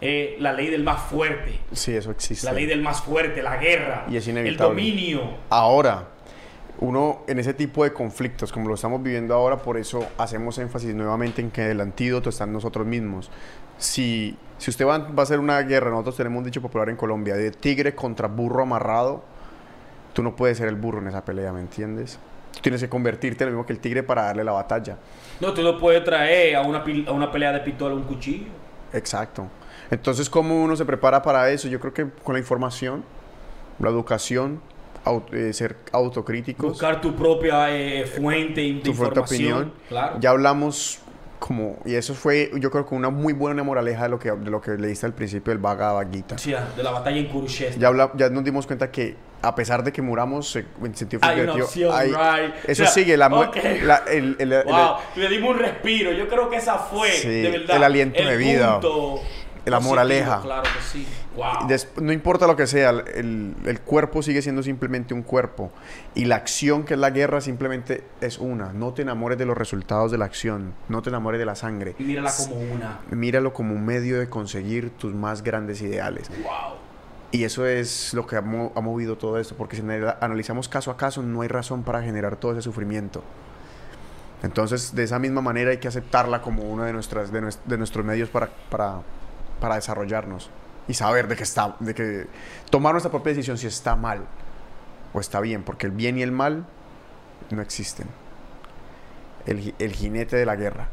Eh, 0.00 0.36
la 0.40 0.52
ley 0.52 0.68
del 0.68 0.82
más 0.82 1.02
fuerte, 1.02 1.60
Sí, 1.72 1.94
eso 1.94 2.10
existe. 2.10 2.46
la 2.46 2.52
ley 2.52 2.64
del 2.66 2.80
más 2.80 3.02
fuerte, 3.02 3.42
la 3.42 3.56
guerra, 3.58 4.06
Y 4.08 4.16
es 4.16 4.26
el 4.26 4.32
inevitable. 4.38 4.68
dominio. 4.68 5.22
Ahora, 5.50 6.04
uno 6.78 7.20
en 7.26 7.38
ese 7.38 7.52
tipo 7.52 7.84
de 7.84 7.92
conflictos, 7.92 8.50
como 8.52 8.68
lo 8.68 8.74
estamos 8.74 9.02
viviendo 9.02 9.34
ahora, 9.34 9.58
por 9.58 9.76
eso 9.76 10.06
hacemos 10.16 10.56
énfasis 10.58 10.94
nuevamente 10.94 11.42
en 11.42 11.50
que 11.50 11.70
el 11.70 11.80
antídoto 11.82 12.30
está 12.30 12.44
en 12.44 12.52
nosotros 12.54 12.86
mismos. 12.86 13.30
Si, 13.76 14.36
si 14.56 14.70
usted 14.70 14.86
va, 14.86 14.98
va 14.98 15.12
a 15.18 15.22
hacer 15.22 15.38
una 15.38 15.60
guerra, 15.62 15.90
nosotros 15.90 16.16
tenemos 16.16 16.38
un 16.38 16.44
dicho 16.44 16.62
popular 16.62 16.88
en 16.88 16.96
Colombia, 16.96 17.34
de 17.34 17.50
tigre 17.50 17.94
contra 17.94 18.28
burro 18.28 18.62
amarrado, 18.62 19.22
tú 20.14 20.22
no 20.22 20.34
puedes 20.34 20.56
ser 20.56 20.68
el 20.68 20.76
burro 20.76 21.00
en 21.00 21.08
esa 21.08 21.22
pelea, 21.24 21.52
¿me 21.52 21.60
entiendes? 21.60 22.18
Tú 22.54 22.60
tienes 22.62 22.80
que 22.80 22.88
convertirte 22.88 23.44
en 23.44 23.50
lo 23.50 23.56
mismo 23.56 23.66
que 23.66 23.74
el 23.74 23.78
tigre 23.80 24.02
para 24.02 24.22
darle 24.24 24.44
la 24.44 24.52
batalla. 24.52 24.96
No, 25.40 25.52
tú 25.52 25.62
no 25.62 25.78
puedes 25.78 26.02
traer 26.04 26.56
a 26.56 26.62
una, 26.62 26.82
a 27.06 27.12
una 27.12 27.30
pelea 27.30 27.52
de 27.52 27.60
pistola 27.60 27.94
un 27.94 28.02
cuchillo. 28.04 28.46
Exacto. 28.92 29.46
Entonces, 29.90 30.30
¿cómo 30.30 30.62
uno 30.62 30.76
se 30.76 30.84
prepara 30.84 31.22
para 31.22 31.50
eso? 31.50 31.68
Yo 31.68 31.80
creo 31.80 31.92
que 31.92 32.06
con 32.22 32.34
la 32.34 32.38
información, 32.38 33.02
la 33.78 33.88
educación, 33.90 34.60
au- 35.04 35.24
eh, 35.32 35.52
ser 35.52 35.76
autocríticos. 35.92 36.70
Buscar 36.70 37.00
tu 37.00 37.14
propia 37.16 37.74
eh, 37.76 38.06
fuente 38.06 38.60
de 38.60 38.80
tu 38.80 38.90
información. 38.90 39.24
opinión. 39.52 39.72
Claro. 39.88 40.16
Ya 40.20 40.30
hablamos 40.30 41.00
como, 41.40 41.78
y 41.86 41.94
eso 41.94 42.14
fue, 42.14 42.50
yo 42.56 42.70
creo 42.70 42.86
que 42.86 42.94
una 42.94 43.08
muy 43.08 43.32
buena 43.32 43.62
moraleja 43.62 44.02
de 44.04 44.08
lo 44.10 44.18
que, 44.18 44.30
de 44.30 44.50
lo 44.50 44.60
que 44.60 44.72
leíste 44.72 45.06
al 45.06 45.14
principio 45.14 45.50
del 45.52 45.58
Bhagavad 45.58 46.06
Gita. 46.12 46.36
Sí, 46.38 46.52
de 46.76 46.82
la 46.82 46.90
batalla 46.90 47.16
en 47.16 47.26
Kurukshetra. 47.28 47.78
Ya, 47.80 47.88
habla- 47.88 48.12
ya 48.14 48.28
nos 48.28 48.44
dimos 48.44 48.66
cuenta 48.66 48.90
que 48.92 49.16
a 49.42 49.54
pesar 49.54 49.82
de 49.82 49.90
que 49.90 50.02
muramos 50.02 50.54
en 50.54 50.94
sentido 50.94 51.20
Hay 51.24 51.40
una 51.40 51.54
opción, 51.54 51.90
hay- 51.94 52.08
right. 52.10 52.54
eso 52.68 52.82
O 52.82 52.86
sea, 52.86 52.88
sigue, 52.88 53.16
la, 53.16 53.30
mu- 53.30 53.40
ok. 53.40 53.56
la- 53.84 54.02
el, 54.08 54.36
el- 54.38 54.52
el- 54.52 54.64
Wow, 54.64 54.96
le 55.16 55.28
dimos 55.30 55.50
un 55.52 55.58
respiro. 55.60 56.12
Yo 56.12 56.28
creo 56.28 56.50
que 56.50 56.56
esa 56.56 56.76
fue, 56.76 57.10
Sí, 57.10 57.28
de 57.40 57.50
verdad, 57.50 57.74
el 57.76 57.84
aliento 57.84 58.22
de 58.22 58.36
vida. 58.36 58.72
punto 58.78 59.20
La 59.66 59.76
positivo, 59.76 59.90
moraleja. 59.90 60.40
Claro 60.40 60.62
que 60.62 60.80
sí. 60.82 61.06
Wow. 61.36 61.68
Des- 61.68 61.88
no 62.00 62.12
importa 62.12 62.46
lo 62.46 62.56
que 62.56 62.66
sea, 62.66 62.90
el, 62.90 63.54
el 63.64 63.80
cuerpo 63.80 64.22
sigue 64.22 64.40
siendo 64.42 64.62
simplemente 64.62 65.12
un 65.14 65.22
cuerpo. 65.22 65.70
Y 66.14 66.24
la 66.24 66.36
acción, 66.36 66.84
que 66.84 66.94
es 66.94 67.00
la 67.00 67.10
guerra, 67.10 67.40
simplemente 67.40 68.04
es 68.20 68.38
una. 68.38 68.72
No 68.72 68.92
te 68.94 69.02
enamores 69.02 69.38
de 69.38 69.46
los 69.46 69.56
resultados 69.56 70.10
de 70.10 70.18
la 70.18 70.24
acción. 70.24 70.72
No 70.88 71.02
te 71.02 71.10
enamores 71.10 71.38
de 71.38 71.44
la 71.46 71.54
sangre. 71.54 71.94
Y 71.98 72.04
mírala 72.04 72.32
como 72.36 72.56
una. 72.56 72.98
Míralo 73.10 73.52
como 73.52 73.74
un 73.74 73.84
medio 73.84 74.18
de 74.18 74.28
conseguir 74.28 74.90
tus 74.90 75.14
más 75.14 75.42
grandes 75.42 75.82
ideales. 75.82 76.30
Wow. 76.42 76.78
Y 77.32 77.44
eso 77.44 77.64
es 77.66 78.12
lo 78.12 78.26
que 78.26 78.34
ha, 78.36 78.40
mo- 78.40 78.72
ha 78.74 78.80
movido 78.80 79.16
todo 79.16 79.38
esto, 79.38 79.54
porque 79.56 79.76
si 79.76 79.82
anal- 79.82 80.16
analizamos 80.20 80.68
caso 80.68 80.90
a 80.90 80.96
caso, 80.96 81.22
no 81.22 81.42
hay 81.42 81.48
razón 81.48 81.84
para 81.84 82.02
generar 82.02 82.34
todo 82.36 82.52
ese 82.52 82.62
sufrimiento. 82.62 83.22
Entonces, 84.42 84.94
de 84.94 85.02
esa 85.04 85.18
misma 85.18 85.42
manera 85.42 85.70
hay 85.70 85.76
que 85.76 85.86
aceptarla 85.88 86.40
como 86.40 86.62
uno 86.62 86.84
de, 86.84 86.92
nuestras, 86.92 87.30
de, 87.30 87.42
nues- 87.42 87.58
de 87.66 87.76
nuestros 87.78 88.04
medios 88.04 88.30
para, 88.30 88.48
para, 88.70 89.02
para 89.60 89.76
desarrollarnos 89.76 90.50
y 90.88 90.94
saber 90.94 91.28
de 91.28 91.36
que 91.36 91.42
está, 91.44 91.76
de 91.80 91.94
que 91.94 92.26
tomar 92.70 92.92
nuestra 92.92 93.10
propia 93.10 93.30
decisión 93.32 93.58
si 93.58 93.66
está 93.66 93.94
mal 93.96 94.24
o 95.12 95.20
está 95.20 95.40
bien, 95.40 95.62
porque 95.62 95.86
el 95.86 95.92
bien 95.92 96.18
y 96.18 96.22
el 96.22 96.32
mal 96.32 96.64
no 97.50 97.62
existen. 97.62 98.06
El, 99.46 99.58
ji- 99.60 99.74
el 99.78 99.92
jinete 99.92 100.36
de 100.36 100.46
la 100.46 100.56
guerra. 100.56 100.88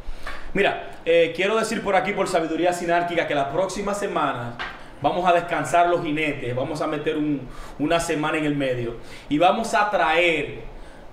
Mira, 0.54 0.92
eh, 1.06 1.34
quiero 1.36 1.58
decir 1.58 1.82
por 1.84 1.96
aquí, 1.96 2.14
por 2.14 2.28
sabiduría 2.28 2.74
sinárquica, 2.74 3.28
que 3.28 3.36
la 3.36 3.52
próxima 3.52 3.94
semana 3.94 4.56
vamos 5.02 5.28
a 5.28 5.34
descansar 5.34 5.90
los 5.90 6.02
jinetes, 6.04 6.56
vamos 6.56 6.82
a 6.82 6.88
meter 6.88 7.18
un- 7.18 7.42
una 7.80 8.00
semana 8.00 8.38
en 8.38 8.46
el 8.46 8.56
medio 8.56 8.98
y 9.30 9.38
vamos 9.38 9.74
a 9.74 9.90
traer 9.92 10.62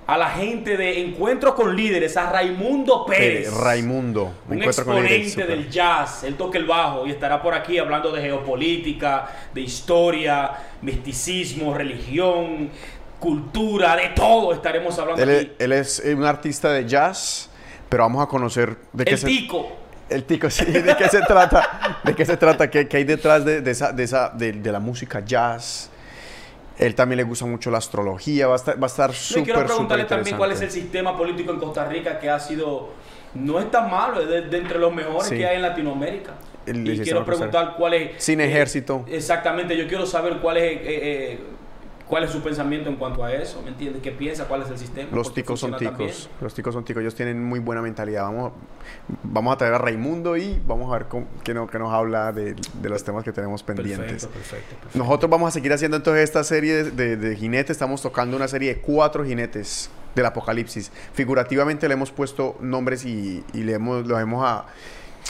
a 0.06 0.18
la 0.18 0.28
gente 0.30 0.76
de 0.76 1.00
Encuentro 1.00 1.54
con 1.54 1.74
Líderes, 1.74 2.16
a 2.16 2.30
Raimundo 2.30 3.06
Pérez. 3.06 3.52
Raimundo. 3.52 4.34
Un 4.48 4.58
con 4.58 4.62
exponente 4.62 5.18
líderes, 5.18 5.48
del 5.48 5.70
jazz, 5.70 6.24
él 6.24 6.34
toca 6.36 6.58
el 6.58 6.66
bajo 6.66 7.06
y 7.06 7.10
estará 7.10 7.40
por 7.42 7.54
aquí 7.54 7.78
hablando 7.78 8.12
de 8.12 8.20
geopolítica, 8.20 9.28
de 9.54 9.62
historia, 9.62 10.50
misticismo, 10.82 11.72
religión, 11.74 12.70
cultura, 13.18 13.96
de 13.96 14.08
todo 14.10 14.52
estaremos 14.52 14.98
hablando 14.98 15.22
Él, 15.22 15.30
es- 15.30 15.40
aquí. 15.44 15.52
él 15.58 15.72
es 15.72 16.04
eh, 16.04 16.14
un 16.14 16.24
artista 16.24 16.70
de 16.72 16.86
jazz, 16.86 17.48
pero 17.88 18.02
vamos 18.02 18.22
a 18.22 18.26
conocer 18.28 18.76
de 18.92 19.04
qué 19.04 19.12
El 19.12 19.18
se 19.18 19.26
tico. 19.26 19.72
El 20.10 20.24
tico, 20.24 20.50
sí, 20.50 20.66
¿de 20.66 20.94
qué 20.98 21.08
se 21.08 21.22
trata? 21.22 21.98
¿De 22.04 22.14
qué 22.14 22.26
se 22.26 22.36
trata? 22.36 22.68
¿Qué, 22.68 22.86
qué 22.86 22.98
hay 22.98 23.04
detrás 23.04 23.42
de, 23.42 23.62
de 23.62 23.70
esa, 23.70 23.90
de, 23.90 24.02
esa, 24.04 24.28
de, 24.28 24.52
de 24.52 24.70
la 24.72 24.78
música 24.78 25.20
jazz? 25.24 25.88
Él 26.78 26.94
también 26.94 27.18
le 27.18 27.22
gusta 27.24 27.46
mucho 27.46 27.70
la 27.70 27.78
astrología, 27.78 28.46
va 28.48 28.54
a 28.54 28.56
estar, 28.56 28.80
va 28.80 28.86
a 28.86 28.90
estar 28.90 29.12
súper, 29.12 29.44
quiero 29.44 29.64
preguntarle 29.64 30.04
también 30.04 30.36
cuál 30.36 30.52
es 30.52 30.60
el 30.60 30.70
sistema 30.70 31.16
político 31.16 31.52
en 31.52 31.58
Costa 31.60 31.84
Rica 31.84 32.18
que 32.18 32.28
ha 32.28 32.40
sido, 32.40 32.90
no 33.34 33.60
es 33.60 33.70
tan 33.70 33.90
malo, 33.90 34.20
es 34.20 34.28
de, 34.28 34.42
de 34.42 34.58
entre 34.58 34.78
los 34.78 34.92
mejores 34.92 35.28
Sí. 35.28 35.36
que 35.36 35.46
hay 35.46 35.56
en 35.56 35.62
Latinoamérica. 35.62 36.34
El 36.66 36.88
y 36.88 36.98
quiero 37.00 37.24
preguntar 37.24 37.74
cuál 37.76 37.94
es... 37.94 38.22
Sin 38.22 38.40
eh, 38.40 38.46
ejército. 38.46 39.04
Exactamente, 39.06 39.76
yo 39.76 39.86
quiero 39.86 40.06
saber 40.06 40.38
cuál 40.38 40.56
es... 40.56 40.62
eh, 40.64 40.80
eh, 40.84 41.38
¿Cuál 42.08 42.24
es 42.24 42.30
su 42.30 42.42
pensamiento 42.42 42.90
en 42.90 42.96
cuanto 42.96 43.24
a 43.24 43.32
eso? 43.32 43.62
¿Me 43.62 43.68
entiendes? 43.70 44.02
¿Qué 44.02 44.10
piensa? 44.10 44.44
¿Cuál 44.46 44.60
es 44.62 44.68
el 44.68 44.76
sistema? 44.78 45.08
Los 45.10 45.28
¿Por 45.28 45.34
qué 45.34 45.40
ticos 45.42 45.58
son 45.60 45.74
ticos. 45.76 46.28
Los 46.40 46.52
ticos 46.52 46.74
son 46.74 46.84
ticos. 46.84 47.00
Ellos 47.00 47.14
tienen 47.14 47.42
muy 47.42 47.60
buena 47.60 47.80
mentalidad. 47.80 48.24
Vamos, 48.24 48.52
vamos 49.22 49.54
a 49.54 49.56
traer 49.56 49.72
a 49.74 49.78
Raimundo 49.78 50.36
y 50.36 50.60
vamos 50.66 50.92
a 50.92 50.98
ver 50.98 51.08
cómo, 51.08 51.26
qué, 51.42 51.54
no- 51.54 51.66
qué 51.66 51.78
nos 51.78 51.92
habla 51.94 52.30
de, 52.32 52.54
de 52.54 52.88
los 52.90 53.02
temas 53.02 53.24
que 53.24 53.32
tenemos 53.32 53.62
pendientes. 53.62 54.26
Perfecto, 54.26 54.28
perfecto, 54.34 54.74
perfecto. 54.76 54.98
Nosotros 54.98 55.30
vamos 55.30 55.48
a 55.48 55.50
seguir 55.52 55.72
haciendo 55.72 55.96
entonces 55.96 56.24
esta 56.24 56.44
serie 56.44 56.84
de, 56.84 56.90
de, 56.90 57.16
de 57.16 57.36
jinetes. 57.36 57.70
Estamos 57.70 58.02
tocando 58.02 58.36
una 58.36 58.48
serie 58.48 58.74
de 58.74 58.80
cuatro 58.82 59.24
jinetes 59.24 59.88
del 60.14 60.26
apocalipsis. 60.26 60.92
Figurativamente 61.14 61.88
le 61.88 61.94
hemos 61.94 62.10
puesto 62.12 62.56
nombres 62.60 63.06
y, 63.06 63.42
y 63.54 63.62
le 63.62 63.72
hemos, 63.72 64.06
los 64.06 64.20
hemos 64.20 64.44
a- 64.44 64.66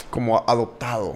como 0.09 0.43
adoptado. 0.45 1.15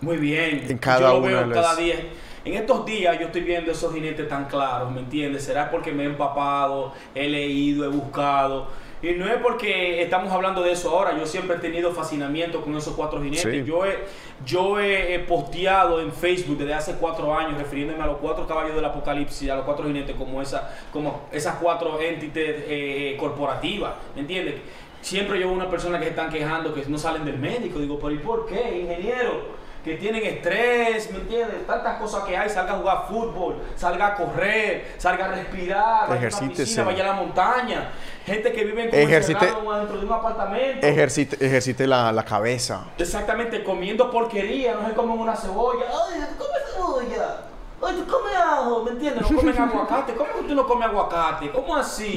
Muy 0.00 0.16
bien. 0.16 0.64
En 0.70 0.78
cada 0.78 1.00
yo 1.00 1.08
lo 1.14 1.18
una 1.18 1.26
veo 1.28 1.40
de 1.40 1.46
las- 1.48 1.66
cada 1.66 1.76
día. 1.76 1.96
En 2.44 2.54
estos 2.54 2.86
días 2.86 3.18
yo 3.18 3.26
estoy 3.26 3.42
viendo 3.42 3.70
esos 3.70 3.92
jinetes 3.92 4.26
tan 4.28 4.46
claros, 4.46 4.90
¿me 4.90 5.00
entiendes? 5.00 5.44
Será 5.44 5.70
porque 5.70 5.92
me 5.92 6.04
he 6.04 6.06
empapado, 6.06 6.92
he 7.14 7.28
leído, 7.28 7.84
he 7.84 7.88
buscado. 7.88 8.68
Y 9.02 9.12
no 9.12 9.26
es 9.26 9.36
porque 9.42 10.02
estamos 10.02 10.30
hablando 10.30 10.62
de 10.62 10.72
eso 10.72 10.90
ahora. 10.90 11.16
Yo 11.18 11.26
siempre 11.26 11.56
he 11.56 11.58
tenido 11.58 11.92
fascinamiento 11.92 12.60
con 12.60 12.76
esos 12.76 12.94
cuatro 12.94 13.22
jinetes. 13.22 13.42
Sí. 13.42 13.64
Yo, 13.64 13.86
he, 13.86 13.98
yo 14.44 14.78
he, 14.78 15.18
posteado 15.20 16.00
en 16.00 16.12
Facebook 16.12 16.58
desde 16.58 16.74
hace 16.74 16.94
cuatro 16.94 17.34
años 17.34 17.56
refiriéndome 17.56 18.02
a 18.02 18.06
los 18.06 18.18
cuatro 18.18 18.46
caballos 18.46 18.74
del 18.74 18.84
apocalipsis, 18.84 19.48
a 19.50 19.56
los 19.56 19.64
cuatro 19.64 19.86
jinetes 19.86 20.16
como, 20.16 20.42
esa, 20.42 20.70
como 20.92 21.28
esas 21.32 21.56
cuatro 21.56 21.98
entities 22.00 22.56
eh, 22.68 23.16
corporativas, 23.18 23.94
¿me 24.14 24.20
entiendes? 24.22 24.56
Siempre 25.00 25.40
yo 25.40 25.46
veo 25.46 25.56
una 25.56 25.70
persona 25.70 25.98
que 25.98 26.04
se 26.04 26.10
están 26.10 26.30
quejando 26.30 26.74
que 26.74 26.84
no 26.86 26.98
salen 26.98 27.24
del 27.24 27.38
médico. 27.38 27.78
Digo, 27.78 27.98
pero 27.98 28.12
¿y 28.12 28.18
por 28.18 28.46
qué, 28.46 28.80
ingeniero? 28.80 29.59
Que 29.84 29.94
tienen 29.96 30.22
estrés, 30.24 31.10
¿me 31.10 31.18
entiendes? 31.18 31.66
Tantas 31.66 31.98
cosas 31.98 32.24
que 32.24 32.36
hay, 32.36 32.50
salga 32.50 32.74
a 32.74 32.76
jugar 32.76 33.04
fútbol, 33.08 33.62
salga 33.76 34.08
a 34.08 34.14
correr, 34.14 34.92
salga 34.98 35.24
a 35.26 35.28
respirar, 35.28 36.08
vaya 36.08 36.28
a 36.28 36.38
una 36.38 36.48
piscina, 36.48 36.84
vaya 36.84 37.04
a 37.04 37.06
la 37.06 37.12
montaña. 37.14 37.90
Gente 38.26 38.52
que 38.52 38.64
vive 38.64 38.90
como 38.90 39.02
Ejercite- 39.02 39.40
dentro 39.78 39.98
de 39.98 40.06
un 40.06 40.12
apartamento. 40.12 40.86
Ejercite, 40.86 41.44
ejercite 41.44 41.86
la, 41.86 42.12
la 42.12 42.24
cabeza. 42.24 42.84
Exactamente, 42.98 43.64
comiendo 43.64 44.10
porquería, 44.10 44.74
no 44.74 44.86
se 44.86 44.94
comen 44.94 45.18
una 45.18 45.34
cebolla. 45.34 45.86
Ay, 45.88 46.20
tú 46.36 46.44
comes 46.44 46.62
cebolla. 46.74 47.36
Ay, 47.82 47.96
tú 47.96 48.12
comes 48.12 48.36
ajo, 48.36 48.82
¿me 48.84 48.90
entiendes? 48.90 49.30
No 49.30 49.36
comen 49.38 49.58
aguacate. 49.58 50.14
¿Cómo 50.14 50.30
que 50.34 50.42
tú 50.48 50.54
no 50.54 50.66
comes 50.66 50.88
aguacate? 50.88 51.50
¿Cómo 51.50 51.76
así? 51.76 52.14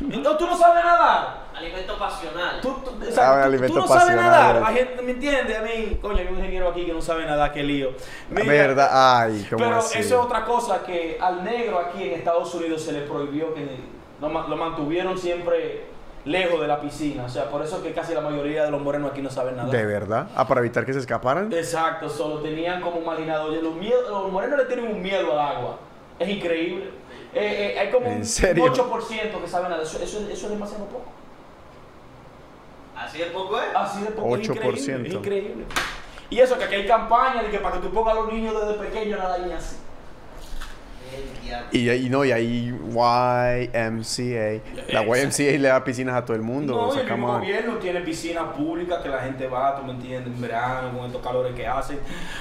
Entonces 0.00 0.38
tú 0.38 0.46
no 0.46 0.56
sabes 0.56 0.84
nadar. 0.84 1.42
Alimento 1.54 1.98
pasional. 1.98 2.60
Tú, 2.60 2.68
tú- 2.84 2.92
Ah, 3.00 3.04
exacto, 3.04 3.40
tú- 3.40 3.46
alimento 3.46 3.74
tú 3.74 3.80
no 3.80 3.86
sabes 3.88 4.02
pasional. 4.04 4.30
nadar. 4.30 4.62
Hay 4.64 4.74
gente, 4.76 5.02
¿me 5.02 5.10
entiendes? 5.12 5.58
A 5.58 5.62
mí, 5.62 5.98
coño, 6.00 6.18
hay 6.18 6.26
un 6.28 6.36
ingeniero 6.38 6.68
aquí 6.68 6.86
que 6.86 6.92
no 6.92 7.02
sabe 7.02 7.26
nadar, 7.26 7.52
qué 7.52 7.62
lío. 7.62 7.90
Mira, 8.30 8.44
¿Verdad? 8.46 8.90
Ay, 9.22 9.46
¿cómo 9.50 9.64
Pero 9.64 9.76
así? 9.78 9.98
eso 9.98 10.18
es 10.20 10.24
otra 10.26 10.44
cosa 10.44 10.82
que 10.84 11.18
al 11.20 11.42
negro 11.44 11.78
aquí 11.80 12.04
en 12.04 12.12
Estados 12.12 12.54
Unidos 12.54 12.82
se 12.82 12.92
le 12.92 13.00
prohibió 13.02 13.52
que 13.54 13.80
lo, 14.20 14.28
lo 14.28 14.56
mantuvieron 14.56 15.18
siempre 15.18 15.91
lejos 16.24 16.60
de 16.60 16.66
la 16.68 16.80
piscina. 16.80 17.24
O 17.24 17.28
sea, 17.28 17.48
por 17.50 17.62
eso 17.62 17.76
es 17.78 17.82
que 17.82 17.92
casi 17.92 18.14
la 18.14 18.20
mayoría 18.20 18.64
de 18.64 18.70
los 18.70 18.80
morenos 18.80 19.10
aquí 19.10 19.22
no 19.22 19.30
saben 19.30 19.56
nadar. 19.56 19.70
¿De 19.72 19.84
verdad? 19.86 20.28
Ah, 20.36 20.46
para 20.46 20.60
evitar 20.60 20.84
que 20.86 20.92
se 20.92 20.98
escaparan. 21.00 21.52
Exacto, 21.52 22.08
solo 22.08 22.40
tenían 22.40 22.80
como 22.80 23.00
marginado. 23.00 23.46
Oye, 23.50 23.60
Los, 23.62 23.74
miedo- 23.74 24.08
los 24.08 24.30
morenos 24.30 24.58
le 24.58 24.64
tienen 24.66 24.86
un 24.86 25.02
miedo 25.02 25.32
al 25.32 25.56
agua. 25.56 25.78
Es 26.18 26.28
increíble. 26.28 26.90
Eh, 27.34 27.72
eh, 27.74 27.78
hay 27.78 27.90
como 27.90 28.06
¿En 28.06 28.18
un 28.18 28.24
serio? 28.26 28.64
8% 28.66 29.40
que 29.40 29.48
saben 29.48 29.70
nadar. 29.70 29.82
Eso, 29.84 29.98
eso, 30.02 30.18
eso 30.30 30.46
es 30.46 30.50
demasiado 30.50 30.84
poco. 30.86 31.04
Así 32.96 33.18
de 33.18 33.26
poco 33.26 33.58
es. 33.58 33.74
Así 33.74 34.02
de 34.02 34.10
poco. 34.10 34.36
Es 34.36 34.48
8%. 34.48 34.54
increíble, 34.54 35.08
es 35.08 35.14
increíble. 35.14 35.64
Y 36.30 36.38
eso, 36.40 36.56
que 36.56 36.64
aquí 36.64 36.74
hay 36.76 36.86
campañas 36.86 37.44
de 37.44 37.50
que 37.50 37.58
para 37.58 37.76
que 37.76 37.82
tú 37.86 37.92
pongas 37.92 38.16
a 38.16 38.20
los 38.20 38.32
niños 38.32 38.54
desde 38.58 38.74
pequeños 38.82 39.20
a 39.20 39.38
y 39.38 39.52
así. 39.52 39.76
Y, 41.70 41.90
y 41.90 42.08
no, 42.08 42.24
y 42.24 42.32
ahí 42.32 42.68
YMCA. 42.68 44.60
La 44.92 45.02
YMCA 45.02 45.58
le 45.58 45.68
da 45.68 45.82
piscinas 45.82 46.14
a 46.14 46.24
todo 46.24 46.36
el 46.36 46.42
mundo. 46.42 46.74
No, 46.74 46.88
o 46.88 46.92
sea, 46.92 47.02
y 47.02 47.06
el 47.06 47.12
mismo 47.12 47.32
gobierno 47.38 47.74
tiene 47.76 48.00
piscinas 48.00 48.44
públicas 48.56 49.02
que 49.02 49.08
la 49.08 49.20
gente 49.20 49.46
va, 49.46 49.76
tú 49.76 49.84
me 49.84 49.92
entiendes, 49.92 50.34
en 50.34 50.40
verano, 50.40 50.96
con 50.96 51.06
estos 51.06 51.22
calores 51.22 51.54
que 51.54 51.66
hacen. 51.66 51.98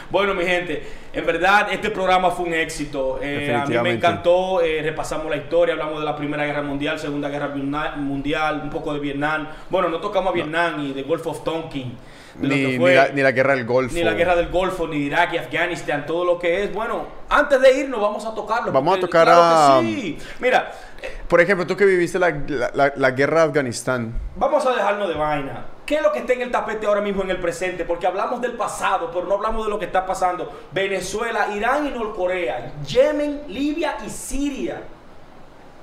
Bueno, 0.09 0.33
mi 0.33 0.43
gente, 0.43 0.83
en 1.13 1.25
verdad 1.25 1.67
este 1.71 1.89
programa 1.89 2.31
fue 2.31 2.45
un 2.45 2.53
éxito. 2.53 3.19
Eh, 3.21 3.53
a 3.53 3.65
mí 3.65 3.77
me 3.77 3.91
encantó, 3.91 4.61
eh, 4.61 4.81
repasamos 4.83 5.29
la 5.29 5.37
historia, 5.37 5.73
hablamos 5.73 5.99
de 5.99 6.05
la 6.05 6.15
Primera 6.15 6.45
Guerra 6.45 6.61
Mundial, 6.61 6.99
Segunda 6.99 7.29
Guerra 7.29 7.49
Mundial, 7.95 8.61
un 8.63 8.69
poco 8.69 8.93
de 8.93 8.99
Vietnam. 8.99 9.47
Bueno, 9.69 9.89
no 9.89 9.99
tocamos 9.99 10.31
a 10.31 10.33
Vietnam 10.33 10.85
y 10.85 10.93
de 10.93 11.03
Gulf 11.03 11.25
of 11.27 11.43
Tonkin. 11.43 11.97
Ni, 12.39 12.77
la, 12.77 13.09
ni 13.09 13.21
la 13.21 13.31
guerra 13.31 13.55
del 13.55 13.65
Golfo. 13.65 13.93
ni 13.93 14.03
la 14.03 14.13
guerra 14.13 14.35
del 14.35 14.49
Golfo, 14.49 14.87
ni 14.87 14.97
Irak 14.97 15.33
y 15.33 15.37
Afganistán, 15.37 16.05
todo 16.05 16.23
lo 16.25 16.39
que 16.39 16.63
es. 16.63 16.73
Bueno, 16.73 17.05
antes 17.29 17.59
de 17.61 17.79
irnos 17.79 17.99
vamos 18.01 18.25
a 18.25 18.33
tocarlo. 18.33 18.71
Vamos 18.71 18.97
a 18.97 19.01
tocar 19.01 19.25
claro 19.25 19.41
a- 19.43 19.81
que 19.81 19.87
sí. 19.87 20.17
Mira, 20.39 20.71
eh, 21.01 21.17
Por 21.27 21.41
ejemplo, 21.41 21.67
tú 21.67 21.75
que 21.75 21.85
viviste 21.85 22.17
la, 22.19 22.29
la- 22.47 22.71
la- 22.73 22.93
la 22.95 23.11
guerra 23.11 23.41
de 23.41 23.47
Afganistán. 23.47 24.13
Vamos 24.35 24.65
a 24.65 24.71
dejarnos 24.73 25.07
de 25.09 25.15
vaina. 25.15 25.65
¿Qué 25.85 25.95
es 25.95 26.01
lo 26.03 26.11
que 26.13 26.19
está 26.19 26.31
en 26.33 26.41
el 26.43 26.51
tapete 26.51 26.85
ahora 26.87 27.01
mismo 27.01 27.21
en 27.23 27.31
el 27.31 27.37
presente? 27.37 27.83
Porque 27.83 28.07
hablamos 28.07 28.39
del 28.39 28.53
pasado, 28.53 29.09
pero 29.11 29.25
no 29.25 29.33
hablamos 29.35 29.65
de 29.65 29.69
lo 29.69 29.77
que 29.77 29.85
está 29.85 30.05
pasando. 30.05 30.49
Venezuela, 30.71 31.47
Irán 31.53 31.85
y 31.87 31.89
Norcorea, 31.89 32.71
Yemen, 32.87 33.41
Libia 33.49 33.97
y 34.05 34.09
Siria. 34.09 34.81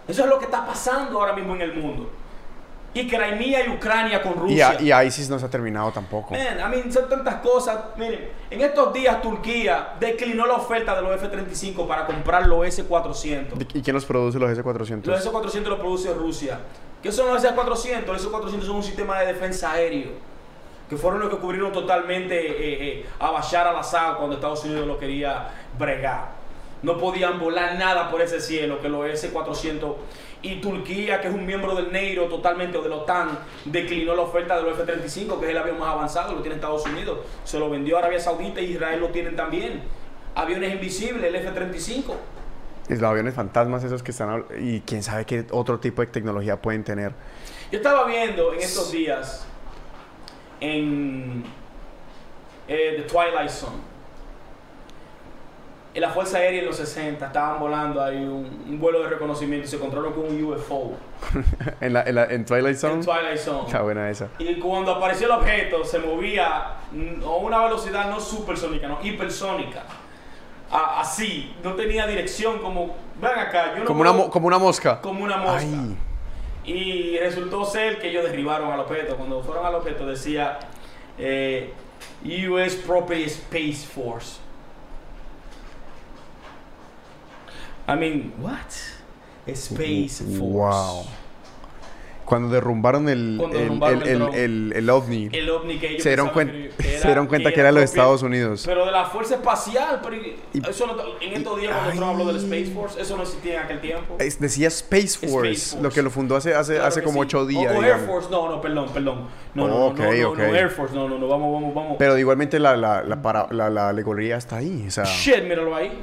Eso 0.06 0.22
es 0.24 0.28
lo 0.30 0.38
que 0.38 0.46
está 0.46 0.64
pasando 0.64 1.20
ahora 1.20 1.34
mismo 1.34 1.54
en 1.56 1.60
el 1.60 1.74
mundo. 1.74 2.10
Y 2.94 3.06
Crimea 3.06 3.66
y 3.66 3.68
Ucrania 3.70 4.22
con 4.22 4.32
Y, 4.32 4.36
Rusia. 4.62 4.70
a- 4.70 5.02
y 5.02 5.06
ISIS 5.06 5.28
no 5.28 5.38
se 5.38 5.44
ha 5.46 5.50
terminado 5.50 5.92
tampoco. 5.92 6.32
Man, 6.34 6.58
I 6.58 6.68
mean, 6.76 6.92
son 6.92 7.08
tantas 7.08 7.36
cosas. 7.36 7.78
Miren, 7.96 8.28
en 8.50 8.60
estos 8.60 8.92
días 8.94 9.20
Turquía 9.20 9.90
declinó 10.00 10.46
la 10.46 10.54
oferta 10.54 10.96
de 10.96 11.02
los 11.02 11.22
F-35 11.22 11.86
para 11.86 12.06
comprar 12.06 12.46
los 12.46 12.66
S-400. 12.66 13.66
¿Y 13.74 13.82
quién 13.82 13.94
los 13.94 14.04
produce 14.06 14.38
los 14.38 14.50
S-400? 14.50 15.04
Los 15.04 15.20
S-400 15.20 15.62
los 15.68 15.78
produce 15.78 16.12
Rusia. 16.14 16.58
¿Qué 17.02 17.12
son 17.12 17.28
los 17.28 17.44
S-400? 17.44 18.06
Los 18.06 18.22
S-400 18.22 18.62
son 18.62 18.76
un 18.76 18.82
sistema 18.82 19.20
de 19.20 19.26
defensa 19.26 19.72
aéreo. 19.72 20.10
Que 20.88 20.96
fueron 20.96 21.20
los 21.20 21.28
que 21.28 21.36
cubrieron 21.36 21.70
totalmente 21.70 22.34
eh, 22.34 22.88
eh, 23.00 23.06
a 23.20 23.30
Bashar 23.30 23.66
al-Assad 23.66 24.16
cuando 24.16 24.36
Estados 24.36 24.64
Unidos 24.64 24.86
lo 24.86 24.98
quería 24.98 25.48
bregar. 25.78 26.38
No 26.82 26.96
podían 26.96 27.38
volar 27.38 27.76
nada 27.76 28.10
por 28.10 28.22
ese 28.22 28.40
cielo, 28.40 28.80
que 28.80 28.88
los 28.88 29.06
S-400. 29.06 29.94
Y 30.40 30.60
Turquía, 30.60 31.20
que 31.20 31.28
es 31.28 31.34
un 31.34 31.44
miembro 31.44 31.74
del 31.74 31.90
NEIRO 31.90 32.26
totalmente 32.26 32.78
o 32.78 32.82
de 32.82 32.88
la 32.88 32.96
OTAN, 32.96 33.38
declinó 33.64 34.14
la 34.14 34.22
oferta 34.22 34.56
de 34.56 34.62
los 34.62 34.78
F-35, 34.78 35.40
que 35.40 35.46
es 35.46 35.50
el 35.50 35.58
avión 35.58 35.78
más 35.78 35.88
avanzado, 35.88 36.34
lo 36.34 36.40
tiene 36.40 36.54
Estados 36.54 36.86
Unidos. 36.86 37.18
Se 37.42 37.58
lo 37.58 37.68
vendió 37.68 37.96
a 37.96 38.00
Arabia 38.00 38.20
Saudita 38.20 38.60
y 38.60 38.72
Israel 38.72 39.00
lo 39.00 39.08
tienen 39.08 39.34
también. 39.34 39.82
Aviones 40.36 40.72
invisibles, 40.72 41.24
el 41.24 41.34
F-35. 41.34 42.14
Y 42.88 42.94
los 42.94 43.02
aviones 43.02 43.34
fantasmas 43.34 43.82
esos 43.82 44.02
que 44.02 44.12
están... 44.12 44.44
Y 44.60 44.80
quién 44.80 45.02
sabe 45.02 45.24
qué 45.24 45.44
otro 45.50 45.80
tipo 45.80 46.02
de 46.02 46.06
tecnología 46.06 46.62
pueden 46.62 46.84
tener. 46.84 47.12
Yo 47.72 47.78
estaba 47.78 48.06
viendo 48.06 48.54
en 48.54 48.60
estos 48.60 48.92
días 48.92 49.44
en 50.60 51.44
eh, 52.68 52.94
The 52.96 53.02
Twilight 53.02 53.50
Zone. 53.50 53.97
En 55.98 56.02
la 56.02 56.10
Fuerza 56.10 56.38
Aérea 56.38 56.60
en 56.60 56.66
los 56.66 56.76
60 56.76 57.26
estaban 57.26 57.58
volando 57.58 58.00
ahí 58.00 58.18
un, 58.18 58.66
un 58.68 58.78
vuelo 58.78 59.02
de 59.02 59.08
reconocimiento 59.08 59.66
y 59.66 59.68
se 59.68 59.74
encontraron 59.78 60.12
con 60.12 60.26
un 60.26 60.44
UFO 60.44 60.92
en, 61.80 61.92
la, 61.92 62.02
en, 62.04 62.14
la- 62.14 62.26
en 62.26 62.44
Twilight 62.44 62.74
en 62.76 62.80
Zone. 62.80 63.04
Twilight 63.04 63.38
Zone. 63.38 63.66
Está 63.66 63.82
buena 63.82 64.08
esa. 64.08 64.28
Y 64.38 64.60
cuando 64.60 64.94
apareció 64.94 65.26
el 65.26 65.32
objeto 65.32 65.84
se 65.84 65.98
movía 65.98 66.74
mm, 66.92 67.24
a 67.24 67.34
una 67.38 67.64
velocidad 67.64 68.08
no 68.10 68.20
supersónica, 68.20 68.86
no 68.86 69.00
hipersónica. 69.02 69.82
A- 70.70 71.00
así, 71.00 71.52
no 71.64 71.72
tenía 71.74 72.06
dirección 72.06 72.60
como, 72.60 72.94
ven 73.20 73.36
acá, 73.36 73.72
yo 73.74 73.80
no 73.80 73.84
Como 73.86 74.02
una, 74.02 74.12
puedo- 74.12 74.30
como 74.30 74.46
una 74.46 74.58
mosca. 74.58 75.00
como 75.00 75.24
una 75.24 75.38
mosca. 75.38 75.58
Ay. 75.58 75.96
Y 76.64 77.18
resultó 77.18 77.64
ser 77.64 77.98
que 77.98 78.10
ellos 78.10 78.22
derribaron 78.22 78.70
al 78.70 78.78
objeto. 78.78 79.16
Cuando 79.16 79.42
fueron 79.42 79.66
al 79.66 79.74
objeto 79.74 80.06
decía 80.06 80.60
eh, 81.18 81.72
US 82.48 82.76
Property 82.76 83.24
Space 83.24 83.84
Force. 83.92 84.38
I 87.88 87.96
mean, 87.96 88.32
what? 88.40 88.58
Space 89.46 90.22
Force. 90.22 90.38
Wow. 90.38 91.06
Cuando 92.26 92.50
derrumbaron 92.50 93.08
el, 93.08 93.36
Cuando 93.38 93.56
el, 93.56 93.62
derrumbaron 93.62 94.02
el, 94.02 94.08
el 94.08 94.34
el, 94.34 94.72
el- 94.76 94.90
ovni, 94.90 95.30
El 95.32 95.48
ovni 95.48 95.78
que 95.78 95.88
ellos 95.92 96.02
se 96.02 96.10
dieron, 96.10 96.28
pensaban 96.28 96.48
cuen- 96.52 96.68
que- 96.76 96.82
que 96.82 96.98
se 96.98 97.06
dieron 97.08 97.26
cuenta 97.26 97.50
que 97.52 97.60
era 97.60 97.70
de 97.70 97.72
los 97.72 97.84
Estados 97.84 98.22
Unidos. 98.22 98.64
Pero 98.66 98.84
de 98.84 98.92
la 98.92 99.06
Fuerza 99.06 99.36
Espacial, 99.36 100.00
pero 100.02 100.16
y- 100.16 100.36
eso 100.68 100.86
no- 100.86 100.96
en 101.22 101.32
estos 101.32 101.58
días 101.58 101.72
cuando. 101.74 101.92
Trump 101.92 102.04
habló 102.10 102.26
del 102.26 102.36
Space 102.36 102.66
Force, 102.74 103.00
eso 103.00 103.16
no 103.16 103.22
existía 103.22 103.54
en 103.54 103.62
aquel 103.62 103.80
tiempo. 103.80 104.16
Es- 104.18 104.38
decía 104.38 104.68
Space 104.68 105.16
Force, 105.26 105.30
Force. 105.70 105.80
lo 105.80 105.88
que 105.88 106.02
lo 106.02 106.10
fundó 106.10 106.36
hace, 106.36 106.52
hace, 106.54 106.74
Claro 106.74 106.88
hace 106.88 107.00
que 107.00 107.06
como 107.06 107.20
sí. 107.22 107.26
ocho 107.28 107.46
días. 107.46 107.74
O, 107.74 107.78
o 107.78 107.82
Air. 107.82 107.96
Force, 108.00 108.28
no, 108.30 108.50
no, 108.50 108.60
perdón, 108.60 108.90
perdón. 108.92 109.26
No, 109.54 109.66
no, 109.66 109.86
Ok, 109.86 109.98
no, 109.98 110.04
no, 110.04 110.12
no, 110.12 110.28
ok. 110.32 110.38
no, 110.38 110.54
Air 110.54 110.68
Force, 110.68 110.94
no, 110.94 111.08
no, 111.08 111.16
no, 111.18 111.26
vamos, 111.28 111.50
vamos, 111.54 111.74
vamos. 111.74 111.96
Pero 111.98 112.18
igualmente 112.18 112.58
la, 112.58 112.76
la, 112.76 113.02
la, 113.02 113.22
para- 113.22 113.46
la, 113.52 113.70
la 113.70 113.88
alegoría 113.88 114.36
está 114.36 114.56
ahí. 114.56 114.84
O 114.86 114.90
sea, 114.90 115.04
Shit, 115.04 115.44
míralo 115.44 115.74
ahí. 115.74 115.98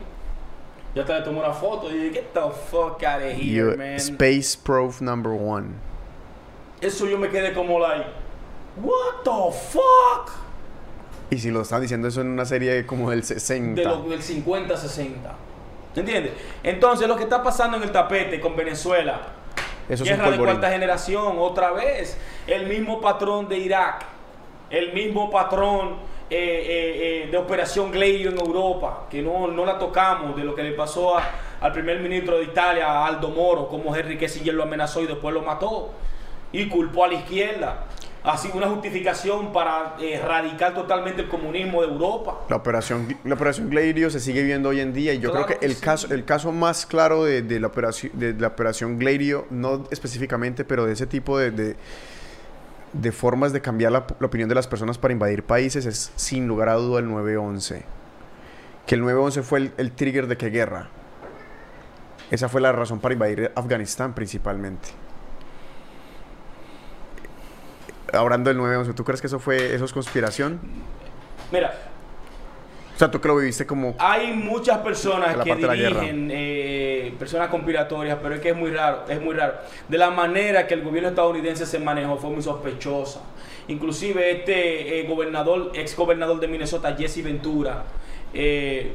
Ya 0.95 1.03
te 1.05 1.13
le 1.13 1.21
tomó 1.21 1.41
una 1.41 1.51
foto 1.53 1.89
y 1.91 1.97
dije, 1.97 2.13
get 2.13 2.33
the 2.33 2.39
fuck 2.71 3.03
out 3.03 3.17
of 3.21 3.23
here, 3.23 3.71
you- 3.71 3.77
man. 3.77 3.95
Space 3.95 4.57
Proof 4.63 5.01
Number 5.01 5.33
One. 5.33 5.67
Eso 6.81 7.05
yo 7.05 7.17
me 7.17 7.29
quedé 7.29 7.53
como 7.53 7.79
like, 7.79 8.05
what 8.81 9.23
the 9.23 9.51
fuck? 9.71 10.31
Y 11.29 11.37
si 11.37 11.51
lo 11.51 11.61
están 11.61 11.81
diciendo 11.81 12.07
eso 12.07 12.21
en 12.21 12.27
una 12.27 12.45
serie 12.45 12.85
como 12.85 13.09
del 13.09 13.23
60. 13.23 13.81
de 13.81 13.85
lo, 13.85 14.03
del 14.03 14.21
50 14.21 14.77
60. 14.77 15.33
¿Entiendes? 15.95 16.33
Entonces, 16.63 17.07
lo 17.07 17.15
que 17.15 17.23
está 17.23 17.41
pasando 17.41 17.77
en 17.77 17.83
el 17.83 17.91
tapete 17.91 18.39
con 18.39 18.55
Venezuela, 18.55 19.21
eso 19.89 20.03
guerra 20.03 20.29
de 20.31 20.37
cuarta 20.37 20.69
generación, 20.69 21.35
otra 21.39 21.71
vez, 21.71 22.17
el 22.47 22.67
mismo 22.67 22.99
patrón 23.01 23.47
de 23.47 23.57
Irak, 23.57 24.05
el 24.69 24.93
mismo 24.93 25.29
patrón 25.31 25.95
eh, 26.29 26.35
eh, 26.37 27.23
eh, 27.25 27.31
de 27.31 27.37
Operación 27.37 27.91
Gladio 27.91 28.29
en 28.29 28.37
Europa, 28.39 29.05
que 29.09 29.21
no, 29.21 29.47
no 29.47 29.65
la 29.65 29.77
tocamos, 29.77 30.35
de 30.35 30.43
lo 30.43 30.55
que 30.55 30.63
le 30.63 30.71
pasó 30.71 31.17
a- 31.17 31.23
al 31.61 31.71
primer 31.71 31.99
ministro 31.99 32.37
de 32.37 32.45
Italia, 32.45 32.87
a 32.87 33.05
Aldo 33.07 33.29
Moro, 33.29 33.67
como 33.67 33.95
Henry 33.95 34.17
Kissinger 34.17 34.53
lo 34.53 34.63
amenazó 34.63 35.01
y 35.01 35.07
después 35.07 35.33
lo 35.33 35.41
mató, 35.41 35.91
y 36.51 36.67
culpó 36.67 37.05
a 37.05 37.07
la 37.09 37.13
izquierda. 37.15 37.85
Así 38.23 38.49
una 38.55 38.67
justificación 38.67 39.53
para 39.53 39.97
eh, 39.99 40.13
erradicar 40.15 40.73
totalmente 40.73 41.21
el 41.21 41.27
comunismo 41.27 41.83
de 41.83 41.89
Europa. 41.89 42.39
La 42.49 42.55
operación, 42.55 43.15
la 43.23 43.35
operación 43.35 43.69
Gladio 43.69 44.09
se 44.09 44.19
sigue 44.19 44.41
viendo 44.41 44.69
hoy 44.69 44.79
en 44.79 44.93
día 44.93 45.13
y 45.13 45.19
yo 45.19 45.29
Claro 45.29 45.45
creo 45.45 45.59
que, 45.59 45.67
que 45.67 45.71
el, 45.71 45.75
sí. 45.75 45.81
caso, 45.83 46.11
el 46.11 46.25
caso 46.25 46.51
más 46.51 46.87
claro 46.87 47.23
de, 47.23 47.43
de 47.43 47.59
la 47.59 47.67
operación, 47.67 48.11
de 48.15 48.33
la 48.33 48.47
operación 48.47 48.97
Gladio, 48.97 49.45
no 49.51 49.83
específicamente, 49.91 50.65
pero 50.65 50.87
de 50.87 50.93
ese 50.93 51.05
tipo 51.05 51.37
de, 51.37 51.51
de, 51.51 51.75
de 53.01 53.11
formas 53.11 53.53
de 53.53 53.61
cambiar 53.61 53.91
la, 53.91 54.05
opinión 54.21 54.49
de 54.49 54.55
las 54.55 54.67
personas 54.67 54.97
para 54.97 55.11
invadir 55.11 55.43
países 55.43 55.85
es 55.85 56.11
sin 56.15 56.47
lugar 56.47 56.69
a 56.69 56.73
duda 56.75 56.99
el 56.99 57.07
9-11. 57.07 57.83
Que 58.85 58.95
el 58.95 59.03
9-11 59.03 59.43
fue 59.43 59.59
el, 59.59 59.73
el 59.77 59.91
trigger 59.91 60.27
de 60.27 60.37
qué 60.37 60.49
guerra. 60.49 60.89
Esa 62.31 62.49
fue 62.49 62.61
la 62.61 62.71
razón 62.71 62.99
para 62.99 63.13
invadir 63.13 63.51
Afganistán 63.55 64.13
principalmente. 64.13 64.89
Hablando 68.13 68.49
del 68.49 68.59
9-11, 68.59 68.95
¿tú 68.95 69.03
crees 69.03 69.21
que 69.21 69.27
eso 69.27 69.39
fue 69.39 69.75
eso 69.75 69.85
es 69.85 69.93
conspiración? 69.93 70.59
Mira, 71.51 71.73
O 72.95 72.97
sea, 72.97 73.11
tú 73.11 73.19
que 73.19 73.27
lo 73.27 73.35
viviste 73.35 73.65
como... 73.65 73.93
hay 73.99 74.31
muchas 74.31 74.77
personas 74.77 75.35
que 75.43 75.53
dirigen 75.53 76.29
eh, 76.31 77.13
personas 77.19 77.49
conspiratorias, 77.49 78.17
pero 78.23 78.35
es 78.35 78.41
que 78.41 78.51
es 78.51 78.55
muy 78.55 78.71
raro, 78.71 79.03
es 79.09 79.21
muy 79.21 79.35
raro. 79.35 79.55
De 79.89 79.97
la 79.97 80.11
manera 80.11 80.65
que 80.65 80.75
el 80.75 80.81
gobierno 80.81 81.09
estadounidense 81.09 81.65
se 81.65 81.77
manejó 81.79 82.15
fue 82.15 82.29
muy 82.29 82.41
sospechosa. 82.41 83.19
Inclusive 83.67 84.31
este 84.31 84.99
eh, 84.99 85.07
gobernador, 85.07 85.71
ex 85.73 85.95
gobernador 85.95 86.39
de 86.39 86.47
Minnesota, 86.47 86.95
Jesse 86.95 87.21
Ventura, 87.21 87.83
eh, 88.33 88.93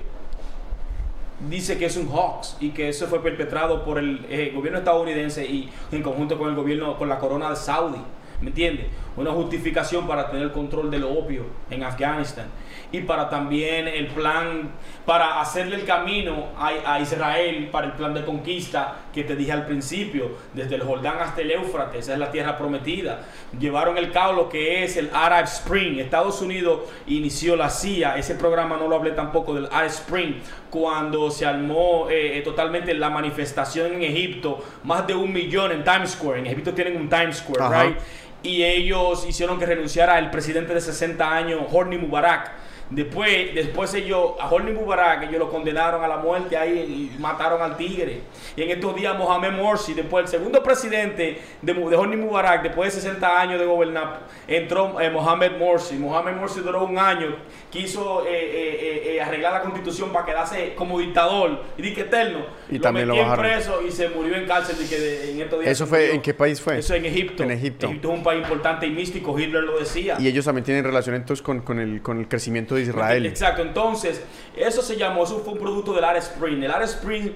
dice 1.49 1.77
que 1.77 1.87
es 1.87 1.97
un 1.97 2.09
hoax 2.09 2.57
y 2.61 2.71
que 2.71 2.89
eso 2.89 3.07
fue 3.07 3.23
perpetrado 3.23 3.85
por 3.85 3.99
el 3.99 4.25
eh, 4.31 4.53
gobierno 4.55 4.79
estadounidense 4.79 5.45
y 5.45 5.71
en 5.93 6.03
conjunto 6.03 6.39
con 6.39 6.49
el 6.49 6.55
gobierno, 6.55 6.97
con 6.97 7.09
la 7.09 7.19
corona 7.19 7.51
de 7.51 7.57
Saudi. 7.57 8.01
¿Me 8.41 8.49
entiendes? 8.49 8.87
Una 9.17 9.33
justificación 9.33 10.07
para 10.07 10.31
tener 10.31 10.53
control 10.53 10.91
del 10.91 11.05
opio 11.05 11.45
en 11.71 11.83
Afganistán 11.83 12.47
y 12.93 13.01
para 13.03 13.29
también 13.29 13.87
el 13.87 14.09
plan, 14.09 14.71
para 15.07 15.41
hacerle 15.41 15.77
el 15.77 15.85
camino 15.85 16.47
a, 16.59 16.95
a 16.95 17.01
Israel 17.01 17.69
para 17.71 17.87
el 17.87 17.93
plan 17.93 18.15
de 18.15 18.25
conquista 18.25 18.97
que 19.13 19.25
te 19.25 19.37
dije 19.37 19.53
al 19.53 19.67
principio, 19.67 20.33
desde 20.55 20.77
el 20.77 20.83
Jordán 20.83 21.19
hasta 21.21 21.41
el 21.43 21.51
Éufrates, 21.53 22.01
esa 22.01 22.15
es 22.15 22.19
la 22.19 22.31
tierra 22.31 22.57
prometida. 22.57 23.21
Llevaron 23.59 23.97
el 23.97 24.11
cabo 24.11 24.33
lo 24.33 24.49
que 24.49 24.85
es 24.85 24.97
el 24.97 25.11
Arab 25.13 25.45
Spring. 25.45 25.99
Estados 25.99 26.41
Unidos 26.43 26.81
inició 27.07 27.57
la 27.57 27.71
CIA, 27.71 28.17
ese 28.17 28.35
programa 28.35 28.77
no 28.77 28.89
lo 28.89 28.97
hablé 28.97 29.13
tampoco 29.13 29.55
del 29.55 29.67
Arab 29.67 29.87
Spring, 29.87 30.35
cuando 30.71 31.31
se 31.31 31.47
armó 31.47 32.09
eh, 32.11 32.39
eh, 32.39 32.43
totalmente 32.43 32.95
la 32.95 33.11
manifestación 33.11 33.95
en 33.95 34.03
Egipto, 34.03 34.65
más 34.85 35.07
de 35.07 35.15
un 35.15 35.33
millón 35.33 35.73
en 35.73 35.85
Times 35.85 36.13
Square. 36.13 36.41
En 36.41 36.47
Egipto 36.47 36.73
tienen 36.73 36.97
un 36.97 37.09
Times 37.09 37.39
Square, 37.39 37.63
Ajá. 37.63 37.85
right? 37.85 37.97
Y 38.43 38.65
ellos 38.65 39.27
hicieron 39.29 39.59
que 39.59 39.67
renunciara 39.67 40.19
el 40.19 40.31
presidente 40.31 40.75
de 40.75 40.81
60 40.81 41.35
años, 41.35 41.61
Horni 41.71 41.99
Mubarak. 41.99 42.51
Después, 42.91 43.55
después 43.55 43.95
ellos, 43.95 44.33
a 44.41 44.49
Horni 44.51 44.73
Mubarak, 44.73 45.23
ellos 45.23 45.39
lo 45.39 45.49
condenaron 45.49 46.03
a 46.03 46.09
la 46.09 46.17
muerte 46.17 46.57
ahí 46.57 47.13
y 47.17 47.21
mataron 47.21 47.63
al 47.63 47.77
tigre. 47.77 48.21
Y 48.57 48.63
en 48.63 48.71
estos 48.71 48.97
días 48.97 49.17
Mohamed 49.17 49.53
Morsi, 49.53 49.95
después 49.95 50.25
el 50.25 50.29
segundo 50.29 50.61
presidente 50.63 51.39
de, 51.63 51.73
de 51.73 51.97
Horni 51.97 52.17
Mubarak, 52.17 52.63
después 52.65 52.93
de 52.93 53.01
60 53.01 53.41
años 53.41 53.61
de 53.61 53.67
gobernar, 53.67 54.23
entró 54.49 55.01
eh, 55.01 55.09
Mohamed 55.09 55.53
Morsi. 55.57 55.95
Mohamed 55.97 56.35
Morsi 56.35 56.61
duró 56.61 56.85
un 56.85 56.99
año, 56.99 57.37
quiso 57.71 58.27
eh, 58.27 58.29
eh, 58.33 58.79
eh, 58.81 59.15
eh, 59.17 59.21
arreglar 59.23 59.53
la 59.53 59.61
constitución 59.63 60.11
para 60.13 60.25
quedarse 60.27 60.75
como 60.75 60.99
dictador 60.99 61.63
y 61.79 61.83
dije 61.83 62.01
eterno. 62.01 62.41
Y 62.69 62.81
también 62.81 63.07
lo 63.07 63.15
metieron 63.15 63.37
bajaron. 63.39 63.53
preso 63.53 63.83
y 63.87 63.93
se 63.93 64.09
murió 64.09 64.35
en 64.35 64.47
cárcel 64.49 64.77
de 64.79 64.87
que 64.89 64.99
de- 65.01 65.31
en 65.33 65.41
estos 65.43 65.61
días. 65.61 65.71
¿Eso 65.73 65.87
fue 65.87 66.13
en 66.13 66.21
qué 66.23 66.35
país 66.35 66.61
fue? 66.61 66.79
Eso 66.79 66.95
en 66.95 67.05
Egipto. 67.07 67.45
En 67.45 67.53
Egipto. 67.53 67.87
Egipto 67.87 68.09
es 68.13 68.19
un 68.19 68.25
país 68.25 68.43
importante 68.43 68.87
y 68.87 68.91
místico, 68.91 69.39
Hitler 69.39 69.63
lo 69.63 69.79
decía. 69.79 70.17
Y 70.19 70.27
ellos 70.27 70.45
también 70.45 70.65
tienen 70.65 70.83
relación 70.83 71.15
entonces 71.15 71.41
con, 71.43 71.61
con, 71.61 71.79
el, 71.79 72.03
con 72.03 72.19
el 72.19 72.27
crecimiento 72.27 72.75
de 72.75 72.80
Israel. 72.83 73.27
Exacto, 73.27 73.63
entonces, 73.63 74.23
eso 74.57 74.83
se 74.83 74.97
llamó, 74.97 75.25
eso 75.25 75.39
fue 75.41 75.53
un 75.55 75.59
producto 75.59 75.93
del 75.93 76.05
Arab 76.05 76.19
Spring. 76.23 76.63
El 76.63 76.71
Arab 76.71 76.85
Spring 76.89 77.33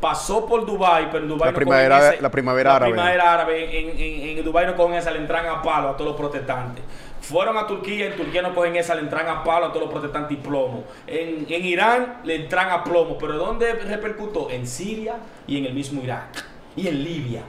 pasó 0.00 0.46
por 0.46 0.66
Dubai, 0.66 1.10
pero 1.10 1.22
en 1.24 1.28
Dubai 1.28 1.46
La 1.48 1.52
no 1.52 1.56
primavera- 1.56 2.12
ese- 2.14 2.22
la 2.22 2.30
primavera 2.30 2.70
la 2.70 2.76
árabe. 2.76 2.92
primavera 2.92 3.32
árabe. 3.34 3.78
En, 3.78 3.88
en, 3.90 4.38
en 4.38 4.44
Dubai 4.44 4.66
no 4.66 4.74
cogen 4.76 4.94
esa, 4.94 5.10
le 5.10 5.18
entran 5.18 5.46
a 5.46 5.62
palo 5.62 5.90
a 5.90 5.96
todos 5.96 6.10
los 6.12 6.20
protestantes. 6.20 6.82
Fueron 7.20 7.56
a 7.56 7.68
Turquía, 7.68 8.06
en 8.06 8.16
Turquía 8.16 8.42
no 8.42 8.52
cogen 8.52 8.74
esa, 8.74 8.96
le 8.96 9.02
entran 9.02 9.28
a 9.28 9.44
palo 9.44 9.66
a 9.66 9.68
todos 9.72 9.82
los 9.84 9.92
protestantes 9.92 10.36
y 10.36 10.40
plomo. 10.40 10.84
En, 11.06 11.46
en 11.48 11.64
Irán 11.64 12.20
le 12.24 12.34
entran 12.34 12.70
a 12.70 12.82
plomo, 12.82 13.16
pero 13.16 13.34
¿dónde 13.36 13.72
repercutó? 13.74 14.50
En 14.50 14.66
Siria 14.66 15.14
y 15.46 15.58
en 15.58 15.66
el 15.66 15.72
mismo 15.72 16.02
Irak. 16.02 16.44
Y 16.74 16.88
en 16.88 17.04
Libia. 17.04 17.42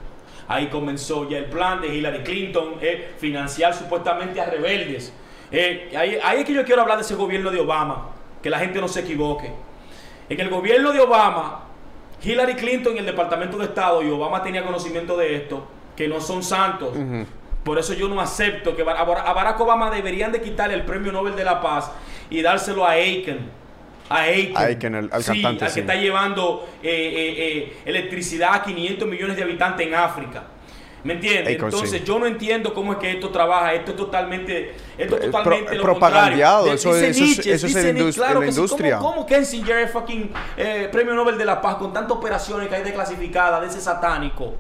Ahí 0.47 0.67
comenzó 0.67 1.27
ya 1.27 1.37
el 1.39 1.45
plan 1.45 1.81
de 1.81 1.87
Hillary 1.87 2.21
Clinton, 2.23 2.75
eh, 2.81 3.13
financiar 3.17 3.73
supuestamente 3.73 4.39
a 4.41 4.45
rebeldes. 4.45 5.11
Eh, 5.53 5.91
ahí, 5.95 6.17
ahí 6.23 6.39
es 6.39 6.45
que 6.45 6.53
yo 6.53 6.65
quiero 6.65 6.81
hablar 6.81 6.97
de 6.97 7.03
ese 7.03 7.15
gobierno 7.15 7.51
de 7.51 7.59
Obama, 7.61 8.09
que 8.41 8.49
la 8.49 8.59
gente 8.59 8.81
no 8.81 8.87
se 8.87 9.01
equivoque. 9.01 9.51
En 10.27 10.39
el 10.39 10.49
gobierno 10.49 10.91
de 10.91 10.99
Obama, 10.99 11.61
Hillary 12.23 12.55
Clinton 12.55 12.95
y 12.95 12.99
el 12.99 13.05
Departamento 13.05 13.57
de 13.57 13.65
Estado, 13.65 14.01
y 14.01 14.09
Obama 14.09 14.41
tenía 14.41 14.65
conocimiento 14.65 15.15
de 15.15 15.35
esto, 15.35 15.67
que 15.95 16.07
no 16.07 16.19
son 16.19 16.41
santos. 16.41 16.97
Por 17.63 17.77
eso 17.77 17.93
yo 17.93 18.09
no 18.09 18.19
acepto 18.19 18.75
que 18.75 18.81
a 18.81 18.85
Bar- 18.85 19.23
a 19.25 19.31
Barack 19.33 19.59
Obama 19.61 19.89
deberían 19.91 20.31
de 20.31 20.41
quitarle 20.41 20.73
el 20.75 20.81
premio 20.83 21.11
Nobel 21.11 21.35
de 21.35 21.43
la 21.45 21.61
Paz 21.61 21.91
y 22.29 22.41
dárselo 22.41 22.85
a 22.85 22.91
Aiken. 22.91 23.39
A 24.09 24.17
Aiken. 24.23 24.57
A 24.57 24.61
Aiken, 24.61 24.95
al- 24.95 25.09
al 25.13 25.23
Sí, 25.23 25.31
cantante, 25.33 25.63
al 25.65 25.69
que 25.69 25.73
sí. 25.75 25.79
está 25.81 25.95
llevando 25.95 26.67
eh, 26.81 26.89
eh, 26.89 27.35
eh, 27.57 27.77
electricidad 27.85 28.55
a 28.55 28.63
500 28.63 29.07
millones 29.07 29.37
de 29.37 29.43
habitantes 29.43 29.87
en 29.87 29.93
África. 29.95 30.43
¿Me 31.03 31.13
entiendes? 31.15 31.55
Entonces 31.61 32.03
yo 32.05 32.17
no 32.17 32.25
entiendo 32.25 32.73
cómo 32.73 32.93
es 32.93 32.99
que 32.99 33.11
esto 33.11 33.29
trabaja. 33.29 33.73
Esto 33.73 33.91
es 33.91 33.97
totalmente, 33.97 34.73
esto 34.97 35.17
es 35.17 35.25
Es 35.25 35.31
totalmente 35.31 35.65
pro- 35.65 35.75
lo 35.77 35.83
propagandeado, 35.83 36.65
contrario. 36.65 36.73
eso- 36.75 36.93
Dice 36.93 37.09
eso 37.09 37.23
es- 37.23 37.27
Nietzsche, 37.27 37.53
eso 37.53 37.65
es 37.67 37.75
dice 37.75 37.93
Nietzsche, 37.93 38.21
en 38.25 38.33
la 38.33 38.39
que 38.39 38.51
sí. 38.51 38.57
industria. 38.57 38.97
¿Cómo, 38.99 39.13
cómo 39.15 39.25
Kissinger 39.25 39.77
es 39.79 39.91
fucking 39.91 40.31
eh, 40.55 40.87
premio 40.91 41.13
Nobel 41.13 41.37
de 41.37 41.43
la 41.45 41.59
Paz 41.61 41.75
con 41.75 41.91
tantas 41.91 42.15
operaciones 42.17 42.69
que 42.69 42.75
hay 42.75 42.83
desclasificadas 42.83 43.61
de 43.61 43.67
ese 43.67 43.81
satánico? 43.81 44.53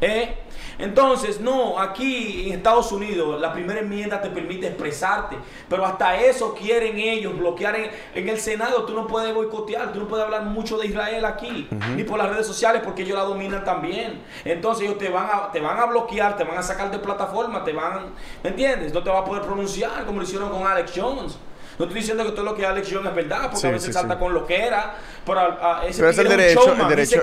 ¿Eh? 0.00 0.34
Entonces, 0.78 1.40
no, 1.40 1.78
aquí 1.78 2.48
en 2.48 2.54
Estados 2.54 2.92
Unidos 2.92 3.40
la 3.40 3.52
primera 3.52 3.80
enmienda 3.80 4.20
te 4.20 4.28
permite 4.28 4.66
expresarte, 4.66 5.36
pero 5.68 5.86
hasta 5.86 6.20
eso 6.20 6.54
quieren 6.54 6.98
ellos 6.98 7.36
bloquear 7.38 7.76
en, 7.76 7.90
en 8.14 8.28
el 8.28 8.38
Senado. 8.38 8.84
Tú 8.84 8.94
no 8.94 9.06
puedes 9.06 9.34
boicotear, 9.34 9.92
tú 9.92 10.00
no 10.00 10.08
puedes 10.08 10.24
hablar 10.24 10.42
mucho 10.42 10.78
de 10.78 10.86
Israel 10.86 11.24
aquí, 11.24 11.68
ni 11.94 12.04
por 12.04 12.18
las 12.18 12.28
redes 12.28 12.46
sociales, 12.46 12.82
porque 12.84 13.02
ellos 13.02 13.16
la 13.16 13.24
dominan 13.24 13.64
también. 13.64 14.20
Entonces 14.44 14.84
ellos 14.84 14.98
te 14.98 15.08
van, 15.08 15.28
a, 15.32 15.52
te 15.52 15.60
van 15.60 15.78
a 15.78 15.86
bloquear, 15.86 16.36
te 16.36 16.44
van 16.44 16.58
a 16.58 16.62
sacar 16.62 16.90
de 16.90 16.98
plataforma, 16.98 17.64
te 17.64 17.72
van, 17.72 18.10
¿me 18.42 18.50
entiendes? 18.50 18.92
No 18.92 19.02
te 19.02 19.10
vas 19.10 19.22
a 19.22 19.24
poder 19.24 19.42
pronunciar 19.42 20.04
como 20.04 20.18
lo 20.18 20.24
hicieron 20.24 20.50
con 20.50 20.66
Alex 20.66 20.92
Jones. 20.94 21.38
No 21.78 21.84
estoy 21.84 22.00
diciendo 22.00 22.24
que 22.24 22.30
todo 22.32 22.44
lo 22.44 22.54
que 22.54 22.64
Alex 22.64 22.88
Jones 22.90 23.08
es 23.10 23.14
verdad, 23.14 23.42
porque 23.42 23.56
Sí, 23.58 23.66
a 23.66 23.70
veces 23.70 23.86
sí, 23.88 23.92
salta 23.92 24.14
sí. 24.14 24.20
con 24.20 24.32
lo 24.32 24.46
que 24.46 24.56
era, 24.64 24.94
pero 25.26 25.40
a- 25.40 25.80
a 25.80 25.86
ese 25.86 25.98
Pero 25.98 26.10
es 26.10 26.18
el 26.18 26.28
derecho- 26.28 26.72
el 26.72 26.88
derecho- 26.88 27.22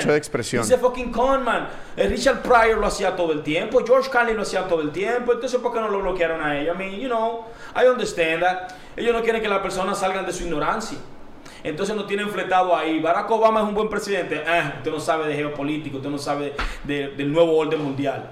el 0.00 0.06
de 0.08 0.16
expresión. 0.16 0.62
A 0.72 0.76
fucking 0.78 1.10
conman. 1.10 1.68
Eh, 1.96 2.06
Richard 2.08 2.42
Pryor 2.42 2.78
lo 2.78 2.86
hacía 2.86 3.16
todo 3.16 3.32
el 3.32 3.42
tiempo, 3.42 3.82
George 3.86 4.10
Carlin 4.10 4.36
lo 4.36 4.42
hacía 4.42 4.68
todo 4.68 4.82
el 4.82 4.90
tiempo, 4.90 5.32
entonces 5.32 5.58
¿por 5.60 5.72
qué 5.72 5.80
no 5.80 5.88
lo 5.88 6.00
bloquearon 6.00 6.42
a 6.42 6.58
ellos? 6.58 6.74
I 6.74 6.78
mean, 6.78 7.00
you 7.00 7.08
know, 7.08 7.46
I 7.74 7.86
understand 7.88 8.42
that. 8.42 8.72
Ellos 8.96 9.14
no 9.14 9.22
quieren 9.22 9.40
que 9.40 9.48
las 9.48 9.60
personas 9.60 9.98
salgan 9.98 10.26
de 10.26 10.32
su 10.32 10.44
ignorancia. 10.44 10.98
Entonces 11.62 11.96
no 11.96 12.04
tienen 12.04 12.28
fletado 12.28 12.76
ahí. 12.76 13.00
Barack 13.00 13.30
Obama 13.30 13.60
es 13.62 13.66
un 13.66 13.74
buen 13.74 13.88
presidente. 13.88 14.44
Usted 14.78 14.90
no 14.90 15.00
sabe 15.00 15.28
de 15.28 15.34
geopolítica, 15.34 15.96
usted 15.96 16.10
no 16.10 16.18
sabe 16.18 16.54
de- 16.84 17.08
del 17.08 17.32
nuevo 17.32 17.56
orden 17.56 17.82
mundial. 17.82 18.30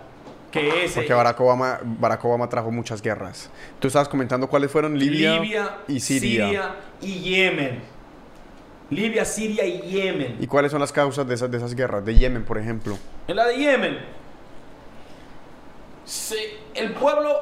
Que 0.52 0.84
es... 0.84 0.92
Porque 0.92 1.12
Barack 1.12 1.40
Obama, 1.40 1.80
Barack 1.82 2.24
Obama 2.24 2.48
trajo 2.48 2.70
muchas 2.70 3.02
guerras. 3.02 3.50
Tú 3.80 3.88
estabas 3.88 4.08
comentando 4.08 4.46
cuáles 4.48 4.70
fueron 4.70 4.96
Libia, 4.98 5.42
y 5.88 5.98
Siria. 5.98 6.46
Siria 6.46 6.74
y 7.00 7.18
Yemen. 7.20 7.80
Libia, 8.90 9.24
Siria 9.24 9.64
y 9.64 9.80
Yemen. 9.80 10.36
¿Y 10.38 10.46
cuáles 10.46 10.70
son 10.70 10.80
las 10.80 10.92
causas 10.92 11.26
de 11.26 11.34
esas, 11.34 11.50
de 11.50 11.56
esas 11.56 11.74
guerras? 11.74 12.04
De 12.04 12.14
Yemen, 12.14 12.44
por 12.44 12.58
ejemplo. 12.58 12.96
En 13.26 13.36
la 13.36 13.46
de 13.46 13.56
Yemen, 13.56 13.98
se- 16.04 16.58
el 16.74 16.92
pueblo 16.92 17.34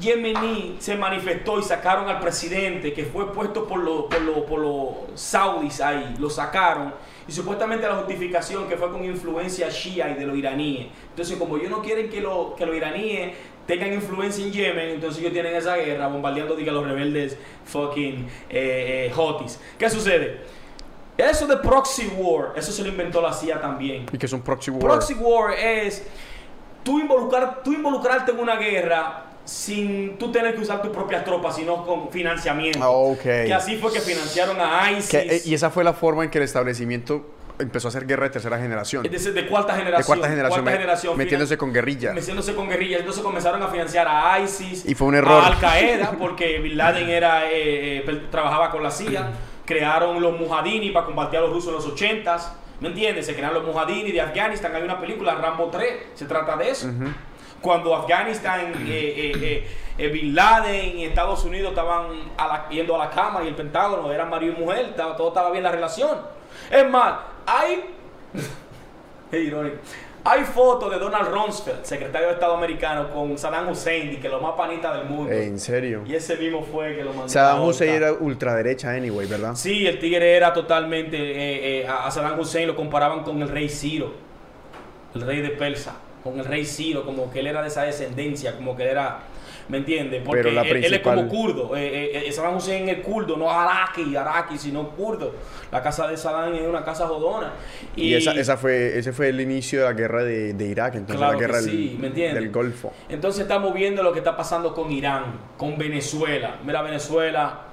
yemení 0.00 0.76
se 0.80 0.96
manifestó 0.96 1.58
y 1.58 1.62
sacaron 1.62 2.08
al 2.08 2.20
presidente 2.20 2.92
que 2.92 3.04
fue 3.04 3.32
puesto 3.32 3.66
por 3.66 3.78
los 3.82 4.02
por 4.04 4.20
lo- 4.20 4.44
por 4.44 4.60
los 4.60 5.20
saudis 5.20 5.80
ahí, 5.80 6.14
lo 6.18 6.28
sacaron. 6.28 6.92
Y 7.28 7.32
supuestamente 7.32 7.86
la 7.86 7.96
justificación 7.96 8.66
que 8.68 8.76
fue 8.76 8.90
con 8.90 9.04
influencia 9.04 9.68
shia 9.68 10.10
y 10.10 10.14
de 10.14 10.24
los 10.26 10.36
iraníes. 10.36 10.86
Entonces, 11.10 11.36
como 11.36 11.58
ellos 11.58 11.70
no 11.70 11.82
quieren 11.82 12.08
que, 12.08 12.22
lo- 12.22 12.54
que 12.56 12.64
los 12.64 12.74
iraníes 12.74 13.34
tengan 13.66 13.92
influencia 13.92 14.42
en 14.44 14.50
Yemen, 14.50 14.88
entonces 14.90 15.20
ellos 15.20 15.34
tienen 15.34 15.54
esa 15.54 15.76
guerra 15.76 16.08
bombardeando 16.08 16.56
diga, 16.56 16.72
los 16.72 16.86
rebeldes 16.86 17.36
fucking 17.66 18.26
eh, 18.48 19.08
eh, 19.10 19.12
Houthis. 19.14 19.60
¿Qué 19.78 19.90
sucede? 19.90 20.40
Eso 21.18 21.46
de 21.46 21.58
proxy 21.58 22.06
war, 22.16 22.52
eso 22.56 22.72
se 22.72 22.82
lo 22.82 22.88
inventó 22.88 23.20
la 23.20 23.32
CIA 23.32 23.60
también. 23.60 24.06
Y 24.10 24.16
que 24.16 24.24
es 24.26 24.32
un 24.32 24.40
proxy 24.40 24.70
war. 24.70 24.80
Proxy 24.80 25.14
war 25.14 25.52
es 25.52 26.06
tú, 26.82 26.98
involucrar, 26.98 27.62
tú 27.62 27.74
involucrarte 27.74 28.30
en 28.32 28.38
una 28.38 28.56
guerra 28.56 29.24
sin 29.48 30.18
tú 30.18 30.30
tener 30.30 30.54
que 30.54 30.60
usar 30.60 30.82
tus 30.82 30.90
propias 30.90 31.24
tropas, 31.24 31.56
sino 31.56 31.84
con 31.86 32.10
financiamiento. 32.10 32.80
Ah, 32.82 32.90
ok. 32.90 33.22
Que 33.22 33.54
así 33.54 33.76
fue 33.78 33.90
que 33.92 34.00
financiaron 34.00 34.58
a 34.60 34.92
ISIS. 34.92 35.08
Que, 35.10 35.18
eh, 35.36 35.42
y 35.44 35.54
esa 35.54 35.70
fue 35.70 35.84
la 35.84 35.94
forma 35.94 36.22
en 36.24 36.30
que 36.30 36.36
el 36.38 36.44
establecimiento 36.44 37.24
empezó 37.58 37.88
a 37.88 37.90
hacer 37.90 38.06
guerra 38.06 38.24
de 38.24 38.30
tercera 38.30 38.58
generación. 38.58 39.06
Es 39.06 39.10
decir, 39.10 39.32
de 39.32 39.46
cuarta 39.46 39.74
generación. 39.74 40.00
de 40.02 40.06
cuarta 40.06 40.28
generación, 40.28 40.64
me- 40.64 40.72
generación, 40.72 41.16
metiéndose 41.16 41.56
con 41.56 41.72
guerrillas. 41.72 42.14
Metiéndose 42.14 42.54
con 42.54 42.68
guerrillas. 42.68 43.00
Entonces 43.00 43.22
comenzaron 43.22 43.62
a 43.62 43.68
financiar 43.68 44.06
a 44.06 44.38
ISIS. 44.38 44.84
Y 44.86 44.94
fue 44.94 45.08
un 45.08 45.14
error. 45.14 45.42
A 45.42 45.46
Al 45.46 45.58
Qaeda, 45.58 46.12
porque 46.18 46.58
Bin 46.60 46.76
Laden 46.76 47.08
era, 47.08 47.46
eh, 47.50 47.98
eh, 48.06 48.22
trabajaba 48.30 48.70
con 48.70 48.82
la 48.82 48.90
CIA. 48.90 49.30
Crearon 49.64 50.20
los 50.20 50.38
Mujadini 50.38 50.90
para 50.90 51.06
combatir 51.06 51.38
a 51.38 51.42
los 51.42 51.50
rusos 51.52 51.68
en 51.70 51.74
los 51.76 51.86
80s. 51.86 52.42
¿Me 52.80 52.88
entiendes? 52.88 53.26
Se 53.26 53.34
crearon 53.34 53.54
los 53.56 53.66
Mujadini 53.66 54.12
de 54.12 54.20
Afganistán. 54.20 54.74
Hay 54.76 54.82
una 54.82 55.00
película, 55.00 55.34
Rambo 55.34 55.68
3, 55.68 55.90
se 56.14 56.26
trata 56.26 56.56
de 56.56 56.70
eso. 56.70 56.88
Cuando 57.60 57.94
Afganistán, 57.94 58.72
eh, 58.86 59.32
eh, 59.34 59.68
eh, 59.98 60.08
Bin 60.08 60.34
Laden 60.34 60.98
y 60.98 61.04
Estados 61.06 61.44
Unidos 61.44 61.70
estaban 61.70 62.06
a 62.36 62.46
la- 62.46 62.68
yendo 62.68 62.94
a 62.94 62.98
la 63.06 63.10
cama 63.10 63.42
y 63.42 63.48
el 63.48 63.54
Pentágono 63.56 64.12
eran 64.12 64.30
marido 64.30 64.54
y 64.56 64.60
mujer, 64.60 64.86
estaba- 64.90 65.16
todo 65.16 65.28
estaba 65.28 65.50
bien 65.50 65.64
la 65.64 65.72
relación. 65.72 66.18
Es 66.70 66.88
más, 66.88 67.14
hay 67.46 67.84
es 69.32 69.40
irónico. 69.44 69.76
Hay 70.24 70.44
fotos 70.44 70.90
de 70.90 70.98
Donald 70.98 71.28
Rumsfeld, 71.32 71.84
secretario 71.84 72.28
de 72.28 72.34
Estado 72.34 72.54
americano, 72.54 73.10
con 73.12 73.38
Saddam 73.38 73.68
Hussein, 73.70 74.20
que 74.20 74.28
lo 74.28 74.40
más 74.40 74.52
panita 74.56 74.94
del 74.94 75.06
mundo. 75.06 75.32
En 75.32 75.58
serio. 75.58 76.02
Y 76.06 76.14
ese 76.14 76.36
mismo 76.36 76.62
fue 76.62 76.96
que 76.96 77.02
lo 77.04 77.12
mandó. 77.12 77.28
Saddam 77.28 77.62
Hussein 77.62 77.94
era 77.94 78.12
ultraderecha, 78.12 78.90
anyway, 78.90 79.26
¿verdad? 79.26 79.54
Sí, 79.54 79.86
el 79.86 79.98
tigre 79.98 80.36
era 80.36 80.52
totalmente. 80.52 81.16
eh, 81.16 81.80
eh, 81.82 81.88
a 81.88 82.10
Saddam 82.10 82.38
Hussein 82.38 82.66
lo 82.66 82.76
comparaban 82.76 83.22
con 83.22 83.40
el 83.40 83.48
rey 83.48 83.68
Ciro, 83.70 84.12
el 85.14 85.22
rey 85.22 85.40
de 85.40 85.50
Persa, 85.50 85.94
con 86.30 86.38
el 86.38 86.44
rey 86.44 86.64
Ciro, 86.64 87.04
como 87.04 87.30
que 87.30 87.40
él 87.40 87.46
era 87.46 87.62
de 87.62 87.68
esa 87.68 87.82
descendencia, 87.82 88.54
como 88.56 88.76
que 88.76 88.82
él 88.84 88.90
era. 88.90 89.20
¿Me 89.68 89.76
entiendes? 89.76 90.22
Porque 90.24 90.40
Pero 90.44 90.54
la 90.54 90.62
él, 90.62 90.82
él 90.82 90.94
es 90.94 91.00
como 91.00 91.28
principal- 91.28 91.28
kurdo. 91.28 91.76
eh, 91.76 91.86
eh, 92.16 92.22
eh, 92.26 92.32
Saddam 92.32 92.56
Hussein 92.56 92.88
es 92.88 93.00
kurdo, 93.00 93.36
no 93.36 93.50
araki, 93.50 94.16
araki, 94.16 94.56
sino 94.56 94.88
kurdo. 94.92 95.34
La 95.70 95.82
casa 95.82 96.08
de 96.08 96.16
Saddam 96.16 96.54
es 96.54 96.62
una 96.66 96.82
casa 96.82 97.06
jodona. 97.06 97.52
Y, 97.94 98.14
esa, 98.14 98.32
esa 98.32 98.56
fue, 98.56 98.96
ese 98.98 99.12
fue 99.12 99.28
el 99.28 99.38
inicio 99.42 99.80
de 99.80 99.84
la 99.84 99.92
guerra 99.92 100.24
de, 100.24 100.54
de 100.54 100.64
Irak, 100.68 100.94
entonces 100.94 101.16
Claro 101.18 101.34
la 101.34 101.38
guerra 101.38 101.60
del 101.60 102.50
Golfo. 102.50 102.94
Entonces 103.10 103.42
estamos 103.42 103.74
viendo 103.74 104.02
lo 104.02 104.10
que 104.14 104.20
está 104.20 104.34
pasando 104.34 104.72
con 104.72 104.90
Irán, 104.90 105.38
con 105.58 105.76
Venezuela. 105.76 106.56
Mira, 106.64 106.80
Venezuela 106.80 107.64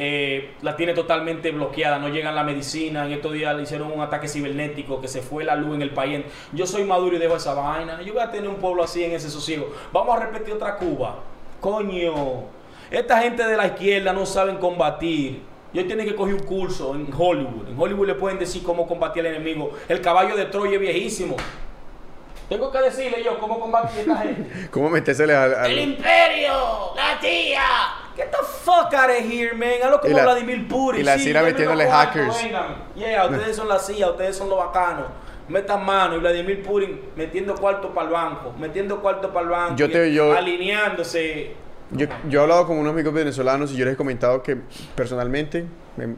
eh, 0.00 0.52
la 0.62 0.76
tiene 0.76 0.94
totalmente 0.94 1.50
bloqueada, 1.50 1.98
no 1.98 2.08
llega 2.08 2.30
la 2.30 2.44
medicina. 2.44 3.04
En 3.06 3.12
estos 3.12 3.32
días 3.32 3.56
le 3.56 3.64
hicieron 3.64 3.90
un 3.90 4.00
ataque 4.00 4.28
cibernético 4.28 5.00
que 5.00 5.08
se 5.08 5.22
fue 5.22 5.42
la 5.44 5.56
luz 5.56 5.74
en 5.74 5.82
el 5.82 5.90
país. 5.90 6.24
Yo 6.52 6.66
soy 6.66 6.84
maduro 6.84 7.16
y 7.16 7.18
dejo 7.18 7.34
esa 7.36 7.54
vaina. 7.54 8.00
Yo 8.02 8.12
voy 8.14 8.22
a 8.22 8.30
tener 8.30 8.48
un 8.48 8.56
pueblo 8.56 8.84
así 8.84 9.02
en 9.02 9.12
ese 9.12 9.28
sosiego. 9.28 9.74
Vamos 9.92 10.16
a 10.16 10.20
repetir 10.20 10.54
otra 10.54 10.76
Cuba. 10.76 11.16
Coño, 11.60 12.44
esta 12.90 13.18
gente 13.20 13.44
de 13.46 13.56
la 13.56 13.66
izquierda 13.66 14.12
no 14.12 14.24
saben 14.24 14.56
combatir. 14.58 15.42
Yo 15.72 15.84
tienen 15.86 16.06
que 16.06 16.14
coger 16.14 16.34
un 16.34 16.40
curso 16.44 16.94
en 16.94 17.08
Hollywood. 17.16 17.68
En 17.68 17.78
Hollywood 17.78 18.06
le 18.06 18.14
pueden 18.14 18.38
decir 18.38 18.62
cómo 18.62 18.86
combatir 18.86 19.26
al 19.26 19.34
enemigo. 19.34 19.72
El 19.88 20.00
caballo 20.00 20.36
de 20.36 20.46
Troya 20.46 20.74
es 20.74 20.80
viejísimo. 20.80 21.36
Tengo 22.48 22.70
que 22.72 22.78
decirle 22.80 23.22
yo 23.22 23.38
cómo 23.38 23.60
combatir 23.60 23.98
a 23.98 24.00
esta 24.00 24.16
gente. 24.18 24.68
¿Cómo 24.70 24.88
metérsele 24.88 25.34
al, 25.34 25.54
al- 25.54 25.70
¡El 25.70 25.78
imperio! 25.80 26.52
¡La 26.96 27.20
tía! 27.20 27.60
Get 28.18 28.30
the 28.32 28.44
fuck 28.64 28.92
out 28.94 29.08
of 29.10 29.24
here, 29.30 29.54
man. 29.54 29.80
Hazlo 29.82 30.00
como 30.00 30.12
Y 30.12 30.16
la- 30.16 30.22
Vladimir 30.24 30.66
Putin. 30.68 31.00
y 31.00 31.04
la 31.04 31.16
Sí, 31.16 31.24
CIA 31.24 31.34
denme 31.34 31.52
metiéndole 31.52 31.86
cuartos, 31.86 32.14
hackers. 32.16 32.42
vengan. 32.42 32.66
Yeah, 32.96 33.26
ustedes 33.26 33.56
son 33.56 33.68
la 33.68 33.78
CIA, 33.78 34.10
ustedes 34.10 34.36
son 34.36 34.48
los 34.50 34.58
bacanos. 34.58 35.06
Metan 35.48 35.86
mano 35.86 36.16
y 36.16 36.18
Vladimir 36.18 36.62
Putin 36.62 37.00
metiendo 37.16 37.54
cuarto 37.54 37.94
para 37.94 38.08
el 38.08 38.12
banco, 38.12 38.52
metiendo 38.58 39.00
cuarto 39.00 39.32
para 39.32 39.44
el 39.44 39.50
banco, 39.50 39.76
Yo 39.76 39.88
te- 39.90 40.12
yo- 40.12 40.36
alineándose. 40.36 41.52
Yo, 41.92 42.06
yo 42.28 42.40
he 42.40 42.42
hablado 42.42 42.66
con 42.66 42.76
unos 42.76 42.92
amigos 42.92 43.14
venezolanos 43.14 43.70
y 43.72 43.76
yo 43.76 43.86
les 43.86 43.94
he 43.94 43.96
comentado 43.96 44.42
que 44.42 44.58
personalmente 44.94 45.64
em, 45.96 46.16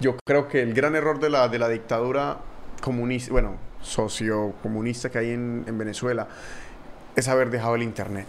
yo 0.00 0.16
creo 0.24 0.48
que 0.48 0.62
el 0.62 0.72
gran 0.72 0.94
error 0.96 1.20
de 1.20 1.28
la, 1.28 1.48
de 1.48 1.58
la 1.58 1.68
dictadura 1.68 2.38
comunista, 2.80 3.30
bueno, 3.30 3.56
sociocomunista 3.82 5.10
que 5.10 5.18
hay 5.18 5.30
en, 5.32 5.64
en 5.66 5.76
Venezuela 5.76 6.28
es 7.14 7.28
haber 7.28 7.50
dejado 7.50 7.74
el 7.74 7.82
Internet. 7.82 8.26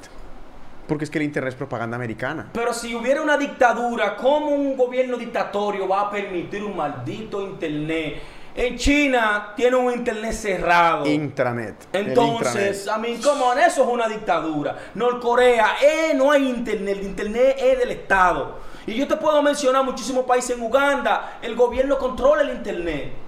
Porque 0.87 1.05
es 1.05 1.09
que 1.09 1.17
el 1.17 1.25
Internet 1.25 1.53
es 1.53 1.55
propaganda 1.55 1.95
americana. 1.95 2.49
Pero 2.53 2.73
si 2.73 2.93
hubiera 2.95 3.21
una 3.21 3.37
dictadura, 3.37 4.15
¿cómo 4.15 4.47
un 4.47 4.75
gobierno 4.75 5.17
dictatorio 5.17 5.87
va 5.87 6.01
a 6.01 6.11
permitir 6.11 6.63
un 6.63 6.75
maldito 6.75 7.41
internet? 7.41 8.21
En 8.55 8.77
China 8.77 9.53
tiene 9.55 9.75
un 9.75 9.91
internet 9.91 10.33
cerrado. 10.33 11.07
Intranet. 11.07 11.87
Entonces, 11.91 12.87
a 12.87 12.99
mí, 12.99 13.19
¿cómo? 13.23 13.51
Eso 13.53 13.83
es 13.83 13.89
una 13.89 14.07
dictadura. 14.07 14.77
Norcorea, 14.93 15.77
eh, 15.81 16.13
no 16.13 16.31
hay 16.31 16.49
internet. 16.49 16.97
El 16.99 17.05
internet 17.05 17.55
es 17.57 17.79
del 17.79 17.91
Estado. 17.91 18.59
Y 18.85 18.93
yo 18.93 19.07
te 19.07 19.15
puedo 19.15 19.41
mencionar 19.41 19.83
muchísimos 19.83 20.25
países 20.25 20.55
en 20.55 20.61
Uganda. 20.61 21.39
El 21.41 21.55
gobierno 21.55 21.97
controla 21.97 22.43
el 22.43 22.49
internet. 22.49 23.22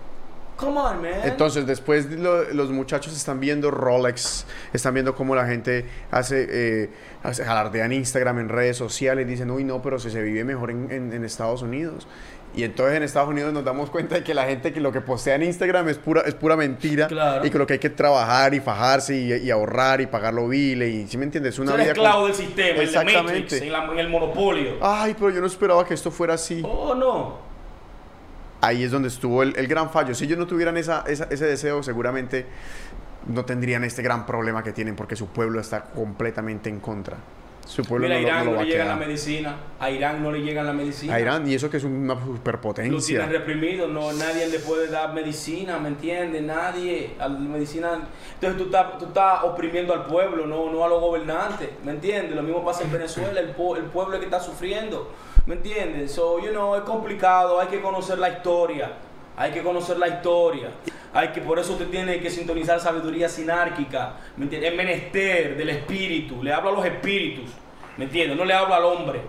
Come 0.58 0.80
on, 0.80 1.02
man. 1.02 1.12
Entonces, 1.26 1.66
después 1.68 2.10
lo- 2.12 2.44
los 2.54 2.70
muchachos 2.72 3.16
están 3.16 3.40
viendo 3.40 3.72
Rolex, 3.72 4.46
están 4.74 4.94
viendo 4.94 5.14
cómo 5.14 5.36
la 5.36 5.46
gente 5.46 5.86
hace, 6.12 6.48
eh, 6.50 6.90
hace 7.24 7.44
en 7.44 7.92
Instagram, 7.92 8.40
en 8.40 8.50
redes 8.50 8.78
sociales, 8.78 9.28
dicen, 9.28 9.52
uy, 9.52 9.64
no, 9.66 9.82
pero 9.82 10.00
si 10.00 10.10
se 10.10 10.22
vive 10.22 10.44
mejor 10.46 10.72
en, 10.72 10.90
en- 10.92 11.14
en 11.14 11.26
Estados 11.26 11.62
Unidos. 11.62 12.08
Y 12.56 12.64
entonces 12.64 12.96
en 12.96 13.04
Estados 13.04 13.28
Unidos 13.28 13.52
nos 13.52 13.66
damos 13.66 13.90
cuenta 13.90 14.16
de 14.16 14.24
que 14.24 14.34
la 14.34 14.46
gente 14.46 14.72
que 14.72 14.80
lo 14.80 14.94
que 14.94 15.02
postea 15.02 15.36
en 15.36 15.44
Instagram 15.44 15.90
es 15.90 15.98
pura, 15.98 16.22
es 16.22 16.36
pura 16.36 16.56
mentira. 16.56 17.08
Claro. 17.08 17.46
Y 17.46 17.50
que 17.50 17.58
lo 17.58 17.68
que 17.68 17.74
hay 17.74 17.80
que 17.80 17.90
trabajar 17.90 18.54
y 18.54 18.62
fajarse 18.62 19.14
y, 19.14 19.34
y 19.34 19.52
ahorrar 19.52 20.00
y 20.00 20.06
pagar 20.06 20.34
lo 20.34 20.48
bile. 20.48 20.88
Y, 20.88 21.06
¿sí 21.06 21.18
me 21.18 21.26
entiendes? 21.26 21.56
Es 21.56 21.60
una 21.60 21.74
vida 21.74 21.88
esclavo 21.88 22.22
con- 22.22 22.28
del 22.28 22.36
sistema, 22.36 22.70
el 22.70 22.76
de 22.78 22.84
Exactamente. 22.86 23.24
Matrix, 23.42 23.62
en, 23.62 23.72
la- 23.74 23.86
en 23.92 24.00
el 24.00 24.08
monopolio. 24.08 24.78
Ay, 24.82 25.14
pero 25.20 25.32
yo 25.32 25.42
no 25.42 25.48
esperaba 25.48 25.86
que 25.86 25.96
esto 25.96 26.12
fuera 26.12 26.36
así. 26.36 26.62
Oh, 26.66 26.96
no. 26.96 27.55
Ahí 28.62 28.84
es 28.84 28.92
donde 28.92 29.10
estuvo 29.10 29.44
el, 29.44 29.68
gran 29.68 29.90
fallo. 29.92 30.14
Si 30.14 30.26
ellos 30.26 30.38
no 30.38 30.48
tuvieran 30.48 30.78
ese 30.78 31.46
deseo, 31.46 31.84
seguramente 31.84 32.46
no 33.28 33.46
tendrían 33.46 33.84
este 33.84 34.02
gran 34.02 34.26
problema 34.26 34.64
que 34.64 34.72
tienen 34.72 34.96
porque 34.96 35.16
su 35.16 35.28
pueblo 35.28 35.60
está 35.60 35.86
completamente 35.86 36.70
en 36.70 36.80
contra. 36.80 37.18
Su 37.66 37.84
pueblo 37.84 38.08
Mira, 38.08 38.20
no, 38.22 38.28
Irán 38.28 38.46
no 38.46 38.62
le 38.62 38.66
llega 38.70 38.86
la 38.86 38.96
medicina. 38.96 39.56
A 39.80 39.90
Irán 39.90 40.22
no 40.24 40.32
le 40.32 40.40
llega 40.44 40.62
la 40.64 40.72
medicina. 40.72 41.16
A 41.16 41.20
Irán, 41.20 41.50
y 41.50 41.56
eso 41.56 41.70
que 41.70 41.78
es 41.78 41.84
una 41.84 42.14
Lo 42.14 42.22
superpotencia. 42.26 43.20
tienen 43.20 43.32
reprimido, 43.32 43.88
no, 43.88 44.14
nadie 44.14 44.48
le 44.48 44.60
puede 44.60 44.88
dar 44.88 45.14
medicina, 45.14 45.80
¿me 45.80 45.90
entiendes? 45.90 46.44
Nadie, 46.44 47.16
la 47.18 47.28
medicina. 47.28 48.00
Entonces 48.36 48.58
tú 48.60 48.66
estás, 48.66 48.98
tú 49.00 49.06
estás 49.06 49.44
oprimiendo 49.44 49.94
al 49.94 50.06
pueblo, 50.06 50.46
no, 50.46 50.72
no 50.72 50.86
a 50.86 50.88
los 50.88 51.02
gobernantes, 51.02 51.70
¿me 51.84 51.92
entiendes? 51.94 52.36
Lo 52.36 52.44
mismo 52.44 52.64
pasa 52.64 52.84
en 52.84 52.92
Venezuela, 52.92 53.40
el, 53.40 53.50
po- 53.50 53.76
el 53.76 53.86
pueblo 53.86 54.14
es 54.14 54.20
que 54.20 54.26
está 54.26 54.40
sufriendo, 54.40 55.12
¿me 55.48 55.56
entiendes? 55.56 56.12
So, 56.12 56.40
you 56.40 56.52
know, 56.52 56.76
es 56.76 56.82
complicado, 56.84 57.60
hay 57.60 57.68
que 57.68 57.82
conocer 57.82 58.20
la 58.20 58.30
historia, 58.30 58.92
hay 59.36 59.52
que 59.52 59.64
conocer 59.64 59.98
la 59.98 60.08
historia. 60.08 60.70
Hay 61.16 61.30
que, 61.30 61.40
por 61.40 61.58
eso 61.58 61.72
usted 61.72 61.88
tiene 61.88 62.20
que 62.20 62.30
sintonizar 62.30 62.78
sabiduría 62.82 63.30
sinárquica, 63.30 64.18
¿me 64.36 64.44
entiendes? 64.44 64.72
Es 64.72 64.76
menester 64.76 65.56
del 65.56 65.70
espíritu, 65.70 66.44
le 66.44 66.52
hablo 66.52 66.72
a 66.72 66.74
los 66.74 66.86
espíritus, 66.86 67.52
¿me 67.96 68.04
entiendes? 68.04 68.38
No 68.38 68.44
le 68.44 68.54
hablo 68.54 68.76
al 68.76 68.84
hombre. 68.84 69.22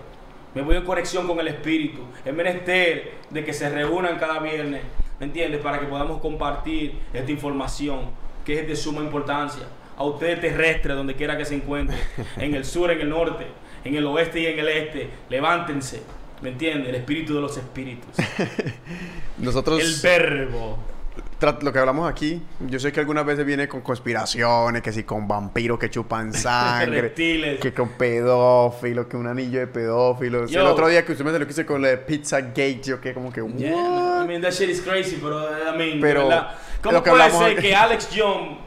Me 0.53 0.63
voy 0.63 0.75
en 0.75 0.83
conexión 0.83 1.25
con 1.25 1.39
el 1.39 1.47
espíritu. 1.47 2.01
Es 2.25 2.33
menester 2.33 3.13
de 3.29 3.45
que 3.45 3.53
se 3.53 3.69
reúnan 3.69 4.19
cada 4.19 4.39
viernes, 4.39 4.81
¿me 5.17 5.27
entiendes? 5.27 5.61
Para 5.61 5.79
que 5.79 5.85
podamos 5.85 6.19
compartir 6.19 6.99
esta 7.13 7.31
información 7.31 8.01
que 8.43 8.59
es 8.59 8.67
de 8.67 8.75
suma 8.75 8.99
importancia. 8.99 9.63
A 9.95 10.03
ustedes 10.03 10.41
terrestres, 10.41 10.93
donde 10.93 11.15
quiera 11.15 11.37
que 11.37 11.45
se 11.45 11.55
encuentren, 11.55 11.97
en 12.35 12.53
el 12.53 12.65
sur, 12.65 12.91
en 12.91 12.99
el 12.99 13.09
norte, 13.09 13.47
en 13.85 13.95
el 13.95 14.05
oeste 14.07 14.41
y 14.41 14.47
en 14.47 14.59
el 14.59 14.67
este, 14.67 15.09
levántense, 15.29 16.03
¿me 16.41 16.49
entiendes? 16.49 16.89
El 16.89 16.95
espíritu 16.95 17.35
de 17.35 17.39
los 17.39 17.55
espíritus. 17.55 18.13
Nosotros, 19.37 19.79
El 19.79 20.01
verbo. 20.03 20.96
Lo 21.61 21.71
que 21.71 21.79
hablamos 21.79 22.09
aquí, 22.09 22.41
yo 22.61 22.79
sé 22.79 22.91
que 22.91 22.99
algunas 22.99 23.25
veces 23.25 23.45
viene 23.45 23.67
con 23.67 23.81
conspiraciones, 23.81 24.81
que 24.81 24.91
si 24.91 25.03
con 25.03 25.27
vampiros 25.27 25.77
que 25.77 25.89
chupan 25.89 26.33
sangre, 26.33 27.01
Reptiles. 27.01 27.59
que 27.59 27.73
con 27.73 27.89
pedófilos, 27.89 29.05
que 29.07 29.17
un 29.17 29.27
anillo 29.27 29.59
de 29.59 29.67
pedófilos. 29.67 30.49
Yo- 30.49 30.61
El 30.61 30.67
otro 30.67 30.87
día 30.87 31.05
que 31.05 31.11
usted 31.11 31.23
me 31.23 31.31
se 31.31 31.39
lo 31.39 31.45
quise 31.47 31.65
con 31.65 31.81
de 31.89 31.97
Pizza 31.97 32.41
Gate, 32.41 32.81
yo 32.83 32.99
que 33.01 33.13
como 33.13 33.31
que, 33.31 33.41
Yeah? 33.55 34.23
I 34.23 34.27
mean, 34.27 34.41
that 34.41 34.51
shit 34.51 34.69
is 34.69 34.81
crazy, 34.81 35.19
pero, 35.21 35.39
I 35.41 35.77
mean, 35.77 36.01
Pero, 36.01 36.27
¿cómo 36.81 37.03
que 37.03 37.09
puede 37.11 37.23
hablamos 37.23 37.43
ser 37.47 37.59
que 37.61 37.75
Alex 37.75 38.09
Jones 38.15 38.57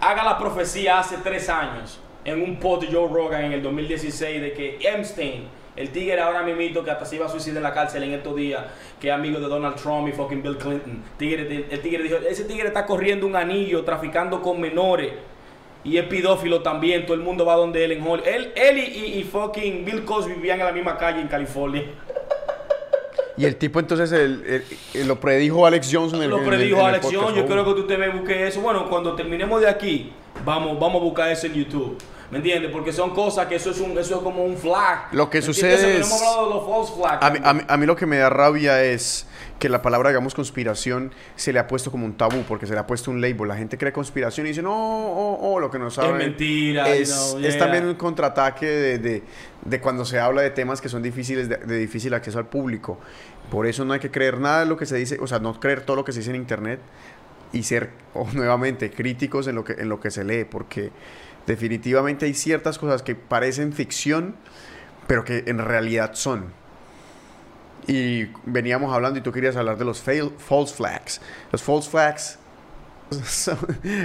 haga 0.00 0.24
la 0.24 0.36
profecía 0.38 0.98
hace 0.98 1.16
tres 1.18 1.48
años 1.48 2.00
en 2.24 2.42
un 2.42 2.58
post 2.58 2.82
de 2.82 2.92
Joe 2.92 3.08
Rogan 3.08 3.44
en 3.44 3.52
el 3.52 3.62
2016 3.62 4.42
de 4.42 4.52
que 4.52 4.78
Epstein, 4.82 5.48
el 5.76 5.90
tigre 5.90 6.20
ahora 6.20 6.42
mismito 6.42 6.82
que 6.84 6.90
hasta 6.90 7.04
se 7.04 7.16
iba 7.16 7.26
a 7.26 7.28
suicidar 7.28 7.58
en 7.58 7.62
la 7.62 7.72
cárcel 7.74 8.02
en 8.02 8.12
estos 8.12 8.34
días, 8.36 8.62
que 9.00 9.08
es 9.08 9.14
amigo 9.14 9.38
de 9.40 9.46
Donald 9.48 9.76
Trump 9.76 10.08
y 10.08 10.12
fucking 10.12 10.42
Bill 10.42 10.56
Clinton, 10.58 11.02
tigre, 11.16 11.66
el 11.70 11.80
tigre 11.80 12.02
dijo, 12.02 12.16
ese 12.16 12.44
tigre 12.44 12.68
está 12.68 12.84
corriendo 12.86 13.26
un 13.26 13.36
anillo, 13.36 13.84
traficando 13.84 14.42
con 14.42 14.60
menores. 14.60 15.12
Y 15.82 15.96
es 15.96 16.04
pedófilo 16.04 16.60
también, 16.60 17.06
todo 17.06 17.14
el 17.14 17.22
mundo 17.22 17.46
va 17.46 17.54
donde 17.56 17.82
él 17.82 17.92
en 17.92 18.02
Hollywood. 18.02 18.28
Él, 18.28 18.52
él 18.54 18.76
y, 18.78 18.82
y- 18.82 19.18
y 19.20 19.24
fucking 19.24 19.82
Bill 19.86 20.04
Cosby 20.04 20.34
vivían 20.34 20.60
en 20.60 20.66
la 20.66 20.72
misma 20.72 20.98
calle 20.98 21.22
en 21.22 21.28
California. 21.28 21.84
Y 23.38 23.46
el 23.46 23.56
tipo 23.56 23.80
entonces 23.80 24.12
el- 24.12 24.44
el- 24.46 24.64
el- 25.00 25.08
lo 25.08 25.18
predijo 25.18 25.64
Alex 25.64 25.88
Jones 25.90 26.12
en 26.12 26.22
el 26.22 26.28
lo 26.30 26.44
predijo 26.44 26.80
en 26.80 26.86
Alex. 26.86 27.06
Jones. 27.10 27.34
Yo 27.34 27.46
creo 27.46 27.64
que 27.64 27.80
usted 27.80 27.98
me 27.98 28.10
busque 28.10 28.46
eso. 28.46 28.60
Bueno, 28.60 28.90
cuando 28.90 29.14
terminemos 29.14 29.58
de 29.62 29.68
aquí, 29.68 30.12
vamos, 30.44 30.78
vamos 30.78 31.00
a 31.00 31.04
buscar 31.04 31.30
eso 31.32 31.46
en 31.46 31.54
YouTube. 31.54 31.96
¿Me 32.30 32.36
entiendes? 32.38 32.70
Porque 32.70 32.92
son 32.92 33.10
cosas 33.10 33.46
que 33.48 33.56
eso 33.56 33.70
es, 33.70 33.80
un, 33.80 33.90
eso 33.98 34.16
es 34.18 34.22
como 34.22 34.44
un 34.44 34.56
flag. 34.56 35.12
Lo 35.12 35.28
que 35.28 35.38
¿Me 35.38 35.42
sucede 35.42 35.98
es- 35.98 36.00
No 36.00 36.06
hemos 36.06 36.22
hablado 36.22 36.48
de 36.48 36.54
los 36.54 36.66
false 36.88 36.92
flags. 37.00 37.24
A 37.24 37.30
mí, 37.30 37.38
a 37.42 37.52
mí- 37.54 37.62
a 37.66 37.76
mí 37.76 37.86
lo 37.86 37.96
que 37.96 38.06
me 38.06 38.18
da 38.18 38.30
rabia 38.30 38.84
es 38.84 39.26
que 39.58 39.68
la 39.68 39.82
palabra, 39.82 40.10
digamos, 40.10 40.34
conspiración 40.34 41.12
se 41.34 41.52
le 41.52 41.58
ha 41.58 41.66
puesto 41.66 41.90
como 41.90 42.06
un 42.06 42.16
tabú, 42.16 42.44
porque 42.46 42.66
se 42.66 42.72
le 42.74 42.78
ha 42.78 42.86
puesto 42.86 43.10
un 43.10 43.20
label. 43.20 43.48
La 43.48 43.56
gente 43.56 43.76
cree 43.76 43.92
conspiración 43.92 44.46
y 44.46 44.50
dice, 44.50 44.62
no, 44.62 44.72
oh, 44.72 45.38
oh, 45.54 45.58
lo 45.60 45.70
que 45.72 45.78
no 45.80 45.90
saben. 45.90 46.18
mentira, 46.18 46.88
Es, 46.88 47.10
know, 47.10 47.44
es 47.44 47.58
también 47.58 47.84
un 47.86 47.94
contraataque 47.96 48.64
de, 48.66 48.98
de- 48.98 49.22
de 49.64 49.80
cuando 49.80 50.04
se 50.04 50.20
habla 50.20 50.42
de 50.42 50.50
temas 50.50 50.80
que 50.80 50.88
son 50.88 51.02
difíciles, 51.02 51.48
de, 51.48 51.56
de 51.56 51.78
difícil 51.78 52.14
acceso 52.14 52.38
al 52.38 52.46
público. 52.46 52.98
Por 53.50 53.66
eso 53.66 53.84
no 53.84 53.92
hay 53.92 53.98
que 54.00 54.10
creer 54.12 54.38
nada 54.38 54.60
de 54.60 54.66
lo 54.66 54.76
que 54.76 54.86
se 54.86 54.96
dice, 54.96 55.18
o 55.20 55.26
sea, 55.26 55.40
no 55.40 55.58
creer 55.58 55.80
todo 55.80 55.96
lo 55.96 56.04
que 56.04 56.12
se 56.12 56.20
dice 56.20 56.30
en 56.30 56.36
internet 56.36 56.78
y 57.52 57.64
ser, 57.64 57.90
o, 58.14 58.28
nuevamente, 58.32 58.90
críticos 58.90 59.48
en 59.48 59.56
lo, 59.56 59.64
que, 59.64 59.72
en 59.72 59.88
lo 59.88 59.98
que 60.00 60.12
se 60.12 60.22
lee, 60.22 60.44
porque 60.44 60.90
definitivamente 61.50 62.26
hay 62.26 62.34
ciertas 62.34 62.78
cosas 62.78 63.02
que 63.02 63.16
parecen 63.16 63.72
ficción, 63.72 64.36
pero 65.08 65.24
que 65.24 65.42
en 65.48 65.58
realidad 65.58 66.14
son. 66.14 66.52
Y 67.88 68.26
veníamos 68.44 68.94
hablando 68.94 69.18
y 69.18 69.22
tú 69.22 69.32
querías 69.32 69.56
hablar 69.56 69.76
de 69.76 69.84
los 69.84 70.00
false 70.00 70.74
flags. 70.74 71.20
Los 71.50 71.62
false 71.62 71.90
flags 71.90 72.38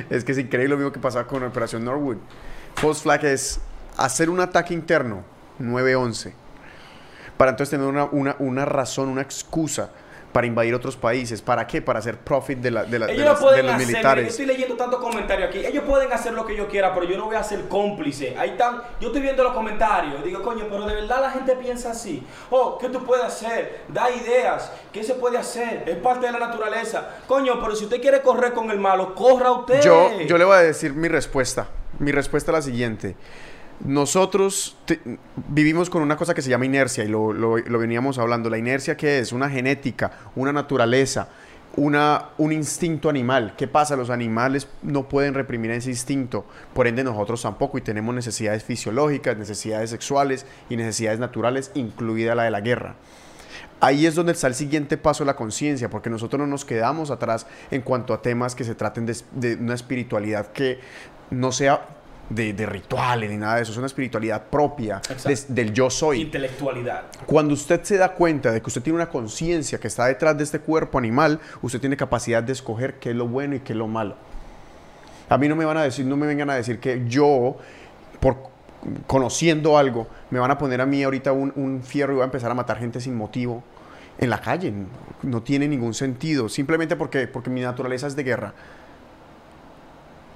es 0.09 0.23
que 0.23 0.31
es 0.31 0.37
increíble 0.39 0.69
lo 0.69 0.77
mismo 0.77 0.91
que 0.91 0.99
pasaba 0.99 1.27
con 1.27 1.43
Operación 1.43 1.85
Norwood. 1.85 2.17
False 2.75 3.03
flag 3.03 3.25
es 3.25 3.59
hacer 3.95 4.31
un 4.31 4.39
ataque 4.39 4.73
interno, 4.73 5.23
9-11, 5.59 6.33
para 7.37 7.51
entonces 7.51 7.69
tener 7.69 7.85
una, 7.85 8.05
una, 8.05 8.35
una 8.39 8.65
razón, 8.65 9.09
una 9.09 9.21
excusa 9.21 9.91
para 10.35 10.47
invadir 10.47 10.75
otros 10.75 10.97
países. 10.97 11.41
¿Para 11.41 11.65
qué? 11.65 11.81
Para 11.81 11.99
hacer 11.99 12.17
profit 12.17 12.59
de, 12.59 12.69
la- 12.69 12.83
de, 12.83 12.99
la- 12.99 13.05
de 13.07 13.13
Ellos 13.13 13.23
las- 13.23 13.39
lo 13.39 13.39
pueden 13.47 13.57
de 13.65 13.71
los 13.71 13.75
hacer, 13.75 13.87
mira, 13.87 13.99
yo 14.01 14.05
militares. 14.09 14.27
estoy 14.31 14.45
leyendo 14.47 14.75
tantos 14.75 14.99
comentarios 14.99 15.47
aquí. 15.47 15.65
Ellos 15.65 15.85
pueden 15.85 16.11
hacer 16.11 16.33
lo 16.33 16.45
que 16.45 16.57
yo 16.57 16.67
quiera, 16.67 16.93
pero 16.93 17.05
yo 17.05 17.15
no 17.17 17.27
voy 17.27 17.37
a 17.37 17.43
ser 17.43 17.69
cómplice. 17.69 18.35
Ahí 18.37 18.49
están, 18.49 18.81
yo 18.99 19.07
estoy 19.07 19.21
viendo 19.21 19.45
los 19.45 19.53
comentarios. 19.53 20.21
Digo, 20.25 20.41
coño, 20.43 20.65
pero 20.69 20.85
de 20.85 20.93
verdad 20.93 21.21
la 21.21 21.31
gente 21.31 21.55
piensa 21.55 21.91
así. 21.91 22.21
Oh, 22.49 22.77
¿qué 22.77 22.89
tú 22.89 23.01
puedes 23.05 23.23
hacer? 23.23 23.83
Da 23.87 24.11
ideas. 24.11 24.73
¿Qué 24.91 25.05
se 25.05 25.13
puede 25.13 25.37
hacer? 25.37 25.83
Es 25.87 25.95
parte 25.99 26.25
de 26.25 26.33
la 26.33 26.39
naturaleza. 26.39 27.11
Coño, 27.27 27.57
pero 27.61 27.73
si 27.73 27.85
usted 27.85 28.01
quiere 28.01 28.21
correr 28.21 28.51
con 28.51 28.69
el 28.71 28.77
malo, 28.77 29.15
corra 29.15 29.51
usted. 29.53 29.81
Yo, 29.83 30.19
yo 30.27 30.37
le 30.37 30.43
voy 30.43 30.57
a 30.57 30.59
decir 30.59 30.93
mi 30.93 31.07
respuesta. 31.07 31.67
Mi 31.97 32.11
respuesta 32.11 32.51
es 32.51 32.55
la 32.57 32.61
siguiente. 32.61 33.15
Nosotros 33.83 34.77
vivimos 35.49 35.89
con 35.89 36.01
una 36.01 36.15
cosa 36.15 36.33
que 36.33 36.41
se 36.41 36.49
llama 36.49 36.65
inercia 36.65 37.03
y 37.03 37.07
lo, 37.07 37.53
veníamos 37.77 38.17
hablando. 38.17 38.49
La 38.49 38.57
inercia 38.57 38.95
que 38.95 39.19
es 39.19 39.31
una 39.31 39.49
genética, 39.49 40.11
una 40.35 40.53
naturaleza, 40.53 41.27
una, 41.75 42.29
un 42.37 42.53
instinto 42.53 43.09
animal. 43.09 43.53
¿Qué 43.57 43.67
pasa? 43.67 43.97
Los 43.97 44.09
animales 44.09 44.67
no 44.81 45.09
pueden 45.09 45.33
reprimir 45.33 45.71
ese 45.71 45.89
instinto, 45.89 46.45
por 46.73 46.87
ende 46.87 47.03
nosotros 47.03 47.41
tampoco 47.41 47.77
y 47.77 47.81
tenemos 47.81 48.15
necesidades 48.15 48.63
fisiológicas, 48.63 49.37
necesidades 49.37 49.89
sexuales 49.89 50.45
y 50.69 50.77
necesidades 50.77 51.19
naturales, 51.19 51.71
incluida 51.75 52.33
la 52.33 52.43
de 52.43 52.51
la 52.51 52.61
guerra. 52.61 52.95
Ahí 53.81 54.05
es 54.05 54.15
donde 54.15 54.31
está 54.31 54.47
el 54.47 54.55
siguiente 54.55 54.97
paso 54.97 55.25
de 55.25 55.27
la 55.27 55.35
conciencia, 55.35 55.89
porque 55.89 56.09
nosotros 56.09 56.39
no 56.39 56.47
nos 56.47 56.63
quedamos 56.63 57.11
atrás 57.11 57.45
en 57.71 57.81
cuanto 57.81 58.13
a 58.13 58.21
temas 58.21 58.55
que 58.55 58.63
se 58.63 58.73
traten 58.73 59.05
de 59.05 59.55
una 59.55 59.73
espiritualidad 59.73 60.53
que 60.53 60.79
no 61.29 61.51
sea 61.51 61.94
de, 62.29 62.53
de 62.53 62.65
rituales 62.65 63.29
ni 63.29 63.37
nada 63.37 63.57
de 63.57 63.61
eso, 63.61 63.71
es 63.71 63.77
una 63.77 63.85
espiritualidad 63.87 64.43
propia 64.49 65.01
des- 65.25 65.53
del 65.53 65.73
yo 65.73 65.89
soy. 65.89 66.21
Intelectualidad. 66.21 67.03
Cuando 67.25 67.53
usted 67.53 67.83
se 67.83 67.97
da 67.97 68.13
cuenta 68.13 68.51
de 68.51 68.61
que 68.61 68.67
usted 68.67 68.81
tiene 68.81 68.95
una 68.97 69.09
conciencia 69.09 69.79
que 69.79 69.87
está 69.87 70.05
detrás 70.07 70.37
de 70.37 70.43
este 70.43 70.59
cuerpo 70.59 70.97
animal, 70.97 71.39
usted 71.61 71.79
tiene 71.79 71.95
capacidad 71.97 72.41
de 72.41 72.53
escoger 72.53 72.95
qué 72.95 73.11
es 73.11 73.15
lo 73.15 73.27
bueno 73.27 73.55
y 73.55 73.59
qué 73.59 73.73
es 73.73 73.77
lo 73.77 73.87
malo. 73.87 74.15
A 75.29 75.37
mí 75.37 75.47
no 75.47 75.55
me 75.55 75.65
van 75.65 75.77
a 75.77 75.83
decir, 75.83 76.05
no 76.05 76.17
me 76.17 76.25
vengan 76.27 76.49
a 76.49 76.55
decir 76.55 76.79
que 76.79 77.03
yo, 77.07 77.57
por 78.19 78.37
conociendo 79.07 79.77
algo, 79.77 80.07
me 80.29 80.39
van 80.39 80.51
a 80.51 80.57
poner 80.57 80.79
a 80.81 80.85
mí 80.85 81.01
ahorita 81.03 81.31
un, 81.31 81.51
un 81.55 81.81
fierro 81.83 82.13
y 82.13 82.15
voy 82.17 82.21
a 82.21 82.25
empezar 82.25 82.51
a 82.51 82.53
matar 82.53 82.77
gente 82.77 83.01
sin 83.01 83.15
motivo 83.15 83.63
en 84.19 84.29
la 84.29 84.39
calle. 84.39 84.71
No 85.23 85.41
tiene 85.41 85.67
ningún 85.67 85.93
sentido. 85.95 86.49
Simplemente 86.49 86.95
porque, 86.95 87.27
porque 87.27 87.49
mi 87.49 87.61
naturaleza 87.61 88.05
es 88.05 88.15
de 88.15 88.23
guerra. 88.23 88.53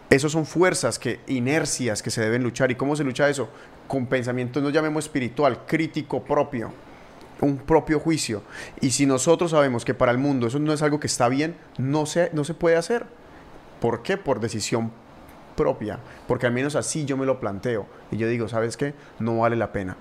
Esos 0.10 0.32
son 0.32 0.46
fuerzas, 0.46 0.98
que, 0.98 1.20
inercias 1.28 2.02
que 2.02 2.10
se 2.10 2.22
deben 2.22 2.44
luchar. 2.44 2.72
¿Y 2.72 2.76
cómo 2.76 2.96
se 2.96 3.04
lucha 3.04 3.30
eso? 3.30 3.50
Con 3.88 4.08
pensamiento, 4.08 4.62
no 4.62 4.70
llamemos 4.70 5.06
espiritual, 5.06 5.66
crítico 5.66 6.24
propio, 6.24 6.72
un 7.42 7.58
propio 7.58 8.00
juicio. 8.00 8.42
Y 8.82 8.92
si 8.92 9.06
nosotros 9.06 9.52
sabemos 9.52 9.86
que 9.86 9.94
para 9.94 10.12
el 10.12 10.18
mundo 10.18 10.48
eso 10.48 10.60
no 10.60 10.74
es 10.74 10.82
algo 10.82 11.00
que 11.00 11.08
está 11.08 11.30
bien, 11.30 11.56
no 11.78 12.06
se, 12.06 12.32
no 12.34 12.44
se 12.44 12.54
puede 12.54 12.76
hacer. 12.76 13.06
¿Por 13.80 14.02
qué? 14.02 14.18
Por 14.18 14.40
decisión 14.40 14.92
propia. 15.56 16.00
Porque 16.28 16.48
al 16.48 16.54
menos 16.54 16.76
así 16.76 17.06
yo 17.06 17.16
me 17.16 17.26
lo 17.26 17.40
planteo. 17.40 17.86
Y 18.12 18.18
yo 18.18 18.28
digo, 18.28 18.48
¿sabes 18.48 18.78
qué? 18.78 18.94
No 19.20 19.40
vale 19.40 19.56
la 19.56 19.72
pena 19.72 19.96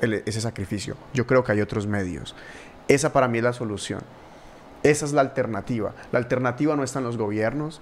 ese 0.00 0.40
sacrificio. 0.40 0.96
Yo 1.12 1.26
creo 1.26 1.44
que 1.44 1.52
hay 1.52 1.60
otros 1.60 1.86
medios. 1.86 2.34
Esa 2.88 3.12
para 3.12 3.28
mí 3.28 3.38
es 3.38 3.44
la 3.44 3.52
solución. 3.52 4.00
Esa 4.82 5.06
es 5.06 5.12
la 5.12 5.22
alternativa. 5.22 5.94
La 6.12 6.18
alternativa 6.18 6.76
no 6.76 6.84
está 6.84 6.98
en 6.98 7.06
los 7.06 7.16
gobiernos. 7.16 7.80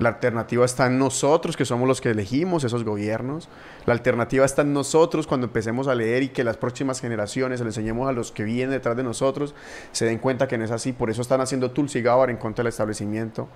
La 0.00 0.08
alternativa 0.08 0.64
está 0.64 0.86
en 0.86 0.98
nosotros, 0.98 1.56
que 1.58 1.64
somos 1.66 1.86
los 1.86 2.00
que 2.00 2.08
elegimos 2.10 2.64
esos 2.64 2.84
gobiernos. 2.84 3.48
La 3.84 3.92
alternativa 3.92 4.44
está 4.46 4.62
en 4.62 4.72
nosotros 4.72 5.26
cuando 5.26 5.46
empecemos 5.46 5.88
a 5.88 5.94
leer 5.94 6.22
y 6.22 6.28
que 6.30 6.42
las 6.42 6.56
próximas 6.56 7.00
generaciones 7.00 7.60
le 7.60 7.66
enseñemos 7.66 8.08
a 8.08 8.12
los 8.12 8.32
que 8.32 8.42
vienen 8.42 8.70
detrás 8.70 8.96
de 8.96 9.02
nosotros, 9.02 9.54
se 9.92 10.06
den 10.06 10.18
cuenta 10.18 10.48
que 10.48 10.56
no 10.56 10.64
es 10.64 10.70
así. 10.70 10.92
Por 10.92 11.10
eso 11.10 11.20
están 11.20 11.42
haciendo 11.42 11.70
Tulsi 11.70 12.00
Gabbard 12.00 12.30
en 12.30 12.38
contra 12.38 12.62
del 12.62 12.70
establecimiento. 12.70 13.46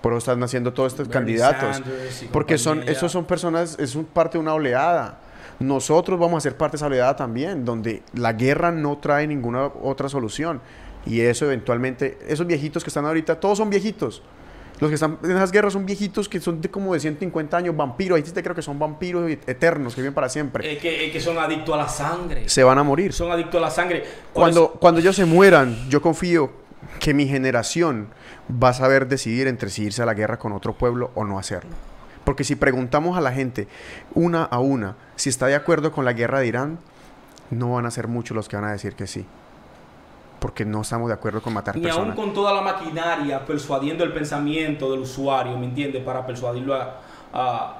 Por 0.00 0.12
eso 0.12 0.18
están 0.18 0.40
haciendo 0.44 0.72
todos 0.72 0.92
estos 0.92 1.08
Bernie 1.08 1.38
candidatos. 1.38 1.82
Porque 2.32 2.56
son, 2.56 2.82
esos 2.88 3.10
son 3.10 3.24
personas, 3.24 3.76
es 3.80 3.96
un- 3.96 4.04
parte 4.04 4.38
de 4.38 4.42
una 4.42 4.54
oleada. 4.54 5.18
Nosotros 5.58 6.20
vamos 6.20 6.38
a 6.38 6.40
ser 6.42 6.56
parte 6.56 6.72
de 6.74 6.76
esa 6.78 6.86
oleada 6.86 7.16
también, 7.16 7.64
donde 7.64 8.02
la 8.12 8.32
guerra 8.32 8.70
no 8.70 8.98
trae 8.98 9.26
ninguna 9.26 9.66
otra 9.82 10.08
solución. 10.08 10.60
Y 11.04 11.20
eso 11.20 11.46
eventualmente, 11.46 12.16
esos 12.28 12.46
viejitos 12.46 12.84
que 12.84 12.90
están 12.90 13.06
ahorita, 13.06 13.40
todos 13.40 13.58
son 13.58 13.70
viejitos. 13.70 14.22
Los 14.80 14.90
que 14.90 14.94
están 14.94 15.18
en 15.22 15.30
esas 15.30 15.52
guerras 15.52 15.72
son 15.72 15.86
viejitos 15.86 16.28
que 16.28 16.40
son 16.40 16.60
de 16.60 16.70
como 16.70 16.94
de 16.94 17.00
150 17.00 17.56
años, 17.56 17.76
vampiros. 17.76 18.16
Ahí 18.16 18.22
te 18.22 18.42
creo 18.42 18.54
que 18.54 18.62
son 18.62 18.78
vampiros 18.78 19.30
eternos 19.46 19.94
que 19.94 20.00
viven 20.00 20.14
para 20.14 20.28
siempre. 20.28 20.72
Es 20.72 20.80
que, 20.80 21.06
es 21.06 21.12
que 21.12 21.20
son 21.20 21.38
adictos 21.38 21.74
a 21.74 21.78
la 21.78 21.88
sangre. 21.88 22.48
Se 22.48 22.64
van 22.64 22.78
a 22.78 22.82
morir. 22.82 23.12
Son 23.12 23.30
adictos 23.30 23.58
a 23.58 23.60
la 23.60 23.70
sangre. 23.70 24.04
Cuando, 24.32 24.72
cuando 24.72 25.00
ellos 25.00 25.14
se 25.14 25.24
mueran, 25.24 25.88
yo 25.88 26.02
confío 26.02 26.50
que 26.98 27.14
mi 27.14 27.26
generación 27.26 28.08
va 28.50 28.70
a 28.70 28.74
saber 28.74 29.06
decidir 29.08 29.46
entre 29.46 29.70
si 29.70 29.84
irse 29.84 30.02
a 30.02 30.06
la 30.06 30.14
guerra 30.14 30.38
con 30.38 30.52
otro 30.52 30.74
pueblo 30.74 31.10
o 31.14 31.24
no 31.24 31.38
hacerlo. 31.38 31.70
Porque 32.24 32.44
si 32.44 32.56
preguntamos 32.56 33.16
a 33.16 33.20
la 33.20 33.32
gente 33.32 33.68
una 34.14 34.44
a 34.44 34.58
una 34.58 34.96
si 35.16 35.28
está 35.28 35.46
de 35.46 35.54
acuerdo 35.54 35.92
con 35.92 36.04
la 36.04 36.14
guerra 36.14 36.40
de 36.40 36.46
Irán, 36.46 36.78
no 37.50 37.72
van 37.72 37.86
a 37.86 37.90
ser 37.90 38.08
muchos 38.08 38.34
los 38.34 38.48
que 38.48 38.56
van 38.56 38.64
a 38.64 38.72
decir 38.72 38.94
que 38.94 39.06
sí. 39.06 39.26
Porque 40.44 40.66
no 40.66 40.82
estamos 40.82 41.08
de 41.08 41.14
acuerdo 41.14 41.40
con 41.40 41.54
matar 41.54 41.74
aún 41.74 41.82
personas. 41.82 42.16
con 42.16 42.34
toda 42.34 42.52
la 42.52 42.60
maquinaria 42.60 43.46
persuadiendo 43.46 44.04
el 44.04 44.12
pensamiento 44.12 44.90
del 44.90 45.00
usuario, 45.00 45.56
¿me 45.56 45.64
entiendes? 45.64 46.02
Para 46.04 46.26
persuadirlo 46.26 46.74
a, 46.74 47.00
a- 47.32 47.76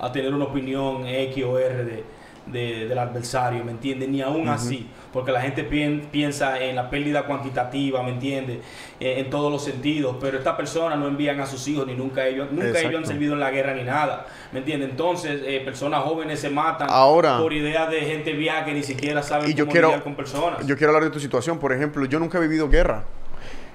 a 0.00 0.12
tener 0.12 0.32
una 0.32 0.44
opinión 0.44 1.04
X 1.04 1.42
o 1.44 1.58
R 1.58 1.84
de, 1.84 2.04
de- 2.46 2.86
del 2.88 2.98
adversario, 2.98 3.64
¿me 3.64 3.72
entiendes? 3.72 4.08
Ni 4.08 4.20
aún 4.20 4.48
así, 4.48 4.86
porque 5.12 5.32
la 5.32 5.40
gente 5.40 5.64
pien- 5.68 6.02
piensa 6.10 6.58
en 6.62 6.76
la 6.76 6.90
pérdida 6.90 7.22
cuantitativa, 7.24 8.02
¿me 8.02 8.10
entiendes? 8.10 8.58
Eh, 9.00 9.14
en 9.20 9.30
todos 9.30 9.50
los 9.50 9.64
sentidos, 9.64 10.16
pero 10.20 10.38
estas 10.38 10.54
personas 10.54 10.98
no 10.98 11.08
envían 11.08 11.40
a 11.40 11.46
sus 11.46 11.66
hijos 11.68 11.86
ni 11.86 11.94
nunca 11.94 12.26
ellos, 12.26 12.48
nunca 12.50 12.78
ellos 12.80 12.96
han 12.96 13.06
servido 13.06 13.32
en 13.34 13.40
la 13.40 13.50
guerra 13.50 13.74
ni 13.74 13.82
nada, 13.84 14.26
¿me 14.52 14.58
entiendes? 14.58 14.90
Entonces, 14.90 15.40
eh, 15.44 15.60
personas 15.64 16.02
jóvenes 16.04 16.38
se 16.40 16.50
matan 16.50 16.88
Ahora- 16.90 17.38
por 17.38 17.52
ideas 17.52 17.90
de 17.90 18.00
gente 18.02 18.32
vieja 18.32 18.64
que 18.64 18.74
ni 18.74 18.82
siquiera 18.82 19.20
yo 19.22 19.64
cómo 19.64 19.72
quiero, 19.72 19.88
lidiar 19.88 20.02
con 20.04 20.14
personas. 20.14 20.66
yo 20.66 20.76
quiero 20.76 20.90
hablar 20.92 21.04
de 21.04 21.10
tu 21.10 21.20
situación. 21.20 21.58
Por 21.58 21.72
ejemplo, 21.72 22.04
yo 22.06 22.18
nunca 22.18 22.38
he 22.38 22.40
vivido 22.42 22.68
guerra. 22.68 23.04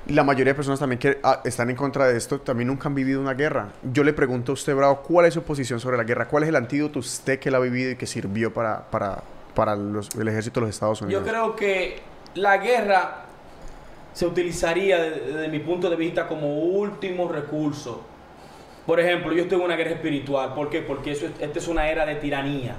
La 0.10 0.24
mayoría 0.24 0.52
de 0.52 0.56
personas 0.56 0.80
también 0.80 1.00
que 1.00 1.20
ah, 1.24 1.42
están 1.46 1.70
en 1.70 1.76
contra 1.76 2.08
de 2.08 2.18
esto 2.18 2.40
también 2.42 2.68
nunca 2.68 2.88
han 2.88 2.96
vivido 2.96 3.22
una 3.22 3.34
guerra. 3.34 3.70
Yo 3.92 4.04
le 4.04 4.14
pregunto 4.14 4.52
a 4.52 4.54
usted, 4.54 4.76
Bravo, 4.76 5.02
¿cuál 5.02 5.26
es 5.26 5.34
su 5.34 5.44
posición 5.44 5.80
sobre 5.80 5.98
la 5.98 6.04
guerra? 6.04 6.28
¿Cuál 6.28 6.44
es 6.44 6.50
el 6.50 6.56
antídoto 6.56 7.00
usted 7.00 7.40
que 7.40 7.52
la 7.52 7.58
ha 7.58 7.62
vivido 7.62 7.92
y 7.92 7.96
que 7.96 8.06
sirvió 8.08 8.54
para, 8.54 8.90
para, 8.90 9.24
para 9.56 9.76
los- 9.76 10.10
el 10.16 10.28
ejército 10.28 10.60
de 10.60 10.68
los 10.68 10.76
Estados 10.76 11.02
Unidos? 11.02 11.24
Yo 11.24 11.30
creo 11.30 11.56
que 11.56 12.00
la 12.36 12.58
guerra 12.58 13.26
se 14.14 14.26
utilizaría 14.26 14.98
de- 15.02 15.12
desde 15.22 15.48
mi 15.48 15.60
punto 15.60 15.90
de 15.90 15.96
vista 15.96 16.28
como 16.28 16.56
último 16.60 17.28
recurso. 17.32 18.04
Por 18.86 19.00
ejemplo, 19.00 19.32
yo 19.34 19.44
estoy 19.44 19.60
en 19.60 19.66
una 19.66 19.76
guerra 19.76 19.92
espiritual. 19.92 20.54
¿Por 20.56 20.70
qué? 20.70 20.82
Porque 20.82 21.12
eso, 21.12 21.28
esta 21.40 21.60
es 21.60 21.68
una 21.68 21.88
era 21.90 22.06
de 22.06 22.16
tiranía. 22.16 22.76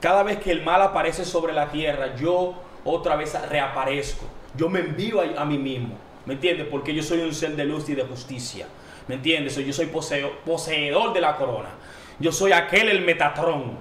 Cada 0.00 0.22
vez 0.22 0.38
que 0.38 0.50
el 0.50 0.62
mal 0.64 0.80
aparece 0.80 1.24
sobre 1.26 1.52
la 1.52 1.70
tierra, 1.70 2.16
yo 2.16 2.54
otra 2.84 3.16
vez 3.16 3.36
reaparezco. 3.50 4.24
Yo 4.56 4.70
me 4.70 4.80
envío 4.80 5.20
a, 5.20 5.42
a 5.42 5.44
mí 5.44 5.58
mismo. 5.58 5.94
¿Me 6.26 6.34
entiendes? 6.34 6.66
Porque 6.70 6.94
yo 6.94 7.02
soy 7.02 7.20
un 7.20 7.34
ser 7.34 7.56
de 7.56 7.64
luz 7.64 7.88
y 7.88 7.94
de 7.94 8.02
justicia. 8.02 8.66
¿Me 9.08 9.16
entiendes? 9.16 9.56
Yo 9.56 9.72
soy 9.72 9.86
poseedor 9.86 11.12
de 11.12 11.20
la 11.20 11.36
corona. 11.36 11.70
Yo 12.18 12.32
soy 12.32 12.52
aquel 12.52 12.88
el 12.88 13.02
Metatrón. 13.02 13.78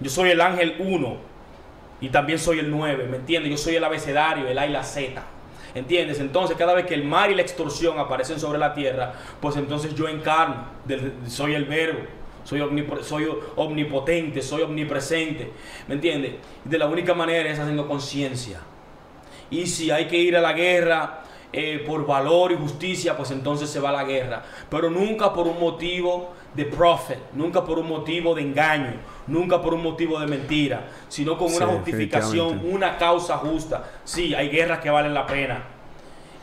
Yo 0.00 0.10
soy 0.10 0.30
el 0.30 0.40
ángel 0.40 0.76
1. 0.78 1.34
Y 2.00 2.08
también 2.08 2.38
soy 2.38 2.58
el 2.58 2.70
9, 2.70 3.06
¿me 3.08 3.16
entiendes? 3.16 3.50
Yo 3.50 3.56
soy 3.56 3.76
el 3.76 3.84
abecedario, 3.84 4.48
el 4.48 4.58
A 4.58 4.66
y 4.66 4.70
la 4.70 4.82
Z. 4.82 5.22
¿Entiendes? 5.74 6.20
Entonces, 6.20 6.56
cada 6.56 6.74
vez 6.74 6.86
que 6.86 6.94
el 6.94 7.04
mal 7.04 7.30
y 7.30 7.34
la 7.34 7.42
extorsión 7.42 7.98
aparecen 7.98 8.38
sobre 8.38 8.58
la 8.58 8.74
tierra, 8.74 9.14
pues 9.40 9.56
entonces 9.56 9.94
yo 9.94 10.08
encarno, 10.08 10.66
soy 11.26 11.54
el 11.54 11.64
verbo, 11.64 12.00
soy, 12.44 12.62
soy 13.02 13.28
omnipotente, 13.56 14.40
soy 14.42 14.62
omnipresente, 14.62 15.50
¿me 15.88 15.94
entiendes? 15.94 16.34
De 16.64 16.78
la 16.78 16.86
única 16.86 17.14
manera 17.14 17.50
es 17.50 17.58
haciendo 17.58 17.88
conciencia. 17.88 18.60
Y 19.50 19.66
si 19.66 19.90
hay 19.90 20.06
que 20.06 20.16
ir 20.16 20.36
a 20.36 20.40
la 20.40 20.52
guerra 20.52 21.22
eh, 21.56 21.84
por 21.86 22.04
valor 22.04 22.50
y 22.50 22.56
justicia, 22.56 23.16
pues 23.16 23.30
entonces 23.30 23.70
se 23.70 23.78
va 23.78 23.90
a 23.90 23.92
la 23.92 24.04
guerra. 24.04 24.42
Pero 24.68 24.90
nunca 24.90 25.32
por 25.32 25.46
un 25.46 25.60
motivo 25.60 26.32
de 26.52 26.64
profit, 26.64 27.18
nunca 27.32 27.64
por 27.64 27.78
un 27.78 27.88
motivo 27.88 28.34
de 28.34 28.42
engaño, 28.42 28.94
nunca 29.28 29.62
por 29.62 29.72
un 29.72 29.82
motivo 29.82 30.18
de 30.18 30.26
mentira, 30.26 30.88
sino 31.08 31.38
con 31.38 31.48
Sí, 31.48 31.56
una 31.56 31.66
justificación, 31.66 32.60
una 32.64 32.98
causa 32.98 33.36
justa. 33.38 33.84
Sí, 34.04 34.34
hay 34.34 34.48
guerras 34.48 34.80
que 34.80 34.90
valen 34.90 35.14
la 35.14 35.26
pena. 35.26 35.62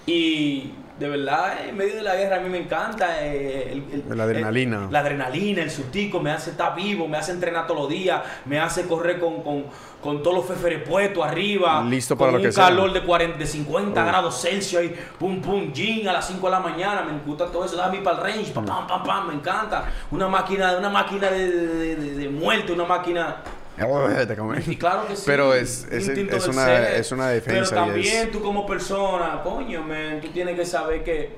Y 0.05 0.71
de 1.01 1.09
verdad, 1.09 1.65
en 1.67 1.75
medio 1.75 1.95
de 1.95 2.03
la 2.03 2.15
guerra 2.15 2.35
a 2.35 2.39
mí 2.41 2.47
me 2.47 2.59
encanta 2.59 3.25
eh, 3.25 3.71
el- 3.71 4.03
el- 4.11 4.17
La 4.17 4.23
adrenalina. 4.25 4.85
el- 4.85 4.93
la 4.93 4.99
adrenalina, 4.99 5.63
el 5.63 5.71
sustico, 5.71 6.19
me 6.19 6.29
hace 6.29 6.51
estar 6.51 6.75
vivo, 6.75 7.07
me 7.07 7.17
hace 7.17 7.31
entrenar 7.31 7.65
todos 7.65 7.81
los 7.81 7.89
días, 7.89 8.21
me 8.45 8.59
hace 8.59 8.87
correr 8.87 9.19
con, 9.19 9.41
con, 9.41 9.65
con 9.99 10.21
todos 10.21 10.37
los 10.37 10.45
feferes 10.45 10.87
puestos 10.87 11.25
arriba. 11.25 11.83
Listo 11.83 12.15
con 12.15 12.19
para 12.27 12.31
lo 12.33 12.37
un 12.37 12.43
que 12.43 12.51
sea. 12.51 12.65
calor 12.65 12.93
de, 12.93 13.01
40, 13.01 13.37
de 13.39 13.47
50 13.47 14.03
Oh. 14.03 14.05
grados 14.05 14.39
Celsius 14.41 14.79
ahí, 14.81 14.95
pum, 15.17 15.41
pum, 15.41 15.73
jean 15.73 16.07
a 16.07 16.13
las 16.13 16.27
5 16.27 16.45
de 16.45 16.51
la 16.51 16.59
mañana, 16.59 17.01
me 17.01 17.17
gusta 17.25 17.47
todo 17.47 17.65
eso, 17.65 17.75
dame 17.75 17.97
para 18.01 18.17
el 18.17 18.23
range, 18.23 18.51
pam, 18.51 18.63
pam, 18.65 18.85
pam, 18.85 19.03
pam, 19.03 19.27
me 19.29 19.33
encanta. 19.33 19.85
Una 20.11 20.27
máquina, 20.27 20.77
una 20.77 20.89
máquina 20.89 21.31
de, 21.31 21.49
de, 21.51 21.95
de- 21.95 22.15
de 22.15 22.29
muerte, 22.29 22.73
una 22.73 22.85
máquina... 22.85 23.37
Te. 23.85 24.63
Y 24.67 24.75
claro 24.77 25.07
que 25.07 25.15
sí. 25.15 25.23
Pero 25.25 25.53
es- 25.53 25.87
es- 25.91 26.07
del 26.07 26.49
una- 26.49 26.65
ser. 26.65 26.99
es 26.99 27.11
una 27.11 27.29
defensa 27.29 27.69
Pero 27.75 27.85
también 27.85 28.25
es- 28.27 28.31
tú 28.31 28.41
como 28.41 28.65
persona, 28.65 29.41
coño, 29.43 29.83
man, 29.83 30.19
tú 30.21 30.27
tienes 30.29 30.55
que 30.57 30.65
saber 30.65 31.03
que, 31.03 31.37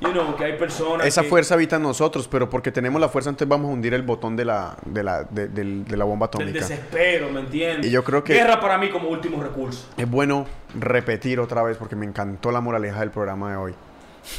you 0.00 0.10
know, 0.12 0.36
que 0.36 0.44
hay 0.44 0.52
personas 0.58 1.06
Esa 1.06 1.22
que- 1.22 1.28
fuerza 1.28 1.54
habita 1.54 1.76
en 1.76 1.82
nosotros, 1.82 2.28
pero 2.28 2.48
porque 2.48 2.70
tenemos 2.70 3.00
la 3.00 3.08
fuerza, 3.08 3.30
entonces 3.30 3.48
vamos 3.48 3.70
a 3.70 3.72
hundir 3.74 3.94
el 3.94 4.02
botón 4.02 4.36
de 4.36 4.44
la, 4.44 4.76
de 4.84 5.02
la, 5.02 5.24
de, 5.24 5.48
del- 5.48 5.84
de 5.84 5.96
la 5.96 6.04
bomba 6.04 6.26
del 6.28 6.42
atómica. 6.48 6.60
desespero, 6.66 7.30
¿me 7.30 7.40
entiendes? 7.40 7.86
Y 7.86 7.90
yo 7.90 8.04
creo 8.04 8.22
que- 8.22 8.34
Guerra 8.34 8.60
para 8.60 8.78
mí 8.78 8.90
como 8.90 9.08
último 9.08 9.42
recurso. 9.42 9.88
Es 9.96 10.08
bueno 10.08 10.46
repetir 10.78 11.40
otra 11.40 11.62
vez 11.62 11.76
porque 11.76 11.96
me 11.96 12.06
encantó 12.06 12.50
la 12.52 12.60
moraleja 12.60 13.00
del 13.00 13.10
programa 13.10 13.50
de 13.50 13.56
hoy. 13.56 13.74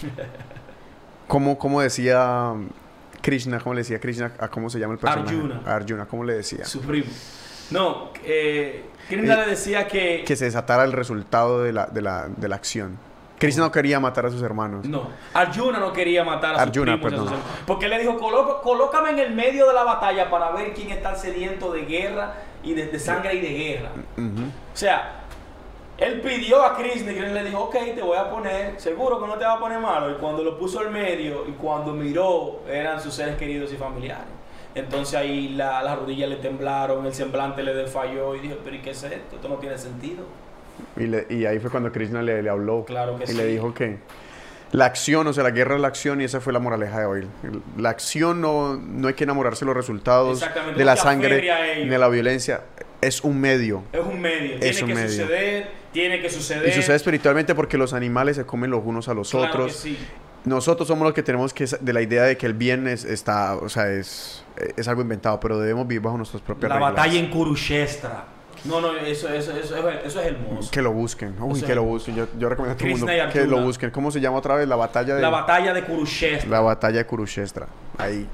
¿Cómo, 1.28 1.58
cómo 1.60 1.82
decía 1.82 2.54
Krishna? 3.22 3.60
¿Cómo 3.60 3.74
le 3.76 3.82
decía 3.82 4.00
Krishna? 4.00 4.32
¿A 4.40 4.48
cómo 4.50 4.70
se 4.70 4.80
llama 4.80 4.94
el 4.94 5.00
personaje? 5.00 5.36
Arjuna. 5.36 5.62
Arjuna, 5.66 6.06
¿cómo 6.06 6.24
le 6.24 6.34
decía? 6.36 6.66
Su 6.66 6.82
primo. 6.82 7.08
No, 7.72 8.12
eh, 8.26 8.86
Krishna 9.08 9.34
Eh, 9.36 9.38
le 9.38 9.46
decía 9.52 9.88
que... 9.88 10.24
Que 10.26 10.36
se 10.36 10.46
desatara 10.46 10.84
el 10.84 10.92
resultado 10.94 11.62
de 11.64 11.72
la, 11.74 11.86
de 11.88 12.02
la, 12.02 12.28
de 12.28 12.48
la 12.48 12.56
acción. 12.56 12.98
Krishna 13.38 13.64
no 13.64 13.72
quería 13.72 14.00
matar 14.02 14.26
a 14.26 14.30
sus 14.32 14.42
hermanos. 14.42 14.86
No, 14.86 15.08
Arjuna 15.34 15.80
no 15.80 15.94
quería 15.94 16.24
matar 16.26 16.56
a 16.56 16.60
sus 16.60 16.68
Arjuna, 16.68 17.00
primos 17.00 17.28
a 17.28 17.30
sus. 17.36 17.40
Porque 17.66 17.88
le 17.88 17.98
dijo, 18.00 18.18
"Colo- 18.20 18.60
colócame 18.62 19.12
en 19.12 19.20
el 19.20 19.34
medio 19.34 19.66
de 19.68 19.74
la 19.74 19.84
batalla 19.86 20.30
para 20.30 20.52
ver 20.52 20.74
quién 20.74 20.90
está 20.90 21.16
sediento 21.16 21.72
de 21.72 21.86
guerra 21.86 22.34
y 22.64 22.74
de, 22.74 22.88
de 22.88 23.00
sangre 23.00 23.36
y 23.36 23.40
de 23.42 23.50
guerra. 23.54 23.92
O 24.18 24.76
sea, 24.78 25.22
él 26.00 26.22
pidió 26.22 26.64
a 26.64 26.76
Krishna 26.78 27.12
y 27.12 27.16
Krishna 27.16 27.34
le 27.42 27.50
dijo, 27.50 27.60
ok, 27.64 27.76
te 27.96 28.02
voy 28.02 28.18
a 28.18 28.30
poner, 28.30 28.80
seguro 28.80 29.20
que 29.20 29.28
no 29.28 29.38
te 29.38 29.46
va 29.46 29.54
a 29.54 29.60
poner 29.60 29.80
malo. 29.80 30.12
Y 30.12 30.16
cuando 30.16 30.44
lo 30.44 30.58
puso 30.58 30.80
al 30.80 30.92
medio 30.92 31.46
y 31.48 31.52
cuando 31.52 31.92
miró, 31.94 32.62
eran 32.70 33.02
sus 33.02 33.14
seres 33.14 33.36
queridos 33.38 33.72
y 33.74 33.76
familiares. 33.76 34.26
Entonces 34.76 35.16
ahí 35.16 35.50
la- 35.50 35.82
las 35.84 35.98
rodillas 35.98 36.30
le 36.30 36.36
temblaron, 36.38 37.06
el 37.06 37.14
semblante 37.14 37.64
le 37.64 37.74
desfalló 37.74 38.36
y 38.36 38.40
dijo, 38.40 38.56
pero 38.64 38.76
¿y 38.76 38.80
qué 38.80 38.92
es 38.92 39.04
esto? 39.04 39.36
Esto 39.36 39.50
no 39.50 39.56
tiene 39.56 39.78
sentido. 39.78 40.24
Y, 40.96 41.08
le- 41.08 41.26
y 41.30 41.46
ahí 41.46 41.60
fue 41.60 41.70
cuando 41.70 41.92
Krishna 41.92 42.22
le, 42.22 42.42
le 42.42 42.50
habló. 42.50 42.86
Claro 42.86 43.18
que 43.18 43.24
y 43.26 43.28
sí. 43.28 43.34
le 43.34 43.46
dijo 43.48 43.74
que 43.74 43.98
la 44.72 44.86
acción, 44.86 45.26
o 45.28 45.34
sea, 45.34 45.44
la 45.44 45.50
guerra 45.52 45.76
es 45.76 45.82
la 45.82 45.88
acción 45.88 46.22
y 46.22 46.26
esa 46.26 46.40
fue 46.40 46.54
la 46.54 46.60
moraleja 46.60 47.00
de 47.00 47.06
hoy. 47.08 47.28
La 47.78 47.90
acción 47.90 48.40
no, 48.40 48.76
no 48.78 49.08
hay 49.08 49.16
que 49.16 49.24
enamorarse 49.24 49.62
de 49.62 49.66
los 49.66 49.76
resultados, 49.76 50.40
de 50.78 50.86
la 50.86 50.96
sangre, 50.96 51.44
ni 51.84 51.90
de 51.90 51.98
la 51.98 52.08
violencia. 52.08 52.62
Es 53.02 53.24
un 53.24 53.40
medio. 53.40 53.84
Es 53.94 54.00
un 54.02 54.20
medio, 54.22 54.56
Es 54.56 54.60
tiene 54.60 54.82
un 54.82 54.88
que 54.90 54.96
medio. 54.96 55.10
suceder, 55.24 55.72
tiene 55.94 56.22
que 56.22 56.30
suceder. 56.30 56.68
Y 56.68 56.72
sucede 56.74 56.96
espiritualmente 56.98 57.56
porque 57.56 57.78
los 57.78 57.94
animales 57.94 58.36
se 58.36 58.46
comen 58.46 58.72
los 58.72 58.82
unos 58.84 59.08
a 59.08 59.14
los 59.14 59.30
Claro 59.32 59.48
otros. 59.48 59.68
que 59.74 59.80
sí. 59.90 59.98
Nosotros 60.46 60.88
somos 60.88 61.06
los 61.06 61.14
que 61.14 61.22
tenemos 61.24 61.54
que 61.54 61.66
de 61.66 61.94
la 61.94 62.02
idea 62.02 62.24
de 62.24 62.38
que 62.38 62.46
el 62.46 62.54
bien 62.54 62.88
es, 62.88 63.04
está, 63.06 63.56
o 63.56 63.68
sea, 63.70 63.90
es, 63.92 64.44
es 64.78 64.88
algo 64.88 65.02
inventado, 65.02 65.40
pero 65.40 65.60
debemos 65.60 65.86
vivir 65.88 66.02
bajo 66.02 66.18
nuestras 66.18 66.42
propias 66.42 66.70
La 66.70 66.76
reglas. 66.76 66.94
batalla 66.96 67.20
en 67.20 67.30
Kurukshetra. 67.30 68.24
No, 68.66 68.82
no, 68.82 68.94
eso, 68.98 69.30
eso, 69.30 69.52
eso, 69.58 69.90
es- 69.90 70.06
eso 70.06 70.20
es 70.22 70.28
hermoso. 70.28 70.70
Que 70.72 70.82
lo 70.82 70.92
busquen, 70.92 71.34
uy, 71.42 71.62
que 71.62 71.74
lo 71.76 71.84
busquen. 71.84 72.16
Yo, 72.16 72.28
yo 72.38 72.50
recomiendo 72.50 72.74
a 72.74 72.78
todo 72.78 72.88
el 72.88 72.98
mundo 72.98 73.14
que 73.32 73.46
lo 73.46 73.62
busquen. 73.62 73.92
¿Cómo 73.92 74.12
se 74.12 74.20
llama 74.20 74.38
otra 74.38 74.56
vez? 74.56 74.68
La 74.68 74.76
batalla 74.76 75.16
de 75.16 75.22
La 75.22 75.30
batalla 75.30 75.74
de 75.74 75.84
Kurukshetra. 75.86 76.50
la 76.50 76.60
batalla 76.60 76.98
de 76.98 77.06
Kurukshetra. 77.06 77.68
Ahí. 77.98 78.28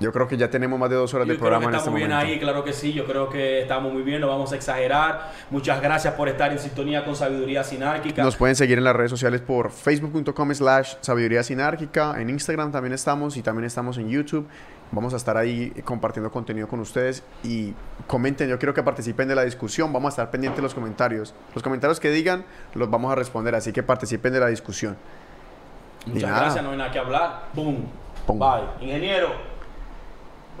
Yo 0.00 0.12
creo 0.12 0.26
que 0.26 0.38
ya 0.38 0.48
tenemos 0.48 0.78
más 0.80 0.88
de 0.88 0.96
dos 0.96 1.12
horas 1.12 1.26
Yo 1.26 1.34
de 1.34 1.38
creo 1.38 1.50
programa 1.50 1.66
que 1.66 1.68
en 1.68 1.74
este 1.74 1.78
estamos 1.82 1.98
bien 1.98 2.10
momento. 2.10 2.32
ahí, 2.32 2.40
claro 2.40 2.64
que 2.64 2.72
sí. 2.72 2.92
Yo 2.94 3.04
creo 3.04 3.28
que 3.28 3.60
estamos 3.60 3.92
muy 3.92 4.02
bien, 4.02 4.22
no 4.22 4.28
vamos 4.28 4.50
a 4.52 4.56
exagerar. 4.56 5.30
Muchas 5.50 5.80
gracias 5.82 6.14
por 6.14 6.28
estar 6.30 6.50
en 6.50 6.58
sintonía 6.58 7.04
con 7.04 7.14
Sabiduría 7.14 7.62
Sinárquica. 7.62 8.22
Nos 8.22 8.34
pueden 8.36 8.56
seguir 8.56 8.78
en 8.78 8.84
las 8.84 8.96
redes 8.96 9.10
sociales 9.10 9.42
por 9.42 9.70
facebook.com 9.70 10.54
slash 10.54 10.94
sabiduría 11.02 11.42
sinárquica. 11.42 12.18
En 12.18 12.30
Instagram 12.30 12.72
también 12.72 12.94
estamos 12.94 13.36
y 13.36 13.42
también 13.42 13.66
estamos 13.66 13.98
en 13.98 14.08
YouTube. 14.08 14.48
Vamos 14.92 15.12
a 15.12 15.18
estar 15.18 15.36
ahí 15.36 15.70
compartiendo 15.84 16.32
contenido 16.32 16.66
con 16.66 16.80
ustedes 16.80 17.22
y 17.44 17.74
comenten. 18.06 18.48
Yo 18.48 18.58
quiero 18.58 18.72
que 18.72 18.82
participen 18.82 19.28
de 19.28 19.34
la 19.34 19.44
discusión. 19.44 19.92
Vamos 19.92 20.08
a 20.08 20.12
estar 20.14 20.30
pendientes 20.30 20.56
de 20.56 20.62
los 20.62 20.74
comentarios. 20.74 21.34
Los 21.54 21.62
comentarios 21.62 22.00
que 22.00 22.10
digan 22.10 22.44
los 22.74 22.90
vamos 22.90 23.12
a 23.12 23.16
responder, 23.16 23.54
así 23.54 23.70
que 23.72 23.82
participen 23.82 24.32
de 24.32 24.40
la 24.40 24.46
discusión. 24.46 24.96
Muchas 26.06 26.30
gracias, 26.30 26.64
no 26.64 26.70
hay 26.70 26.78
nada 26.78 26.90
que 26.90 26.98
hablar. 26.98 27.42
Boom. 27.52 27.84
Boom. 28.26 28.38
Bye. 28.38 28.86
Ingeniero. 28.86 29.49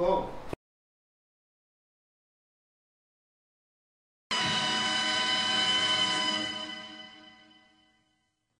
Oh. 0.02 0.39